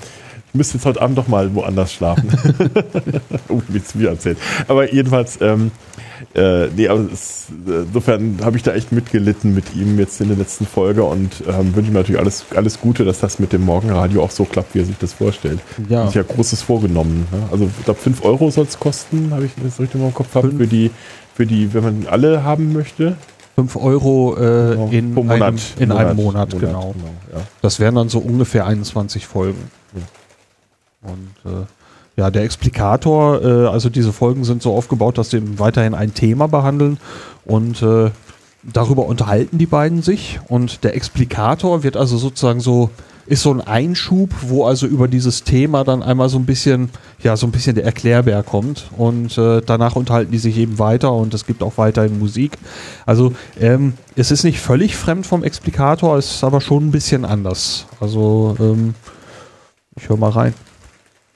ich 0.49 0.55
müsste 0.55 0.79
jetzt 0.79 0.87
heute 0.87 1.03
Abend 1.03 1.19
doch 1.19 1.29
mal 1.29 1.55
woanders 1.55 1.93
schlafen. 1.93 2.29
oh, 3.49 3.61
jetzt 3.73 3.99
wieder 3.99 4.11
erzählt. 4.11 4.39
Aber 4.69 4.93
jedenfalls, 4.93 5.39
ähm, 5.41 5.71
äh, 6.35 6.69
nee, 6.69 6.89
aber 6.89 7.01
es, 7.13 7.47
äh, 7.67 7.83
insofern 7.83 8.39
habe 8.43 8.57
ich 8.57 8.63
da 8.63 8.73
echt 8.73 8.93
mitgelitten 8.93 9.55
mit 9.55 9.75
ihm 9.75 9.99
jetzt 9.99 10.21
in 10.21 10.29
der 10.29 10.37
letzten 10.37 10.67
Folge 10.67 11.05
und 11.05 11.43
ähm, 11.47 11.75
wünsche 11.75 11.91
ihm 11.91 11.95
natürlich 11.95 12.21
alles, 12.21 12.47
alles 12.55 12.81
Gute, 12.81 13.05
dass 13.05 13.21
das 13.21 13.39
mit 13.39 13.53
dem 13.53 13.63
Morgenradio 13.65 14.23
auch 14.23 14.31
so 14.31 14.45
klappt, 14.45 14.75
wie 14.75 14.81
er 14.81 14.85
sich 14.85 14.99
das 14.99 15.13
vorstellt. 15.13 15.61
Ja. 15.89 16.07
Hat 16.07 16.15
ja 16.15 16.23
Großes 16.23 16.63
vorgenommen. 16.63 17.27
Ne? 17.33 17.43
Also 17.51 17.69
ich 17.79 17.85
glaube 17.85 18.01
5 18.01 18.25
Euro 18.25 18.51
soll 18.51 18.65
es 18.65 18.79
kosten, 18.79 19.31
habe 19.33 19.47
ich 19.47 19.53
das 19.63 19.81
richtig 19.81 20.01
mal 20.01 20.09
im 20.09 20.15
Kopf 20.15 20.33
gehabt, 20.33 20.55
für 20.57 20.67
die, 20.67 20.91
für 21.35 21.47
die, 21.47 21.75
wenn 21.75 21.83
man 21.83 22.07
alle 22.09 22.45
haben 22.45 22.73
möchte. 22.73 23.17
5 23.57 23.77
Euro 23.77 24.37
äh, 24.37 24.75
Genau. 24.75 24.89
in, 24.91 25.15
Monat. 25.15 25.43
Einem, 25.43 25.59
in 25.79 25.93
einem 25.93 26.17
Monat, 26.17 26.51
genau. 26.59 26.95
ja. 27.33 27.41
Das 27.63 27.81
wären 27.81 27.95
dann 27.95 28.09
so 28.09 28.19
ungefähr 28.19 28.67
21 28.67 29.27
Folgen. 29.27 29.71
Ja. 29.95 31.11
Und 31.11 31.53
äh, 31.53 31.65
ja, 32.17 32.31
der 32.31 32.45
Explikator, 32.45 33.43
äh, 33.43 33.67
also 33.69 33.89
diese 33.89 34.13
Folgen 34.13 34.45
sind 34.45 34.63
so 34.63 34.75
aufgebaut, 34.75 35.17
dass 35.19 35.31
sie 35.31 35.59
weiterhin 35.59 35.95
ein 35.95 36.13
Thema 36.13 36.49
behandeln 36.49 36.99
und 37.45 37.83
äh, 37.83 38.11
darüber 38.63 39.07
unterhalten 39.07 39.59
die 39.59 39.67
beiden 39.67 40.03
sich 40.03 40.41
und 40.49 40.85
der 40.85 40.95
Explikator 40.95 41.83
wird 41.83 41.97
also 41.97 42.19
sozusagen 42.19 42.61
so 42.61 42.91
ist 43.27 43.43
so 43.43 43.53
ein 43.53 43.61
Einschub, 43.61 44.31
wo 44.43 44.65
also 44.65 44.87
über 44.87 45.09
dieses 45.09 45.45
Thema 45.45 45.85
dann 45.85 46.03
einmal 46.03 46.29
so 46.29 46.39
ein 46.39 46.47
bisschen, 46.47 46.91
ja, 47.23 47.37
so 47.37 47.47
ein 47.47 47.53
bisschen 47.53 47.75
der 47.75 47.85
Erklärbär 47.85 48.43
kommt 48.43 48.89
und 48.97 49.37
äh, 49.37 49.61
danach 49.65 49.97
unterhalten 49.97 50.31
die 50.31 50.39
sich 50.39 50.57
eben 50.59 50.79
weiter 50.79 51.13
und 51.13 51.35
es 51.35 51.47
gibt 51.47 51.63
auch 51.63 51.77
weiterhin 51.77 52.19
Musik. 52.19 52.59
Also 53.05 53.33
ähm, 53.61 53.95
es 54.15 54.31
ist 54.31 54.45
nicht 54.45 54.61
völlig 54.61 54.97
fremd 54.97 55.27
vom 55.27 55.43
Explikator, 55.43 56.17
es 56.17 56.37
ist 56.37 56.45
aber 56.45 56.61
schon 56.61 56.89
ein 56.89 56.93
bisschen 56.93 57.25
anders. 57.25 57.87
Also 58.01 58.57
ähm, 58.61 58.95
ich 59.97 60.09
höre 60.09 60.17
mal 60.17 60.31
rein. 60.31 60.55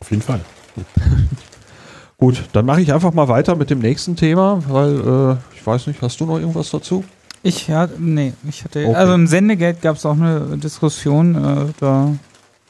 Auf 0.01 0.11
jeden 0.11 0.23
Fall. 0.23 0.41
Gut, 2.19 2.45
dann 2.53 2.67
mache 2.67 2.83
ich 2.83 2.93
einfach 2.93 3.13
mal 3.13 3.29
weiter 3.29 3.57
mit 3.57 3.71
dem 3.71 3.79
nächsten 3.79 4.15
Thema, 4.15 4.63
weil 4.69 5.01
äh, 5.01 5.57
ich 5.57 5.67
weiß 5.67 5.87
nicht, 5.87 6.03
hast 6.03 6.21
du 6.21 6.27
noch 6.27 6.39
irgendwas 6.39 6.71
dazu? 6.71 7.03
Ich 7.43 7.69
ja, 7.69 7.89
nee, 7.99 8.35
ich 8.49 8.65
hatte, 8.65 8.81
Okay. 8.87 8.95
also 8.95 9.15
im 9.15 9.27
Sendegeld 9.27 9.81
gab 9.81 9.97
es 9.97 10.05
auch 10.05 10.13
eine 10.15 10.59
Diskussion, 10.59 11.35
äh, 11.35 11.73
da, 11.81 12.13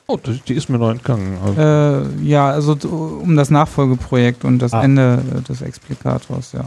Oh, 0.06 0.16
die, 0.48 0.55
ist 0.55 0.68
mir 0.68 0.78
noch 0.78 0.90
entgangen. 0.90 1.38
Also, 1.44 1.60
äh, 1.60 2.24
ja, 2.24 2.51
also 2.51 2.76
um 3.22 3.36
das 3.36 3.51
Nachfolgeprojekt 3.51 4.44
und 4.44 4.59
das 4.59 4.72
Ah. 4.72 4.82
Ende 4.82 5.22
äh, 5.36 5.40
des 5.42 5.62
Explikators, 5.62 6.52
ja. 6.52 6.64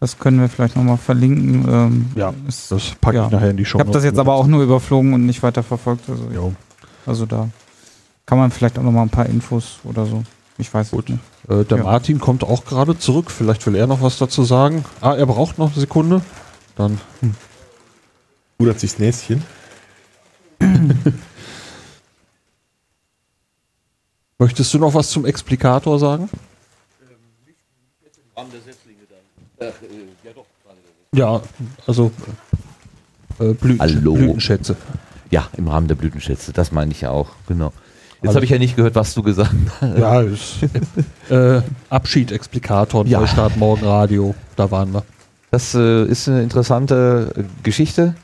Das 0.00 0.18
können 0.18 0.40
wir 0.40 0.48
vielleicht 0.48 0.74
nochmal 0.76 0.96
verlinken. 0.96 1.64
Ähm, 1.68 2.06
Ja, 2.16 2.32
ist, 2.48 2.70
das 2.72 2.92
packe 3.00 3.16
ja. 3.18 3.26
ich 3.26 3.30
nachher 3.32 3.50
in 3.50 3.56
die 3.56 3.62
ich 3.64 3.68
Show. 3.68 3.78
habe 3.80 3.90
das 3.92 4.02
jetzt 4.04 4.18
aber 4.18 4.34
auch 4.34 4.46
nur 4.48 4.62
überflogen 4.62 5.12
und 5.12 5.24
nicht 5.26 5.42
weiter 5.42 5.62
verfolgt. 5.62 6.08
Also, 6.08 6.24
Jo. 6.34 6.52
also 7.06 7.26
da 7.26 7.48
kann 8.26 8.38
man 8.38 8.50
vielleicht 8.50 8.78
auch 8.78 8.82
nochmal 8.82 9.02
ein 9.04 9.10
paar 9.10 9.26
Infos 9.26 9.78
oder 9.84 10.04
so. 10.06 10.22
Ich 10.56 10.72
weiß 10.74 10.90
Gut. 10.90 11.04
es 11.04 11.10
nicht. 11.10 11.60
Äh, 11.60 11.64
der 11.64 11.78
Ja. 11.78 11.84
Martin 11.84 12.18
kommt 12.18 12.42
auch 12.44 12.64
gerade 12.64 12.98
zurück. 12.98 13.30
Vielleicht 13.30 13.64
will 13.66 13.76
er 13.76 13.86
noch 13.86 14.02
was 14.02 14.18
dazu 14.18 14.42
sagen. 14.44 14.84
Ah, 15.00 15.14
er 15.14 15.26
braucht 15.26 15.58
noch 15.58 15.70
eine 15.72 15.80
Sekunde. 15.80 16.22
Dann 16.78 16.98
Rudert 18.60 18.80
sich's 18.80 18.98
Näschen. 18.98 19.42
möchtest 24.38 24.72
du 24.72 24.78
noch 24.78 24.94
was 24.94 25.10
zum 25.10 25.26
Explikator 25.26 25.98
sagen? 25.98 26.30
Ja, 31.12 31.42
also 31.86 32.12
äh, 33.40 33.54
Blüten, 33.54 33.80
Hallo. 33.80 34.14
Blütenschätze. 34.14 34.76
Ja, 35.30 35.48
im 35.56 35.68
Rahmen 35.68 35.88
der 35.88 35.94
Blütenschätze, 35.96 36.52
das 36.52 36.70
meine 36.72 36.92
ich 36.92 37.00
ja 37.02 37.10
auch, 37.10 37.30
genau. 37.48 37.72
Jetzt 38.16 38.28
Also- 38.28 38.36
habe 38.36 38.44
ich 38.44 38.50
ja 38.50 38.58
nicht 38.58 38.76
gehört, 38.76 38.94
was 38.94 39.14
du 39.14 39.22
gesagt 39.22 39.52
hast. 39.80 39.98
Ja, 39.98 40.20
ist, 40.22 40.58
äh, 41.30 41.60
Abschied, 41.90 42.30
Explikator, 42.32 43.04
Ja. 43.06 43.20
Neustart, 43.20 43.56
Morgenradio, 43.56 44.34
da 44.56 44.70
waren 44.70 44.92
wir. 44.92 45.02
Das 45.50 45.74
äh, 45.74 46.04
ist 46.04 46.28
eine 46.28 46.42
interessante 46.42 47.32
Geschichte. 47.62 48.14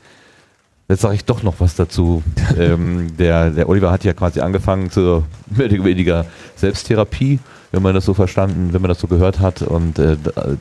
Jetzt 0.87 1.01
sage 1.01 1.15
ich 1.15 1.25
doch 1.25 1.41
noch 1.41 1.55
was 1.59 1.75
dazu. 1.75 2.21
ähm, 2.57 3.15
der, 3.17 3.49
der 3.49 3.67
Oliver 3.67 3.91
hat 3.91 4.03
ja 4.03 4.13
quasi 4.13 4.39
angefangen 4.41 4.91
zur 4.91 5.23
mehr 5.55 5.65
oder 5.65 5.83
weniger 5.83 6.25
Selbsttherapie, 6.55 7.39
wenn 7.71 7.81
man 7.81 7.95
das 7.95 8.05
so 8.05 8.13
verstanden, 8.13 8.73
wenn 8.73 8.81
man 8.81 8.89
das 8.89 8.99
so 8.99 9.07
gehört 9.07 9.39
hat. 9.39 9.61
Und 9.63 9.97
äh, 9.99 10.17
da- 10.21 10.55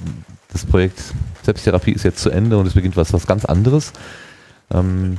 das 0.52 0.64
Projekt 0.64 1.02
Selbsttherapie 1.42 1.92
ist 1.92 2.04
jetzt 2.04 2.20
zu 2.20 2.30
Ende 2.30 2.56
und 2.56 2.66
es 2.66 2.74
beginnt 2.74 2.96
was, 2.96 3.12
was 3.12 3.26
ganz 3.26 3.44
anderes. 3.44 3.92
Ähm, 4.72 5.18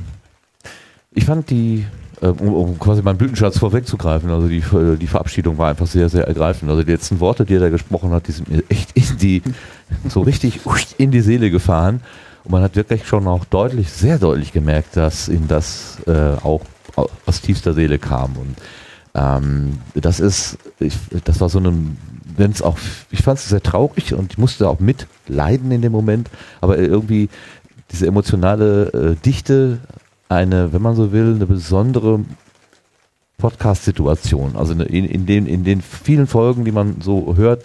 ich 1.13 1.25
fand 1.25 1.49
die, 1.49 1.85
um, 2.27 2.53
um 2.53 2.79
quasi 2.79 3.01
meinen 3.01 3.17
Blütenschatz 3.17 3.57
vorwegzugreifen, 3.57 4.29
also 4.29 4.47
die, 4.47 4.57
äh, 4.57 4.97
die 4.97 5.07
Verabschiedung 5.07 5.57
war 5.57 5.69
einfach 5.69 5.87
sehr, 5.87 6.09
sehr 6.09 6.27
ergreifend. 6.27 6.69
Also 6.69 6.83
die 6.83 6.91
letzten 6.91 7.19
Worte, 7.19 7.45
die 7.45 7.55
er 7.55 7.59
da 7.59 7.69
gesprochen 7.69 8.11
hat, 8.11 8.27
die 8.27 8.31
sind 8.31 8.49
mir 8.49 8.63
echt 8.69 8.91
in 8.93 9.17
die, 9.17 9.41
so 10.09 10.21
richtig 10.21 10.61
in 10.97 11.11
die 11.11 11.21
Seele 11.21 11.51
gefahren. 11.51 12.01
Und 12.43 12.51
man 12.51 12.61
hat 12.61 12.75
wirklich 12.75 13.07
schon 13.07 13.27
auch 13.27 13.45
deutlich, 13.45 13.89
sehr 13.91 14.19
deutlich 14.19 14.53
gemerkt, 14.53 14.95
dass 14.95 15.29
ihm 15.29 15.47
das 15.47 15.97
äh, 16.05 16.35
auch 16.43 16.61
aus 17.25 17.41
tiefster 17.41 17.73
Seele 17.73 17.99
kam. 17.99 18.35
Und 18.37 18.55
ähm, 19.15 19.79
das 19.95 20.19
ist, 20.19 20.57
ich, 20.79 20.95
das 21.23 21.41
war 21.41 21.49
so 21.49 21.59
eine, 21.59 21.73
wenn 22.37 22.51
es 22.51 22.61
auch, 22.61 22.77
ich 23.11 23.23
fand 23.23 23.39
es 23.39 23.49
sehr 23.49 23.63
traurig 23.63 24.13
und 24.13 24.33
ich 24.33 24.37
musste 24.37 24.69
auch 24.69 24.79
mitleiden 24.79 25.71
in 25.71 25.81
dem 25.81 25.91
Moment, 25.91 26.29
aber 26.61 26.77
irgendwie 26.77 27.29
diese 27.91 28.07
emotionale 28.07 28.91
äh, 28.93 29.15
Dichte, 29.25 29.79
eine, 30.35 30.73
wenn 30.73 30.81
man 30.81 30.95
so 30.95 31.11
will, 31.11 31.35
eine 31.35 31.45
besondere 31.45 32.21
Podcast-Situation. 33.37 34.55
Also 34.55 34.73
in, 34.73 35.05
in, 35.05 35.25
den, 35.25 35.45
in 35.47 35.63
den 35.63 35.81
vielen 35.81 36.27
Folgen, 36.27 36.65
die 36.65 36.71
man 36.71 36.97
so 37.01 37.35
hört, 37.35 37.63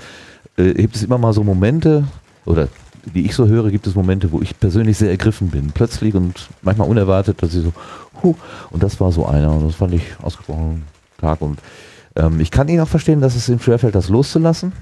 äh, 0.56 0.74
gibt 0.74 0.96
es 0.96 1.02
immer 1.02 1.18
mal 1.18 1.32
so 1.32 1.44
Momente, 1.44 2.04
oder 2.46 2.68
die 3.14 3.24
ich 3.24 3.34
so 3.34 3.46
höre, 3.46 3.70
gibt 3.70 3.86
es 3.86 3.94
Momente, 3.94 4.32
wo 4.32 4.40
ich 4.40 4.58
persönlich 4.58 4.98
sehr 4.98 5.10
ergriffen 5.10 5.48
bin. 5.48 5.70
Plötzlich 5.72 6.14
und 6.14 6.48
manchmal 6.62 6.88
unerwartet, 6.88 7.42
dass 7.42 7.54
ich 7.54 7.62
so, 7.62 7.72
huh, 8.22 8.34
und 8.70 8.82
das 8.82 9.00
war 9.00 9.12
so 9.12 9.26
einer 9.26 9.52
und 9.52 9.66
das 9.66 9.76
fand 9.76 9.94
ich 9.94 10.02
ausgesprochen 10.22 10.82
stark. 11.16 11.40
Und 11.40 11.60
ähm, 12.16 12.40
ich 12.40 12.50
kann 12.50 12.68
ihn 12.68 12.80
auch 12.80 12.88
verstehen, 12.88 13.20
dass 13.20 13.36
es 13.36 13.48
ihm 13.48 13.60
schwerfällt, 13.60 13.94
das 13.94 14.08
loszulassen. 14.08 14.72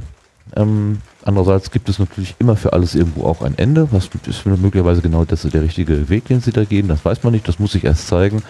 Ähm, 0.57 0.99
andererseits 1.25 1.71
gibt 1.71 1.89
es 1.89 1.99
natürlich 1.99 2.35
immer 2.39 2.57
für 2.57 2.73
alles 2.73 2.95
irgendwo 2.95 3.25
auch 3.25 3.43
ein 3.43 3.57
Ende. 3.59 3.89
Was 3.93 4.09
ist 4.27 4.47
möglicherweise 4.47 5.03
genau 5.03 5.25
das 5.25 5.43
der 5.43 5.63
richtige 5.63 6.09
Weg, 6.09 6.27
den 6.27 6.41
sie 6.41 6.53
da 6.53 6.65
gehen? 6.65 6.89
Das 6.89 7.05
weiß 7.05 7.23
man 7.23 7.33
nicht, 7.33 7.47
das 7.49 7.59
muss 7.59 7.73
sich 7.73 7.85
erst 7.85 8.09
zeigen. 8.09 8.43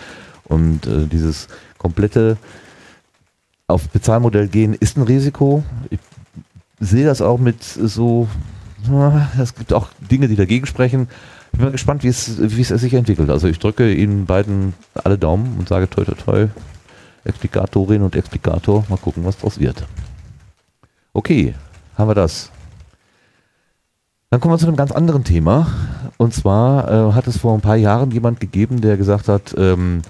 Und 0.45 0.87
äh, 0.87 1.07
dieses 1.07 1.49
komplette 1.79 2.37
auf 3.67 3.89
Bezahlmodell 3.91 4.49
gehen 4.49 4.75
ist 4.75 4.97
ein 4.97 5.03
Risiko. 5.03 5.63
Ich 5.91 5.99
sehe 6.81 7.05
das 7.05 7.21
auch 7.21 7.39
mit 7.39 7.63
so, 7.63 8.29
es 9.41 9.55
gibt 9.55 9.73
auch 9.73 9.89
Dinge, 10.11 10.29
die 10.29 10.37
dagegen 10.37 10.67
sprechen. 10.67 11.09
Ich 11.53 11.59
bin 11.59 11.67
mal 11.67 11.73
gespannt, 11.73 12.03
wie 12.03 12.09
es, 12.09 12.39
wie 12.39 12.61
es 12.61 12.69
sich 12.69 12.95
entwickelt. 12.95 13.31
Also 13.31 13.47
ich 13.49 13.59
drücke 13.59 13.93
Ihnen 13.93 14.27
beiden 14.27 14.75
alle 14.95 15.19
Daumen 15.19 15.57
und 15.59 15.69
sage 15.69 15.89
toi 15.89 16.05
toi 16.05 16.15
toi, 16.15 16.47
Explikatorin 17.25 18.03
und 18.03 18.17
Explikator, 18.17 18.85
mal 18.89 18.97
gucken, 18.97 19.25
was 19.25 19.39
draus 19.39 19.59
wird. 19.59 19.87
Okay, 21.13 21.55
haben 21.99 22.09
wir 22.09 22.15
das. 22.15 22.51
Dann 24.31 24.41
kommen 24.41 24.55
wir 24.55 24.59
zu 24.59 24.67
einem 24.67 24.77
ganz 24.77 24.93
anderen 24.93 25.25
Thema. 25.25 25.67
Und 26.17 26.35
zwar 26.35 26.91
äh, 26.91 27.13
hat 27.13 27.27
es 27.27 27.39
vor 27.39 27.55
ein 27.55 27.61
paar 27.61 27.77
Jahren 27.77 28.11
jemand 28.11 28.41
gegeben, 28.41 28.81
der 28.81 28.97
gesagt 28.97 29.29
hat, 29.29 29.55
ähm, 29.59 30.03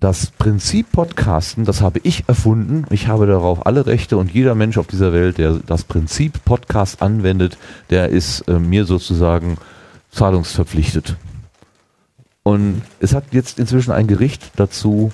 das 0.00 0.26
Prinzip 0.32 0.92
Podcasten, 0.92 1.64
das 1.64 1.80
habe 1.80 2.00
ich 2.02 2.28
erfunden. 2.28 2.84
Ich 2.90 3.08
habe 3.08 3.26
darauf 3.26 3.64
alle 3.66 3.86
Rechte 3.86 4.18
und 4.18 4.30
jeder 4.30 4.54
Mensch 4.54 4.76
auf 4.76 4.86
dieser 4.86 5.12
Welt, 5.12 5.38
der 5.38 5.54
das 5.66 5.84
Prinzip 5.84 6.44
Podcast 6.44 7.00
anwendet, 7.00 7.56
der 7.90 8.10
ist 8.10 8.40
äh, 8.42 8.58
mir 8.58 8.84
sozusagen 8.84 9.56
zahlungsverpflichtet. 10.10 11.16
Und 12.42 12.82
es 13.00 13.14
hat 13.14 13.24
jetzt 13.32 13.58
inzwischen 13.58 13.92
ein 13.92 14.06
Gericht 14.06 14.52
dazu 14.56 15.12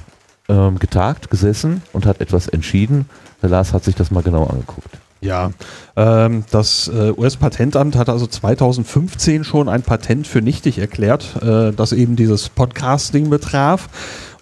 ähm, 0.49 0.79
getagt, 0.79 1.31
gesessen 1.31 1.83
und 1.93 2.07
hat 2.07 2.21
etwas 2.21 2.49
entschieden. 2.49 3.09
Der 3.41 3.51
Lars 3.51 3.73
hat 3.73 3.85
sich 3.85 3.95
das 3.95 4.11
mal 4.11 4.23
genau 4.23 4.47
angeguckt. 4.47 5.02
Ja, 5.23 5.53
ähm, 5.95 6.45
das 6.51 6.89
äh, 6.89 7.13
US-Patentamt 7.17 7.95
hat 7.95 8.09
also 8.09 8.27
2015 8.27 9.45
schon 9.45 9.69
ein 9.69 9.83
Patent 9.83 10.27
für 10.27 10.43
nichtig 10.43 10.79
erklärt, 10.79 11.37
äh, 11.41 11.73
das 11.73 11.93
eben 11.93 12.17
dieses 12.17 12.49
Podcasting 12.49 13.31
betraf. 13.31 13.89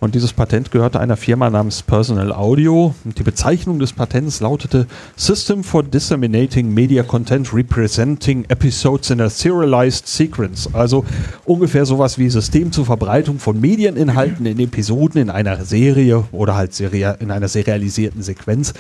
Und 0.01 0.15
dieses 0.15 0.33
Patent 0.33 0.71
gehörte 0.71 0.99
einer 0.99 1.19
Firma 1.19 1.51
namens 1.51 1.83
Personal 1.83 2.33
Audio. 2.33 2.95
Und 3.05 3.19
die 3.19 3.23
Bezeichnung 3.23 3.79
des 3.79 3.93
Patents 3.93 4.41
lautete 4.41 4.87
System 5.15 5.63
for 5.63 5.83
Disseminating 5.83 6.73
Media 6.73 7.03
Content 7.03 7.53
Representing 7.53 8.47
Episodes 8.49 9.11
in 9.11 9.21
a 9.21 9.29
Serialized 9.29 10.09
Sequence. 10.09 10.71
Also 10.73 11.05
ungefähr 11.45 11.85
sowas 11.85 12.17
wie 12.17 12.31
System 12.31 12.73
zur 12.73 12.87
Verbreitung 12.87 13.39
von 13.39 13.61
Medieninhalten 13.61 14.47
in 14.47 14.59
Episoden 14.59 15.21
in 15.21 15.29
einer 15.29 15.63
Serie 15.67 16.25
oder 16.33 16.57
halt 16.57 16.81
in 16.81 17.31
einer 17.31 17.49
serialisierten 17.49 18.23
Sequenz. 18.23 18.73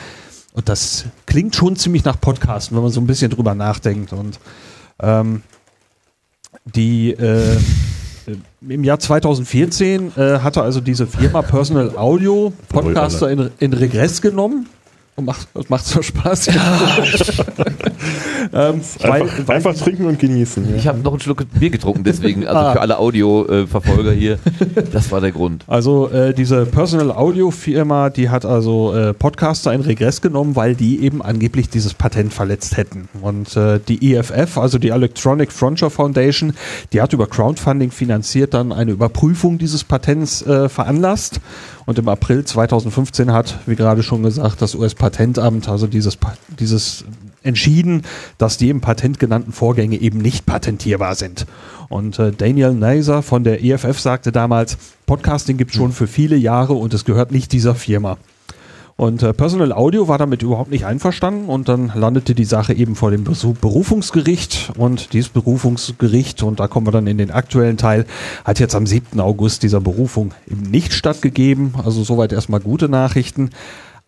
Und 0.53 0.69
das 0.69 1.05
klingt 1.27 1.55
schon 1.55 1.77
ziemlich 1.77 2.05
nach 2.05 2.21
Podcasten, 2.21 2.77
wenn 2.77 2.83
man 2.83 2.93
so 2.93 3.01
ein 3.01 3.07
bisschen 3.07 3.31
drüber 3.31 3.55
nachdenkt. 3.55 4.13
Und 4.13 4.41
ähm, 5.01 5.43
die 6.65 7.13
äh, 7.13 7.57
im 8.69 8.85
Jahr 8.85 8.99
2014 8.99 10.13
äh, 10.17 10.39
hatte 10.41 10.63
also 10.63 10.81
diese 10.81 11.07
Firma 11.07 11.43
Personal 11.43 11.97
Audio 11.97 12.53
Podcaster 12.69 13.31
in, 13.31 13.51
in 13.59 13.73
Regress 13.73 14.21
genommen. 14.21 14.69
Und 15.21 15.27
macht, 15.27 15.49
macht 15.69 15.85
so 15.85 16.01
Spaß. 16.01 16.49
ähm, 18.53 18.81
weil, 19.01 19.23
Einfach, 19.23 19.49
einfach 19.49 19.75
trinken 19.75 20.07
und 20.07 20.19
genießen. 20.19 20.77
Ich 20.77 20.85
Ja. 20.85 20.93
habe 20.93 21.01
noch 21.03 21.13
einen 21.13 21.21
Schluck 21.21 21.45
Bier 21.59 21.69
getrunken, 21.71 22.05
deswegen, 22.05 22.47
also 22.47 22.59
Ah. 22.59 22.73
für 22.73 22.81
alle 22.81 22.99
Audio-Verfolger 22.99 24.13
hier, 24.13 24.39
das 24.93 25.11
war 25.13 25.21
der 25.21 25.33
Grund. 25.33 25.65
Also 25.67 26.09
äh, 26.11 26.33
diese 26.35 26.65
Personal 26.67 27.11
Audio 27.13 27.51
Firma, 27.51 28.11
die 28.11 28.31
hat 28.31 28.45
also 28.45 28.95
äh, 28.95 29.13
Podcaster 29.13 29.73
in 29.73 29.83
Regress 29.83 30.21
genommen, 30.21 30.57
weil 30.57 30.75
die 30.75 31.03
eben 31.03 31.23
angeblich 31.23 31.69
dieses 31.69 31.95
Patent 31.95 32.33
verletzt 32.33 32.77
hätten. 32.77 33.09
Und 33.21 33.57
äh, 33.57 33.79
die 33.87 34.15
EFF, 34.15 34.57
also 34.59 34.79
die 34.79 34.89
Electronic 34.89 35.53
Frontier 35.53 35.91
Foundation, 35.91 36.55
die 36.93 37.01
hat 37.03 37.13
über 37.13 37.27
Crowdfunding 37.27 37.91
finanziert 37.91 38.55
dann 38.55 38.73
eine 38.73 38.93
Überprüfung 38.93 39.59
dieses 39.59 39.85
Patents 39.85 40.43
äh, 40.43 40.69
veranlasst. 40.69 41.41
Und 41.87 41.99
im 41.99 42.09
April 42.09 42.45
2015 42.45 43.33
hat, 43.33 43.59
wie 43.67 43.75
gerade 43.75 44.05
schon 44.05 44.23
gesagt, 44.23 44.63
das 44.63 44.75
US-Patentamt, 45.11 45.69
also 45.69 45.87
dieses, 45.87 46.19
dieses 46.59 47.05
entschieden, 47.43 48.03
dass 48.39 48.59
die 48.59 48.69
im 48.69 48.81
Patent 48.81 49.19
genannten 49.19 49.53
Vorgänge 49.53 50.01
eben 50.01 50.19
nicht 50.19 50.47
patentierbar 50.47 51.15
sind. 51.15 51.47
Und 51.89 52.19
äh, 52.19 52.33
Daniel 52.33 52.75
Naser 52.75 53.23
von 53.23 53.45
der 53.45 53.65
EFF 53.65 53.99
sagte 53.99 54.31
damals, 54.31 54.77
Podcasting 55.07 55.57
gibt 55.57 55.75
schon 55.75 55.93
für 55.93 56.07
viele 56.07 56.37
Jahre 56.37 56.75
und 56.75 56.95
es 56.95 57.05
gehört 57.05 57.33
nicht 57.33 57.53
dieser 57.53 57.75
Firma. 57.75 58.19
Und 58.97 59.23
äh, 59.23 59.33
Personal 59.33 59.73
Audio 59.73 60.09
war 60.09 60.19
damit 60.19 60.43
überhaupt 60.43 60.71
nicht 60.71 60.85
einverstanden 60.85 61.47
und 61.47 61.71
dann 61.71 61.91
landete 61.95 62.35
die 62.35 62.45
Sache 62.45 62.75
eben 62.75 62.97
vor 62.97 63.11
dem 63.11 63.25
Berufungsgericht 63.25 64.73
und 64.77 65.15
dieses 65.15 65.31
Berufungsgericht, 65.31 66.43
und 66.43 66.61
da 66.61 66.69
kommen 66.69 66.87
wir 66.87 66.93
dann 66.93 67.07
in 67.07 67.17
den 67.17 67.31
aktuellen 67.31 67.79
Teil, 67.79 68.05
hat 68.45 68.61
jetzt 68.61 68.75
am 68.75 68.87
7. 68.87 69.19
August 69.19 69.63
dieser 69.63 69.81
Berufung 69.81 70.33
eben 70.47 70.71
nicht 70.71 70.93
stattgegeben. 70.93 71.73
Also 71.83 72.05
soweit 72.05 72.31
erstmal 72.33 72.61
gute 72.61 72.91
Nachrichten. 72.91 73.49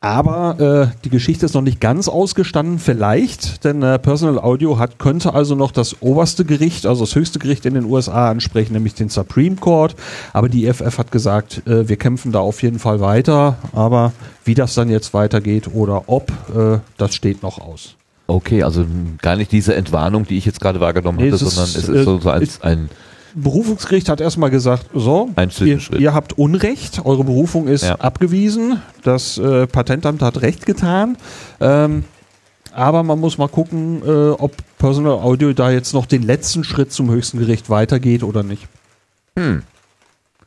Aber 0.04 0.90
äh, 0.90 0.96
die 1.04 1.10
Geschichte 1.10 1.46
ist 1.46 1.54
noch 1.54 1.62
nicht 1.62 1.80
ganz 1.80 2.08
ausgestanden, 2.08 2.80
vielleicht, 2.80 3.62
denn 3.62 3.82
äh, 3.84 4.00
Personal 4.00 4.40
Audio 4.40 4.76
hat, 4.76 4.98
könnte 4.98 5.32
also 5.32 5.54
noch 5.54 5.70
das 5.70 6.02
oberste 6.02 6.44
Gericht, 6.44 6.86
also 6.86 7.04
das 7.04 7.14
höchste 7.14 7.38
Gericht 7.38 7.64
in 7.66 7.74
den 7.74 7.84
USA 7.84 8.28
ansprechen, 8.28 8.72
nämlich 8.72 8.94
den 8.94 9.08
Supreme 9.10 9.54
Court. 9.54 9.94
Aber 10.32 10.48
die 10.48 10.66
EFF 10.66 10.98
hat 10.98 11.12
gesagt, 11.12 11.62
äh, 11.68 11.88
wir 11.88 11.94
kämpfen 11.96 12.32
da 12.32 12.40
auf 12.40 12.64
jeden 12.64 12.80
Fall 12.80 12.98
weiter, 13.00 13.56
aber 13.72 14.12
wie 14.44 14.54
das 14.54 14.74
dann 14.74 14.90
jetzt 14.90 15.14
weitergeht 15.14 15.68
oder 15.72 16.02
ob, 16.08 16.32
äh, 16.52 16.78
das 16.98 17.14
steht 17.14 17.44
noch 17.44 17.60
aus. 17.60 17.94
Okay, 18.26 18.64
also 18.64 18.84
gar 19.20 19.36
nicht 19.36 19.52
diese 19.52 19.76
Entwarnung, 19.76 20.26
die 20.26 20.36
ich 20.36 20.46
jetzt 20.46 20.60
gerade 20.60 20.80
wahrgenommen 20.80 21.18
Nee, 21.18 21.26
hatte, 21.30 21.36
es 21.36 21.42
ist, 21.42 21.54
sondern 21.54 21.70
es 21.70 21.88
ist 21.88 21.88
äh, 22.00 22.02
so, 22.04 22.18
so 22.18 22.28
ein, 22.28 22.42
ist- 22.42 22.64
ein 22.64 22.88
Berufungsgericht 23.34 24.08
hat 24.08 24.20
erstmal 24.20 24.50
gesagt, 24.50 24.86
so, 24.94 25.30
ihr, 25.60 25.78
ihr 25.98 26.14
habt 26.14 26.38
Unrecht, 26.38 27.04
eure 27.04 27.24
Berufung 27.24 27.66
ist 27.68 27.84
Ja. 27.84 27.94
abgewiesen, 27.96 28.80
das 29.02 29.38
äh, 29.38 29.66
Patentamt 29.66 30.22
hat 30.22 30.42
Recht 30.42 30.66
getan. 30.66 31.16
Ähm, 31.60 32.04
aber 32.74 33.02
man 33.02 33.20
muss 33.20 33.38
mal 33.38 33.48
gucken, 33.48 34.02
äh, 34.06 34.30
ob 34.30 34.52
Personal 34.78 35.12
Audio 35.20 35.52
da 35.52 35.70
jetzt 35.70 35.92
noch 35.92 36.06
den 36.06 36.22
letzten 36.22 36.64
Schritt 36.64 36.92
zum 36.92 37.10
höchsten 37.10 37.38
Gericht 37.38 37.68
weitergeht 37.70 38.22
oder 38.22 38.42
nicht. 38.42 38.66
Hm. 39.38 39.62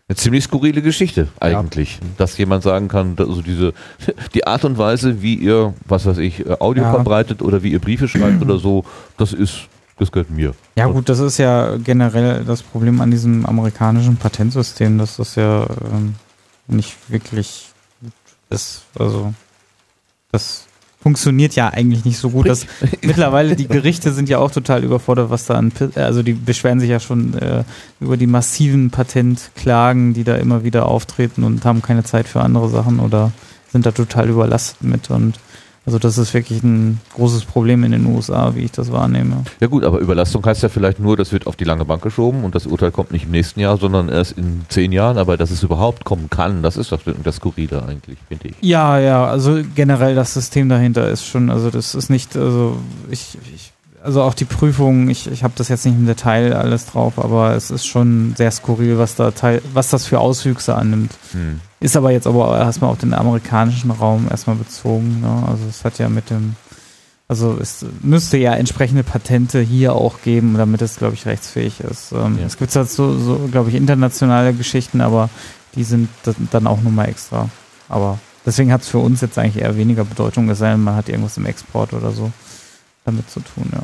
Eine 0.08 0.16
ziemlich 0.18 0.44
skurrile 0.44 0.84
Geschichte 0.84 1.30
eigentlich, 1.40 1.98
dass 2.18 2.38
jemand 2.38 2.62
sagen 2.64 2.88
kann, 2.90 3.16
also 3.18 3.42
diese 3.42 3.74
die 4.36 4.46
Art 4.46 4.64
und 4.64 4.78
Weise, 4.78 5.24
wie 5.24 5.34
ihr, 5.36 5.74
was 5.88 6.06
weiß 6.06 6.20
ich, 6.20 6.46
äh, 6.46 6.56
Audio 6.60 6.84
Ja. 6.84 6.92
verbreitet 6.92 7.42
oder 7.42 7.64
wie 7.64 7.72
ihr 7.72 7.80
Briefe 7.80 8.08
schreibt 8.08 8.42
oder 8.44 8.60
so, 8.60 8.86
das 9.18 9.34
ist, 9.34 9.62
das 9.98 10.12
gehört 10.12 10.30
mir. 10.30 10.54
Ja 10.76 10.88
gut, 10.88 11.08
das 11.08 11.20
ist 11.20 11.38
ja 11.38 11.78
generell 11.78 12.44
das 12.44 12.64
Problem 12.64 13.00
an 13.02 13.12
diesem 13.12 13.46
amerikanischen 13.46 14.18
Patentsystem, 14.18 14.98
dass 14.98 15.18
das 15.18 15.36
ja 15.36 15.68
ähm, 15.92 16.16
nicht 16.68 16.98
wirklich 17.08 17.70
gut 18.02 18.14
ist. 18.50 18.84
Also 18.98 19.34
das 20.32 20.66
funktioniert 21.00 21.56
ja 21.56 21.70
eigentlich 21.70 22.04
nicht 22.04 22.18
so 22.18 22.32
gut. 22.32 22.50
Das, 22.50 22.66
mittlerweile 23.02 23.56
die 23.56 23.68
Gerichte 23.68 24.12
sind 24.12 24.28
ja 24.28 24.40
auch 24.40 24.52
total 24.52 24.84
überfordert, 24.84 25.30
was 25.30 25.46
da 25.46 25.54
an, 25.54 25.72
also 25.96 26.24
die 26.24 26.34
beschweren 26.34 26.80
sich 26.80 26.90
ja 26.90 27.00
schon 27.00 27.34
äh, 27.36 27.64
über 28.02 28.18
die 28.18 28.28
massiven 28.28 28.90
Patentklagen, 28.90 30.14
die 30.14 30.24
da 30.24 30.36
immer 30.36 30.64
wieder 30.64 30.88
auftreten 30.88 31.44
und 31.44 31.64
haben 31.64 31.82
keine 31.82 32.04
Zeit 32.04 32.28
für 32.28 32.42
andere 32.42 32.70
Sachen 32.70 33.00
oder 33.00 33.32
sind 33.72 33.86
da 33.86 33.92
total 33.92 34.30
überlastet 34.30 34.82
mit 34.82 35.10
und 35.10 35.40
also 35.86 36.00
das 36.00 36.18
ist 36.18 36.34
wirklich 36.34 36.64
ein 36.64 37.00
großes 37.14 37.46
Problem 37.46 37.84
in 37.84 37.92
den 37.92 38.06
USA, 38.08 38.56
wie 38.56 38.62
ich 38.62 38.72
das 38.72 38.92
wahrnehme. 38.92 39.44
Ja 39.60 39.68
gut, 39.68 39.84
aber 39.84 40.00
Überlastung 40.00 40.44
heißt 40.44 40.64
ja 40.64 40.70
vielleicht 40.70 41.00
nur, 41.00 41.16
das 41.16 41.32
wird 41.32 41.46
auf 41.46 41.56
die 41.56 41.64
lange 41.64 41.86
Bank 41.86 42.02
geschoben 42.02 42.44
und 42.44 42.56
das 42.56 42.66
Urteil 42.66 42.92
kommt 42.92 43.12
nicht 43.12 43.26
im 43.26 43.32
nächsten 43.32 43.60
Jahr, 43.60 43.78
sondern 43.78 44.10
erst 44.10 44.34
in 44.34 44.66
zehn 44.70 44.92
Jahren, 44.92 45.18
aber 45.18 45.38
dass 45.38 45.52
es 45.52 45.62
überhaupt 45.62 46.04
kommen 46.04 46.30
kann, 46.30 46.64
das 46.64 46.76
ist 46.76 46.92
doch 46.92 47.02
das 47.24 47.36
Skurrile 47.36 47.84
eigentlich, 47.88 48.18
finde 48.28 48.48
ich. 48.48 48.56
Ja, 48.62 49.00
ja, 49.00 49.26
also 49.26 49.62
generell 49.76 50.16
das 50.16 50.34
System 50.34 50.70
dahinter 50.70 51.08
ist 51.10 51.26
schon, 51.26 51.52
also 51.52 51.70
das 51.70 51.94
ist 51.94 52.10
nicht, 52.10 52.36
also 52.36 52.78
ich, 53.12 53.38
ich 53.54 53.75
also 54.06 54.22
auch 54.22 54.34
die 54.36 54.46
Prüfung, 54.46 55.10
ich, 55.10 55.30
ich 55.32 55.44
habe 55.44 55.54
das 55.58 55.68
jetzt 55.70 55.86
nicht 55.86 55.96
im 55.96 56.06
Detail 56.06 56.54
alles 56.54 56.86
drauf, 56.86 57.18
aber 57.18 57.56
es 57.56 57.72
ist 57.72 57.86
schon 57.86 58.34
sehr 58.38 58.52
skurril, 58.52 58.98
was 58.98 59.16
da 59.16 59.32
teil, 59.32 59.62
was 59.74 59.90
das 59.90 60.06
für 60.06 60.20
Auswüchse 60.20 60.76
annimmt. 60.76 61.12
Hm. 61.32 61.60
Ist 61.80 61.98
aber 61.98 62.12
jetzt 62.12 62.28
aber 62.28 62.58
erstmal 62.58 62.92
auf 62.92 63.00
den 63.00 63.14
amerikanischen 63.14 63.92
Raum 63.92 64.28
erstmal 64.30 64.56
bezogen. 64.56 65.22
Ne? 65.22 65.44
Also 65.48 65.64
es 65.70 65.84
hat 65.84 65.98
ja 66.00 66.08
mit 66.08 66.30
dem, 66.30 66.56
also 67.28 67.58
es 67.60 67.86
müsste 68.02 68.38
ja 68.38 68.54
entsprechende 68.54 69.04
Patente 69.04 69.60
hier 69.60 69.94
auch 69.94 70.22
geben, 70.22 70.56
damit 70.58 70.82
es, 70.82 70.98
glaube 70.98 71.16
ich, 71.16 71.26
rechtsfähig 71.26 71.80
ist. 71.82 72.12
Ähm, 72.12 72.38
Ja. 72.40 72.46
Es 72.46 72.58
gibt 72.58 72.76
halt 72.76 72.90
so, 72.90 73.18
so 73.18 73.50
glaube 73.52 73.70
ich, 73.70 73.76
internationale 73.76 74.54
Geschichten, 74.54 75.02
aber 75.02 75.30
die 75.76 75.84
sind 75.84 76.10
da- 76.24 76.34
dann 76.52 76.68
auch 76.68 76.82
nochmal 76.82 77.10
extra. 77.10 77.50
Aber 77.90 78.20
deswegen 78.46 78.72
hat 78.72 78.82
es 78.82 78.88
für 78.88 79.00
uns 79.00 79.22
jetzt 79.22 79.38
eigentlich 79.38 79.64
eher 79.64 79.76
weniger 79.78 80.06
Bedeutung, 80.06 80.50
es 80.50 80.60
sei 80.60 80.72
denn, 80.72 80.84
man 80.84 80.96
hat 80.96 81.10
irgendwas 81.10 81.38
im 81.38 81.46
Export 81.46 81.94
oder 81.94 82.12
so 82.12 82.32
damit 83.04 83.30
zu 83.30 83.40
tun, 83.40 83.70
ja. 83.74 83.82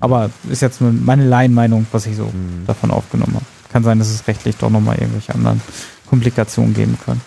Aber 0.00 0.30
ist 0.48 0.62
jetzt 0.62 0.80
nur 0.80 0.92
meine 0.92 1.26
Laienmeinung, 1.26 1.86
was 1.92 2.06
ich 2.06 2.16
so 2.16 2.26
Hm. 2.26 2.64
davon 2.66 2.90
aufgenommen 2.90 3.34
habe. 3.34 3.44
Kann 3.72 3.82
sein, 3.84 3.98
dass 3.98 4.08
es 4.08 4.26
rechtlich 4.26 4.56
doch 4.56 4.70
nochmal 4.70 4.96
irgendwelche 4.96 5.34
anderen 5.34 5.60
Komplikationen 6.08 6.72
geben 6.74 6.98
kann. 7.04 7.20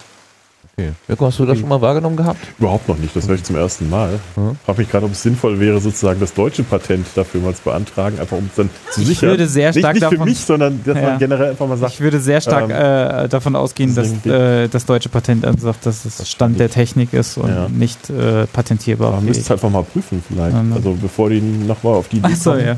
Okay. 0.82 0.92
Mirko, 1.08 1.26
hast 1.28 1.40
du 1.40 1.46
das 1.46 1.60
schon 1.60 1.70
mal 1.70 1.82
wahrgenommen 1.82 2.16
gehabt? 2.16 2.40
Überhaupt 2.60 2.88
noch 2.90 2.98
nicht, 2.98 3.16
das 3.16 3.28
höre 3.28 3.36
ich 3.36 3.44
zum 3.44 3.56
ersten 3.56 3.90
Mal. 3.90 4.20
Mhm. 4.36 4.58
Frage 4.66 4.80
mich 4.82 4.90
gerade, 4.90 5.06
ob 5.06 5.12
es 5.12 5.22
sinnvoll 5.24 5.60
wäre, 5.60 5.80
sozusagen 5.80 6.20
das 6.20 6.34
deutsche 6.34 6.64
Patent 6.64 7.06
dafür 7.16 7.42
mal 7.42 7.54
zu 7.56 7.64
beantragen, 7.64 8.20
einfach 8.20 8.38
um 8.38 8.46
es 8.50 8.56
dann 8.56 8.70
zu 8.92 9.02
Ich 9.02 9.08
sichern. 9.08 9.30
würde 9.30 9.48
sehr 9.48 9.74
stark 9.74 9.94
nicht, 9.94 10.02
nicht 10.02 10.10
für 10.10 10.16
davon- 10.16 10.28
mich, 10.30 10.40
sondern 10.40 10.82
dass 10.86 10.96
Ja. 10.98 11.02
man 11.04 11.20
generell 11.20 11.50
einfach 11.52 11.68
mal 11.68 11.78
sagt, 11.78 11.94
Ich 11.94 12.02
würde 12.02 12.20
sehr 12.20 12.42
stark 12.42 12.70
ähm, 12.70 13.26
äh, 13.26 13.28
davon 13.30 13.56
ausgehen, 13.56 13.94
dass 13.96 14.12
äh, 14.26 14.68
das 14.68 14.86
deutsche 14.86 15.10
Patentamt 15.10 15.62
sagt, 15.62 15.86
dass 15.86 16.06
es 16.06 16.30
Stand 16.30 16.60
der 16.60 16.70
Technik 16.70 17.14
ist 17.14 17.38
und 17.38 17.50
Ja. 17.50 17.68
nicht 17.70 18.10
äh, 18.10 18.48
patentierbar. 18.48 19.12
man 19.12 19.26
müsste 19.26 19.44
es 19.44 19.52
einfach 19.52 19.70
mal 19.70 19.84
prüfen 19.84 20.24
vielleicht. 20.28 20.56
Ne. 20.56 20.76
Also 20.76 20.98
bevor 21.02 21.30
die 21.30 21.42
nochmal 21.42 21.96
auf 21.96 22.08
die 22.08 22.18
Idee 22.18 22.28
Achso, 22.28 22.52
kommen. 22.52 22.66
ja. 22.66 22.76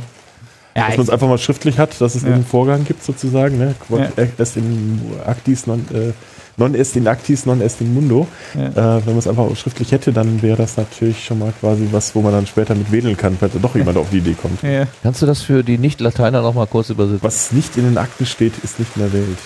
Ja, 0.76 0.88
Dass 0.88 0.98
man 0.98 1.04
es 1.06 1.10
einfach 1.12 1.28
mal 1.28 1.38
schriftlich 1.38 1.78
hat, 1.78 2.02
dass 2.02 2.16
es 2.16 2.24
Ja. 2.24 2.30
einen 2.34 2.44
Vorgang 2.44 2.84
gibt 2.84 3.04
sozusagen. 3.04 3.60
Ne? 3.60 3.76
Quod 3.88 4.00
Ja. 4.18 4.24
est 4.40 4.58
in 4.58 5.00
actis 5.24 5.68
non, 5.68 5.86
äh, 5.94 6.14
non 6.58 6.74
est 6.76 6.96
in 6.96 7.08
actis, 7.08 7.46
non 7.46 7.62
est 7.62 7.82
in 7.82 7.94
mundo. 7.94 8.28
ja. 8.56 8.68
Äh, 8.98 9.06
wenn 9.06 9.14
man 9.14 9.18
es 9.20 9.28
einfach 9.28 9.56
schriftlich 9.56 9.92
hätte, 9.92 10.14
dann 10.14 10.42
wäre 10.42 10.58
das 10.58 10.78
natürlich 10.78 11.24
schon 11.26 11.40
mal 11.40 11.54
quasi 11.60 11.88
was, 11.92 12.14
wo 12.16 12.22
man 12.22 12.32
dann 12.34 12.46
später 12.48 12.76
mit 12.76 12.92
wedeln 12.92 13.18
kann, 13.18 13.38
falls 13.40 13.54
da 13.54 13.60
doch 13.60 13.76
jemand 13.76 13.98
auf 13.98 14.10
die 14.12 14.18
Idee 14.20 14.36
kommt. 14.40 14.62
Ja. 14.64 14.86
Kannst 15.02 15.22
du 15.22 15.26
das 15.26 15.42
für 15.42 15.64
die 15.64 15.78
Nicht-Lateiner 15.78 16.42
nochmal 16.42 16.68
kurz 16.68 16.90
übersetzen? 16.90 17.20
Was 17.24 17.52
nicht 17.52 17.78
in 17.78 17.84
den 17.86 17.98
Akten 17.98 18.26
steht, 18.26 18.54
ist 18.64 18.80
nicht 18.80 18.92
in 18.96 19.02
der 19.04 19.14
Welt. 19.14 19.38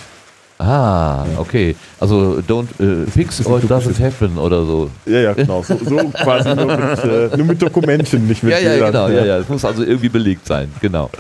Ah, 0.60 1.24
okay. 1.38 1.76
Also 2.00 2.42
don't 2.48 2.66
äh, 2.80 3.06
fix 3.10 3.46
or 3.46 3.60
it 3.60 3.70
doesn't 3.70 4.00
happen 4.04 4.40
oder 4.40 4.66
so. 4.66 4.90
Ja, 5.06 5.20
ja, 5.20 5.34
genau. 5.34 5.62
So, 5.62 5.78
so 5.78 5.98
quasi 6.24 6.56
nur 6.56 6.66
mit, 6.66 7.04
äh, 7.04 7.38
nur 7.38 7.46
mit 7.46 7.62
Dokumenten, 7.62 8.28
nicht 8.28 8.42
mit 8.42 8.54
Ja, 8.54 8.60
ja, 8.60 8.70
Bildern. 8.72 8.92
genau, 8.92 9.08
ja, 9.10 9.24
ja. 9.26 9.38
Es 9.38 9.48
muss 9.50 9.64
also 9.64 9.84
irgendwie 9.84 10.10
belegt 10.10 10.48
sein, 10.48 10.72
genau. 10.82 11.12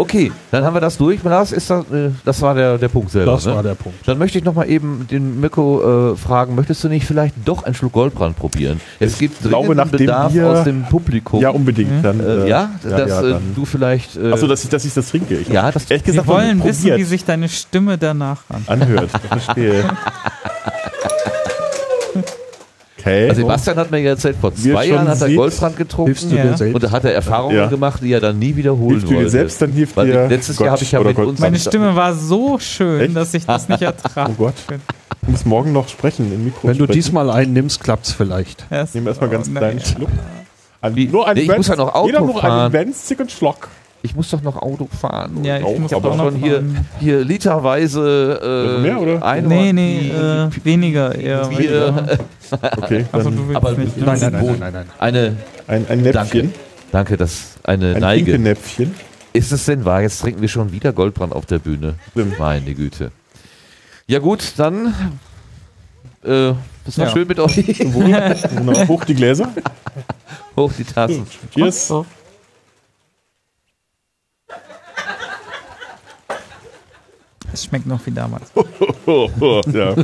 Okay, 0.00 0.32
dann 0.50 0.64
haben 0.64 0.72
wir 0.72 0.80
das 0.80 0.96
durch. 0.96 1.22
Lars, 1.22 1.52
ist 1.52 1.68
das, 1.68 1.84
äh, 1.90 2.08
das 2.24 2.40
war 2.40 2.54
der, 2.54 2.78
der 2.78 2.88
Punkt 2.88 3.10
selber. 3.10 3.32
Das 3.32 3.44
ne? 3.44 3.54
war 3.54 3.62
der 3.62 3.74
Punkt. 3.74 3.98
Dann 4.08 4.16
möchte 4.16 4.38
ich 4.38 4.44
nochmal 4.44 4.70
eben 4.70 5.06
den 5.10 5.40
Mirko 5.40 6.12
äh, 6.12 6.16
fragen, 6.16 6.54
möchtest 6.54 6.82
du 6.82 6.88
nicht 6.88 7.04
vielleicht 7.04 7.34
doch 7.44 7.64
einen 7.64 7.74
Schluck 7.74 7.92
Goldbrand 7.92 8.34
probieren? 8.34 8.80
Es 8.98 9.18
gibt 9.18 9.42
glaube, 9.42 9.74
nachdem 9.74 9.98
Bedarf 9.98 10.32
wir- 10.32 10.48
aus 10.48 10.64
dem 10.64 10.84
Publikum. 10.84 11.42
Ja, 11.42 11.50
unbedingt. 11.50 12.02
Dann, 12.02 12.18
äh, 12.18 12.22
äh, 12.22 12.48
ja, 12.48 12.70
ja, 12.82 12.96
dass 12.96 13.10
ja, 13.10 13.20
äh, 13.20 13.30
dann. 13.32 13.42
du 13.54 13.66
vielleicht... 13.66 14.16
Äh, 14.16 14.32
Achso, 14.32 14.46
dass 14.46 14.64
ich, 14.64 14.70
dass 14.70 14.86
ich 14.86 14.94
das 14.94 15.10
trinke. 15.10 15.34
Ich 15.36 15.48
ja, 15.48 15.70
das 15.70 15.82
ehrlich 15.90 16.06
Wir 16.06 16.12
gesagt 16.14 16.28
noch 16.28 16.34
wollen 16.34 16.64
wissen, 16.64 16.96
wie 16.96 17.04
sich 17.04 17.26
deine 17.26 17.50
Stimme 17.50 17.98
danach 17.98 18.38
an. 18.48 18.62
anhört. 18.68 19.10
Ich 19.22 19.28
verstehe. 19.28 19.84
Okay. 23.00 23.28
also 23.28 23.40
Sebastian 23.42 23.76
hat 23.76 23.90
mir 23.90 23.98
ja 23.98 24.10
erzählt, 24.10 24.36
vor 24.40 24.54
zwei 24.54 24.86
Jahren 24.86 25.08
hat 25.08 25.20
er 25.20 25.26
seht, 25.28 25.36
Goldbrand 25.36 25.76
getrunken 25.76 26.06
Hilfst 26.14 26.30
du 26.30 26.36
Ja. 26.36 26.42
dir 26.44 26.56
selbst? 26.56 26.74
und 26.74 26.82
da 26.82 26.90
hat 26.90 27.04
er 27.04 27.14
Erfahrungen 27.14 27.56
Ja. 27.56 27.66
gemacht, 27.66 28.00
die 28.02 28.12
er 28.12 28.20
dann 28.20 28.38
nie 28.38 28.54
wiederholen 28.56 28.90
hilft 28.90 29.06
du 29.06 29.10
dir 29.10 29.16
wollte. 29.16 29.30
selbst, 29.30 29.62
dann 29.62 29.72
hilft 29.72 29.96
Weil 29.96 30.06
dir 30.06 30.28
letztes 30.28 30.56
Gott 30.56 30.64
Jahr 30.66 30.72
habe 30.74 30.82
ich 30.84 30.92
ja 30.92 31.00
mit 31.00 31.16
Gott. 31.16 31.26
uns- 31.26 31.40
Meine 31.40 31.58
Stimme 31.58 31.94
war 31.96 32.14
so 32.14 32.58
schön, 32.58 33.00
Echt? 33.00 33.16
dass 33.16 33.34
ich 33.34 33.46
das 33.46 33.68
nicht 33.68 33.82
ertrage. 33.82 34.32
Oh 34.32 34.44
Gott. 34.44 34.54
Ich 35.22 35.28
muss 35.28 35.44
morgen 35.44 35.72
noch 35.72 35.88
sprechen 35.88 36.32
im 36.32 36.44
Mikro. 36.44 36.68
Wenn 36.68 36.78
du 36.78 36.84
sprechen. 36.84 36.92
diesmal 36.98 37.30
einen 37.30 37.52
nimmst, 37.52 37.82
klappt's 37.82 38.12
vielleicht. 38.12 38.64
Ich 38.70 38.94
nehme 38.94 39.08
erstmal 39.10 39.30
ganz 39.30 39.48
Oh, 39.48 39.56
kleinen. 39.58 39.80
Schluck. 39.80 40.08
Wie? 40.94 41.06
nur 41.08 41.28
ein 41.28 41.34
Nee, 41.36 41.42
ich 41.42 41.56
muss 41.56 41.68
ja 41.68 41.76
noch 41.76 41.94
Auto 41.94 42.06
Jeder 42.06 42.20
noch 42.22 42.40
fahren. 42.40 42.72
einen 42.74 42.86
winzigen 42.86 43.28
Schluck. 43.28 43.68
Ich 44.02 44.16
muss 44.16 44.30
doch 44.30 44.40
noch 44.42 44.56
Auto 44.56 44.86
fahren. 44.86 45.44
Ja, 45.44 45.58
ich 45.58 45.64
Auch, 45.64 45.78
muss 45.78 45.90
Ich 45.90 45.96
habe 45.96 46.08
auch 46.08 46.16
doch 46.16 46.24
noch 46.24 46.32
schon 46.32 46.42
hier, 46.42 46.64
hier 47.00 47.24
literweise 47.24 48.76
äh, 48.78 48.80
Mehr, 48.82 49.00
oder? 49.00 49.22
Ein 49.22 49.46
Nee, 49.46 49.72
nee, 49.74 50.08
äh, 50.10 50.48
weniger 50.64 51.14
eher. 51.14 51.46
Bier, 51.48 52.18
Okay, 52.78 53.04
willst 53.12 53.56
aber 53.56 53.72
nicht. 53.72 53.96
ne? 53.98 54.04
nein, 54.06 54.18
nein, 54.20 54.32
nein, 54.32 54.56
nein, 54.58 54.72
nein. 54.72 54.86
eine 54.98 55.36
ein, 55.66 55.86
ein 55.88 56.00
Näpfchen. 56.02 56.52
Danke, 56.92 57.16
das 57.16 57.56
eine 57.62 57.94
Ein 57.94 58.00
Neige. 58.00 58.24
Pinkelnäpfchen. 58.24 58.94
Ist 59.32 59.52
es 59.52 59.66
denn 59.66 59.84
wahr? 59.84 60.02
Jetzt 60.02 60.20
trinken 60.20 60.40
wir 60.40 60.48
schon 60.48 60.72
wieder 60.72 60.92
Goldbrand 60.92 61.32
auf 61.34 61.46
der 61.46 61.58
Bühne. 61.60 61.94
Stimmt. 62.12 62.38
Meine 62.38 62.74
Güte. 62.74 63.12
Ja 64.08 64.18
gut, 64.18 64.54
dann 64.56 64.94
äh, 66.24 66.52
das 66.84 66.98
war 66.98 67.06
Ja. 67.06 67.12
schön 67.12 67.28
mit 67.28 67.38
euch. 67.38 67.56
Hoch 68.88 69.04
die 69.04 69.14
Gläser. 69.14 69.48
Hoch 70.56 70.72
die 70.76 70.84
Tassen. 70.84 71.26
Cheers. 71.54 71.92
Es 77.52 77.64
schmeckt 77.64 77.86
noch 77.86 78.04
wie 78.06 78.10
damals. 78.10 78.50
Ja. 79.72 79.94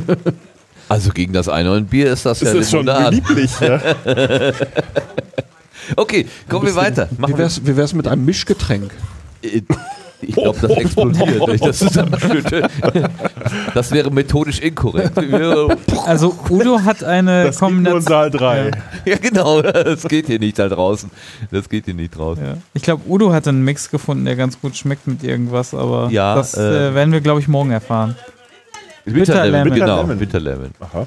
Also 0.89 1.11
gegen 1.11 1.33
das 1.33 1.49
Einhornbier 1.49 2.11
ist 2.11 2.25
das 2.25 2.39
Das 2.39 2.53
ja 2.53 2.59
ist 2.59 2.71
schon 2.71 2.85
lieblich. 3.11 3.51
Ja. 3.59 3.81
Okay, 5.95 6.27
kommen 6.49 6.65
wir 6.65 6.75
weiter. 6.75 7.07
Machen 7.17 7.33
Wie 7.33 7.37
wär's, 7.37 7.65
wie 7.65 7.77
wär's 7.77 7.93
mit 7.93 8.07
einem 8.07 8.25
Mischgetränk? 8.25 8.91
Ich 10.21 10.33
glaube, 10.35 10.57
das 10.59 10.71
explodiert, 10.71 11.47
wenn 11.47 11.55
ich 11.55 11.61
das 11.61 11.77
zusammenschütte. 11.77 12.67
Das 13.73 13.91
wäre 13.91 14.11
methodisch 14.11 14.59
inkorrekt. 14.59 15.17
Also 16.05 16.35
Udo 16.49 16.81
hat 16.83 17.03
eine 17.03 17.45
Das 17.45 17.59
gibt 17.59 17.61
nur 17.61 17.69
in 17.69 17.83
Kombination. 17.83 18.01
Saal 18.01 18.31
3. 18.31 18.71
Ja, 19.05 19.17
genau. 19.17 19.61
Das 19.61 20.03
geht 20.03 20.27
hier 20.27 20.39
nicht 20.39 20.57
da 20.57 20.67
draußen. 20.69 21.11
Das 21.51 21.69
geht 21.69 21.85
hier 21.85 21.93
nicht 21.93 22.17
draußen. 22.17 22.43
Ja. 22.43 22.57
Ich 22.73 22.81
glaube, 22.81 23.03
Udo 23.07 23.31
hat 23.31 23.47
einen 23.47 23.63
Mix 23.63 23.91
gefunden, 23.91 24.25
der 24.25 24.35
ganz 24.35 24.59
gut 24.59 24.75
schmeckt 24.75 25.05
mit 25.07 25.23
irgendwas, 25.23 25.73
aber 25.73 26.09
Ja, 26.09 26.35
das 26.35 26.55
äh, 26.55 26.89
äh, 26.89 26.95
werden 26.95 27.11
wir, 27.13 27.21
glaube 27.21 27.39
ich, 27.39 27.47
morgen 27.47 27.71
erfahren. 27.71 28.15
Bitter 29.05 29.45
Lemon, 29.45 29.63
Bitter 29.73 29.85
genau. 29.85 30.01
Lemon. 30.01 30.17
Bitter 30.17 30.39
Lemon. 30.39 30.71
Aha. 30.79 31.05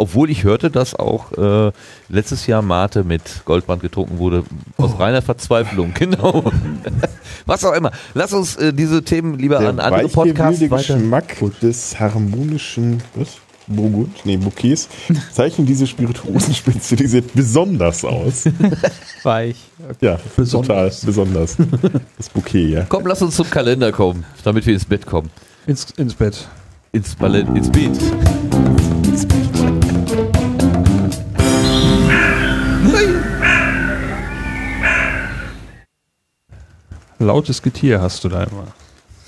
Obwohl 0.00 0.30
ich 0.30 0.44
hörte, 0.44 0.70
dass 0.70 0.94
auch 0.94 1.32
äh, 1.32 1.72
letztes 2.08 2.46
Jahr 2.46 2.62
Mate 2.62 3.02
mit 3.02 3.42
Goldband 3.44 3.82
getrunken 3.82 4.18
wurde, 4.18 4.44
aus 4.76 4.96
reiner 4.98 5.22
Verzweiflung, 5.22 5.92
genau. 5.98 6.44
Was 7.48 7.64
auch 7.64 7.72
immer. 7.72 7.90
Lass 8.14 8.32
uns 8.32 8.56
äh, 8.56 8.72
diese 8.72 9.02
Themen 9.02 9.38
lieber 9.38 9.58
Der 9.58 9.70
an 9.70 9.80
andere 9.80 10.04
weiche, 10.04 10.14
Podcasts 10.14 10.60
weiter. 10.70 10.94
Geschmack 10.94 11.36
des 11.60 11.98
harmonischen 11.98 13.02
was? 13.14 13.38
Burgund, 13.70 14.24
nee, 14.24 14.38
Bouquets 14.38 14.88
zeichnen 15.32 15.66
diese 15.66 15.86
Spirituosenspitze, 15.86 16.96
die 16.96 17.06
sieht 17.06 17.34
besonders 17.34 18.02
aus. 18.02 18.44
Weich. 19.22 19.56
Ja, 20.00 20.18
Besonders. 20.36 21.00
total 21.00 21.06
besonders. 21.06 21.56
Das 22.16 22.30
Bouquet, 22.30 22.66
ja. 22.68 22.86
Komm, 22.88 23.06
lass 23.06 23.20
uns 23.20 23.36
zum 23.36 23.50
Kalender 23.50 23.92
kommen, 23.92 24.24
damit 24.42 24.64
wir 24.64 24.72
ins 24.72 24.86
Bett 24.86 25.04
kommen. 25.04 25.30
Ins, 25.66 25.86
ins 25.98 26.14
Bett. 26.14 26.48
Ins, 26.92 27.14
Ballett, 27.14 27.46
ins 27.54 27.70
Beet. 27.70 27.90
Lautes 37.18 37.62
Getier 37.62 38.00
hast 38.00 38.22
du 38.22 38.28
da 38.28 38.44
immer. 38.44 38.66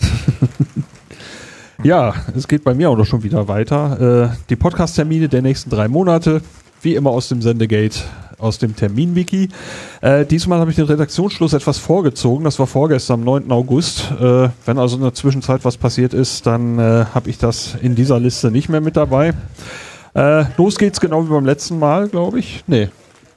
ja, 1.82 2.14
es 2.36 2.46
geht 2.46 2.62
bei 2.62 2.72
mir 2.72 2.88
auch 2.88 2.96
noch 2.96 3.04
schon 3.04 3.24
wieder 3.24 3.48
weiter. 3.48 4.30
Äh, 4.30 4.36
die 4.48 4.54
Podcast-Termine 4.54 5.28
der 5.28 5.42
nächsten 5.42 5.70
drei 5.70 5.88
Monate, 5.88 6.40
wie 6.82 6.94
immer 6.94 7.10
aus 7.10 7.28
dem 7.28 7.42
Sendegate, 7.42 8.00
aus 8.38 8.58
dem 8.58 8.76
Termin-Wiki. 8.76 9.48
Äh, 10.02 10.24
diesmal 10.24 10.60
habe 10.60 10.70
ich 10.70 10.76
den 10.76 10.84
Redaktionsschluss 10.84 11.52
etwas 11.52 11.78
vorgezogen. 11.78 12.44
Das 12.44 12.60
war 12.60 12.68
vorgestern, 12.68 13.20
am 13.20 13.24
9. 13.24 13.50
August. 13.50 14.10
Äh, 14.20 14.50
wenn 14.66 14.78
also 14.78 14.96
in 14.96 15.02
der 15.02 15.14
Zwischenzeit 15.14 15.64
was 15.64 15.76
passiert 15.76 16.14
ist, 16.14 16.46
dann 16.46 16.78
äh, 16.78 17.06
habe 17.12 17.28
ich 17.28 17.38
das 17.38 17.74
in 17.82 17.96
dieser 17.96 18.20
Liste 18.20 18.52
nicht 18.52 18.68
mehr 18.68 18.80
mit 18.80 18.96
dabei. 18.96 19.34
Äh, 20.14 20.44
los 20.56 20.78
geht's 20.78 21.00
genau 21.00 21.24
wie 21.24 21.30
beim 21.30 21.44
letzten 21.44 21.80
Mal, 21.80 22.08
glaube 22.08 22.38
ich. 22.38 22.62
Nee. 22.68 22.88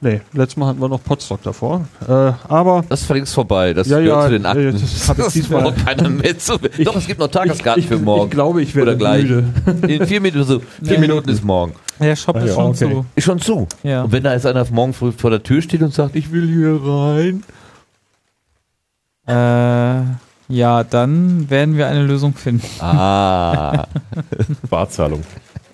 Nee, 0.04 0.20
letztes 0.34 0.58
Mal 0.58 0.66
hatten 0.66 0.80
wir 0.82 0.88
noch 0.90 1.02
Potstock 1.02 1.42
davor. 1.42 1.86
Äh, 2.06 2.12
aber 2.12 2.84
Das 2.90 3.00
ist 3.00 3.08
längst 3.08 3.32
vorbei. 3.32 3.72
Das 3.72 3.88
Ja, 3.88 3.98
gehört 4.00 4.16
ja, 4.20 4.26
zu 4.26 4.32
den 4.32 4.44
Akten. 4.44 4.68
äh, 4.68 4.72
das 4.72 5.08
hab 5.08 5.18
ich 5.18 5.26
diesmal- 5.32 5.62
braucht 5.62 5.86
keiner 5.86 6.10
mehr 6.10 6.38
zu. 6.38 6.58
Doch, 6.84 6.96
es 6.96 7.06
gibt 7.06 7.20
noch 7.20 7.28
Tageskarten 7.28 7.82
ich, 7.82 7.88
für 7.88 7.96
morgen. 7.98 8.24
Ich 8.26 8.30
glaube, 8.30 8.60
ich 8.62 8.74
werde 8.74 8.90
Oder 8.90 8.98
gleich. 8.98 9.22
müde. 9.22 9.44
In 9.88 10.06
vier 10.06 10.20
Minuten 10.20 10.44
so. 10.44 10.58
Vier 10.60 10.66
Nee. 10.82 10.98
Minuten 10.98 11.30
ist 11.30 11.42
morgen. 11.42 11.72
Der 11.98 12.16
Shop 12.16 12.36
Ah, 12.36 12.40
ist 12.40 12.48
ja, 12.48 12.54
schon 12.54 12.64
okay. 12.66 12.76
zu. 12.76 13.06
Ist 13.14 13.24
schon 13.24 13.40
zu. 13.40 13.66
Ja. 13.82 14.02
Und 14.02 14.12
wenn 14.12 14.22
da 14.22 14.34
jetzt 14.34 14.44
einer 14.44 14.66
morgen 14.70 14.92
früh 14.92 15.10
vor 15.10 15.30
der 15.30 15.42
Tür 15.42 15.62
steht 15.62 15.80
und 15.80 15.94
sagt, 15.94 16.16
ich 16.16 16.30
will 16.30 16.46
hier 16.46 16.78
rein. 16.84 17.42
Äh, 19.26 20.02
ja, 20.52 20.84
dann 20.84 21.48
werden 21.48 21.78
wir 21.78 21.86
eine 21.86 22.02
Lösung 22.02 22.34
finden. 22.34 22.66
Ah. 22.80 23.86
Barzahlung. 24.68 25.22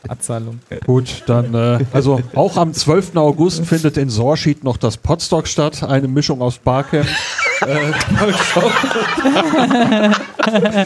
Abzahlung. 0.08 0.60
Gut, 0.86 1.22
dann, 1.26 1.54
äh, 1.54 1.84
also 1.92 2.20
auch 2.34 2.56
am 2.56 2.72
12. 2.72 3.16
August 3.16 3.66
findet 3.66 3.96
in 3.96 4.08
Sorschied 4.08 4.64
noch 4.64 4.76
das 4.76 4.96
Podstock 4.96 5.46
statt, 5.46 5.82
eine 5.82 6.08
Mischung 6.08 6.42
aus 6.42 6.58
Barcamp. 6.58 7.06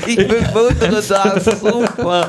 ich 0.06 0.16
bewundere 0.16 1.02
das. 1.08 1.60
Super. 1.60 2.28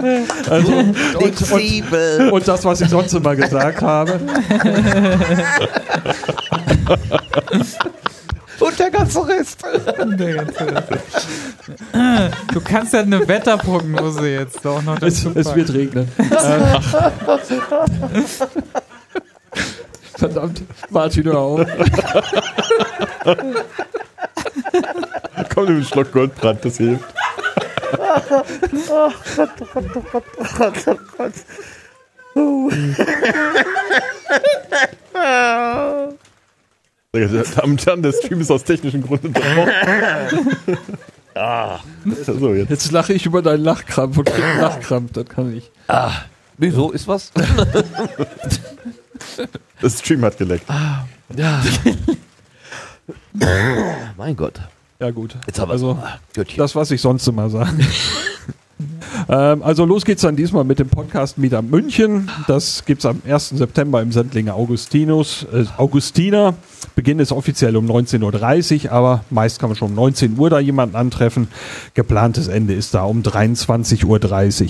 Also, 0.49 0.71
und, 0.71 1.51
und, 1.51 2.31
und 2.31 2.47
das, 2.47 2.63
was 2.63 2.81
ich 2.81 2.89
sonst 2.89 3.13
immer 3.13 3.35
gesagt 3.35 3.81
habe. 3.81 4.19
Und 8.59 8.79
der 8.79 8.89
ganze 8.91 9.27
Rest. 9.27 9.63
Du 12.53 12.61
kannst 12.61 12.93
ja 12.93 13.01
eine 13.01 13.27
Wetterprognose 13.27 14.29
jetzt 14.29 14.65
auch 14.65 14.81
noch 14.81 15.01
Es, 15.01 15.23
dazu 15.23 15.37
es 15.37 15.47
packen. 15.47 15.57
wird 15.57 15.73
regnen. 15.73 16.11
Verdammt, 20.17 20.61
Martin, 20.89 21.23
hör 21.25 21.37
auf. 21.37 21.59
Komm, 25.53 25.65
nimm 25.65 25.75
einen 25.75 25.83
Schluck 25.85 26.11
Goldbrand, 26.13 26.63
das 26.63 26.77
hilft. 26.77 27.03
Sehr 37.15 37.29
geehrte 37.29 37.55
Damen 37.55 37.71
und 37.71 37.85
Herren, 37.85 38.01
der 38.01 38.11
Stream 38.11 38.41
ist 38.41 38.51
aus 38.51 38.65
technischen 38.65 39.01
Gründen 39.01 39.27
unterbrochen. 39.27 39.71
ah. 41.35 41.79
So, 42.25 42.53
jetzt. 42.53 42.69
Jetzt 42.69 42.91
lache 42.91 43.13
ich 43.13 43.25
über 43.25 43.41
deinen 43.41 43.63
Lachkrampf 43.63 44.17
und 44.17 44.29
Lachkrampf, 44.59 45.13
das 45.13 45.25
kann 45.29 45.55
ich. 45.55 45.71
Wieso? 46.57 46.91
Ist 46.91 47.07
was? 47.07 47.31
Das 49.81 49.99
Stream 49.99 50.23
hat 50.23 50.37
geleckt. 50.37 50.65
Ja. 51.35 51.63
mein 54.17 54.35
Gott. 54.35 54.59
Ja, 54.99 55.11
gut. 55.11 55.35
Jetzt 55.45 55.59
haben 55.59 55.69
wir 55.69 55.73
Also, 55.73 55.99
Göttchen. 56.33 56.57
Das, 56.57 56.75
was 56.75 56.91
ich 56.91 57.01
sonst 57.01 57.27
immer 57.27 57.49
sage. 57.49 57.71
ähm, 59.29 59.63
also 59.63 59.85
los 59.85 60.05
geht's 60.05 60.21
dann 60.21 60.35
diesmal 60.35 60.63
mit 60.63 60.79
dem 60.79 60.89
Podcast 60.89 61.37
Meetup 61.37 61.63
München. 61.69 62.29
Das 62.47 62.83
gibt's 62.85 63.05
am 63.05 63.21
1. 63.27 63.49
September 63.49 64.01
im 64.01 64.11
Sendlinger 64.11 64.55
Augustinus, 64.55 65.45
äh, 65.53 65.65
Augustiner. 65.77 66.55
Beginn 66.95 67.19
ist 67.19 67.31
offiziell 67.31 67.75
um 67.75 67.85
19.30 67.85 68.85
Uhr, 68.85 68.91
aber 68.91 69.23
meist 69.29 69.59
kann 69.59 69.69
man 69.69 69.75
schon 69.75 69.89
um 69.89 69.95
19 69.95 70.39
Uhr 70.39 70.49
da 70.49 70.59
jemanden 70.59 70.95
antreffen. 70.95 71.49
Geplantes 71.93 72.47
Ende 72.47 72.73
ist 72.73 72.93
da 72.93 73.03
um 73.03 73.21
23.30 73.21 74.05
Uhr. 74.05 74.69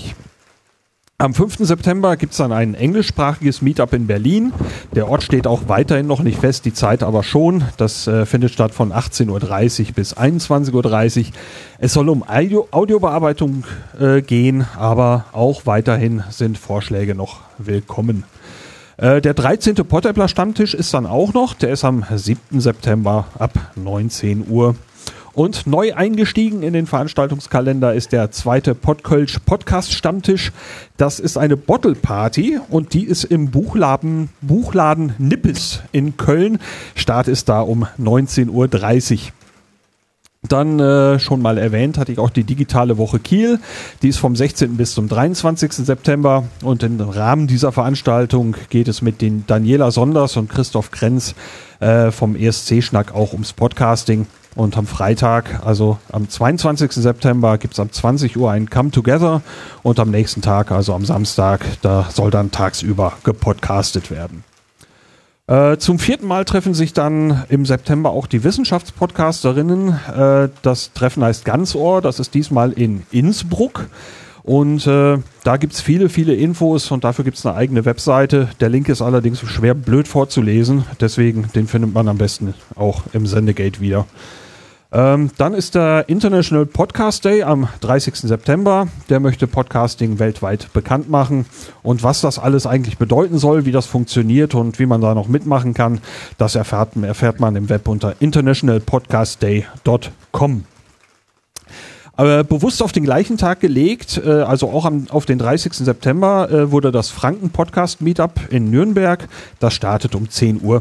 Am 1.18 1.32
5. 1.32 1.56
September 1.60 2.18
gibt's 2.18 2.36
dann 2.36 2.52
ein 2.52 2.74
englischsprachiges 2.74 3.62
Meetup 3.62 3.94
in 3.94 4.06
Berlin. 4.06 4.52
Der 4.94 5.08
Ort 5.08 5.22
steht 5.22 5.46
auch 5.46 5.62
weiterhin 5.66 6.06
noch 6.06 6.22
nicht 6.22 6.38
fest, 6.38 6.66
die 6.66 6.74
Zeit 6.74 7.02
aber 7.02 7.22
schon. 7.22 7.64
Das 7.78 8.06
äh, 8.06 8.26
findet 8.26 8.52
statt 8.52 8.74
von 8.74 8.92
18.30 8.92 9.30
Uhr 9.30 9.92
bis 9.94 10.14
21.30 10.14 11.18
Uhr. 11.18 11.32
Es 11.78 11.94
soll 11.94 12.10
um 12.10 12.22
Audio 12.28 12.68
Audiobearbeitung 12.70 13.64
äh, 13.98 14.20
gehen, 14.20 14.66
aber 14.76 15.24
auch 15.32 15.64
weiterhin 15.64 16.22
sind 16.28 16.58
Vorschläge 16.58 17.14
noch 17.14 17.40
willkommen. 17.56 18.24
Äh, 18.98 19.20
der 19.20 19.34
13. 19.34 19.74
Potterbler 19.74 20.28
Stammtisch 20.28 20.74
ist 20.74 20.94
dann 20.94 21.06
auch 21.06 21.34
noch. 21.34 21.54
Der 21.54 21.70
ist 21.70 21.84
am 21.84 22.04
7. 22.10 22.60
September 22.60 23.26
ab 23.38 23.52
19 23.76 24.48
Uhr. 24.48 24.74
Und 25.34 25.66
neu 25.66 25.92
eingestiegen 25.94 26.62
in 26.62 26.72
den 26.72 26.86
Veranstaltungskalender 26.86 27.92
ist 27.92 28.12
der 28.12 28.30
zweite 28.30 28.74
Podkölsch 28.74 29.38
Podcast 29.40 29.92
Stammtisch. 29.92 30.50
Das 30.96 31.20
ist 31.20 31.36
eine 31.36 31.58
Bottle 31.58 31.94
Party 31.94 32.58
und 32.70 32.94
die 32.94 33.04
ist 33.04 33.24
im 33.24 33.50
Buchladen, 33.50 34.30
Buchladen 34.40 35.12
Nippes 35.18 35.82
in 35.92 36.16
Köln. 36.16 36.58
Start 36.94 37.28
ist 37.28 37.50
da 37.50 37.60
um 37.60 37.86
19.30 38.00 38.48
Uhr. 38.50 39.18
Dann 40.48 40.78
äh, 40.80 41.18
schon 41.18 41.42
mal 41.42 41.58
erwähnt, 41.58 41.98
hatte 41.98 42.12
ich 42.12 42.18
auch 42.18 42.30
die 42.30 42.44
digitale 42.44 42.98
Woche 42.98 43.18
Kiel. 43.18 43.58
Die 44.02 44.08
ist 44.08 44.18
vom 44.18 44.36
16. 44.36 44.76
bis 44.76 44.94
zum 44.94 45.08
23. 45.08 45.72
September. 45.72 46.44
Und 46.62 46.82
im 46.82 47.00
Rahmen 47.00 47.46
dieser 47.46 47.72
Veranstaltung 47.72 48.56
geht 48.70 48.88
es 48.88 49.02
mit 49.02 49.20
den 49.20 49.44
Daniela 49.46 49.90
Sonders 49.90 50.36
und 50.36 50.48
Christoph 50.48 50.90
Krenz 50.90 51.34
äh, 51.80 52.10
vom 52.10 52.36
ESC-Schnack 52.36 53.14
auch 53.14 53.32
ums 53.32 53.52
Podcasting. 53.52 54.26
Und 54.54 54.78
am 54.78 54.86
Freitag, 54.86 55.66
also 55.66 55.98
am 56.10 56.30
22. 56.30 56.92
September, 56.92 57.58
gibt's 57.58 57.78
am 57.78 57.92
20 57.92 58.38
Uhr 58.38 58.50
ein 58.50 58.70
Come 58.70 58.90
Together. 58.90 59.42
Und 59.82 60.00
am 60.00 60.10
nächsten 60.10 60.40
Tag, 60.40 60.70
also 60.70 60.94
am 60.94 61.04
Samstag, 61.04 61.66
da 61.82 62.08
soll 62.10 62.30
dann 62.30 62.50
tagsüber 62.50 63.12
gepodcastet 63.22 64.10
werden. 64.10 64.44
Äh, 65.48 65.76
zum 65.78 66.00
vierten 66.00 66.26
Mal 66.26 66.44
treffen 66.44 66.74
sich 66.74 66.92
dann 66.92 67.44
im 67.48 67.66
September 67.66 68.10
auch 68.10 68.26
die 68.26 68.42
Wissenschaftspodcasterinnen. 68.42 69.88
Äh, 69.90 70.48
das 70.62 70.92
Treffen 70.92 71.22
heißt 71.22 71.44
Ganzohr. 71.44 72.02
Das 72.02 72.18
ist 72.18 72.34
diesmal 72.34 72.72
in 72.72 73.06
Innsbruck. 73.12 73.86
Und 74.42 74.86
äh, 74.86 75.18
da 75.44 75.56
gibt's 75.56 75.80
viele, 75.80 76.08
viele 76.08 76.34
Infos 76.34 76.90
und 76.92 77.02
dafür 77.04 77.24
gibt's 77.24 77.44
eine 77.44 77.56
eigene 77.56 77.84
Webseite. 77.84 78.48
Der 78.60 78.68
Link 78.68 78.88
ist 78.88 79.02
allerdings 79.02 79.40
schwer 79.40 79.74
blöd 79.74 80.06
vorzulesen. 80.06 80.84
Deswegen, 81.00 81.48
den 81.54 81.66
findet 81.66 81.92
man 81.92 82.08
am 82.08 82.18
besten 82.18 82.54
auch 82.76 83.02
im 83.12 83.26
Sendegate 83.26 83.80
wieder. 83.80 84.06
Ähm, 84.96 85.30
dann 85.36 85.52
ist 85.52 85.74
der 85.74 86.08
International 86.08 86.64
Podcast 86.64 87.26
Day 87.26 87.42
am 87.42 87.68
30. 87.82 88.14
September. 88.14 88.88
Der 89.10 89.20
möchte 89.20 89.46
Podcasting 89.46 90.18
weltweit 90.18 90.72
bekannt 90.72 91.10
machen. 91.10 91.44
Und 91.82 92.02
was 92.02 92.22
das 92.22 92.38
alles 92.38 92.66
eigentlich 92.66 92.96
bedeuten 92.96 93.36
soll, 93.36 93.66
wie 93.66 93.72
das 93.72 93.84
funktioniert 93.84 94.54
und 94.54 94.78
wie 94.78 94.86
man 94.86 95.02
da 95.02 95.14
noch 95.14 95.28
mitmachen 95.28 95.74
kann, 95.74 96.00
das 96.38 96.54
erfährt, 96.54 96.96
erfährt 96.96 97.40
man 97.40 97.56
im 97.56 97.68
Web 97.68 97.88
unter 97.88 98.14
internationalpodcastday.com. 98.20 100.64
Aber 102.18 102.44
bewusst 102.44 102.82
auf 102.82 102.92
den 102.92 103.04
gleichen 103.04 103.36
Tag 103.36 103.60
gelegt, 103.60 104.18
äh, 104.24 104.30
also 104.30 104.70
auch 104.70 104.86
am, 104.86 105.08
auf 105.10 105.26
den 105.26 105.38
30. 105.38 105.74
September, 105.74 106.48
äh, 106.50 106.72
wurde 106.72 106.90
das 106.90 107.10
Franken 107.10 107.50
Podcast 107.50 108.00
Meetup 108.00 108.40
in 108.48 108.70
Nürnberg. 108.70 109.28
Das 109.60 109.74
startet 109.74 110.14
um 110.14 110.30
10 110.30 110.62
Uhr. 110.62 110.80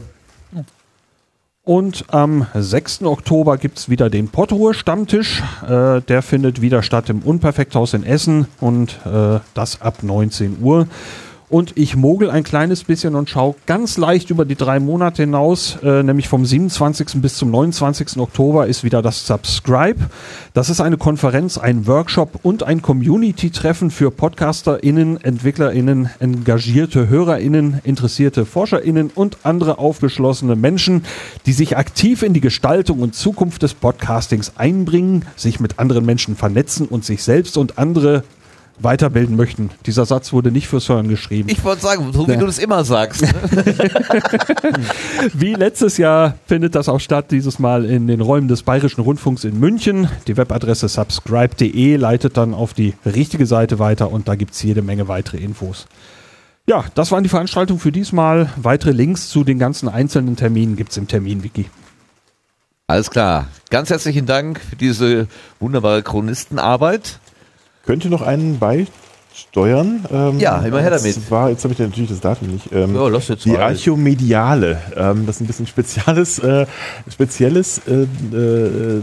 Und 1.65 2.05
am 2.09 2.45
6. 2.53 3.01
Oktober 3.05 3.57
gibt's 3.57 3.89
wieder 3.89 4.11
den 4.11 4.27
Pottruhe 4.29 4.75
Stammtisch. 4.75 5.41
Äh, 5.67 6.01
der 6.01 6.21
findet 6.21 6.61
wieder 6.61 6.83
statt 6.83 7.09
im 7.09 7.23
Unperfekthaus 7.23 7.95
in 7.95 8.03
Essen 8.03 8.45
und 8.61 8.99
äh, 9.03 9.39
das 9.55 9.81
ab 9.81 10.03
19 10.03 10.57
Uhr. 10.61 10.87
Und 11.47 11.77
ich 11.77 11.95
mogel 11.95 12.31
ein 12.31 12.43
kleines 12.43 12.83
bisschen 12.83 13.13
und 13.13 13.29
schaue 13.29 13.53
ganz 13.67 13.97
leicht 13.97 14.31
über 14.31 14.45
die 14.45 14.55
drei 14.55 14.79
Monate 14.79 15.23
hinaus, 15.23 15.77
äh, 15.83 16.01
nämlich 16.01 16.27
vom 16.27 16.43
27. 16.43 17.21
bis 17.21 17.35
zum 17.37 17.51
29. 17.51 18.17
Oktober 18.17 18.65
ist 18.65 18.83
wieder 18.83 19.03
das 19.03 19.27
Subscribe. 19.27 19.99
Das 20.55 20.71
ist 20.71 20.81
eine 20.81 20.97
Konferenz, 20.97 21.59
ein 21.59 21.85
Workshop 21.85 22.39
und 22.41 22.63
ein 22.63 22.81
Community-Treffen 22.81 23.91
für 23.91 24.09
PodcasterInnen, 24.09 25.23
EntwicklerInnen, 25.23 26.09
engagierte 26.19 27.09
HörerInnen, 27.09 27.79
interessierte 27.83 28.47
ForscherInnen 28.47 29.11
und 29.13 29.37
andere 29.43 29.77
aufgeschlossene 29.77 30.55
Menschen, 30.55 31.05
die 31.45 31.53
sich 31.53 31.77
aktiv 31.77 32.23
in 32.23 32.33
die 32.33 32.41
Gestaltung 32.41 33.01
und 33.01 33.13
Zukunft 33.13 33.61
des 33.61 33.75
Podcastings 33.75 34.53
einbringen, 34.55 35.25
sich 35.35 35.59
mit 35.59 35.77
anderen 35.77 36.05
Menschen 36.05 36.35
vernetzen 36.35 36.87
und 36.87 37.05
sich 37.05 37.21
selbst 37.21 37.55
und 37.57 37.77
andere 37.77 38.23
weiterbilden 38.79 39.35
möchten. 39.35 39.69
Dieser 39.85 40.05
Satz 40.05 40.33
wurde 40.33 40.51
nicht 40.51 40.67
fürs 40.67 40.89
Hören 40.89 41.07
geschrieben. 41.07 41.49
Ich 41.49 41.63
wollte 41.63 41.81
sagen, 41.81 42.11
so 42.13 42.27
wie 42.27 42.31
Ja. 42.33 42.37
du 42.37 42.45
das 42.45 42.59
immer 42.59 42.83
sagst. 42.83 43.21
ne? 43.21 43.29
Wie 45.33 45.53
letztes 45.53 45.97
Jahr 45.97 46.35
findet 46.45 46.75
das 46.75 46.89
auch 46.89 46.99
statt, 46.99 47.31
dieses 47.31 47.59
Mal 47.59 47.85
in 47.85 48.07
den 48.07 48.21
Räumen 48.21 48.47
des 48.47 48.63
Bayerischen 48.63 49.01
Rundfunks 49.01 49.43
in 49.43 49.59
München. 49.59 50.09
Die 50.27 50.37
Webadresse 50.37 50.87
subscribe.de 50.89 51.95
leitet 51.95 52.37
dann 52.37 52.53
auf 52.53 52.73
die 52.73 52.93
richtige 53.05 53.45
Seite 53.45 53.79
weiter 53.79 54.11
und 54.11 54.27
da 54.27 54.35
gibt's 54.35 54.61
jede 54.61 54.81
Menge 54.81 55.07
weitere 55.07 55.37
Infos. 55.37 55.87
Ja, 56.67 56.85
das 56.95 57.11
waren 57.11 57.23
die 57.23 57.29
Veranstaltungen 57.29 57.79
für 57.79 57.91
diesmal. 57.91 58.49
Weitere 58.57 58.91
Links 58.91 59.29
zu 59.29 59.43
den 59.43 59.59
ganzen 59.59 59.87
einzelnen 59.87 60.35
Terminen 60.35 60.75
gibt's 60.75 60.97
im 60.97 61.07
Terminwiki. 61.07 61.65
Alles 62.87 63.09
klar. 63.09 63.47
Ganz 63.69 63.89
herzlichen 63.89 64.25
Dank 64.25 64.59
für 64.59 64.75
diese 64.75 65.27
wunderbare 65.59 66.03
Chronistenarbeit. 66.03 67.19
Könnte 67.85 68.09
noch 68.09 68.21
einen 68.21 68.57
beisteuern. 68.59 70.05
Ähm, 70.11 70.39
Ja, 70.39 70.59
immer 70.61 70.81
her 70.81 70.91
damit. 70.91 71.15
Das 71.15 71.31
war, 71.31 71.49
jetzt 71.49 71.63
habe 71.63 71.73
ich 71.73 71.79
natürlich 71.79 72.09
das 72.09 72.19
Datum 72.19 72.49
nicht. 72.49 72.71
Ähm, 72.71 72.95
Ja, 72.95 73.07
lass 73.07 73.27
jetzt 73.27 73.45
die 73.45 73.51
mal. 73.51 73.61
Archomediale. 73.61 74.81
Ähm, 74.95 75.25
das 75.25 75.37
ist 75.37 75.41
ein 75.41 75.47
bisschen 75.47 75.67
spezielles, 75.67 76.39
äh, 76.39 76.65
spezielles 77.11 77.81
äh, 77.87 78.03
äh, 78.35 79.01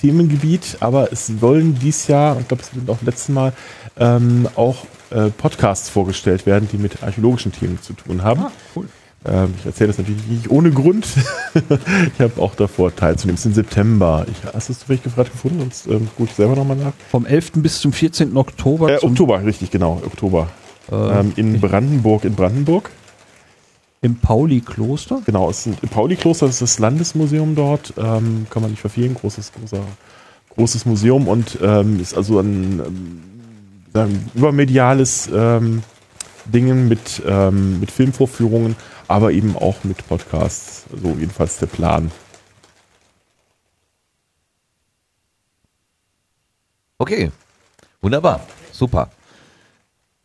Themengebiet, 0.00 0.76
aber 0.80 1.12
es 1.12 1.26
sollen 1.26 1.78
dies 1.80 2.08
Jahr, 2.08 2.38
ich 2.40 2.48
glaube, 2.48 2.62
es 2.62 2.74
wird 2.74 2.88
auch 2.90 3.00
letzten 3.02 3.32
Mal, 3.34 3.52
ähm, 3.98 4.48
auch 4.56 4.84
äh, 5.10 5.30
Podcasts 5.30 5.88
vorgestellt 5.88 6.46
werden, 6.46 6.68
die 6.70 6.78
mit 6.78 7.02
archäologischen 7.02 7.52
Themen 7.52 7.78
zu 7.80 7.92
tun 7.92 8.22
haben. 8.22 8.46
cool. 8.74 8.86
Ähm, 9.26 9.54
ich 9.58 9.64
erzähle 9.66 9.88
das 9.88 9.98
natürlich 9.98 10.26
nicht 10.26 10.50
ohne 10.50 10.70
Grund. 10.70 11.06
ich 11.54 12.20
habe 12.20 12.40
auch 12.42 12.54
davor 12.54 12.94
teilzunehmen. 12.94 13.34
Es 13.36 13.40
ist 13.40 13.46
im 13.46 13.54
September. 13.54 14.26
Ich, 14.30 14.52
hast 14.52 14.68
du 14.68 14.72
es 14.72 14.80
zufällig 14.80 15.02
gefragt 15.02 15.32
gefunden? 15.32 15.60
Sonst 15.60 15.86
ähm, 15.86 16.08
gucke 16.16 16.28
ich 16.30 16.36
selber 16.36 16.56
nochmal 16.56 16.76
nach. 16.76 16.92
Vom 17.10 17.24
11. 17.24 17.52
bis 17.56 17.80
zum 17.80 17.92
14. 17.92 18.36
Oktober. 18.36 18.92
Äh, 18.92 19.04
Oktober, 19.04 19.42
richtig, 19.44 19.70
genau, 19.70 20.02
Oktober. 20.04 20.48
äh, 20.92 21.20
Ähm, 21.20 21.32
in 21.36 21.60
Brandenburg, 21.60 22.24
in 22.24 22.34
Brandenburg. 22.34 22.90
Im 24.02 24.16
Pauli-Kloster. 24.16 25.22
Genau, 25.24 25.48
es 25.48 25.66
ist 25.66 25.82
ein 25.82 25.88
Pauli-Kloster, 25.88 26.44
das 26.44 26.56
ist 26.56 26.62
das 26.62 26.78
Landesmuseum 26.78 27.54
dort. 27.54 27.94
Ähm, 27.96 28.46
kann 28.50 28.60
man 28.60 28.72
nicht 28.72 28.80
verfehlen, 28.80 29.14
großes, 29.14 29.52
großer, 29.58 29.80
großes 30.54 30.84
Museum 30.84 31.26
und 31.26 31.58
ähm, 31.62 31.98
ist 31.98 32.14
also 32.14 32.38
ein 32.38 32.82
ähm, 33.94 34.18
übermediales 34.34 35.30
ähm, 35.34 35.82
Dingen 36.44 36.88
mit, 36.88 37.22
ähm, 37.26 37.80
mit 37.80 37.90
Filmvorführungen, 37.90 38.76
aber 39.08 39.32
eben 39.32 39.56
auch 39.56 39.84
mit 39.84 40.06
Podcasts. 40.08 40.84
So 40.90 41.16
jedenfalls 41.18 41.58
der 41.58 41.66
Plan. 41.66 42.10
Okay. 46.98 47.30
Wunderbar. 48.00 48.40
Super. 48.72 49.10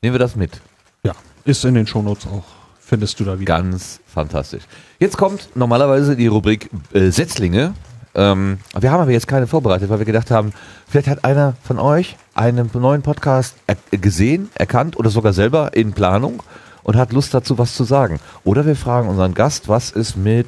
Nehmen 0.02 0.14
wir 0.14 0.20
das 0.20 0.36
mit. 0.36 0.62
Ja, 1.04 1.14
ist 1.46 1.66
in 1.66 1.76
den 1.76 1.88
Shownotes 1.88 2.28
auch. 2.28 2.44
Findest 2.80 3.20
du 3.20 3.26
da 3.26 3.40
wieder. 3.40 3.58
Ganz 3.58 4.00
fantastisch. 4.08 4.64
Jetzt 5.00 5.18
kommt 5.18 5.50
normalerweise 5.56 6.16
die 6.16 6.28
Rubrik 6.28 6.70
äh, 6.94 7.10
Setzlinge. 7.10 7.74
Ähm, 8.16 8.60
wir 8.80 8.92
haben 8.92 9.02
aber 9.02 9.12
jetzt 9.12 9.28
keine 9.28 9.46
vorbereitet, 9.46 9.90
weil 9.90 10.00
wir 10.00 10.06
gedacht 10.06 10.32
haben, 10.32 10.52
vielleicht 10.88 11.08
hat 11.08 11.24
einer 11.24 11.56
von 11.64 11.80
euch 11.80 12.18
einen 12.34 12.70
neuen 12.74 13.02
Podcast 13.02 13.56
er 13.68 13.76
gesehen, 13.98 14.50
erkannt 14.56 14.98
oder 14.98 15.10
sogar 15.10 15.34
selber 15.34 15.74
in 15.74 15.94
Planung 15.94 16.42
und 16.90 16.98
hat 16.98 17.14
Lust 17.14 17.36
dazu, 17.36 17.60
was 17.60 17.76
zu 17.76 17.84
sagen. 17.84 18.20
Oder 18.44 18.66
wir 18.66 18.76
fragen 18.76 19.10
unseren 19.10 19.36
Gast, 19.36 19.70
was 19.70 19.92
ist 19.92 20.18
mit 20.18 20.48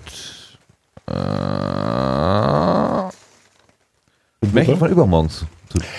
äh, 1.08 1.14
Märchen 4.52 4.78
von 4.80 4.90
übermorgens 4.90 5.46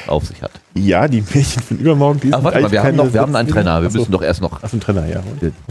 auf 0.08 0.26
sich 0.26 0.42
hat. 0.42 0.50
Ja, 0.74 1.06
die 1.06 1.20
Märchen 1.20 1.62
von 1.62 1.78
übermorgen, 1.78 2.18
die 2.18 2.34
Ach, 2.34 2.42
warte 2.42 2.60
mal, 2.60 2.72
wir 2.72 2.82
haben, 2.82 2.96
noch, 2.96 3.12
wir 3.12 3.20
haben 3.20 3.36
einen. 3.36 3.48
Trainer. 3.48 3.82
Wir 3.82 3.86
Ach 3.86 3.92
so. 3.92 3.98
müssen 4.00 4.10
doch 4.10 4.22
erst 4.22 4.42
noch 4.42 4.58
Ach, 4.60 4.68
Trainer, 4.80 5.06
ja. 5.06 5.22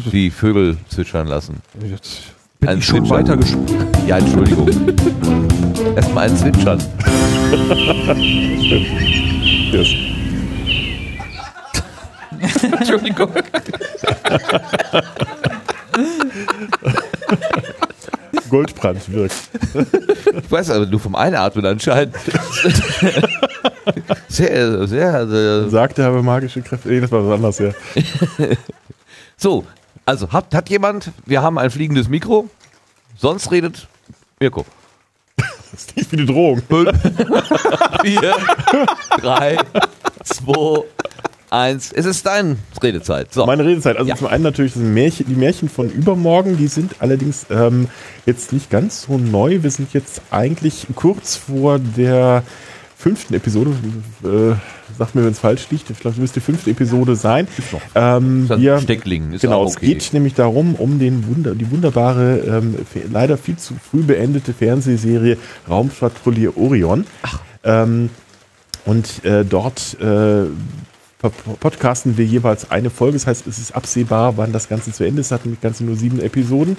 die 0.10 0.32
Vögel 0.32 0.78
zwitschern 0.88 1.28
lassen. 1.28 1.58
Jetzt 1.84 2.22
bin 2.62 2.70
Ein 2.70 2.78
ich 2.78 2.86
schon 2.86 3.06
Zwitschern. 3.06 3.28
weitergesprungen. 3.28 3.88
Ja, 4.08 4.20
Entschuldigung. 4.20 4.70
Erstmal 5.98 6.30
ein 6.30 6.38
Zwitschern. 6.38 6.82
Yes. 9.74 10.21
Entschuldigung. 12.64 13.32
Goldbrand 18.50 19.12
wirkt. 19.12 19.36
Ich 20.44 20.52
weiß 20.52 20.72
aber 20.72 20.86
nur 20.86 21.00
vom 21.00 21.16
Einatmen 21.16 21.66
anscheinend. 21.66 22.16
sehr, 24.28 24.88
sehr, 24.88 25.28
sehr. 25.28 25.70
Sagte, 25.70 26.04
habe 26.04 26.22
magische 26.22 26.62
Kräfte. 26.62 26.90
Nee, 26.90 27.00
das 27.00 27.12
war 27.12 27.26
was 27.28 27.36
anderes, 27.36 27.60
ja. 27.60 27.72
So, 29.38 29.66
also 30.06 30.32
hat, 30.32 30.54
hat 30.54 30.70
jemand, 30.70 31.12
wir 31.26 31.42
haben 31.42 31.58
ein 31.58 31.72
fliegendes 31.72 32.08
Mikro, 32.10 32.50
sonst 33.18 33.52
redet 33.52 33.88
Mirko. 34.40 34.66
Das 35.38 35.82
ist 35.82 35.96
nicht 35.96 36.12
wie 36.12 36.18
eine 36.18 36.26
Drohung. 36.26 36.62
Fünf, 36.68 36.92
vier, 38.02 38.36
drei, 39.22 39.58
zwei, 40.24 40.84
eins. 41.52 41.92
Es 41.92 42.06
ist 42.06 42.26
deine 42.26 42.56
Redezeit. 42.82 43.34
So. 43.34 43.46
Meine 43.46 43.66
Redezeit. 43.66 43.98
Also 43.98 44.10
Ja. 44.10 44.16
zum 44.16 44.28
einen 44.28 44.44
natürlich 44.44 44.76
Märchen, 44.76 45.28
die 45.28 45.36
Märchen 45.36 45.70
von 45.70 45.90
übermorgen, 45.90 46.58
die 46.58 46.68
sind 46.68 46.96
allerdings 47.00 47.46
ähm, 47.52 47.88
jetzt 48.26 48.54
nicht 48.54 48.70
ganz 48.70 49.04
so 49.04 49.18
neu. 49.18 49.62
Wir 49.62 49.72
sind 49.72 49.94
jetzt 49.94 50.22
eigentlich 50.32 50.88
kurz 50.96 51.36
vor 51.36 51.78
der 51.80 52.44
fünften 52.98 53.34
Episode. 53.34 53.72
Äh, 54.24 54.56
sagt 54.98 55.16
mir, 55.16 55.24
wenn 55.24 55.32
es 55.32 55.40
falsch 55.40 55.68
liegt. 55.72 55.90
Ich 55.90 56.00
glaube, 56.00 56.16
es 56.16 56.20
müsste 56.22 56.40
die 56.40 56.46
fünfte 56.46 56.70
Episode 56.70 57.16
sein. 57.16 57.48
Ähm, 57.96 58.48
Ist 58.50 58.60
wir, 58.60 58.80
Steckling. 58.80 59.34
Ist 59.34 59.42
genau, 59.42 59.62
auch 59.64 59.70
es 59.70 59.78
okay. 59.78 59.88
geht 59.88 60.14
nämlich 60.14 60.36
darum, 60.36 60.76
um 60.76 61.00
den 61.00 61.28
Wunder, 61.28 61.56
die 61.56 61.70
wunderbare, 61.72 62.40
ähm, 62.40 62.76
leider 63.12 63.38
viel 63.38 63.58
zu 63.58 63.74
früh 63.90 64.02
beendete 64.04 64.54
Fernsehserie 64.54 65.38
Raumschwadronier 65.68 66.56
Orion. 66.58 67.06
Ähm, 67.64 68.10
und 68.86 69.24
äh, 69.26 69.46
dort 69.46 69.98
äh, 70.00 70.46
podcasten 71.60 72.18
wir 72.18 72.26
jeweils 72.26 72.72
eine 72.72 72.90
Folge. 72.90 73.14
Das 73.14 73.28
heißt, 73.28 73.48
es 73.48 73.60
ist 73.60 73.76
absehbar, 73.76 74.38
wann 74.38 74.52
das 74.52 74.68
Ganze 74.68 74.92
zu 74.92 75.04
Ende 75.04 75.22
ist. 75.22 75.28
Es 75.28 75.32
hat 75.32 75.46
nämlich 75.46 75.62
Ganze 75.62 75.84
nur 75.84 75.96
sieben 75.96 76.20
Episoden. 76.20 76.78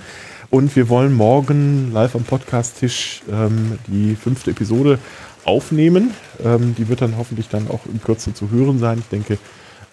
Und 0.50 0.74
wir 0.76 0.88
wollen 0.88 1.14
morgen 1.14 1.92
live 1.92 2.14
am 2.14 2.24
Podcast-Tisch 2.24 3.22
ähm, 3.30 3.78
die 3.86 4.16
fünfte 4.16 4.50
Episode 4.50 4.98
aufnehmen. 5.44 6.12
Ähm, 6.44 6.74
die 6.76 6.88
wird 6.88 7.00
dann 7.00 7.16
hoffentlich 7.16 7.48
dann 7.48 7.68
auch 7.68 7.86
in 7.86 8.02
Kürze 8.02 8.34
zu 8.34 8.50
hören 8.50 8.78
sein. 8.78 8.98
Ich 8.98 9.08
denke, 9.08 9.38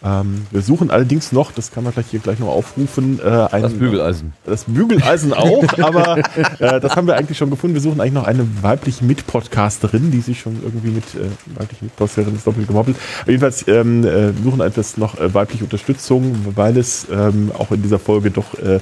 ähm, 0.02 0.46
wir 0.52 0.62
suchen 0.62 0.92
allerdings 0.92 1.34
noch, 1.34 1.52
das 1.52 1.72
kann 1.72 1.84
man 1.84 1.92
gleich 1.92 2.06
hier 2.10 2.22
gleich 2.22 2.40
noch 2.40 2.48
aufrufen, 2.48 3.20
äh, 3.20 3.28
ein, 3.52 3.62
Das 3.64 3.74
Bügeleisen. 3.74 4.34
das 4.46 4.64
Bügeleisen 4.64 5.34
auch, 5.34 5.64
aber 5.82 6.20
äh, 6.60 6.80
das 6.80 6.96
haben 6.96 7.08
wir 7.08 7.18
eigentlich 7.18 7.38
schon 7.38 7.50
gefunden. 7.50 7.74
Wir 7.74 7.82
suchen 7.82 8.00
eigentlich 8.00 8.14
noch 8.14 8.24
eine 8.24 8.48
weibliche 8.62 9.04
Mitpodcasterin, 9.04 10.12
die 10.12 10.22
sich 10.22 10.40
schon 10.40 10.58
irgendwie 10.64 10.92
mit 10.92 11.04
äh, 11.16 11.28
weibliche 11.60 11.86
Mitpodcasterin 11.86 12.36
ist 12.36 12.48
doppelt 12.48 12.68
gemoppelt. 12.68 12.98
Aber 13.22 13.32
jedenfalls 13.32 13.68
ähm, 13.68 14.06
äh, 14.06 14.32
suchen 14.42 14.62
etwas 14.62 14.96
noch 14.96 15.20
äh, 15.20 15.34
weibliche 15.34 15.66
Unterstützung, 15.66 16.34
weil 16.56 16.78
es 16.78 17.08
ähm, 17.12 17.52
auch 17.58 17.72
in 17.72 17.82
dieser 17.82 18.00
Folge 18.00 18.32
doch 18.32 18.54
äh, 18.54 18.80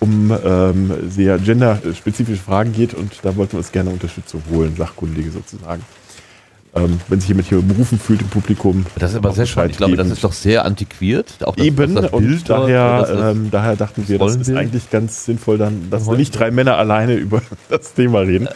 um 0.00 0.34
ähm, 0.44 0.92
sehr 1.08 1.38
genderspezifische 1.38 2.42
Fragen 2.42 2.72
geht 2.72 2.94
und 2.94 3.12
da 3.22 3.36
wollten 3.36 3.52
wir 3.52 3.58
uns 3.58 3.72
gerne 3.72 3.90
Unterstützung 3.90 4.42
holen, 4.50 4.74
Sachkundige 4.76 5.30
sozusagen. 5.30 5.82
Ähm, 6.76 6.98
wenn 7.08 7.20
sich 7.20 7.28
jemand 7.28 7.46
hier 7.48 7.62
berufen 7.62 8.00
fühlt 8.00 8.20
im 8.20 8.26
Publikum. 8.28 8.84
Das 8.98 9.12
ist 9.12 9.16
aber 9.16 9.30
sehr 9.32 9.46
spannend. 9.46 9.70
Ich 9.72 9.76
glaube, 9.76 9.94
das 9.96 10.08
ist 10.10 10.24
doch 10.24 10.32
sehr 10.32 10.64
antiquiert. 10.64 11.32
Auch 11.44 11.54
das, 11.54 11.64
Eben, 11.64 11.94
das 11.94 12.10
Bild 12.10 12.12
und 12.14 12.48
daher, 12.48 13.02
ist- 13.08 13.36
ähm, 13.36 13.48
daher 13.52 13.76
dachten 13.76 14.02
wir, 14.08 14.18
das 14.18 14.34
ist 14.34 14.48
wir. 14.48 14.56
eigentlich 14.58 14.90
ganz 14.90 15.24
sinnvoll, 15.24 15.56
dann, 15.56 15.88
dass 15.90 16.04
Wollen 16.06 16.18
nicht 16.18 16.32
drei 16.36 16.50
Männer 16.50 16.76
alleine 16.76 17.14
über 17.14 17.42
das 17.68 17.94
Thema 17.94 18.20
reden. 18.20 18.48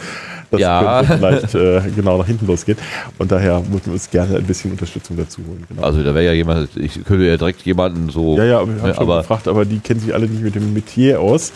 Das 0.51 0.61
Ja. 0.61 1.03
könnte 1.05 1.17
vielleicht 1.19 1.55
äh, 1.55 1.81
genau 1.95 2.19
nach 2.19 2.27
hinten 2.27 2.47
losgehen. 2.49 2.79
Und 3.19 3.31
daher 3.31 3.57
wollten 3.71 3.87
wir 3.87 3.93
uns 3.93 4.11
gerne 4.11 4.37
ein 4.39 4.45
bisschen 4.45 4.73
Unterstützung 4.73 5.17
dazu 5.17 5.43
holen. 5.47 5.65
Genau. 5.69 5.83
also 5.83 6.03
da 6.03 6.13
wäre 6.13 6.25
ja 6.25 6.33
jemand, 6.33 6.71
ich 6.77 7.05
könnte 7.05 7.25
ja 7.25 7.37
direkt 7.37 7.61
jemanden 7.67 8.11
so. 8.11 8.37
ja, 8.37 8.45
ja, 8.45 8.59
aber 8.61 8.73
ich 8.73 8.79
habe 8.79 8.89
Ja, 8.89 8.95
schon 8.95 9.03
aber- 9.05 9.21
gefragt, 9.21 9.47
aber 9.47 9.65
die 9.65 9.79
kennen 9.79 10.01
sich 10.01 10.13
alle 10.13 10.27
nicht 10.27 10.43
mit 10.43 10.55
dem 10.57 10.73
Metier 10.75 11.21
aus. 11.21 11.53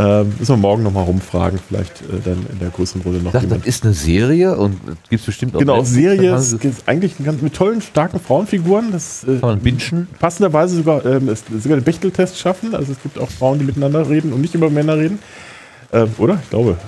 Ähm, 0.00 0.32
müssen 0.38 0.52
wir 0.52 0.56
morgen 0.56 0.82
nochmal 0.82 1.04
rumfragen, 1.04 1.58
vielleicht 1.58 2.00
äh, 2.02 2.20
dann 2.24 2.46
in 2.50 2.58
der 2.58 2.70
größeren 2.70 3.02
Runde 3.02 3.18
noch 3.18 3.34
Ich 3.34 3.40
dachte, 3.40 3.48
das 3.48 3.66
ist 3.66 3.84
eine 3.84 3.92
Serie 3.92 4.56
und 4.56 4.80
gibt 5.10 5.20
es 5.20 5.26
bestimmt 5.26 5.54
auch 5.54 5.58
Genau, 5.58 5.82
Serie 5.84 6.34
ist, 6.34 6.52
ist 6.64 6.88
eigentlich 6.88 7.14
ganz, 7.22 7.42
mit 7.42 7.54
tollen, 7.54 7.82
starken 7.82 8.18
Frauenfiguren. 8.18 8.92
Das 8.92 9.24
äh, 9.24 9.38
Kann 9.38 9.40
man 9.40 9.60
bingen? 9.60 10.08
passenderweise 10.18 10.76
sogar, 10.76 11.04
ähm, 11.04 11.28
es, 11.28 11.44
sogar 11.62 11.78
den 11.78 11.84
Bechteltest 11.84 12.38
schaffen. 12.38 12.74
Also 12.74 12.92
es 12.92 13.02
gibt 13.02 13.18
auch 13.18 13.28
Frauen, 13.28 13.58
die 13.58 13.64
miteinander 13.64 14.08
reden 14.08 14.32
und 14.32 14.40
nicht 14.40 14.54
über 14.54 14.70
Männer 14.70 14.96
reden. 14.96 15.18
Ähm, 15.92 16.08
oder? 16.18 16.38
Ich 16.42 16.50
glaube. 16.50 16.78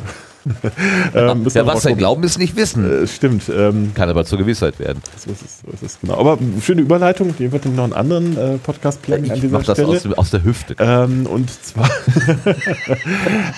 ähm, 1.15 1.47
Ja, 1.53 1.67
was 1.67 1.85
wir 1.85 1.95
glauben, 1.95 2.23
ist 2.25 2.39
nicht 2.39 2.57
wissen. 2.57 3.05
Äh, 3.05 3.07
stimmt. 3.07 3.45
Ähm, 3.49 3.93
Kann 3.95 4.09
aber 4.09 4.25
zur 4.25 4.39
Gewissheit 4.39 4.79
werden. 4.79 5.01
so 5.17 5.31
ist 5.31 5.43
es, 5.43 5.61
so 5.65 5.73
ist 5.73 5.83
es, 5.83 6.01
genau. 6.01 6.19
Aber 6.19 6.39
schöne 6.61 6.83
Überleitung. 6.83 7.35
Die 7.39 7.51
wird 7.53 7.65
noch 7.67 7.85
einen 7.85 7.93
anderen 7.93 8.37
äh, 8.37 8.59
Podcast 8.59 9.03
planen 9.03 9.31
an 9.31 9.37
Ich 9.37 9.43
dieser 9.43 9.59
das 9.61 9.77
Stelle. 9.77 9.89
aus, 9.89 10.03
dem- 10.03 10.15
aus 10.15 10.31
der 10.31 10.45
Hüfte. 10.45 10.75
Ähm, 10.79 11.27
und 11.27 11.49
zwar, 11.51 11.89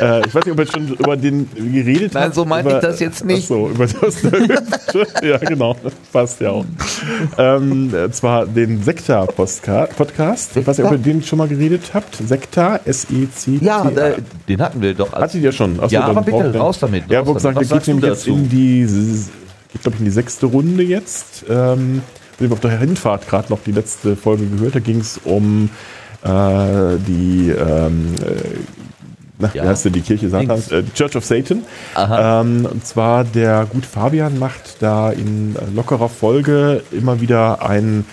äh, 0.01 0.27
ich 0.27 0.35
weiß 0.35 0.45
nicht, 0.45 0.53
ob 0.53 0.59
wir 0.59 0.67
schon 0.67 0.89
über 0.89 1.17
den 1.17 1.49
geredet 1.55 2.15
Nein, 2.15 2.25
habt, 2.25 2.35
so 2.35 2.45
meinte 2.45 2.75
ich 2.75 2.81
das 2.81 3.01
jetzt 3.01 3.25
nicht. 3.25 3.45
Ach 3.45 3.49
so, 3.49 3.69
über 3.69 3.87
das 3.87 4.23
Ja, 5.23 5.39
genau, 5.39 5.77
das 5.83 5.93
passt 6.13 6.41
ja 6.41 6.51
auch. 6.51 6.65
ähm, 7.39 7.93
äh, 7.95 8.11
zwar 8.11 8.47
den 8.47 8.83
Sekta-Podcast. 8.83 10.57
Ich 10.57 10.67
weiß 10.67 10.79
nicht, 10.79 10.87
ob 10.87 10.93
ihr 10.93 10.99
den 10.99 11.23
schon 11.23 11.39
mal 11.39 11.49
geredet 11.49 11.91
habt. 11.95 12.17
Sekta, 12.17 12.81
S-E-C. 12.85 13.59
Ja, 13.61 13.91
da, 13.95 14.13
den 14.49 14.61
hatten 14.61 14.81
wir 14.81 14.95
doch. 14.95 15.13
Als, 15.13 15.25
Hattet 15.25 15.43
ihr 15.43 15.53
schon? 15.53 15.79
Achso, 15.81 15.95
ja, 15.95 16.03
aber 16.05 16.23
bitte, 16.23 16.37
ihr- 16.39 16.61
raus 16.75 16.81
damit. 16.81 17.11
Ja, 17.11 17.21
raus 17.21 17.29
wo 17.29 17.35
gesagt, 17.35 17.57
der 17.61 17.67
damit. 17.67 17.85
geht 17.85 17.95
nämlich 17.95 18.11
jetzt 18.11 18.27
in 18.27 18.49
die, 18.49 18.87
geht 19.73 19.83
glaube 19.83 19.95
ich 19.97 20.01
in 20.01 20.05
die 20.05 20.11
sechste 20.11 20.47
Runde 20.47 20.83
jetzt. 20.83 21.45
Ähm, 21.49 22.03
ich 22.39 22.45
habe 22.45 22.55
auf 22.55 22.61
der 22.61 22.79
Hinfahrt 22.79 23.29
gerade 23.29 23.49
noch 23.51 23.61
die 23.65 23.73
letzte 23.73 24.17
Folge 24.17 24.47
gehört. 24.47 24.75
Da 24.75 24.81
ging 24.81 25.01
es 25.01 25.21
um 25.25 25.71
äh, 26.25 26.29
die, 27.07 27.51
ähm, 27.51 28.15
äh, 28.21 28.59
na, 29.39 29.51
Ja. 29.55 29.65
wie 29.65 29.69
heißt 29.69 29.85
denn 29.85 29.93
die 29.93 30.01
Kirche 30.01 30.29
Satans? 30.29 30.71
Äh, 30.73 30.83
Church 30.95 31.17
of 31.17 31.25
Satan. 31.25 31.63
Ähm, 31.97 32.67
und 32.71 32.87
zwar 32.87 33.25
der 33.25 33.67
gut 33.67 33.85
Fabian 33.87 34.39
macht 34.39 34.77
da 34.83 35.11
in 35.11 35.57
lockerer 35.75 36.09
Folge 36.09 36.83
immer 36.93 37.21
wieder 37.21 37.65
ein 37.69 38.05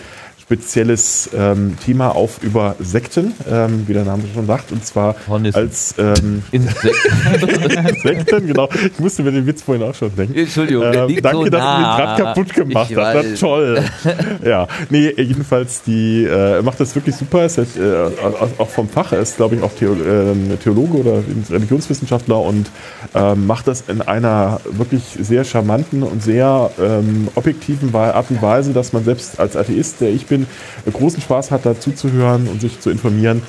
spezielles 0.52 1.30
ähm, 1.34 1.78
Thema 1.86 2.10
auf 2.14 2.44
über 2.44 2.76
Sekten, 2.80 3.32
ähm, 3.50 3.84
wie 3.88 3.94
der 3.94 4.04
Name 4.04 4.24
schon 4.34 4.46
sagt, 4.48 4.74
und 4.74 4.86
zwar 4.86 5.16
Hornissen. 5.30 5.58
als 5.58 5.96
ähm, 5.98 6.44
Insekt. 6.52 6.94
Sekten, 8.04 8.48
genau. 8.48 8.68
Ich 8.84 9.00
musste 9.00 9.24
mir 9.24 9.32
den 9.32 9.48
Witz 9.48 9.62
vorhin 9.62 9.84
auch 9.88 9.96
schon 9.96 10.14
denken. 10.14 10.38
Entschuldigung, 10.38 10.84
Ähm, 10.84 10.92
danke, 10.94 11.06
so 11.06 11.22
dass 11.22 11.42
du 11.42 11.50
den 11.50 11.60
nah. 11.60 11.98
Draht 11.98 12.18
kaputt 12.18 12.54
gemacht 12.54 12.94
hast. 12.98 13.40
Toll. 13.40 13.82
ja, 14.44 14.68
nee, 14.90 15.14
jedenfalls, 15.16 15.84
die 15.84 16.26
äh, 16.26 16.62
macht 16.62 16.82
das 16.82 16.94
wirklich 16.96 17.16
super. 17.16 17.46
Ist 17.46 17.58
halt, 17.58 17.70
äh, 17.78 18.60
auch- 18.60 18.70
vom 18.70 18.90
Fach. 18.90 19.12
Er 19.14 19.20
ist, 19.20 19.38
glaube 19.38 19.56
ich, 19.56 19.64
auch 19.64 19.72
Theo 19.74 19.94
äh, 19.94 20.58
Theologe 20.62 20.98
oder 20.98 21.24
Religionswissenschaftler 21.50 22.40
und 22.42 22.70
ähm, 23.16 23.48
macht 23.48 23.68
das 23.68 23.84
in 23.88 24.02
einer 24.02 24.60
wirklich 24.70 25.04
sehr 25.20 25.44
charmanten 25.46 26.04
und 26.04 26.22
sehr 26.22 26.72
ähm, 26.82 27.30
objektiven 27.36 27.94
Art 27.96 28.30
und 28.32 28.42
Weise, 28.42 28.74
dass 28.74 28.92
man 28.94 29.04
selbst 29.04 29.40
als 29.40 29.56
Atheist, 29.56 30.02
der 30.02 30.10
ich 30.10 30.26
bin, 30.26 30.41
äh, 30.86 30.92
großen 30.92 31.22
Spaß 31.22 31.52
hat, 31.52 31.66
dazu 31.66 31.92
zu 31.92 32.12
hören 32.12 32.48
und 32.48 32.62
sich 32.62 32.80
zu 32.80 32.90
informieren. 32.90 33.42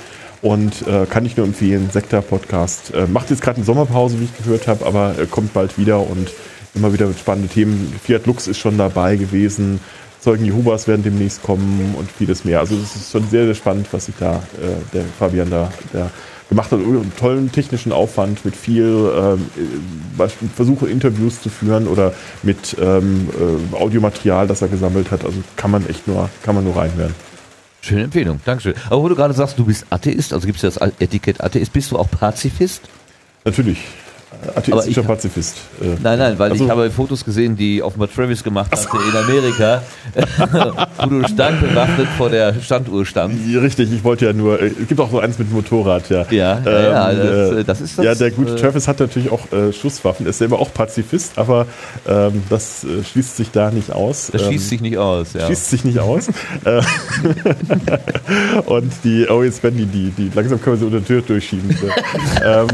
Und 0.42 0.86
äh, 0.88 1.06
kann 1.06 1.24
ich 1.24 1.36
nur 1.36 1.46
empfehlen, 1.46 1.88
Sektor-Podcast. 1.90 2.92
Äh, 2.94 3.06
macht 3.06 3.30
jetzt 3.30 3.42
gerade 3.42 3.56
eine 3.56 3.64
Sommerpause, 3.64 4.18
wie 4.18 4.24
ich 4.24 4.36
gehört 4.36 4.66
habe, 4.66 4.84
aber 4.84 5.16
äh, 5.18 5.26
kommt 5.26 5.54
bald 5.54 5.78
wieder 5.78 6.00
und 6.00 6.32
immer 6.74 6.92
wieder 6.92 7.06
mit 7.06 7.18
spannenden 7.18 7.50
Themen. 7.50 7.94
Fiat 8.02 8.26
Lux 8.26 8.48
ist 8.48 8.58
schon 8.58 8.76
dabei 8.76 9.16
gewesen. 9.16 9.78
Zeugen 10.20 10.44
Jehovas 10.44 10.88
werden 10.88 11.02
demnächst 11.02 11.42
kommen 11.42 11.94
und 11.96 12.10
vieles 12.10 12.44
mehr. 12.44 12.60
Also 12.60 12.74
es 12.76 12.96
ist 12.96 13.12
schon 13.12 13.28
sehr, 13.28 13.44
sehr 13.44 13.54
spannend, 13.54 13.86
was 13.92 14.06
sich 14.06 14.14
da 14.18 14.36
äh, 14.36 14.92
der 14.92 15.04
Fabian 15.18 15.50
da 15.50 15.72
der 15.92 16.10
gemacht 16.52 16.70
hat. 16.70 16.80
Und 16.80 16.96
einen 16.96 17.16
tollen 17.16 17.52
technischen 17.52 17.92
Aufwand 17.92 18.44
mit 18.44 18.54
viel 18.54 19.10
ähm, 19.14 19.46
äh, 20.18 20.28
Versuche, 20.54 20.88
Interviews 20.88 21.42
zu 21.42 21.48
führen 21.48 21.88
oder 21.88 22.12
mit 22.42 22.76
ähm, 22.80 23.28
äh, 23.72 23.76
Audiomaterial, 23.76 24.46
das 24.46 24.62
er 24.62 24.68
gesammelt 24.68 25.10
hat. 25.10 25.24
Also 25.24 25.38
kann 25.56 25.70
man 25.70 25.88
echt 25.88 26.06
nur, 26.06 26.28
kann 26.42 26.54
man 26.54 26.64
nur 26.64 26.76
reinhören. 26.76 27.14
Schöne 27.80 28.04
Empfehlung, 28.04 28.40
Dankeschön. 28.44 28.74
Aber 28.90 29.02
wo 29.02 29.08
du 29.08 29.16
gerade 29.16 29.34
sagst, 29.34 29.58
du 29.58 29.64
bist 29.64 29.86
Atheist, 29.90 30.32
also 30.32 30.46
gibt 30.46 30.62
es 30.62 30.74
das 30.74 30.92
Etikett 31.00 31.42
Atheist, 31.42 31.72
bist 31.72 31.90
du 31.90 31.98
auch 31.98 32.08
Pazifist? 32.08 32.82
Natürlich. 33.44 33.78
Atheistischer 34.54 35.00
ich- 35.02 35.06
Pazifist. 35.06 35.56
Äh, 35.80 35.86
Nein, 36.02 36.18
nein, 36.18 36.38
weil 36.38 36.50
Also- 36.52 36.64
ich 36.64 36.70
habe 36.70 36.90
Fotos 36.90 37.24
gesehen, 37.24 37.56
die 37.56 37.82
offenbar 37.82 38.10
Travis 38.10 38.42
gemacht 38.42 38.70
hatte 38.72 38.86
in 39.10 39.16
Amerika, 39.16 39.82
wo 40.98 41.06
du 41.06 41.28
standbewaffnet 41.28 42.08
vor 42.18 42.28
der 42.30 42.54
Standuhr 42.60 43.06
standst. 43.06 43.38
Ja, 43.48 43.60
Richtig, 43.60 43.92
ich 43.92 44.02
wollte 44.04 44.26
ja 44.26 44.32
nur, 44.32 44.60
äh, 44.60 44.66
es 44.80 44.88
gibt 44.88 45.00
auch 45.00 45.10
so 45.10 45.20
eins 45.20 45.38
mit 45.38 45.50
Motorrad, 45.52 46.08
ja. 46.10 46.26
Ja, 46.30 46.60
ja, 46.64 46.82
ja, 46.82 47.10
Ähm, 47.10 47.18
das, 47.18 47.52
äh, 47.60 47.64
das 47.64 47.80
ist 47.80 47.98
das. 47.98 48.04
ja, 48.04 48.14
der 48.14 48.30
gute 48.32 48.54
äh, 48.54 48.56
Travis 48.56 48.88
hat 48.88 49.00
natürlich 49.00 49.30
auch 49.30 49.50
äh, 49.52 49.72
Schusswaffen, 49.72 50.26
ist 50.26 50.38
selber 50.38 50.58
auch 50.60 50.72
Pazifist, 50.74 51.38
aber 51.38 51.66
ähm, 52.08 52.42
das 52.50 52.84
äh, 52.84 53.02
schließt 53.04 53.36
sich 53.36 53.50
da 53.50 53.70
nicht 53.70 53.90
aus. 53.92 54.30
Das 54.32 54.42
Ähm, 54.42 54.52
schießt 54.52 54.68
sich 54.68 54.80
nicht 54.80 54.98
aus, 54.98 55.32
ja. 55.34 55.46
Schließt 55.46 55.70
sich 55.70 55.84
nicht 55.84 55.98
aus. 55.98 56.28
Und 58.66 58.92
die, 59.04 59.26
oh 59.28 59.42
jetzt 59.42 59.62
werden 59.62 59.76
die, 59.78 59.86
die, 59.86 60.10
die, 60.10 60.30
langsam 60.34 60.60
können 60.60 60.76
wir 60.76 60.80
sie 60.80 60.84
unter 60.86 60.98
der 60.98 61.06
Tür 61.06 61.22
durchschieben. 61.22 61.74
ähm, 62.44 62.68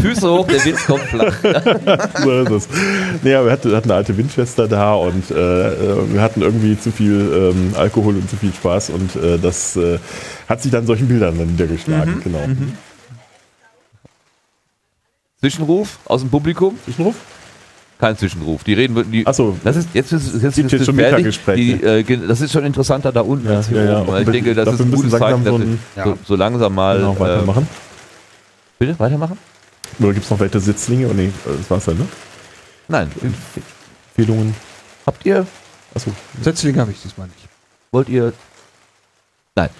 Füße 0.00 0.28
hoch, 0.30 0.46
der 0.46 0.60
Witz 0.66 0.86
kommt 0.86 1.02
flach. 1.04 1.34
so 2.22 2.32
ist 2.42 2.50
es. 2.50 2.68
Aber 3.22 3.44
wir 3.46 3.52
hatten, 3.52 3.74
hatten 3.74 3.90
eine 3.90 3.94
alte 3.94 4.16
Windschwester 4.16 4.68
da 4.68 4.94
und 4.94 5.30
äh, 5.30 5.68
äh, 5.68 6.12
wir 6.12 6.20
hatten 6.20 6.42
irgendwie 6.42 6.78
zu 6.78 6.90
viel 6.92 7.52
ähm, 7.54 7.72
Alkohol 7.76 8.16
und 8.16 8.28
zu 8.28 8.36
viel 8.36 8.52
Spaß 8.52 8.90
und 8.90 9.16
äh, 9.16 9.38
das 9.38 9.76
äh, 9.76 9.98
hat 10.48 10.60
sich 10.62 10.70
dann 10.72 10.86
solchen 10.86 11.08
Bildern 11.08 11.38
dann 11.38 11.46
niedergeschlagen. 11.48 12.20
Genau. 12.22 12.40
Zwischenruf 15.40 15.98
aus 16.06 16.20
dem 16.22 16.30
Publikum? 16.30 16.78
Zwischenruf? 16.84 17.14
Kein 17.98 18.16
Zwischenruf. 18.16 18.62
Die 18.64 18.74
reden, 18.74 19.10
die, 19.10 19.26
Ach 19.26 19.32
so. 19.32 19.56
das 19.64 19.76
ist 19.76 19.88
jetzt 19.94 20.12
ist 20.12 20.42
jetzt, 20.42 20.54
Gibt 20.56 20.66
ist 20.66 20.72
jetzt 20.72 20.84
schon 20.86 20.96
fertig. 20.96 21.16
Mittaggespräche. 21.24 22.04
Die, 22.04 22.12
äh, 22.14 22.26
Das 22.26 22.40
ist 22.42 22.52
schon 22.52 22.64
interessanter 22.64 23.10
da 23.10 23.22
unten 23.22 23.48
Ja, 23.48 23.56
als 23.56 23.68
hier 23.68 23.78
ja, 23.84 23.92
ja. 23.92 24.00
oben. 24.02 24.10
Und 24.10 24.20
Ich 24.20 24.28
denke, 24.28 24.54
das 24.54 24.74
ist 24.74 24.80
ein 24.80 24.90
müssen 24.90 25.04
gutes 25.04 25.18
Zeichen, 25.18 25.44
dass 25.44 25.54
so 25.54 25.60
wir 25.60 25.78
so, 26.04 26.18
so 26.26 26.36
langsam 26.36 26.74
mal 26.74 26.98
Genau, 26.98 27.14
äh, 27.14 27.20
weitermachen. 27.20 27.68
bitte 28.78 28.98
weitermachen. 28.98 29.38
Oder 29.98 30.12
gibt 30.12 30.24
es 30.24 30.30
noch 30.30 30.40
weitere 30.40 30.60
Sitzlinge? 30.60 31.08
Oh 31.08 31.12
nee, 31.12 31.32
das 31.44 31.70
war's 31.70 31.84
dann, 31.86 31.98
ne? 31.98 32.06
Nein, 32.88 33.10
Empfehlungen. 34.16 34.54
habt 35.06 35.24
ihr 35.26 35.46
Achso. 35.94 36.10
Setzlinge 36.42 36.80
habe 36.80 36.90
ich 36.90 37.00
diesmal 37.00 37.26
nicht. 37.26 37.48
wollt 37.90 38.08
ihr 38.10 38.32
Nein. 39.54 39.70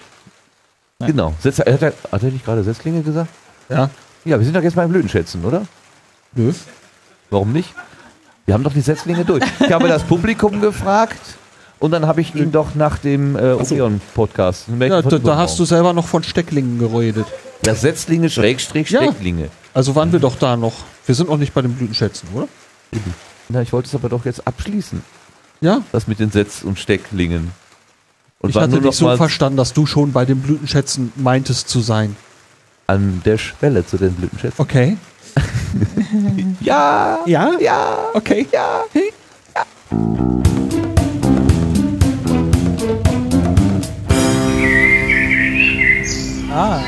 Nein. 0.97 1.11
Genau. 1.11 1.35
Setz, 1.39 1.59
hat, 1.59 1.67
er, 1.67 1.93
hat 2.11 2.23
er 2.23 2.31
nicht 2.31 2.43
gerade 2.43 2.63
Setzlinge 2.63 3.03
gesagt? 3.03 3.29
Ja. 3.69 3.91
Ja, 4.25 4.39
wir 4.39 4.43
sind 4.43 4.55
doch 4.55 4.63
jetzt 4.63 4.75
beim 4.75 4.89
Blütenschätzen, 4.89 5.45
oder? 5.45 5.67
Nö. 6.33 6.51
Warum 7.29 7.53
nicht? 7.53 7.73
Wir 8.45 8.55
haben 8.55 8.63
doch 8.63 8.73
die 8.73 8.81
Setzlinge 8.81 9.23
durch. 9.23 9.43
Ich 9.59 9.71
habe 9.71 9.87
das 9.87 10.03
Publikum 10.03 10.59
gefragt 10.61 11.19
und 11.79 11.91
dann 11.91 12.07
habe 12.07 12.21
ich 12.21 12.33
ihn 12.33 12.51
doch 12.51 12.73
nach 12.73 12.97
dem 12.97 13.35
äh, 13.35 13.53
so. 13.63 13.75
Odeon-Podcast. 13.75 14.65
Ja, 14.79 15.01
da, 15.01 15.19
da 15.19 15.37
hast 15.37 15.59
du 15.59 15.65
selber 15.65 15.93
noch 15.93 16.07
von 16.07 16.23
Stecklingen 16.23 16.79
geredet. 16.79 17.27
Ja, 17.67 17.75
Setzlinge, 17.75 18.29
Schrägstrich, 18.29 18.89
Ja. 18.89 19.03
Stecklinge. 19.03 19.49
Also 19.73 19.93
waren 19.95 20.11
wir 20.13 20.19
doch 20.19 20.37
da 20.37 20.55
noch. 20.55 20.73
Wir 21.05 21.13
sind 21.15 21.29
noch 21.29 21.37
nicht 21.37 21.53
bei 21.53 21.61
den 21.61 21.73
Blütenschätzen, 21.73 22.29
oder? 22.33 22.47
Na, 23.49 23.61
ich 23.61 23.73
wollte 23.73 23.87
es 23.89 23.95
aber 23.95 24.07
doch 24.09 24.23
jetzt 24.25 24.47
abschließen. 24.47 25.03
Ja. 25.61 25.81
Das 25.91 26.07
mit 26.07 26.19
den 26.19 26.31
Setz- 26.31 26.63
und 26.63 26.79
Stecklingen. 26.79 27.51
Und 28.39 28.51
ich 28.51 28.55
hatte 28.55 28.79
dich 28.79 28.95
so 28.95 29.15
verstanden, 29.17 29.57
dass 29.57 29.73
du 29.73 29.85
schon 29.85 30.13
bei 30.13 30.23
den 30.25 30.41
Blütenschätzen 30.41 31.11
meintest 31.15 31.67
zu 31.69 31.81
sein. 31.81 32.15
an 32.89 33.21
der 33.25 33.37
Schwelle 33.37 33.85
zu 33.85 33.97
den 33.97 34.13
Blütenschätzen. 34.13 34.61
Okay. 34.61 34.97
Ja! 36.61 37.19
Ja? 37.25 37.51
Ja! 37.59 37.97
Okay. 38.13 38.47
Ja! 38.51 38.83
Ah. 46.49 46.79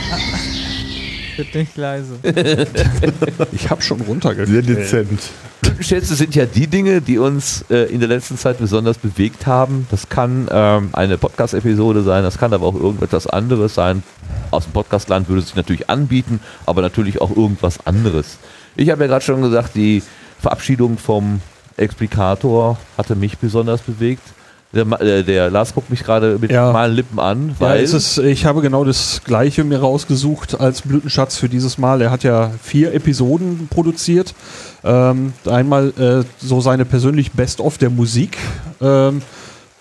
Wird 1.40 1.56
nicht 1.56 1.78
leise. 1.78 2.20
Ich 3.54 3.70
habe 3.70 3.82
schon 3.82 4.02
runtergegangen. 4.02 4.52
Sehr 4.52 4.76
dezent. 4.76 5.22
Blütenschätze 5.62 6.16
sind 6.16 6.36
ja 6.36 6.46
die 6.46 6.68
Dinge, 6.68 7.00
die 7.02 7.18
uns 7.18 7.64
äh, 7.70 7.84
in 7.86 8.02
der 8.02 8.10
letzten 8.10 8.38
Zeit 8.38 8.58
besonders 8.58 8.98
bewegt 8.98 9.48
haben. 9.48 9.88
Das 9.90 10.10
kann 10.10 10.50
ähm, 10.52 10.90
eine 10.92 11.18
Podcast-Episode 11.18 12.04
sein, 12.04 12.24
das 12.24 12.38
kann 12.38 12.52
aber 12.54 12.66
auch 12.66 12.76
irgendetwas 12.76 13.26
anderes 13.28 13.74
sein. 13.74 14.04
aus 14.52 14.66
dem 14.66 14.74
Podcastland 14.74 15.30
würde 15.30 15.42
sich 15.42 15.56
natürlich 15.56 15.90
anbieten, 15.90 16.42
aber 16.66 16.82
natürlich 16.82 17.22
auch 17.22 17.34
irgendwas 17.34 17.86
anderes. 17.88 18.38
Ich 18.76 18.90
habe 18.90 19.04
ja 19.04 19.08
gerade 19.08 19.24
schon 19.24 19.42
gesagt, 19.42 19.76
die 19.76 20.04
Verabschiedung 20.42 20.98
vom 20.98 21.40
Explikator 21.78 22.78
hatte 22.98 23.16
mich 23.16 23.38
besonders 23.38 23.82
bewegt. 23.82 24.24
Der, 24.72 24.86
Ma- 24.86 24.98
äh, 25.00 25.24
der 25.24 25.50
Lars 25.50 25.74
guckt 25.74 25.90
mich 25.90 26.04
gerade 26.04 26.38
mit 26.40 26.52
Ja. 26.52 26.70
schmalen 26.70 26.96
Lippen 26.96 27.20
an, 27.20 27.50
Ja, 27.50 27.56
weil 27.60 27.84
es 27.84 27.94
ist, 27.94 28.20
ich 28.20 28.46
habe 28.46 28.62
genau 28.62 28.84
das 28.84 29.22
gleiche 29.26 29.64
mir 29.64 29.80
rausgesucht 29.80 30.60
als 30.60 30.84
Blütenschatz 30.84 31.38
für 31.38 31.50
dieses 31.50 31.80
Mal. 31.80 32.02
Er 32.04 32.12
hat 32.12 32.24
ja 32.24 32.52
vier 32.62 32.94
Episoden 32.94 33.68
produziert. 33.72 34.36
Ähm, 34.84 35.34
einmal 35.50 35.90
äh, 35.98 36.24
so 36.46 36.62
seine 36.62 36.86
persönlich 36.86 37.32
Best-of 37.32 37.80
der 37.80 37.90
Musik. 37.90 38.38
Ähm, 38.80 39.24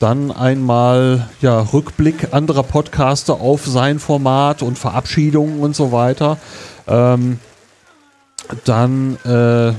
dann 0.00 0.30
einmal 0.30 1.28
ja, 1.42 1.60
Rückblick 1.60 2.28
anderer 2.32 2.62
Podcaster 2.62 3.34
auf 3.34 3.66
sein 3.66 3.98
Format 3.98 4.62
und 4.62 4.78
Verabschiedungen 4.78 5.60
und 5.60 5.76
so 5.76 5.92
weiter. 5.92 6.38
Ähm, 6.86 7.40
dann 8.64 9.16
äh, 9.26 9.72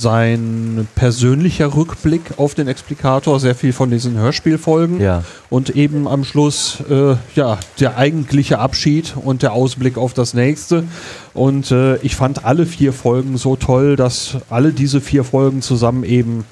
sein 0.00 0.88
persönlicher 0.94 1.74
Rückblick 1.74 2.38
auf 2.38 2.54
den 2.54 2.68
Explikator, 2.68 3.38
sehr 3.38 3.54
viel 3.54 3.72
von 3.72 3.90
diesen 3.90 4.16
Hörspielfolgen. 4.16 5.00
Ja. 5.00 5.24
Und 5.50 5.70
eben 5.70 6.08
am 6.08 6.24
Schluss, 6.24 6.78
äh, 6.88 7.16
ja, 7.34 7.58
der 7.78 7.96
eigentliche 7.98 8.58
Abschied 8.58 9.14
und 9.16 9.42
der 9.42 9.52
Ausblick 9.52 9.98
auf 9.98 10.14
das 10.14 10.32
nächste. 10.32 10.84
Und 11.34 11.70
äh, 11.70 11.96
ich 11.98 12.16
fand 12.16 12.44
alle 12.44 12.66
vier 12.66 12.92
Folgen 12.92 13.36
so 13.36 13.56
toll, 13.56 13.96
dass 13.96 14.36
alle 14.48 14.72
diese 14.72 15.00
vier 15.00 15.24
Folgen 15.24 15.60
zusammen 15.60 16.04
eben 16.04 16.44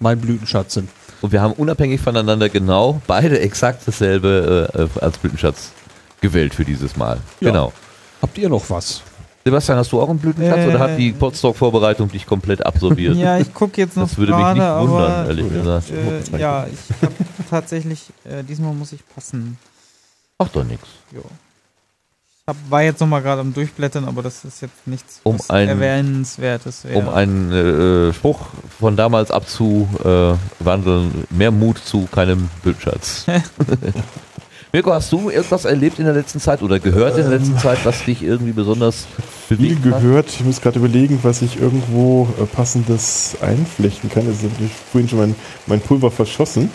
mein 0.00 0.20
Blütenschatz 0.20 0.74
sind. 0.74 0.88
Und 1.20 1.32
wir 1.32 1.40
haben 1.40 1.52
unabhängig 1.54 2.00
voneinander 2.00 2.48
genau 2.48 3.00
beide 3.06 3.40
exakt 3.40 3.82
dasselbe 3.86 4.70
äh, 4.74 4.82
äh, 4.82 4.88
als 5.00 5.18
Blütenschatz 5.18 5.72
gewählt 6.20 6.54
für 6.54 6.64
dieses 6.64 6.96
Mal. 6.96 7.18
Ja. 7.40 7.50
Genau. 7.50 7.72
Habt 8.22 8.38
ihr 8.38 8.48
noch 8.48 8.68
was? 8.70 9.02
Sebastian, 9.44 9.76
hast 9.78 9.92
du 9.92 10.00
auch 10.00 10.08
einen 10.08 10.18
Blütenschatz 10.18 10.56
Äh, 10.58 10.68
oder 10.68 10.78
hat 10.78 10.98
die 10.98 11.12
Podstock-Vorbereitung 11.12 12.10
dich 12.10 12.24
komplett 12.26 12.64
absorbiert? 12.64 13.14
Ja, 13.16 13.38
ich 13.38 13.52
gucke 13.52 13.78
jetzt 13.80 13.96
noch 13.96 14.08
das 14.08 14.16
würde 14.16 14.32
mich 14.32 14.40
gerade, 14.40 14.58
nicht 14.58 14.90
wundern, 14.90 15.12
aber 15.12 15.26
ehrlich 15.28 15.52
gesagt. 15.52 15.90
äh, 15.90 16.38
ja, 16.38 16.66
ich 16.66 17.02
habe 17.02 17.14
tatsächlich, 17.50 18.06
äh, 18.24 18.42
diesmal 18.42 18.72
muss 18.72 18.92
ich 18.92 19.00
passen. 19.14 19.58
Ach 20.38 20.48
doch 20.48 20.64
nichts. 20.64 20.86
Jo. 21.12 21.20
Ich 21.20 22.48
hab, 22.48 22.56
war 22.70 22.82
jetzt 22.82 23.00
nochmal 23.00 23.20
gerade 23.22 23.40
am 23.42 23.52
Durchblättern, 23.54 24.06
aber 24.06 24.22
das 24.22 24.44
ist 24.46 24.62
jetzt 24.62 24.86
nichts 24.86 25.20
Um 25.24 25.36
ein- 25.48 25.68
Erwähnenswertes. 25.68 26.84
wäre. 26.84 26.98
Um 26.98 27.08
einen 27.10 27.52
äh, 27.52 28.12
Spruch 28.14 28.40
von 28.80 28.96
damals 28.96 29.30
abzuwandeln, 29.30 31.24
mehr 31.30 31.50
Mut 31.50 31.78
zu 31.78 32.06
keinem 32.10 32.48
Blütenschatz. 32.62 33.26
Mirko, 34.74 34.92
hast 34.92 35.12
du 35.12 35.30
irgendwas 35.30 35.66
erlebt 35.66 36.00
in 36.00 36.04
der 36.04 36.14
letzten 36.14 36.40
Zeit 36.40 36.60
oder 36.60 36.80
gehört 36.80 37.16
in 37.16 37.30
der 37.30 37.38
letzten 37.38 37.56
Zeit, 37.58 37.78
was 37.84 38.04
dich 38.04 38.24
irgendwie 38.24 38.50
besonders 38.50 39.06
Viel 39.46 39.56
bewegt 39.56 39.84
hat? 39.84 40.00
gehört. 40.02 40.28
Ich 40.30 40.44
muss 40.44 40.60
gerade 40.60 40.80
überlegen, 40.80 41.20
was 41.22 41.42
ich 41.42 41.60
irgendwo 41.60 42.26
äh, 42.40 42.44
passendes 42.44 43.36
einflechten 43.40 44.10
kann. 44.10 44.26
Es 44.26 44.38
ist 44.38 44.50
natürlich 44.50 44.72
vorhin 44.90 45.08
schon 45.08 45.20
mein, 45.20 45.36
mein 45.68 45.80
Pulver 45.80 46.10
verschossen. 46.10 46.72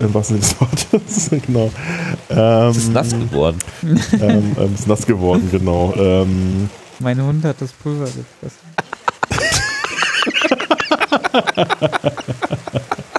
Im 0.00 0.12
wahrsten 0.12 0.42
Sinne 0.42 0.56
des 0.58 0.90
Wortes. 0.90 1.30
genau. 1.46 1.70
Ähm, 2.30 2.70
Es 2.70 2.76
ist 2.78 2.92
nass 2.92 3.10
geworden. 3.10 3.58
ähm, 3.84 4.56
ähm, 4.58 4.74
ist 4.74 4.88
nass 4.88 5.06
geworden, 5.06 5.48
genau. 5.52 5.94
Ähm, 5.96 6.68
Mein 6.98 7.22
Hund 7.22 7.44
hat 7.44 7.60
das 7.60 7.72
Pulver 7.74 8.06
gefressen. 8.06 8.58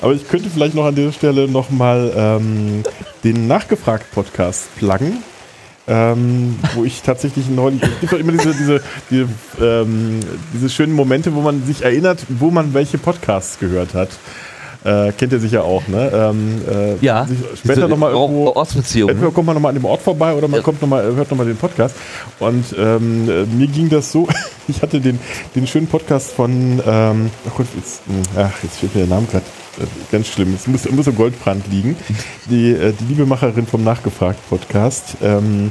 aber 0.00 0.12
ich 0.12 0.28
könnte 0.28 0.50
vielleicht 0.50 0.74
noch 0.74 0.84
an 0.84 0.94
dieser 0.94 1.12
Stelle 1.12 1.48
nochmal 1.48 2.12
ähm, 2.16 2.82
den 3.24 3.46
Nachgefragt-Podcast 3.46 4.76
pluggen. 4.76 5.22
Ähm, 5.88 6.58
wo 6.74 6.84
ich 6.84 7.02
tatsächlich 7.02 7.48
neulich, 7.48 7.80
es 7.80 8.00
gibt 8.00 8.12
doch 8.12 8.18
immer 8.18 8.32
diese, 8.32 8.52
diese, 8.52 8.82
diese, 9.08 9.28
ähm, 9.60 10.18
diese 10.52 10.68
schönen 10.68 10.92
Momente, 10.92 11.32
wo 11.32 11.42
man 11.42 11.64
sich 11.64 11.82
erinnert, 11.84 12.26
wo 12.28 12.50
man 12.50 12.74
welche 12.74 12.98
Podcasts 12.98 13.60
gehört 13.60 13.94
hat. 13.94 14.08
Äh, 14.86 15.12
kennt 15.18 15.32
ihr 15.32 15.40
sicher 15.40 15.64
auch, 15.64 15.86
ne? 15.88 16.10
Ähm, 16.14 16.62
äh, 16.70 17.04
Ja, 17.04 17.26
später 17.56 17.74
diese 17.74 17.88
nochmal 17.88 18.12
irgendwo. 18.12 18.48
Ortsbeziehungen. 18.54 19.14
Entweder 19.16 19.32
kommt 19.32 19.46
man 19.46 19.54
nochmal 19.56 19.70
an 19.70 19.74
dem 19.74 19.84
Ort 19.84 20.00
vorbei 20.02 20.32
oder 20.32 20.46
man 20.46 20.58
Ja. 20.60 20.62
kommt 20.64 20.80
noch 20.80 20.88
mal, 20.88 21.02
hört 21.02 21.28
nochmal 21.30 21.46
den 21.46 21.56
Podcast. 21.56 21.96
Und 22.38 22.64
ähm, 22.78 23.28
äh, 23.28 23.44
mir 23.46 23.66
ging 23.66 23.88
das 23.88 24.12
so, 24.12 24.28
ich 24.68 24.82
hatte 24.82 25.00
den, 25.00 25.18
den 25.56 25.66
schönen 25.66 25.88
Podcast 25.88 26.30
von, 26.32 26.80
ähm, 26.86 27.30
ach 27.48 27.56
Gott, 27.56 27.66
jetzt, 27.76 28.02
ach, 28.36 28.52
jetzt 28.62 28.76
fehlt 28.78 28.94
mir 28.94 29.06
der 29.06 29.14
Name 29.16 29.26
gerade. 29.26 29.44
Ganz 30.10 30.28
schlimm. 30.28 30.54
Es 30.54 30.66
muss, 30.66 30.88
muss 30.90 31.06
im 31.06 31.16
Goldbrand 31.16 31.66
liegen. 31.70 31.96
Die, 32.48 32.70
äh, 32.70 32.92
die 32.98 33.04
liebe 33.08 33.26
Macherin 33.26 33.66
vom 33.66 33.84
Nachgefragt-Podcast. 33.84 35.16
Ähm, 35.22 35.70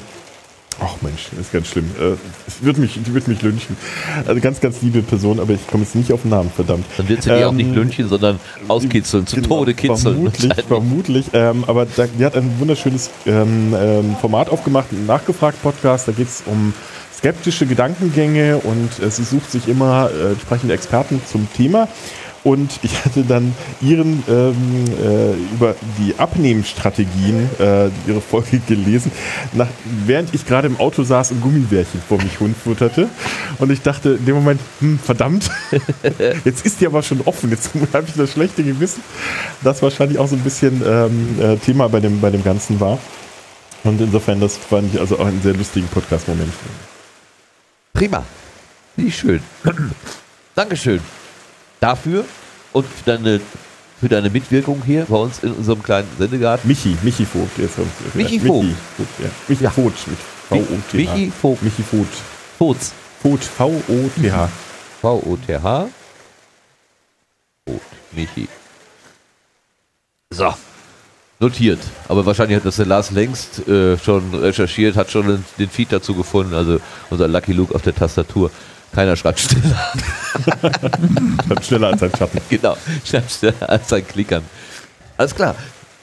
Ach 0.80 1.02
Mensch, 1.02 1.30
das 1.32 1.46
ist 1.48 1.54
ganz 1.54 1.68
schlimm. 1.68 1.90
Äh, 2.00 2.16
es 2.48 2.62
wird 2.62 2.78
mich, 2.78 3.00
die 3.02 3.14
wird 3.14 3.28
mich 3.30 3.42
lynchen. 3.42 3.78
Also 4.26 4.42
ganz, 4.42 4.60
ganz 4.60 4.82
liebe 4.82 5.02
Person, 5.02 5.40
aber 5.40 5.54
ich 5.54 5.66
komme 5.68 5.84
jetzt 5.84 5.96
nicht 5.96 6.12
auf 6.12 6.24
den 6.24 6.32
Namen, 6.32 6.52
verdammt. 6.54 6.86
Dann 6.98 7.08
wird 7.08 7.24
sie 7.24 7.30
die 7.30 7.46
auch 7.46 7.54
nicht 7.54 7.70
Ähm, 7.70 7.76
lünchen, 7.76 8.10
sondern 8.10 8.40
auskitzeln, 8.68 9.26
zu 9.26 9.38
Genau, 9.38 9.48
Tode 9.60 9.74
kitzeln. 9.74 10.16
Vermutlich, 10.16 10.54
vermutlich. 10.68 11.26
Ähm, 11.34 11.64
aber 11.66 11.86
da, 11.86 12.08
die 12.08 12.26
hat 12.26 12.36
ein 12.36 12.60
wunderschönes 12.60 13.10
ähm, 13.26 13.74
ähm, 13.78 14.16
Format 14.20 14.50
aufgemacht, 14.50 14.88
einen 14.92 15.06
Nachgefragt-Podcast. 15.06 16.10
Da 16.10 16.12
geht 16.12 16.28
es 16.28 16.44
um 16.46 16.74
skeptische 17.18 17.66
Gedankengänge 17.66 18.58
und 18.58 19.00
äh, 19.02 19.10
sie 19.10 19.24
sucht 19.24 19.50
sich 19.52 19.68
immer 19.70 20.10
äh, 20.12 20.32
entsprechende 20.34 20.74
Experten 20.74 21.22
zum 21.26 21.48
Thema. 21.54 21.88
Und 22.46 22.80
ich 22.84 23.04
hatte 23.04 23.24
dann 23.24 23.56
ihren 23.82 24.24
ähm, 24.30 24.86
äh, 25.04 25.34
über 25.56 25.76
die 25.98 26.14
Abnehmstrategien 26.20 27.50
äh, 27.60 27.90
ihre 28.08 28.22
Folge 28.22 28.60
gelesen, 28.60 29.12
nach, 29.54 29.68
während 30.06 30.32
ich 30.36 30.46
gerade 30.46 30.68
im 30.68 30.80
Auto 30.80 31.02
saß 31.02 31.32
und 31.32 31.42
Gummibärchen 31.42 32.00
vor 32.08 32.22
mich 32.22 32.40
Hund 32.40 32.56
futterte. 32.56 33.10
Und 33.58 33.72
ich 33.72 33.82
dachte 33.82 34.12
in 34.12 34.26
dem 34.28 34.36
Moment, 34.36 34.62
hm, 34.80 35.00
verdammt, 35.00 35.50
jetzt 36.46 36.64
ist 36.68 36.80
die 36.82 36.86
aber 36.86 37.02
schon 37.02 37.22
offen. 37.22 37.50
Jetzt 37.50 37.72
habe 37.94 38.06
ich 38.08 38.14
das 38.14 38.34
schlechte 38.34 38.64
Gewissen, 38.64 39.02
das 39.64 39.82
wahrscheinlich 39.82 40.20
auch 40.20 40.28
so 40.28 40.36
ein 40.36 40.42
bisschen 40.44 40.84
ähm, 40.86 41.40
äh, 41.42 41.58
Thema 41.58 41.90
bei 41.90 42.00
dem, 42.00 42.22
bei 42.22 42.30
dem 42.30 42.44
Ganzen 42.44 42.80
war. 42.80 43.00
Und 43.84 44.00
insofern, 44.00 44.40
das 44.40 44.56
fand 44.56 44.94
ich 44.94 45.00
also 45.00 45.18
auch 45.18 45.26
einen 45.26 45.42
sehr 45.42 45.54
lustigen 45.56 45.88
Podcast-Moment. 45.88 46.54
Prima. 47.92 48.24
Nicht 48.98 49.18
schön. 49.18 49.42
Dankeschön. 50.56 51.02
Dafür 51.80 52.26
und 52.74 52.86
für 52.86 53.04
deine, 53.06 53.42
für 54.00 54.10
deine 54.10 54.30
Mitwirkung 54.30 54.82
hier 54.86 55.06
bei 55.06 55.18
uns 55.18 55.44
in 55.44 55.52
unserem 55.54 55.84
kleinen 55.84 56.08
Sendegarten. 56.18 56.68
Michi, 56.68 56.98
Michi 57.02 57.26
Vogt. 57.26 57.58
Jetzt, 57.58 57.78
Michi 58.14 58.40
Vogt. 58.40 58.68
Michi 59.48 59.64
ja. 59.64 59.70
Vogt 59.70 60.08
mit 60.08 60.18
V-O-T-H. 60.50 60.98
Michi 60.98 61.32
Vogt. 61.32 61.64
Michi 61.64 61.84
Vogt. 61.84 62.14
Vogt. 62.58 62.92
Vogt, 63.22 63.44
V-O-T-H. 63.44 64.50
V-O-T-H. 65.02 65.88
Vogt. 67.68 67.82
Michi. 68.12 68.48
So. 70.32 70.54
Notiert. 71.40 71.80
Aber 72.08 72.26
wahrscheinlich 72.26 72.58
hat 72.58 72.66
das 72.66 72.78
der 72.78 72.86
Lars 72.86 73.12
längst 73.12 73.68
äh, 73.68 73.98
schon 73.98 74.34
recherchiert, 74.34 74.96
hat 74.96 75.12
schon 75.12 75.28
den, 75.28 75.46
den 75.60 75.70
Feed 75.70 75.92
dazu 75.92 76.16
gefunden. 76.16 76.54
Also 76.54 76.80
unser 77.10 77.28
Lucky 77.28 77.52
Luke 77.52 77.76
auf 77.76 77.82
der 77.82 77.94
Tastatur. 77.94 78.52
Keiner 78.94 79.16
schreibt 79.16 79.40
schneller. 79.40 79.94
Dann 81.50 81.64
schneller 81.64 81.88
als 81.88 82.04
ein 82.04 82.12
Schatten. 82.18 82.42
genau. 82.50 82.78
Schreibt 83.04 83.32
schneller 83.32 83.70
als 83.70 83.92
ein 83.92 84.08
Klickern. 84.08 84.44
Alles 85.18 85.36
klar. 85.36 85.56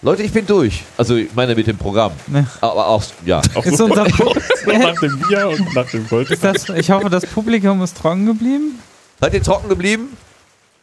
Leute, 0.05 0.25
ich 0.25 0.33
bin 0.33 0.45
durch. 0.47 0.83
Also 0.97 1.15
ich 1.15 1.33
meine 1.35 1.55
mit 1.55 1.67
dem 1.69 1.79
Programm. 1.79 2.13
Ne. 2.27 2.45
Aber 2.61 2.89
auch, 2.89 3.05
ja. 3.25 3.41
Auch 3.55 3.65
Ist 3.65 3.79
so 3.79 3.85
unser 3.85 4.03
nach 4.67 5.01
dem 5.01 5.21
Bier 5.21 5.49
und 5.49 5.75
nach 5.75 5.89
dem 5.91 6.09
Gold. 6.09 6.29
Ist 6.29 6.43
das, 6.43 6.69
ich 6.71 6.91
hoffe, 6.91 7.09
das 7.09 7.25
Publikum 7.25 7.81
ist 7.83 7.97
trocken 7.97 8.27
geblieben. 8.27 8.81
Seid 9.21 9.35
ihr 9.35 9.43
trocken 9.43 9.69
geblieben? 9.69 10.17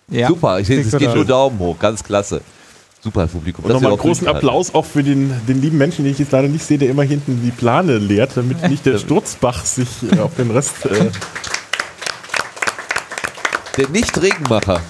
Ja. 0.08 0.30
Super. 0.30 0.60
Ich 0.60 0.68
sehe, 0.68 0.80
es 0.80 0.92
geht 0.96 1.14
nur 1.14 1.26
Daumen 1.26 1.60
hoch. 1.60 1.78
Ganz 1.78 2.02
klasse. 2.02 2.42
Super 3.02 3.28
Publikum. 3.28 3.66
Und 3.66 3.72
nochmal 3.72 3.92
einen 3.92 4.00
großen 4.00 4.28
Applaus 4.28 4.74
auch 4.74 4.86
für 4.86 5.04
den, 5.04 5.34
den 5.48 5.62
lieben 5.62 5.78
Menschen, 5.78 6.04
den 6.04 6.14
ich 6.14 6.20
jetzt 6.20 6.32
leider 6.32 6.48
nicht 6.48 6.66
sehe, 6.66 6.78
der 6.78 6.90
immer 6.90 7.04
hinten 7.04 7.42
die 7.44 7.52
Plane 7.52 7.98
leert, 7.98 8.32
damit 8.36 8.70
nicht 8.70 8.86
der 8.86 8.98
Sturzbach 8.98 9.66
sich 9.66 9.88
äh, 10.12 10.20
auf 10.20 10.36
den 10.36 10.52
Rest. 10.52 10.86
Äh. 10.86 11.10
Der 13.80 13.88
Nicht-Regenmacher. 13.88 14.82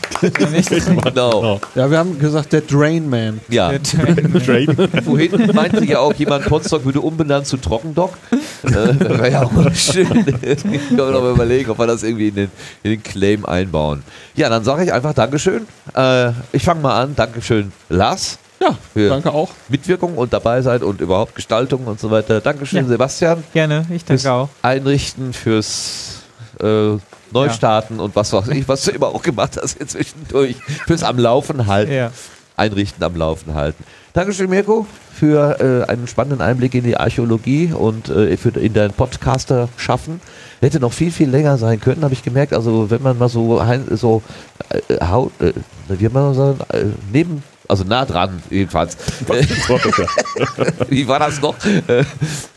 Nicht 0.51 0.69
genau. 0.69 1.01
genau. 1.01 1.61
Ja, 1.75 1.91
wir 1.91 1.99
haben 1.99 2.17
gesagt, 2.17 2.51
der 2.53 2.61
Drain 2.61 3.07
Man. 3.07 3.39
Ja. 3.47 3.69
der 3.69 3.83
Train. 3.83 4.15
Drain. 4.43 5.03
Vorhin 5.05 5.51
meinte 5.53 5.85
ja 5.85 5.99
auch 5.99 6.13
jemand, 6.15 6.45
Potsdok 6.45 6.85
würde 6.85 6.99
umbenannt 6.99 7.45
zu 7.45 7.57
Trockendock. 7.57 8.17
Äh, 8.63 8.69
Wäre 8.99 9.31
ja 9.31 9.43
auch 9.43 9.51
mal 9.51 9.73
schön. 9.75 10.07
Ich 10.41 10.63
kann 10.63 10.97
mir 10.97 11.11
noch 11.11 11.21
mal 11.21 11.33
überlegen, 11.33 11.69
ob 11.69 11.77
wir 11.77 11.85
das 11.85 12.01
irgendwie 12.01 12.29
in 12.29 12.35
den, 12.35 12.51
in 12.81 12.89
den 12.91 13.03
Claim 13.03 13.45
einbauen. 13.45 14.01
Ja, 14.33 14.49
dann 14.49 14.63
sage 14.63 14.83
ich 14.85 14.91
einfach 14.91 15.13
Dankeschön. 15.13 15.67
Äh, 15.95 16.31
ich 16.51 16.63
fange 16.63 16.81
mal 16.81 16.99
an. 16.99 17.15
Dankeschön, 17.15 17.71
Lars. 17.89 18.39
Ja, 18.59 18.75
Für 18.93 19.09
danke 19.09 19.31
auch. 19.31 19.51
Mitwirkung 19.67 20.17
und 20.17 20.33
dabei 20.33 20.63
seid 20.63 20.81
und 20.81 20.99
überhaupt 20.99 21.35
Gestaltung 21.35 21.85
und 21.85 21.99
so 21.99 22.09
weiter. 22.09 22.41
Dankeschön, 22.41 22.85
Ja. 22.85 22.87
Sebastian. 22.87 23.43
Gerne, 23.53 23.85
ich 23.93 24.03
Fürs 24.03 24.23
danke 24.23 24.35
auch. 24.35 24.49
Einrichten, 24.63 25.33
fürs 25.33 26.23
äh, 26.59 26.97
Neustarten 27.31 27.99
und 27.99 28.15
was 28.15 28.33
weiß 28.33 28.47
ich, 28.49 28.67
was 28.67 28.83
du 28.83 28.91
immer 28.91 29.07
auch 29.07 29.21
gemacht 29.21 29.59
hast 29.61 29.77
hier 29.77 29.87
zwischendurch. 29.87 30.55
Fürs 30.87 31.03
am 31.03 31.17
Laufen 31.17 31.67
halten. 31.67 31.91
Ja. 31.91 32.11
einrichten, 32.55 33.03
am 33.03 33.15
Laufen 33.15 33.53
halten. 33.53 33.83
Dankeschön, 34.13 34.49
Mirko, 34.49 34.87
für 35.13 35.59
äh, 35.59 35.89
einen 35.89 36.07
spannenden 36.07 36.41
Einblick 36.41 36.73
in 36.73 36.83
die 36.83 36.97
Archäologie 36.97 37.71
und 37.71 38.09
äh, 38.09 38.35
für, 38.37 38.49
in 38.49 38.73
dein 38.73 38.91
Podcaster-Schaffen. 38.91 40.19
Hätte 40.59 40.79
noch 40.79 40.93
viel, 40.93 41.11
viel 41.11 41.29
länger 41.29 41.57
sein 41.57 41.79
können, 41.79 42.03
habe 42.03 42.13
ich 42.13 42.23
gemerkt. 42.23 42.53
Also 42.53 42.89
wenn 42.89 43.01
man 43.03 43.17
mal 43.17 43.29
so, 43.29 43.61
so 43.91 44.23
äh, 44.69 44.93
äh, 44.93 45.05
Haut, 45.05 45.31
äh, 45.39 45.53
wie 45.87 46.09
man 46.09 46.33
sagen, 46.33 46.59
äh, 46.73 46.85
neben, 47.13 47.43
also 47.69 47.83
nah 47.83 48.03
dran 48.03 48.41
jedenfalls. 48.49 48.97
wie 50.89 51.07
war 51.07 51.19
das 51.19 51.39
noch? 51.39 51.55
Äh, 51.87 51.99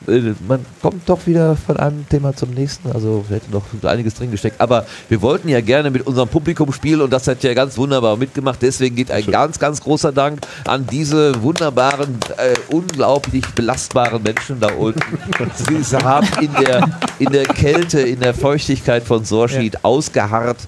äh, 0.08 0.34
man 0.49 0.65
kommt 0.81 1.07
doch 1.07 1.26
wieder 1.26 1.55
von 1.55 1.76
einem 1.76 2.08
Thema 2.08 2.34
zum 2.34 2.50
nächsten. 2.50 2.91
Also 2.91 3.23
hätte 3.28 3.50
noch 3.50 3.65
einiges 3.84 4.15
drin 4.15 4.31
gesteckt. 4.31 4.58
Aber 4.58 4.86
wir 5.10 5.20
wollten 5.20 5.50
ja 5.50 5.60
gerne 5.60 5.91
mit 5.91 6.07
unserem 6.07 6.31
Publikum 6.31 6.73
spielen 6.73 7.02
und 7.02 7.12
das 7.12 7.28
hat 7.28 7.42
ja 7.42 7.52
ganz 7.52 7.76
wunderbar 7.76 8.16
mitgemacht. 8.16 8.62
Deswegen 8.62 8.97
geht 8.97 9.10
ein 9.10 9.26
ganz, 9.26 9.58
ganz 9.58 9.82
großer 9.82 10.12
Dank 10.12 10.41
an 10.65 10.86
diese 10.86 11.42
wunderbaren, 11.42 12.18
äh, 12.39 12.55
unglaublich 12.74 13.47
belastbaren 13.55 14.23
Menschen 14.23 14.60
da 14.60 14.73
unten. 14.73 15.00
Sie 15.82 15.97
haben 15.97 16.28
in 16.41 16.52
der, 16.55 16.99
in 17.18 17.31
der 17.31 17.44
Kälte, 17.44 18.00
in 18.00 18.20
der 18.20 18.32
Feuchtigkeit 18.32 19.02
von 19.02 19.26
Sorschied 19.26 19.84
ausgeharrt. 19.84 20.58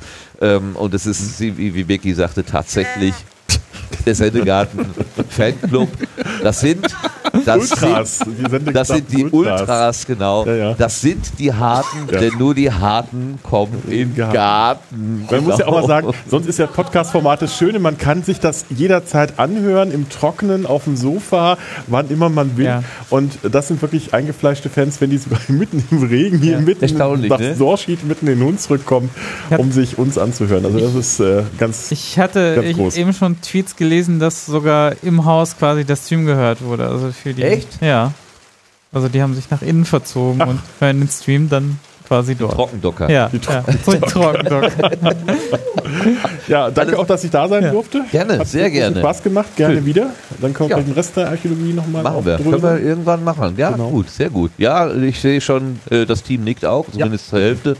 Ähm, 0.42 0.76
und 0.76 0.92
es 0.92 1.06
ist, 1.06 1.40
wie, 1.40 1.74
wie 1.74 1.84
Becky 1.84 2.12
sagte, 2.12 2.44
tatsächlich 2.44 3.14
der 4.06 4.14
Sendegarten 4.14 4.86
Fanclub. 5.28 5.88
Das 6.42 6.60
sind, 6.60 6.86
das 7.44 7.70
Ultras. 7.72 8.18
sind, 8.18 8.68
Die 8.68 8.72
das 8.72 8.88
sind 8.88 9.12
die 9.12 9.24
Ultras, 9.26 10.06
genau. 10.06 10.44
Ja, 10.46 10.54
ja. 10.54 10.74
Das 10.74 11.00
sind 11.00 11.38
die 11.38 11.52
Harten, 11.52 12.08
Ja. 12.10 12.20
denn 12.20 12.38
nur 12.38 12.54
die 12.54 12.70
Harten 12.70 13.38
kommen 13.42 13.82
in 13.86 14.14
den 14.14 14.14
Garten. 14.16 14.34
Garten. 14.34 15.26
Man 15.30 15.44
muss 15.44 15.58
ja 15.58 15.66
auch 15.66 15.72
mal 15.72 15.76
Genau. 15.82 15.86
sagen, 15.86 16.08
sonst 16.28 16.46
ist 16.46 16.58
ja 16.58 16.66
Podcast-Format 16.66 17.42
das 17.42 17.56
Schöne, 17.56 17.78
man 17.78 17.98
kann 17.98 18.22
sich 18.22 18.40
das 18.40 18.66
jederzeit 18.70 19.38
anhören, 19.38 19.90
im 19.90 20.08
Trockenen, 20.08 20.66
auf 20.66 20.84
dem 20.84 20.96
Sofa, 20.96 21.58
wann 21.86 22.08
immer 22.10 22.28
man 22.28 22.56
will. 22.56 22.66
Ja. 22.66 22.82
Und 23.10 23.38
das 23.42 23.68
sind 23.68 23.80
wirklich 23.82 24.14
eingefleischte 24.14 24.68
Fans, 24.68 25.00
wenn 25.00 25.10
die 25.10 25.18
sogar 25.18 25.40
mitten 25.48 25.82
im 25.90 26.02
Regen 26.04 26.38
hier 26.38 26.52
Ja. 26.54 26.60
mitten 26.60 26.96
nach 26.96 27.38
ne? 27.38 27.54
Sorschied 27.54 28.04
mitten 28.04 28.26
in 28.28 28.38
den 28.38 28.46
Hunsrück 28.46 28.84
kommen, 28.86 29.10
Ja. 29.50 29.58
um 29.58 29.72
sich 29.72 29.98
uns 29.98 30.18
anzuhören. 30.18 30.64
Also 30.64 30.78
das 30.78 30.94
ist 30.94 31.20
äh, 31.20 31.42
ganz... 31.58 31.90
Ich 31.90 32.18
hatte 32.18 32.54
Ganz 32.56 32.68
ich, 32.68 32.76
groß. 32.76 32.96
eben 32.96 33.12
schon 33.12 33.40
Tweets 33.40 33.76
gelesen, 33.84 34.18
dass 34.18 34.46
sogar 34.46 34.94
im 35.02 35.24
Haus 35.24 35.56
quasi 35.56 35.84
der 35.84 35.96
Stream 35.96 36.24
gehört 36.26 36.62
wurde. 36.62 36.86
Also 36.88 37.12
für 37.12 37.32
die, 37.34 37.42
Echt? 37.42 37.68
Ja. 37.80 38.12
Also 38.92 39.08
die 39.08 39.20
haben 39.22 39.34
sich 39.34 39.50
nach 39.50 39.62
innen 39.62 39.84
verzogen 39.84 40.40
und 40.42 40.60
hören 40.80 41.00
den 41.00 41.08
Stream 41.08 41.48
dann 41.48 41.78
quasi 42.08 42.34
dort. 42.34 42.52
Trockendocker. 42.54 43.10
Ja, 43.10 43.30
ja. 43.32 43.64
So 43.84 43.92
ein 43.92 44.00
Trockendock. 44.02 44.70
ja, 46.48 46.70
danke 46.70 46.80
Alles- 46.80 46.94
auch, 47.00 47.06
dass 47.06 47.24
ich 47.24 47.30
da 47.30 47.48
sein 47.48 47.64
Ja. 47.64 47.70
durfte. 47.72 48.02
Gerne, 48.10 48.38
Hat 48.38 48.46
sehr 48.46 48.70
gerne. 48.70 48.98
Spaß 49.00 49.22
gemacht, 49.22 49.56
gerne 49.56 49.76
Schön. 49.76 49.86
wieder. 49.86 50.10
Dann 50.40 50.52
können 50.52 50.68
wir 50.70 50.76
Ja. 50.76 50.82
gleich 50.82 50.86
den 50.86 50.94
Rest 50.94 51.16
der 51.16 51.28
Archäologie 51.30 51.72
nochmal 51.72 52.02
Machen 52.02 52.24
wir. 52.26 52.36
Können 52.36 52.62
wir 52.62 52.78
irgendwann 52.80 53.24
machen. 53.24 53.54
Ja, 53.56 53.70
Genau. 53.70 53.88
gut, 53.90 54.10
sehr 54.10 54.30
gut. 54.30 54.50
Ja, 54.58 54.92
ich 54.94 55.20
sehe 55.20 55.40
schon, 55.40 55.80
äh, 55.90 56.04
das 56.06 56.22
Team 56.22 56.44
nickt 56.44 56.64
auch, 56.64 56.86
zumindest 56.90 57.28
zur 57.28 57.40
Hälfte. 57.40 57.76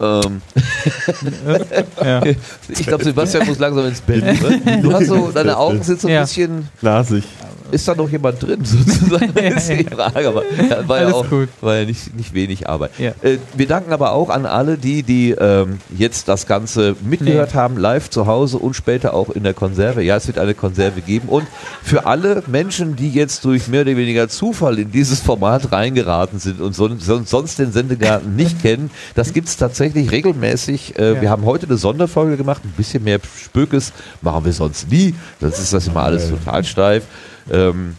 Ähm, 0.00 0.40
ja. 2.02 2.22
ich 2.68 2.86
glaube, 2.86 3.04
Sebastian 3.04 3.46
muss 3.46 3.58
langsam 3.58 3.86
ins 3.86 4.00
Bett. 4.00 4.24
Ne? 4.24 4.80
Du 4.82 4.92
hast 4.92 5.06
so, 5.06 5.30
deine 5.34 5.56
Augen 5.58 5.82
sind 5.82 6.00
so 6.00 6.08
ein 6.08 6.14
Ja. 6.14 6.20
bisschen, 6.22 6.68
Glasig. 6.80 7.24
Ist 7.72 7.86
da 7.88 7.94
noch 7.94 8.08
jemand 8.10 8.42
drin 8.42 8.60
sozusagen? 8.64 9.32
Das 9.34 9.68
ist 9.68 9.80
die 9.80 9.84
Frage, 9.84 10.28
aber 10.28 10.42
ja, 10.44 10.88
war 10.88 10.98
ja 10.98 11.02
Alles 11.04 11.14
auch 11.14 11.28
gut. 11.28 11.48
war 11.60 11.76
ja 11.76 11.84
nicht, 11.84 12.14
nicht 12.16 12.34
wenig 12.34 12.68
Arbeit. 12.68 12.90
Ja. 12.98 13.12
Äh, 13.22 13.38
wir 13.54 13.66
danken 13.66 13.92
aber 13.92 14.12
auch 14.12 14.28
an 14.30 14.46
alle, 14.46 14.76
die, 14.78 15.02
die 15.02 15.30
ähm, 15.32 15.78
jetzt 15.96 16.28
das 16.28 16.46
Ganze 16.46 16.96
mitgehört 17.02 17.54
Nee. 17.54 17.58
haben, 17.58 17.76
live 17.76 18.10
zu 18.10 18.26
Hause 18.26 18.58
und 18.58 18.74
später 18.74 19.14
auch 19.14 19.30
in 19.30 19.42
der 19.44 19.54
Konserve. 19.54 20.02
Ja, 20.02 20.16
es 20.16 20.26
wird 20.26 20.38
eine 20.38 20.54
Konserve 20.54 21.00
geben. 21.00 21.28
Und 21.28 21.46
für 21.82 22.06
alle 22.06 22.42
Menschen, 22.46 22.96
die 22.96 23.10
jetzt 23.10 23.44
durch 23.44 23.68
mehr 23.68 23.82
oder 23.82 23.96
weniger 23.96 24.28
Zufall 24.28 24.78
in 24.78 24.90
dieses 24.92 25.20
Format 25.20 25.72
reingeraten 25.72 26.38
sind 26.38 26.60
und 26.60 26.74
son 26.74 26.98
sonst 27.00 27.58
den 27.58 27.72
Sendegarten 27.72 28.36
nicht 28.36 28.60
kennen, 28.62 28.90
das 29.14 29.32
gibt 29.32 29.48
es 29.48 29.56
tatsächlich 29.56 30.10
regelmäßig. 30.10 30.98
Äh, 30.98 31.14
Ja. 31.14 31.20
Wir 31.22 31.30
haben 31.30 31.44
heute 31.44 31.66
eine 31.66 31.76
Sonderfolge 31.76 32.36
gemacht, 32.36 32.62
ein 32.64 32.72
bisschen 32.76 33.02
mehr 33.04 33.18
Spökes 33.42 33.92
machen 34.22 34.44
wir 34.44 34.52
sonst 34.52 34.90
nie. 34.90 35.14
Das 35.40 35.58
ist 35.58 35.72
das 35.72 35.86
immer 35.88 36.02
alles 36.04 36.28
total 36.28 36.64
steif. 36.64 37.04
Ähm, 37.50 37.96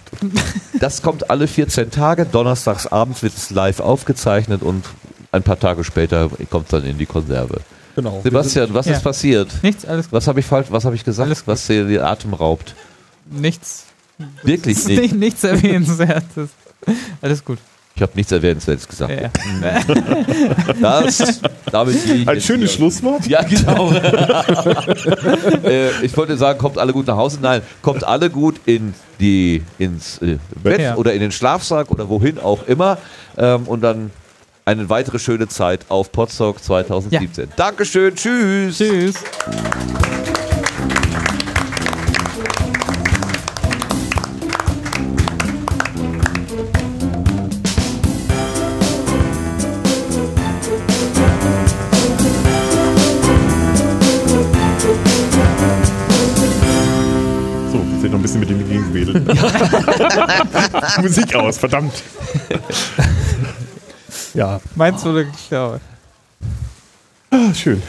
das 0.80 1.01
kommt 1.01 1.30
alle 1.30 1.47
14 1.47 1.91
Tage. 1.91 2.25
Donnerstags 2.25 2.88
abends 2.88 3.21
wird 3.23 3.33
es 3.35 3.49
live 3.49 3.80
aufgezeichnet 3.80 4.61
und 4.63 4.85
ein 5.31 5.43
paar 5.43 5.59
Tage 5.59 5.83
später 5.83 6.30
kommt 6.49 6.65
es 6.65 6.71
dann 6.71 6.83
in 6.85 6.97
die 6.97 7.05
Konserve. 7.05 7.61
Genau. 7.95 8.21
Sebastian, 8.23 8.73
was 8.73 8.85
Ja. 8.85 8.93
ist 8.93 9.03
passiert? 9.03 9.49
Nichts, 9.63 9.85
alles 9.85 10.11
Was 10.11 10.27
habe 10.27 10.39
ich 10.39 10.45
falsch, 10.45 10.67
was 10.69 10.85
habe 10.85 10.95
ich 10.95 11.03
gesagt, 11.03 11.27
Alles 11.27 11.39
gut. 11.39 11.47
was 11.47 11.67
dir 11.67 11.85
den 11.85 11.99
Atem 12.01 12.33
raubt? 12.33 12.75
nichts. 13.30 13.85
Wirklich 14.43 14.85
Nicht, 14.85 14.99
nicht. 15.01 15.15
nichts 15.15 15.43
erwähnenswertes. 15.43 16.49
Alles 17.21 17.43
gut. 17.43 17.57
Ich 18.01 18.03
habe 18.03 18.13
nichts 18.15 18.31
Erwähnenswertes 18.31 18.88
gesagt. 18.88 19.13
Ja. 19.21 19.30
Das, 20.81 21.39
damit 21.71 22.03
gehe 22.03 22.15
ich 22.15 22.27
Ein 22.27 22.41
schönes 22.41 22.71
hier. 22.71 22.77
Schlusswort. 22.80 23.27
Ja, 23.27 23.43
genau. 23.43 23.91
äh, 25.63 25.91
ich 26.01 26.17
wollte 26.17 26.35
sagen, 26.35 26.57
kommt 26.57 26.80
alle 26.80 26.93
gut 26.93 27.05
nach 27.05 27.17
Hause. 27.17 27.38
Nein, 27.39 27.61
kommt 27.83 28.03
alle 28.03 28.31
gut 28.31 28.59
in 28.65 28.95
die, 29.19 29.61
ins 29.77 30.17
äh, 30.23 30.39
Bett 30.63 30.81
Ja. 30.81 30.95
oder 30.95 31.13
in 31.13 31.19
den 31.19 31.31
Schlafsack 31.31 31.91
oder 31.91 32.09
wohin 32.09 32.39
auch 32.39 32.65
immer. 32.67 32.97
Ähm, 33.38 33.67
und 33.67 33.81
dann 33.81 34.09
eine 34.65 34.89
weitere 34.89 35.19
schöne 35.19 35.47
Zeit 35.47 35.81
auf 35.89 36.11
Potsdok 36.11 36.63
2017. 36.63 37.49
Dankeschön, 37.55 38.15
tschüss. 38.15 38.80
Tschüss. 38.80 39.15
Gegengewedelt. 59.14 60.98
Musik 61.01 61.35
aus, 61.35 61.57
verdammt. 61.57 61.93
Ja, 64.33 64.59
Meins 64.75 65.03
wurde 65.03 65.25
geklaut. 65.25 65.81
Ah, 67.31 67.53
schön. 67.53 67.81